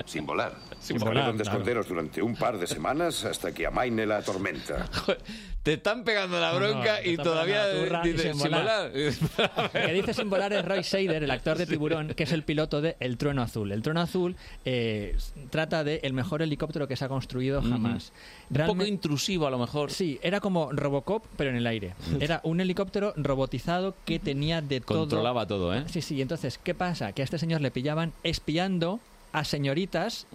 Sin 0.04 0.26
volar. 0.26 0.54
Sin 0.80 0.98
volar, 0.98 1.34
claro. 1.34 1.42
esconderos 1.42 1.88
durante 1.88 2.22
un 2.22 2.34
par 2.34 2.58
de 2.58 2.66
semanas 2.66 3.24
hasta 3.24 3.52
que 3.52 3.66
amaine 3.66 4.06
la 4.06 4.22
tormenta. 4.22 4.88
Te 5.62 5.74
están 5.74 6.02
pegando 6.02 6.40
la 6.40 6.52
No, 6.52 6.60
no, 6.60 6.68
bronca 6.68 7.04
y 7.04 7.16
todavía 7.16 7.68
dices, 8.02 8.32
sin 8.32 8.40
sin 8.40 8.50
volar". 8.52 8.90
El 8.94 9.12
que 9.72 9.92
dice 9.92 10.14
sin 10.14 10.30
volar 10.30 10.52
es 10.52 10.64
Roy 10.64 10.82
Scheider, 10.82 11.22
el 11.22 11.30
actor 11.30 11.58
de 11.58 11.66
Tiburón, 11.66 12.14
que 12.14 12.22
es 12.22 12.32
el 12.32 12.42
piloto 12.42 12.80
de 12.80 12.96
El 13.00 13.18
Trueno 13.18 13.42
Azul. 13.42 13.72
El 13.72 13.82
Trueno 13.82 14.00
Azul 14.00 14.36
eh, 14.64 15.16
trata 15.50 15.84
de 15.84 16.00
el 16.04 16.14
mejor 16.14 16.40
helicóptero 16.40 16.88
que 16.88 16.96
se 16.96 17.04
ha 17.04 17.08
construido 17.08 17.60
jamás. 17.60 18.12
Un 18.48 18.66
poco 18.66 18.86
intrusivo 18.86 19.46
a 19.46 19.50
lo 19.50 19.58
mejor. 19.58 19.90
Sí, 19.90 20.18
era 20.22 20.40
como 20.40 20.72
Robocop, 20.72 21.24
pero 21.36 21.50
en 21.50 21.56
el 21.56 21.66
aire. 21.66 21.94
Era 22.20 22.40
un 22.44 22.60
helicóptero 22.60 23.12
robotizado 23.16 23.94
que 24.04 24.18
tenía 24.18 24.62
de 24.62 24.80
todo. 24.80 25.00
Controlaba 25.00 25.46
todo, 25.46 25.74
¿eh? 25.74 25.84
Sí, 25.88 26.00
sí. 26.00 26.22
Entonces, 26.22 26.58
¿qué 26.58 26.74
pasa? 26.74 27.12
Que 27.12 27.22
a 27.22 27.24
este 27.24 27.38
señor 27.38 27.60
le 27.60 27.70
pillaban 27.70 28.12
espiando 28.22 29.00
a 29.38 29.44
señoritas 29.44 30.26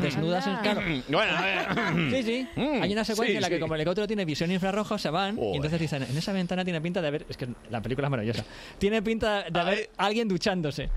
desnudas 0.00 0.46
en 0.46 0.56
claro. 0.56 0.80
Bueno, 1.08 1.36
a 1.36 1.42
ver. 1.42 2.10
Sí, 2.10 2.22
sí. 2.22 2.48
Hay 2.80 2.92
una 2.92 3.04
secuencia 3.04 3.32
Sí, 3.32 3.36
en 3.36 3.42
la 3.42 3.48
que 3.48 3.60
como 3.60 3.74
el 3.74 3.80
helicóptero 3.80 4.06
tiene 4.06 4.24
visión 4.24 4.50
infrarrojo, 4.50 4.98
se 4.98 5.10
van 5.10 5.38
y 5.38 5.56
entonces 5.56 5.80
dicen, 5.80 6.02
en 6.02 6.16
esa 6.16 6.32
ventana 6.32 6.64
tiene 6.64 6.80
pinta 6.80 7.00
de 7.02 7.08
haber... 7.08 7.26
Es 7.28 7.36
que 7.36 7.48
la 7.70 7.80
película 7.80 8.06
es 8.08 8.10
maravillosa. 8.10 8.44
Tiene 8.78 9.02
pinta 9.02 9.44
de 9.50 9.60
haber 9.60 9.90
alguien 9.96 10.28
duchándose. 10.28 10.88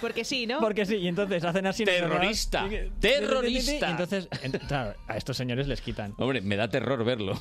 Porque 0.00 0.24
sí, 0.24 0.46
¿no? 0.46 0.58
Porque 0.60 0.84
sí, 0.86 0.96
y 0.96 1.08
entonces 1.08 1.42
hacen 1.44 1.66
así... 1.66 1.84
Terrorista. 1.84 2.66
Y 2.66 2.90
Terrorista. 3.00 3.90
entonces, 3.90 4.28
en- 4.42 4.52
claro, 4.52 4.94
a 5.08 5.16
estos 5.16 5.36
señores 5.36 5.66
les 5.68 5.80
quitan. 5.80 6.14
Hombre, 6.18 6.40
me 6.40 6.56
da 6.56 6.68
terror 6.68 7.04
verlo. 7.04 7.40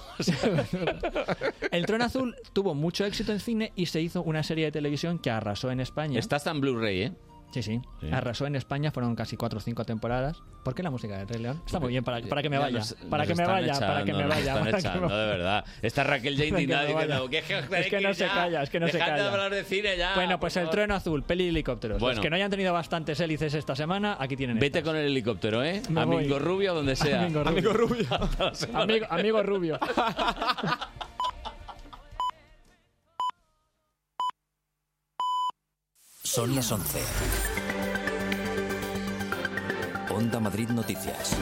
El 1.72 1.86
Trono 1.86 2.06
Azul 2.06 2.36
tuvo 2.54 2.74
mucho 2.76 3.06
éxito 3.06 3.32
en 3.32 3.40
cine 3.40 3.72
y 3.76 3.88
se 3.88 4.02
hizo 4.02 4.22
una 4.24 4.44
serie 4.44 4.66
de 4.66 4.72
televisión 4.72 5.20
que 5.20 5.30
arrasó 5.32 5.72
en 5.72 5.80
España. 5.80 6.20
Está 6.20 6.36
hasta 6.38 6.52
en 6.52 6.62
Blu-ray, 6.62 7.02
¿eh? 7.04 7.12
Sí, 7.56 7.64
sí, 7.64 7.80
Sí. 8.02 8.10
Arrasó 8.12 8.46
en 8.48 8.58
España, 8.58 8.92
fueron 8.92 9.16
casi 9.16 9.38
cuatro 9.38 9.60
o 9.60 9.62
cinco 9.62 9.86
temporadas. 9.86 10.44
¿Por 10.62 10.76
qué 10.76 10.84
la 10.84 10.90
música 10.92 11.18
de 11.20 11.24
Rey 11.26 11.42
León? 11.42 11.62
Está 11.66 11.80
muy 11.80 11.88
bien 11.90 12.04
para, 12.04 12.20
para 12.28 12.42
que 12.42 12.50
me 12.50 12.58
Ya 12.58 12.62
vaya. 12.64 12.80
nos- 12.80 12.94
para 13.10 13.24
nos 13.24 13.28
que 13.30 13.36
me 13.42 13.48
vaya, 13.48 13.80
para 13.80 14.04
que 14.04 14.14
me 14.14 14.26
vaya. 14.28 14.54
para 14.56 14.66
que 14.66 14.72
me 14.74 14.80
echando, 14.80 15.02
vaya. 15.08 15.16
de 15.18 15.28
verdad. 15.28 15.66
Está 15.82 16.04
Raquel 16.04 16.36
ya 16.36 16.46
indignada 16.46 16.84
diciendo 16.84 17.30
que, 17.30 17.42
que, 17.44 17.60
Es 17.80 17.88
que 17.88 18.02
no 18.02 18.14
se 18.14 18.26
calla, 18.28 18.62
es 18.64 18.70
que 18.70 18.80
no 18.82 18.88
se 18.88 18.94
de 18.94 19.00
calla. 19.00 19.32
hablar 19.32 19.54
de 19.54 19.64
cine 19.64 19.96
ya. 19.98 20.16
Bueno, 20.16 20.38
pues 20.38 20.58
el 20.58 20.70
trueno 20.70 20.96
azul, 20.96 21.24
peli 21.24 21.46
de 21.46 21.50
helicópteros. 21.52 22.00
Bueno. 22.02 22.16
Los 22.16 22.22
que 22.22 22.30
no 22.30 22.36
hayan 22.36 22.52
tenido 22.52 22.74
bastantes 22.74 23.18
hélices 23.22 23.54
esta 23.54 23.74
semana, 23.74 24.18
aquí 24.20 24.36
tienen 24.36 24.60
Vete 24.60 24.80
estas. 24.80 24.92
con 24.92 25.00
el 25.00 25.06
helicóptero, 25.08 25.64
¿eh? 25.64 25.82
Me 25.90 26.02
A 26.02 26.06
voy. 26.06 26.24
Mingo 26.26 26.40
Rubio, 26.40 26.74
donde 26.74 26.98
sea. 26.98 27.22
Amigo 27.24 27.42
Rubio. 27.42 27.50
Amigo 27.50 27.74
Rubio. 27.74 28.08
Amigo, 28.74 29.06
amigo 29.10 29.44
rubio. 29.44 29.80
Son 36.36 36.54
las 36.54 36.70
11. 36.70 37.00
Onda 40.10 40.38
Madrid 40.42 40.68
Noticias. 40.68 41.34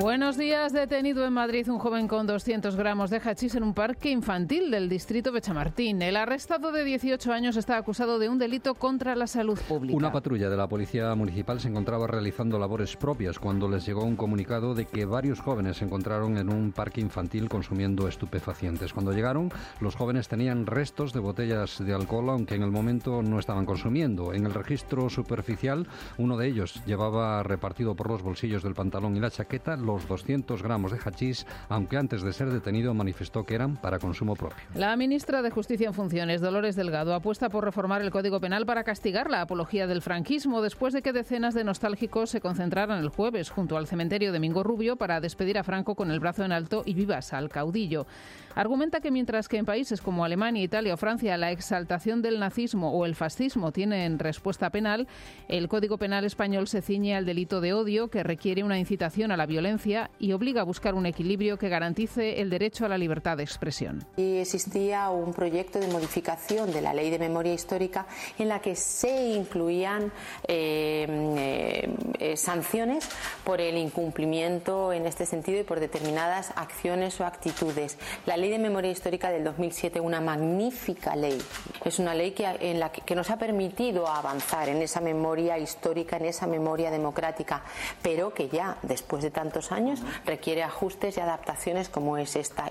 Buenos 0.00 0.38
días. 0.38 0.72
Detenido 0.72 1.26
en 1.26 1.34
Madrid 1.34 1.68
un 1.68 1.78
joven 1.78 2.08
con 2.08 2.26
200 2.26 2.74
gramos 2.74 3.10
de 3.10 3.20
hachís 3.20 3.54
en 3.54 3.62
un 3.62 3.74
parque 3.74 4.10
infantil 4.10 4.70
del 4.70 4.88
distrito 4.88 5.30
de 5.30 5.42
Chamartín. 5.42 6.00
El 6.00 6.16
arrestado 6.16 6.72
de 6.72 6.84
18 6.84 7.30
años 7.30 7.58
está 7.58 7.76
acusado 7.76 8.18
de 8.18 8.30
un 8.30 8.38
delito 8.38 8.74
contra 8.76 9.14
la 9.14 9.26
salud 9.26 9.58
pública. 9.68 9.94
Una 9.94 10.10
patrulla 10.10 10.48
de 10.48 10.56
la 10.56 10.66
Policía 10.68 11.14
Municipal 11.14 11.60
se 11.60 11.68
encontraba 11.68 12.06
realizando 12.06 12.58
labores 12.58 12.96
propias 12.96 13.38
cuando 13.38 13.68
les 13.68 13.84
llegó 13.84 14.02
un 14.04 14.16
comunicado 14.16 14.74
de 14.74 14.86
que 14.86 15.04
varios 15.04 15.38
jóvenes 15.38 15.76
se 15.76 15.84
encontraron 15.84 16.38
en 16.38 16.48
un 16.48 16.72
parque 16.72 17.02
infantil 17.02 17.50
consumiendo 17.50 18.08
estupefacientes. 18.08 18.94
Cuando 18.94 19.12
llegaron, 19.12 19.52
los 19.80 19.96
jóvenes 19.96 20.28
tenían 20.28 20.64
restos 20.64 21.12
de 21.12 21.20
botellas 21.20 21.78
de 21.78 21.92
alcohol, 21.92 22.30
aunque 22.30 22.54
en 22.54 22.62
el 22.62 22.70
momento 22.70 23.20
no 23.20 23.38
estaban 23.38 23.66
consumiendo. 23.66 24.32
En 24.32 24.46
el 24.46 24.54
registro 24.54 25.10
superficial, 25.10 25.86
uno 26.16 26.38
de 26.38 26.46
ellos 26.46 26.82
llevaba 26.86 27.42
repartido 27.42 27.94
por 27.94 28.08
los 28.08 28.22
bolsillos 28.22 28.62
del 28.62 28.74
pantalón 28.74 29.14
y 29.14 29.20
la 29.20 29.30
chaqueta 29.30 29.76
los 29.90 30.06
200 30.06 30.62
gramos 30.62 30.92
de 30.92 30.98
hachís, 30.98 31.46
aunque 31.68 31.96
antes 31.96 32.22
de 32.22 32.32
ser 32.32 32.50
detenido 32.50 32.94
manifestó 32.94 33.44
que 33.44 33.54
eran 33.54 33.76
para 33.76 33.98
consumo 33.98 34.36
propio. 34.36 34.62
La 34.74 34.96
ministra 34.96 35.42
de 35.42 35.50
Justicia 35.50 35.88
en 35.88 35.94
funciones, 35.94 36.40
Dolores 36.40 36.76
Delgado, 36.76 37.14
apuesta 37.14 37.48
por 37.48 37.64
reformar 37.64 38.02
el 38.02 38.10
Código 38.10 38.40
Penal 38.40 38.66
para 38.66 38.84
castigar 38.84 39.30
la 39.30 39.42
apología 39.42 39.86
del 39.86 40.02
franquismo 40.02 40.62
después 40.62 40.94
de 40.94 41.02
que 41.02 41.12
decenas 41.12 41.54
de 41.54 41.64
nostálgicos 41.64 42.30
se 42.30 42.40
concentraran 42.40 43.00
el 43.00 43.08
jueves 43.08 43.50
junto 43.50 43.76
al 43.76 43.86
cementerio 43.86 44.32
de 44.32 44.40
Mingo 44.40 44.62
Rubio 44.62 44.96
para 44.96 45.20
despedir 45.20 45.58
a 45.58 45.64
Franco 45.64 45.94
con 45.94 46.10
el 46.10 46.20
brazo 46.20 46.44
en 46.44 46.52
alto 46.52 46.82
y 46.84 46.94
vivas 46.94 47.32
al 47.32 47.48
caudillo. 47.48 48.06
Argumenta 48.54 49.00
que 49.00 49.10
mientras 49.10 49.48
que 49.48 49.58
en 49.58 49.64
países 49.64 50.00
como 50.00 50.24
Alemania, 50.24 50.62
Italia 50.62 50.94
o 50.94 50.96
Francia 50.96 51.36
la 51.36 51.50
exaltación 51.50 52.22
del 52.22 52.38
nazismo 52.38 52.92
o 52.92 53.06
el 53.06 53.14
fascismo 53.14 53.72
tienen 53.72 54.18
respuesta 54.18 54.70
penal, 54.70 55.08
el 55.48 55.68
Código 55.68 55.98
Penal 55.98 56.24
español 56.24 56.68
se 56.68 56.82
ciñe 56.82 57.16
al 57.16 57.26
delito 57.26 57.60
de 57.60 57.72
odio 57.72 58.08
que 58.08 58.22
requiere 58.22 58.64
una 58.64 58.78
incitación 58.78 59.30
a 59.32 59.36
la 59.36 59.46
violencia 59.46 59.69
y 60.18 60.32
obliga 60.32 60.62
a 60.62 60.64
buscar 60.64 60.94
un 60.94 61.06
equilibrio 61.06 61.56
que 61.56 61.68
garantice 61.68 62.40
el 62.40 62.50
derecho 62.50 62.84
a 62.84 62.88
la 62.88 62.98
libertad 62.98 63.36
de 63.36 63.44
expresión. 63.44 64.04
Y 64.16 64.38
existía 64.38 65.10
un 65.10 65.32
proyecto 65.32 65.78
de 65.78 65.86
modificación 65.88 66.72
de 66.72 66.80
la 66.80 66.92
ley 66.92 67.10
de 67.10 67.18
memoria 67.18 67.54
histórica 67.54 68.06
en 68.38 68.48
la 68.48 68.60
que 68.60 68.74
se 68.74 69.28
incluían 69.28 70.12
eh, 70.48 71.06
eh, 71.08 71.94
eh, 72.18 72.36
sanciones 72.36 73.08
por 73.44 73.60
el 73.60 73.76
incumplimiento 73.76 74.92
en 74.92 75.06
este 75.06 75.26
sentido 75.26 75.60
y 75.60 75.64
por 75.64 75.80
determinadas 75.80 76.52
acciones 76.56 77.20
o 77.20 77.26
actitudes. 77.26 77.96
La 78.26 78.36
ley 78.36 78.50
de 78.50 78.58
memoria 78.58 78.90
histórica 78.90 79.30
del 79.30 79.44
2007, 79.44 80.00
una 80.00 80.20
magnífica 80.20 81.14
ley, 81.14 81.38
es 81.84 81.98
una 81.98 82.14
ley 82.14 82.32
que, 82.32 82.46
en 82.60 82.80
la 82.80 82.90
que, 82.90 83.02
que 83.02 83.14
nos 83.14 83.30
ha 83.30 83.36
permitido 83.36 84.08
avanzar 84.08 84.68
en 84.68 84.82
esa 84.82 85.00
memoria 85.00 85.58
histórica, 85.58 86.16
en 86.16 86.26
esa 86.26 86.46
memoria 86.46 86.90
democrática, 86.90 87.62
pero 88.02 88.34
que 88.34 88.48
ya 88.48 88.76
después 88.82 89.22
de 89.22 89.30
años 89.72 90.00
requiere 90.24 90.62
ajustes 90.62 91.16
y 91.16 91.20
adaptaciones 91.20 91.88
como 91.88 92.16
es 92.16 92.36
esta. 92.36 92.70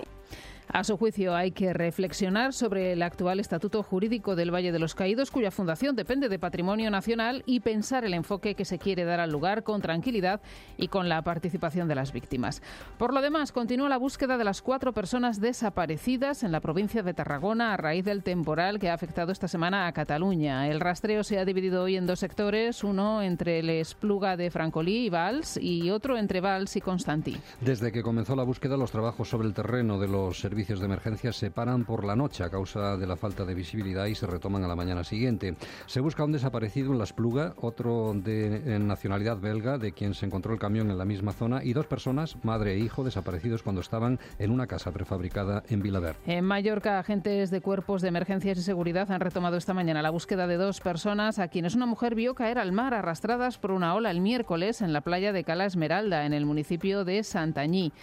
A 0.72 0.84
su 0.84 0.96
juicio, 0.96 1.34
hay 1.34 1.50
que 1.50 1.72
reflexionar 1.72 2.52
sobre 2.52 2.92
el 2.92 3.02
actual 3.02 3.40
estatuto 3.40 3.82
jurídico 3.82 4.36
del 4.36 4.54
Valle 4.54 4.70
de 4.70 4.78
los 4.78 4.94
Caídos, 4.94 5.32
cuya 5.32 5.50
fundación 5.50 5.96
depende 5.96 6.28
de 6.28 6.38
patrimonio 6.38 6.92
nacional, 6.92 7.42
y 7.44 7.58
pensar 7.58 8.04
el 8.04 8.14
enfoque 8.14 8.54
que 8.54 8.64
se 8.64 8.78
quiere 8.78 9.04
dar 9.04 9.18
al 9.18 9.32
lugar 9.32 9.64
con 9.64 9.82
tranquilidad 9.82 10.40
y 10.78 10.86
con 10.86 11.08
la 11.08 11.22
participación 11.22 11.88
de 11.88 11.96
las 11.96 12.12
víctimas. 12.12 12.62
Por 12.98 13.12
lo 13.12 13.20
demás, 13.20 13.50
continúa 13.50 13.88
la 13.88 13.96
búsqueda 13.96 14.38
de 14.38 14.44
las 14.44 14.62
cuatro 14.62 14.92
personas 14.92 15.40
desaparecidas 15.40 16.44
en 16.44 16.52
la 16.52 16.60
provincia 16.60 17.02
de 17.02 17.14
Tarragona 17.14 17.74
a 17.74 17.76
raíz 17.76 18.04
del 18.04 18.22
temporal 18.22 18.78
que 18.78 18.90
ha 18.90 18.94
afectado 18.94 19.32
esta 19.32 19.48
semana 19.48 19.88
a 19.88 19.92
Cataluña. 19.92 20.68
El 20.68 20.78
rastreo 20.78 21.24
se 21.24 21.40
ha 21.40 21.44
dividido 21.44 21.82
hoy 21.82 21.96
en 21.96 22.06
dos 22.06 22.20
sectores, 22.20 22.84
uno 22.84 23.22
entre 23.22 23.58
el 23.58 23.70
Espluga 23.70 24.36
de 24.36 24.52
Francolí 24.52 25.06
y 25.06 25.10
Valls 25.10 25.56
y 25.60 25.90
otro 25.90 26.16
entre 26.16 26.40
Valls 26.40 26.76
y 26.76 26.80
Constantí. 26.80 27.36
Desde 27.60 27.90
que 27.90 28.04
comenzó 28.04 28.36
la 28.36 28.44
búsqueda, 28.44 28.76
los 28.76 28.92
trabajos 28.92 29.28
sobre 29.28 29.48
el 29.48 29.54
terreno 29.54 29.98
de 29.98 30.06
los 30.06 30.38
servicios 30.38 30.59
servicios 30.60 30.80
de 30.80 30.84
emergencia 30.84 31.32
se 31.32 31.50
paran 31.50 31.86
por 31.86 32.04
la 32.04 32.14
noche 32.14 32.44
a 32.44 32.50
causa 32.50 32.98
de 32.98 33.06
la 33.06 33.16
falta 33.16 33.46
de 33.46 33.54
visibilidad 33.54 34.04
y 34.04 34.14
se 34.14 34.26
retoman 34.26 34.62
a 34.62 34.68
la 34.68 34.76
mañana 34.76 35.04
siguiente. 35.04 35.54
Se 35.86 36.00
busca 36.00 36.22
un 36.22 36.32
desaparecido 36.32 36.92
en 36.92 36.98
La 36.98 37.04
Espluga, 37.04 37.54
otro 37.56 38.12
de 38.14 38.78
nacionalidad 38.78 39.38
belga, 39.38 39.78
de 39.78 39.92
quien 39.92 40.12
se 40.12 40.26
encontró 40.26 40.52
el 40.52 40.58
camión 40.58 40.90
en 40.90 40.98
la 40.98 41.06
misma 41.06 41.32
zona, 41.32 41.64
y 41.64 41.72
dos 41.72 41.86
personas, 41.86 42.36
madre 42.42 42.74
e 42.74 42.78
hijo, 42.78 43.04
desaparecidos 43.04 43.62
cuando 43.62 43.80
estaban 43.80 44.18
en 44.38 44.50
una 44.50 44.66
casa 44.66 44.92
prefabricada 44.92 45.62
en 45.70 45.80
Vilaverde. 45.80 46.18
En 46.26 46.44
Mallorca, 46.44 46.98
agentes 46.98 47.50
de 47.50 47.62
cuerpos 47.62 48.02
de 48.02 48.08
emergencias 48.08 48.58
y 48.58 48.62
seguridad 48.62 49.10
han 49.10 49.20
retomado 49.20 49.56
esta 49.56 49.72
mañana 49.72 50.02
la 50.02 50.10
búsqueda 50.10 50.46
de 50.46 50.58
dos 50.58 50.82
personas 50.82 51.38
a 51.38 51.48
quienes 51.48 51.74
una 51.74 51.86
mujer 51.86 52.14
vio 52.14 52.34
caer 52.34 52.58
al 52.58 52.72
mar 52.72 52.92
arrastradas 52.92 53.56
por 53.56 53.70
una 53.70 53.94
ola 53.94 54.10
el 54.10 54.20
miércoles 54.20 54.82
en 54.82 54.92
la 54.92 55.00
playa 55.00 55.32
de 55.32 55.42
Cala 55.42 55.64
Esmeralda, 55.64 56.26
en 56.26 56.34
el 56.34 56.44
municipio 56.44 57.06
de 57.06 57.24
Santañí. 57.24 57.94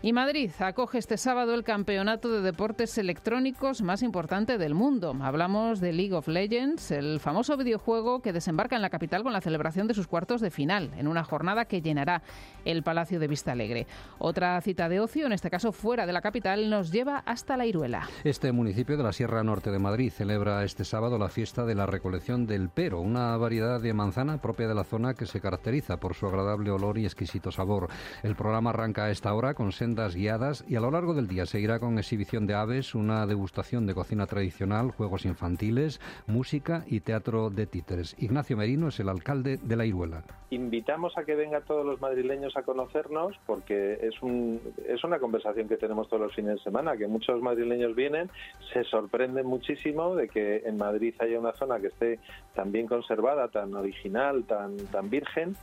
Y 0.00 0.12
Madrid 0.12 0.52
acoge 0.60 0.98
este 0.98 1.16
sábado 1.16 1.54
el 1.54 1.64
campeonato 1.64 2.30
de 2.30 2.40
deportes 2.40 2.96
electrónicos 2.98 3.82
más 3.82 4.04
importante 4.04 4.56
del 4.56 4.72
mundo. 4.72 5.16
Hablamos 5.20 5.80
de 5.80 5.92
League 5.92 6.14
of 6.14 6.28
Legends, 6.28 6.92
el 6.92 7.18
famoso 7.18 7.56
videojuego 7.56 8.22
que 8.22 8.32
desembarca 8.32 8.76
en 8.76 8.82
la 8.82 8.90
capital 8.90 9.24
con 9.24 9.32
la 9.32 9.40
celebración 9.40 9.88
de 9.88 9.94
sus 9.94 10.06
cuartos 10.06 10.40
de 10.40 10.52
final, 10.52 10.92
en 10.96 11.08
una 11.08 11.24
jornada 11.24 11.64
que 11.64 11.82
llenará 11.82 12.22
el 12.64 12.84
Palacio 12.84 13.18
de 13.18 13.26
Vista 13.26 13.50
Alegre. 13.50 13.88
Otra 14.20 14.60
cita 14.60 14.88
de 14.88 15.00
ocio, 15.00 15.26
en 15.26 15.32
este 15.32 15.50
caso 15.50 15.72
fuera 15.72 16.06
de 16.06 16.12
la 16.12 16.20
capital, 16.20 16.70
nos 16.70 16.92
lleva 16.92 17.24
hasta 17.26 17.56
la 17.56 17.66
Iruela. 17.66 18.08
Este 18.22 18.52
municipio 18.52 18.96
de 18.96 19.02
la 19.02 19.12
Sierra 19.12 19.42
Norte 19.42 19.72
de 19.72 19.80
Madrid 19.80 20.12
celebra 20.12 20.62
este 20.62 20.84
sábado 20.84 21.18
la 21.18 21.28
fiesta 21.28 21.64
de 21.64 21.74
la 21.74 21.86
recolección 21.86 22.46
del 22.46 22.68
pero, 22.68 23.00
una 23.00 23.36
variedad 23.36 23.80
de 23.80 23.92
manzana 23.94 24.40
propia 24.40 24.68
de 24.68 24.76
la 24.76 24.84
zona 24.84 25.14
que 25.14 25.26
se 25.26 25.40
caracteriza 25.40 25.96
por 25.96 26.14
su 26.14 26.28
agradable 26.28 26.70
olor 26.70 26.98
y 26.98 27.04
exquisito 27.04 27.50
sabor. 27.50 27.88
El 28.22 28.36
programa 28.36 28.70
arranca 28.70 29.06
a 29.06 29.10
esta 29.10 29.34
hora 29.34 29.54
con 29.54 29.72
sendas 29.88 30.14
guiadas 30.14 30.66
y 30.68 30.76
a 30.76 30.80
lo 30.80 30.90
largo 30.90 31.14
del 31.14 31.28
día 31.28 31.46
seguirá 31.46 31.78
con 31.78 31.96
exhibición 31.96 32.46
de 32.46 32.52
aves, 32.52 32.94
una 32.94 33.26
degustación 33.26 33.86
de 33.86 33.94
cocina 33.94 34.26
tradicional, 34.26 34.90
juegos 34.90 35.24
infantiles, 35.24 35.98
música 36.26 36.84
y 36.86 37.00
teatro 37.00 37.48
de 37.48 37.66
títeres. 37.66 38.14
Ignacio 38.18 38.58
Merino 38.58 38.88
es 38.88 39.00
el 39.00 39.08
alcalde 39.08 39.56
de 39.56 39.76
la 39.76 39.86
Iruela. 39.86 40.24
Invitamos 40.50 41.16
a 41.16 41.24
que 41.24 41.34
vengan 41.34 41.62
todos 41.62 41.86
los 41.86 42.02
madrileños 42.02 42.54
a 42.58 42.64
conocernos 42.64 43.34
porque 43.46 43.98
es, 44.02 44.20
un, 44.20 44.60
es 44.86 45.02
una 45.04 45.18
conversación 45.18 45.68
que 45.68 45.78
tenemos 45.78 46.06
todos 46.08 46.22
los 46.22 46.34
fines 46.34 46.56
de 46.56 46.62
semana, 46.62 46.98
que 46.98 47.08
muchos 47.08 47.40
madrileños 47.40 47.96
vienen, 47.96 48.28
se 48.74 48.84
sorprenden 48.84 49.46
muchísimo 49.46 50.16
de 50.16 50.28
que 50.28 50.64
en 50.66 50.76
Madrid 50.76 51.14
haya 51.20 51.40
una 51.40 51.52
zona 51.52 51.80
que 51.80 51.86
esté 51.86 52.18
tan 52.54 52.72
bien 52.72 52.86
conservada, 52.86 53.48
tan 53.48 53.74
original, 53.74 54.44
tan, 54.44 54.76
tan 54.92 55.08
virgen 55.08 55.56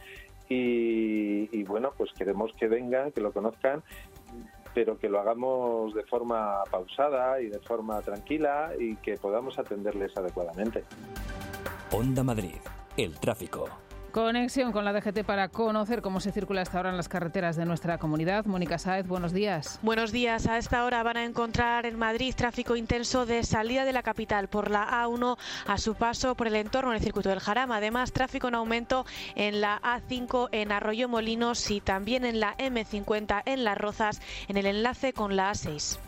y, 0.50 1.64
bueno, 1.64 1.92
pues 1.98 2.12
queremos 2.14 2.52
que 2.54 2.68
vengan, 2.68 3.12
que 3.12 3.22
lo 3.22 3.32
conozcan, 3.32 3.84
pero 4.74 4.98
que 4.98 5.10
lo 5.10 5.20
hagamos 5.20 5.94
de 5.94 6.04
forma 6.04 6.64
pausada 6.70 7.42
y 7.42 7.48
de 7.48 7.60
forma 7.60 8.02
tranquila 8.02 8.72
y 8.78 8.96
que 8.98 9.16
podamos 9.16 9.58
atenderles 9.58 10.16
adecuadamente. 10.18 10.84
Onda 11.92 12.24
Madrid, 12.24 12.58
el 12.98 13.18
tráfico. 13.20 13.70
Conexión 14.16 14.72
con 14.72 14.86
la 14.86 14.94
DGT 14.94 15.26
para 15.26 15.50
conocer 15.50 16.02
cómo 16.02 16.22
se 16.22 16.32
circula 16.32 16.62
hasta 16.62 16.78
ahora 16.78 16.90
en 16.90 16.96
las 16.96 17.10
carreteras 17.10 17.58
de 17.58 17.66
nuestra 17.66 17.98
comunidad. 17.98 18.46
Mónica 18.46 18.80
Sáez, 18.80 19.06
buenos 19.06 19.34
días. 19.34 19.78
Buenos 19.82 20.14
días. 20.14 20.48
A 20.48 20.58
esta 20.58 20.86
hora 20.86 21.04
van 21.04 21.18
a 21.18 21.26
encontrar 21.26 21.86
en 21.86 22.00
Madrid 22.00 22.34
tráfico 22.34 22.78
intenso 22.78 23.26
de 23.26 23.44
salida 23.44 23.84
de 23.84 23.92
la 23.92 24.04
capital 24.04 24.48
por 24.48 24.72
la 24.72 24.88
A1 25.04 25.38
a 25.68 25.78
su 25.78 25.96
paso 25.96 26.34
por 26.36 26.48
el 26.48 26.56
entorno 26.56 26.92
del 26.92 27.02
circuito 27.02 27.28
del 27.28 27.42
Jarama. 27.42 27.76
Además, 27.76 28.14
tráfico 28.14 28.48
en 28.48 28.56
aumento 28.56 29.06
en 29.36 29.60
la 29.60 29.82
A5 29.82 30.48
en 30.54 30.72
Arroyo 30.72 31.10
Molinos 31.10 31.70
y 31.70 31.82
también 31.82 32.24
en 32.24 32.40
la 32.40 32.56
M50 32.56 33.42
en 33.46 33.66
Las 33.66 33.78
Rozas 33.78 34.22
en 34.48 34.56
el 34.56 34.66
enlace 34.66 35.12
con 35.12 35.36
la 35.36 35.52
A6. 35.52 36.00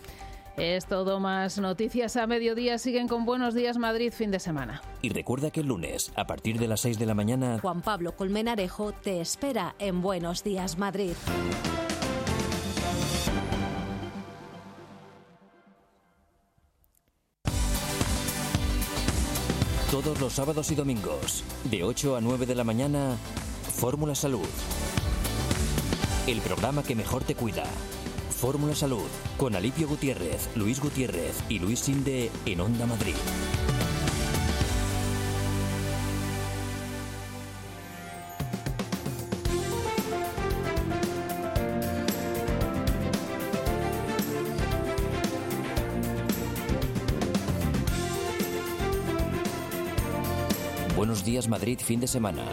Es 0.58 0.88
todo 0.88 1.20
más 1.20 1.60
noticias 1.60 2.18
a 2.18 2.26
mediodía. 2.26 2.80
Siguen 2.80 3.08
con 3.08 3.26
Buenos 3.26 3.54
Días 3.54 3.78
Madrid 3.78 4.12
fin 4.12 4.32
de 4.32 4.40
semana. 4.40 4.82
Y 5.04 5.10
recuerda 5.10 5.52
que 5.52 5.60
el 5.60 5.68
lunes, 5.68 6.12
a 6.16 6.26
partir 6.26 6.58
de 6.58 6.68
las 6.68 6.82
6 6.82 6.98
de 6.98 7.06
la 7.06 7.14
mañana, 7.14 7.60
Juan 7.62 7.82
Pablo 7.82 8.16
Colmenarejo 8.16 8.92
te 8.92 9.22
espera 9.22 9.76
en 9.78 10.02
Buenos 10.02 10.44
Días 10.44 10.78
Madrid. 10.78 11.14
todos 19.92 20.20
los 20.20 20.34
sábados 20.34 20.70
y 20.70 20.76
domingos, 20.76 21.44
de 21.64 21.84
8 21.84 22.18
a 22.18 22.22
9 22.22 22.46
de 22.46 22.56
la 22.56 22.64
mañana, 22.64 23.18
Fórmula 23.64 24.14
Salud. 24.14 24.48
El 26.28 26.40
programa 26.42 26.84
que 26.84 26.94
mejor 26.94 27.24
te 27.24 27.34
cuida. 27.34 27.64
Fórmula 28.38 28.76
Salud, 28.76 29.08
con 29.36 29.56
Alipio 29.56 29.88
Gutiérrez, 29.88 30.48
Luis 30.56 30.80
Gutiérrez 30.80 31.42
y 31.50 31.58
Luis 31.58 31.80
Sinde 31.80 32.30
en 32.46 32.62
Onda 32.62 32.86
Madrid. 32.86 33.16
Buenos 50.96 51.26
días 51.26 51.48
Madrid 51.48 51.80
fin 51.84 52.00
de 52.00 52.08
semana, 52.08 52.44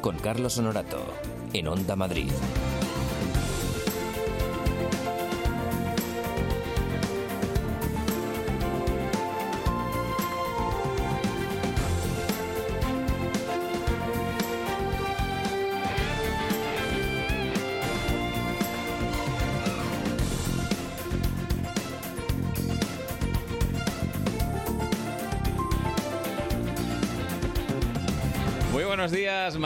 con 0.00 0.16
Carlos 0.18 0.56
Honorato, 0.58 1.04
en 1.52 1.66
Onda 1.66 1.96
Madrid. 1.96 2.30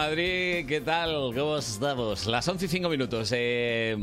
Madrid. 0.09 0.65
¿Qué 0.69 0.81
tal? 0.83 1.35
¿Cómo 1.35 1.57
estamos? 1.57 2.27
Las 2.27 2.47
11 2.47 2.67
y 2.67 2.69
5 2.69 2.89
minutos. 2.89 3.33
Eh, 3.35 3.97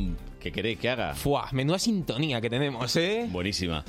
¿Qué 0.43 0.51
queréis 0.51 0.77
que 0.77 0.89
haga? 0.89 1.15
Fuah, 1.15 1.47
menuda 1.53 1.79
sintonía 1.79 2.41
que 2.41 2.49
tenemos, 2.49 2.93
¿eh? 2.97 3.27
Buenísima. 3.29 3.85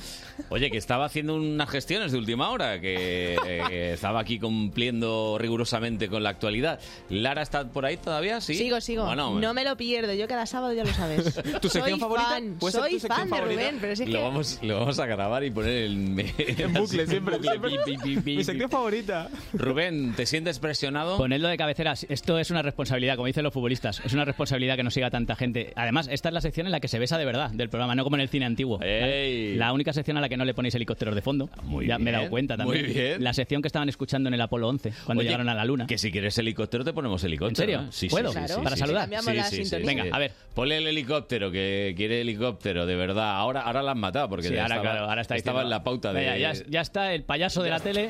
Oye, 0.47 0.71
que 0.71 0.77
estaba 0.77 1.03
haciendo 1.03 1.35
unas 1.35 1.69
gestiones 1.69 2.13
de 2.13 2.17
última 2.17 2.49
hora, 2.49 2.79
que 2.79 3.37
eh, 3.45 3.91
estaba 3.93 4.21
aquí 4.21 4.39
cumpliendo 4.39 5.35
rigurosamente 5.37 6.07
con 6.07 6.23
la 6.23 6.29
actualidad. 6.29 6.79
¿Lara 7.09 7.41
está 7.41 7.67
por 7.67 7.85
ahí 7.85 7.97
todavía? 7.97 8.39
¿Sí? 8.39 8.55
Sigo, 8.55 8.79
sigo. 8.79 9.03
Bueno, 9.03 9.37
no 9.37 9.53
me 9.53 9.65
lo 9.65 9.75
pierdo. 9.75 10.13
Yo 10.13 10.29
cada 10.29 10.45
sábado 10.45 10.71
ya 10.71 10.85
lo 10.85 10.93
sabes. 10.93 11.25
¿Tu 11.61 11.67
sección 11.67 11.89
soy 11.89 11.99
favorita? 11.99 12.29
Fan, 12.29 12.55
¿Puede 12.57 12.71
ser 12.71 12.81
tu 12.83 12.87
soy 12.87 12.99
sección 13.01 13.17
fan 13.17 13.29
de 13.29 13.35
favorita? 13.35 13.61
Rubén, 13.61 13.77
pero 13.81 14.05
lo, 14.05 14.17
que... 14.17 14.23
vamos, 14.23 14.59
lo 14.61 14.79
vamos 14.79 14.99
a 14.99 15.05
grabar 15.07 15.43
y 15.43 15.51
poner 15.51 15.73
en, 15.91 16.19
En 16.19 16.73
bucle, 16.73 17.05
siempre, 17.05 17.37
siempre. 17.41 17.69
Pi, 17.69 17.77
pi, 17.83 17.97
pi, 17.97 18.17
pi, 18.21 18.35
Mi 18.37 18.43
sección 18.45 18.69
favorita. 18.69 19.29
Rubén, 19.51 20.13
¿te 20.15 20.25
sientes 20.25 20.59
presionado? 20.59 21.17
Ponedlo 21.17 21.49
de 21.49 21.57
cabecera. 21.57 21.95
Esto 22.07 22.39
es 22.39 22.49
una 22.49 22.61
responsabilidad, 22.61 23.17
como 23.17 23.27
dicen 23.27 23.43
los 23.43 23.51
futbolistas. 23.51 24.01
Es 24.05 24.13
una 24.13 24.23
responsabilidad 24.23 24.77
que 24.77 24.83
nos 24.83 24.93
siga 24.93 25.11
tanta 25.11 25.35
gente. 25.35 25.73
Además, 25.75 26.07
esta 26.09 26.29
es 26.29 26.33
la 26.33 26.44
sección 26.45 26.67
en 26.67 26.71
la 26.71 26.79
que 26.79 26.87
se 26.87 26.99
besa 26.99 27.17
de 27.17 27.25
verdad 27.25 27.49
del 27.51 27.69
programa, 27.69 27.95
no 27.95 28.03
como 28.03 28.15
en 28.17 28.21
el 28.21 28.29
cine 28.29 28.45
antiguo. 28.45 28.79
Ey. 28.81 29.55
La 29.55 29.73
única 29.73 29.93
sección 29.93 30.17
a 30.17 30.21
la 30.21 30.29
que 30.29 30.37
no 30.37 30.45
le 30.45 30.53
ponéis 30.53 30.75
helicópteros 30.75 31.15
de 31.15 31.21
fondo. 31.21 31.49
Muy 31.63 31.87
ya 31.87 31.97
me 31.97 32.03
he 32.03 32.11
bien, 32.11 32.15
dado 32.19 32.29
cuenta 32.29 32.57
también. 32.57 32.85
muy 32.85 32.93
bien. 32.93 33.23
La 33.23 33.33
sección 33.33 33.61
que 33.61 33.67
estaban 33.67 33.89
escuchando 33.89 34.27
en 34.27 34.33
el 34.35 34.41
Apolo 34.41 34.67
11, 34.69 34.93
cuando 35.05 35.19
Oye, 35.21 35.29
llegaron 35.29 35.49
a 35.49 35.55
la 35.55 35.65
Luna. 35.65 35.87
Que 35.87 35.97
si 35.97 36.11
quieres 36.11 36.37
helicóptero 36.37 36.83
te 36.85 36.93
ponemos 36.93 37.23
helicóptero. 37.23 37.49
¿En 37.51 37.55
serio? 37.55 37.79
¿eh? 37.81 37.87
Sí, 37.91 38.07
¿Puedo? 38.09 38.29
sí, 38.31 38.33
sí, 38.39 38.45
Claro. 38.45 38.55
sí, 38.55 38.63
Para 38.63 38.75
sí, 38.75 38.79
saludar. 39.65 39.85
Venga, 39.85 40.05
a 40.15 40.19
ver. 40.19 40.31
Ponle 40.53 40.77
el 40.77 40.87
helicóptero, 40.87 41.51
que 41.51 41.93
quiere 41.97 42.21
helicóptero, 42.21 42.85
de 42.85 42.95
verdad. 42.95 43.35
Ahora, 43.35 43.61
ahora 43.61 43.81
la 43.83 43.91
han 43.91 43.99
matado 43.99 44.29
porque 44.29 44.47
Sí, 44.47 44.53
ya 44.53 44.63
ahora, 44.63 44.75
estaba, 44.75 44.91
claro, 44.93 45.09
ahora 45.09 45.21
está 45.21 45.35
estaba 45.35 45.59
diciendo, 45.61 45.75
en 45.75 45.79
la 45.79 45.83
pauta 45.83 46.13
de... 46.13 46.19
"Venga, 46.21 46.37
ya, 46.37 46.53
ya 46.69 46.81
está 46.81 47.13
el 47.13 47.23
payaso 47.23 47.63
de 47.63 47.69
la 47.71 47.79
tele. 47.79 48.09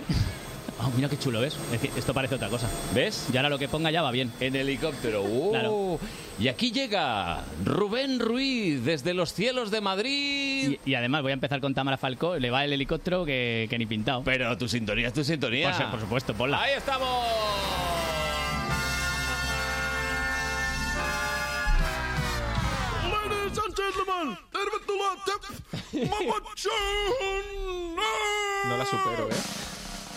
Oh, 0.80 0.92
mira 0.96 1.10
qué 1.10 1.18
chulo, 1.18 1.42
¿ves? 1.42 1.56
Es 1.56 1.72
decir, 1.82 1.92
esto 1.96 2.14
parece 2.14 2.36
otra 2.36 2.50
cosa. 2.50 2.70
¿Ves? 2.94 3.28
Y 3.34 3.38
ahora 3.38 3.50
lo 3.50 3.58
que 3.58 3.68
ponga 3.68 3.92
ya 3.92 4.02
va 4.02 4.12
bien. 4.12 4.32
En 4.40 4.56
helicóptero. 4.56 5.24
¡Uh! 5.24 5.52
Claro. 5.52 6.00
Y 6.38 6.50
aquí 6.50 6.72
llega 6.72 7.44
Rubén 7.64 8.20
Ruiz 8.20 8.84
desde 8.84 9.14
los 9.14 9.34
cielos 9.34 9.72
de 9.72 9.80
Madrid. 9.82 10.78
Y, 10.86 10.92
y 10.92 10.96
además 10.96 11.22
voy 11.22 11.32
a 11.32 11.34
empezar 11.34 11.62
con 11.62 11.74
Tamara 11.74 11.98
Falcó. 11.98 12.38
Le 12.38 12.50
va 12.52 12.66
el 12.66 12.74
helicóptero 12.74 13.26
que, 13.26 13.68
que 13.70 13.78
ni 13.78 13.86
pintado. 13.86 14.22
Pero 14.26 14.58
tu 14.58 14.68
sintonía 14.68 15.08
es 15.08 15.14
tu 15.14 15.24
sintonía. 15.24 15.72
Por, 15.72 15.82
su- 15.86 15.92
por 15.92 16.00
supuesto, 16.02 16.34
ponla. 16.34 16.62
¡Ahí 16.62 16.74
estamos! 16.78 17.26
Ladies 23.12 23.58
and 23.60 23.76
gentlemen, 23.76 24.38
tervetuloa 24.52 25.16
No 28.68 28.78
la 28.78 28.86
supero, 28.86 29.30
¿eh? 29.30 29.34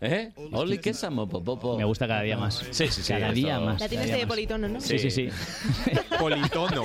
¿Eh? 0.00 0.30
Oli 0.52 0.78
queso, 0.78 1.10
mopopopo. 1.10 1.76
Me 1.76 1.84
gusta 1.84 2.06
cada 2.06 2.22
día 2.22 2.36
más. 2.36 2.64
Sí, 2.70 2.86
sí, 2.88 3.02
sí. 3.02 3.12
Cada 3.12 3.26
esto- 3.28 3.34
día 3.34 3.58
más. 3.58 3.80
La 3.80 3.88
tienes 3.88 4.10
de 4.12 4.26
politono, 4.26 4.68
¿no? 4.68 4.80
Sí, 4.80 4.98
sí, 4.98 5.10
sí. 5.10 5.28
Politono. 6.20 6.84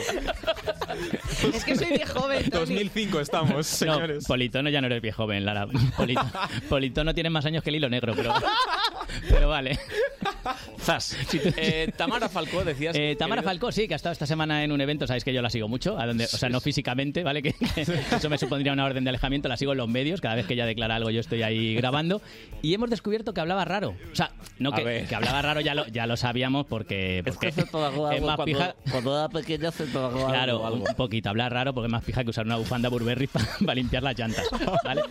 Es 1.54 1.64
que 1.64 1.76
soy 1.76 1.90
viejo 1.90 2.20
joven, 2.22 2.50
Tony. 2.50 2.60
2005 2.62 3.20
estamos, 3.20 3.68
señores. 3.68 4.24
No, 4.24 4.28
Politono 4.28 4.70
ya 4.72 4.82
no 4.82 4.88
eres 4.88 5.02
viejo 5.02 5.24
joven, 5.24 5.46
Lara. 5.46 5.68
Polito- 5.96 6.26
Politono 6.70 7.14
tiene 7.14 7.30
más 7.30 7.46
años 7.46 7.62
que 7.64 7.70
el 7.70 7.76
hilo 7.76 7.90
negro, 7.90 8.14
pero, 8.16 8.34
pero 9.30 9.50
vale. 9.50 9.78
Zas. 10.80 11.16
Eh, 11.34 11.92
Tamara 11.96 12.30
Falcó, 12.30 12.64
decías. 12.64 12.96
Eh, 12.98 13.16
Tamara 13.18 13.42
querido. 13.42 13.52
Falcó, 13.52 13.72
sí, 13.72 13.88
que 13.88 13.94
ha 13.94 13.98
estado 13.98 14.14
esta 14.14 14.26
semana 14.26 14.64
en 14.64 14.72
un 14.72 14.82
evento, 14.82 15.06
sabéis 15.06 15.24
que 15.24 15.34
yo 15.34 15.42
la 15.42 15.50
sigo 15.52 15.68
mucho, 15.68 16.00
a 16.00 16.08
donde, 16.08 16.26
o 16.26 16.28
sea, 16.28 16.50
no 16.50 16.62
físicamente, 16.62 17.24
¿vale? 17.24 17.44
Que, 17.44 17.54
que 17.54 17.82
eso 17.82 18.30
me 18.30 18.38
supondría 18.38 18.74
una 18.74 18.86
orden 18.86 19.04
de 19.04 19.10
alejamiento, 19.10 19.50
la 19.50 19.58
sigo 19.58 19.74
en 19.74 19.78
los 19.80 19.90
medios, 19.90 20.22
cada 20.22 20.36
vez 20.36 20.47
que 20.48 20.54
ella 20.54 20.66
declara 20.66 20.96
algo 20.96 21.10
yo 21.10 21.20
estoy 21.20 21.44
ahí 21.44 21.76
grabando, 21.76 22.22
y 22.62 22.74
hemos 22.74 22.90
descubierto 22.90 23.34
que 23.34 23.42
hablaba 23.42 23.66
raro. 23.66 23.96
O 24.12 24.16
sea, 24.16 24.32
no 24.60 24.72
que, 24.72 25.06
que 25.08 25.16
hablaba 25.16 25.42
raro 25.42 25.62
ya 25.62 25.76
lo, 25.76 25.86
ya 25.88 26.08
lo 26.08 26.18
sabíamos 26.18 26.66
porque, 26.66 27.22
porque 27.26 27.52
se 27.52 27.64
tragó 27.66 28.10
es 28.12 28.16
algo 28.18 28.28
más 28.28 28.36
cuando, 28.38 28.46
pija... 28.46 28.76
cuando 28.92 29.16
era 29.18 29.30
pequeña 29.30 29.72
se 29.72 29.86
tragó 29.86 30.28
Claro, 30.28 30.66
algo. 30.66 30.84
un 30.88 30.96
poquito, 30.96 31.30
hablar 31.30 31.54
raro 31.54 31.74
porque 31.74 31.88
es 31.88 31.92
más 31.92 32.04
fija 32.04 32.24
que 32.24 32.30
usar 32.32 32.46
una 32.46 32.56
bufanda 32.58 32.90
Burberry 32.90 33.28
para 33.66 33.76
limpiar 33.76 34.04
las 34.04 34.18
llantas, 34.18 34.46
¿vale? 34.84 35.02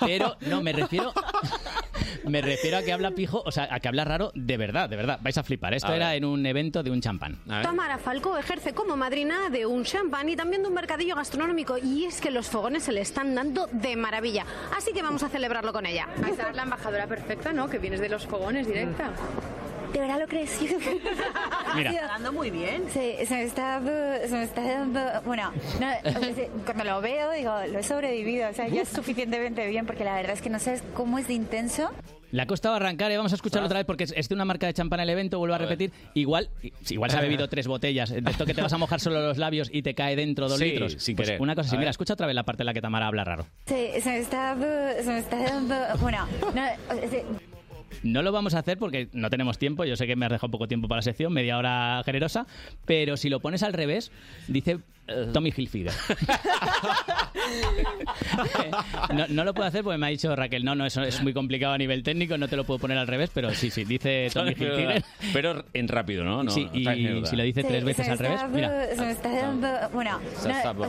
Pero 0.00 0.36
no, 0.42 0.62
me 0.62 0.72
refiero 0.72 1.12
me 2.24 2.40
refiero 2.40 2.78
a 2.78 2.82
que 2.82 2.92
habla 2.92 3.10
pijo, 3.10 3.42
o 3.44 3.50
sea, 3.52 3.68
a 3.70 3.80
que 3.80 3.88
habla 3.88 4.04
raro 4.04 4.32
de 4.34 4.56
verdad, 4.56 4.88
de 4.88 4.96
verdad. 4.96 5.18
Vais 5.22 5.36
a 5.36 5.42
flipar. 5.42 5.74
Esto 5.74 5.88
A 5.92 5.96
era 5.96 6.08
ver. 6.08 6.18
en 6.18 6.24
un 6.24 6.44
evento 6.46 6.82
de 6.82 6.90
un 6.90 7.00
champán. 7.00 7.38
Tamara 7.62 7.98
Falcó 7.98 8.36
ejerce 8.38 8.72
como 8.72 8.96
madrina 8.96 9.50
de 9.50 9.66
un 9.66 9.84
champán 9.84 10.28
y 10.28 10.36
también 10.36 10.62
de 10.62 10.68
un 10.68 10.74
mercadillo 10.74 11.16
gastronómico 11.16 11.76
y 11.78 12.04
es 12.04 12.20
que 12.20 12.30
los 12.30 12.48
fogones 12.48 12.84
se 12.84 12.92
le 12.92 13.00
están 13.00 13.34
dando 13.34 13.66
de 13.72 13.96
maravilla. 13.96 14.46
Así 14.76 14.83
que 14.92 15.02
vamos 15.02 15.22
a 15.22 15.28
celebrarlo 15.28 15.72
con 15.72 15.86
ella. 15.86 16.08
Esta 16.28 16.50
es 16.50 16.56
la 16.56 16.62
embajadora 16.62 17.06
perfecta, 17.06 17.52
¿no? 17.52 17.68
Que 17.68 17.78
vienes 17.78 18.00
de 18.00 18.08
los 18.08 18.26
fogones 18.26 18.66
directa. 18.66 19.12
¿De 19.92 20.00
verdad 20.00 20.18
lo 20.18 20.26
crees? 20.26 20.60
Mira. 21.76 21.90
Se 21.90 21.96
está 21.96 22.06
dando 22.08 22.32
muy 22.32 22.50
bien. 22.50 22.90
Se, 22.90 23.24
se 23.26 23.34
me 23.34 23.44
está, 23.44 23.80
se 23.80 24.34
me 24.34 24.42
está 24.42 24.62
dando, 24.62 25.00
bueno, 25.24 25.52
no, 25.80 25.86
cuando 26.64 26.82
lo 26.82 27.00
veo 27.00 27.30
digo, 27.30 27.54
lo 27.70 27.78
he 27.78 27.82
sobrevivido, 27.84 28.50
o 28.50 28.52
sea, 28.52 28.66
ya 28.66 28.82
es 28.82 28.88
suficientemente 28.88 29.64
bien 29.68 29.86
porque 29.86 30.04
la 30.04 30.16
verdad 30.16 30.32
es 30.32 30.42
que 30.42 30.50
no 30.50 30.58
sabes 30.58 30.82
cómo 30.94 31.18
es 31.18 31.28
de 31.28 31.34
intenso. 31.34 31.92
Le 32.34 32.42
ha 32.42 32.46
costado 32.48 32.74
arrancar, 32.74 33.12
¿eh? 33.12 33.16
vamos 33.16 33.30
a 33.30 33.36
escucharlo 33.36 33.66
otra 33.66 33.78
vez 33.78 33.86
porque 33.86 34.02
es, 34.12 34.28
de 34.28 34.34
una 34.34 34.44
marca 34.44 34.66
de 34.66 34.74
champán 34.74 34.98
el 34.98 35.08
evento, 35.08 35.38
vuelvo 35.38 35.54
a, 35.54 35.58
repetir. 35.58 35.92
Igual, 36.14 36.50
igual 36.90 37.08
se 37.08 37.16
ha 37.16 37.20
bebido 37.20 37.48
tres 37.48 37.68
botellas. 37.68 38.10
De 38.10 38.28
esto 38.28 38.44
que 38.44 38.54
te 38.54 38.60
vas 38.60 38.72
a 38.72 38.76
mojar 38.76 38.98
solo 38.98 39.20
los 39.24 39.38
labios 39.38 39.70
y 39.72 39.82
te 39.82 39.94
cae 39.94 40.16
dentro 40.16 40.48
dos 40.48 40.58
Sí, 40.58 40.64
litros. 40.64 40.96
sin 40.98 41.14
Pues 41.14 41.28
querer. 41.28 41.40
una 41.40 41.54
cosa 41.54 41.68
así, 41.68 41.78
mira, 41.78 41.90
escucha 41.90 42.14
otra 42.14 42.26
vez 42.26 42.34
la 42.34 42.42
parte 42.42 42.64
en 42.64 42.66
la 42.66 42.74
que 42.74 42.80
Tamara 42.80 43.06
habla 43.06 43.22
raro. 43.22 43.46
Se, 43.66 44.00
se 44.00 44.10
me 44.10 44.18
está, 44.18 44.56
se 45.00 45.10
me 45.10 45.18
está 45.20 45.44
dando, 45.44 45.76
bueno, 46.00 46.26
no, 46.56 46.62
No 48.02 48.22
lo 48.22 48.32
vamos 48.32 48.54
a 48.54 48.60
hacer 48.60 48.78
porque 48.78 49.08
no 49.12 49.30
tenemos 49.30 49.58
tiempo. 49.58 49.84
Yo 49.84 49.96
sé 49.96 50.06
que 50.06 50.16
me 50.16 50.26
has 50.26 50.32
dejado 50.32 50.50
poco 50.50 50.68
tiempo 50.68 50.88
para 50.88 50.98
la 50.98 51.02
sección, 51.02 51.32
media 51.32 51.58
hora 51.58 52.02
generosa. 52.04 52.46
Pero 52.84 53.16
si 53.16 53.28
lo 53.28 53.40
pones 53.40 53.62
al 53.62 53.72
revés, 53.72 54.10
dice 54.48 54.78
eh, 55.06 55.28
Tommy 55.32 55.52
Hilfiger. 55.54 55.92
no, 59.14 59.26
no 59.28 59.44
lo 59.44 59.52
puedo 59.52 59.68
hacer 59.68 59.84
porque 59.84 59.98
me 59.98 60.06
ha 60.06 60.08
dicho 60.08 60.34
Raquel, 60.34 60.64
no, 60.64 60.74
no, 60.74 60.86
eso 60.86 61.02
es 61.02 61.22
muy 61.22 61.34
complicado 61.34 61.74
a 61.74 61.78
nivel 61.78 62.02
técnico, 62.02 62.38
no 62.38 62.48
te 62.48 62.56
lo 62.56 62.64
puedo 62.64 62.78
poner 62.78 62.96
al 62.96 63.06
revés, 63.06 63.30
pero 63.34 63.50
sí, 63.50 63.70
sí, 63.70 63.84
dice 63.84 64.28
Tommy 64.32 64.52
Hilfiger. 64.52 65.04
Pero 65.32 65.66
en 65.74 65.88
rápido, 65.88 66.24
¿no? 66.24 66.42
no 66.42 66.50
Sí, 66.50 66.70
y 66.72 66.86
si 67.26 67.36
lo 67.36 67.42
dice 67.42 67.64
tres 67.64 67.84
veces 67.84 68.08
al 68.08 68.18
revés, 68.18 68.40
mira. 68.50 68.94
se 68.94 69.02
me 69.02 69.10
está 69.10 69.30
dando, 69.30 69.68
bueno, 69.92 70.18
no, 70.46 70.86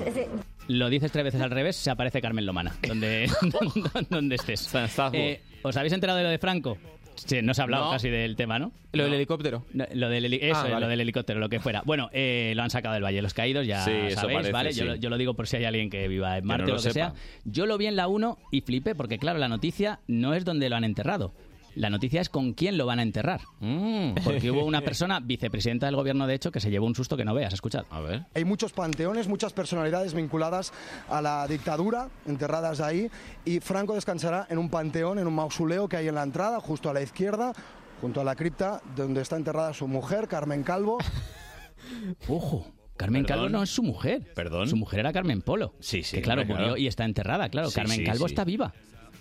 Lo 0.69 0.89
dices 0.89 1.11
tres 1.11 1.25
veces 1.25 1.41
al 1.41 1.51
revés, 1.51 1.75
se 1.75 1.91
aparece 1.91 2.21
Carmen 2.21 2.45
Lomana, 2.45 2.73
donde, 2.87 3.29
donde 4.09 4.35
estés. 4.35 4.73
Eh, 5.11 5.41
¿Os 5.65 5.77
habéis 5.77 5.93
enterado 5.93 6.17
de 6.17 6.23
lo 6.23 6.29
de 6.29 6.37
Franco? 6.37 6.77
Sí, 7.15 7.41
no 7.41 7.53
se 7.53 7.61
ha 7.61 7.63
hablado 7.63 7.85
No. 7.85 7.91
casi 7.91 8.09
del 8.09 8.35
tema, 8.35 8.59
¿no? 8.59 8.73
¿Lo 8.91 9.05
del 9.05 9.13
helicóptero? 9.13 9.65
No, 9.73 9.85
lo 9.93 10.09
del, 10.09 10.25
heli- 10.25 10.39
eso, 10.41 10.57
Ah, 10.57 10.65
es, 10.65 10.73
vale. 10.73 10.81
lo 10.85 10.87
del 10.89 10.99
helicóptero, 11.01 11.39
lo 11.39 11.47
que 11.47 11.61
fuera. 11.61 11.81
Bueno, 11.85 12.09
eh, 12.11 12.51
lo 12.57 12.61
han 12.63 12.69
sacado 12.69 12.93
del 12.93 13.03
Valle 13.05 13.15
de 13.15 13.21
los 13.21 13.33
Caídos, 13.33 13.65
ya 13.65 13.85
Sí, 13.85 13.91
eso 13.91 14.19
sabéis, 14.19 14.37
parece, 14.39 14.51
¿vale? 14.51 14.73
Yo, 14.73 14.83
sí. 14.83 14.89
lo- 14.89 14.95
yo 14.95 15.09
lo 15.09 15.17
digo 15.17 15.33
por 15.33 15.47
si 15.47 15.55
hay 15.55 15.63
alguien 15.63 15.89
que 15.89 16.07
viva 16.09 16.35
en 16.37 16.43
Que 16.43 16.47
Marte 16.47 16.63
no 16.63 16.65
o 16.65 16.71
lo 16.71 16.75
lo 16.75 16.83
que 16.83 16.91
sepa. 16.91 17.11
sea. 17.11 17.13
Yo 17.45 17.65
lo 17.67 17.77
vi 17.77 17.85
en 17.87 17.95
la 17.95 18.09
1 18.09 18.37
y 18.51 18.61
flipé, 18.61 18.95
porque 18.95 19.17
claro, 19.17 19.39
la 19.39 19.47
noticia 19.47 19.99
no 20.07 20.33
es 20.33 20.43
donde 20.43 20.69
lo 20.69 20.75
han 20.75 20.83
enterrado. 20.83 21.33
La 21.75 21.89
noticia 21.89 22.21
es 22.21 22.29
con 22.29 22.53
quién 22.53 22.77
lo 22.77 22.85
van 22.85 22.99
a 22.99 23.03
enterrar. 23.03 23.41
Mm. 23.59 24.15
Porque 24.23 24.49
hubo 24.51 24.65
una 24.65 24.81
persona, 24.85 25.19
vicepresidenta 25.19 25.85
del 25.85 25.95
gobierno, 25.95 26.25
de 26.25 26.35
hecho, 26.35 26.51
que 26.51 26.59
se 26.59 26.71
llevó 26.71 26.85
un 26.85 26.95
susto 26.95 27.17
que 27.17 27.25
no 27.25 27.33
veas. 27.33 27.53
Escuchad. 27.53 27.85
A 27.89 27.99
ver. 27.99 28.25
Hay 28.33 28.45
muchos 28.45 28.73
panteones, 28.73 29.27
muchas 29.27 29.53
personalidades 29.53 30.13
vinculadas 30.13 30.73
a 31.09 31.21
la 31.21 31.47
dictadura, 31.47 32.09
enterradas 32.25 32.79
ahí, 32.81 33.09
y 33.43 33.59
Franco 33.59 33.93
descansará 33.95 34.47
en 34.49 34.57
un 34.57 34.69
panteón, 34.69 35.19
en 35.19 35.27
un 35.27 35.35
mausoleo 35.35 35.87
que 35.89 35.97
hay 35.97 36.07
en 36.07 36.15
la 36.15 36.23
entrada, 36.23 36.59
justo 36.59 36.89
a 36.89 36.93
la 36.93 37.01
izquierda, 37.01 37.53
junto 38.01 38.21
a 38.21 38.23
la 38.23 38.35
cripta 38.35 38.81
donde 38.95 39.21
está 39.21 39.35
enterrada 39.35 39.73
su 39.73 39.87
mujer, 39.87 40.27
Carmen 40.27 40.63
Calvo. 40.63 40.97
Ojo. 42.27 42.71
Carmen 42.97 43.25
Perdón. 43.25 43.37
Calvo 43.43 43.57
no 43.57 43.63
es 43.63 43.69
su 43.69 43.83
mujer. 43.83 44.31
Perdón. 44.33 44.69
Su 44.69 44.77
mujer 44.77 45.01
era 45.01 45.11
Carmen 45.11 45.41
Polo. 45.41 45.73
Sí, 45.81 46.01
sí, 46.03 46.15
Que 46.15 46.21
claro, 46.21 46.43
murió 46.45 46.57
claro. 46.57 46.77
y 46.77 46.87
está 46.87 47.03
enterrada, 47.03 47.49
claro. 47.49 47.69
Sí, 47.69 47.75
Carmen 47.75 47.97
sí, 47.97 48.03
Calvo 48.05 48.27
sí. 48.27 48.33
está 48.33 48.45
viva. 48.45 48.73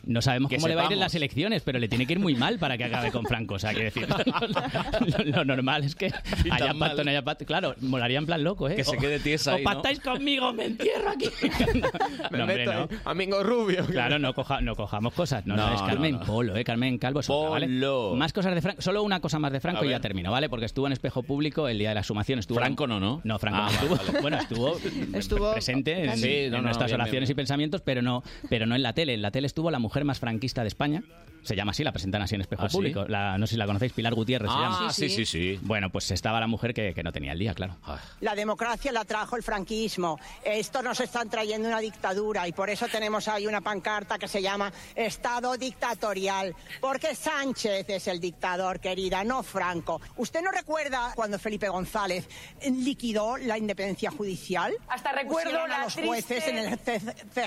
No 0.06 0.22
sabemos 0.22 0.50
Que 0.50 0.56
cómo 0.56 0.68
le 0.68 0.74
va 0.74 0.82
a 0.82 0.86
ir 0.86 0.92
en 0.92 1.00
las 1.00 1.14
elecciones, 1.14 1.62
pero 1.62 1.78
le 1.78 1.88
tiene 1.88 2.06
que 2.06 2.12
ir 2.14 2.18
muy 2.20 2.34
mal 2.34 2.58
para 2.58 2.76
que 2.78 2.84
acabe 2.84 3.10
con 3.10 3.24
Franco. 3.24 3.54
O 3.54 3.58
sea, 3.58 3.70
quiero 3.72 3.84
decir, 3.86 4.06
lo, 5.24 5.24
lo 5.24 5.44
normal 5.44 5.84
es 5.84 5.94
que 5.94 6.12
Y 6.44 6.50
haya 6.50 6.74
pacto, 6.74 7.04
no 7.04 7.10
haya 7.10 7.22
pacto. 7.22 7.44
Claro, 7.46 7.74
molaría 7.80 8.18
en 8.18 8.26
plan 8.26 8.42
loco, 8.44 8.68
¿eh? 8.68 8.76
Que 8.76 8.84
se 8.84 8.96
O- 8.96 9.00
quede 9.00 9.18
tiesa 9.20 9.52
O 9.52 9.56
ahí, 9.56 9.64
¿no? 9.64 9.70
pactáis 9.72 10.00
conmigo, 10.00 10.52
me 10.52 10.66
entierro 10.66 11.10
aquí. 11.10 11.26
Me 12.30 12.38
No, 12.38 12.44
hombre, 12.44 12.66
no. 12.66 12.88
Amigo 13.04 13.42
rubio. 13.42 13.84
Claro, 13.86 14.18
no, 14.18 14.34
coja- 14.34 14.60
no 14.60 14.74
cojamos 14.74 15.12
cosas. 15.14 15.46
No, 15.46 15.56
no, 15.56 15.68
No, 15.68 15.74
es 15.74 15.82
Carmen 15.82 16.12
no. 16.18 16.20
Polo, 16.20 16.56
¿eh? 16.56 16.64
Carmen 16.64 16.98
Calvo 16.98 17.20
es 17.20 17.30
otra, 17.30 17.50
¿vale? 17.50 17.66
Polo. 17.66 18.14
Más 18.16 18.32
cosas 18.32 18.54
de 18.54 18.62
Franco. 18.62 18.82
Solo 18.82 19.02
una 19.02 19.20
cosa 19.20 19.38
más 19.38 19.52
de 19.52 19.60
Franco 19.60 19.84
y 19.84 19.90
ya 19.90 20.00
termino, 20.00 20.30
¿vale? 20.30 20.48
Porque 20.48 20.66
estuvo 20.66 20.86
en 20.86 20.92
Espejo 20.92 21.22
Público 21.22 21.68
el 21.68 21.78
día 21.78 21.90
de 21.90 21.94
la 21.96 22.02
sumación. 22.02 22.38
Estuvo 22.38 22.58
Franco 22.58 22.86
no, 22.86 23.00
¿no? 23.00 23.20
No, 23.24 23.38
Franco 23.38 23.58
Ah, 23.62 23.66
no 23.66 23.72
estuvo. 23.72 23.96
vale. 23.96 24.20
Bueno, 24.20 24.38
estuvo, 24.38 24.76
Estuvo- 25.14 25.52
presente 25.52 26.04
en, 26.04 26.16
Sí, 26.18 26.28
en 26.44 26.50
no, 26.50 26.56
no, 26.58 26.62
nuestras 26.64 26.90
bien, 26.90 27.00
oraciones 27.00 27.28
bien, 27.28 27.34
y 27.34 27.36
pensamientos, 27.36 27.80
pero 27.82 28.02
no, 28.02 28.22
pero 28.48 28.66
no 28.66 28.74
en 28.74 28.82
la 28.82 28.92
tele. 28.92 29.14
En 29.14 29.22
la 29.22 29.30
tele 29.30 29.46
estuvo 29.46 29.70
la 29.70 29.78
mujer 29.78 29.93
más 30.02 30.18
franquista 30.18 30.62
de 30.62 30.68
España. 30.68 31.04
Se 31.42 31.54
llama 31.54 31.72
así, 31.72 31.84
la 31.84 31.92
presentan 31.92 32.22
así 32.22 32.34
en 32.34 32.40
Espejo 32.40 32.62
¿Ah, 32.64 32.70
sí? 32.70 32.76
Público. 32.78 33.04
La- 33.06 33.36
no 33.36 33.46
sé 33.46 33.50
si 33.52 33.58
la 33.58 33.66
conocéis, 33.66 33.92
Pilar 33.92 34.14
Gutiérrez 34.14 34.50
se 34.50 34.56
Ah, 34.56 34.60
llama. 34.62 34.90
sí, 34.94 35.10
sí, 35.10 35.26
sí. 35.26 35.58
Bueno, 35.60 35.90
pues 35.90 36.10
estaba 36.10 36.40
la 36.40 36.46
mujer 36.46 36.72
que, 36.72 36.94
que 36.94 37.02
no 37.02 37.12
tenía 37.12 37.32
el 37.32 37.38
día, 37.38 37.52
claro. 37.52 37.76
La 38.20 38.34
democracia 38.34 38.90
la 38.92 39.04
trajo 39.04 39.36
el 39.36 39.42
franquismo. 39.42 40.18
Esto 40.42 40.82
nos 40.82 41.00
están 41.00 41.28
trayendo 41.28 41.68
una 41.68 41.80
dictadura 41.80 42.48
y 42.48 42.52
por 42.52 42.70
eso 42.70 42.88
tenemos 42.88 43.28
ahí 43.28 43.46
una 43.46 43.60
pancarta 43.60 44.18
que 44.18 44.26
se 44.26 44.40
llama 44.40 44.72
Estado 44.94 45.58
dictatorial. 45.58 46.56
Porque 46.80 47.14
Sánchez 47.14 47.90
es 47.90 48.06
el 48.08 48.20
dictador, 48.20 48.80
querida, 48.80 49.22
no 49.22 49.42
Franco. 49.42 50.00
¿Usted 50.16 50.40
no 50.40 50.50
recuerda 50.50 51.12
cuando 51.14 51.38
Felipe 51.38 51.68
González 51.68 52.26
liquidó 52.70 53.36
la 53.36 53.58
independencia 53.58 54.10
judicial? 54.10 54.72
Hasta 54.88 55.12
recuerdo 55.12 55.50
Pusieron 55.50 55.72
a 55.72 55.78
la 55.78 55.84
los 55.84 55.92
triste, 55.94 56.08
jueces 56.08 56.48
en 56.48 56.58
el 56.58 56.70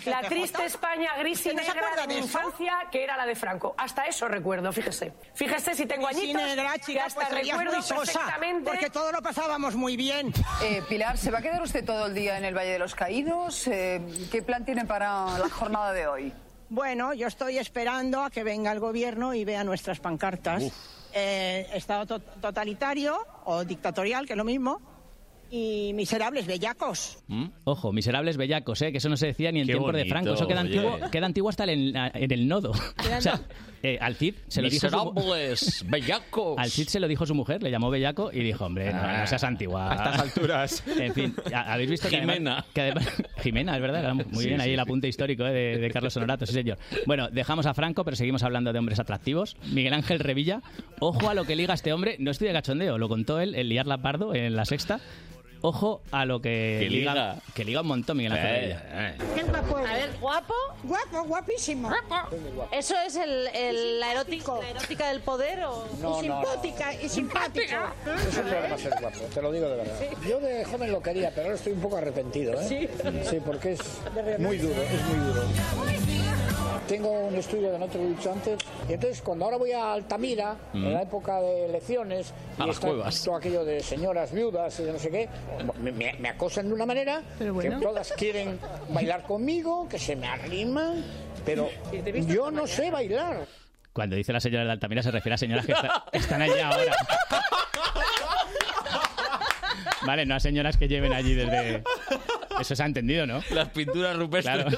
la 0.05 0.21
triste 0.21 0.65
España 0.65 1.17
gris 1.17 1.39
y 1.47 1.49
¿Usted 1.49 1.53
no 1.55 1.61
se 1.63 1.67
negra 1.73 1.81
acuerda 1.87 2.01
de 2.03 2.07
mi 2.09 2.13
de 2.13 2.19
eso? 2.19 2.36
Infancia, 2.37 2.73
que 2.91 3.03
era 3.03 3.17
la 3.17 3.25
de 3.25 3.35
Franco. 3.35 3.75
Hasta 3.77 4.05
eso 4.05 4.27
recuerdo, 4.27 4.71
fíjese. 4.71 5.13
Fíjese 5.33 5.73
si 5.75 5.85
tengo 5.85 6.07
añitos, 6.07 6.41
negra, 6.41 6.77
chica, 6.79 7.05
hasta 7.05 7.27
pues 7.27 7.45
recuerdo 7.45 7.73
muy 7.73 7.81
sosa, 7.81 8.19
perfectamente... 8.19 8.69
porque 8.69 8.89
todo 8.89 9.11
lo 9.11 9.21
pasábamos 9.21 9.75
muy 9.75 9.97
bien. 9.97 10.33
Eh, 10.63 10.81
Pilar, 10.87 11.17
¿se 11.17 11.31
va 11.31 11.39
a 11.39 11.41
quedar 11.41 11.61
usted 11.61 11.83
todo 11.85 12.07
el 12.07 12.13
día 12.13 12.37
en 12.37 12.45
el 12.45 12.55
Valle 12.55 12.71
de 12.71 12.79
los 12.79 12.95
Caídos? 12.95 13.67
Eh, 13.67 14.01
¿Qué 14.31 14.41
plan 14.41 14.65
tiene 14.65 14.85
para 14.85 15.37
la 15.37 15.49
jornada 15.49 15.93
de 15.93 16.07
hoy? 16.07 16.33
Bueno, 16.69 17.13
yo 17.13 17.27
estoy 17.27 17.57
esperando 17.57 18.23
a 18.23 18.29
que 18.29 18.43
venga 18.43 18.71
el 18.71 18.79
gobierno 18.79 19.33
y 19.33 19.45
vea 19.45 19.63
nuestras 19.63 19.99
pancartas. 19.99 20.63
Eh, 21.13 21.67
estado 21.73 22.05
to- 22.05 22.19
totalitario 22.21 23.17
o 23.45 23.63
dictatorial, 23.63 24.27
que 24.27 24.33
es 24.33 24.37
lo 24.37 24.43
mismo, 24.43 24.81
y 25.49 25.91
miserables 25.93 26.45
bellacos. 26.47 27.17
Ojo, 27.63 27.91
miserables 27.93 28.37
bellacos, 28.37 28.81
¿eh? 28.81 28.91
que 28.91 28.97
eso 28.97 29.09
no 29.09 29.17
se 29.17 29.27
decía 29.27 29.51
ni 29.51 29.61
en 29.61 29.67
tiempo 29.67 29.91
de 29.91 30.05
Franco. 30.05 30.33
Eso 30.33 30.47
queda 30.47 30.61
oye. 30.61 30.77
antiguo, 30.77 31.09
queda 31.11 31.25
antiguo 31.25 31.49
hasta 31.49 31.63
en, 31.65 31.95
en 31.95 32.31
el 32.31 32.47
nodo. 32.47 32.71
O 33.17 33.21
sea, 33.21 33.39
eh, 33.83 33.97
al 34.01 34.15
Cid 34.15 34.35
se 34.47 34.61
lo 34.61 34.69
dijo 34.69 34.89
su, 34.89 34.95
Miserables, 34.97 35.85
bellacos. 35.89 36.55
al 36.57 36.69
Cid 36.69 36.87
se 36.87 36.99
lo 36.99 37.07
dijo 37.07 37.25
su 37.25 37.33
mujer, 37.35 37.63
le 37.63 37.71
llamó 37.71 37.89
bellaco 37.89 38.31
y 38.33 38.39
dijo, 38.39 38.65
hombre, 38.65 38.91
no, 38.93 39.01
no 39.19 39.27
seas 39.27 39.43
antigua. 39.43 39.91
A 39.91 39.95
estas 39.95 40.19
alturas. 40.21 40.83
En 40.99 41.13
fin, 41.13 41.35
¿ha- 41.53 41.73
habéis 41.73 41.89
visto 41.91 42.09
que 42.09 42.17
además- 42.17 42.35
Jimena. 42.37 42.65
que 42.73 42.81
además- 42.81 43.07
Jimena, 43.41 43.75
es 43.75 43.81
verdad, 43.81 44.13
muy 44.13 44.25
Sí, 44.43 44.47
bien 44.49 44.61
ahí 44.61 44.67
sí, 44.67 44.73
el 44.73 44.77
sí. 44.77 44.81
apunte 44.81 45.07
histórico 45.07 45.45
eh, 45.45 45.51
de, 45.53 45.77
de 45.77 45.91
Carlos 45.91 46.15
Honorato, 46.17 46.45
sí 46.45 46.53
señor. 46.53 46.77
Bueno, 47.05 47.29
dejamos 47.29 47.65
a 47.65 47.73
Franco, 47.73 48.03
pero 48.03 48.15
seguimos 48.17 48.43
hablando 48.43 48.73
de 48.73 48.79
hombres 48.79 48.99
atractivos. 48.99 49.55
Miguel 49.71 49.93
Ángel 49.93 50.19
Revilla, 50.19 50.61
ojo 50.99 51.29
a 51.29 51.33
lo 51.33 51.45
que 51.45 51.55
liga 51.55 51.73
este 51.73 51.93
hombre, 51.93 52.17
no 52.19 52.31
estoy 52.31 52.47
de 52.47 52.53
cachondeo, 52.53 52.97
lo 52.97 53.07
contó 53.09 53.39
él, 53.39 53.55
el 53.55 53.69
liar 53.69 53.87
la 53.87 53.99
pardo 53.99 54.33
en 54.35 54.55
la 54.55 54.65
sexta. 54.65 54.99
Ojo 55.61 56.01
a 56.11 56.25
lo 56.25 56.41
que, 56.41 56.77
Que 56.81 56.89
liga. 56.89 57.35
que 57.53 57.63
liga 57.65 57.81
un 57.81 57.87
montón 57.87 58.17
Miguel 58.17 58.33
Ángel 58.33 58.71
Eh, 58.71 58.77
eh. 58.93 59.15
Qué 59.35 59.43
guapo 59.43 59.77
A 59.77 59.81
ver, 59.93 60.09
¿guapo? 60.19 60.53
Guapo, 60.83 61.23
guapísimo. 61.27 61.91
¿Eso 62.71 62.95
es 63.05 63.15
el, 63.15 63.47
el- 63.47 63.99
la, 63.99 64.11
erótica, 64.13 64.53
la 64.61 64.69
erótica 64.69 65.07
del 65.09 65.21
poder 65.21 65.63
o...? 65.65 65.87
No, 66.01 66.23
y 66.23 66.27
no, 66.27 66.41
simpática, 66.43 66.93
y 66.93 67.09
simpática. 67.09 67.93
Es 68.27 68.37
un 68.37 68.43
problema 68.43 68.77
ser 68.77 68.93
guapo, 68.99 69.19
te 69.33 69.41
lo 69.41 69.51
digo 69.51 69.69
de 69.69 69.75
verdad. 69.77 69.99
Yo 70.29 70.39
de 70.39 70.65
joven 70.65 70.91
lo 70.91 71.01
quería, 71.01 71.29
pero 71.31 71.43
ahora 71.43 71.55
estoy 71.55 71.73
un 71.73 71.81
poco 71.81 71.97
arrepentido, 71.97 72.53
¿eh? 72.61 72.65
Sí. 72.67 72.87
Sí, 73.29 73.37
porque 73.45 73.73
es 73.73 73.81
muy 74.39 74.57
duro, 74.57 74.81
es 74.81 75.01
muy 75.05 75.17
duro. 75.27 75.41
Tengo 76.87 77.09
un 77.11 77.35
estudio 77.35 77.71
que 77.73 77.79
no 77.79 77.87
te 77.87 77.97
lo 77.97 78.05
he 78.05 78.07
dicho 78.09 78.31
antes, 78.31 78.59
y 78.89 78.93
entonces 78.93 79.21
cuando 79.21 79.45
ahora 79.45 79.57
voy 79.57 79.71
a 79.73 79.91
Altamira, 79.93 80.55
Mm. 80.73 80.85
en 80.85 80.93
la 80.93 81.01
época 81.01 81.41
de 81.41 81.65
elecciones, 81.65 82.33
A 82.57 82.63
y 82.63 82.67
las 82.67 82.75
está 82.77 82.87
cuevas. 82.87 83.23
todo 83.23 83.35
aquello 83.35 83.65
de 83.65 83.81
señoras 83.81 84.31
viudas 84.31 84.79
y 84.79 84.83
no 84.83 84.97
sé 84.97 85.09
qué, 85.11 85.27
me, 85.81 85.91
me- 85.91 86.13
me 86.13 86.29
acosan 86.29 86.67
de 86.69 86.73
una 86.73 86.85
manera 86.85 87.21
bueno. 87.51 87.77
que 87.79 87.85
todas 87.85 88.13
quieren 88.13 88.57
bailar 88.89 89.23
conmigo, 89.23 89.87
que 89.89 89.99
se 89.99 90.15
me 90.15 90.27
arriman, 90.27 91.03
pero 91.45 91.69
yo 92.27 92.51
no 92.51 92.65
sé 92.67 92.89
bailar. 92.89 93.45
Cuando 93.91 94.15
dice 94.15 94.31
la 94.31 94.39
señora 94.39 94.63
de 94.63 94.71
Altamira 94.71 95.01
se 95.03 95.11
refiere 95.11 95.33
a 95.35 95.37
señoras 95.37 95.65
que 95.65 95.71
está- 95.73 96.05
están 96.13 96.41
allí 96.41 96.59
ahora. 96.59 96.93
Vale, 100.05 100.25
no 100.25 100.35
a 100.35 100.39
señoras 100.39 100.77
que 100.77 100.87
lleven 100.87 101.11
allí 101.11 101.33
desde... 101.33 101.83
Eso 102.59 102.75
se 102.75 102.83
ha 102.83 102.85
entendido, 102.85 103.25
¿no? 103.27 103.43
Las 103.51 103.69
pinturas 103.69 104.15
rupestres. 104.17 104.65
Claro. 104.65 104.77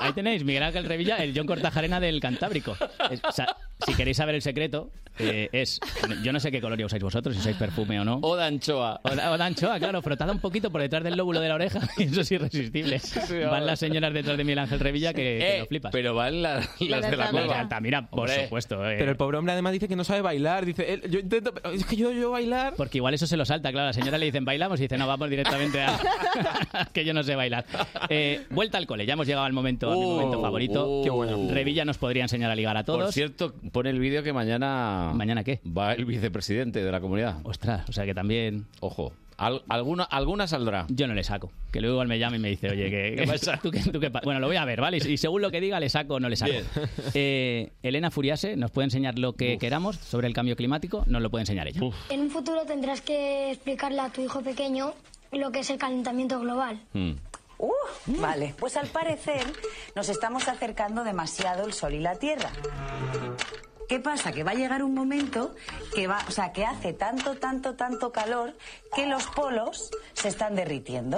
Ahí 0.00 0.12
tenéis, 0.12 0.44
Miguel 0.44 0.62
Ángel 0.62 0.84
Revilla, 0.84 1.16
el 1.18 1.32
John 1.36 1.46
Cortajarena 1.46 2.00
del 2.00 2.20
Cantábrico. 2.20 2.76
Es- 3.10 3.20
o 3.24 3.32
sea, 3.32 3.54
si 3.86 3.94
queréis 3.94 4.16
saber 4.16 4.34
el 4.34 4.42
secreto, 4.42 4.90
eh, 5.20 5.48
es... 5.52 5.80
Yo 6.22 6.32
no 6.32 6.38
sé 6.40 6.50
qué 6.52 6.60
colonia 6.60 6.86
usáis 6.86 7.02
vosotros, 7.02 7.34
si 7.34 7.40
usáis 7.40 7.56
perfume 7.56 7.98
o 8.00 8.04
no. 8.04 8.18
O 8.22 8.36
de 8.36 8.44
anchoa. 8.44 9.00
O, 9.02 9.08
o 9.08 9.38
de 9.38 9.44
anchoa, 9.44 9.78
claro, 9.78 10.00
frotada 10.02 10.32
un 10.32 10.38
poquito 10.40 10.70
por 10.70 10.80
detrás 10.80 11.02
del 11.02 11.16
lóbulo 11.16 11.40
de 11.40 11.48
la 11.48 11.54
oreja. 11.56 11.80
y 11.96 12.02
Eso 12.04 12.20
es 12.20 12.30
irresistible. 12.32 13.00
Van 13.50 13.66
las 13.66 13.78
señoras 13.80 14.12
detrás 14.14 14.36
de 14.36 14.44
Miguel 14.44 14.60
Ángel 14.60 14.78
Revilla 14.80 15.12
que, 15.12 15.22
que 15.22 15.56
Eh, 15.56 15.58
lo 15.60 15.66
flipas. 15.66 15.92
pero 15.92 16.14
van 16.14 16.42
la- 16.42 16.60
las 16.80 17.10
de 17.10 17.16
la 17.16 17.30
cueva. 17.30 17.60
Altamira, 17.60 18.08
por 18.08 18.28
Hombre. 18.28 18.44
supuesto. 18.44 18.88
eh. 18.88 18.96
Pero 18.98 19.10
el 19.10 19.16
pobre 19.16 19.38
hombre 19.38 19.52
además 19.52 19.72
dice 19.72 19.88
que 19.88 19.96
no 19.96 20.04
sabe 20.04 20.22
bailar. 20.22 20.64
Dice, 20.64 20.92
él, 20.92 21.02
yo 21.10 21.18
intento, 21.18 21.52
pero 21.52 21.70
es 21.72 21.84
que 21.84 21.96
yo, 21.96 22.12
yo 22.12 22.30
bailar. 22.30 22.74
Porque 22.76 22.98
igual 22.98 23.14
eso 23.14 23.26
se 23.26 23.36
lo 23.36 23.44
salta, 23.44 23.72
claro. 23.72 23.86
La 23.88 23.92
señora 23.92 24.18
le 24.18 24.26
dicen 24.26 24.44
bailamos 24.44 24.78
y 24.78 24.82
dice 24.84 24.98
no, 24.98 25.06
vamos 25.06 25.28
directamente 25.30 25.80
a 25.82 25.98
que 26.92 27.04
yo 27.04 27.12
no 27.14 27.22
sé 27.22 27.34
bailar. 27.34 27.64
Eh, 28.08 28.44
vuelta 28.50 28.78
al 28.78 28.86
cole, 28.86 29.04
ya 29.06 29.14
hemos 29.14 29.26
llegado 29.26 29.46
al 29.46 29.52
momento, 29.52 29.90
a 29.90 29.94
mi 29.96 30.00
momento 30.02 30.40
favorito. 30.40 30.88
uh. 31.00 31.04
Qué 31.04 31.10
bueno. 31.10 31.48
Revilla 31.52 31.84
nos 31.84 31.98
podría 31.98 32.22
enseñar 32.22 32.50
a 32.50 32.54
ligar 32.54 32.76
a 32.76 32.84
todos. 32.84 33.04
Por 33.04 33.12
cierto, 33.12 33.54
pone 33.70 33.90
el 33.90 33.98
vídeo 33.98 34.22
que 34.22 34.32
mañana... 34.32 35.12
¿Mañana 35.14 35.44
qué? 35.44 35.60
Va 35.66 35.92
el 35.94 36.04
vicepresidente 36.04 36.82
de 36.82 36.92
la 36.92 37.00
comunidad. 37.00 37.36
Ostras, 37.44 37.88
o 37.88 37.92
sea 37.92 38.04
que 38.04 38.14
también... 38.14 38.66
Ojo. 38.80 39.12
Al- 39.36 39.62
alguna, 39.68 40.02
alguna 40.02 40.48
saldrá. 40.48 40.86
Yo 40.88 41.06
no 41.06 41.14
le 41.14 41.22
saco. 41.22 41.52
Que 41.70 41.80
luego 41.80 41.94
igual 41.94 42.08
me 42.08 42.18
llama 42.18 42.36
y 42.36 42.38
me 42.40 42.48
dice, 42.48 42.70
oye, 42.70 42.90
que, 42.90 43.14
¿Qué 43.16 43.26
pasa? 43.28 43.60
¿tú 43.62 43.70
qué- 43.70 43.78
tú 43.80 44.00
qué 44.00 44.10
pa-? 44.10 44.20
Bueno, 44.24 44.40
lo 44.40 44.48
voy 44.48 44.56
a 44.56 44.64
ver, 44.64 44.80
¿vale? 44.80 44.96
Y 44.98 45.16
según 45.16 45.42
lo 45.42 45.50
que 45.52 45.60
diga, 45.60 45.78
le 45.78 45.88
saco 45.88 46.14
o 46.14 46.20
no 46.20 46.28
le 46.28 46.34
saco. 46.36 46.50
Bien. 46.52 46.64
Eh, 47.14 47.70
Elena 47.84 48.10
Furiase 48.10 48.56
nos 48.56 48.70
puede 48.72 48.86
enseñar 48.86 49.16
lo 49.18 49.34
que 49.34 49.56
queramos 49.58 49.94
sobre 49.96 50.26
el 50.26 50.34
cambio 50.34 50.56
climático. 50.56 51.04
Nos 51.06 51.22
lo 51.22 51.30
puede 51.30 51.42
enseñar 51.42 51.68
ella. 51.68 51.80
En 52.10 52.20
un 52.20 52.30
futuro 52.30 52.62
tendrás 52.66 53.00
que 53.00 53.52
explicarle 53.52 54.00
a 54.00 54.08
tu 54.10 54.22
hijo 54.22 54.40
pequeño 54.42 54.92
lo 55.30 55.52
que 55.52 55.60
es 55.60 55.70
el 55.70 55.78
calentamiento 55.78 56.40
global. 56.40 56.80
Uh, 57.58 57.72
vale, 58.06 58.54
pues 58.58 58.76
al 58.76 58.88
parecer 58.88 59.44
nos 59.94 60.08
estamos 60.08 60.48
acercando 60.48 61.04
demasiado 61.04 61.64
el 61.64 61.72
Sol 61.72 61.94
y 61.94 62.00
la 62.00 62.14
Tierra. 62.14 62.50
¿Qué 63.88 63.98
pasa? 64.00 64.32
Que 64.32 64.44
va 64.44 64.50
a 64.50 64.54
llegar 64.54 64.82
un 64.82 64.92
momento 64.92 65.54
que 65.94 66.06
va, 66.06 66.22
o 66.28 66.30
sea, 66.30 66.52
que 66.52 66.66
hace 66.66 66.92
tanto, 66.92 67.36
tanto, 67.36 67.74
tanto 67.74 68.12
calor 68.12 68.54
que 68.94 69.06
los 69.06 69.26
polos 69.28 69.90
se 70.12 70.28
están 70.28 70.54
derritiendo. 70.54 71.16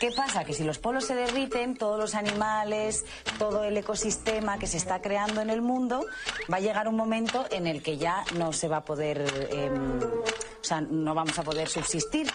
¿Qué 0.00 0.10
pasa? 0.10 0.44
Que 0.44 0.52
si 0.52 0.64
los 0.64 0.80
polos 0.80 1.04
se 1.04 1.14
derriten, 1.14 1.76
todos 1.76 2.00
los 2.00 2.16
animales, 2.16 3.04
todo 3.38 3.62
el 3.62 3.76
ecosistema 3.76 4.58
que 4.58 4.66
se 4.66 4.78
está 4.78 5.00
creando 5.00 5.42
en 5.42 5.50
el 5.50 5.62
mundo, 5.62 6.04
va 6.52 6.56
a 6.56 6.60
llegar 6.60 6.88
un 6.88 6.96
momento 6.96 7.46
en 7.52 7.68
el 7.68 7.84
que 7.84 7.98
ya 7.98 8.24
no 8.36 8.52
se 8.52 8.66
va 8.66 8.78
a 8.78 8.84
poder, 8.84 9.24
em, 9.50 10.00
o 10.02 10.64
sea, 10.64 10.80
no 10.80 11.14
vamos 11.14 11.38
a 11.38 11.44
poder 11.44 11.68
subsistir. 11.68 12.26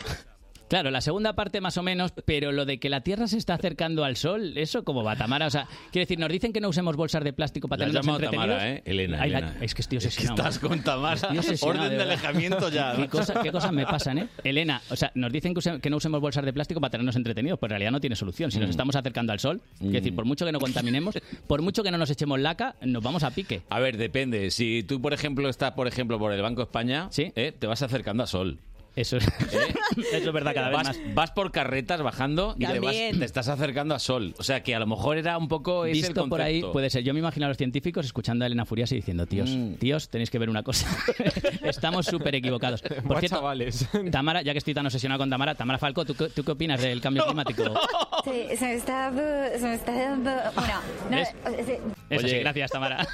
Claro, 0.68 0.92
la 0.92 1.02
segunda 1.02 1.34
parte 1.34 1.62
más 1.62 1.78
o 1.78 1.84
menos, 1.84 2.12
pero 2.26 2.52
lo 2.52 2.66
de 2.66 2.78
que 2.80 2.90
la 2.90 3.02
Tierra 3.02 3.28
se 3.28 3.38
está 3.38 3.54
acercando 3.54 4.04
al 4.04 4.18
Sol, 4.18 4.58
¿eso 4.58 4.84
cómo 4.84 5.04
va, 5.04 5.16
Tamara? 5.16 5.48
O 5.48 5.50
sea, 5.50 5.66
quiero 5.92 6.04
decir, 6.04 6.20
nos 6.20 6.30
dicen 6.30 6.52
que 6.52 6.60
no 6.60 6.70
usemos 6.70 6.96
bolsas 6.98 7.24
de 7.24 7.32
plástico 7.34 7.68
para 7.68 7.86
tenernos 7.86 8.06
entretenidos. 8.08 8.48
Tamara, 8.58 8.70
¿eh? 8.70 8.84
Elena, 8.86 9.22
Ay, 9.22 9.30
la- 9.30 9.38
Elena. 9.40 9.56
es 9.62 9.74
que 9.74 9.82
estoy 9.82 9.98
Es 10.00 10.04
que 10.04 10.08
obsesionado. 10.10 10.36
estás 10.50 10.60
con 10.60 10.82
Tamara. 10.82 11.30
Obsesionado, 11.30 11.86
Orden 11.86 11.98
de 11.98 12.04
alejamiento 12.04 12.70
ya. 12.70 12.96
¿Qué, 12.96 13.08
cosa- 13.08 13.42
qué 13.42 13.52
cosas 13.52 13.72
me 13.72 13.86
pasan, 13.86 14.18
eh? 14.18 14.28
Elena, 14.44 14.82
o 14.90 14.96
sea, 14.96 15.12
nos 15.16 15.32
dicen 15.32 15.54
que, 15.54 15.60
use- 15.60 15.80
que 15.80 15.90
no 15.90 15.98
usemos 15.98 16.20
bolsas 16.20 16.44
de 16.44 16.52
plástico 16.54 16.82
para 16.82 16.92
tenernos 16.92 17.16
entretenidos, 17.16 17.58
pero 17.60 17.68
en 17.68 17.72
realidad 17.80 17.92
no 17.92 18.02
tiene 18.02 18.16
solución. 18.16 18.52
Si 18.52 18.60
nos 18.60 18.68
Mm. 18.68 18.72
estamos 18.72 18.96
acercando 18.96 19.32
al 19.34 19.40
Sol, 19.40 19.62
es 19.82 19.92
decir, 19.92 20.14
por 20.16 20.26
mucho 20.26 20.46
que 20.46 20.52
no 20.52 20.60
contaminemos, 20.60 21.16
por 21.48 21.62
mucho 21.62 21.82
que 21.84 21.92
no 21.92 21.98
nos 21.98 22.10
echemos 22.10 22.40
laca, 22.40 22.76
nos 22.82 23.02
vamos 23.02 23.24
a 23.24 23.32
pique. 23.32 23.62
A 23.70 23.80
ver, 23.80 23.96
depende. 23.98 24.52
Si 24.52 24.84
tú, 24.84 25.02
por 25.02 25.14
ejemplo, 25.14 25.48
estás, 25.50 25.72
por 25.72 25.88
ejemplo, 25.88 26.20
por 26.20 26.34
el 26.34 26.42
Banco 26.42 26.62
España, 26.64 27.10
¿eh? 27.18 27.54
te 27.58 27.68
vas 27.68 27.82
acercando 27.82 28.24
a 28.24 28.28
Sol. 28.28 28.60
Eso 28.98 29.18
es, 29.18 29.28
eso 30.12 30.28
es 30.28 30.34
verdad 30.34 30.54
cada 30.56 30.70
vez 30.70 30.78
vas, 30.78 30.88
más. 30.88 31.14
Vas 31.14 31.32
por 31.32 31.52
carretas 31.52 32.02
bajando 32.02 32.56
y 32.58 32.66
te, 32.66 32.80
vas- 32.80 32.82
También. 32.82 33.20
te 33.20 33.26
estás 33.26 33.48
acercando 33.48 33.94
a 33.94 34.00
Sol. 34.00 34.34
O 34.40 34.44
sea 34.44 34.64
que 34.64 34.74
a 34.74 34.80
lo 34.80 34.88
mejor 34.88 35.18
era 35.20 35.38
un 35.38 35.48
poco 35.48 35.86
ese 35.86 36.00
el 36.00 36.04
Visto 36.08 36.28
por 36.28 36.42
ahí, 36.42 36.64
puede 36.74 36.90
ser. 36.90 37.04
Yo 37.04 37.14
me 37.14 37.20
imagino 37.20 37.46
a 37.46 37.50
los 37.50 37.58
científicos 37.58 38.06
escuchando 38.08 38.44
a 38.44 38.48
Elena 38.48 38.66
Furias 38.66 38.92
y 38.92 38.96
diciendo, 38.96 39.28
tíos, 39.28 39.52
Mm. 39.52 39.76
tíos, 39.76 40.10
tenéis 40.10 40.32
que 40.32 40.40
ver 40.40 40.50
una 40.50 40.64
cosa. 40.64 40.88
Estamos 41.64 42.08
súper 42.08 42.34
equivocados. 42.36 42.82
Por 43.08 43.20
cierto, 43.20 43.38
chavales. 43.38 43.88
Tamara, 44.12 44.42
ya 44.42 44.52
que 44.54 44.58
estoy 44.58 44.74
tan 44.74 44.86
obsesionado 44.88 45.20
con 45.20 45.30
Tamara, 45.30 45.54
Tamara 45.54 45.78
Falco, 45.78 46.04
¿tú, 46.04 46.16
qué- 46.16 46.30
tú 46.30 46.44
qué 46.44 46.52
opinas 46.52 46.82
del 46.82 47.00
cambio 47.00 47.24
climático? 47.26 47.64
Sí, 48.24 48.58
se 48.58 48.66
me 48.66 48.74
está, 48.74 49.12
se 49.58 49.64
me 49.64 49.76
está 49.76 49.92
dando... 49.94 50.32
Bueno. 50.56 51.24
Eso 52.10 52.26
Oye. 52.26 52.30
sí, 52.30 52.40
gracias, 52.40 52.72
Tamara. 52.72 53.08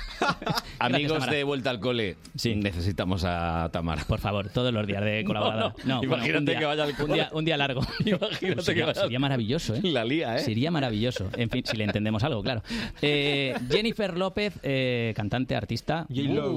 Amigos 0.86 1.26
de 1.28 1.44
Vuelta 1.44 1.70
al 1.70 1.80
Cole, 1.80 2.18
necesitamos 2.44 3.24
a 3.26 3.70
Tamara. 3.72 4.04
Por 4.06 4.20
favor, 4.20 4.50
todos 4.50 4.74
los 4.74 4.86
días 4.86 5.04
de 5.04 5.24
colaboradora. 5.28 5.76
No, 5.86 5.96
no. 5.96 5.98
bueno, 6.00 6.16
Imagínate 6.16 6.38
un 6.40 6.46
día- 6.46 6.60
que 6.60 6.66
vaya 6.66 6.84
al 6.84 6.90
un 6.90 6.96
cole. 6.96 7.14
día, 7.14 7.30
un 7.34 7.46
día 7.46 7.58
largo. 7.58 7.82
Imagínate 8.06 8.62
sería, 8.62 8.84
que 8.86 8.88
vaya- 8.92 9.02
sería 9.02 9.20
maravilloso, 9.20 9.76
¿eh? 9.76 9.80
La 9.84 10.04
lía, 10.06 10.36
¿eh? 10.36 10.40
Sería 10.40 10.72
maravilloso. 10.72 11.30
En 11.38 11.50
fin, 11.50 11.64
si 11.66 11.78
le 11.78 11.84
entendemos 11.86 12.24
algo, 12.24 12.42
claro. 12.44 12.62
Eh, 13.02 13.54
Jennifer 13.70 14.18
López, 14.18 14.60
eh, 14.64 15.14
cantante, 15.16 15.56
artista, 15.56 16.06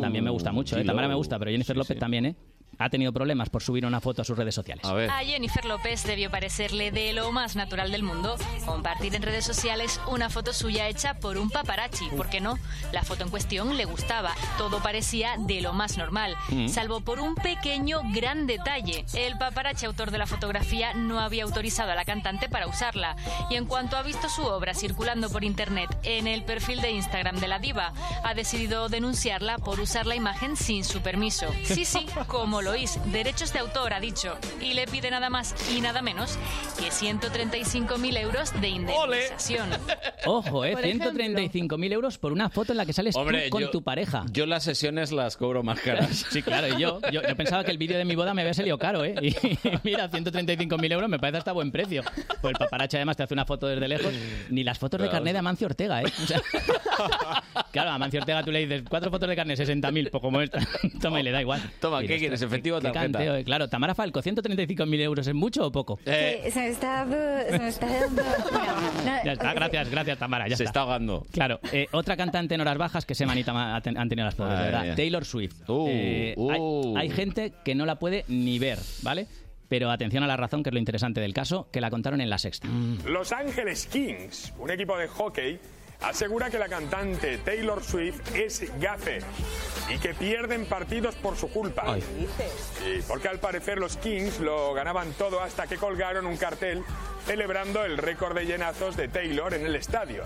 también 0.01 0.25
me 0.25 0.31
gusta 0.31 0.53
mucho. 0.53 0.79
¿eh? 0.79 0.85
Tamara 0.85 1.09
me 1.09 1.15
gusta, 1.15 1.39
pero 1.39 1.51
Jennifer 1.51 1.77
López 1.77 1.99
también, 1.99 2.27
¿eh? 2.27 2.37
Ha 2.79 2.89
tenido 2.91 3.13
problemas 3.13 3.49
por 3.49 3.63
subir 3.63 3.87
una 3.87 4.01
foto 4.01 4.23
a 4.23 4.25
sus 4.25 4.37
redes 4.37 4.55
sociales. 4.55 4.85
A 4.85 4.93
ver. 4.93 5.11
A 5.11 5.19
Jennifer 5.25 5.65
López 5.65 6.05
debió 6.05 6.31
parecerle 6.31 6.91
de 6.91 7.13
lo 7.13 7.33
más 7.33 7.57
natural 7.57 7.91
del 7.91 8.03
mundo 8.03 8.37
compartir 8.65 9.15
en 9.15 9.23
redes 9.23 9.45
sociales 9.45 10.01
una 10.09 10.29
foto 10.31 10.53
suya 10.53 10.89
hecha 10.89 11.15
por 11.15 11.39
un 11.39 11.51
paparazzi. 11.51 12.07
¿Por 12.17 12.29
qué 12.29 12.41
no? 12.41 12.59
La 12.93 13.03
foto 13.03 13.25
en 13.25 13.31
cuestión 13.31 13.77
le 13.77 13.85
gustaba. 13.85 14.33
Todo 14.59 14.83
parecía 14.83 15.37
de 15.39 15.61
lo 15.61 15.73
más 15.73 15.97
normal, 15.97 16.37
Mm. 16.51 16.69
salvo 16.69 17.01
por 17.01 17.21
un 17.21 17.35
pequeño 17.35 18.01
gran 18.13 18.47
detalle. 18.47 19.05
El 19.15 19.39
paparazzi 19.39 19.87
autor 19.87 20.11
de 20.11 20.19
la 20.19 20.27
fotografía 20.27 20.93
no 20.95 21.21
había 21.21 21.45
autorizado 21.45 21.93
a 21.93 21.95
la 21.95 22.05
cantante 22.05 22.49
para 22.49 22.67
usarla. 22.67 23.17
Y 23.51 23.55
en 23.57 23.67
cuanto 23.67 23.97
ha 23.97 24.03
visto 24.03 24.29
su 24.29 24.43
obra 24.45 24.75
circulando 24.75 25.31
por 25.31 25.45
internet 25.45 25.97
en 26.03 26.27
el 26.27 26.45
perfil 26.45 26.81
de 26.83 26.91
Instagram 26.91 27.37
de 27.37 27.49
la 27.49 27.59
diva, 27.59 27.93
ha 28.25 28.35
decidido 28.35 28.89
denunciarla 28.89 29.59
por 29.59 29.81
usar 29.81 30.07
la 30.07 30.15
imagen 30.17 30.57
sin 30.57 30.85
su 30.85 31.01
permiso. 31.01 31.47
Sí, 31.65 31.85
sí, 31.85 32.07
como 32.27 32.63
lo 32.63 32.66
oís, 32.67 32.99
derechos 33.13 33.53
de 33.53 33.59
autor, 33.61 33.93
ha 33.93 34.01
dicho. 34.01 34.37
Y 34.61 34.75
le 34.75 34.87
pide 34.87 35.11
nada 35.11 35.31
más 35.31 35.55
y 35.75 35.81
nada 35.81 36.03
menos 36.03 36.39
que 36.79 36.89
135.000 36.91 38.19
euros 38.19 38.61
de 38.61 38.69
indemnización. 38.69 39.71
Ojo, 40.27 40.65
¿eh? 40.65 40.73
Por 40.73 40.85
ejemplo. 40.85 41.11
135.000 41.13 41.93
euros 41.93 42.19
por 42.19 42.33
una 42.33 42.49
foto 42.51 42.73
en 42.73 42.79
la 42.79 42.87
que 42.87 42.93
sales 42.93 43.15
Hombre, 43.17 43.45
tú 43.45 43.51
con 43.51 43.63
yo- 43.63 43.71
tu 43.71 43.83
pareja. 43.83 44.25
Yo 44.33 44.47
las 44.47 44.65
sesiones 44.65 45.13
las 45.13 45.37
cobro 45.37 45.63
más 45.63 45.81
caras. 45.81 46.27
Sí, 46.37 46.43
claro, 46.43 46.67
y 46.69 46.81
yo, 46.81 47.01
yo, 47.13 47.23
yo 47.23 47.37
pensaba 47.37 47.65
que 47.65 47.71
el 47.71 47.79
vídeo 47.79 47.97
de 47.97 48.05
mi 48.05 48.15
boda 48.15 48.35
me 48.35 48.43
había 48.43 48.53
salido 48.53 48.79
caro, 48.79 49.05
¿eh? 49.05 49.15
Y 49.23 49.35
mira, 49.85 50.11
135.000 50.11 50.93
euros 50.93 51.09
me 51.09 51.19
parece 51.19 51.39
hasta 51.39 51.53
buen 51.53 51.71
precio. 51.71 52.03
Pues 52.43 52.53
el 52.53 52.59
paparazzi 52.59 52.97
además 52.97 53.17
te 53.17 53.23
hace 53.23 53.35
una 53.35 53.45
foto 53.47 53.67
desde 53.67 53.89
lejos. 53.89 54.13
Ni 54.51 54.65
las 54.65 54.79
fotos 54.79 55.01
de 55.01 55.09
carnet 55.09 55.33
de 55.33 55.39
Amancio 55.39 55.67
Ortega, 55.67 56.03
¿eh? 56.03 56.07
O 56.23 56.27
sea, 56.27 56.41
claro, 57.71 57.91
a 57.91 57.95
Amancio 57.95 58.21
Ortega 58.21 58.43
tú 58.43 58.51
le 58.51 58.61
dices, 58.67 58.83
cuatro 58.89 59.11
fotos 59.11 59.29
de 59.29 59.37
carnet, 59.37 59.59
60.000, 59.59 60.11
pues 60.11 60.21
como 60.21 60.41
esta. 60.41 60.59
Toma, 61.01 61.21
y 61.21 61.23
le 61.23 61.31
da 61.31 61.41
igual. 61.41 61.63
Toma, 61.81 62.03
Y 62.03 62.09
¿qué 62.09 62.19
quieres, 62.19 62.43
efectivo 62.57 62.77
o 62.77 62.81
qué 62.81 62.91
tarjeta? 62.91 63.19
canteo, 63.19 63.37
eh. 63.37 63.45
Claro, 63.45 63.69
Tamara 63.69 63.95
Falco, 63.95 64.21
135.000 64.23 65.01
euros, 65.01 65.27
¿es 65.27 65.35
mucho 65.35 65.67
o 65.67 65.73
poco? 65.73 65.99
Sí, 66.05 66.51
se 66.51 66.59
me 66.61 66.69
está, 66.69 67.05
se 67.51 67.59
me 67.59 67.69
está 67.69 67.87
dando... 67.87 68.23
No, 68.23 69.25
Ya 69.25 69.33
está, 69.33 69.55
gracias, 69.55 69.91
gracias 69.91 70.19
Tamara, 70.19 70.49
ya 70.49 70.57
Se 70.57 70.65
está. 70.65 70.71
está 70.71 70.81
ahogando. 70.81 71.27
Claro, 71.33 71.61
eh, 71.73 71.87
otra 71.93 72.17
cantante 72.17 72.55
en 72.55 72.61
horas 72.61 72.79
bajas 72.79 73.05
que 73.07 73.15
se 73.15 73.27
manita 73.27 73.53
han 73.77 73.83
tenido 74.09 74.25
las 74.25 74.35
pobres, 74.35 74.55
Ay, 74.59 74.65
verdad. 74.65 74.81
ay. 74.83 74.97
Taylor 74.97 75.25
Swift. 75.25 75.69
Uh, 75.69 75.87
Eh, 75.89 76.35
hay- 76.37 76.59
uh. 76.61 76.97
hay, 76.97 77.11
gente 77.11 77.53
que 77.65 77.75
no 77.75 77.87
la 77.87 77.99
puede 77.99 78.25
ni 78.29 78.59
ver, 78.59 78.79
¿vale? 79.03 79.27
Pero 79.69 79.91
atención 79.91 80.23
a 80.23 80.27
la 80.29 80.37
razón, 80.37 80.63
que 80.63 80.71
es 80.71 80.73
lo 80.75 80.79
interesante 80.79 81.21
del 81.21 81.35
caso, 81.35 81.69
que 81.73 81.81
la 81.81 81.91
contaron 81.91 82.21
en 82.21 82.31
la 82.31 82.39
sexta. 82.39 82.69
Los 83.05 83.33
Ángeles 83.33 83.87
Kings, 83.87 84.53
un 84.59 84.71
equipo 84.71 84.97
de 84.97 85.09
hockey, 85.09 85.59
asegura 86.03 86.51
que 86.51 86.59
la 86.59 86.69
cantante 86.69 87.39
Taylor 87.39 87.83
Swift 87.83 88.35
es 88.35 88.65
gafe 88.81 89.21
y 89.89 89.99
que 89.99 90.15
pierden 90.15 90.67
partidos 90.67 91.15
por 91.17 91.37
su 91.37 91.51
culpa. 91.51 91.97
Sí, 91.97 93.03
porque 93.07 93.29
al 93.29 93.39
parecer 93.39 93.79
los 93.79 93.97
Kings 93.97 94.41
lo 94.41 94.75
ganaban 94.75 95.13
todo 95.13 95.41
hasta 95.41 95.67
que 95.67 95.77
colgaron 95.77 96.27
un 96.27 96.37
cartel 96.37 96.83
celebrando 97.27 97.85
el 97.85 97.99
récord 97.99 98.37
de 98.37 98.47
llenazos 98.47 98.97
de 98.97 99.09
Taylor 99.09 99.53
en 99.55 99.67
el 99.67 99.77
estadio. 99.77 100.23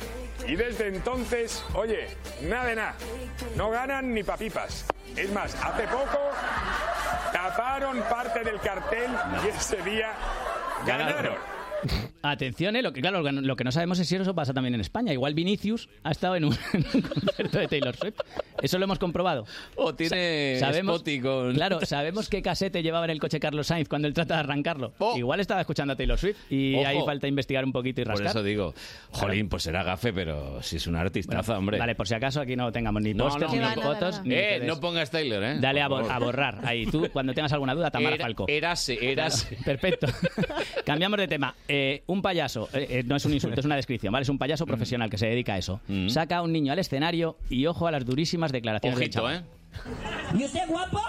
Y 0.47 0.57
desde 0.57 0.89
entonces, 0.89 1.65
oye, 1.74 2.08
nada 2.42 2.66
de 2.66 2.76
nada. 2.76 2.94
No 3.57 3.70
ganan 3.70 4.12
ni 4.12 4.23
papipas. 4.23 4.86
Es 5.16 5.31
más, 5.32 5.55
hace 5.55 5.84
poco 5.89 6.18
taparon 7.32 8.02
parte 8.02 8.44
del 8.44 8.60
cartel 8.60 9.10
y 9.44 9.49
ese 9.49 9.82
día 9.82 10.12
ganaron. 10.86 11.59
Atención, 12.23 12.76
eh, 12.76 12.83
lo 12.83 12.92
que, 12.92 13.00
claro, 13.00 13.23
lo 13.23 13.57
que- 13.57 13.65
no 13.65 13.73
sabemos 13.73 13.99
es 13.99 14.09
si 14.09 14.17
eso 14.17 14.34
pasa 14.34 14.52
también 14.52 14.75
en 14.75 14.81
España. 14.81 15.12
Igual 15.12 15.34
Vinicius 15.34 15.89
ha 16.02 16.10
estado 16.10 16.36
en 16.36 16.44
un, 16.44 16.52
en 16.75 16.84
un 16.94 17.02
concierto 17.02 17.59
de 17.59 17.68
Taylor 17.68 17.97
Swift. 17.97 18.17
Eso 18.62 18.78
lo 18.78 18.84
hemos 18.84 18.99
comprobado. 18.99 19.47
O 19.76 19.94
tiene 19.94 20.57
Sa- 20.59 20.67
sabemos, 20.67 21.02
con- 21.23 21.55
Claro, 21.55 21.81
sabemos 21.86 22.28
qué 22.28 22.42
casete 22.42 22.83
llevaba 22.83 23.07
en 23.07 23.10
el 23.12 23.20
coche 23.20 23.41
Carlos 23.41 23.68
Sainz 23.68 23.89
cuando 23.89 24.07
él 24.09 24.15
trata 24.15 24.34
de 24.34 24.41
arrancarlo. 24.41 24.92
Igual 25.17 25.41
estaba 25.41 25.60
escuchando 25.62 25.94
a 25.94 25.97
Taylor 25.97 26.18
Swift 26.18 26.36
y 26.50 26.75
Ojo. 26.76 26.86
ahí 26.86 26.99
falta 27.07 27.26
investigar 27.26 27.65
un 27.65 27.73
poquito 27.73 28.02
y 28.02 28.05
Por 28.05 28.12
rascar. 28.15 28.31
eso 28.31 28.42
digo, 28.42 28.75
jolín, 29.12 29.49
pues 29.49 29.62
será 29.62 29.83
gafe, 29.83 30.12
pero 30.12 30.62
si 30.62 30.76
es 30.76 30.86
un 30.86 30.97
artistazo, 30.97 31.57
hombre. 31.57 31.78
Vale, 31.78 31.94
por 31.94 32.07
si 32.07 32.15
acaso 32.15 32.41
aquí 32.41 32.57
no 32.57 32.70
tengamos 32.70 33.02
ni 33.02 33.15
No, 33.15 33.25
pósters, 33.25 33.52
no, 33.52 33.57
ni 33.59 33.62
no, 33.65 33.75
no, 33.76 33.83
fotos. 33.83 34.18
no. 34.18 34.25
ni 34.25 34.34
Eh, 34.34 34.60
no 34.65 34.78
pongas 34.81 35.10
Taylor, 35.10 35.42
¿eh? 35.42 35.57
Dale 35.60 35.81
a, 35.83 35.89
Por 35.89 36.02
bo- 36.02 36.09
favor. 36.09 36.23
a 36.23 36.26
borrar. 36.26 36.60
Ahí, 36.65 36.86
tú, 36.86 37.09
cuando 37.12 37.33
tengas 37.33 37.52
alguna 37.52 37.75
duda, 37.75 37.91
Tamara 37.91 38.17
Era- 38.17 38.25
Falco. 38.26 38.44
Érase, 38.49 38.99
érase. 39.12 39.57
Perfecto. 39.65 40.07
Cambiamos 40.84 41.18
de 41.18 41.28
tema. 41.28 41.55
Eh, 41.73 42.02
un 42.07 42.20
payaso, 42.20 42.68
eh, 42.73 42.86
eh, 42.90 43.02
no 43.07 43.15
es 43.15 43.24
un 43.24 43.32
insulto, 43.32 43.60
es 43.60 43.65
una 43.65 43.76
descripción, 43.76 44.12
¿vale? 44.12 44.24
Es 44.24 44.28
un 44.28 44.39
payaso 44.39 44.66
profesional 44.73 45.08
que 45.08 45.16
se 45.16 45.26
dedica 45.26 45.55
a 45.55 45.58
eso. 45.58 45.81
Saca 46.08 46.39
a 46.39 46.42
un 46.42 46.52
niño 46.52 46.73
al 46.73 46.81
escenario 46.81 47.36
y 47.49 47.66
ojo 47.66 47.86
a 47.86 47.92
las 47.92 48.05
durísimas 48.05 48.50
declaraciones 48.50 48.99
del 48.99 49.05
Ojito, 49.08 49.18
chaval. 49.20 49.36
¿eh? 49.36 50.36
¿Y 50.36 50.44
usted 50.47 50.68
guapo? 50.68 51.00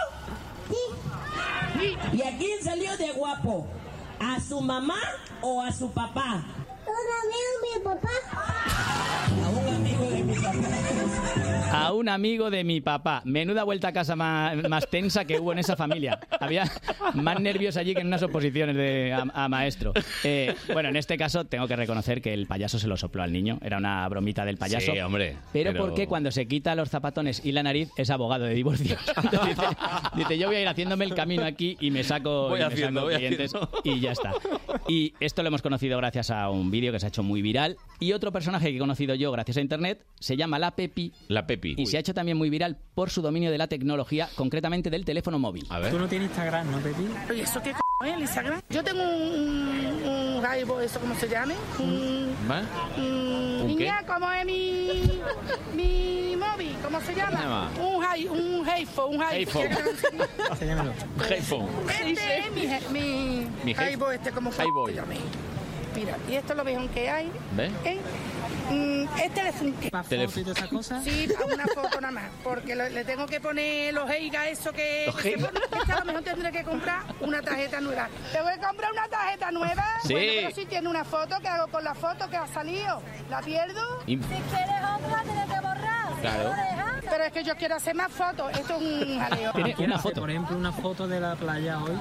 ¿Y 2.14 2.22
a 2.22 2.38
quién 2.38 2.62
salió 2.62 2.96
de 2.96 3.12
guapo? 3.12 3.68
¿A 4.20 4.40
su 4.40 4.62
mamá 4.62 5.00
o 5.42 5.64
a 5.64 5.72
su 5.72 5.92
papá? 5.92 6.46
mi 7.64 7.84
papá. 7.84 8.10
A 9.44 9.50
un 9.50 9.76
amigo 9.76 10.10
de 10.12 10.24
mi 10.24 10.36
papá. 10.36 11.51
A 11.72 11.94
un 11.94 12.10
amigo 12.10 12.50
de 12.50 12.64
mi 12.64 12.82
papá. 12.82 13.22
Menuda 13.26 13.64
vuelta 13.64 13.90
a 13.90 13.94
casa 13.94 14.16
más, 14.16 14.56
más 14.70 14.90
tensa 14.90 15.26
que 15.26 15.40
hubo 15.40 15.52
en 15.54 15.60
esa 15.60 15.76
familia. 15.76 16.20
Había 16.40 16.70
más 17.14 17.40
nervios 17.40 17.78
allí 17.78 17.94
que 17.94 18.02
en 18.02 18.08
unas 18.08 18.24
oposiciones 18.24 18.76
de, 18.76 19.14
a, 19.14 19.26
a 19.34 19.50
maestro. 19.50 19.94
Eh, 20.24 20.54
bueno, 20.74 20.90
en 20.90 20.96
este 20.96 21.18
caso 21.18 21.46
tengo 21.46 21.68
que 21.68 21.76
reconocer 21.76 22.22
que 22.22 22.34
el 22.34 22.48
payaso 22.48 22.80
se 22.80 22.88
lo 22.88 22.98
sopló 22.98 23.24
al 23.24 23.32
niño. 23.32 23.60
Era 23.62 23.78
una 23.78 24.08
bromita 24.10 24.46
del 24.46 24.58
payaso. 24.58 24.92
Sí, 24.92 25.00
hombre. 25.00 25.38
Pero, 25.54 25.72
pero- 25.72 25.86
porque 25.86 26.08
cuando 26.08 26.32
se 26.32 26.48
quita 26.48 26.76
los 26.76 26.90
zapatones 26.90 27.44
y 27.46 27.52
la 27.52 27.64
nariz 27.64 27.90
es 27.98 28.10
abogado 28.10 28.46
de 28.46 28.54
divorcio. 28.54 28.98
Entonces 29.24 29.56
dice, 29.56 29.68
dice, 30.16 30.38
yo 30.38 30.48
voy 30.48 30.56
a 30.58 30.62
ir 30.62 30.68
haciéndome 30.68 31.06
el 31.06 31.14
camino 31.16 31.44
aquí 31.46 31.78
y 31.80 31.92
me 31.92 32.04
saco, 32.04 32.50
Voy 32.50 32.60
y 32.60 32.64
me 32.64 32.68
haciendo, 32.68 33.00
saco 33.02 33.06
voy 33.12 33.16
clientes 33.18 33.54
haciendo. 33.56 33.82
y 33.84 34.00
ya 34.00 34.12
está. 34.12 34.34
Y 34.88 35.14
esto 35.20 35.42
lo 35.44 35.48
hemos 35.50 35.62
conocido 35.62 35.98
gracias 35.98 36.32
a 36.32 36.50
un 36.50 36.72
vídeo 36.72 36.92
que 36.92 37.00
se 37.00 37.06
ha 37.06 37.10
hecho 37.10 37.24
muy 37.24 37.42
viral. 37.42 37.78
Y 38.00 38.14
otro 38.14 38.32
personaje 38.32 38.70
que 38.70 38.76
he 38.76 38.80
conocido 38.80 39.16
yo 39.16 39.32
gracias 39.32 39.58
a 39.58 39.62
internet 39.62 40.04
se 40.20 40.36
llama 40.38 40.60
La 40.60 40.72
Pepi. 40.76 41.12
La 41.28 41.46
Pepi. 41.48 41.61
Y 41.78 41.86
se 41.86 41.98
ha 41.98 42.00
hecho 42.00 42.14
también 42.14 42.38
muy 42.38 42.50
viral 42.50 42.78
por 42.96 43.10
su 43.10 43.22
dominio 43.22 43.52
de 43.52 43.58
la 43.58 43.68
tecnología, 43.68 44.30
concretamente 44.36 44.90
del 44.90 45.06
teléfono 45.06 45.40
móvil. 45.40 45.66
A 45.70 45.80
ver. 45.80 45.92
Tú 45.92 46.00
no 46.00 46.08
tienes 46.08 46.28
Instagram, 46.30 46.72
¿no, 46.72 46.80
Pepi? 46.80 47.08
Oye, 47.30 47.42
¿eso 47.44 47.62
qué 47.62 47.72
c 47.74 47.80
es 48.06 48.14
el 48.16 48.22
Instagram? 48.22 48.62
Yo 48.70 48.84
tengo 48.84 49.04
un, 49.04 50.04
un, 50.04 50.10
un 50.36 50.42
Jaibo, 50.42 50.80
¿eso 50.82 51.00
cómo 51.00 51.16
se 51.16 51.28
llame? 51.30 51.54
Un, 51.80 52.36
¿Va? 52.50 52.62
un- 52.98 53.62
¿Un 53.62 53.68
qué? 53.78 53.84
niña, 53.84 54.04
¿cómo 54.08 54.32
es 54.32 54.46
mi, 54.46 55.20
mi 55.76 56.36
móvil? 56.36 56.76
¿Cómo 56.84 57.00
se 57.02 57.14
llama? 57.14 57.38
se 57.38 57.44
llama? 57.44 57.72
Un 57.80 58.02
Jai, 58.02 58.28
un 58.28 58.68
Heifo, 58.68 59.06
un 59.08 59.22
Heifo. 59.22 59.60
Heifo. 59.60 59.60
¿Quieres 59.60 59.78
que 59.78 60.08
te 60.08 60.14
lo 60.44 60.52
enseñe? 60.52 60.92
iPhone. 61.36 61.68
Este 61.90 62.40
es 62.40 62.52
mi, 62.92 63.00
mi, 63.00 63.48
Mi 63.64 63.74
Jaibo, 63.76 64.12
este 64.12 64.32
como 64.32 64.52
se 64.52 64.64
llame. 64.96 65.18
Mira, 65.96 66.18
y 66.30 66.36
esto 66.36 66.54
es 66.54 66.58
lo 66.58 66.64
mejor 66.64 66.90
que 66.90 67.10
hay. 67.10 67.30
¿Ve? 67.56 67.70
¿eh? 67.86 68.00
Mm, 68.70 69.06
este 69.20 69.48
es 69.50 69.62
un... 69.62 69.74
¿Para 69.74 70.04
fotos 70.04 70.38
y 70.38 70.42
todas 70.44 70.58
esas 70.58 70.70
cosas? 70.70 71.04
Sí, 71.04 71.28
para 71.34 71.54
una 71.54 71.66
foto 71.68 72.00
nada 72.02 72.12
más, 72.12 72.30
porque 72.44 72.76
lo- 72.76 72.88
le 72.90 73.04
tengo 73.04 73.26
que 73.26 73.40
poner 73.42 73.94
los 73.94 74.10
Heiga, 74.10 74.48
eso 74.48 74.72
que... 74.72 75.04
¿Los 75.08 75.16
que 75.16 75.22
se 75.22 75.30
Heiga? 75.36 75.48
pone- 75.50 75.60
es 75.80 75.84
que 75.86 75.92
a 75.92 76.00
lo 76.00 76.06
mejor 76.06 76.22
tendré 76.24 76.52
que 76.52 76.64
comprar 76.64 77.00
una 77.20 77.42
tarjeta 77.42 77.82
nueva. 77.82 78.10
¿Te 78.32 78.42
voy 78.42 78.54
a 78.54 78.58
comprar 78.68 78.92
una 78.92 79.08
tarjeta 79.08 79.52
nueva? 79.52 79.86
Sí. 80.04 80.14
Bueno, 80.14 80.32
pero 80.36 80.56
si 80.56 80.66
tiene 80.66 80.88
una 80.88 81.04
foto, 81.04 81.36
¿qué 81.42 81.48
hago 81.48 81.68
con 81.68 81.84
la 81.84 81.94
foto 81.96 82.30
que 82.30 82.38
ha 82.38 82.48
salido? 82.48 83.02
¿La 83.30 83.42
pierdo? 83.42 83.82
Y- 84.06 84.18
Si 84.18 84.24
quieres 84.24 84.84
otra, 84.96 85.24
tienes 85.24 85.46
que 85.46 85.60
borrar. 85.60 86.12
Claro. 86.22 86.52
Pero 87.12 87.24
es 87.26 87.32
que 87.34 87.44
yo 87.44 87.56
quiero 87.56 87.76
hacer 87.76 87.94
más 87.94 88.12
fotos. 88.12 88.50
Esto 88.58 88.76
es 88.78 88.82
un 88.82 89.20
jaleo. 89.20 89.52
Quiero 89.76 89.96
hacer, 89.96 90.14
Por 90.14 90.30
ejemplo, 90.30 90.56
una 90.58 90.72
foto 90.72 91.08
de 91.08 91.20
la 91.20 91.36
playa 91.36 91.78
hoy 91.84 91.92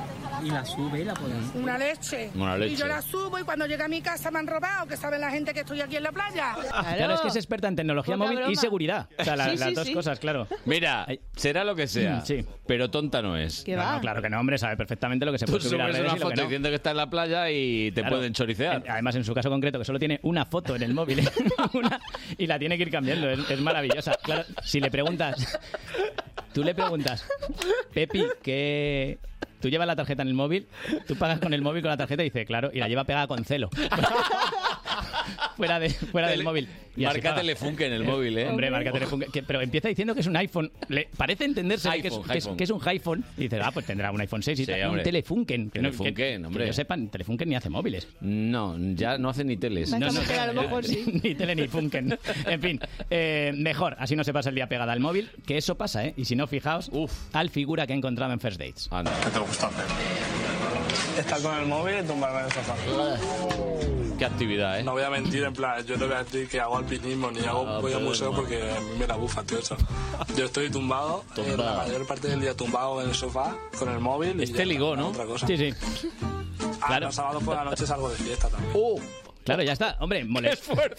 y 0.44 0.50
la 0.50 0.64
sube 0.64 1.00
y 1.00 1.04
la 1.04 1.14
pones. 1.14 1.36
Una 1.54 1.76
leche. 1.76 2.30
Una 2.34 2.56
leche. 2.56 2.74
Y 2.74 2.76
yo 2.76 2.86
la 2.86 3.02
subo 3.02 3.38
y 3.38 3.42
cuando 3.42 3.66
llegue 3.66 3.82
a 3.82 3.88
mi 3.88 4.00
casa 4.00 4.30
me 4.30 4.38
han 4.38 4.46
robado, 4.46 4.86
que 4.86 4.96
saben 4.96 5.20
la 5.20 5.30
gente 5.30 5.52
que 5.52 5.60
estoy 5.60 5.80
aquí 5.80 5.96
en 5.96 6.04
la 6.04 6.12
playa. 6.12 6.54
Claro, 6.96 7.14
es 7.14 7.20
que 7.20 7.28
es 7.28 7.36
experta 7.36 7.66
en 7.68 7.76
tecnología 7.76 8.14
Poca 8.14 8.24
móvil 8.26 8.38
y 8.38 8.42
broma. 8.44 8.60
seguridad. 8.60 9.08
O 9.18 9.24
sea, 9.24 9.36
la- 9.36 9.50
Sí, 9.50 9.56
las 9.56 9.68
sí, 9.70 9.74
dos 9.74 9.86
sí. 9.88 9.94
cosas, 9.94 10.20
claro. 10.20 10.46
Mira, 10.64 11.06
será 11.34 11.64
lo 11.64 11.74
que 11.74 11.88
sea, 11.88 12.16
Mm, 12.18 12.24
sí. 12.26 12.44
pero 12.66 12.88
tonta 12.90 13.20
no 13.20 13.36
es. 13.36 13.66
No, 13.66 13.92
no, 13.94 14.00
claro 14.00 14.22
que 14.22 14.30
no, 14.30 14.38
hombre, 14.38 14.58
sabe 14.58 14.76
perfectamente 14.76 15.26
lo 15.26 15.32
que 15.32 15.38
se 15.38 15.46
Tú 15.46 15.52
puede 15.52 15.64
subir 15.64 15.80
a 15.82 15.84
subes 15.86 15.96
redes 15.96 16.08
una 16.12 16.16
y 16.16 16.20
lo 16.20 16.26
que 16.28 16.30
foto 16.30 16.36
no. 16.36 16.42
diciendo 16.48 16.68
que 16.68 16.74
está 16.76 16.90
en 16.92 16.96
la 16.96 17.10
playa 17.10 17.50
y 17.50 17.90
te 17.92 18.00
Claro. 18.02 18.16
pueden 18.16 18.32
choricear. 18.32 18.76
En- 18.84 18.90
Además, 18.90 19.16
en 19.16 19.24
su 19.24 19.34
caso 19.34 19.50
concreto, 19.50 19.78
que 19.78 19.84
solo 19.84 19.98
tiene 19.98 20.20
una 20.22 20.44
foto 20.46 20.76
en 20.76 20.82
el 20.84 20.94
móvil 20.94 21.20
Una- 21.74 22.00
y 22.38 22.46
la 22.46 22.58
tiene 22.58 22.76
que 22.76 22.84
ir 22.84 22.90
cambiando. 22.90 23.28
Es, 23.28 23.50
es 23.50 23.60
maravillosa. 23.60 24.12
Claro, 24.22 24.44
si 24.62 24.80
le 24.80 24.90
preguntas, 25.00 25.58
tú 26.52 26.62
le 26.62 26.74
preguntas, 26.74 27.24
Pepi, 27.94 28.26
¿qué, 28.42 29.18
Tú 29.60 29.68
llevas 29.68 29.86
la 29.86 29.94
tarjeta 29.96 30.22
en 30.22 30.28
el 30.28 30.34
móvil, 30.34 30.66
tú 31.06 31.16
pagas 31.16 31.38
con 31.38 31.52
el 31.52 31.60
móvil 31.60 31.82
con 31.82 31.90
la 31.90 31.96
tarjeta 31.96 32.22
y 32.22 32.26
dice, 32.30 32.46
claro, 32.46 32.70
y 32.72 32.78
la 32.78 32.88
lleva 32.88 33.04
pegada 33.04 33.26
con 33.26 33.44
celo. 33.44 33.68
fuera 35.56 35.78
de, 35.78 35.90
fuera 35.90 36.28
del 36.28 36.42
móvil. 36.42 36.68
Y 36.96 37.04
Marca 37.04 37.30
paga. 37.30 37.36
Telefunken 37.42 37.86
en 37.86 37.92
el 37.92 38.04
móvil, 38.04 38.36
¿eh? 38.38 38.48
Hombre, 38.48 38.70
marca 38.70 38.90
Telefunken. 38.92 39.30
que- 39.30 39.42
pero 39.42 39.60
empieza 39.60 39.88
diciendo 39.88 40.12
que 40.14 40.20
es 40.20 40.26
un 40.26 40.36
iPhone. 40.36 40.72
Le 40.88 41.08
parece 41.16 41.44
entenderse 41.44 41.88
que, 41.90 41.98
es, 41.98 42.04
iPhone, 42.14 42.22
que, 42.24 42.38
es, 42.38 42.44
iPhone. 42.44 42.56
que 42.56 42.64
es 42.64 42.70
un 42.70 42.80
iPhone. 42.88 43.24
Y 43.36 43.42
dice, 43.42 43.60
ah, 43.62 43.70
pues 43.72 43.86
tendrá 43.86 44.10
un 44.10 44.20
iPhone 44.20 44.42
6 44.42 44.58
y 44.60 44.64
Sí, 44.64 44.70
tal. 44.70 44.80
Un 44.80 44.86
hombre. 44.88 45.02
Telefunken. 45.04 45.70
Que 45.70 45.78
no- 45.80 45.90
que- 45.90 45.96
Telefunken, 45.96 46.14
que 46.40 46.46
hombre. 46.46 46.66
yo 46.66 46.72
sepa, 46.72 46.96
Telefunken 47.10 47.48
ni 47.48 47.54
hace 47.54 47.70
móviles. 47.70 48.08
No, 48.20 48.76
ya 48.94 49.18
no 49.18 49.28
hace 49.28 49.44
ni 49.44 49.56
teles. 49.56 49.90
No, 49.92 49.98
no, 50.10 50.10
ni 51.22 51.34
tele 51.34 51.54
ni 51.54 51.68
funken. 51.68 52.18
En 52.46 52.60
fin, 52.60 52.80
eh, 53.08 53.52
mejor, 53.54 53.96
así 53.98 54.16
no 54.16 54.24
se 54.24 54.32
pasa 54.32 54.48
el 54.48 54.54
día 54.56 54.68
pegada 54.68 54.92
al 54.92 55.00
móvil, 55.00 55.30
que 55.46 55.56
eso 55.58 55.76
pasa, 55.76 56.04
¿eh? 56.06 56.14
Y 56.16 56.24
si 56.24 56.34
no, 56.34 56.46
fijaos 56.48 56.90
al 57.32 57.50
figura 57.50 57.86
que 57.86 57.92
he 57.92 57.96
encontrado 57.96 58.32
en 58.32 58.40
First 58.40 58.58
Dates. 58.60 58.88
¿Qué 59.32 59.38
te 59.38 59.38
gusta 59.46 59.66
hacer? 59.68 59.84
Estar 61.18 61.42
con 61.42 61.54
el 61.56 61.66
móvil 61.66 61.98
y 62.00 62.06
tumbarme 62.06 62.40
en 62.40 62.44
el 62.46 62.52
sofá. 62.52 62.74
Qué 64.18 64.24
actividad, 64.24 64.80
¿eh? 64.80 64.82
No 64.82 64.92
voy 64.92 65.02
a 65.02 65.10
mentir, 65.10 65.44
en 65.44 65.52
plan, 65.52 65.84
yo 65.86 65.96
no 65.96 66.06
voy 66.06 66.14
a 66.16 66.24
decir 66.24 66.48
que 66.48 66.60
hago 66.60 66.76
alpinismo 66.76 67.30
ni 67.30 67.40
hago, 67.40 67.66
Ah, 67.66 67.78
voy 67.80 67.92
al 67.92 67.98
pero 67.98 68.10
museo 68.10 68.30
no. 68.30 68.36
porque 68.36 68.60
a 68.70 68.80
mí 68.80 68.90
me 68.98 69.06
la 69.06 69.16
bufa, 69.16 69.42
tío, 69.44 69.58
eso. 69.58 69.76
Yo 70.36 70.44
estoy 70.46 70.68
tumbado, 70.70 71.24
eh, 71.36 71.54
la 71.56 71.74
mayor 71.76 72.06
parte 72.06 72.28
del 72.28 72.40
día 72.40 72.54
tumbado 72.54 73.00
en 73.02 73.08
el 73.10 73.14
sofá 73.14 73.54
con 73.78 73.88
el 73.88 74.00
móvil. 74.00 74.38
Y 74.40 74.44
Este 74.44 74.58
ya 74.58 74.64
ligó, 74.64 74.96
¿no? 74.96 75.08
Otra 75.08 75.24
cosa. 75.24 75.46
Sí, 75.46 75.56
sí. 75.56 75.72
Ah, 76.82 76.86
Claro. 76.88 77.06
los 77.06 77.14
sábados 77.14 77.42
por 77.44 77.54
la 77.56 77.64
noche 77.64 77.86
salgo 77.86 78.08
de 78.10 78.16
fiesta 78.16 78.48
también. 78.48 78.72
Claro, 79.50 79.64
ya 79.64 79.72
está. 79.72 79.96
Hombre, 79.98 80.24
molestar. 80.26 80.96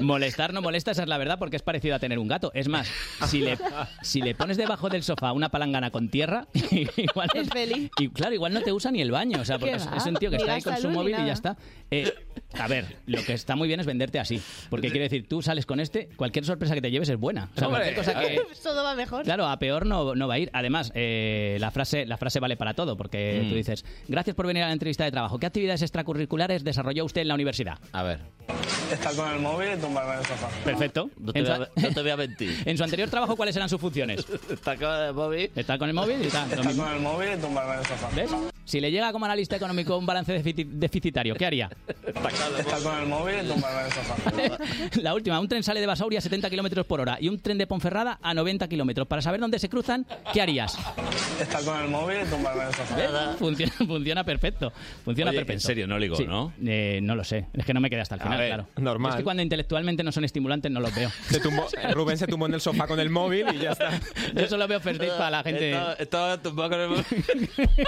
Molestar 0.00 0.52
no 0.52 0.62
molesta, 0.62 0.92
esa 0.92 1.02
es 1.02 1.08
la 1.08 1.18
verdad, 1.18 1.40
porque 1.40 1.56
es 1.56 1.62
parecido 1.62 1.96
a 1.96 1.98
tener 1.98 2.20
un 2.20 2.28
gato. 2.28 2.52
Es 2.54 2.68
más, 2.68 2.88
si 3.26 3.40
le, 3.40 3.58
si 4.02 4.22
le 4.22 4.36
pones 4.36 4.56
debajo 4.56 4.88
del 4.88 5.02
sofá 5.02 5.32
una 5.32 5.48
palangana 5.48 5.90
con 5.90 6.08
tierra, 6.08 6.46
igual 6.96 7.28
Es 7.34 7.48
feliz. 7.48 7.90
Y 7.98 8.08
claro, 8.10 8.34
igual 8.34 8.54
no 8.54 8.62
te 8.62 8.72
usa 8.72 8.92
ni 8.92 9.00
el 9.00 9.10
baño, 9.10 9.40
o 9.40 9.44
sea, 9.44 9.58
porque 9.58 9.76
¿Qué 9.76 9.96
es, 9.96 10.06
un 10.06 10.14
tío 10.14 10.30
que 10.30 10.36
está 10.36 10.54
ahí 10.54 10.62
con 10.62 10.76
su 10.76 10.88
móvil 10.90 11.16
y 11.18 11.26
ya 11.26 11.32
está. 11.32 11.56
Eh, 11.90 12.12
a 12.58 12.68
ver, 12.68 12.96
lo 13.06 13.22
que 13.24 13.32
está 13.32 13.56
muy 13.56 13.68
bien 13.68 13.80
es 13.80 13.86
venderte 13.86 14.18
así. 14.18 14.40
Porque 14.68 14.88
quiere 14.90 15.04
decir, 15.04 15.28
tú 15.28 15.42
sales 15.42 15.66
con 15.66 15.80
este, 15.80 16.08
cualquier 16.16 16.44
sorpresa 16.44 16.74
que 16.74 16.80
te 16.82 16.90
lleves 16.90 17.08
es 17.08 17.16
buena. 17.16 17.48
O 17.54 17.58
sea, 17.58 17.68
Hombre, 17.68 17.92
cualquier 17.94 18.06
cosa 18.06 18.20
que, 18.20 18.40
Todo 18.62 18.84
va 18.84 18.94
mejor. 18.94 19.24
Claro, 19.24 19.46
a 19.46 19.58
peor 19.58 19.86
no, 19.86 20.14
no 20.14 20.28
va 20.28 20.34
a 20.34 20.38
ir. 20.38 20.50
Además, 20.52 20.92
eh, 20.94 21.56
la, 21.60 21.70
frase, 21.70 22.06
la 22.06 22.16
frase 22.16 22.38
vale 22.40 22.56
para 22.56 22.74
todo, 22.74 22.96
porque 22.96 23.42
Mm. 23.44 23.48
tú 23.48 23.54
dices, 23.54 23.84
gracias 24.08 24.34
por 24.36 24.46
venir 24.46 24.62
a 24.62 24.66
la 24.66 24.72
entrevista 24.72 25.04
de 25.04 25.10
trabajo. 25.10 25.38
¿Qué 25.38 25.46
actividades 25.46 25.82
extracurriculares 25.82 26.64
desarrolló 26.64 27.04
usted 27.04 27.22
en 27.22 27.28
la 27.28 27.34
universidad? 27.34 27.78
A 27.92 28.02
ver. 28.02 28.20
Estar 28.92 29.14
con 29.14 29.30
el 29.32 29.40
móvil 29.40 29.68
y 29.76 29.80
tumbarme 29.80 30.12
en 30.14 30.18
el 30.20 30.24
sofá. 30.26 30.48
Perfecto. 30.64 31.10
No 31.18 31.32
te 31.32 31.38
En 31.40 31.44
voy 31.46 31.54
su- 31.56 31.62
a- 31.62 31.68
no 31.88 31.94
te 31.94 32.02
voy 32.02 32.10
a 32.10 32.16
mentir. 32.16 32.62
En 32.66 32.76
su 32.76 32.84
anterior 32.84 33.08
trabajo, 33.08 33.36
¿cuáles 33.36 33.54
eran 33.56 33.68
sus 33.68 33.80
funciones? 33.80 34.24
Está 34.50 34.76
con 34.76 34.90
el 34.92 35.14
móvil. 35.14 35.50
Está 35.54 35.78
con 35.78 35.88
el 35.88 35.94
móvil 35.94 36.24
y 36.24 36.28
tal. 36.28 36.48
lo 36.48 36.54
Estar 36.56 36.66
mismo. 36.66 36.84
con 36.84 36.92
el 36.94 37.00
móvil 37.00 37.28
y 37.36 37.40
tumbarme 37.40 37.72
en 37.74 37.78
el 37.80 37.86
sofá. 37.86 38.08
¿Ves? 38.14 38.30
Si 38.64 38.80
le 38.80 38.90
llega 38.90 39.10
como 39.12 39.24
analista 39.24 39.56
económico 39.56 39.96
un 39.96 40.06
balance 40.06 40.32
defici- 40.44 40.64
deficitario, 40.66 41.34
¿qué 41.34 41.46
haría? 41.46 41.70
Estar 42.58 42.82
con 42.82 42.98
el 43.00 43.06
móvil 43.08 43.34
y 43.44 43.48
tumbarme 43.48 43.80
en 43.80 43.86
el 43.86 43.92
sofá. 43.92 44.58
La 45.02 45.14
última, 45.14 45.40
un 45.40 45.48
tren 45.48 45.62
sale 45.62 45.80
de 45.80 45.86
Basauri 45.86 46.16
a 46.16 46.20
70 46.20 46.48
kilómetros 46.50 46.86
por 46.86 47.00
hora 47.00 47.18
y 47.20 47.28
un 47.28 47.40
tren 47.40 47.58
de 47.58 47.66
Ponferrada 47.66 48.18
a 48.22 48.34
90 48.34 48.68
kilómetros. 48.68 49.06
Para 49.08 49.22
saber 49.22 49.40
dónde 49.40 49.58
se 49.58 49.68
cruzan, 49.68 50.06
¿qué 50.32 50.40
harías? 50.42 50.76
Estar 51.40 51.64
con 51.64 51.80
el 51.80 51.88
móvil 51.88 52.18
y 52.24 52.30
tumbarme 52.30 52.62
en 52.62 52.68
el 52.68 52.74
sofá. 52.74 52.96
¿Ves? 52.96 53.10
Funciona, 53.38 53.72
funciona 53.72 54.24
perfecto. 54.24 54.72
Funciona 55.04 55.30
Oye, 55.30 55.38
perfecto. 55.40 55.52
en 55.54 55.60
serio, 55.60 55.86
no 55.86 55.98
ligó, 55.98 56.16
Sí. 56.16 56.26
¿no? 56.26 56.52
Eh, 56.64 57.00
no 57.02 57.14
lo 57.16 57.24
sé. 57.24 57.46
Es 57.54 57.64
que 57.64 57.74
no 57.74 57.80
me 57.80 57.90
quedé 57.90 58.02
hasta 58.02 58.14
el 58.16 58.20
final. 58.20 58.38
Ver, 58.40 58.48
claro. 58.54 58.66
normal. 58.76 59.10
Es 59.12 59.16
que 59.18 59.24
cuando 59.24 59.42
intelectualmente 59.42 60.02
no 60.02 60.12
son 60.12 60.24
estimulantes 60.24 60.70
no 60.70 60.80
los 60.80 60.94
veo. 60.94 61.10
Se 61.28 61.40
tumbó- 61.40 61.68
Rubén 61.94 62.18
se 62.18 62.26
tumbó 62.26 62.46
en 62.46 62.54
el 62.54 62.60
sofá 62.60 62.86
con 62.86 62.98
el 63.00 63.10
móvil 63.10 63.46
y 63.54 63.58
ya 63.58 63.72
está. 63.72 63.90
Yo 64.34 64.46
solo 64.48 64.66
veo 64.68 64.80
first 64.80 65.00
dates 65.00 65.14
para 65.16 65.30
la 65.30 65.42
gente. 65.42 65.70
Estaba, 65.70 65.92
estaba 65.94 66.42
tumbado 66.42 66.70
con 66.70 66.80
el 66.80 66.88
móvil. 66.88 67.04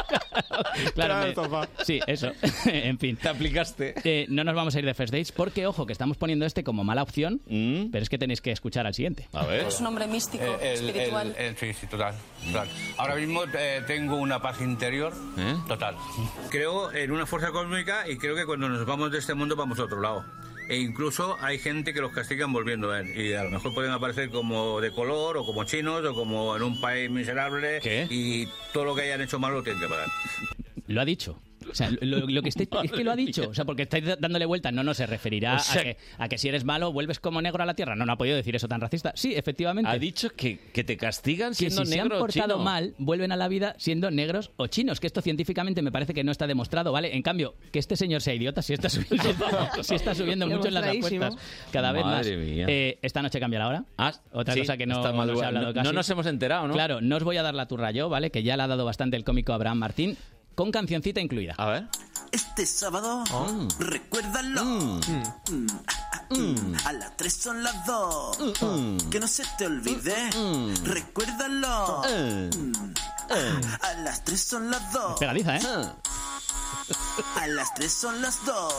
Claro, 0.94 1.14
Estaba 1.14 1.14
en 1.14 1.20
me- 1.24 1.28
el 1.28 1.34
sofá. 1.34 1.68
sí, 1.84 2.00
eso. 2.06 2.31
en 2.66 2.98
fin. 2.98 3.16
Te 3.16 3.28
aplicaste. 3.28 3.94
Eh, 4.05 4.26
no 4.28 4.44
nos 4.44 4.55
vamos 4.55 4.74
a 4.74 4.78
ir 4.78 4.84
de 4.86 4.94
first 4.94 5.12
dates 5.12 5.32
porque, 5.32 5.66
ojo, 5.66 5.86
que 5.86 5.92
estamos 5.92 6.16
poniendo 6.16 6.44
este 6.47 6.62
como 6.64 6.84
mala 6.84 7.02
opción, 7.02 7.40
pero 7.90 8.02
es 8.02 8.08
que 8.08 8.18
tenéis 8.18 8.40
que 8.40 8.50
escuchar 8.52 8.86
al 8.86 8.94
siguiente. 8.94 9.28
A 9.32 9.47
ver. 9.47 9.66
Es 9.66 9.81
un 9.81 9.86
hombre 9.86 10.06
místico, 10.06 10.44
Eh, 10.44 10.74
el- 10.78 10.89
espiritual. 10.89 11.34
el- 11.39 11.44
el- 11.47 11.56
sí, 11.56 11.72
sí, 11.72 11.86
total. 11.86 12.14
total. 12.47 12.68
Ahora 12.98 13.16
mismo 13.16 13.42
eh, 13.56 13.82
tengo 13.86 14.16
una 14.16 14.40
paz 14.40 14.60
interior 14.60 15.12
total. 15.68 15.97
Creo 16.50 16.92
en 16.92 17.10
una 17.12 17.26
fuerza 17.26 17.50
cósmica 17.50 18.08
y 18.08 18.16
creo 18.18 18.34
que 18.36 18.44
cuando 18.44 18.68
nos 18.68 18.84
vamos 18.86 19.10
de 19.10 19.18
este 19.18 19.34
mundo 19.34 19.56
vamos 19.56 19.78
a 19.78 19.84
otro 19.84 20.00
lado. 20.00 20.24
E 20.68 20.76
incluso 20.78 21.36
hay 21.41 21.58
gente 21.58 21.92
que 21.92 22.00
los 22.00 22.12
castigan 22.12 22.52
volviendo 22.52 22.91
a 22.91 23.00
él. 23.00 23.18
Y 23.18 23.34
a 23.34 23.44
lo 23.44 23.50
mejor 23.50 23.74
pueden 23.74 23.92
aparecer 23.92 24.31
como 24.31 24.81
de 24.81 24.91
color, 24.92 25.36
o 25.36 25.44
como 25.44 25.65
chinos, 25.65 26.05
o 26.05 26.15
como 26.15 26.57
en 26.57 26.62
un 26.62 26.81
país 26.81 27.10
miserable. 27.10 27.81
Y 28.10 28.47
todo 28.73 28.84
lo 28.84 28.94
que 28.94 29.02
hayan 29.02 29.20
hecho 29.20 29.39
mal 29.39 29.52
lo 29.52 29.62
tienen 29.62 29.82
que 29.82 29.89
pagar. 29.89 30.08
Lo 30.86 31.00
ha 31.00 31.05
dicho. 31.05 31.41
O 31.70 31.74
sea, 31.74 31.91
lo, 32.00 32.26
lo 32.26 32.42
que 32.42 32.49
estáis, 32.49 32.68
es 32.84 32.92
que 32.92 33.05
lo 33.05 33.12
ha 33.12 33.16
dicho. 33.16 33.49
O 33.50 33.55
sea, 33.55 33.65
porque 33.65 33.82
estáis 33.82 34.05
dándole 34.18 34.47
vueltas. 34.47 34.73
No, 34.73 34.82
no 34.84 34.94
se 34.94 35.07
referirá 35.07 35.57
O 35.57 35.58
sea- 35.58 35.81
a, 35.81 35.84
que, 35.84 35.97
a 36.18 36.28
que 36.28 36.39
si 36.39 36.49
eres 36.49 36.65
malo 36.65 36.92
vuelves 36.92 37.20
como 37.20 37.41
negro 37.42 37.62
a 37.62 37.66
la 37.66 37.74
tierra. 37.74 37.94
No, 37.97 38.05
no 38.07 38.12
ha 38.12 38.16
podido 38.18 38.36
decir 38.36 38.57
eso 38.57 38.68
tan 38.68 38.81
racista. 38.81 39.12
Sí, 39.15 39.34
efectivamente. 39.34 39.91
Ha 39.91 39.99
dicho 39.99 40.31
que, 40.31 40.58
que 40.73 40.84
te 40.84 40.97
castigan 40.97 41.50
que 41.50 41.57
siendo 41.57 41.84
si 41.84 41.92
se 41.92 42.00
han 42.00 42.05
negro 42.08 42.16
o 42.18 42.20
portado 42.20 42.55
chino. 42.55 42.58
mal, 42.65 42.94
vuelven 42.99 43.32
a 43.32 43.36
la 43.36 43.49
vida 43.49 43.74
siendo 43.78 44.10
negros 44.10 44.50
o 44.57 44.66
chinos. 44.66 45.00
Que 45.00 45.07
esto 45.07 45.20
científicamente 45.23 45.82
me 45.82 45.92
parece 45.92 46.15
que 46.15 46.24
no 46.24 46.32
está 46.32 46.47
demostrado, 46.47 46.92
¿vale? 46.92 47.15
En 47.15 47.23
cambio, 47.23 47.55
que 47.70 47.78
este 47.78 47.97
señor 47.97 48.23
sea 48.23 48.34
idiota, 48.34 48.62
si 48.62 48.73
está 48.74 48.89
subiendo, 48.89 49.23
si 49.82 49.94
está 49.94 50.15
subiendo 50.15 50.47
mucho 50.47 50.68
en 50.68 50.74
las 50.74 50.86
apuestas. 50.86 51.36
Cada 51.73 51.92
vez 51.92 52.05
más. 52.05 52.12
Madre 52.26 52.36
mía. 52.36 52.66
Eh, 52.68 52.99
esta 53.02 53.23
noche 53.23 53.41
cambia 53.41 53.58
la 53.58 53.68
hora. 53.68 53.84
Otra 54.32 54.55
sí, 54.55 54.60
cosa 54.60 54.76
que 54.76 54.86
no, 54.86 54.97
está 54.97 55.12
no 55.12 55.36
se 55.36 55.44
ha 55.44 55.49
hablado 55.49 55.66
No- 55.68 55.74
casi. 55.74 55.86
no 55.86 55.92
nos 55.92 56.10
hemos 56.10 56.26
enterado, 56.26 56.66
¿no? 56.68 56.74
Claro, 56.74 57.00
no 57.00 57.16
os 57.16 57.24
voy 57.24 57.36
a 57.36 57.42
dar 57.42 57.55
la 57.55 57.66
turra 57.68 57.91
yo, 57.91 58.08
¿vale? 58.08 58.31
Que 58.31 58.42
ya 58.42 58.57
la 58.57 58.65
ha 58.65 58.68
dado 58.68 58.84
bastante 58.84 59.16
el 59.16 59.24
cómico 59.24 59.52
Abraham 59.52 59.78
Martín, 59.78 60.16
con 60.55 60.70
cancioncita 60.70 61.20
incluida. 61.20 61.55
A 61.58 61.66
ver. 61.66 61.89
Este 62.31 62.64
sábado, 62.66 63.24
Oh. 63.31 63.68
recuérdalo. 63.78 64.64
Mm, 64.64 65.00
ah, 65.86 65.92
ah, 66.12 66.22
mm. 66.31 66.74
A 66.86 66.92
las 66.94 67.16
tres 67.16 67.34
son 67.34 67.62
las 67.62 67.84
dos. 67.86 68.39
Que 69.10 69.20
no 69.20 69.26
se 69.28 69.44
te 69.58 69.66
olvide. 69.66 70.31
Recuérdalo. 70.84 72.02
Mm, 72.02 72.94
ah, 73.31 73.78
A 73.82 73.94
las 74.02 74.24
tres 74.24 74.40
son 74.42 74.70
las 74.70 74.92
dos. 74.92 75.18
Pegadiza, 75.18 75.56
¿eh? 75.56 75.62
A 77.36 77.47
las 77.48 77.74
tres 77.74 77.92
son 77.92 78.20
las 78.22 78.44
dos. 78.47 78.74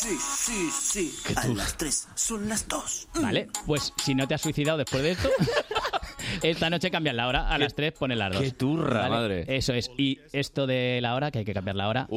Sí, 0.00 0.18
sí, 0.18 0.70
sí. 0.70 1.18
A 1.36 1.46
las 1.48 1.76
tres 1.76 2.06
son 2.14 2.48
las 2.48 2.68
dos. 2.68 3.08
Mm. 3.14 3.22
Vale, 3.22 3.48
pues 3.64 3.92
si 4.04 4.14
no 4.14 4.28
te 4.28 4.34
has 4.34 4.42
suicidado 4.42 4.76
después 4.78 5.02
de 5.02 5.12
esto, 5.12 5.30
esta 6.42 6.70
noche 6.70 6.90
cambian 6.90 7.16
la 7.16 7.28
hora, 7.28 7.48
a 7.48 7.58
las 7.58 7.74
3 7.74 7.92
ponen 7.92 8.18
las 8.18 8.32
2. 8.32 8.42
qué 8.42 8.50
turra, 8.52 9.08
madre. 9.08 9.44
Eso 9.48 9.72
es. 9.72 9.90
Y 9.96 10.18
esto 10.32 10.66
de 10.66 11.00
la 11.02 11.14
hora, 11.14 11.30
que 11.30 11.40
hay 11.40 11.44
que 11.44 11.54
cambiar 11.54 11.76
la 11.76 11.88
hora, 11.88 12.08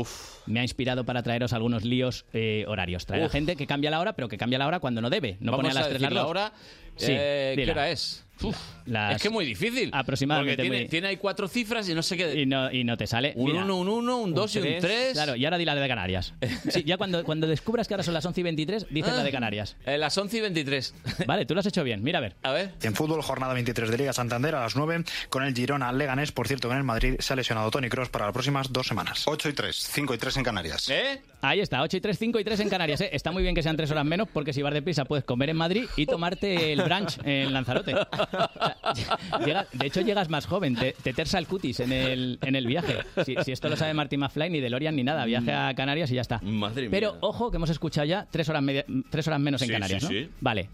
me 0.46 0.60
ha 0.60 0.64
inspirado 0.64 1.04
para 1.06 1.24
traeros 1.24 1.54
algunos 1.54 1.84
líos 1.84 2.26
eh, 2.34 2.66
horarios. 2.68 3.06
Traer 3.06 3.24
a 3.24 3.26
Uf. 3.28 3.32
gente 3.32 3.56
que 3.56 3.68
cambia 3.68 3.90
la 3.92 4.00
hora, 4.00 4.14
pero 4.14 4.28
que 4.28 4.38
cambia 4.38 4.60
la 4.60 4.68
hora 4.68 4.80
cuando 4.80 5.02
no 5.02 5.10
debe. 5.10 5.38
No 5.40 5.52
Vamos 5.52 5.66
pone 5.66 5.72
a 5.72 5.74
las 5.74 5.86
a 5.86 5.90
3 5.90 5.94
decir 6.02 6.14
las 6.14 6.24
la 6.24 6.28
hora. 6.30 6.52
Sí, 6.96 7.14
Eh, 7.16 7.54
¿Qué 7.56 7.72
hora 7.72 7.90
es? 7.90 8.26
Uf, 8.42 8.58
Las- 8.86 9.16
Es 9.18 9.22
que 9.22 9.28
es 9.28 9.34
muy 9.34 9.46
difícil. 9.46 9.90
Aproximadamente 9.94 10.56
Porque 10.56 10.62
tiene, 10.70 10.78
muy- 10.84 10.90
tiene 10.90 11.08
ahí 11.10 11.18
cuatro 11.18 11.48
cifras 11.48 11.88
y 11.90 11.94
no 11.94 12.02
sé 12.02 12.18
qué. 12.18 12.42
Y 12.42 12.46
no, 12.46 12.72
y 12.72 12.84
no 12.84 12.98
te 12.98 13.06
sale. 13.08 13.34
Un 13.36 13.52
Mira, 13.52 13.64
uno, 13.64 13.78
un 13.78 13.88
uno, 13.90 14.18
un 14.18 14.34
dos 14.34 14.56
y 14.56 14.60
un 14.60 14.80
tres. 14.80 15.14
Claro, 15.14 15.36
y 15.36 15.46
ahora 15.46 15.58
di 15.58 15.66
la 15.66 15.76
de 15.76 15.88
Canarias. 15.88 16.34
Sí, 16.70 16.84
ya 16.84 16.98
cuando, 16.98 17.24
cuando 17.24 17.48
descubras 17.48 17.88
que 17.88 17.94
ahora 17.94 18.04
son 18.04 18.14
las 18.14 18.26
11 18.26 18.42
y 18.42 18.44
23, 18.44 18.88
dices 18.90 19.14
la 19.14 19.24
de 19.24 19.32
Canarias. 19.32 19.76
Eh, 19.86 19.98
las 19.98 20.18
11 20.18 20.38
y 20.38 20.42
23. 20.42 20.94
Vale, 21.28 21.46
tú 21.46 21.54
lo 21.54 21.60
has 21.62 21.66
hecho 21.66 21.84
bien. 21.84 22.04
Mira, 22.04 22.20
a 22.20 22.22
ver. 22.22 22.36
A 22.44 22.52
ver. 22.52 22.74
En 22.82 22.96
fútbol, 22.96 23.22
jornada 23.22 23.54
23 23.54 23.90
de 23.92 23.98
Liga 23.98 24.14
Santander 24.14 24.56
a 24.56 24.62
las 24.62 24.76
9 24.76 25.04
con 25.30 25.44
el 25.44 25.54
Girona 25.56 25.92
Leganés. 25.92 26.32
Por 26.32 26.48
cierto, 26.48 26.68
que 26.68 26.74
en 26.74 26.80
el 26.80 26.84
Madrid 26.84 27.16
se 27.20 27.34
ha 27.34 27.36
lesionado 27.36 27.70
Tony 27.72 27.90
Cross 27.90 28.10
para 28.10 28.26
las 28.26 28.34
próximas 28.34 28.72
dos 28.72 28.88
semanas. 28.88 29.24
8 29.28 29.50
y 29.50 29.54
3, 29.54 29.76
5 29.76 30.14
y 30.14 30.18
3 30.18 30.38
en 30.38 30.44
Canarias. 30.44 30.90
¿Eh? 30.90 31.22
Ahí 31.42 31.60
está, 31.62 31.82
8 31.82 31.98
y 31.98 32.02
3, 32.02 32.18
5 32.18 32.40
y 32.40 32.44
3 32.44 32.60
en 32.60 32.70
Canarias. 32.70 33.02
¿eh? 33.02 33.10
Está 33.14 33.32
muy 33.32 33.44
bien 33.44 33.56
que 33.56 33.64
sean 33.64 33.78
3 33.78 33.90
horas 33.92 34.06
menos 34.06 34.28
porque 34.34 34.52
si 34.54 34.62
vas 34.62 34.74
deprisa 34.74 35.06
puedes 35.06 35.24
comer 35.26 35.50
en 35.50 35.58
Madrid 35.58 35.86
y 35.96 36.06
tomarte 36.06 36.74
el 36.74 36.82
brunch 36.84 37.18
en 37.24 37.54
Lanzarote. 37.54 37.96
Llega- 39.46 39.66
de 39.74 39.88
hecho, 39.88 40.02
llegas 40.02 40.30
más 40.30 40.46
joven, 40.46 40.76
te, 40.76 40.94
te 41.04 41.14
tersa 41.14 41.38
el 41.40 41.48
cutis 41.48 41.80
en 41.80 41.92
el, 41.92 42.40
en 42.42 42.56
el 42.56 42.66
viaje. 42.68 42.98
Si, 43.26 43.36
si 43.44 43.52
esto 43.52 43.70
lo 43.70 43.76
sabe 43.76 43.94
Martin 43.94 44.20
McFly, 44.20 44.50
ni 44.50 44.60
DeLorean 44.60 44.96
ni 44.96 45.04
nada. 45.04 45.26
Viaje 45.26 45.52
a 45.54 45.74
Canarias 45.76 46.12
y 46.12 46.16
ya 46.16 46.22
está. 46.22 46.40
Madre 46.44 46.84
mía. 46.84 46.92
Pero 46.92 47.18
ojo 47.22 47.52
que 47.52 47.58
hemos 47.58 47.70
escuchado 47.70 48.06
ya 48.06 48.28
3 48.30 48.50
horas, 48.50 48.62
media- 48.64 48.86
tres 49.10 49.28
horas 49.28 49.40
menos 49.40 49.62
en 49.62 49.68
Sí, 49.68 49.74
Canarias, 49.74 50.02
sí, 50.04 50.06
¿no? 50.06 50.12
sí. 50.12 50.30
Vale. 50.42 50.70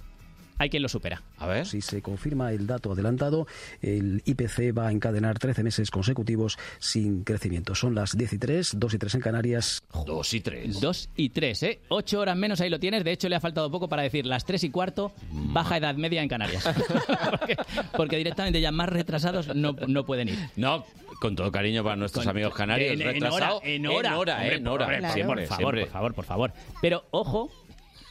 Hay 0.58 0.70
quien 0.70 0.82
lo 0.84 0.90
supera. 0.90 1.22
A 1.38 1.48
ver. 1.48 1.66
Si 1.66 1.82
se 1.82 2.02
confirma 2.02 2.52
el 2.52 2.66
dato 2.66 2.94
adelantado, 2.94 3.46
el 3.82 4.22
IPC 4.26 4.78
va 4.78 4.88
a 4.88 4.92
encadenar 4.92 5.38
13 5.38 5.64
meses 5.64 5.92
consecutivos 5.92 6.58
sin 6.80 7.24
crecimiento. 7.24 7.76
Son 7.76 7.94
las 7.94 8.18
10 8.18 8.34
y 8.34 8.38
3, 8.38 8.72
2 8.78 8.94
y 8.94 8.98
3 8.98 9.16
en 9.16 9.22
Canarias. 9.22 9.84
2 10.06 10.34
y 10.34 10.40
3. 10.42 10.80
2 10.80 11.10
y 11.18 11.30
3, 11.30 11.64
¿eh? 11.64 11.80
8 11.90 12.20
horas 12.20 12.38
menos, 12.38 12.62
ahí 12.62 12.70
lo 12.70 12.80
tienes. 12.80 13.04
De 13.04 13.12
hecho, 13.12 13.28
le 13.28 13.36
ha 13.36 13.40
faltado 13.42 13.70
poco 13.70 13.90
para 13.90 14.04
decir 14.04 14.26
las 14.26 14.46
3 14.46 14.64
y 14.64 14.70
cuarto, 14.70 15.12
baja 15.32 15.78
edad 15.78 15.96
media 15.96 16.22
en 16.22 16.30
Canarias. 16.30 16.64
porque, 17.32 17.58
porque 17.98 18.18
directamente 18.18 18.62
ya 18.62 18.72
más 18.72 18.90
retrasados 18.90 19.54
no, 19.56 19.74
no 19.88 20.06
pueden 20.06 20.30
ir. 20.30 20.40
No, 20.56 20.86
con 21.20 21.36
todo 21.36 21.52
cariño 21.52 21.84
para 21.84 21.96
nuestros 21.98 22.24
Con- 22.26 22.32
amigos 22.32 22.54
canarios. 22.54 22.94
En, 22.94 23.02
en 23.02 23.24
hora, 23.26 23.50
en 23.64 23.88
hora. 23.88 24.08
En 24.08 24.18
hora, 24.18 24.18
Hombre, 24.18 24.54
eh, 24.54 24.58
en 24.58 24.68
hora. 24.68 24.86
hombre, 24.86 25.02
por- 25.02 25.12
Siempre, 25.14 25.48
por 25.48 25.48
favor, 25.58 25.74
siempre. 25.76 25.82
por 25.86 25.92
favor, 25.92 26.14
por 26.14 26.26
favor. 26.26 26.54
Pero 26.82 27.04
ojo, 27.12 27.52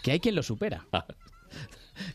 que 0.03 0.11
hay 0.13 0.21
quien 0.21 0.35
lo 0.35 0.43
supera. 0.43 0.85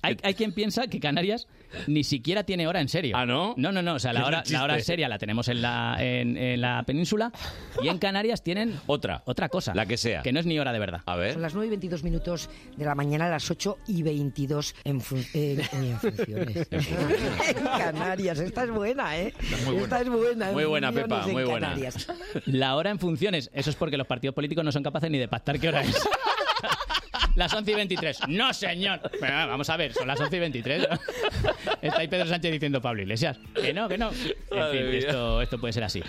Hay, 0.01 0.17
hay 0.23 0.33
quien 0.33 0.53
piensa 0.53 0.87
que 0.87 0.99
Canarias 0.99 1.47
ni 1.87 2.03
siquiera 2.03 2.43
tiene 2.43 2.67
hora 2.67 2.81
en 2.81 2.89
serio. 2.89 3.15
¿Ah, 3.17 3.25
no? 3.25 3.53
No, 3.57 3.71
no, 3.71 3.81
no. 3.81 3.95
O 3.95 3.99
sea, 3.99 4.13
la 4.13 4.25
hora, 4.25 4.43
la 4.49 4.63
hora 4.63 4.79
seria 4.79 5.07
la 5.07 5.17
tenemos 5.17 5.47
en 5.47 5.61
la, 5.61 5.97
en, 5.99 6.35
en 6.37 6.61
la 6.61 6.83
península 6.83 7.31
y 7.81 7.87
en 7.87 7.97
Canarias 7.99 8.43
tienen 8.43 8.79
otra, 8.87 9.21
otra 9.25 9.49
cosa. 9.49 9.73
La 9.75 9.85
que 9.85 9.97
sea. 9.97 10.21
Que 10.21 10.31
no 10.31 10.39
es 10.39 10.45
ni 10.45 10.57
hora 10.59 10.73
de 10.73 10.79
verdad. 10.79 11.01
A 11.05 11.15
ver. 11.15 11.33
Son 11.33 11.41
las 11.41 11.53
9 11.53 11.67
y 11.67 11.69
22 11.69 12.03
minutos 12.03 12.49
de 12.75 12.85
la 12.85 12.95
mañana, 12.95 13.27
a 13.27 13.29
las 13.29 13.49
8 13.49 13.77
y 13.87 14.01
22 14.03 14.75
en, 14.83 15.01
fun- 15.01 15.25
en- 15.33 15.59
en 15.61 15.99
funciones. 15.99 16.67
en 16.71 17.63
Canarias. 17.77 18.39
Esta 18.39 18.63
es 18.63 18.71
buena, 18.71 19.17
¿eh? 19.17 19.33
muy 19.65 19.75
buena. 19.75 19.83
Esta 19.83 20.01
es 20.01 20.09
buena. 20.09 20.51
Muy 20.51 20.65
buena, 20.65 20.91
Pepa, 20.91 21.23
en 21.25 21.31
muy 21.33 21.43
buena. 21.43 21.67
Canarias. 21.69 22.07
La 22.45 22.75
hora 22.75 22.89
en 22.89 22.99
funciones. 22.99 23.49
Eso 23.53 23.69
es 23.69 23.75
porque 23.75 23.97
los 23.97 24.07
partidos 24.07 24.33
políticos 24.35 24.63
no 24.63 24.71
son 24.71 24.83
capaces 24.83 25.09
ni 25.11 25.17
de 25.17 25.27
pactar 25.27 25.59
qué 25.59 25.67
hora 25.69 25.81
es. 25.81 25.95
Las 27.39 27.53
11 27.53 27.71
y 27.71 27.75
23. 27.75 28.19
No, 28.27 28.53
señor. 28.53 28.99
Bueno, 29.19 29.47
vamos 29.47 29.69
a 29.69 29.77
ver, 29.77 29.93
son 29.93 30.07
las 30.07 30.19
11 30.19 30.35
y 30.35 30.39
23. 30.39 30.87
Está 31.81 31.99
ahí 32.01 32.07
Pedro 32.09 32.27
Sánchez 32.27 32.51
diciendo 32.51 32.81
Pablo 32.81 33.01
Iglesias. 33.01 33.37
Que 33.55 33.73
no, 33.73 33.87
que 33.87 33.97
no. 33.97 34.09
En 34.11 34.71
fin, 34.71 34.93
esto, 34.93 35.41
esto 35.41 35.57
puede 35.57 35.71
ser 35.71 35.85
así. 35.85 36.03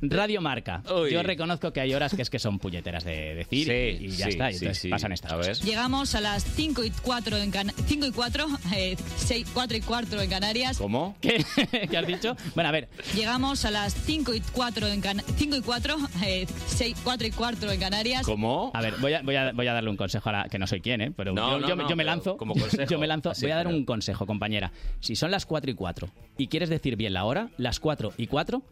Radio 0.00 0.40
Marca. 0.40 0.82
Uy. 0.94 1.10
Yo 1.10 1.22
reconozco 1.22 1.72
que 1.72 1.80
hay 1.80 1.92
horas 1.94 2.14
que 2.14 2.22
es 2.22 2.30
que 2.30 2.38
son 2.38 2.58
puñeteras 2.58 3.02
de 3.02 3.34
decir 3.34 3.66
Sí, 3.66 4.04
y 4.04 4.08
ya 4.10 4.26
sí, 4.26 4.30
está. 4.32 4.50
Y 4.50 4.54
sí, 4.54 4.58
entonces 4.66 4.82
sí. 4.82 4.88
pasan 4.90 5.10
estas 5.12 5.32
A 5.32 5.36
ver. 5.36 5.56
Llegamos 5.56 6.14
a 6.14 6.20
las 6.20 6.44
5 6.44 6.84
y 6.84 6.90
4 7.02 7.36
en, 7.38 7.50
Cana- 7.50 7.72
5 7.86 8.06
y 8.06 8.12
4, 8.12 8.46
eh, 8.76 8.96
6, 9.16 9.46
4 9.54 9.76
y 9.78 9.80
4 9.80 10.22
en 10.22 10.30
Canarias. 10.30 10.76
¿Cómo? 10.78 11.16
¿Qué? 11.22 11.44
¿Qué 11.90 11.96
has 11.96 12.06
dicho? 12.06 12.36
Bueno, 12.54 12.68
a 12.68 12.72
ver. 12.72 12.88
Llegamos 13.14 13.64
a 13.64 13.70
las 13.70 13.94
5 13.94 14.34
y 14.34 14.40
4 14.52 14.86
en 14.86 15.00
Cana- 15.00 15.24
5 15.36 15.56
y 15.56 15.62
4, 15.62 15.96
eh, 16.24 16.46
6, 16.68 16.96
4 17.02 17.26
y 17.26 17.30
4 17.30 17.72
en 17.72 17.80
Canarias. 17.80 18.26
¿Cómo? 18.26 18.70
A 18.74 18.82
ver, 18.82 18.94
voy 19.00 19.14
a, 19.14 19.22
voy 19.22 19.34
a, 19.34 19.50
voy 19.52 19.66
a 19.66 19.72
darle 19.72 19.90
un 19.90 19.96
consejo 19.96 20.28
a 20.28 20.32
la, 20.32 20.44
que 20.48 20.58
no 20.58 20.66
soy 20.66 20.75
quien, 20.80 21.00
¿eh? 21.00 21.12
Pero 21.16 21.32
No, 21.32 21.52
yo, 21.52 21.60
no, 21.60 21.68
yo 21.68 21.76
me- 21.76 21.82
no, 21.84 21.88
yo 21.90 21.96
me 21.96 22.04
lanzo. 22.04 22.36
como 22.36 22.54
consejo. 22.54 22.84
yo 22.90 22.98
me 22.98 23.06
lanzo. 23.06 23.32
Voy 23.40 23.50
a 23.50 23.56
dar 23.56 23.66
un 23.68 23.84
consejo, 23.84 24.26
compañera. 24.26 24.72
Si 25.00 25.16
son 25.16 25.30
las 25.30 25.46
4 25.46 25.70
y 25.70 25.74
4 25.74 26.08
y 26.38 26.46
quieres 26.48 26.68
decir 26.68 26.96
bien 26.96 27.12
la 27.14 27.24
hora, 27.24 27.50
las 27.56 27.80
4 27.80 28.12
y 28.16 28.26
4, 28.26 28.62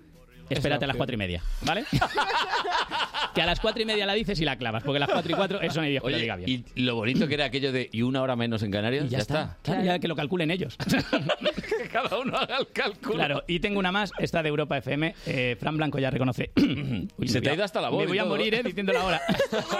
espérate 0.50 0.84
a 0.84 0.88
las. 0.88 0.96
4 0.96 1.14
y 1.14 1.18
media, 1.18 1.42
¿vale? 1.62 1.84
que 3.34 3.42
a 3.42 3.46
las 3.46 3.60
4 3.60 3.82
y 3.82 3.84
media 3.84 4.06
la 4.06 4.14
dices 4.14 4.40
y 4.40 4.44
la 4.44 4.56
clavas, 4.56 4.82
porque 4.82 4.98
las 5.00 5.08
4 5.10 5.30
y 5.32 5.34
4 5.34 5.60
eso 5.62 5.80
no 5.80 5.82
hay 5.86 5.90
Dios 5.90 6.02
que 6.04 6.10
lo 6.10 6.16
Oye, 6.16 6.22
diga 6.22 6.36
bien. 6.36 6.64
y 6.74 6.80
lo 6.82 6.94
bonito 6.94 7.26
que 7.26 7.34
era 7.34 7.46
aquello 7.46 7.72
de 7.72 7.88
y 7.92 8.02
una 8.02 8.22
hora 8.22 8.36
menos 8.36 8.62
en 8.62 8.70
Canarias, 8.70 9.06
Y 9.06 9.08
ya, 9.08 9.18
está. 9.18 9.56
Claro, 9.62 9.84
ya 9.84 9.98
que 9.98 10.08
lo 10.08 10.14
calculen 10.16 10.50
ellos. 10.50 10.76
que 11.78 11.88
cada 11.88 12.18
uno 12.18 12.36
haga 12.36 12.58
el 12.58 12.68
cálculo. 12.68 13.14
Claro, 13.14 13.42
y 13.48 13.60
tengo 13.60 13.78
una 13.78 13.90
más, 13.92 14.12
esta 14.18 14.42
de 14.42 14.48
Europa 14.48 14.78
FM. 14.78 15.14
Eh, 15.26 15.56
Fran 15.58 15.76
Blanco 15.76 15.98
ya 15.98 16.10
reconoce. 16.10 16.52
Uy, 16.56 17.28
Se 17.28 17.40
te 17.40 17.50
ha 17.50 17.54
ido 17.54 17.64
hasta 17.64 17.80
la 17.80 17.88
voz 17.88 18.00
Me 18.02 18.06
voy 18.06 18.18
a 18.18 18.24
morir, 18.24 18.54
¿eh? 18.54 18.62
Diciendo 18.62 18.92
la 18.92 19.04
hora. 19.04 19.20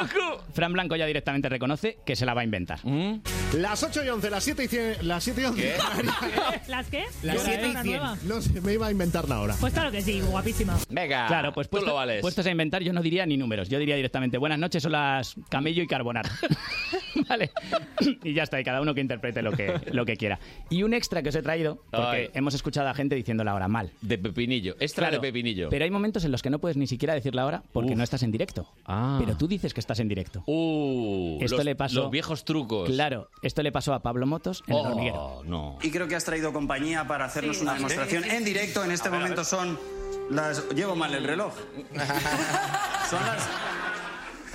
Fran 0.53 0.73
Blanco 0.73 0.97
ya 0.97 1.07
directamente 1.07 1.49
reconoce 1.49 1.99
que 2.05 2.17
se 2.17 2.27
la 2.27 2.35
va 2.35 2.41
a 2.43 2.45
inventar. 2.45 2.81
¿Mm? 2.85 3.21
Las 3.59 3.83
8 3.83 4.05
y 4.05 4.09
11, 4.09 4.31
las 4.31 4.45
7 4.45 4.65
y 4.65 4.69
100, 4.69 5.09
las 5.09 5.25
7 5.25 5.41
y 5.41 5.45
11. 5.45 5.63
¿Qué? 5.63 5.75
¿Las 6.69 6.87
qué? 6.89 7.05
Las 7.23 7.37
¿Qué 7.37 7.43
7 7.45 7.67
y 7.67 7.71
hora 7.71 7.83
100. 7.83 7.87
nueva? 7.97 8.17
No 8.25 8.41
sé, 8.43 8.61
me 8.61 8.73
iba 8.73 8.87
a 8.87 8.91
inventar 8.91 9.29
la 9.29 9.41
hora. 9.41 9.55
Pues 9.61 9.73
claro 9.73 9.91
que 9.91 10.03
sí, 10.03 10.21
guapísimo. 10.21 10.54
Venga, 10.89 11.27
Claro, 11.27 11.53
pues 11.53 11.69
tú 11.69 11.79
lo 11.85 11.95
vales. 11.95 12.21
puestos 12.21 12.47
a 12.47 12.51
inventar, 12.51 12.83
yo 12.83 12.93
no 12.93 13.03
diría 13.03 13.27
ni 13.27 13.37
números. 13.37 13.69
Yo 13.69 13.79
diría 13.79 13.97
directamente, 13.97 14.39
buenas 14.39 14.59
noches, 14.59 14.83
son 14.83 14.93
las 14.93 15.35
camello 15.49 15.83
y 15.83 15.87
carbonara. 15.87 16.31
vale. 17.29 17.51
y 18.23 18.33
ya 18.35 18.45
está, 18.45 18.61
y 18.61 18.65
cada 18.65 18.81
uno 18.81 18.95
que 18.95 19.01
interprete 19.01 19.43
lo 19.43 19.53
que, 19.53 19.75
lo 19.93 20.05
que 20.05 20.17
quiera. 20.17 20.39
Y 20.71 20.83
un 20.85 20.95
extra 20.95 21.23
que 21.23 21.31
os 21.31 21.35
he 21.35 21.43
traído, 21.43 21.83
porque 21.91 22.17
Ay. 22.17 22.31
hemos 22.35 22.55
escuchado 22.55 22.89
a 22.89 22.95
gente 22.95 23.15
diciendo 23.17 23.43
la 23.43 23.55
hora 23.55 23.67
mal. 23.69 23.91
De 24.01 24.17
pepinillo. 24.19 24.77
Extra 24.79 25.09
Claro, 25.09 25.21
de 25.23 25.29
pepinillo. 25.29 25.69
Pero 25.71 25.85
hay 25.85 25.91
momentos 25.91 26.25
en 26.25 26.31
los 26.33 26.41
que 26.43 26.51
no 26.51 26.59
puedes 26.61 26.77
ni 26.77 26.87
siquiera 26.87 27.15
decir 27.15 27.35
la 27.35 27.47
hora 27.47 27.63
porque 27.73 27.93
Uf. 27.93 27.97
no 27.99 28.05
estás 28.05 28.23
en 28.23 28.31
directo. 28.31 28.69
Ah. 28.87 29.19
Pero 29.21 29.37
tú 29.37 29.49
dices 29.49 29.75
que 29.75 29.81
estás 29.81 29.99
en 30.01 30.09
directo. 30.09 30.45
Uh, 30.47 31.39
esto 31.43 31.57
los, 31.57 31.65
le 31.65 31.75
pasó. 31.75 32.03
los 32.03 32.11
viejos 32.11 32.45
trucos. 32.45 32.89
Claro, 32.89 33.29
esto 33.43 33.63
le 33.63 33.73
pasó 33.73 33.93
a 33.93 34.01
Pablo 34.03 34.27
Motos 34.27 34.63
en 34.69 34.75
el 34.75 34.81
Oh, 34.81 34.89
hormiguero. 34.91 35.43
no. 35.47 35.79
Y 35.83 35.91
creo 35.91 36.07
que 36.07 36.15
has 36.15 36.25
traído 36.25 36.53
compañía 36.53 37.07
para 37.09 37.25
hacernos 37.25 37.61
una 37.61 37.75
demostración 37.75 38.25
en 38.25 38.45
directo. 38.45 38.85
En 38.85 38.93
este 38.93 39.11
momento 39.11 39.43
son 39.45 39.79
las... 40.31 40.69
Llevo 40.71 40.95
mal 40.95 41.15
el 41.15 41.25
reloj. 41.25 41.55
Son 43.11 43.25
las... 43.27 43.43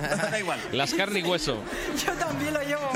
Da 0.30 0.38
igual. 0.38 0.58
Las 0.72 0.94
carne 0.94 1.20
y 1.20 1.22
hueso. 1.22 1.62
Yo 2.04 2.12
también 2.14 2.54
lo 2.54 2.62
llevo 2.62 2.90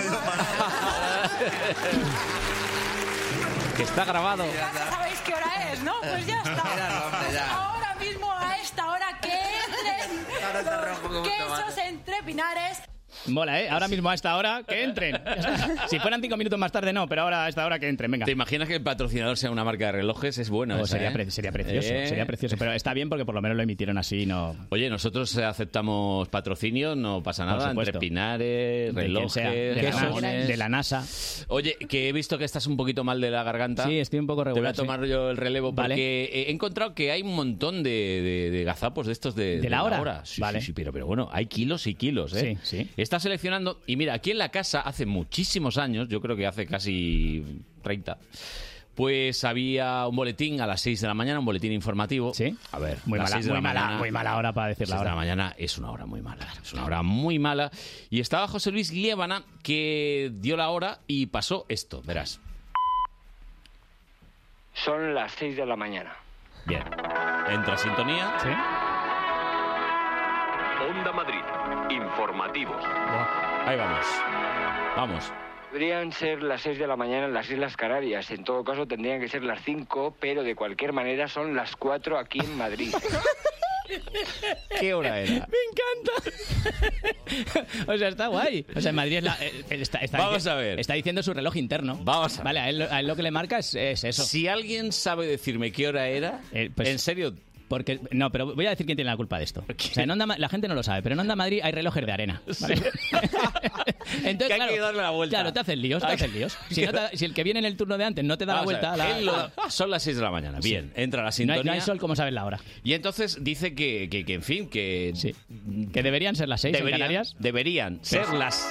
Que 3.77 3.83
está 3.83 4.05
grabado. 4.07 4.45
Ya 4.55 4.73
sabéis 4.91 5.21
qué 5.21 5.35
hora 5.35 5.73
es, 5.73 5.83
¿no? 5.83 5.93
Pues 6.01 6.27
ya 6.27 6.39
está. 6.39 6.75
Era, 6.75 7.05
hombre, 7.05 7.33
ya. 7.33 7.55
Ahora 7.55 7.95
mismo, 7.97 8.33
a 8.33 8.57
esta 8.57 8.87
hora, 8.89 9.19
que 9.21 9.33
entren 9.33 11.13
los 11.13 11.29
quesos 11.29 11.79
entre 11.79 12.23
pinares. 12.23 12.79
Mola, 13.27 13.61
¿eh? 13.63 13.69
Ahora 13.69 13.89
mismo 13.89 14.09
a 14.11 14.15
esta 14.15 14.37
hora, 14.37 14.63
que 14.67 14.83
entren. 14.85 15.17
Si 15.89 15.99
fueran 15.99 16.21
cinco 16.21 16.37
minutos 16.37 16.59
más 16.59 16.73
tarde, 16.73 16.93
no, 16.93 17.07
pero 17.09 17.23
ahora 17.23 17.45
a 17.45 17.49
esta 17.49 17.65
hora 17.67 17.79
que 17.79 17.89
entren, 17.89 18.11
venga. 18.11 18.25
¿Te 18.27 18.33
imaginas 18.33 18.69
que 18.69 18.75
el 18.77 18.83
patrocinador 18.83 19.37
sea 19.37 19.51
una 19.51 19.65
marca 19.65 19.87
de 19.87 19.93
relojes? 19.93 20.39
Es 20.39 20.51
bueno. 20.51 20.77
Oh, 20.77 20.79
esa, 20.85 20.93
sería, 20.93 21.09
¿eh? 21.11 21.13
pre- 21.13 21.31
sería 21.31 21.53
precioso, 21.53 21.89
Eh. 21.93 22.07
sería 22.07 22.27
precioso. 22.27 22.57
Pero 22.59 22.73
está 22.73 22.95
bien 22.95 23.09
porque 23.09 23.25
por 23.25 23.35
lo 23.35 23.43
menos 23.43 23.57
lo 23.57 23.63
emitieron 23.63 23.99
así 23.99 24.23
y 24.23 24.27
no... 24.27 24.57
Oye, 24.71 24.89
nosotros 24.91 25.37
eh, 25.37 25.45
aceptamos 25.45 26.29
patrocinio, 26.29 26.95
no 26.97 27.23
pasa 27.23 27.45
nada. 27.45 27.71
Entre 27.71 27.99
pinares, 27.99 28.95
De 28.95 29.01
relojes, 29.03 29.33
sea, 29.33 29.51
de 29.51 29.83
la. 29.83 29.91
NASA, 29.91 30.29
de 30.47 30.57
la 30.57 30.69
NASA. 30.69 31.05
Oye, 31.49 31.77
que 31.89 32.09
he 32.09 32.13
visto 32.13 32.39
que 32.39 32.45
estás 32.45 32.67
un 32.67 32.77
poquito 32.77 33.05
mal 33.05 33.21
de 33.21 33.31
la 33.31 33.43
garganta. 33.43 33.85
Sí, 33.85 33.99
estoy 33.99 34.19
un 34.21 34.27
poco 34.27 34.43
Te 34.45 34.51
voy 34.51 34.53
a 34.53 34.55
regular, 34.55 34.75
sí. 34.75 34.81
tomar 34.83 35.05
yo 35.07 35.31
el 35.31 35.37
relevo 35.37 35.73
Vale. 35.73 35.95
porque 35.95 36.25
he 36.47 36.51
encontrado 36.51 36.95
que 36.95 37.11
hay 37.13 37.23
un 37.23 37.35
montón 37.35 37.83
de, 37.83 37.91
de- 37.91 38.51
de 38.51 38.65
gazapos 38.65 39.07
de 39.07 39.13
estos 39.13 39.35
de, 39.35 39.61
¿De 39.61 39.71
la 39.71 39.83
hora? 39.85 40.25
Sí, 40.25 40.41
Vale. 40.41 40.61
sí, 40.61 40.67
sí, 40.67 40.73
pero, 40.73 40.93
pero 40.93 41.07
bueno, 41.07 41.29
hay 41.33 41.47
kilos 41.47 41.87
y 41.87 41.95
kilos, 41.95 42.35
¿eh? 42.35 42.57
Sí, 42.63 42.77
sí. 42.85 42.91
Está 43.05 43.21
seleccionando, 43.21 43.83
y 43.87 43.97
mira, 43.97 44.15
aquí 44.15 44.31
en 44.31 44.39
la 44.39 44.49
casa 44.49 44.81
hace 44.81 45.05
muchísimos 45.05 45.77
años, 45.77 46.09
yo 46.09 46.23
creo 46.23 46.37
que 46.37 46.47
hace 46.47 46.67
casi 46.67 47.45
30, 47.83 48.17
pues 48.95 49.45
había 49.45 50.07
un 50.09 50.17
boletín 50.17 50.63
a 50.63 50.67
las 50.67 50.81
6 50.81 51.03
de 51.03 51.09
la 51.09 51.13
mañana, 51.13 51.39
un 51.39 51.45
boletín 51.45 51.71
informativo. 51.73 52.33
Sí. 52.33 52.57
A 52.73 52.79
ver, 52.79 52.97
Muy 53.05 53.19
mala, 53.19 53.31
6 53.31 53.45
de 53.45 53.51
muy 53.51 53.57
la 53.57 53.61
mala, 53.61 53.81
mañana- 53.83 53.99
muy 53.99 54.11
mala 54.11 54.37
hora 54.39 54.53
para 54.55 54.69
decir 54.69 54.89
la 54.89 54.95
6 54.95 55.01
de 55.01 55.05
la 55.05 55.11
hora. 55.13 55.17
mañana 55.21 55.55
es 55.59 55.77
una 55.77 55.91
hora 55.91 56.07
muy 56.07 56.23
mala. 56.23 56.47
Es 56.63 56.73
una 56.73 56.87
hora 56.87 57.03
muy 57.03 57.39
mala. 57.39 57.71
Y 58.09 58.21
estaba 58.21 58.49
José 58.49 58.71
Luis 58.73 58.91
Liébana 58.91 59.43
que 59.63 60.31
dio 60.37 60.57
la 60.57 60.71
hora 60.71 61.01
y 61.07 61.27
pasó 61.27 61.67
esto, 61.69 62.01
verás. 62.07 62.41
Son 64.73 65.15
las 65.15 65.31
6 65.33 65.57
de 65.57 65.67
la 65.67 65.77
mañana. 65.77 66.15
Bien. 66.67 66.83
Entra 67.51 67.77
sintonía. 67.77 68.35
Sí. 68.43 68.49
Onda 70.89 71.13
Madrid. 71.13 71.41
Informativos. 71.91 72.83
Ahí 73.67 73.77
vamos. 73.77 74.07
Vamos. 74.97 75.33
Podrían 75.71 76.13
ser 76.13 76.43
las 76.43 76.61
6 76.63 76.79
de 76.79 76.87
la 76.87 76.97
mañana 76.97 77.27
en 77.27 77.35
las 77.35 77.51
Islas 77.51 77.77
Canarias. 77.77 78.31
En 78.31 78.45
todo 78.45 78.63
caso, 78.63 78.87
tendrían 78.87 79.21
que 79.21 79.29
ser 79.29 79.43
las 79.43 79.63
5, 79.65 80.17
pero 80.21 80.43
de 80.43 80.55
cualquier 80.55 80.93
manera 80.93 81.27
son 81.27 81.57
las 81.57 81.75
4 81.77 82.19
aquí 82.19 82.41
en 82.41 82.57
Madrid. 82.57 82.95
¿Qué 84.81 84.95
hora 84.95 85.21
era? 85.21 85.47
Me 85.47 85.59
encanta. 85.71 86.13
o 87.93 87.99
sea, 87.99 88.09
está 88.09 88.27
guay. 88.29 88.67
O 88.75 88.81
sea, 88.81 88.91
en 88.91 88.97
Madrid 88.97 89.17
es 89.19 89.25
la, 89.25 89.37
eh, 89.41 89.65
está, 89.71 89.99
está 89.99 90.19
Vamos 90.19 90.47
a 90.47 90.55
ver. 90.55 90.81
Está 90.81 90.95
diciendo 90.95 91.23
su 91.23 91.35
reloj 91.35 91.57
interno. 91.57 91.99
Vamos 92.03 92.35
a 92.35 92.37
ver. 92.39 92.45
Vale, 92.45 92.61
a 92.61 92.69
él, 92.69 92.83
a 92.83 93.01
él 93.01 93.07
lo 93.07 93.17
que 93.17 93.23
le 93.23 93.31
marca 93.31 93.59
es, 93.59 93.75
es 93.75 94.05
eso. 94.05 94.23
Si 94.23 94.49
alguien 94.49 94.93
sabe 94.93 95.27
decirme 95.27 95.73
qué 95.73 95.89
hora 95.89 96.09
era, 96.09 96.41
pues- 96.75 96.89
en 96.89 96.99
serio, 96.99 97.35
Porque, 97.69 97.99
no, 98.11 98.31
pero 98.31 98.55
voy 98.55 98.67
a 98.67 98.71
decir 98.71 98.85
quién 98.87 98.97
tiene 98.97 99.11
la 99.11 99.17
culpa 99.17 99.39
de 99.39 99.45
esto. 99.45 99.65
O 99.69 99.83
sea, 99.83 100.05
en 100.05 100.11
Onda 100.11 100.27
Ma- 100.27 100.37
la 100.39 100.49
gente 100.49 100.69
no 100.69 100.75
lo 100.75 100.83
sabe, 100.83 101.03
pero 101.03 101.15
en 101.15 101.21
Onda 101.21 101.35
Madrid 101.35 101.61
hay 101.63 101.73
relojes 101.73 102.05
de 102.05 102.13
arena. 102.13 102.43
¿vale? 102.61 102.75
Entonces, 104.25 104.47
Que 104.49 104.53
hay 104.53 104.59
claro, 104.59 104.73
que 104.75 104.81
darle 104.81 105.03
la 105.03 105.11
vuelta. 105.11 105.37
Claro, 105.37 105.53
te 105.53 105.61
hacen 105.61 105.81
líos, 105.83 106.03
te 106.03 106.09
Hay 106.09 106.15
hacen 106.17 106.31
que- 106.33 106.39
líos. 106.39 106.57
Si, 106.71 106.85
no 106.85 106.93
te- 106.93 107.17
si 107.17 107.25
el 107.25 107.33
que 107.35 107.43
viene 107.43 107.59
en 107.61 107.65
el 107.65 107.77
turno 107.77 107.97
de 107.99 108.05
antes 108.05 108.25
no 108.25 108.37
te 108.39 108.45
da 108.47 108.55
la 108.55 108.61
Vamos 108.61 108.75
a 108.75 108.79
vuelta, 108.79 108.91
ver, 108.91 108.99
la- 108.99 109.19
él 109.19 109.27
lo- 109.27 109.51
son 109.71 109.91
las 109.91 110.03
6 110.03 110.17
de 110.17 110.23
la 110.23 110.31
mañana. 110.31 110.59
Bien, 110.63 110.93
entra 110.95 111.23
la 111.23 111.29
no, 111.29 111.33
sintonía. 111.33 111.61
hay, 111.63 111.67
no 111.67 111.73
hay 111.73 111.81
sol 111.81 111.99
como 111.99 112.15
sabes 112.15 112.33
la 112.35 112.45
hora. 112.45 112.61
Y 112.83 112.93
entonces 112.93 113.39
dice 113.43 113.75
que, 113.75 114.09
que, 114.11 114.25
que, 114.25 114.35
en 114.35 114.43
fin, 114.43 114.69
que... 114.69 115.13
Que 115.93 116.03
deberían 116.03 116.37
ser 116.37 116.49
las 116.49 116.61
seis 116.61 116.77
en 116.79 116.89
Canarias. 116.91 117.35
Deberían 117.39 117.99
ser 118.05 118.29
las... 118.35 118.69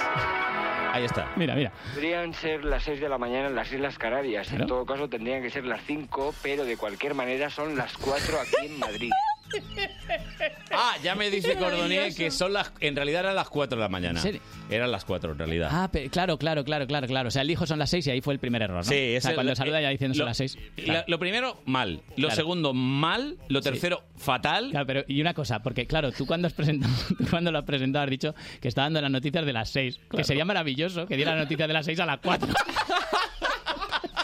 Ahí 0.94 1.06
está. 1.06 1.32
Mira, 1.34 1.56
mira. 1.56 1.72
Podrían 1.92 2.32
ser 2.34 2.64
las 2.64 2.84
6 2.84 3.00
de 3.00 3.08
la 3.08 3.18
mañana 3.18 3.48
en 3.48 3.56
las 3.56 3.72
Islas 3.72 3.98
Canarias. 3.98 4.52
En 4.52 4.64
todo 4.68 4.86
caso, 4.86 5.08
tendrían 5.08 5.42
que 5.42 5.50
ser 5.50 5.64
las 5.64 5.80
5, 5.82 6.32
pero 6.40 6.64
de 6.64 6.76
cualquier 6.76 7.14
manera 7.14 7.50
son 7.50 7.76
las 7.76 7.96
4 7.98 8.40
aquí 8.40 8.66
en 8.66 8.78
Madrid. 8.78 9.10
Ah, 10.76 10.96
ya 11.02 11.14
me 11.14 11.30
dice 11.30 11.54
Cordonier 11.56 12.12
que 12.14 12.30
son 12.30 12.52
las... 12.52 12.72
En 12.80 12.96
realidad 12.96 13.20
eran 13.20 13.36
las 13.36 13.48
4 13.48 13.76
de 13.76 13.82
la 13.82 13.88
mañana. 13.88 14.18
¿En 14.18 14.22
serio? 14.22 14.40
Eran 14.68 14.90
las 14.90 15.04
4 15.04 15.32
en 15.32 15.38
realidad. 15.38 15.68
Ah, 15.70 15.88
pe- 15.90 16.10
claro, 16.10 16.36
claro, 16.36 16.64
claro, 16.64 16.86
claro, 16.86 17.06
claro. 17.06 17.28
O 17.28 17.30
sea, 17.30 17.42
el 17.42 17.50
hijo 17.50 17.64
son 17.66 17.78
las 17.78 17.90
seis 17.90 18.06
y 18.06 18.10
ahí 18.10 18.20
fue 18.20 18.34
el 18.34 18.40
primer 18.40 18.62
error, 18.62 18.78
¿no? 18.78 18.82
Sí, 18.82 19.16
o 19.16 19.20
sea, 19.20 19.30
el- 19.30 19.34
cuando 19.36 19.54
saluda 19.54 19.80
ya 19.80 19.88
diciendo 19.90 20.16
son 20.16 20.26
las 20.26 20.36
seis. 20.36 20.58
la- 20.76 21.04
lo 21.06 21.18
primero, 21.18 21.60
mal. 21.66 22.02
Lo 22.16 22.26
Claro. 22.28 22.34
segundo, 22.34 22.74
mal. 22.74 23.38
Lo 23.48 23.60
tercero, 23.60 24.02
fatal. 24.16 24.70
Claro, 24.70 24.86
pero 24.86 25.04
y 25.06 25.20
una 25.20 25.32
cosa, 25.34 25.62
porque 25.62 25.86
claro, 25.86 26.10
tú 26.12 26.26
cuando 26.26 26.48
has 26.48 26.54
presentado, 26.54 26.92
tú 27.18 27.24
cuando 27.30 27.52
lo 27.52 27.58
has 27.58 27.64
presentado 27.64 28.04
has 28.04 28.10
dicho 28.10 28.34
que 28.60 28.68
está 28.68 28.82
dando 28.82 29.00
las 29.00 29.10
noticias 29.10 29.46
de 29.46 29.52
las 29.52 29.70
6, 29.70 29.96
que 29.98 30.08
Claro. 30.08 30.24
sería 30.24 30.44
maravilloso 30.44 31.06
que 31.06 31.16
diera 31.16 31.32
las 31.36 31.44
noticias 31.44 31.68
de 31.68 31.74
las 31.74 31.86
6 31.86 32.00
a 32.00 32.06
las 32.06 32.18
4. 32.18 32.48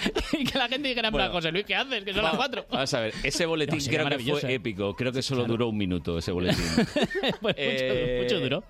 y 0.32 0.44
que 0.44 0.58
la 0.58 0.68
gente 0.68 0.88
dijera, 0.88 1.10
Bueno. 1.10 1.30
José 1.32 1.52
Luis, 1.52 1.64
¿qué 1.66 1.74
haces? 1.74 2.04
Que 2.04 2.12
son 2.14 2.22
las 2.24 2.34
4. 2.36 2.66
Vamos 2.70 2.94
a 2.94 3.00
ver, 3.00 3.14
ese 3.22 3.46
boletín 3.46 3.78
No, 3.78 3.84
creo 3.84 4.18
que 4.18 4.24
fue 4.40 4.50
¿eh? 4.50 4.54
épico. 4.54 4.94
Creo 4.96 5.12
que 5.12 5.22
solo 5.22 5.44
duró 5.44 5.68
un 5.68 5.76
minuto 5.76 6.18
ese 6.18 6.32
boletín. 6.32 6.64
pues 7.40 7.54
Eh, 7.58 8.20
mucho, 8.22 8.34
mucho 8.36 8.40
duró. 8.44 8.64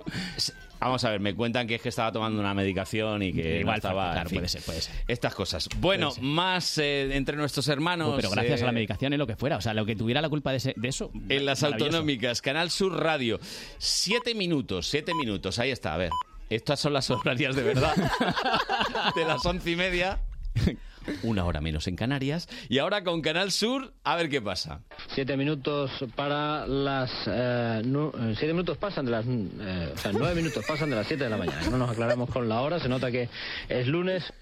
Vamos 0.81 1.05
a 1.05 1.11
ver, 1.11 1.21
me 1.21 1.35
cuentan 1.35 1.67
que 1.67 1.75
es 1.75 1.83
que 1.83 1.91
estaba 1.91 2.11
tomando 2.11 2.41
una 2.41 2.55
medicación 2.55 3.23
y 3.23 3.35
que 3.35 3.61
Igual 3.61 3.75
no 3.75 3.77
estaba. 3.77 4.13
claro, 4.13 4.21
en 4.23 4.31
fin, 4.31 4.39
puede 4.39 4.49
ser, 4.49 4.63
puede 4.63 4.81
ser. 4.81 4.95
Estas 5.09 5.35
cosas. 5.35 5.69
Bueno, 5.77 6.11
más 6.23 6.79
eh, 6.79 7.15
entre 7.15 7.37
nuestros 7.37 7.69
hermanos. 7.69 8.15
Pero 8.17 8.31
gracias 8.31 8.61
eh, 8.61 8.63
a 8.63 8.67
la 8.67 8.73
medicación 8.73 9.13
y 9.13 9.19
lo 9.19 9.27
que 9.27 9.37
fuera. 9.37 9.59
O 9.59 9.61
sea, 9.61 9.75
lo 9.75 9.85
que 9.85 9.95
tuviera 9.95 10.23
la 10.23 10.31
culpa 10.31 10.53
de, 10.53 10.57
ese- 10.57 10.75
de 10.77 10.89
eso. 10.89 11.11
En 11.29 11.45
las 11.45 11.63
autonómicas, 11.65 12.41
Canal 12.41 12.71
Sur 12.71 12.99
Radio. 12.99 13.39
Siete 13.77 14.35
minutos, 14.35 14.87
siete 14.89 15.13
minutos. 15.13 15.59
Ahí 15.59 15.71
está, 15.71 15.93
a 15.93 15.99
ver. 15.99 16.11
Estas 16.49 16.81
son 16.81 16.95
las 16.95 17.11
horarias 17.11 17.55
de 17.55 17.63
verdad. 17.63 17.95
de 19.15 19.25
las 19.27 19.45
once 19.45 19.71
y 19.71 19.77
media. 19.77 20.19
Una 21.23 21.45
hora 21.45 21.61
menos 21.61 21.87
en 21.87 21.97
Canarias. 21.97 22.49
Y 22.69 22.79
ahora 22.79 23.05
con 23.05 23.23
Canal 23.23 23.51
Sur, 23.53 23.93
a 24.05 24.17
ver 24.17 24.29
qué 24.29 24.41
pasa. 24.41 24.81
Siete 25.15 25.37
minutos 25.37 25.91
para 26.15 26.67
las... 26.67 27.11
eh, 27.27 27.83
eh, 27.85 28.35
siete 28.39 28.53
minutos 28.53 28.77
pasan 28.79 29.07
de 29.07 29.11
las... 29.11 29.25
eh, 29.27 29.93
o 29.95 29.99
sea, 29.99 30.13
nueve 30.13 30.35
minutos 30.35 30.65
pasan 30.67 30.91
de 30.91 30.97
las 30.97 31.07
siete 31.07 31.25
de 31.25 31.31
la 31.31 31.37
mañana. 31.37 31.63
No 31.71 31.79
nos 31.79 31.91
aclaramos 31.91 32.31
con 32.31 32.49
la 32.49 32.61
hora. 32.61 32.81
Se 32.81 32.89
nota 32.89 33.11
que 33.11 33.29
es 33.69 33.87
lunes. 33.87 34.33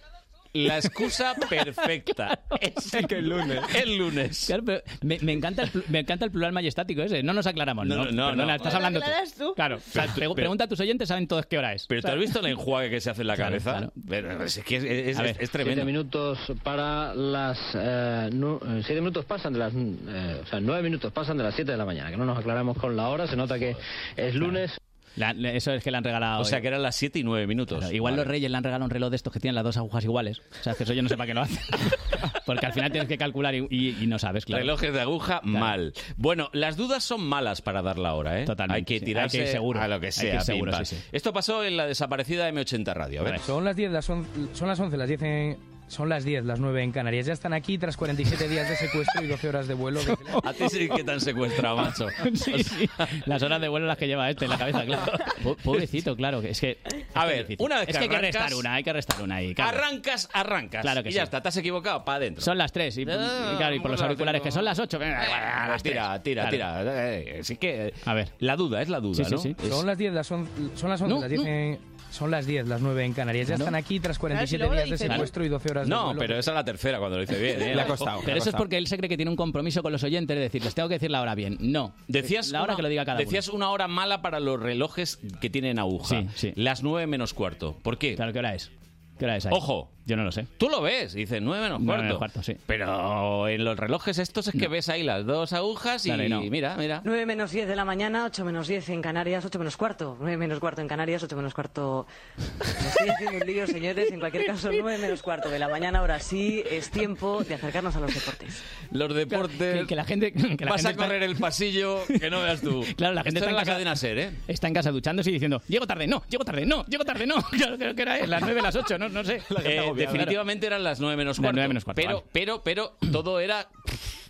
La 0.67 0.79
excusa 0.79 1.35
perfecta. 1.35 2.41
Es 2.61 2.93
el 2.95 3.29
lunes. 3.29 3.61
El 3.75 3.97
lunes. 3.99 4.45
Claro, 4.47 4.63
pero 4.65 4.83
me, 5.03 5.19
me 5.21 5.33
encanta 5.33 5.63
el, 5.63 5.71
me 5.89 6.01
encanta 6.01 6.25
el 6.25 6.31
plural 6.31 6.53
majestático 6.53 7.03
ese. 7.03 7.23
No 7.23 7.33
nos 7.33 7.47
aclaramos, 7.47 7.87
No, 7.87 7.97
¿no? 7.97 8.05
no, 8.07 8.11
no, 8.11 8.27
Perdona, 8.31 8.47
no. 8.47 8.55
estás 8.57 8.73
Lo 8.73 8.77
hablando 8.79 9.01
tú. 9.01 9.07
aclaras 9.07 9.35
tú. 9.35 9.55
Claro. 9.55 9.77
o 9.77 9.81
sea, 9.81 10.03
Pero- 10.03 10.15
pre- 10.15 10.21
pero- 10.23 10.35
pregunta 10.35 10.65
a 10.65 10.69
tus 10.69 10.81
oyentes, 10.81 11.09
saben 11.09 11.29
todos 11.29 11.47
qué 11.47 11.59
hora 11.59 11.75
es. 11.75 11.87
Pero 11.87 12.03
¿tú 12.03 12.09
has 12.09 12.19
visto 12.19 12.41
el 12.41 12.47
enjuague 12.47 12.91
que 12.91 13.01
se 13.01 13.11
hace 13.11 13.21
en 13.23 13.27
la 13.29 13.37
Claro, 13.37 13.51
cabeza? 13.51 13.71
claro. 13.73 13.93
Pero 14.09 14.45
es 14.45 14.59
que 14.65 14.77
es, 14.77 14.85
es- 14.85 15.19
ver, 15.19 15.37
es 15.39 15.51
tremendo. 15.51 15.75
Siete 15.83 15.87
minutos 15.87 16.39
para 16.63 17.15
las... 17.15 17.59
eh, 17.75 18.31
nu- 18.33 18.61
eh, 18.67 18.83
siete 18.85 19.01
minutos 19.01 19.25
pasan 19.25 19.53
de 19.53 19.59
las... 19.61 19.73
eh, 19.75 20.41
o 20.43 20.47
sea, 20.47 20.61
nueve 20.61 20.83
minutos 20.83 21.13
pasan 21.13 21.37
de 21.37 21.45
las 21.45 21.55
siete 21.55 21.73
de 21.73 21.79
la 21.79 21.85
mañana. 21.85 22.11
Que 22.11 22.17
no 22.17 22.25
nos 22.25 22.39
aclaramos 22.39 22.77
con 22.79 22.97
la 22.97 23.09
hora. 23.09 23.27
Se 23.27 23.37
nota 23.37 23.59
que 23.59 23.77
es 24.17 24.35
lunes. 24.35 24.73
La- 25.19 25.31
eso 25.51 25.73
es 25.73 25.83
que 25.83 25.91
le 25.91 25.97
han 25.99 26.05
regalado. 26.05 26.41
O 26.41 26.45
sea, 26.45 26.61
que 26.61 26.69
eran 26.69 26.83
las 26.83 26.97
7 26.97 27.19
y 27.19 27.25
9 27.25 27.47
minutos. 27.47 27.79
Claro, 27.79 27.95
igual 27.95 28.13
Vale. 28.13 28.23
los 28.23 28.27
reyes 28.29 28.51
le 28.51 28.57
han 28.57 28.65
regalado 28.65 28.85
un 28.87 28.91
reloj 28.91 29.11
de 29.11 29.17
estos 29.17 29.33
que 29.33 29.41
tienen 29.41 29.55
las 29.57 29.65
dos 29.65 29.77
agujas 29.77 30.05
iguales. 30.05 30.41
O 30.61 30.63
sea, 30.63 30.75
que 30.75 30.85
eso 30.85 30.93
yo 30.93 31.03
no 31.03 31.09
sé 31.09 31.17
para 31.17 31.27
qué 31.27 31.35
lo 31.35 31.41
hacen. 31.43 31.59
Porque 32.47 32.67
al 32.67 32.73
final 32.73 32.91
tienes 32.91 33.09
que 33.09 33.19
calcular 33.19 33.55
y, 33.55 33.67
y- 33.71 33.97
y 34.01 34.07
no 34.07 34.19
sabes, 34.19 34.45
claro. 34.45 34.61
Relojes 34.63 34.93
de 34.93 35.01
aguja, 35.01 35.41
mal. 35.45 35.93
Bueno, 36.17 36.49
las 36.53 36.77
dudas 36.77 37.05
son 37.05 37.23
malas 37.23 37.61
para 37.63 37.83
dar 37.83 37.99
la 37.99 38.15
hora, 38.15 38.41
¿eh? 38.41 38.45
Totalmente, 38.45 38.77
Hay 38.79 38.85
que 38.85 38.99
sí. 39.01 39.05
tirarse 39.05 39.39
Hay 39.39 39.45
que 39.45 39.49
ir 39.51 39.53
seguro. 39.53 39.81
a 39.81 39.89
lo 39.89 40.01
que 40.01 40.07
Hay 40.07 40.13
que 40.13 40.21
sea. 40.21 40.41
seguro, 40.41 40.73
sí, 40.79 40.85
sí. 40.85 40.97
Esto 41.13 41.33
pasó 41.33 41.63
en 41.65 41.77
la 41.77 41.87
desaparecida 41.87 42.49
M80 42.51 42.95
Radio. 42.95 43.21
A 43.21 43.25
ver. 43.25 43.39
Son 43.41 43.65
las 43.65 43.77
10, 43.77 43.91
las 43.93 44.09
on- 44.11 44.27
son 44.55 44.69
las 44.69 44.81
11, 44.81 44.97
las 44.97 45.09
10 45.09 45.23
en... 45.23 45.78
Son 45.89 46.09
las 46.09 46.23
10, 46.25 46.45
las 46.45 46.61
9 46.61 46.83
en 46.83 46.93
Canarias. 46.93 47.27
Ya 47.27 47.33
están 47.33 47.53
aquí 47.53 47.79
tras 47.79 47.97
47 47.97 48.47
días 48.49 48.69
de 48.69 48.77
secuestro 48.77 49.23
y 49.25 49.27
12 49.27 49.49
horas 49.49 49.69
de 49.69 49.75
vuelo. 49.75 50.01
desde 50.05 50.17
la- 50.45 50.51
A 50.51 50.53
ti 50.53 50.69
sí 50.69 50.89
que 50.89 51.03
te 51.03 51.11
han 51.11 51.21
secuestrado, 51.21 51.77
macho. 51.77 52.07
Sí, 52.35 52.63
sí. 52.63 52.89
Las 53.27 53.43
horas 53.43 53.61
de 53.61 53.69
vuelo 53.69 53.87
las 53.87 53.97
que 53.97 54.07
lleva 54.07 54.29
este 54.31 54.45
en 54.45 54.51
la 54.51 54.59
cabeza, 54.59 54.85
claro. 54.85 55.13
Po- 55.43 55.57
Pobrecito, 55.57 56.15
claro. 56.17 56.41
que 56.41 56.51
Es 56.51 56.61
que. 56.61 56.79
A 57.15 57.25
ver, 57.27 57.37
Pobrecito. 57.43 57.65
una 57.65 57.79
vez 57.81 57.89
Es 57.89 57.97
que 57.99 57.99
que 57.99 58.05
hay 58.05 58.09
que 58.09 58.17
arrancas- 58.29 58.43
restar 58.43 58.55
una, 58.55 58.75
hay 58.75 58.85
que 58.85 58.93
restar 58.93 59.23
una 59.23 59.35
ahí. 59.37 59.55
claro. 59.55 59.79
Arrancas, 59.79 60.29
arrancas. 60.33 60.83
Claro 60.83 61.03
que 61.03 61.09
y 61.09 61.13
sí. 61.13 61.17
ya 61.17 61.23
está, 61.25 61.41
te 61.43 61.49
has 61.49 61.57
equivocado, 61.57 62.05
para 62.05 62.17
adentro. 62.19 62.45
Son 62.45 62.59
las 62.59 62.71
3 62.73 62.97
y, 62.99 63.03
y 63.03 63.05
claro, 63.05 63.75
y 63.75 63.81
por 63.81 63.91
los 63.91 64.01
auriculares 64.03 64.43
que 64.43 64.53
son 64.53 64.65
las 64.65 64.79
8. 64.79 64.99
Ah, 65.03 65.77
tira, 65.83 66.23
tira, 66.23 66.51
tira. 66.51 66.83
Eh, 66.85 67.39
Así 67.41 67.57
que. 67.57 67.95
A 68.05 68.15
ver. 68.15 68.29
La 68.41 68.57
duda, 68.57 68.83
es 68.83 68.89
la 68.89 69.01
duda, 69.01 69.15
Sí, 69.17 69.25
sí, 69.25 69.31
¿no? 69.31 69.39
sí. 69.39 69.57
Son 69.71 69.87
las 69.87 69.97
10, 69.99 70.13
las, 70.13 70.31
on- 70.31 70.49
son 70.75 70.91
las 70.91 71.01
11, 71.01 71.15
No, 71.15 71.21
las 71.21 71.31
10 71.31 71.41
no. 71.43 71.47
en- 71.49 71.79
Son 72.11 72.31
las 72.31 72.47
10, 72.47 72.67
las 72.69 72.81
9 72.81 73.05
en 73.05 73.13
Canarias. 73.13 73.49
Ya 73.49 73.55
están 73.57 73.75
aquí 73.75 74.01
tras 74.01 74.19
47 74.19 74.49
Claro, 74.49 74.49
si 74.49 74.59
luego 74.59 74.87
días 74.89 74.99
de 74.99 75.05
bien. 75.07 75.17
secuestro 75.17 75.45
y 75.45 75.49
12 75.49 75.71
horas 75.71 75.85
de 75.87 75.91
No, 75.91 76.05
vuelo. 76.07 76.21
pero 76.21 76.39
esa 76.39 76.51
es 76.51 76.55
la 76.55 76.65
tercera 76.65 76.99
cuando 76.99 77.17
lo 77.19 77.21
dice 77.27 77.39
bien. 77.41 77.61
¿eh? 77.63 77.75
Le 77.77 77.83
ha 77.83 77.87
costado. 77.87 78.21
Pero 78.25 78.39
eso 78.39 78.51
es 78.51 78.57
porque 78.57 78.79
él 78.79 78.87
se 78.87 78.97
cree 78.97 79.09
que 79.09 79.17
tiene 79.17 79.31
un 79.31 79.37
compromiso 79.37 79.83
con 79.83 79.93
los 79.93 80.03
oyentes 80.03 80.35
de 80.37 80.41
decirles, 80.43 80.75
tengo 80.75 80.89
que 80.89 80.95
decir 80.97 81.11
la 81.11 81.21
hora 81.21 81.35
bien. 81.35 81.57
No. 81.61 81.95
Decías 82.09 82.49
la 82.49 82.63
hora 82.63 82.73
una, 82.73 82.77
que 82.77 82.83
lo 82.83 82.89
diga 82.89 83.05
cada 83.05 83.19
decías 83.19 83.49
una 83.49 83.71
hora 83.71 83.89
mala 83.89 84.23
para 84.23 84.41
los 84.41 84.59
relojes 84.59 85.19
que 85.41 85.51
tienen 85.51 85.79
aguja. 85.79 86.23
Sí, 86.23 86.29
sí. 86.35 86.53
Las 86.57 86.83
nueve 86.83 87.07
menos 87.07 87.35
cuarto. 87.35 87.77
¿Por 87.83 87.99
qué? 87.99 88.17
Claro, 88.17 88.33
¿qué 88.33 88.39
hora 88.39 88.55
es? 88.55 88.71
¿Qué 89.19 89.25
hora 89.25 89.37
es 89.37 89.47
ahí? 89.47 89.53
Ojo. 89.55 89.91
Yo 90.09 90.17
no 90.17 90.25
lo 90.25 90.33
sé. 90.33 90.47
Tú 90.57 90.71
lo 90.71 90.81
ves, 90.81 91.13
dice 91.13 91.39
nueve 91.39 91.63
menos 91.65 91.81
Nueve 91.81 91.87
cuarto. 91.87 92.03
menos 92.05 92.19
cuarto, 92.19 92.43
sí. 92.43 92.57
Pero 92.67 93.47
en 93.47 93.63
los 93.63 93.79
relojes 93.79 94.19
estos 94.19 94.49
es 94.49 94.55
que 94.59 94.67
ves 94.67 94.89
ahí 94.89 95.03
las 95.03 95.27
dos 95.27 95.53
agujas 95.53 96.07
y 96.07 96.09
Claro, 96.09 96.25
y 96.25 96.29
no. 96.31 96.41
mira, 96.41 96.77
mira. 96.79 97.03
9 97.05 97.27
menos 97.27 97.51
10 97.51 97.69
de 97.69 97.77
la 97.77 97.85
mañana, 97.85 98.25
8 98.25 98.43
menos 98.45 98.67
10 98.69 98.89
en 98.89 99.03
Canarias, 99.03 99.45
8 99.45 99.59
menos 99.59 99.77
cuarto. 99.77 100.17
9 100.19 100.39
menos 100.39 100.61
cuarto 100.61 100.81
en 100.81 100.89
Canarias, 100.89 101.23
8 101.23 101.37
menos 101.37 101.53
cuarto. 101.53 102.07
Me 102.39 102.89
estoy 102.89 103.09
haciendo 103.11 103.37
un 103.39 103.47
lío, 103.47 103.67
señores. 103.67 104.11
En 104.11 104.19
cualquier 104.19 104.47
caso, 104.47 104.71
9 104.73 104.97
menos 104.99 105.23
cuarto 105.23 105.51
de 105.51 105.59
la 105.59 105.69
mañana. 105.69 105.99
Ahora 105.99 106.21
sí 106.21 106.65
es 106.71 106.91
tiempo 106.91 107.45
de 107.45 107.55
acercarnos 107.57 107.95
a 107.95 108.01
los 108.01 108.15
deportes. 108.15 108.63
Los 108.91 109.15
deportes. 109.15 109.81
Que, 109.83 109.87
que 109.87 109.95
la 109.95 110.05
gente. 110.05 110.33
Que 110.33 110.65
la 110.65 110.71
Vas 110.71 110.83
gente 110.87 111.03
a 111.03 111.07
correr 111.07 111.23
el 111.23 111.37
pasillo 111.37 112.01
que 112.07 112.31
no 112.31 112.41
veas 112.43 112.63
tú. 112.63 112.83
Claro, 112.97 113.15
la 113.15 113.23
gente 113.25 113.41
Esto 113.41 113.51
está 113.51 113.51
es 113.51 113.51
en 113.51 113.55
la 113.57 113.61
casa- 113.61 113.73
cadena 113.73 113.97
ser, 113.97 114.19
¿eh? 114.19 114.31
Está 114.49 114.69
en 114.69 114.75
casa 114.75 114.91
duchándose 114.91 115.29
y 115.29 115.35
diciendo, 115.35 115.61
llego 115.69 115.87
tarde, 115.87 116.07
no, 116.07 116.23
llego 116.31 116.45
tarde, 116.45 116.65
no, 116.65 116.87
llego 116.87 117.05
tarde, 117.05 117.27
no. 117.27 117.35
Claro, 117.51 117.77
creo 117.77 117.95
que 117.95 118.03
era 118.03 118.27
las 118.27 118.41
9, 118.41 118.63
las 118.63 118.75
8, 118.75 118.99
no, 118.99 119.09
no 119.11 119.23
sé. 119.25 119.43
Eh, 119.65 119.93
definitivamente 119.99 120.67
eran 120.67 120.83
las 120.85 121.01
nueve 121.01 121.17
menos 121.17 121.37
Las 121.39 121.43
cuarto. 121.43 121.55
nueve 121.57 121.69
menos 121.69 121.85
cuarto, 121.85 122.01
pero, 122.03 122.15
vale. 122.19 122.27
pero, 122.33 122.63
pero 122.65 122.97
todo 123.13 123.41
era. 123.41 123.69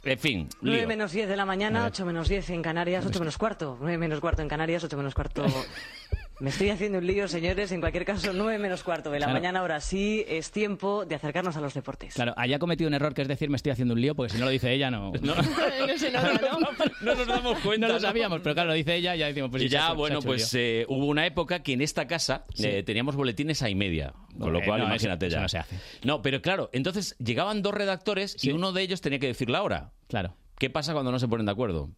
En 0.04 0.18
fin, 0.18 0.48
9 0.62 0.78
lío. 0.78 0.88
menos 0.88 1.12
10 1.12 1.28
de 1.28 1.36
la 1.36 1.44
mañana, 1.44 1.84
8 1.86 2.06
menos 2.06 2.28
10 2.28 2.50
en 2.50 2.62
Canarias, 2.62 3.04
8 3.04 3.18
menos 3.18 3.36
cuarto. 3.36 3.76
9 3.80 3.98
menos 3.98 4.20
cuarto 4.20 4.42
en 4.42 4.48
Canarias, 4.48 4.82
8 4.84 4.96
menos 4.96 5.14
cuarto. 5.14 5.44
Me 6.40 6.50
estoy 6.50 6.70
haciendo 6.70 6.98
un 6.98 7.06
lío, 7.06 7.26
señores. 7.26 7.72
En 7.72 7.80
cualquier 7.80 8.04
caso, 8.04 8.32
9 8.32 8.58
menos 8.60 8.84
cuarto 8.84 9.10
de 9.10 9.18
la 9.18 9.26
Claro. 9.26 9.40
mañana. 9.40 9.58
Ahora 9.58 9.80
sí 9.80 10.24
es 10.28 10.52
tiempo 10.52 11.04
de 11.04 11.16
acercarnos 11.16 11.56
a 11.56 11.60
los 11.60 11.74
deportes. 11.74 12.14
Claro, 12.14 12.32
haya 12.36 12.60
cometido 12.60 12.86
un 12.86 12.94
error 12.94 13.12
que 13.12 13.22
es 13.22 13.28
decir, 13.28 13.50
me 13.50 13.56
estoy 13.56 13.72
haciendo 13.72 13.94
un 13.94 14.00
lío, 14.00 14.14
porque 14.14 14.32
si 14.34 14.38
no 14.38 14.44
lo 14.44 14.50
dice 14.52 14.72
ella, 14.72 14.88
no. 14.88 15.10
No, 15.20 15.34
No 15.34 15.98
se 15.98 16.12
nota, 16.12 16.32
¿no? 16.34 16.58
No 17.00 17.14
nos 17.16 17.26
damos 17.26 17.58
cuenta. 17.58 17.88
no 17.88 17.94
lo 17.94 17.98
sabíamos, 18.00 18.40
pero 18.40 18.54
claro, 18.54 18.68
lo 18.68 18.74
dice 18.74 18.94
ella, 18.94 19.16
ya 19.16 19.26
decimos, 19.26 19.50
pues 19.50 19.64
y 19.64 19.68
ya, 19.68 19.88
se 19.88 19.94
bueno, 19.94 20.20
pues 20.22 20.54
eh, 20.54 20.86
hubo 20.88 21.06
una 21.06 21.26
época 21.26 21.62
que 21.64 21.72
en 21.72 21.80
esta 21.80 22.06
casa 22.06 22.44
eh, 22.62 22.84
teníamos 22.84 23.16
boletines 23.16 23.60
a 23.62 23.68
y 23.68 23.74
media. 23.74 24.12
Con 24.38 24.52
lo 24.52 24.60
cual, 24.62 24.80
eso- 24.80 24.88
imagínate 24.88 25.26
eso 25.26 25.36
ya. 25.36 25.42
no 25.42 25.48
se 25.48 25.58
hace. 25.58 25.76
No, 26.04 26.22
pero 26.22 26.40
claro, 26.40 26.70
entonces 26.72 27.16
llegaban 27.18 27.62
dos 27.62 27.74
redactores 27.74 28.36
y 28.44 28.52
uno 28.52 28.70
de 28.72 28.82
ellos 28.82 29.00
tenía 29.00 29.18
que 29.18 29.26
decir 29.26 29.50
la 29.50 29.62
hora. 29.62 29.90
Claro. 30.06 30.36
¿Qué 30.58 30.70
pasa 30.70 30.92
cuando 30.92 31.10
no 31.10 31.18
se 31.18 31.26
ponen 31.26 31.46
de 31.46 31.52
acuerdo? 31.52 31.90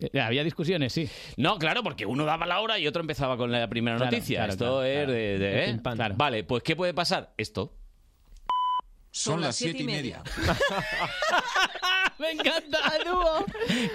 Eh, 0.00 0.20
Había 0.20 0.42
discusiones, 0.44 0.92
sí. 0.92 1.08
No, 1.36 1.58
claro, 1.58 1.82
porque 1.82 2.06
uno 2.06 2.24
daba 2.24 2.46
la 2.46 2.60
hora 2.60 2.78
y 2.78 2.86
otro 2.86 3.00
empezaba 3.00 3.36
con 3.36 3.52
la 3.52 3.68
primera 3.68 3.96
Claro, 3.96 4.10
noticia. 4.12 4.38
claro, 4.38 4.52
Esto 4.52 4.64
claro, 4.64 4.82
es 4.84 4.96
claro. 4.96 5.12
de... 5.12 5.64
¿eh? 5.70 6.14
Vale, 6.16 6.44
pues 6.44 6.62
¿qué 6.62 6.74
puede 6.76 6.94
pasar? 6.94 7.32
Esto. 7.36 7.74
Son 9.12 9.40
las 9.40 9.56
siete 9.56 9.82
y 9.82 9.86
media. 9.86 10.22
Me 12.18 12.32
encanta. 12.32 12.78
dúo. 13.04 13.44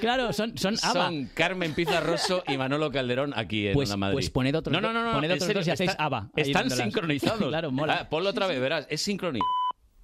Claro, 0.02 0.34
son, 0.34 0.58
son 0.58 0.76
ABBA. 0.82 0.94
Son 0.94 1.30
Carmen 1.34 1.74
Pizarroso 1.74 2.44
y 2.48 2.58
Manolo 2.58 2.92
Calderón 2.92 3.34
aquí 3.36 3.68
en 3.68 3.74
Pues- 3.74 3.90
Onda 3.90 3.98
Madrid. 3.98 4.16
pues 4.16 4.30
poned 4.32 4.56
otros 4.56 4.74
no, 4.74 4.82
no, 4.82 4.92
no, 4.92 5.06
no, 5.06 5.14
poned 5.14 5.30
otros 5.32 5.46
serio, 5.46 5.60
dos 5.62 5.68
y 5.68 5.72
hacéis 5.72 5.92
está- 5.92 6.04
ABBA 6.06 6.30
ahí 6.36 6.44
Están 6.44 6.70
sincronizados. 6.72 7.48
Claro, 7.48 7.72
mola. 7.72 8.00
Ah, 8.02 8.10
ponlo 8.10 8.30
otra 8.32 8.48
vez, 8.48 8.60
verás. 8.60 8.88
Es 8.90 9.02
sincronizado. 9.04 9.48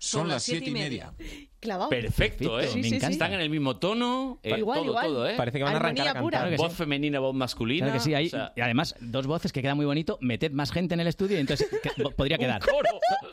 Son 0.04 0.28
las 0.28 0.42
siete 0.42 0.70
y 0.70 0.74
media. 0.74 1.14
Clavado. 1.60 1.92
Perfecto, 1.92 2.60
¿eh? 2.60 2.68
Sí, 2.68 2.82
sí, 2.84 3.00
sí. 3.00 3.06
Están 3.06 3.34
en 3.34 3.40
el 3.40 3.52
mismo 3.52 3.78
tono. 3.78 4.40
eh, 4.42 4.56
Igual, 4.58 4.80
todo, 4.80 4.88
igual. 4.90 5.06
todo, 5.06 5.30
¿eh? 5.30 5.36
Parece 5.38 5.60
que 5.60 5.64
van 5.64 5.74
a 5.76 5.78
arrancar 5.78 6.08
a 6.08 6.14
cantar. 6.14 6.48
Claro 6.48 6.58
voz 6.58 6.74
femenina, 6.74 7.20
voz 7.20 7.36
masculina. 7.36 7.86
Claro 7.86 8.00
que 8.00 8.04
sí, 8.04 8.16
hay, 8.16 8.26
o 8.26 8.30
sea, 8.32 8.52
y 8.56 8.62
además 8.62 8.96
dos 9.00 9.28
voces 9.28 9.52
que 9.54 9.62
quedan 9.62 9.78
muy 9.78 9.86
bonito. 9.86 10.18
Meted 10.22 10.54
más 10.54 10.72
gente 10.72 10.96
en 10.96 11.02
el 11.02 11.08
estudio 11.08 11.38
y 11.38 11.42
entonces 11.42 11.68
que- 11.84 12.10
podría 12.10 12.40
quedar. 12.40 12.64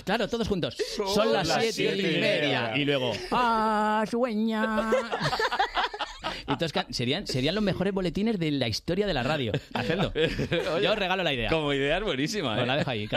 Claro, 0.05 0.29
todos 0.29 0.47
juntos. 0.47 0.77
Son, 1.15 1.33
las 1.33 1.49
siete, 1.73 1.97
y 1.97 2.21
media. 2.21 2.77
Y 2.77 2.85
luego, 2.85 3.13
¡ah, 3.31 4.05
sueña! 4.11 4.91
Entonces 6.47 6.85
serían, 6.91 7.27
serían 7.27 7.55
los 7.55 7.65
mejores 7.65 7.93
boletines 7.93 8.39
de 8.39 8.51
la 8.51 8.69
historia 8.69 9.07
de 9.07 9.15
la 9.15 9.23
radio. 9.23 9.53
Hacedlo. 9.75 10.13
Oye, 10.75 10.85
Yo 10.85 10.93
os 10.93 10.99
regalo 10.99 11.23
la 11.23 11.33
idea. 11.33 11.51
Como 11.51 11.73
idea 11.73 11.99
es 11.99 12.05
buenísima, 12.05 12.55
Pues 12.55 12.65
¿eh? 12.65 12.67
la 12.67 12.77
dejo 12.77 12.91
ahí. 12.91 13.09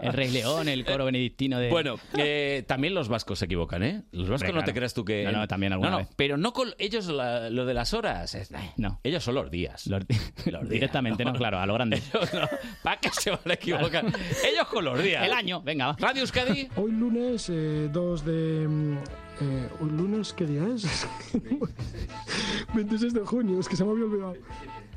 El 0.00 0.12
Rey 0.12 0.30
León, 0.30 0.68
el 0.68 0.84
coro 0.84 1.04
benedictino 1.06 1.58
de... 1.58 1.68
Bueno, 1.70 1.96
eh, 2.16 2.64
también 2.66 2.94
los 2.94 3.08
vascos 3.08 3.38
se 3.38 3.46
equivocan, 3.46 3.82
¿eh? 3.82 4.02
Los 4.12 4.28
vascos 4.28 4.48
Hombre, 4.50 4.62
no 4.62 4.64
te 4.64 4.74
creas 4.74 4.94
tú 4.94 5.04
que... 5.04 5.24
No, 5.24 5.32
no, 5.32 5.48
también 5.48 5.72
alguna 5.72 5.90
No, 5.90 5.96
no, 5.98 6.04
vez. 6.04 6.14
pero 6.16 6.36
no 6.36 6.52
con 6.52 6.74
ellos 6.78 7.06
la- 7.06 7.50
lo 7.50 7.66
de 7.66 7.74
las 7.74 7.94
horas. 7.94 8.34
es- 8.34 8.52
ay, 8.52 8.70
No. 8.76 9.00
Ellos 9.02 9.22
son 9.24 9.34
los 9.34 9.50
días. 9.50 9.86
Los- 9.86 10.06
días, 10.06 10.32
Directamente, 10.68 11.24
no, 11.24 11.32
claro, 11.32 11.58
a 11.58 11.66
lo 11.66 11.74
grande. 11.74 12.02
¿Para 12.82 13.00
qué 13.00 13.10
se 13.10 13.30
van 13.30 13.40
a 13.46 13.54
equivocar? 13.54 14.04
Ellos 14.06 14.66
con 14.70 14.84
los 14.84 15.02
días. 15.02 15.24
El 15.26 15.32
año, 15.32 15.60
venga, 15.62 15.86
va. 15.88 15.96
Radio 15.98 16.22
Euskadi. 16.22 16.68
Hoy 16.76 16.92
lunes 16.92 17.48
eh, 17.50 17.88
2 17.92 18.24
de... 18.24 18.94
Eh, 19.40 19.68
¿Hoy 19.80 19.90
lunes 19.90 20.32
qué 20.32 20.46
día 20.46 20.66
es? 20.68 21.06
26 22.74 23.14
de 23.14 23.20
junio, 23.20 23.58
es 23.58 23.68
que 23.68 23.76
se 23.76 23.84
me 23.84 23.90
había 23.90 24.04
olvidado. 24.04 24.34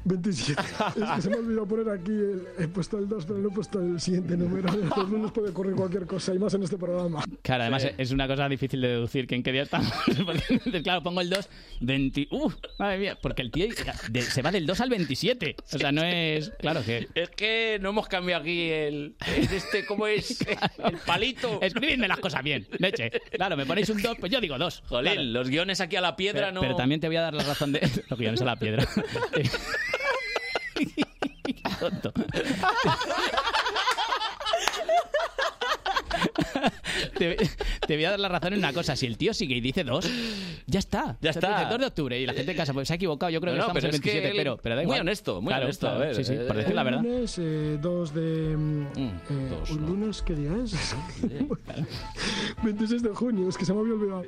27. 0.07 0.61
Es 0.61 1.09
que 1.15 1.21
se 1.21 1.29
me 1.29 1.35
ha 1.35 1.39
olvidado 1.39 1.67
poner 1.67 1.89
aquí, 1.89 2.11
el- 2.11 2.47
he 2.59 2.67
puesto 2.67 2.97
el 2.97 3.07
2, 3.07 3.25
pero 3.25 3.39
no 3.39 3.49
he 3.49 3.51
puesto 3.51 3.79
el 3.81 3.99
siguiente 3.99 4.37
número. 4.37 4.71
Los 4.73 5.09
lunes 5.09 5.31
puede 5.31 5.49
ocurrir 5.49 5.75
cualquier 5.75 6.05
cosa, 6.05 6.33
y 6.33 6.39
más 6.39 6.53
en 6.53 6.63
este 6.63 6.77
programa. 6.77 7.23
Claro, 7.41 7.63
además 7.63 7.87
es 7.97 8.11
una 8.11 8.27
cosa 8.27 8.47
difícil 8.49 8.81
de 8.81 8.87
deducir 8.89 9.27
que 9.27 9.35
en 9.35 9.43
qué 9.43 9.51
día 9.51 9.63
estamos. 9.63 9.91
Porque, 10.25 10.81
claro, 10.83 11.03
pongo 11.03 11.21
el 11.21 11.29
2, 11.29 11.49
20... 11.81 12.27
¡Uf! 12.31 12.55
Madre 12.79 12.97
mía, 12.99 13.17
porque 13.21 13.41
el 13.41 13.51
tío 13.51 13.67
de- 14.09 14.21
se 14.21 14.41
va 14.41 14.51
del 14.51 14.65
2 14.65 14.81
al 14.81 14.89
27. 14.89 15.55
O 15.73 15.77
sea, 15.77 15.91
no 15.91 16.03
es... 16.03 16.51
Claro 16.59 16.81
que... 16.83 17.07
Es 17.15 17.29
que 17.31 17.77
no 17.81 17.89
hemos 17.89 18.07
cambiado 18.07 18.41
aquí 18.41 18.69
el... 18.69 19.15
el 19.25 19.43
este, 19.53 19.85
¿cómo 19.85 20.07
es? 20.07 20.39
El 20.83 20.97
palito. 21.05 21.59
Escribidme 21.61 22.07
las 22.07 22.19
cosas 22.19 22.43
bien, 22.43 22.67
leche. 22.79 23.11
Claro, 23.31 23.57
me 23.57 23.65
ponéis 23.65 23.89
un 23.89 24.01
2, 24.01 24.17
pues 24.19 24.31
yo 24.31 24.39
digo 24.39 24.57
2. 24.57 24.83
Jolín, 24.87 25.33
los 25.33 25.49
guiones 25.49 25.81
aquí 25.81 25.95
a 25.95 26.01
la 26.01 26.15
piedra 26.15 26.47
pero, 26.47 26.51
no... 26.53 26.61
pero 26.61 26.75
también 26.75 27.01
te 27.01 27.07
voy 27.07 27.17
a 27.17 27.21
dar 27.21 27.33
la 27.33 27.43
razón 27.43 27.71
de... 27.71 27.79
Los 28.09 28.19
guiones 28.19 28.41
a 28.41 28.45
la 28.45 28.55
piedra. 28.55 28.87
Tonto. 31.79 32.13
Te, 37.17 37.35
te 37.85 37.95
voy 37.95 38.05
a 38.05 38.11
dar 38.11 38.19
la 38.19 38.29
razón 38.29 38.53
en 38.53 38.59
una 38.59 38.73
cosa. 38.73 38.95
Si 38.95 39.05
el 39.05 39.17
tío 39.17 39.33
sigue 39.33 39.55
y 39.55 39.61
dice 39.61 39.83
2, 39.83 40.09
ya 40.65 40.79
está. 40.79 41.17
Ya 41.21 41.29
O 41.29 41.33
sea, 41.33 41.41
tú 41.41 41.47
está. 41.47 41.55
dices 41.57 41.69
2 41.69 41.79
de 41.79 41.85
octubre 41.85 42.19
y 42.19 42.25
la 42.25 42.33
gente 42.33 42.51
en 42.51 42.57
casa 42.57 42.73
pues, 42.73 42.87
se 42.87 42.93
ha 42.93 42.95
equivocado. 42.95 43.29
Yo 43.29 43.39
creo 43.41 43.53
que 43.53 43.57
No, 43.59 43.63
estamos 43.65 43.81
pero 43.81 43.89
en 43.89 43.95
es 43.95 44.01
que 44.01 44.09
27, 44.11 44.31
él- 44.31 44.37
pero, 44.43 44.57
pero 44.57 44.75
da 44.75 44.83
muy 44.83 44.97
honesto, 44.99 45.41
muy 45.41 45.49
Claro, 45.51 45.65
honesto, 45.65 45.87
a 45.87 45.89
claro, 45.91 46.05
ver, 46.05 46.15
sí, 46.15 46.23
sí, 46.23 46.33
eh, 46.33 46.45
por 46.47 46.57
decir 46.57 46.73
la 46.75 46.83
verdad. 46.83 47.01
lunes 47.03 47.35
eh, 47.39 47.77
2 47.81 48.13
de... 48.13 48.57
mm, 48.57 48.81
eh, 48.95 49.11
dos, 49.49 49.69
¿Hoy 49.71 49.77
no. 49.77 49.87
lunes 49.87 50.21
qué 50.23 50.35
día 50.35 50.51
es? 50.63 50.73
26 52.63 53.03
de 53.03 53.09
junio, 53.09 53.49
es 53.49 53.57
que 53.57 53.65
se 53.65 53.73
me 53.73 53.79
había 53.81 53.93
olvidado. 53.93 54.23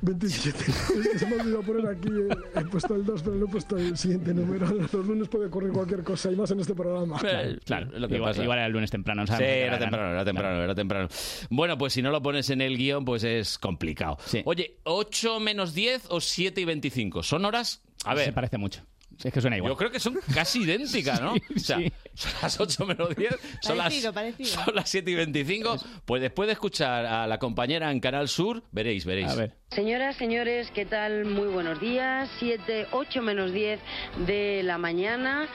27. 0.00 0.58
Es 0.58 1.08
que 1.12 1.18
se 1.18 1.26
me 1.26 1.36
ha 1.36 1.42
olvidado 1.42 1.62
poner 1.62 1.86
aquí, 1.88 2.08
el- 2.08 2.36
he 2.54 2.64
puesto 2.66 2.94
el 2.94 3.04
2, 3.04 3.22
pero 3.22 3.36
no 3.36 3.46
he 3.46 3.48
puesto 3.48 3.76
el 3.76 3.96
siguiente 3.96 4.32
número. 4.32 4.66
Los 4.92 4.92
lunes 5.06 5.28
puede 5.28 5.46
ocurrir 5.46 5.72
cualquier 5.72 6.02
cosa, 6.04 6.30
y 6.30 6.36
más 6.36 6.50
en 6.50 6.60
este 6.60 6.74
programa. 6.74 7.18
Eh, 7.24 7.58
Claro, 7.64 7.86
lo 7.98 8.08
que 8.08 8.16
igual, 8.16 8.30
pasa. 8.30 8.42
igual 8.42 8.58
era 8.58 8.66
el 8.66 8.72
lunes 8.72 8.90
temprano. 8.90 9.26
Sí, 9.26 9.32
¿sabes? 9.32 9.48
era 9.66 9.78
temprano, 9.78 10.10
era 10.12 10.24
temprano, 10.24 10.62
era 10.62 10.74
temprano. 10.74 11.08
Bueno, 11.50 11.76
pues 11.78 11.92
si 11.92 12.02
no 12.02 12.10
lo 12.10 12.22
pones 12.22 12.48
en 12.50 12.60
el 12.60 12.76
guion, 12.76 13.04
pues 13.04 13.24
es 13.24 13.58
complicado. 13.58 14.18
Sí. 14.24 14.42
Oye, 14.44 14.76
¿8 14.84 15.40
menos 15.40 15.74
10 15.74 16.06
o 16.10 16.20
7 16.20 16.60
y 16.60 16.64
25? 16.64 17.22
¿Son 17.22 17.44
horas? 17.44 17.82
A 18.04 18.10
Se 18.10 18.16
ver, 18.16 18.34
parece 18.34 18.58
mucho. 18.58 18.82
Es 19.24 19.32
que 19.32 19.40
suena 19.40 19.56
igual. 19.56 19.72
yo 19.72 19.76
creo 19.76 19.90
que 19.90 19.98
son 19.98 20.16
casi 20.32 20.62
idénticas, 20.62 21.20
¿no? 21.20 21.34
Sí, 21.48 21.54
o 21.56 21.58
sea, 21.58 21.78
sí. 21.78 21.92
son 22.14 22.32
las 22.40 22.60
8 22.60 22.86
menos 22.86 23.16
10, 23.16 23.30
son 23.62 23.76
las, 23.78 23.92
parecido. 24.12 24.48
son 24.64 24.74
las 24.76 24.88
7 24.88 25.10
y 25.10 25.14
25. 25.16 25.76
Pues 26.04 26.22
después 26.22 26.46
de 26.46 26.52
escuchar 26.52 27.04
a 27.04 27.26
la 27.26 27.38
compañera 27.40 27.90
en 27.90 27.98
Canal 27.98 28.28
Sur, 28.28 28.62
veréis, 28.70 29.04
veréis. 29.04 29.28
A 29.28 29.34
ver. 29.34 29.57
Señoras, 29.70 30.16
señores, 30.16 30.70
¿qué 30.74 30.86
tal? 30.86 31.26
Muy 31.26 31.46
buenos 31.48 31.78
días. 31.78 32.28
7, 32.38 32.86
8 32.90 33.20
menos 33.22 33.52
10 33.52 33.78
de 34.26 34.62
la 34.64 34.78
mañana. 34.78 35.46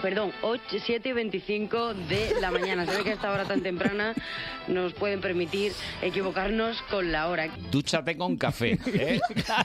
Perdón, 0.00 0.32
8, 0.42 0.62
7 0.80 1.08
y 1.08 1.12
25 1.12 1.92
de 1.94 2.34
la 2.40 2.52
mañana. 2.52 2.86
Se 2.86 2.96
ve 2.96 3.02
que 3.02 3.10
a 3.10 3.14
esta 3.14 3.32
hora 3.32 3.44
tan 3.46 3.60
temprana 3.60 4.14
nos 4.68 4.94
pueden 4.94 5.20
permitir 5.20 5.72
equivocarnos 6.02 6.80
con 6.82 7.10
la 7.10 7.26
hora. 7.28 7.48
Dúchate 7.72 8.16
con 8.16 8.36
café. 8.36 8.78
¿eh? 8.86 9.18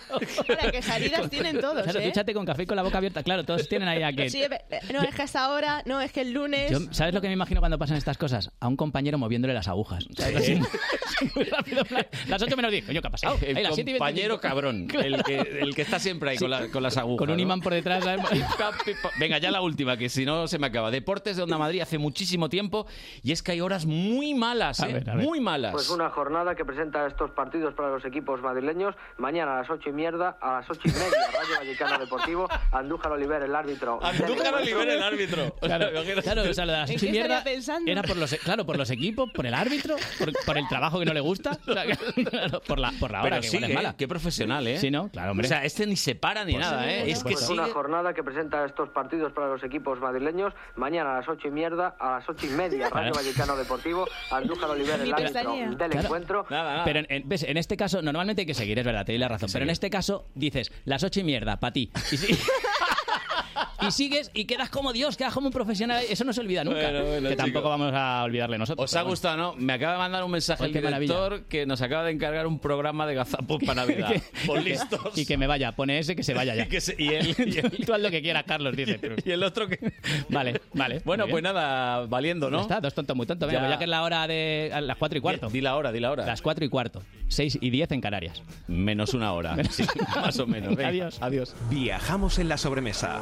Para 0.47 0.71
que 0.71 0.81
salidas 0.81 1.29
tienen 1.29 1.61
todos, 1.61 1.83
Claro, 1.83 1.99
¿eh? 1.99 2.05
dúchate 2.07 2.33
con 2.33 2.45
café 2.47 2.63
y 2.63 2.65
con 2.65 2.75
la 2.75 2.83
boca 2.83 2.97
abierta. 2.97 3.21
Claro, 3.21 3.43
todos 3.45 3.69
tienen 3.69 3.87
ahí 3.87 4.01
a 4.01 4.11
que... 4.11 4.27
Sí, 4.27 4.41
eh, 4.41 4.49
no, 4.91 5.03
es 5.03 5.13
que 5.13 5.21
hasta 5.21 5.45
ahora, 5.45 5.83
no, 5.85 6.01
es 6.01 6.11
que 6.11 6.21
el 6.21 6.31
lunes... 6.33 6.71
Yo- 6.71 6.79
¿Sabes 6.91 7.13
lo 7.13 7.21
que 7.21 7.27
me 7.27 7.33
imagino 7.33 7.59
cuando 7.61 7.77
pasan 7.77 7.97
estas 7.97 8.17
cosas? 8.17 8.49
A 8.59 8.67
un 8.67 8.75
compañero 8.75 9.19
moviéndole 9.19 9.53
las 9.53 9.67
agujas. 9.67 10.07
¿Sabes? 10.17 10.35
Así, 10.37 10.55
muy 11.35 11.43
rápido. 11.45 11.81
en 11.81 11.87
plan, 11.87 12.07
Las 12.27 12.41
8 12.41 12.55
menos 12.57 12.71
10. 12.71 12.85
Coño, 12.85 13.01
¿qué 13.01 13.07
ha 13.07 13.11
pasado? 13.11 13.37
El 13.45 13.55
Ahí, 13.57 13.63
las 13.63 13.75
7 13.75 13.81
y 13.81 13.82
25. 13.82 13.82
Compañero 13.85 14.39
cabrón, 14.39 14.87
el 15.03 15.23
que, 15.23 15.37
el 15.39 15.75
que 15.75 15.81
está 15.81 15.99
siempre 15.99 16.31
ahí 16.31 16.37
con, 16.37 16.49
la- 16.49 16.69
con 16.69 16.83
las 16.83 16.97
agujas. 16.97 17.19
Con 17.19 17.29
un 17.29 17.37
¿no? 17.37 17.41
imán 17.43 17.61
por 17.61 17.73
detrás. 17.73 18.03
¿sabes? 18.03 18.21
Venga, 19.19 19.37
ya 19.37 19.51
la 19.51 19.61
última, 19.61 19.97
que 19.97 20.09
si 20.09 20.25
no 20.25 20.47
se 20.47 20.59
me 20.59 20.67
acaba. 20.67 20.91
Deportes 20.91 21.37
de 21.37 21.43
Onda 21.43 21.57
Madrid 21.57 21.81
hace 21.81 21.97
muchísimo 21.97 22.49
tiempo 22.49 22.85
y 23.23 23.31
es 23.31 23.41
que 23.43 23.51
hay 23.53 23.61
horas 23.61 23.85
muy 23.85 24.33
malas, 24.33 24.79
A 24.79 24.89
¿eh? 24.89 24.93
ver, 24.93 25.09
a 25.09 25.15
ver. 25.15 25.25
Muy 25.25 25.39
malas. 25.39 25.71
Pues 25.71 25.89
una 25.89 26.09
jornada 26.09 26.55
que 26.55 26.65
presenta 26.65 27.05
estos 27.07 27.31
partidos 27.31 27.73
para 27.73 27.89
los 27.89 28.03
equipos 28.05 28.41
madrileños. 28.41 28.95
Mañana 29.17 29.55
a 29.57 29.61
las 29.61 29.69
ocho 29.69 29.89
y 29.89 29.93
mierda, 29.93 30.37
a 30.41 30.53
las 30.59 30.69
ocho 30.69 30.81
y 30.85 30.91
media, 30.91 31.17
Rayo 31.33 31.55
Vallecano 31.59 31.99
Deportivo, 31.99 32.47
Andújar 32.71 33.11
Oliver, 33.11 33.43
el 33.43 33.55
árbitro. 33.55 33.99
Andújar 34.03 34.53
Oliver, 34.55 34.89
el 34.89 35.03
árbitro. 35.03 35.55
Claro, 35.61 35.87
claro, 36.23 36.43
o 36.49 36.53
sea, 36.53 36.65
lo 36.65 36.71
de 36.73 36.77
las 36.77 36.89
¿En 36.89 36.95
ocho 36.95 37.05
y 37.05 37.07
qué 37.07 37.11
mierda 37.11 37.37
estaría 37.39 37.55
pensando? 37.55 37.91
era 37.91 38.01
por 38.03 38.17
los, 38.17 38.33
claro, 38.35 38.65
por 38.65 38.77
los 38.77 38.89
equipos, 38.89 39.31
por 39.31 39.45
el 39.45 39.53
árbitro, 39.53 39.95
por, 40.19 40.31
por 40.45 40.57
el 40.57 40.67
trabajo 40.67 40.99
que 40.99 41.05
no 41.05 41.13
le 41.13 41.19
gusta, 41.19 41.57
o 41.67 41.73
sea, 41.73 41.83
claro, 42.29 42.61
por 42.61 42.79
la, 42.79 42.91
por 42.99 43.11
la 43.11 43.21
hora 43.21 43.29
Pero 43.29 43.41
que 43.41 43.47
sí, 43.47 43.57
igual 43.57 43.71
mala. 43.75 43.95
qué 43.97 44.07
profesional, 44.07 44.65
¿eh? 44.67 44.77
Sí, 44.77 44.91
¿no? 44.91 45.09
Claro, 45.09 45.31
hombre. 45.31 45.45
O 45.45 45.49
sea, 45.49 45.63
este 45.65 45.85
ni 45.87 45.95
se 45.95 46.15
para 46.15 46.45
ni 46.45 46.53
Pues 46.53 46.65
nada, 46.65 46.83
sí, 46.83 46.89
¿eh? 46.89 47.11
Es 47.11 47.23
que 47.23 47.35
sigue... 47.35 47.53
una 47.59 47.67
jornada 47.69 48.13
que 48.13 48.23
presenta 48.23 48.65
estos 48.65 48.89
partidos 48.89 49.31
para 49.33 49.47
los 49.47 49.63
equipos 49.63 49.99
madrileños. 49.99 50.53
Mañana 50.75 51.13
a 51.15 51.19
las 51.19 51.29
ocho 51.29 51.47
y 51.47 51.51
mierda, 51.51 51.95
a 51.99 52.19
las 52.19 52.29
ocho 52.29 52.45
y 52.45 52.49
media, 52.49 52.89
Claro. 52.89 53.11
Vallecano 53.13 53.55
Deportivo, 53.55 54.07
Andújar 54.31 54.69
Oliver, 54.69 54.99
el 55.01 55.13
árbitro 55.13 55.53
del 55.55 55.75
Claro. 55.77 55.99
encuentro. 55.99 56.45
Pero 56.85 56.99
en, 56.99 57.05
en- 57.09 57.27
ves, 57.29 57.43
en 57.43 57.57
este 57.57 57.75
caso, 57.77 58.01
normalmente 58.01 58.41
hay 58.41 58.45
que 58.45 58.53
seguir, 58.53 58.77
es 58.79 58.85
verdad, 58.85 59.05
te 59.05 59.11
doy 59.13 59.19
la 59.19 59.27
razón. 59.27 59.49
Pero 59.51 59.63
en 59.63 59.69
este 59.69 59.89
caso 59.89 60.27
dices, 60.35 60.71
las 60.85 61.03
ocho 61.03 61.19
y 61.19 61.23
mierda, 61.23 61.59
para 61.59 61.73
ti. 61.73 61.91
Y, 62.11 62.17
si- 62.17 62.37
y 63.87 63.91
sigues 63.91 64.31
y 64.33 64.45
quedas 64.45 64.69
como 64.69 64.93
Dios, 64.93 65.17
quedas 65.17 65.33
como 65.33 65.47
un 65.47 65.53
profesional. 65.53 66.03
Eso 66.09 66.23
no 66.23 66.33
se 66.33 66.41
olvida 66.41 66.63
nunca. 66.63 66.81
Bueno, 66.91 67.05
bueno, 67.05 67.29
que 67.29 67.35
tampoco 67.35 67.59
chicos. 67.67 67.79
vamos 67.79 67.93
a 67.93 68.23
olvidarle 68.23 68.57
nosotros. 68.57 68.83
¿Os 68.85 68.95
ha 68.95 68.99
bueno. 69.01 69.09
gustado, 69.11 69.37
no? 69.37 69.55
Me 69.57 69.73
acaba 69.73 69.93
de 69.93 69.99
mandar 69.99 70.23
un 70.23 70.31
mensaje 70.31 70.65
el 70.65 70.73
maravilla. 70.83 71.13
director 71.13 71.43
que 71.45 71.65
nos 71.65 71.81
acaba 71.81 72.03
de 72.03 72.11
encargar 72.11 72.47
un 72.47 72.59
programa 72.59 73.05
de 73.07 73.15
gazapos 73.15 73.61
para 73.65 73.73
Navidad. 73.85 74.11
Por 74.45 74.63
que- 74.63 74.69
listos. 74.71 75.17
Y 75.17 75.25
que 75.25 75.37
me 75.37 75.47
vaya, 75.47 75.71
pone 75.73 75.99
ese 75.99 76.15
que 76.15 76.23
se 76.23 76.33
vaya 76.33 76.55
ya. 76.55 76.63
Y, 76.65 76.67
que 76.69 76.81
se- 76.81 76.95
y 76.97 77.09
él, 77.09 77.35
y 77.37 77.57
él- 77.59 77.71
Tú 77.85 77.93
haz 77.93 77.99
lo 78.01 78.09
que 78.11 78.21
quieras, 78.21 78.43
Carlos, 78.45 78.75
dice. 78.75 78.99
y 79.25 79.31
el 79.31 79.43
otro 79.43 79.67
que... 79.67 79.93
Vale, 80.29 80.61
vale. 80.73 81.01
Bueno, 81.05 81.27
pues 81.27 81.43
nada, 81.43 82.05
valiendo, 82.07 82.47
Ya 82.49 82.55
¿no? 82.55 82.61
está, 82.61 82.79
dos 82.81 82.93
tontos 82.93 83.15
muy 83.15 83.25
tontos. 83.25 83.47
Venga, 83.47 83.61
Ya. 83.61 83.65
pues 83.67 83.75
ya 83.75 83.77
que 83.79 83.83
es 83.85 83.89
la 83.89 84.03
hora 84.03 84.27
de 84.27 84.71
a 84.73 84.81
las 84.81 84.97
cuatro 84.97 85.17
y 85.17 85.21
cuarto. 85.21 85.49
Di 85.49 85.61
la 85.61 85.75
hora, 85.75 85.91
di 85.91 85.99
la 85.99 86.11
hora. 86.11 86.25
Las 86.25 86.41
cuatro 86.41 86.63
y 86.65 86.69
cuarto. 86.69 87.01
Seis 87.27 87.57
y 87.59 87.69
diez 87.69 87.91
en 87.91 88.01
Canarias. 88.01 88.41
Menos 88.67 89.13
una 89.13 89.33
hora. 89.33 89.55
Sí, 89.69 89.83
más 90.15 90.37
o 90.39 90.45
menos. 90.47 90.75
Venga, 90.75 90.89
Adiós. 90.89 91.17
Adiós. 91.21 91.55
Viajamos 91.69 92.37
en 92.39 92.49
la 92.49 92.57
sobremesa. 92.57 93.21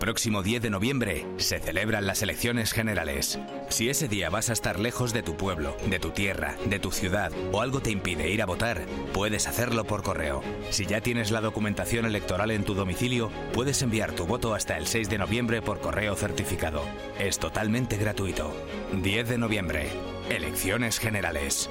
Próximo 0.00 0.42
10 0.42 0.62
de 0.62 0.70
noviembre 0.70 1.26
se 1.36 1.60
celebran 1.60 2.06
las 2.06 2.22
elecciones 2.22 2.72
generales. 2.72 3.38
Si 3.68 3.90
ese 3.90 4.08
día 4.08 4.30
vas 4.30 4.48
a 4.48 4.54
estar 4.54 4.80
lejos 4.80 5.12
de 5.12 5.22
tu 5.22 5.36
pueblo, 5.36 5.76
de 5.90 5.98
tu 5.98 6.08
tierra, 6.08 6.56
de 6.64 6.78
tu 6.78 6.90
ciudad 6.90 7.30
o 7.52 7.60
algo 7.60 7.80
te 7.80 7.90
impide 7.90 8.30
ir 8.30 8.40
a 8.40 8.46
votar, 8.46 8.86
puedes 9.12 9.46
hacerlo 9.46 9.84
por 9.84 10.02
correo. 10.02 10.42
Si 10.70 10.86
ya 10.86 11.02
tienes 11.02 11.30
la 11.30 11.42
documentación 11.42 12.06
electoral 12.06 12.50
en 12.50 12.64
tu 12.64 12.72
domicilio, 12.72 13.30
puedes 13.52 13.82
enviar 13.82 14.12
tu 14.12 14.24
voto 14.24 14.54
hasta 14.54 14.78
el 14.78 14.86
6 14.86 15.10
de 15.10 15.18
noviembre 15.18 15.60
por 15.60 15.80
correo 15.80 16.16
certificado. 16.16 16.82
Es 17.18 17.38
totalmente 17.38 17.98
gratuito. 17.98 18.54
10 18.94 19.28
de 19.28 19.36
noviembre. 19.36 19.90
Elecciones 20.30 20.98
generales. 20.98 21.68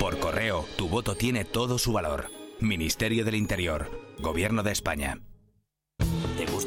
Por 0.00 0.18
correo, 0.18 0.66
tu 0.76 0.88
voto 0.88 1.14
tiene 1.14 1.44
todo 1.44 1.78
su 1.78 1.92
valor. 1.92 2.28
Ministerio 2.58 3.24
del 3.24 3.36
Interior. 3.36 3.88
Gobierno 4.18 4.64
de 4.64 4.72
España. 4.72 5.20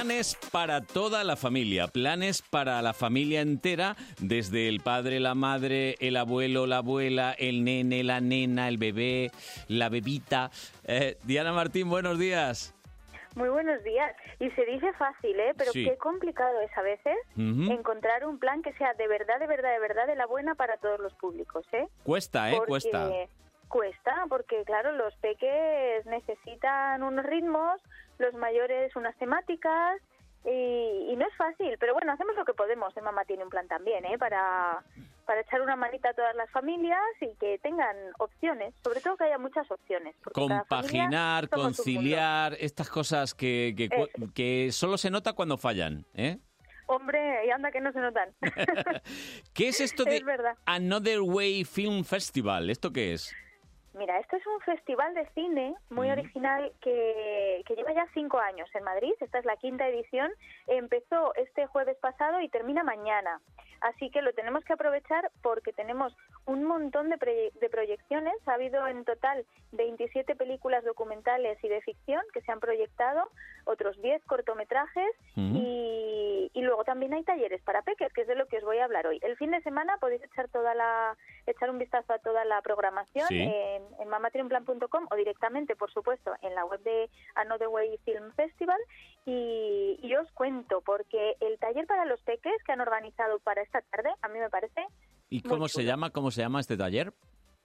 Planes 0.00 0.34
para 0.50 0.80
toda 0.80 1.24
la 1.24 1.36
familia, 1.36 1.86
planes 1.86 2.40
para 2.40 2.80
la 2.80 2.94
familia 2.94 3.42
entera, 3.42 3.96
desde 4.18 4.66
el 4.66 4.80
padre, 4.80 5.20
la 5.20 5.34
madre, 5.34 5.96
el 6.00 6.16
abuelo, 6.16 6.66
la 6.66 6.78
abuela, 6.78 7.34
el 7.38 7.64
nene, 7.64 8.02
la 8.02 8.22
nena, 8.22 8.68
el 8.68 8.78
bebé, 8.78 9.30
la 9.68 9.90
bebita. 9.90 10.50
Eh, 10.84 11.18
Diana 11.24 11.52
Martín, 11.52 11.90
buenos 11.90 12.18
días. 12.18 12.74
Muy 13.34 13.50
buenos 13.50 13.84
días. 13.84 14.16
Y 14.38 14.48
se 14.52 14.64
dice 14.64 14.90
fácil, 14.94 15.38
¿eh? 15.38 15.52
Pero 15.58 15.70
Sí. 15.72 15.84
qué 15.84 15.98
complicado 15.98 16.62
es 16.62 16.74
a 16.78 16.82
veces 16.82 17.14
encontrar 17.36 18.24
un 18.24 18.38
plan 18.38 18.62
que 18.62 18.72
sea 18.78 18.94
de 18.94 19.06
verdad, 19.06 19.38
de 19.38 19.48
verdad, 19.48 19.70
de 19.74 19.80
verdad 19.80 20.06
de 20.06 20.16
la 20.16 20.24
buena 20.24 20.54
para 20.54 20.78
todos 20.78 20.98
los 21.00 21.12
públicos, 21.16 21.66
¿eh? 21.72 21.86
Cuesta, 22.04 22.50
¿eh? 22.50 22.54
Porque 22.56 22.70
Cuesta. 22.70 23.10
Cuesta, 23.68 24.24
porque 24.30 24.64
claro, 24.64 24.92
los 24.92 25.14
peques 25.16 26.04
necesitan 26.06 27.02
unos 27.04 27.24
ritmos, 27.24 27.80
los 28.20 28.34
mayores 28.34 28.94
unas 28.94 29.16
temáticas 29.16 30.00
y, 30.44 31.12
y 31.12 31.16
no 31.16 31.26
es 31.26 31.34
fácil. 31.36 31.76
Pero 31.78 31.94
bueno, 31.94 32.12
hacemos 32.12 32.36
lo 32.36 32.44
que 32.44 32.54
podemos. 32.54 32.96
¿eh? 32.96 33.00
Mamá 33.00 33.24
tiene 33.24 33.44
un 33.44 33.50
plan 33.50 33.66
también, 33.68 34.04
¿eh? 34.04 34.16
Para, 34.18 34.82
para 35.26 35.40
echar 35.40 35.60
una 35.60 35.76
manita 35.76 36.10
a 36.10 36.14
todas 36.14 36.34
las 36.36 36.50
familias 36.50 37.00
y 37.20 37.34
que 37.36 37.58
tengan 37.58 37.96
opciones. 38.18 38.74
Sobre 38.82 39.00
todo 39.00 39.16
que 39.16 39.24
haya 39.24 39.38
muchas 39.38 39.70
opciones. 39.70 40.14
Compaginar, 40.32 41.48
conciliar, 41.48 42.56
estas 42.60 42.88
cosas 42.88 43.34
que, 43.34 43.74
que, 43.76 43.88
Eso. 43.90 44.32
que 44.34 44.72
solo 44.72 44.98
se 44.98 45.10
nota 45.10 45.32
cuando 45.32 45.58
fallan, 45.58 46.06
¿eh? 46.14 46.38
Hombre, 46.86 47.46
y 47.46 47.50
anda 47.50 47.70
que 47.70 47.80
no 47.80 47.92
se 47.92 48.00
notan. 48.00 48.30
¿Qué 49.54 49.68
es 49.68 49.80
esto 49.80 50.02
de 50.04 50.16
Es. 50.16 50.24
Another 50.66 51.20
Way 51.20 51.64
Film 51.64 52.02
Festival? 52.02 52.68
¿Esto 52.68 52.92
qué 52.92 53.12
es? 53.12 53.32
Mira, 53.92 54.18
esto 54.20 54.36
es 54.36 54.46
un 54.46 54.60
festival 54.60 55.14
de 55.14 55.26
cine 55.34 55.74
muy 55.90 56.10
original 56.10 56.72
que, 56.80 57.62
que 57.66 57.74
lleva 57.74 57.92
ya 57.92 58.06
cinco 58.14 58.38
años 58.38 58.68
en 58.74 58.84
Madrid. 58.84 59.12
Esta 59.20 59.38
es 59.40 59.44
la 59.44 59.56
quinta 59.56 59.88
edición. 59.88 60.30
Empezó 60.68 61.34
este 61.34 61.66
jueves 61.66 61.96
pasado 61.98 62.40
y 62.40 62.48
termina 62.48 62.84
mañana. 62.84 63.40
Así 63.80 64.10
que 64.10 64.20
lo 64.22 64.32
tenemos 64.34 64.62
que 64.64 64.74
aprovechar 64.74 65.30
porque 65.42 65.72
tenemos 65.72 66.14
un 66.46 66.64
montón 66.64 67.08
de, 67.08 67.16
proye- 67.16 67.50
de 67.54 67.68
proyecciones. 67.70 68.34
Ha 68.46 68.52
habido 68.54 68.86
en 68.86 69.04
total 69.04 69.44
27 69.72 70.36
películas 70.36 70.84
documentales 70.84 71.58
y 71.64 71.68
de 71.68 71.80
ficción 71.80 72.22
que 72.34 72.42
se 72.42 72.52
han 72.52 72.60
proyectado, 72.60 73.28
otros 73.64 74.00
10 74.02 74.22
cortometrajes 74.26 75.10
y, 75.56 76.50
y 76.52 76.60
luego 76.62 76.84
también 76.84 77.14
hay 77.14 77.24
talleres 77.24 77.62
para 77.62 77.80
peques, 77.82 78.12
que 78.12 78.20
es 78.22 78.28
de 78.28 78.34
lo 78.34 78.46
que 78.46 78.58
os 78.58 78.64
voy 78.64 78.78
a 78.78 78.84
hablar 78.84 79.06
hoy. 79.06 79.18
El 79.22 79.36
fin 79.38 79.50
de 79.50 79.62
semana 79.62 79.96
podéis 79.98 80.22
echar 80.24 80.48
toda 80.48 80.74
la 80.74 81.16
echar 81.46 81.70
un 81.70 81.78
vistazo 81.78 82.12
a 82.12 82.18
toda 82.18 82.44
la 82.44 82.60
programación 82.62 83.26
Sí. 83.28 83.40
en, 83.40 83.82
en 83.98 84.08
mamatriunplan.com 84.08 85.06
o 85.10 85.14
directamente, 85.16 85.76
por 85.76 85.90
supuesto, 85.92 86.32
en 86.42 86.54
la 86.54 86.64
web 86.64 86.80
de 86.82 87.10
Another 87.34 87.68
Way 87.68 87.98
Film 88.04 88.32
Festival 88.32 88.78
y, 89.26 89.98
y 90.02 90.14
os 90.16 90.30
cuento 90.32 90.80
porque 90.80 91.36
el 91.40 91.58
taller 91.58 91.86
para 91.86 92.04
los 92.04 92.20
peques 92.22 92.62
que 92.64 92.72
han 92.72 92.80
organizado 92.80 93.38
para 93.40 93.62
esta 93.62 93.80
tarde 93.82 94.10
a 94.22 94.28
mí 94.28 94.38
me 94.38 94.50
parece 94.50 94.84
¿Y 95.28 95.42
cómo 95.42 95.68
se 95.68 95.80
chulo. 95.80 95.86
llama? 95.86 96.10
¿Cómo 96.10 96.30
se 96.30 96.40
llama 96.42 96.60
este 96.60 96.76
taller? 96.76 97.12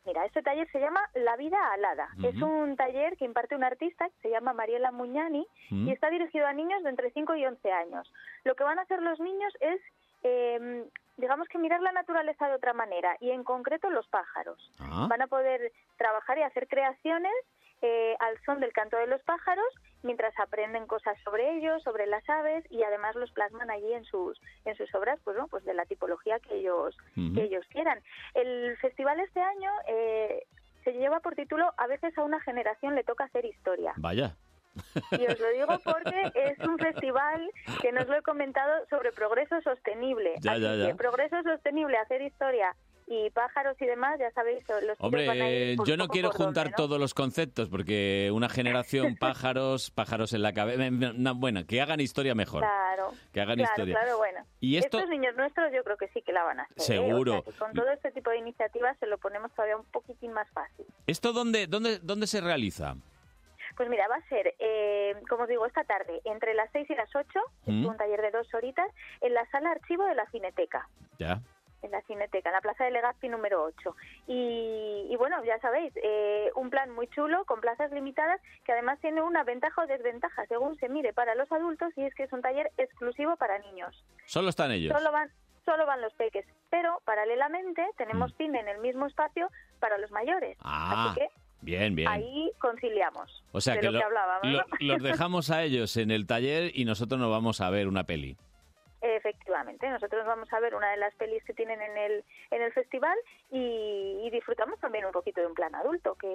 Mira, 0.06 0.24
este 0.26 0.44
taller 0.44 0.70
se 0.72 0.80
llama 0.80 1.02
La 1.16 1.36
vida 1.36 1.58
alada. 1.74 2.10
Es 2.24 2.40
un 2.40 2.76
taller 2.76 3.18
que 3.18 3.26
imparte 3.26 3.56
un 3.56 3.64
artista 3.64 4.08
que 4.08 4.14
se 4.22 4.30
llama 4.30 4.54
Mariela 4.54 4.92
Muñani 4.92 5.48
y 5.72 5.90
está 5.92 6.12
dirigido 6.12 6.46
a 6.46 6.54
niños 6.54 6.84
de 6.84 6.90
entre 6.92 7.10
5 7.10 7.34
y 7.36 7.44
11 7.44 7.72
años. 7.72 8.14
Lo 8.44 8.54
que 8.56 8.64
van 8.64 8.78
a 8.78 8.84
hacer 8.84 9.02
los 9.02 9.20
niños 9.20 9.52
es, 9.62 9.82
eh, 10.22 10.86
digamos 11.18 11.48
que 11.48 11.58
mirar 11.58 11.82
la 11.82 11.92
naturaleza 11.92 12.48
de 12.48 12.56
otra 12.56 12.74
manera 12.74 13.16
y 13.20 13.32
en 13.32 13.44
concreto 13.44 13.90
los 13.90 14.08
pájaros. 14.08 14.72
Ah. 14.80 15.08
Van 15.10 15.22
a 15.22 15.28
poder 15.28 15.72
trabajar 15.98 16.38
y 16.38 16.44
hacer 16.44 16.68
creaciones 16.68 17.34
eh, 17.82 18.16
al 18.20 18.38
son 18.46 18.60
del 18.60 18.74
canto 18.74 18.98
de 18.98 19.08
los 19.08 19.22
pájaros 19.24 19.68
mientras 20.02 20.34
aprenden 20.40 20.88
cosas 20.88 21.18
sobre 21.24 21.58
ellos, 21.58 21.84
sobre 21.84 22.08
las 22.08 22.28
aves 22.30 22.64
y 22.70 22.84
además 22.84 23.16
los 23.16 23.32
plasman 23.32 23.70
allí 23.70 23.94
en 23.94 24.06
sus 24.06 24.40
en 24.66 24.76
sus 24.76 24.94
obras, 24.96 25.20
pues, 25.24 25.36
¿no? 25.38 25.48
pues 25.48 25.66
de 25.66 25.74
la 25.74 25.86
tipología 25.86 26.40
que 26.40 26.60
ellos 26.60 26.96
que 27.16 27.44
ellos 27.44 27.66
quieran. 27.70 28.00
El 28.34 28.78
festival 28.78 29.20
este 29.20 29.42
año 29.42 29.72
eh, 29.88 30.46
se 30.84 30.94
lleva 30.94 31.20
por 31.20 31.36
título 31.36 31.74
A 31.78 31.88
veces 31.88 32.18
a 32.18 32.24
una 32.24 32.40
generación 32.40 32.96
le 32.96 33.04
toca 33.04 33.26
hacer 33.26 33.46
historia. 33.46 33.94
Vaya. 33.98 34.36
Y 35.12 35.26
os 35.26 35.40
lo 35.40 35.50
digo 35.52 35.80
porque 35.84 36.32
es 36.36 36.60
un 36.68 36.78
festival 36.78 37.50
que 37.82 37.92
nos 37.92 38.08
lo 38.08 38.18
he 38.18 38.22
comentado 38.22 38.72
sobre 38.90 39.12
progreso 39.12 39.62
sostenible. 39.62 40.34
Ya, 40.42 40.54
Así 40.54 40.62
ya, 40.62 40.76
ya. 40.76 40.88
que 40.88 40.96
progreso 40.96 41.42
sostenible, 41.44 41.98
hacer 41.98 42.22
historia 42.22 42.76
y 43.08 43.30
pájaros 43.30 43.80
y 43.80 43.86
demás, 43.86 44.18
ya 44.20 44.32
sabéis, 44.32 44.64
los 44.68 44.98
Hombre, 45.00 45.28
van 45.28 45.40
a 45.40 45.48
ir, 45.48 45.78
pues, 45.78 45.88
yo 45.88 45.96
no 45.96 46.08
quiero 46.08 46.32
juntar 46.32 46.72
¿no? 46.72 46.76
todos 46.76 47.00
los 47.00 47.14
conceptos 47.14 47.70
porque 47.70 48.32
una 48.34 48.50
generación 48.50 49.16
pájaros, 49.20 49.92
pájaros 49.92 50.34
en 50.34 50.42
la 50.42 50.54
cabeza. 50.54 50.90
Bueno, 51.36 51.68
que 51.68 51.82
hagan 51.82 52.00
historia 52.00 52.34
mejor. 52.34 52.62
Claro, 52.62 53.12
Que 53.32 53.42
hagan 53.42 53.58
claro, 53.58 53.72
historia. 53.72 53.94
claro, 53.96 54.18
bueno. 54.18 54.40
Y 54.60 54.78
esto- 54.78 54.98
Estos 54.98 55.12
niños 55.12 55.36
nuestros 55.36 55.72
yo 55.72 55.84
creo 55.84 55.98
que 55.98 56.08
sí 56.10 56.24
que 56.24 56.34
la 56.34 56.44
van 56.46 56.62
a 56.62 56.64
hacer. 56.64 56.78
¿eh? 56.78 56.82
Seguro. 56.82 57.40
O 57.40 57.44
sea, 57.44 57.54
que 57.54 57.60
con 57.60 57.74
todo 57.74 57.90
este 57.92 58.10
tipo 58.12 58.32
de 58.32 58.40
iniciativas 58.40 58.98
se 59.00 59.06
lo 59.06 59.20
ponemos 59.20 59.52
todavía 59.54 59.78
un 59.78 59.86
poquitín 59.86 60.34
más 60.34 60.50
fácil. 60.50 60.86
¿Esto 61.06 61.32
dónde, 61.32 61.68
dónde, 61.68 62.00
dónde 62.00 62.26
se 62.26 62.42
realiza? 62.42 62.96
Pues 63.76 63.90
mira, 63.90 64.08
va 64.08 64.16
a 64.16 64.30
ser, 64.30 64.56
eh, 64.60 65.16
como 65.30 65.44
os 65.44 65.50
digo, 65.50 65.66
esta 65.66 65.84
tarde, 65.84 66.22
entre 66.24 66.54
las 66.54 66.70
6 66.72 66.90
y 66.90 66.96
las 66.96 67.14
8, 67.16 67.40
es 67.68 67.74
Mm. 67.74 67.86
un 67.86 67.98
taller 67.98 68.22
de 68.22 68.32
dos 68.32 68.54
horitas, 68.54 68.88
en 69.22 69.34
la 69.34 69.46
sala 69.52 69.72
archivo 69.72 70.06
de 70.06 70.16
la 70.16 70.26
Cineteca. 70.28 70.88
Ya. 71.20 71.40
En 71.82 71.92
la 71.92 72.02
Cineteca, 72.04 72.50
en 72.50 72.54
la 72.54 72.62
Plaza 72.62 72.84
de 72.86 72.92
Legazpi 72.92 73.28
número 73.30 73.64
8. 73.64 73.96
Y, 74.28 75.08
y 75.10 75.16
bueno, 75.18 75.44
ya 75.44 75.60
sabéis, 75.60 75.94
eh, 75.98 76.50
un 76.56 76.70
plan 76.70 76.90
muy 76.92 77.08
chulo, 77.10 77.46
con 77.46 77.62
plazas 77.62 77.92
limitadas, 77.92 78.42
que 78.64 78.72
además 78.72 79.00
tiene 79.02 79.22
una 79.22 79.44
ventaja 79.44 79.84
o 79.84 79.88
desventaja, 79.88 80.46
según 80.48 80.78
se 80.78 80.90
mire, 80.90 81.14
para 81.14 81.36
los 81.36 81.52
adultos, 81.52 81.94
y 81.98 82.04
es 82.06 82.16
que 82.16 82.24
es 82.24 82.34
un 82.34 82.42
taller 82.42 82.72
exclusivo 82.78 83.36
para 83.36 83.60
niños. 83.60 84.04
Solo 84.26 84.50
están 84.50 84.72
ellos. 84.72 84.98
Solo 84.98 85.12
van, 85.12 85.30
solo 85.64 85.86
van 85.86 86.02
los 86.02 86.14
peques. 86.16 86.46
Pero, 86.72 87.02
paralelamente, 87.06 87.86
tenemos 87.98 88.34
cine 88.36 88.60
en 88.62 88.68
el 88.68 88.80
mismo 88.80 89.06
espacio 89.06 89.50
para 89.80 89.98
los 90.00 90.10
mayores. 90.12 90.58
Mm. 90.58 90.62
Ah, 90.64 91.08
Así 91.12 91.20
que 91.20 91.30
bien, 91.66 91.96
bien. 91.96 92.08
ahí 92.08 92.52
conciliamos. 92.60 93.44
o 93.52 93.60
sea 93.60 93.74
de 93.74 93.80
que 93.82 93.86
lo, 93.88 93.92
lo- 93.94 94.00
que 94.00 94.06
hablábamos. 94.06 94.48
lo- 94.52 94.58
¿no? 94.60 94.66
los 94.80 95.04
dejamos 95.04 95.50
a 95.52 95.64
ellos 95.64 95.98
en 95.98 96.12
el 96.12 96.26
taller 96.28 96.72
y 96.74 96.86
nosotros 96.86 97.20
nos 97.20 97.30
vamos 97.32 97.60
a 97.62 97.70
ver 97.70 97.88
una 97.88 98.04
peli. 98.06 98.38
Efectivamente, 99.02 99.88
nosotros 99.90 100.26
vamos 100.26 100.52
a 100.52 100.60
ver 100.60 100.74
una 100.74 100.90
de 100.92 100.98
las 100.98 101.14
pelis 101.16 101.44
que 101.44 101.54
tienen 101.54 101.80
en 101.80 101.96
el, 101.98 102.24
en 102.50 102.62
el 102.64 102.74
festival 102.74 103.16
y, 103.56 104.28
y 104.28 104.30
disfrutamos 104.32 104.78
también 104.82 105.06
un 105.06 105.14
poquito 105.14 105.40
de 105.40 105.48
un 105.48 105.54
plan 105.54 105.74
adulto, 105.76 106.16
que 106.16 106.28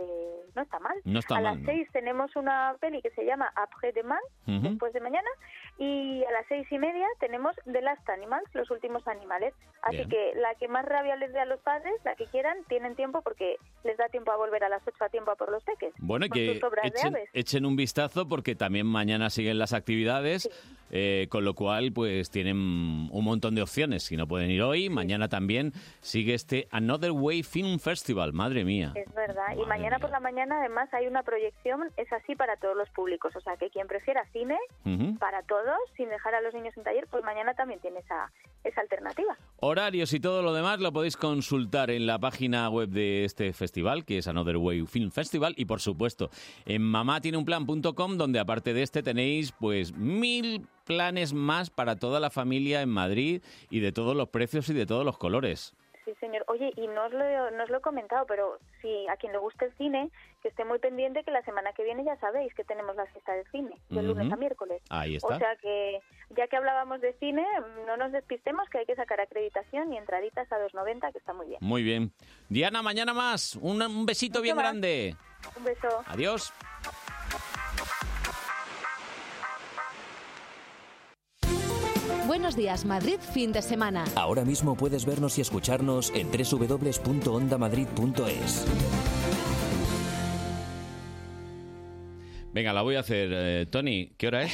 no 0.54 0.62
está 0.62 0.78
mal. 0.78 0.96
No 1.04 1.18
está 1.18 1.36
a 1.36 1.40
mal, 1.40 1.44
las 1.54 1.58
¿no? 1.60 1.66
seis 1.66 1.86
tenemos 1.92 2.34
una 2.34 2.74
peli 2.80 3.02
que 3.02 3.10
se 3.10 3.24
llama 3.24 3.52
Après 3.56 3.92
demain, 3.92 4.20
Ujú. 4.46 4.70
después 4.70 4.92
de 4.94 5.00
mañana, 5.00 5.28
y 5.78 6.24
a 6.24 6.30
las 6.32 6.46
seis 6.48 6.66
y 6.70 6.78
media 6.78 7.06
tenemos 7.18 7.54
The 7.70 7.82
Last 7.82 8.08
Animals, 8.08 8.48
los 8.54 8.70
últimos 8.70 9.06
animales. 9.06 9.52
Así 9.82 9.96
Bien. 9.96 10.08
que 10.08 10.32
la 10.36 10.54
que 10.54 10.68
más 10.68 10.84
rabia 10.84 11.16
les 11.16 11.32
dé 11.32 11.40
a 11.40 11.44
los 11.44 11.60
padres, 11.60 11.92
la 12.04 12.14
que 12.14 12.26
quieran, 12.26 12.56
tienen 12.68 12.96
tiempo 12.96 13.22
porque 13.22 13.56
les 13.84 13.96
da 13.98 14.08
tiempo 14.08 14.32
a 14.32 14.36
volver 14.36 14.64
a 14.64 14.68
las 14.68 14.86
ocho 14.86 15.04
a 15.04 15.08
tiempo 15.08 15.30
a 15.30 15.36
por 15.36 15.50
los 15.50 15.62
peques. 15.64 15.92
Bueno, 15.98 16.26
que 16.32 16.60
de 16.60 17.28
echen 17.34 17.66
un 17.66 17.76
vistazo 17.76 18.28
porque 18.28 18.54
también 18.54 18.86
mañana 18.86 19.30
siguen 19.30 19.58
las 19.58 19.72
actividades, 19.72 20.48
eh, 20.90 21.26
con 21.30 21.44
lo 21.44 21.54
cual 21.54 21.92
pues 21.92 22.30
tienen 22.30 22.56
un 22.56 23.24
montón 23.24 23.54
de 23.54 23.62
opciones. 23.62 24.04
Si 24.04 24.16
no 24.16 24.26
pueden 24.26 24.50
ir 24.50 24.62
hoy, 24.62 24.88
mañana 24.88 25.28
también 25.28 25.72
sigue 26.00 26.34
este 26.34 26.68
Another 26.70 27.12
Way 27.12 27.42
Film 27.42 27.78
Festival. 27.78 28.32
Madre 28.32 28.64
mía. 28.64 28.92
Es 28.94 29.12
verdad. 29.14 29.56
y 29.56 29.66
mañana 29.66 29.98
por 29.98 30.10
la 30.10 30.20
mañana 30.20 30.58
además 30.58 30.92
hay 30.92 31.06
una 31.06 31.22
proyección, 31.22 31.90
es 31.96 32.12
así 32.12 32.34
para 32.34 32.56
todos 32.56 32.76
los 32.76 32.88
públicos. 32.90 33.34
O 33.36 33.40
sea, 33.40 33.56
que 33.56 33.70
quien 33.70 33.86
prefiera 33.86 34.24
cine, 34.32 34.56
para 35.18 35.42
todos, 35.42 35.78
sin 35.96 36.08
dejar 36.08 36.34
a 36.34 36.40
los 36.40 36.54
niños 36.54 36.76
en 36.76 36.84
taller, 36.84 37.06
pues 37.10 37.24
mañana 37.24 37.54
también 37.54 37.80
tiene 37.80 38.00
esa, 38.00 38.30
esa 38.64 38.80
alternativa. 38.80 39.36
Horarios 39.60 40.12
y 40.12 40.20
todo 40.20 40.42
lo 40.42 40.52
demás 40.52 40.80
lo 40.80 40.92
podéis 40.92 41.16
consultar 41.16 41.90
en 41.90 42.06
la 42.06 42.18
página 42.18 42.68
web 42.68 42.88
de 42.88 43.24
este 43.24 43.52
festival, 43.52 44.04
que 44.04 44.18
es 44.18 44.28
Another 44.28 44.56
Way 44.56 44.86
Film 44.86 45.10
Festival, 45.10 45.54
y 45.56 45.64
por 45.64 45.80
supuesto 45.80 46.30
en 46.66 46.82
mamatieneunplan.com, 46.82 48.16
donde 48.16 48.38
aparte 48.38 48.72
de 48.72 48.82
este 48.82 49.02
tenéis 49.02 49.52
pues 49.52 49.94
mil 49.96 50.66
planes 50.90 51.32
más 51.32 51.70
para 51.70 51.96
toda 51.96 52.18
la 52.18 52.30
familia 52.30 52.82
en 52.82 52.88
Madrid 52.88 53.42
y 53.70 53.80
de 53.80 53.92
todos 53.92 54.16
los 54.16 54.28
precios 54.28 54.68
y 54.68 54.74
de 54.74 54.86
todos 54.86 55.04
los 55.04 55.16
colores. 55.18 55.74
Sí, 56.04 56.12
señor. 56.18 56.44
Oye, 56.48 56.72
y 56.76 56.88
no 56.88 57.04
os, 57.04 57.12
lo, 57.12 57.50
no 57.52 57.62
os 57.62 57.70
lo 57.70 57.78
he 57.78 57.80
comentado, 57.80 58.24
pero 58.26 58.58
si 58.80 59.06
a 59.08 59.16
quien 59.16 59.32
le 59.32 59.38
guste 59.38 59.66
el 59.66 59.72
cine, 59.76 60.10
que 60.42 60.48
esté 60.48 60.64
muy 60.64 60.78
pendiente 60.78 61.22
que 61.22 61.30
la 61.30 61.42
semana 61.42 61.72
que 61.72 61.84
viene 61.84 62.02
ya 62.04 62.16
sabéis 62.16 62.52
que 62.54 62.64
tenemos 62.64 62.96
la 62.96 63.06
fiesta 63.06 63.32
del 63.34 63.46
cine, 63.52 63.76
de 63.90 64.02
lunes 64.02 64.32
a 64.32 64.36
miércoles. 64.36 64.82
Ahí 64.88 65.16
está. 65.16 65.36
O 65.36 65.38
sea 65.38 65.54
que, 65.56 66.00
ya 66.30 66.48
que 66.48 66.56
hablábamos 66.56 67.00
de 67.00 67.12
cine, 67.20 67.46
no 67.86 67.96
nos 67.96 68.10
despistemos 68.10 68.68
que 68.70 68.78
hay 68.78 68.86
que 68.86 68.96
sacar 68.96 69.20
acreditación 69.20 69.92
y 69.92 69.98
entraditas 69.98 70.50
a 70.50 70.56
2.90, 70.56 71.12
que 71.12 71.18
está 71.18 71.32
muy 71.32 71.46
bien. 71.46 71.58
Muy 71.60 71.82
bien. 71.82 72.12
Diana, 72.48 72.82
mañana 72.82 73.14
más. 73.14 73.54
Un, 73.56 73.80
un 73.82 74.06
besito 74.06 74.40
bien 74.40 74.56
más. 74.56 74.64
grande. 74.64 75.14
Un 75.56 75.64
beso. 75.64 76.02
Adiós. 76.06 76.52
Buenos 82.26 82.56
días, 82.56 82.84
Madrid, 82.84 83.18
fin 83.20 83.52
de 83.52 83.62
semana. 83.62 84.04
Ahora 84.14 84.44
mismo 84.44 84.76
puedes 84.76 85.04
vernos 85.04 85.36
y 85.38 85.40
escucharnos 85.40 86.12
en 86.14 86.28
www.ondamadrid.es. 86.30 88.66
Venga, 92.52 92.72
la 92.72 92.82
voy 92.82 92.96
a 92.96 93.00
hacer. 93.00 93.28
eh, 93.32 93.66
Tony, 93.70 94.12
¿qué 94.18 94.26
hora 94.28 94.42
es? 94.42 94.52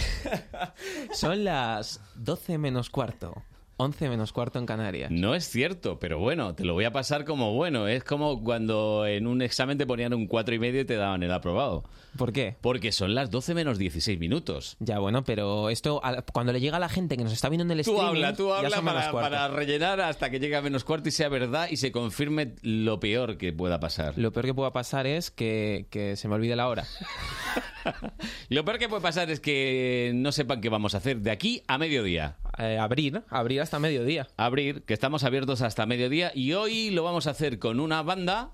Son 1.13 1.45
las 1.45 2.01
12 2.17 2.59
menos 2.59 2.91
cuarto. 2.91 3.43
11 3.79 4.09
menos 4.09 4.33
cuarto 4.33 4.59
en 4.59 4.67
Canarias. 4.67 5.11
No 5.11 5.35
es 5.35 5.49
cierto, 5.49 5.99
pero 5.99 6.19
bueno, 6.19 6.55
te 6.55 6.65
lo 6.65 6.73
voy 6.73 6.85
a 6.87 6.93
pasar 6.93 7.25
como 7.25 7.53
bueno. 7.55 7.89
Es 7.89 8.05
como 8.05 8.43
cuando 8.43 9.07
en 9.07 9.27
un 9.27 9.43
examen 9.43 9.77
te 9.77 9.87
ponían 9.87 10.15
un 10.15 10.27
cuatro 10.27 10.55
y 10.55 10.59
medio 10.59 10.81
y 10.81 10.85
te 10.87 10.97
daban 10.97 11.23
el 11.23 11.31
aprobado. 11.33 11.85
¿Por 12.17 12.33
qué? 12.33 12.57
Porque 12.63 12.91
son 12.93 13.15
las 13.15 13.31
12 13.31 13.53
menos 13.55 13.77
16 13.77 14.19
minutos. 14.19 14.77
Ya, 14.81 14.99
bueno, 14.99 15.25
pero 15.25 15.69
esto, 15.69 16.01
a- 16.03 16.23
cuando 16.23 16.53
le 16.55 16.61
llega 16.61 16.79
a 16.79 16.81
la 16.81 16.89
gente 16.89 17.17
que 17.19 17.25
nos 17.25 17.33
está 17.35 17.51
viendo 17.51 17.65
en 17.65 17.79
el 17.79 17.85
Tú 17.85 17.91
streaming... 17.93 18.09
habla, 18.25 18.35
tú 18.35 18.49
ya 18.49 18.57
habla 18.59 18.71
son 18.71 18.85
menos 18.87 19.01
para, 19.01 19.11
cuarto. 19.13 19.31
para 19.31 19.49
rellenar 19.49 20.01
hasta 20.01 20.31
que 20.31 20.41
llegue 20.41 20.57
a 20.57 20.63
menos 20.63 20.83
cuarto 20.85 21.11
y 21.11 21.13
sea 21.13 21.29
verdad 21.29 21.69
y 21.71 21.77
se 21.77 21.93
confirme 21.93 22.55
lo 22.63 22.99
peor 22.99 23.37
que 23.37 23.53
pueda 23.53 23.79
pasar. 23.81 24.15
Lo 24.17 24.33
peor 24.33 24.47
que 24.47 24.55
pueda 24.55 24.73
pasar 24.73 25.07
es 25.07 25.31
que, 25.31 25.87
que 25.91 26.17
se 26.17 26.29
me 26.29 26.35
olvide 26.37 26.57
la 26.57 26.69
hora. 26.69 26.85
Lo 28.49 28.65
peor 28.65 28.79
que 28.79 28.89
puede 28.89 29.03
pasar 29.03 29.31
es 29.31 29.39
que 29.41 30.11
no 30.15 30.33
sepan 30.33 30.61
qué 30.61 30.69
vamos 30.69 30.95
a 30.95 30.99
hacer 30.99 31.19
de 31.21 31.31
aquí 31.31 31.63
a 31.69 31.79
mediodía. 31.79 32.37
Eh, 32.59 32.79
abrir, 32.79 33.23
abrir 33.29 33.61
hasta 33.61 33.79
mediodía. 33.79 34.29
Abrir, 34.37 34.83
que 34.83 34.95
estamos 34.95 35.25
abiertos 35.25 35.61
hasta 35.63 35.85
mediodía 35.87 36.33
y 36.35 36.53
hoy 36.55 36.91
lo 36.91 37.03
vamos 37.05 37.27
a 37.27 37.31
hacer 37.31 37.59
con 37.59 37.81
una 37.81 38.03
banda 38.03 38.51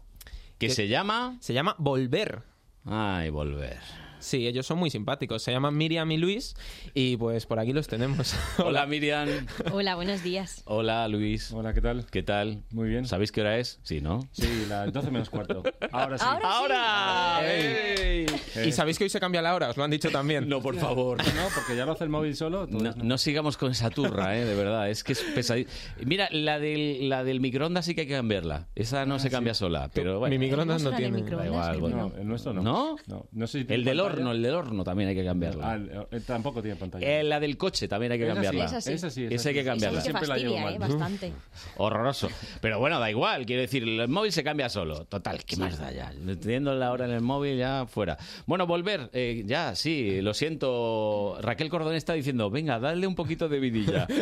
que 0.59 0.69
Que- 0.69 0.75
se 0.75 0.89
llama... 0.89 1.37
Se 1.41 1.55
llama 1.55 1.77
Volver. 1.79 2.43
Ay, 2.85 3.31
volver. 3.31 3.79
Sí, 4.23 4.47
ellos 4.47 4.65
son 4.67 4.79
muy 4.79 4.89
simpáticos. 4.89 5.43
Se 5.43 5.51
llaman 5.51 5.77
Miriam 5.77 6.11
y 6.13 6.17
Luis 6.17 6.55
y 6.95 7.17
pues 7.17 7.45
por 7.45 7.59
aquí 7.59 7.73
los 7.73 7.89
tenemos. 7.89 8.35
Hola 8.59 8.87
Miriam. 8.87 9.29
Hola, 9.73 9.97
buenos 9.97 10.23
días. 10.23 10.63
Hola 10.65 11.09
Luis. 11.09 11.51
Hola, 11.53 11.75
¿qué 11.75 11.81
tal? 11.81 12.07
¿Qué 12.07 12.23
tal? 12.23 12.63
Muy 12.71 12.89
bien. 12.89 13.05
¿Sabéis 13.05 13.33
qué 13.33 13.41
hora 13.41 13.59
es? 13.59 13.81
Sí, 13.83 14.01
¿no? 14.01 14.21
Sí, 14.31 14.67
las 14.69 14.93
12 14.93 15.11
menos 15.11 15.29
cuarto. 15.29 15.65
Ahora 15.91 16.19
sí. 16.19 16.25
¡Ahora! 16.43 17.41
¡Ey! 17.45 18.27
¿Y 18.65 18.71
sabéis 18.71 18.97
que 18.97 19.05
hoy 19.05 19.11
se 19.11 19.19
cambia 19.19 19.43
la 19.43 19.55
hora? 19.57 19.71
¿Os 19.71 19.77
lo 19.77 19.83
han 19.83 19.91
dicho 19.91 20.11
también? 20.11 20.49
No, 20.53 20.61
por 20.61 20.77
favor. 20.77 21.19
No, 21.19 21.49
porque 21.55 21.75
ya 21.75 21.87
lo 21.87 21.93
hace 21.93 22.05
el 22.05 22.11
móvil 22.11 22.37
solo. 22.37 22.67
No, 22.67 22.93
no 22.95 23.19
sigamos 23.19 23.57
con 23.57 23.73
esa 23.73 23.89
turra, 23.91 24.37
¿eh? 24.39 24.45
de 24.45 24.55
verdad. 24.55 24.91
Es 24.91 25.03
que 25.03 25.13
es 25.15 25.23
pesadito. 25.35 25.71
Mira, 26.05 26.29
la 26.31 26.59
del, 26.59 27.09
la 27.09 27.25
del 27.25 27.41
microondas 27.41 27.87
sí 27.87 27.95
que 27.95 28.03
hay 28.03 28.07
que 28.07 28.15
cambiarla. 28.15 28.69
Esa 28.75 29.07
no 29.07 29.19
se 29.19 29.31
cambia 29.31 29.55
sola, 29.55 29.91
pero 29.95 30.19
bueno. 30.19 30.33
Mi 30.33 30.39
microondas 30.39 30.83
no 30.83 30.91
tiene. 30.95 31.19
Da 31.19 31.25
microondas, 31.25 31.47
igual, 31.47 31.73
que 31.75 31.81
bueno. 31.81 31.97
No, 31.97 32.21
el 32.21 32.29
nuestro 32.29 32.53
no. 32.53 32.63
¿No? 32.63 32.97
No, 33.07 33.27
no 33.33 33.47
sé 33.47 33.65
si 33.65 33.73
El 33.73 33.85
del 33.85 33.97
pantalla. 33.97 34.12
Horno, 34.19 34.33
el 34.33 34.43
del 34.43 34.55
horno 34.55 34.85
también 34.85 35.09
hay 35.11 35.15
que 35.15 35.25
cambiarla. 35.25 35.73
Ah, 35.73 35.75
el- 35.77 35.91
eh, 36.11 36.21
tampoco 36.27 36.63
tiene 36.63 36.77
pantalla. 36.77 37.07
Eh, 37.21 37.23
la 37.23 37.41
del 37.41 37.57
coche 37.57 37.89
también 37.89 38.13
hay 38.13 38.19
que 38.19 38.25
Esa 38.25 38.35
sí, 38.35 38.43
cambiarla. 38.43 38.65
esa 38.65 38.81
sí. 38.81 38.93
Esa 38.93 39.11
sí, 39.11 39.25
esa 39.25 39.35
Esa 39.35 39.49
hay 39.49 39.55
que 39.55 39.65
cambiarla. 39.65 39.99
Eso 39.99 40.07
sí 40.07 40.13
que 40.13 40.19
Siempre 40.19 40.29
la 40.29 40.37
llevo 40.39 40.55
fastidia, 40.57 40.77
¿eh? 40.77 40.79
Bastante. 40.79 41.33
Horroroso. 41.77 42.29
Pero 42.61 42.79
bueno, 42.79 42.99
da 43.01 43.11
igual. 43.11 43.47
Quiero 43.47 43.63
decir, 43.63 43.83
el 43.83 44.09
móvil 44.09 44.33
se 44.33 44.43
cambia 44.45 44.69
solo. 44.69 45.05
Total, 45.07 45.45
¿qué 45.45 45.57
más 45.57 45.79
da 45.79 45.91
ya? 45.93 46.13
Teniendo 46.41 46.75
la 46.75 46.93
hora 46.93 47.05
en 47.07 47.13
el 47.13 47.21
móvil, 47.23 47.57
ya 47.59 47.87
fuera. 47.87 48.19
Bueno, 48.47 48.67
volver. 48.67 49.11
eh, 49.13 49.43
ya, 49.47 49.75
sí, 49.75 50.21
lo 50.21 50.35
siento. 50.35 51.39
Raquel 51.41 51.69
Cordón 51.71 51.95
está 51.95 52.13
diciendo, 52.13 52.51
venga, 52.51 52.79
dale 52.79 53.07
un 53.07 53.15
poquito 53.15 53.49
de 53.49 53.61
vidilla. 53.61 54.07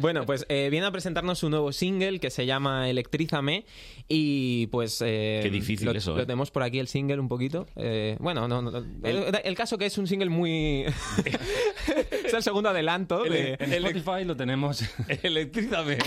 Bueno, 0.00 0.26
pues 0.26 0.44
eh, 0.48 0.68
viene 0.70 0.86
a 0.86 0.90
presentarnos 0.90 1.38
su 1.38 1.48
nuevo 1.48 1.72
single 1.72 2.18
que 2.20 2.30
se 2.30 2.44
llama 2.46 2.88
Electrízame 2.90 3.64
y 4.08 4.66
pues... 4.68 5.00
eh, 5.04 5.40
Qué 5.42 5.50
difícil 5.50 5.86
lo, 5.86 5.92
eso, 5.92 6.14
Lo 6.16 6.22
¿eh? 6.22 6.26
tenemos 6.26 6.50
por 6.50 6.62
aquí 6.62 6.78
el 6.78 6.88
single 6.88 7.18
un 7.20 7.28
poquito. 7.28 7.66
Eh, 7.76 8.16
bueno, 8.20 8.46
no, 8.48 8.60
no, 8.62 8.75
el, 9.02 9.38
el 9.44 9.54
caso 9.56 9.78
que 9.78 9.86
es 9.86 9.96
un 9.98 10.06
single 10.06 10.30
muy... 10.30 10.84
es 12.24 12.34
el 12.34 12.42
segundo 12.42 12.68
adelanto 12.70 13.22
de... 13.24 13.56
En 13.58 13.72
Spotify 13.72 14.24
lo 14.24 14.36
tenemos. 14.36 14.82
Electrízame. 15.22 15.98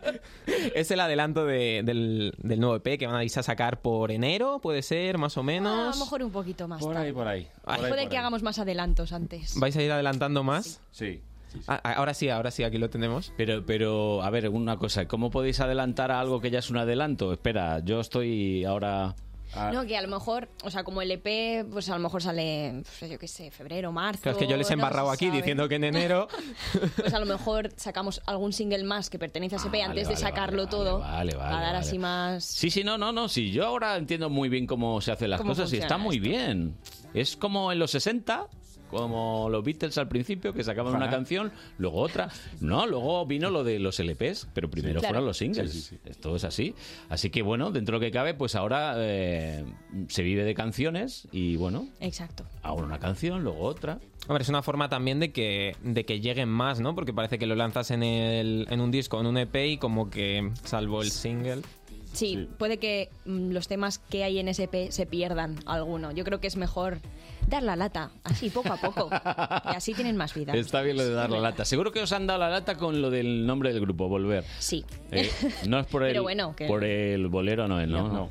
es 0.74 0.90
el 0.90 1.00
adelanto 1.00 1.44
de- 1.46 1.82
del, 1.84 2.34
del 2.38 2.60
nuevo 2.60 2.76
EP 2.76 2.98
que 2.98 3.06
van 3.06 3.16
a 3.16 3.24
ir 3.24 3.30
a 3.36 3.42
sacar 3.42 3.80
por 3.82 4.10
enero, 4.10 4.58
puede 4.60 4.82
ser, 4.82 5.18
más 5.18 5.36
o 5.36 5.40
Ah, 5.40 5.42
a 5.42 5.44
menos. 5.46 5.98
lo 5.98 6.04
mejor 6.04 6.22
un 6.22 6.30
poquito 6.32 6.66
más. 6.68 6.80
Por 6.80 6.94
tarde. 6.94 7.06
ahí, 7.08 7.12
por 7.12 7.28
ahí. 7.28 7.46
Por 7.64 7.74
ahí, 7.74 7.78
Puede 7.80 7.90
por 7.90 7.98
que 8.10 8.16
ahí. 8.16 8.20
hagamos 8.20 8.42
más 8.42 8.58
adelantos 8.58 9.12
antes. 9.12 9.54
¿Vais 9.58 9.76
a 9.76 9.82
ir 9.82 9.90
adelantando 9.92 10.42
más? 10.42 10.80
Sí. 10.90 11.20
sí, 11.50 11.58
sí. 11.58 11.60
Ah, 11.68 11.80
ah, 11.84 11.92
ahora 11.94 12.14
sí, 12.14 12.28
ahora 12.28 12.50
sí, 12.50 12.64
aquí 12.64 12.78
lo 12.78 12.90
tenemos. 12.90 13.32
Pero, 13.36 13.64
pero, 13.64 14.22
a 14.22 14.30
ver, 14.30 14.48
una 14.48 14.76
cosa. 14.78 15.06
¿Cómo 15.08 15.30
podéis 15.30 15.60
adelantar 15.60 16.10
a 16.10 16.20
algo 16.20 16.40
que 16.40 16.50
ya 16.50 16.58
es 16.58 16.70
un 16.70 16.76
adelanto? 16.78 17.32
Espera, 17.32 17.80
yo 17.84 18.00
estoy 18.00 18.64
ahora... 18.64 19.14
Ah, 19.54 19.70
No, 19.72 19.84
que 19.86 19.96
a 19.96 20.02
lo 20.02 20.08
mejor, 20.08 20.48
o 20.62 20.70
sea, 20.70 20.84
como 20.84 21.00
el 21.02 21.10
EP, 21.10 21.64
pues 21.70 21.88
a 21.88 21.94
lo 21.94 22.00
mejor 22.00 22.22
sale, 22.22 22.82
pues, 22.98 23.10
yo 23.10 23.18
qué 23.18 23.28
sé, 23.28 23.50
febrero, 23.50 23.90
marzo. 23.92 24.22
Claro, 24.22 24.38
es 24.38 24.44
que 24.44 24.50
yo 24.50 24.56
les 24.56 24.70
he 24.70 24.74
embarrado 24.74 25.10
aquí 25.10 25.26
sabe. 25.26 25.38
diciendo 25.38 25.68
que 25.68 25.76
en 25.76 25.84
enero... 25.84 26.28
Pues 26.96 27.14
a 27.14 27.18
lo 27.18 27.26
mejor 27.26 27.70
sacamos 27.76 28.20
algún 28.26 28.52
single 28.52 28.84
más 28.84 29.08
que 29.10 29.18
pertenece 29.18 29.54
a 29.56 29.58
ese 29.58 29.68
EP 29.68 29.74
Ah, 29.82 29.86
antes 29.86 30.04
vale, 30.04 30.16
de 30.16 30.20
sacarlo 30.20 30.64
vale, 30.64 30.70
todo. 30.70 30.98
vale, 31.00 31.34
vale, 31.34 31.56
a 31.56 31.60
dar 31.60 31.76
así 31.76 31.98
más. 31.98 32.44
Sí, 32.44 32.70
sí, 32.70 32.84
no, 32.84 32.98
no, 32.98 33.12
no. 33.12 33.28
Sí, 33.28 33.50
yo 33.50 33.64
ahora 33.66 33.96
entiendo 33.96 34.28
muy 34.30 34.48
bien 34.48 34.66
cómo 34.66 35.00
se 35.00 35.12
hacen 35.12 35.30
las 35.30 35.40
¿Cómo 35.40 35.52
cosas 35.52 35.72
y 35.72 35.78
está 35.78 35.96
muy 35.98 36.16
esto? 36.16 36.28
bien. 36.28 36.76
Es 37.14 37.36
como 37.36 37.72
en 37.72 37.78
los 37.78 37.90
60, 37.92 38.46
como 38.88 39.48
los 39.50 39.62
Beatles 39.64 39.96
al 39.98 40.08
principio, 40.08 40.52
que 40.52 40.64
sacaban 40.64 40.94
una 40.94 41.08
canción, 41.10 41.52
luego 41.78 41.98
otra. 42.00 42.28
No, 42.60 42.86
luego 42.86 43.24
vino 43.26 43.50
lo 43.50 43.62
de 43.64 43.78
los 43.78 43.98
LPs, 44.00 44.48
pero 44.54 44.68
primero 44.70 45.00
Claro. 45.00 45.12
fueron 45.14 45.26
los 45.26 45.36
singles. 45.36 45.70
Sí, 45.72 45.80
sí, 45.80 45.96
sí. 45.96 45.98
Esto 46.10 46.34
es 46.36 46.44
así. 46.44 46.74
Así 47.08 47.30
que 47.30 47.42
bueno, 47.42 47.70
dentro 47.70 47.98
de 47.98 48.06
lo 48.06 48.10
que 48.10 48.12
cabe, 48.12 48.34
pues 48.34 48.54
ahora 48.54 48.94
eh, 48.96 49.64
se 50.08 50.22
vive 50.22 50.44
de 50.44 50.54
canciones 50.54 51.28
y 51.32 51.56
bueno, 51.56 51.88
Exacto. 52.00 52.44
ahora 52.62 52.86
una 52.86 52.98
canción, 52.98 53.42
luego 53.44 53.60
otra. 53.64 53.98
Hombre, 54.26 54.42
es 54.42 54.48
una 54.48 54.62
forma 54.62 54.88
también 54.88 55.20
de 55.20 55.32
que, 55.32 55.74
de 55.82 56.04
que 56.04 56.20
lleguen 56.20 56.48
más, 56.48 56.80
¿no? 56.80 56.94
Porque 56.94 57.14
parece 57.14 57.38
que 57.38 57.46
lo 57.46 57.54
lanzas 57.54 57.90
en, 57.92 58.02
el, 58.02 58.66
en 58.68 58.80
un 58.80 58.90
disco, 58.90 59.18
en 59.20 59.26
un 59.26 59.38
EP 59.38 59.54
y 59.66 59.78
como 59.78 60.10
que, 60.10 60.50
salvo 60.64 61.00
el 61.02 61.10
single... 61.10 61.62
Sí, 62.12 62.48
puede 62.58 62.78
que 62.78 63.10
mm, 63.24 63.50
los 63.50 63.68
temas 63.68 63.98
que 63.98 64.24
hay 64.24 64.38
en 64.38 64.48
EP 64.48 64.90
se 64.90 65.06
pierdan 65.06 65.56
alguno. 65.66 66.12
Yo 66.12 66.24
creo 66.24 66.40
que 66.40 66.46
es 66.46 66.56
mejor 66.56 66.98
dar 67.48 67.62
la 67.62 67.76
lata, 67.76 68.10
así 68.24 68.50
poco 68.50 68.72
a 68.72 68.76
poco. 68.76 69.08
y 69.72 69.76
así 69.76 69.94
tienen 69.94 70.16
más 70.16 70.34
vida. 70.34 70.52
Está 70.54 70.82
bien 70.82 70.96
lo 70.96 71.04
de 71.04 71.12
dar 71.12 71.30
la 71.30 71.40
lata. 71.40 71.64
Seguro 71.64 71.92
que 71.92 72.00
os 72.00 72.12
han 72.12 72.26
dado 72.26 72.40
la 72.40 72.50
lata 72.50 72.76
con 72.76 73.00
lo 73.00 73.10
del 73.10 73.46
nombre 73.46 73.72
del 73.72 73.80
grupo, 73.82 74.08
Volver. 74.08 74.44
Sí. 74.58 74.84
Eh, 75.10 75.30
no 75.66 75.78
es 75.80 75.86
por 75.86 76.02
el, 76.04 76.10
Pero 76.10 76.22
bueno, 76.22 76.54
que- 76.56 76.66
por 76.66 76.84
el 76.84 77.28
bolero, 77.28 77.68
no 77.68 77.80
es, 77.80 77.88
¿no? 77.88 78.08
No. 78.08 78.30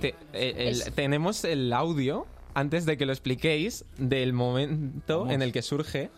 Te- 0.00 0.14
eh, 0.32 0.54
el- 0.56 0.68
Es- 0.68 0.92
Tenemos 0.94 1.44
el 1.44 1.72
audio, 1.72 2.26
antes 2.54 2.86
de 2.86 2.96
que 2.96 3.06
lo 3.06 3.12
expliquéis, 3.12 3.84
del 3.98 4.32
momento 4.32 5.30
en 5.30 5.42
el 5.42 5.52
que 5.52 5.62
surge... 5.62 6.10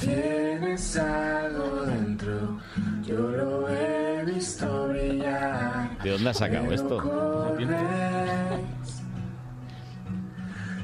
Tienes 0.00 0.96
algo 0.96 1.82
dentro, 1.84 2.58
yo 3.06 3.18
lo 3.18 3.68
he 3.68 4.24
visto 4.24 4.88
brillar. 4.88 5.98
¿De 6.02 6.10
dónde 6.10 6.30
has 6.30 6.38
sacado 6.38 6.72
esto? 6.72 6.96
Corres, 6.98 7.68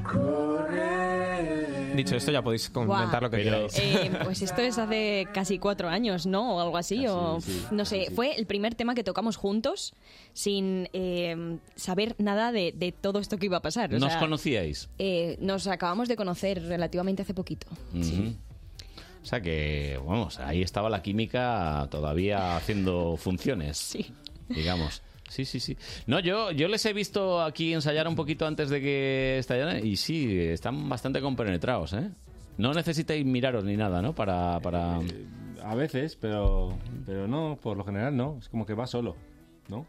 corres. 0.03 1.97
Dicho 1.97 2.17
esto, 2.17 2.31
ya 2.31 2.43
podéis 2.43 2.69
comentar 2.69 3.23
lo 3.23 3.31
que 3.31 3.39
Pero- 3.39 3.69
queráis. 3.69 3.79
Eh, 3.79 4.11
pues 4.25 4.43
esto 4.43 4.61
es 4.61 4.77
hace 4.79 5.29
casi 5.33 5.59
cuatro 5.59 5.89
años, 5.89 6.27
¿no? 6.27 6.57
O 6.57 6.61
algo 6.61 6.77
así. 6.77 7.07
o, 7.07 7.41
sí, 7.41 7.65
no 7.71 7.87
sé, 7.87 8.09
fue 8.15 8.35
el 8.35 8.45
primer 8.47 8.75
tema 8.75 8.95
que 8.95 9.03
tocamos 9.05 9.37
juntos 9.37 9.95
sin 10.35 10.91
eh, 10.93 11.57
saber 11.77 12.17
nada 12.19 12.53
de, 12.53 12.73
de 12.77 12.93
todo 12.93 13.19
esto 13.21 13.39
que 13.39 13.47
iba 13.47 13.57
a 13.59 13.63
pasar. 13.63 13.95
O 13.95 13.99
¿No 13.99 14.07
os 14.07 14.13
sea, 14.13 14.21
conocíais? 14.21 14.91
eh, 14.99 15.39
nos 15.41 15.69
acabamos 15.69 16.09
de 16.09 16.17
conocer 16.17 16.63
relativamente 16.65 17.23
hace 17.23 17.33
poquito. 17.33 17.67
Ujú. 17.95 18.35
O 19.25 19.27
sea 19.27 19.41
que, 19.41 19.99
vamos, 20.07 20.39
ahí 20.39 20.61
estaba 20.61 20.91
la 20.91 21.01
química 21.01 21.89
todavía 21.91 22.59
haciendo 22.59 23.17
funciones. 23.17 23.79
Sí. 23.79 24.13
Digamos. 24.51 25.01
Sí, 25.31 25.47
sí, 25.47 25.61
sí. 25.61 25.79
No, 26.07 26.21
yo, 26.21 26.51
yo 26.51 26.69
les 26.69 26.85
he 26.85 26.93
visto 26.93 27.43
aquí 27.43 27.73
ensayar 27.73 28.07
un 28.07 28.17
poquito 28.17 28.47
antes 28.47 28.69
de 28.69 28.83
que 28.83 29.39
estallaran 29.39 29.85
y 29.85 29.97
sí, 29.97 30.39
están 30.39 30.91
bastante 30.91 31.23
compenetrados, 31.23 31.95
¿eh? 31.95 32.11
No 32.59 32.75
necesitáis 32.75 33.25
miraros 33.25 33.65
ni 33.65 33.79
nada, 33.79 34.03
¿no? 34.03 34.15
Para... 34.15 34.61
para... 34.61 35.01
A 35.63 35.75
veces, 35.75 36.17
pero, 36.21 36.77
pero 37.07 37.27
no, 37.27 37.59
por 37.63 37.79
lo 37.79 37.85
general 37.85 38.15
no. 38.15 38.37
Es 38.39 38.51
como 38.51 38.67
que 38.67 38.75
va 38.75 38.87
solo, 38.87 39.17
¿no? 39.69 39.87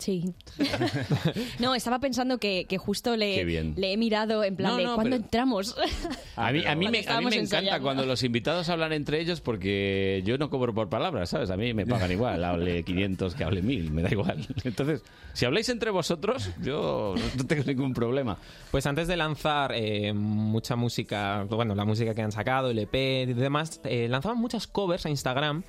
Sí. 0.00 0.24
no, 1.58 1.74
estaba 1.74 1.98
pensando 2.00 2.38
que, 2.38 2.64
que 2.68 2.78
justo 2.78 3.16
le, 3.16 3.44
bien. 3.44 3.74
le 3.76 3.92
he 3.92 3.96
mirado 3.96 4.42
en 4.44 4.56
plan 4.56 4.72
No, 4.72 4.76
de 4.78 4.84
no, 4.84 4.94
¿cuándo 4.96 5.10
pero- 5.16 5.22
entramos? 5.24 5.76
A 6.36 6.52
mí, 6.52 6.64
a 6.64 6.74
mí 6.74 6.80
Cuando 6.80 6.80
me, 6.80 6.86
a 6.86 6.90
mí 6.90 6.98
estábamos 6.98 7.30
me 7.30 7.36
encanta 7.36 7.58
ensayando. 7.58 7.84
cuando 7.84 8.06
los 8.06 8.22
invitados 8.22 8.68
hablan 8.70 8.94
entre 8.94 9.20
ellos 9.20 9.42
porque 9.42 10.22
yo 10.24 10.38
no 10.38 10.48
cobro 10.48 10.72
por 10.74 10.88
palabras, 10.88 11.28
¿sabes? 11.28 11.50
A 11.50 11.56
mí 11.58 11.74
me 11.74 11.84
pagan 11.86 12.10
igual, 12.10 12.42
hable 12.44 12.82
500 12.84 13.34
que 13.34 13.44
hable 13.44 13.60
1000, 13.60 13.90
me 13.92 14.00
da 14.02 14.08
igual. 14.10 14.46
Entonces, 14.64 15.02
si 15.34 15.44
habláis 15.44 15.68
entre 15.68 15.90
vosotros, 15.90 16.50
yo 16.62 17.14
no 17.36 17.46
tengo 17.46 17.64
ningún 17.64 17.92
problema. 17.92 18.38
Pues 18.70 18.86
antes 18.86 19.06
de 19.06 19.18
lanzar 19.18 19.72
eh, 19.74 20.14
mucha 20.14 20.76
música, 20.76 21.44
bueno, 21.50 21.74
la 21.74 21.84
música 21.84 22.14
que 22.14 22.22
han 22.22 22.32
sacado, 22.32 22.70
el 22.70 22.78
EP 22.78 22.94
y 22.94 23.26
demás, 23.34 23.80
eh, 23.84 24.08
lanzaban 24.08 24.38
muchas 24.38 24.66
covers 24.66 25.04
a 25.04 25.10
Instagram 25.10 25.62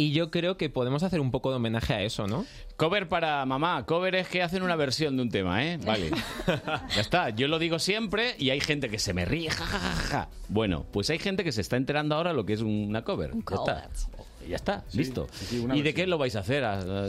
y 0.00 0.12
yo 0.12 0.30
creo 0.30 0.56
que 0.56 0.70
podemos 0.70 1.02
hacer 1.02 1.20
un 1.20 1.30
poco 1.30 1.50
de 1.50 1.56
homenaje 1.56 1.94
a 1.94 2.02
eso, 2.02 2.26
¿no? 2.26 2.46
Cover 2.76 3.08
para 3.08 3.44
mamá, 3.44 3.84
cover 3.86 4.14
es 4.14 4.28
que 4.28 4.42
hacen 4.42 4.62
una 4.62 4.76
versión 4.76 5.16
de 5.16 5.22
un 5.22 5.30
tema, 5.30 5.64
¿eh? 5.64 5.78
Vale. 5.84 6.10
ya 6.94 7.00
está, 7.00 7.30
yo 7.30 7.48
lo 7.48 7.58
digo 7.58 7.78
siempre 7.78 8.34
y 8.38 8.50
hay 8.50 8.60
gente 8.60 8.88
que 8.88 8.98
se 8.98 9.12
me 9.14 9.24
ríe, 9.24 9.50
ja, 9.50 9.64
ja, 9.66 9.78
ja, 9.78 9.92
ja. 9.94 10.28
Bueno, 10.48 10.86
pues 10.92 11.10
hay 11.10 11.18
gente 11.18 11.44
que 11.44 11.52
se 11.52 11.60
está 11.60 11.76
enterando 11.76 12.14
ahora 12.14 12.32
lo 12.32 12.44
que 12.46 12.54
es 12.54 12.60
una 12.62 13.02
cover. 13.04 13.32
Un 13.32 13.44
ya 13.48 13.56
está. 13.56 13.88
Ya 14.48 14.56
está, 14.56 14.84
listo. 14.94 15.28
¿Y 15.74 15.82
de 15.82 15.92
qué 15.94 16.06
lo 16.06 16.16
vais 16.18 16.34
a 16.34 16.40
hacer? 16.40 16.64
Ah, 16.64 16.80
ah, 16.82 17.08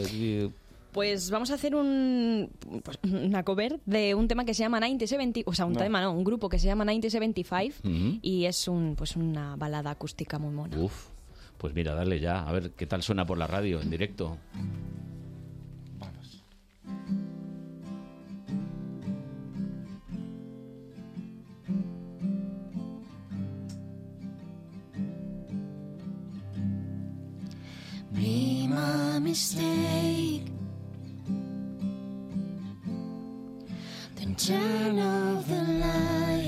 Pues 0.91 1.31
vamos 1.31 1.49
a 1.51 1.53
hacer 1.53 1.73
un, 1.75 2.49
pues, 2.83 2.99
una 3.03 3.43
cover 3.43 3.79
de 3.85 4.13
un 4.13 4.27
tema 4.27 4.43
que 4.43 4.53
se 4.53 4.63
llama 4.63 4.79
9070, 4.81 5.49
o 5.49 5.53
sea, 5.53 5.65
un 5.65 5.73
No. 5.73 5.79
tema, 5.79 6.01
no, 6.01 6.11
un 6.11 6.25
grupo 6.25 6.49
que 6.49 6.59
se 6.59 6.67
llama 6.67 6.83
9075 6.83 7.87
Ujú. 7.87 8.19
y 8.21 8.45
es 8.45 8.67
un, 8.67 8.95
pues 8.97 9.15
una 9.15 9.55
balada 9.55 9.91
acústica 9.91 10.37
muy 10.37 10.53
mona. 10.53 10.77
Uf, 10.77 11.07
pues 11.61 11.75
mira, 11.75 11.93
dale 11.93 12.19
ya, 12.19 12.41
a 12.41 12.51
ver 12.51 12.72
qué 12.72 12.88
tal 12.88 13.03
suena 13.03 13.23
por 13.27 13.38
la 13.38 13.45
radio 13.45 13.80
en 13.80 13.91
directo. 13.91 14.40
Light. 35.51 36.40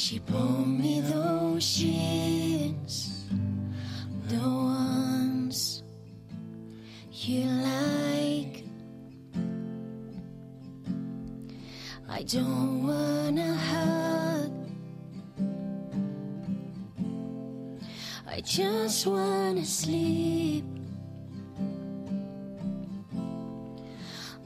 She 0.00 0.18
bought 0.18 0.66
me 0.66 1.02
those 1.02 1.76
jeans, 1.76 3.26
the 4.28 4.38
ones 4.38 5.82
you 7.12 7.44
like. 7.44 8.64
I 12.08 12.22
don't 12.22 12.86
wanna 12.86 13.54
hug. 13.54 14.52
I 18.26 18.40
just 18.40 19.06
wanna 19.06 19.66
sleep. 19.66 20.64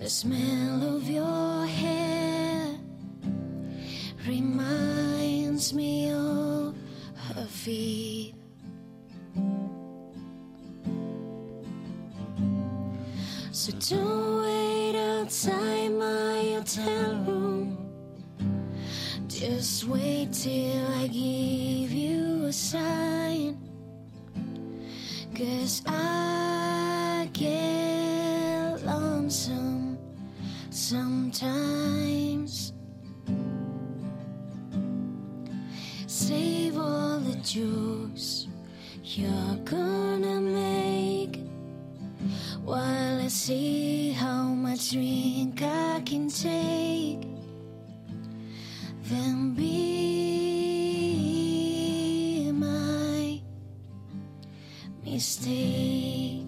The 0.00 0.10
smell 0.10 0.96
of 0.96 1.08
your 1.08 1.64
hair 1.66 2.76
reminds 4.26 5.33
me 5.72 6.10
of 6.10 6.74
her 7.14 7.46
feet. 7.46 8.34
So 13.50 13.72
don't 13.88 14.42
wait 14.42 14.96
outside 14.96 15.92
my 15.92 16.56
hotel 16.56 17.14
room. 17.26 17.78
Just 19.28 19.84
wait 19.84 20.32
till 20.32 20.86
I 21.00 21.06
give 21.06 21.92
you 21.92 22.44
a 22.44 22.52
sign. 22.52 23.56
Cause 25.34 25.82
I 25.86 27.28
get 27.32 28.84
lonesome 28.84 29.98
sometimes. 30.70 32.13
Save 36.26 36.78
all 36.78 37.18
the 37.18 37.36
jokes 37.42 38.46
you're 39.02 39.56
gonna 39.66 40.40
make 40.40 41.40
while 42.64 43.20
I 43.20 43.28
see 43.28 44.12
how 44.12 44.44
much 44.44 44.92
drink 44.92 45.60
I 45.60 46.00
can 46.06 46.30
take. 46.30 47.26
Then 49.02 49.52
be 49.52 49.64
my 52.52 53.42
mistake. 55.04 56.43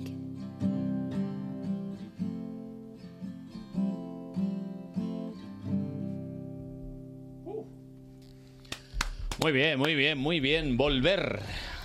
Muy 9.46 9.52
bien, 9.52 9.78
muy 9.78 9.94
bien, 9.94 10.18
muy 10.18 10.40
bien. 10.40 10.76
Volver. 10.76 11.38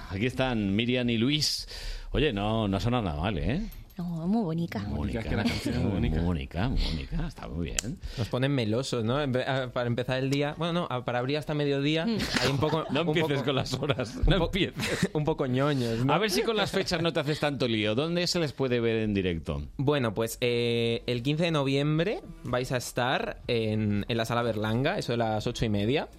Aquí 0.10 0.26
están 0.26 0.76
Miriam 0.76 1.08
y 1.12 1.18
Luis. 1.20 1.68
Oye, 2.10 2.34
no, 2.34 2.68
no 2.68 2.80
suena 2.80 3.04
nada 3.04 3.22
mal, 3.22 3.38
¿eh? 3.38 3.62
No, 4.00 4.04
muy 4.28 4.42
bonita. 4.44 4.80
Mónica, 4.80 5.20
es 5.20 5.28
que 5.28 5.36
la 5.36 5.44
canción 5.44 5.76
es 5.76 5.82
muy 5.82 5.92
bonita. 5.92 6.22
Mónica, 6.24 6.70
Mónica, 6.70 7.28
está 7.28 7.48
muy 7.48 7.66
bien. 7.66 8.00
Nos 8.18 8.28
ponen 8.30 8.52
melosos, 8.56 9.04
¿no? 9.04 9.18
Para 9.32 9.86
empezar 9.86 10.18
el 10.18 10.32
día. 10.32 10.56
Bueno, 10.58 10.88
no, 10.90 11.06
para 11.06 11.20
abrir 11.20 11.38
hasta 11.38 11.54
mediodía. 11.54 12.06
Hay 12.42 12.50
un 12.50 12.58
poco. 12.58 12.84
No 12.90 13.02
un 13.04 13.08
empieces 13.10 13.34
poco- 13.34 13.46
con 13.46 13.56
las 13.56 13.74
horas. 13.76 14.16
un 14.16 14.24
No 14.32 14.40
po- 14.40 14.46
empieces. 14.46 15.10
Un 15.14 15.24
poco 15.24 15.46
ñoños, 15.46 16.04
¿no? 16.04 16.14
A 16.14 16.18
ver 16.18 16.32
si 16.32 16.42
con 16.42 16.58
las 16.58 16.72
fechas 16.72 17.00
no 17.04 17.14
te 17.14 17.20
haces 17.20 17.40
tanto 17.40 17.68
lío. 17.68 17.94
¿Dónde 17.94 18.26
se 18.26 18.40
les 18.40 18.54
puede 18.54 18.80
ver 18.80 18.96
en 19.04 19.14
directo? 19.14 19.62
Bueno, 19.78 20.16
pues 20.16 20.40
eh, 20.42 21.04
el 21.06 21.22
15 21.22 21.44
de 21.44 21.52
noviembre 21.52 22.22
vais 22.44 22.72
a 22.72 22.78
estar 22.78 23.40
en, 23.48 24.04
en 24.08 24.18
la 24.18 24.26
sala 24.26 24.42
Berlanga, 24.42 24.98
eso 24.98 25.12
de 25.12 25.20
las 25.20 25.46
ocho 25.46 25.64
y 25.64 25.70
media. 25.70 26.10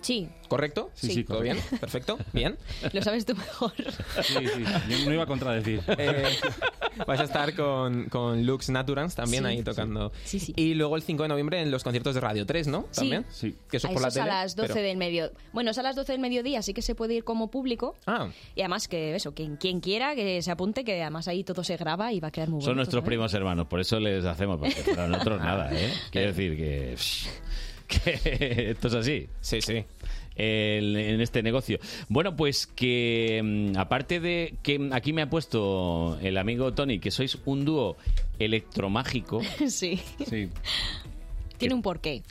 Sí. 0.00 0.28
¿Correcto? 0.48 0.90
Sí, 0.94 1.08
sí, 1.10 1.24
¿Todo 1.24 1.40
bien? 1.40 1.58
Perfecto. 1.80 2.18
Bien. 2.32 2.56
Lo 2.92 3.02
sabes 3.02 3.26
tú 3.26 3.34
mejor. 3.34 3.72
Sí, 4.22 4.34
sí, 4.34 4.64
yo 4.88 5.04
no 5.06 5.12
iba 5.14 5.24
a 5.24 5.26
contradecir. 5.26 5.80
Eh, 5.98 6.24
vais 7.06 7.20
a 7.20 7.24
estar 7.24 7.54
con, 7.54 8.08
con 8.08 8.46
Lux 8.46 8.70
Naturans 8.70 9.14
también 9.14 9.44
Sí. 9.44 9.48
ahí 9.50 9.62
tocando. 9.62 10.12
Sí, 10.24 10.38
sí. 10.40 10.52
Y 10.56 10.74
luego 10.74 10.96
el 10.96 11.02
5 11.02 11.24
de 11.24 11.28
noviembre 11.28 11.60
en 11.60 11.70
los 11.70 11.82
conciertos 11.84 12.14
de 12.14 12.20
Radio 12.20 12.46
3, 12.46 12.68
¿no? 12.68 12.82
Sí. 12.90 13.00
También. 13.00 13.26
Sí. 13.30 13.54
Que 13.70 13.76
eso 13.78 13.88
A 13.88 13.92
por 13.92 14.02
la 14.02 14.08
tele. 14.10 14.22
a 14.22 14.26
las 14.26 14.56
12 14.56 14.72
pero- 14.72 14.86
del 14.86 14.96
medio. 14.96 15.30
Bueno, 15.52 15.72
es 15.72 15.78
a 15.78 15.82
las 15.82 15.96
12 15.96 16.12
del 16.12 16.20
mediodía, 16.20 16.60
así 16.60 16.72
que 16.72 16.80
se 16.82 16.94
puede 16.94 17.14
ir 17.14 17.24
como 17.24 17.50
público. 17.50 17.96
Ah, 18.06 18.28
Y 18.54 18.60
además 18.60 18.88
que 18.88 19.14
eso, 19.14 19.34
quien, 19.34 19.56
quien 19.56 19.80
quiera 19.80 20.14
que 20.14 20.40
se 20.42 20.50
apunte, 20.50 20.84
que 20.84 21.00
además 21.02 21.28
ahí 21.28 21.44
todo 21.44 21.64
se 21.64 21.76
graba 21.76 22.12
y 22.12 22.20
va 22.20 22.28
a 22.28 22.30
quedar 22.30 22.48
muy 22.48 22.56
bueno. 22.58 22.66
Son 22.70 22.76
nuestros 22.76 23.04
primos 23.04 23.34
hermanos, 23.34 23.66
por 23.66 23.80
eso 23.80 23.98
les 24.00 24.24
hacemos, 24.24 24.58
porque 24.58 24.76
para 24.94 25.08
nosotros 25.08 25.40
nada, 25.42 25.70
¿eh? 25.72 25.92
Quiero 26.10 26.28
decir 26.28 26.56
que, 26.56 26.96
que 28.04 28.70
esto 28.70 28.88
es 28.88 28.94
así. 28.94 29.28
sí, 29.40 29.60
sí. 29.62 29.84
el- 30.36 30.96
en 30.96 31.20
este 31.20 31.42
negocio. 31.42 31.78
Bueno, 32.08 32.36
pues 32.36 32.66
que 32.66 33.40
mm, 33.42 33.76
aparte 33.78 34.20
de 34.20 34.54
que 34.62 34.88
aquí 34.92 35.12
me 35.12 35.22
ha 35.22 35.30
puesto 35.30 36.18
el 36.20 36.36
amigo 36.38 36.72
Tony 36.74 36.98
que 36.98 37.10
sois 37.10 37.38
un 37.46 37.64
dúo 37.64 37.96
electromágico, 38.38 39.40
sí. 39.68 40.00
Sí. 40.28 40.48
Tiene 41.58 41.74
un 41.74 41.82
porqué. 41.82 42.22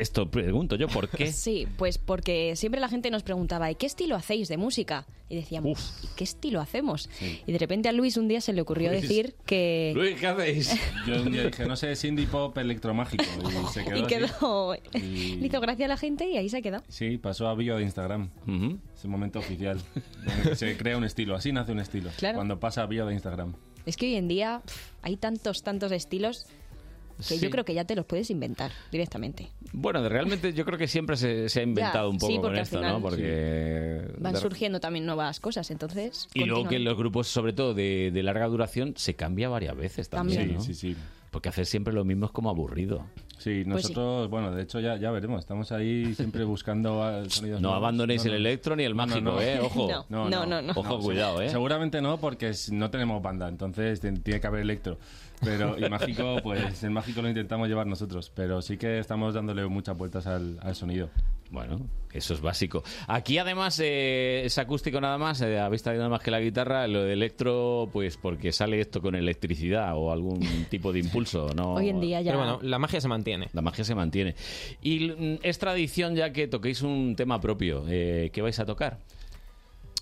Esto 0.00 0.30
pregunto 0.30 0.76
yo, 0.76 0.88
¿por 0.88 1.08
qué? 1.08 1.30
Sí, 1.32 1.66
pues 1.78 1.98
porque 1.98 2.54
siempre 2.56 2.80
la 2.80 2.88
gente 2.88 3.10
nos 3.10 3.22
preguntaba, 3.22 3.70
¿y 3.70 3.74
qué 3.76 3.86
estilo 3.86 4.16
hacéis 4.16 4.48
de 4.48 4.56
música? 4.56 5.06
Y 5.28 5.36
decíamos, 5.36 5.94
¿y 6.02 6.08
qué 6.16 6.24
estilo 6.24 6.60
hacemos? 6.60 7.08
Y 7.46 7.52
de 7.52 7.58
repente 7.58 7.88
a 7.88 7.92
Luis 7.92 8.16
un 8.16 8.26
día 8.26 8.40
se 8.40 8.52
le 8.52 8.60
ocurrió 8.62 8.90
Luis. 8.90 9.02
decir 9.02 9.36
que... 9.46 9.92
Luis, 9.94 10.18
¿qué 10.18 10.26
hacéis? 10.26 10.76
Yo 11.06 11.22
un 11.22 11.30
día 11.30 11.44
dije, 11.44 11.66
no 11.66 11.76
sé, 11.76 11.92
es 11.92 12.04
indie 12.04 12.26
pop 12.26 12.56
electromágico. 12.58 13.22
Y 13.24 13.72
se 13.72 13.84
quedó. 13.84 13.96
Y 13.96 14.00
así. 14.00 14.06
quedó... 14.08 14.74
Y- 14.94 15.36
Le 15.36 15.46
hizo 15.46 15.60
gracia 15.60 15.84
a 15.84 15.88
la 15.88 15.96
gente 15.96 16.28
y 16.28 16.36
ahí 16.36 16.48
se 16.48 16.56
ha 16.56 16.62
quedado. 16.62 16.82
Sí, 16.88 17.16
pasó 17.18 17.46
a 17.48 17.54
bio 17.54 17.76
de 17.76 17.84
Instagram. 17.84 18.28
Es 18.96 19.04
el 19.04 19.10
momento 19.10 19.38
oficial. 19.38 19.80
donde 20.24 20.56
se 20.56 20.76
crea 20.76 20.96
un 20.96 21.04
estilo. 21.04 21.36
Así 21.36 21.52
nace 21.52 21.70
un 21.70 21.78
estilo. 21.78 22.10
Claro. 22.16 22.34
Cuando 22.36 22.58
pasa 22.58 22.82
a 22.82 22.86
bio 22.86 23.06
de 23.06 23.14
Instagram. 23.14 23.54
Es 23.86 23.96
que 23.96 24.06
hoy 24.06 24.16
en 24.16 24.26
día 24.26 24.62
hay 25.02 25.16
tantos, 25.16 25.62
tantos 25.62 25.92
estilos 25.92 26.46
que 27.20 27.34
Sí. 27.36 27.40
yo 27.40 27.50
creo 27.50 27.64
que 27.64 27.74
ya 27.74 27.84
te 27.84 27.94
los 27.94 28.04
puedes 28.06 28.30
inventar 28.30 28.70
directamente. 28.90 29.48
Bueno, 29.72 30.06
realmente 30.08 30.52
yo 30.52 30.64
creo 30.64 30.78
que 30.78 30.88
siempre 30.88 31.16
se, 31.16 31.48
se 31.48 31.60
ha 31.60 31.62
inventado 31.62 32.08
Ya, 32.08 32.12
un 32.12 32.18
poco 32.18 32.32
sí, 32.32 32.38
con 32.40 32.56
esto, 32.56 32.76
final- 32.78 32.92
¿no? 32.94 33.00
Porque... 33.00 34.02
Van 34.18 34.36
surgiendo 34.36 34.80
también 34.80 35.06
nuevas 35.06 35.40
cosas, 35.40 35.70
entonces... 35.70 36.28
Y 36.34 36.44
luego 36.44 36.68
que 36.68 36.78
los 36.78 36.96
grupos, 36.96 37.28
sobre 37.28 37.52
todo 37.52 37.74
de, 37.74 38.10
de 38.12 38.22
larga 38.22 38.46
duración, 38.46 38.94
se 38.96 39.14
cambia 39.14 39.48
varias 39.48 39.76
veces 39.76 40.08
también, 40.08 40.38
También. 40.40 40.58
¿no? 40.58 40.64
Sí, 40.64 40.74
sí, 40.74 40.94
sí. 40.94 40.96
Porque 41.30 41.48
hacer 41.48 41.64
siempre 41.64 41.92
lo 41.94 42.04
mismo 42.04 42.26
es 42.26 42.32
como 42.32 42.50
aburrido. 42.50 43.06
Sí, 43.38 43.62
Pues 43.64 43.86
sí. 43.86 43.92
nosotros, 43.92 44.28
bueno, 44.30 44.50
de 44.50 44.64
hecho 44.64 44.80
ya, 44.80 44.96
ya 44.96 45.12
veremos. 45.12 45.38
Estamos 45.38 45.70
ahí 45.70 46.12
siempre 46.16 46.42
buscando 46.42 46.98
sonidos 47.30 47.60
No 47.60 47.68
nuevos. 47.68 47.76
abandonéis 47.76 48.24
No, 48.24 48.32
el 48.32 48.42
no. 48.42 48.48
electro 48.48 48.74
ni 48.76 48.82
el 48.82 48.96
No, 48.96 49.06
no, 49.06 49.12
mágico, 49.12 49.30
no. 49.30 49.40
¿eh? 49.40 49.60
Ojo. 49.62 49.88
No, 50.08 50.28
no, 50.28 50.44
no, 50.44 50.60
no. 50.60 50.72
Ojo, 50.74 50.98
cuidado, 50.98 51.40
¿eh? 51.40 51.48
Seguramente 51.48 52.02
no, 52.02 52.18
porque 52.18 52.52
no 52.72 52.90
tenemos 52.90 53.22
banda, 53.22 53.48
entonces 53.48 54.00
tiene 54.00 54.40
que 54.40 54.46
haber 54.46 54.62
electro. 54.62 54.98
Pero, 55.40 55.78
y 55.78 55.88
mágico, 55.88 56.36
pues 56.42 56.82
el 56.82 56.90
mágico 56.90 57.22
lo 57.22 57.28
intentamos 57.28 57.68
llevar 57.68 57.86
nosotros, 57.86 58.30
pero 58.34 58.60
sí 58.62 58.76
que 58.76 58.98
estamos 58.98 59.34
dándole 59.34 59.66
muchas 59.66 59.96
vueltas 59.96 60.26
al, 60.26 60.58
al 60.62 60.74
sonido. 60.74 61.10
Bueno, 61.50 61.80
eso 62.12 62.34
es 62.34 62.40
básico. 62.40 62.84
Aquí 63.08 63.38
además 63.38 63.80
eh, 63.82 64.42
es 64.44 64.56
acústico 64.58 65.00
nada 65.00 65.18
más, 65.18 65.40
eh, 65.40 65.58
habéis 65.58 65.82
traído 65.82 66.02
nada 66.02 66.10
más 66.10 66.22
que 66.22 66.30
la 66.30 66.38
guitarra, 66.40 66.86
lo 66.86 67.02
de 67.02 67.12
electro, 67.12 67.88
pues 67.92 68.16
porque 68.16 68.52
sale 68.52 68.80
esto 68.80 69.02
con 69.02 69.16
electricidad 69.16 69.96
o 69.96 70.12
algún 70.12 70.40
tipo 70.70 70.92
de 70.92 71.00
impulso, 71.00 71.48
¿no? 71.56 71.74
Hoy 71.74 71.88
en 71.88 72.00
día 72.00 72.20
ya... 72.20 72.32
Pero 72.32 72.44
bueno, 72.44 72.58
la 72.62 72.78
magia 72.78 73.00
se 73.00 73.08
mantiene. 73.08 73.48
La 73.52 73.62
magia 73.62 73.82
se 73.82 73.96
mantiene. 73.96 74.36
Y 74.80 75.08
mm, 75.10 75.38
es 75.42 75.58
tradición 75.58 76.14
ya 76.14 76.32
que 76.32 76.46
toquéis 76.46 76.82
un 76.82 77.16
tema 77.16 77.40
propio. 77.40 77.84
Eh, 77.88 78.30
¿Qué 78.32 78.42
vais 78.42 78.58
a 78.60 78.64
tocar? 78.64 78.98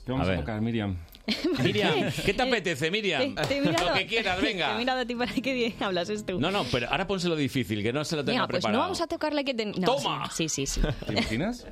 ¿Qué 0.05 0.12
vamos 0.12 0.28
A 0.28 0.36
tocar, 0.36 0.60
Miriam? 0.60 0.99
Miriam, 1.62 2.10
¿qué 2.24 2.34
te 2.34 2.42
apetece, 2.42 2.90
Miriam? 2.90 3.34
Te- 3.34 3.47
te 3.47 3.58
he 3.58 3.60
mirado- 3.60 3.89
Lo 3.90 3.94
que 3.94 4.07
quieras, 4.07 4.39
Te 4.40 4.44
he 4.50 4.52
venga. 4.52 4.76
mirado 4.76 5.00
a 5.00 5.05
ti 5.07 5.15
para 5.15 5.32
que 5.32 5.52
bien 5.55 5.74
hablas 5.81 6.10
tú. 6.26 6.40
No, 6.40 6.50
no, 6.50 6.65
pero 6.70 6.89
ahora 6.90 7.07
pónselo 7.07 7.36
difícil, 7.36 7.82
que 7.82 7.92
no 7.92 8.05
se 8.05 8.16
lo 8.16 8.24
tenga 8.24 8.40
Venga, 8.42 8.47
pues 8.48 8.57
preparado. 8.60 8.78
no 8.78 8.84
vamos 8.84 9.00
a 9.00 9.07
tocarle 9.07 9.44
que... 9.44 9.55
ten- 9.55 9.73
no, 9.78 9.86
¡Toma! 9.97 10.31
Sí, 10.31 10.48
sí, 10.48 10.66
sí. 10.66 10.81
¿Te 11.07 11.12
imaginas? 11.12 11.66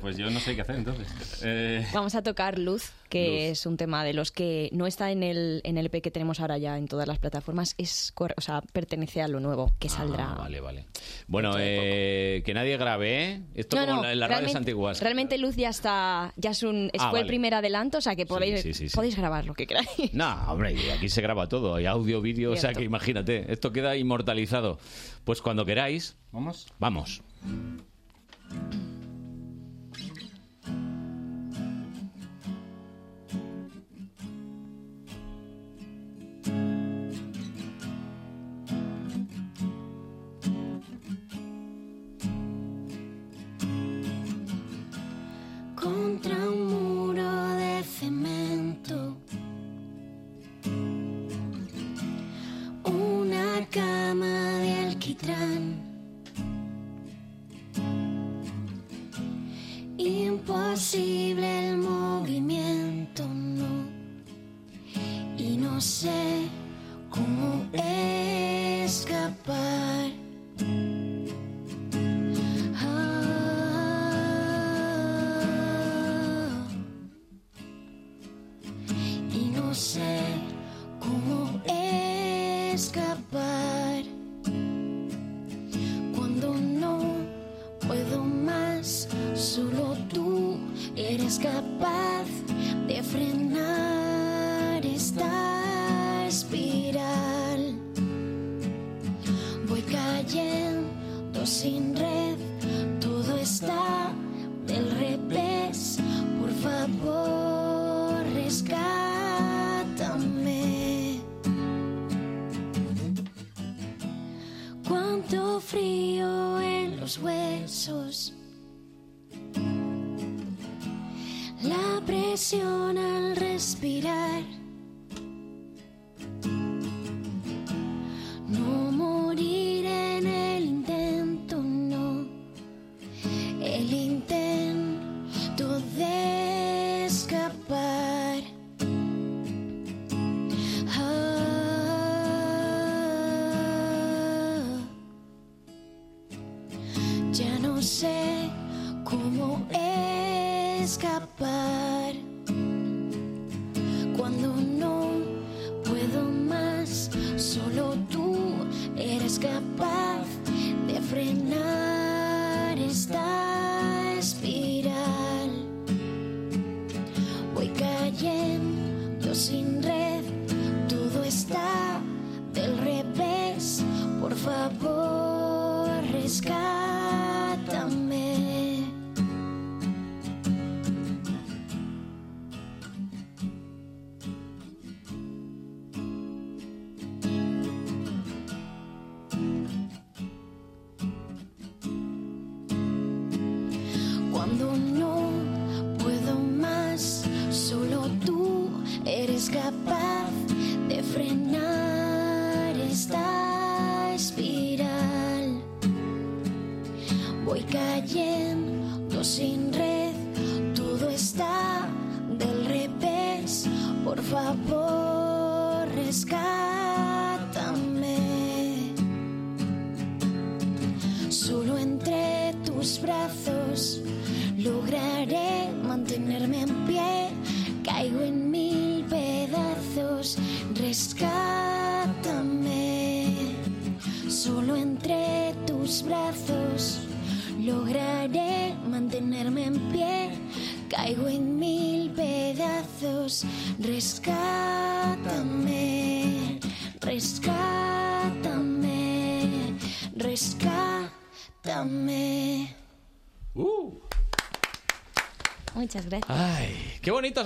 Pues 0.00 0.16
yo 0.16 0.30
no 0.30 0.40
sé 0.40 0.54
qué 0.54 0.62
hacer 0.62 0.76
entonces. 0.76 1.06
Eh, 1.44 1.86
Vamos 1.92 2.14
a 2.14 2.22
tocar 2.22 2.58
Luz, 2.58 2.90
que 3.08 3.26
Luz. 3.26 3.58
es 3.60 3.66
un 3.66 3.76
tema 3.76 4.04
de 4.04 4.12
los 4.14 4.30
que 4.32 4.68
no 4.72 4.86
está 4.86 5.10
en 5.10 5.22
el, 5.22 5.60
en 5.64 5.78
el 5.78 5.86
EP 5.86 6.00
que 6.02 6.10
tenemos 6.10 6.40
ahora 6.40 6.58
ya 6.58 6.78
en 6.78 6.86
todas 6.88 7.06
las 7.08 7.18
plataformas, 7.18 7.74
es 7.78 8.12
o 8.16 8.40
sea, 8.40 8.62
pertenece 8.72 9.22
a 9.22 9.28
lo 9.28 9.40
nuevo, 9.40 9.72
que 9.78 9.88
saldrá. 9.88 10.32
Ah, 10.32 10.38
vale, 10.38 10.60
vale. 10.60 10.86
Bueno, 11.26 11.54
eh, 11.58 12.42
que 12.44 12.54
nadie 12.54 12.76
grabe, 12.76 13.24
¿eh? 13.24 13.40
Esto 13.54 13.76
No, 13.76 13.86
como 13.86 14.02
no, 14.02 14.10
en 14.10 14.18
la- 14.20 14.26
las 14.26 14.28
radios 14.30 14.52
realmente- 14.52 14.58
antiguas. 14.70 15.00
Realmente 15.00 15.38
Luz 15.38 15.56
ya 15.56 15.68
está, 15.70 16.32
ya 16.36 16.50
es 16.50 16.62
un, 16.62 16.90
es- 16.92 17.00
Ah, 17.02 17.10
fue 17.10 17.20
el 17.20 17.24
vale. 17.24 17.28
primer 17.28 17.54
adelanto, 17.54 17.98
o 17.98 18.00
sea 18.00 18.14
que 18.16 18.26
podéis, 18.26 18.60
sí, 18.62 18.72
sí, 18.74 18.74
sí. 18.74 18.79
Podéis 18.94 19.16
grabar 19.16 19.44
lo 19.46 19.54
que 19.54 19.66
queráis. 19.66 19.88
No, 20.12 20.28
hombre, 20.48 20.76
aquí 20.92 21.08
se 21.08 21.20
graba 21.20 21.48
todo, 21.48 21.74
hay 21.74 21.86
audio, 21.86 22.20
vídeo, 22.20 22.52
o 22.52 22.56
sea 22.56 22.72
que 22.72 22.84
imagínate, 22.84 23.52
esto 23.52 23.72
queda 23.72 23.96
inmortalizado. 23.96 24.78
Pues 25.24 25.42
cuando 25.42 25.64
queráis, 25.64 26.16
¿Vamos? 26.32 26.66
vamos. 26.78 27.22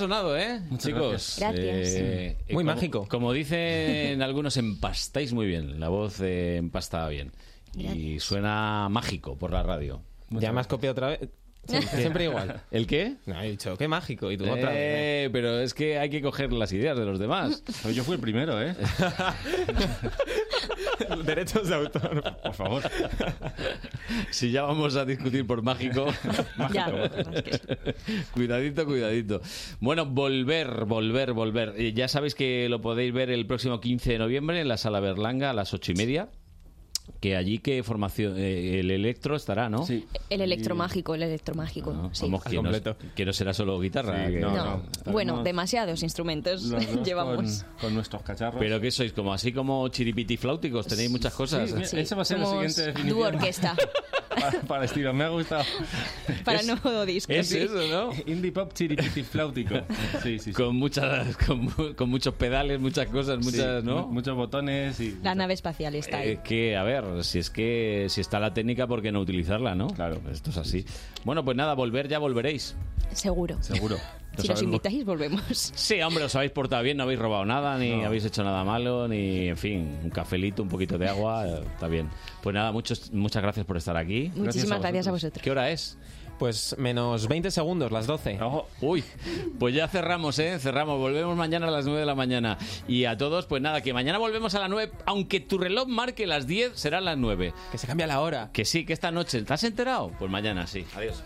Sonado, 0.05 0.37
¿eh? 0.37 0.61
Chicos. 0.79 1.37
gracias. 1.39 1.89
eh, 1.97 2.37
Muy 2.51 2.65
como- 2.65 2.75
mágico. 2.75 3.09
Como 3.09 3.33
dicen 3.33 4.21
algunos, 4.23 4.57
empastáis 4.57 5.33
muy 5.33 5.47
bien. 5.47 5.81
La 5.81 5.89
voz 5.89 6.21
eh, 6.21 6.57
empasta 6.57 7.09
bien. 7.09 7.33
Y 7.77 8.21
suena 8.21 8.89
mágico 8.91 9.37
por 9.37 9.51
la 9.53 9.63
radio. 9.63 10.03
Ya 10.31 10.53
me 10.53 10.61
has 10.61 10.67
copiado 10.67 10.93
otra 10.93 11.09
vez. 11.09 11.21
Siempre, 11.67 11.99
siempre 11.99 12.25
igual. 12.25 12.61
¿El 12.71 12.87
qué? 12.87 13.15
No, 13.25 13.41
he 13.41 13.51
dicho, 13.53 13.79
qué 13.79 13.89
mágico. 13.89 14.31
Y 14.31 14.37
tú 14.37 14.45
otra 14.45 14.69
vez. 14.71 14.77
Eh, 14.77 15.31
pero 15.33 15.59
es 15.61 15.73
que 15.73 15.99
hay 15.99 16.11
que 16.11 16.21
coger 16.21 16.53
las 16.53 16.71
ideas 16.73 16.97
de 16.99 17.07
los 17.07 17.19
demás. 17.19 17.63
Yo 17.95 18.05
fui 18.05 18.17
el 18.17 18.21
primero, 18.21 18.61
¿eh? 18.63 18.75
Derechos 21.25 21.69
de 21.69 21.75
autor. 21.75 22.23
Por 22.43 22.55
favor. 22.55 22.83
Si 24.31 24.51
ya 24.51 24.63
vamos 24.63 24.97
a 24.97 25.05
discutir 25.05 25.47
por 25.47 25.63
mágico. 25.63 26.07
Ya, 26.73 26.91
cuidadito, 28.33 28.87
cuidadito. 28.87 29.41
Bueno, 29.81 30.07
volver, 30.07 30.85
volver, 30.87 31.33
volver. 31.33 31.75
Eh, 31.77 31.93
ya 31.93 32.09
sabéis 32.09 32.35
que 32.35 32.69
lo 32.69 32.81
podéis 32.81 33.13
ver 33.13 33.31
el 33.31 33.47
próximo 33.47 33.81
15 33.81 34.13
de 34.13 34.19
noviembre 34.19 34.61
en 34.61 34.69
la 34.69 34.77
Sala 34.77 35.01
Berlanga 35.01 35.51
a 35.51 35.53
las 35.53 35.75
ocho 35.75 35.93
y 35.93 35.95
media. 35.95 36.29
Que 37.25 37.37
allí, 37.37 37.57
¿qué 37.57 37.83
formación? 37.83 38.35
Eh, 38.37 38.81
el 38.81 38.91
electro 38.91 39.35
estará, 39.35 39.71
¿no? 39.71 39.87
Sí. 39.87 40.05
El 40.29 40.43
electromágico, 40.43 41.15
el 41.15 41.23
electromágico. 41.23 42.11
sí. 42.13 42.27
Vamos, 42.27 42.45
que 42.45 42.61
no, 42.61 42.71
que 43.15 43.25
no 43.25 43.33
será 43.33 43.55
solo 43.55 43.81
guitarra. 43.81 44.27
Sí, 44.27 44.35
que- 44.35 44.41
No, 44.41 44.83
bueno, 45.07 45.43
demasiados 45.43 46.03
instrumentos 46.03 46.71
llevamos. 47.03 47.63
Con, 47.65 47.81
con 47.81 47.95
nuestros 47.95 48.21
cacharros. 48.21 48.61
Pero 48.61 48.79
que 48.79 48.91
sois 48.91 49.15
como 49.15 49.33
así 49.33 49.53
como 49.53 49.89
chiripiti 49.89 50.37
flauticos, 50.37 50.87
tenéis 50.87 51.11
muchas 51.11 51.33
cosas. 51.33 51.71
Sí, 51.71 51.77
mira, 51.77 52.01
esa 52.03 52.15
va 52.15 52.21
a 52.21 52.25
ser 52.27 52.41
la 52.41 52.47
siguiente 52.47 52.83
definición. 52.89 53.19
dúo 53.19 53.27
orquesta. 53.27 53.75
para, 54.29 54.61
para 54.61 54.85
estilo, 54.85 55.15
me 55.15 55.25
ha 55.25 55.29
gustado. 55.31 55.65
Para 56.45 56.61
nuevo 56.63 57.07
disco. 57.07 57.33
Es 57.33 57.49
sí. 57.49 57.59
eso, 57.61 57.75
¿no? 57.89 58.11
Indie 58.27 58.53
pop 58.53 58.71
chiripiti 58.75 59.23
flautico. 59.23 59.77
Sí, 60.23 60.39
sí, 60.39 60.39
sí. 60.39 60.53
Con 60.53 60.77
muchas, 60.77 61.37
con, 61.39 61.61
mu- 61.65 61.95
con 61.97 62.11
muchos 62.11 62.35
pedales, 62.35 62.79
muchas 62.81 63.07
cosas, 63.07 63.39
muchas, 63.39 63.81
Sí, 63.83 63.87
¿no? 63.87 64.07
mu- 64.09 64.13
Muchos 64.13 64.37
botones 64.37 65.01
y... 65.01 65.17
La 65.23 65.35
nave 65.35 65.55
espacial 65.55 65.95
está 65.95 66.19
ahí. 66.19 66.31
Eh, 66.33 66.41
que, 66.45 66.77
a 66.77 66.83
ver, 66.83 67.05
si 67.23 67.39
es 67.39 67.51
que 67.51 68.07
si 68.09 68.21
está 68.21 68.41
la 68.41 68.53
técnica, 68.53 68.87
¿por 68.87 69.03
qué 69.03 69.13
no 69.13 69.21
utilizarla, 69.21 69.75
no? 69.75 69.89
Claro. 69.89 70.21
Esto 70.31 70.51
es 70.51 70.57
así. 70.57 70.85
Bueno, 71.25 71.45
pues 71.45 71.57
nada, 71.57 71.75
volver 71.75 72.09
ya 72.09 72.19
volveréis. 72.19 72.77
Seguro. 73.13 73.63
Seguro. 73.63 73.97
Si 74.37 74.49
nos 74.49 74.63
invitáis, 74.63 75.05
volvemos. 75.05 75.43
Sí, 75.77 76.03
hombre, 76.03 76.25
os 76.25 76.35
habéis 76.35 76.51
portado 76.51 76.83
bien, 76.83 76.97
no 76.97 77.05
habéis 77.05 77.21
robado 77.21 77.45
nada, 77.45 77.79
ni 77.79 78.03
habéis 78.03 78.25
hecho 78.25 78.43
nada 78.43 78.65
malo, 78.65 79.07
ni, 79.07 79.47
en 79.47 79.57
fin, 79.57 79.99
un 80.03 80.11
cafelito, 80.11 80.63
un 80.63 80.69
poquito 80.69 80.99
de 80.99 81.09
agua, 81.09 81.47
está 81.75 81.87
bien. 81.87 82.11
Pues 82.43 82.53
nada, 82.53 82.73
muchos, 82.73 83.13
muchas 83.13 83.43
gracias 83.43 83.65
por 83.65 83.77
estar 83.77 83.97
aquí. 83.97 84.33
Muchísimas 84.35 84.81
gracias 84.81 85.07
a 85.07 85.13
vosotros. 85.13 85.41
¿Qué 85.41 85.51
hora 85.53 85.71
es? 85.71 85.97
Pues 86.45 86.77
menos 86.77 87.27
20 87.27 87.51
segundos, 87.51 87.91
las 87.91 88.07
12. 88.07 88.39
Uy, 88.83 89.03
pues 89.59 89.75
ya 89.75 89.89
cerramos, 89.89 90.39
¿eh? 90.39 90.59
Cerramos. 90.59 90.99
Volvemos 90.99 91.35
mañana 91.39 91.69
a 91.69 91.71
las 91.71 91.87
9 91.87 92.01
de 92.01 92.05
la 92.05 92.15
mañana. 92.15 92.59
Y 92.87 93.07
a 93.07 93.17
todos, 93.17 93.47
pues 93.47 93.63
nada, 93.63 93.81
que 93.81 93.95
mañana 93.95 94.19
volvemos 94.19 94.55
a 94.55 94.61
las 94.61 94.69
9. 94.69 94.93
Aunque 95.07 95.41
tu 95.41 95.57
reloj 95.57 95.89
marque 95.89 96.27
las 96.27 96.47
10, 96.47 96.73
serán 96.75 97.07
las 97.07 97.17
9. 97.17 97.55
Que 97.73 97.79
se 97.79 97.87
cambia 97.87 98.07
la 98.07 98.21
hora. 98.21 98.51
Que 98.53 98.67
sí, 98.67 98.85
que 98.85 98.93
esta 98.93 99.11
noche. 99.11 99.41
¿Te 99.41 99.55
has 99.55 99.65
enterado? 99.65 100.13
Pues 100.19 100.31
mañana 100.31 100.67
sí. 100.67 100.85
Adiós. 100.95 101.23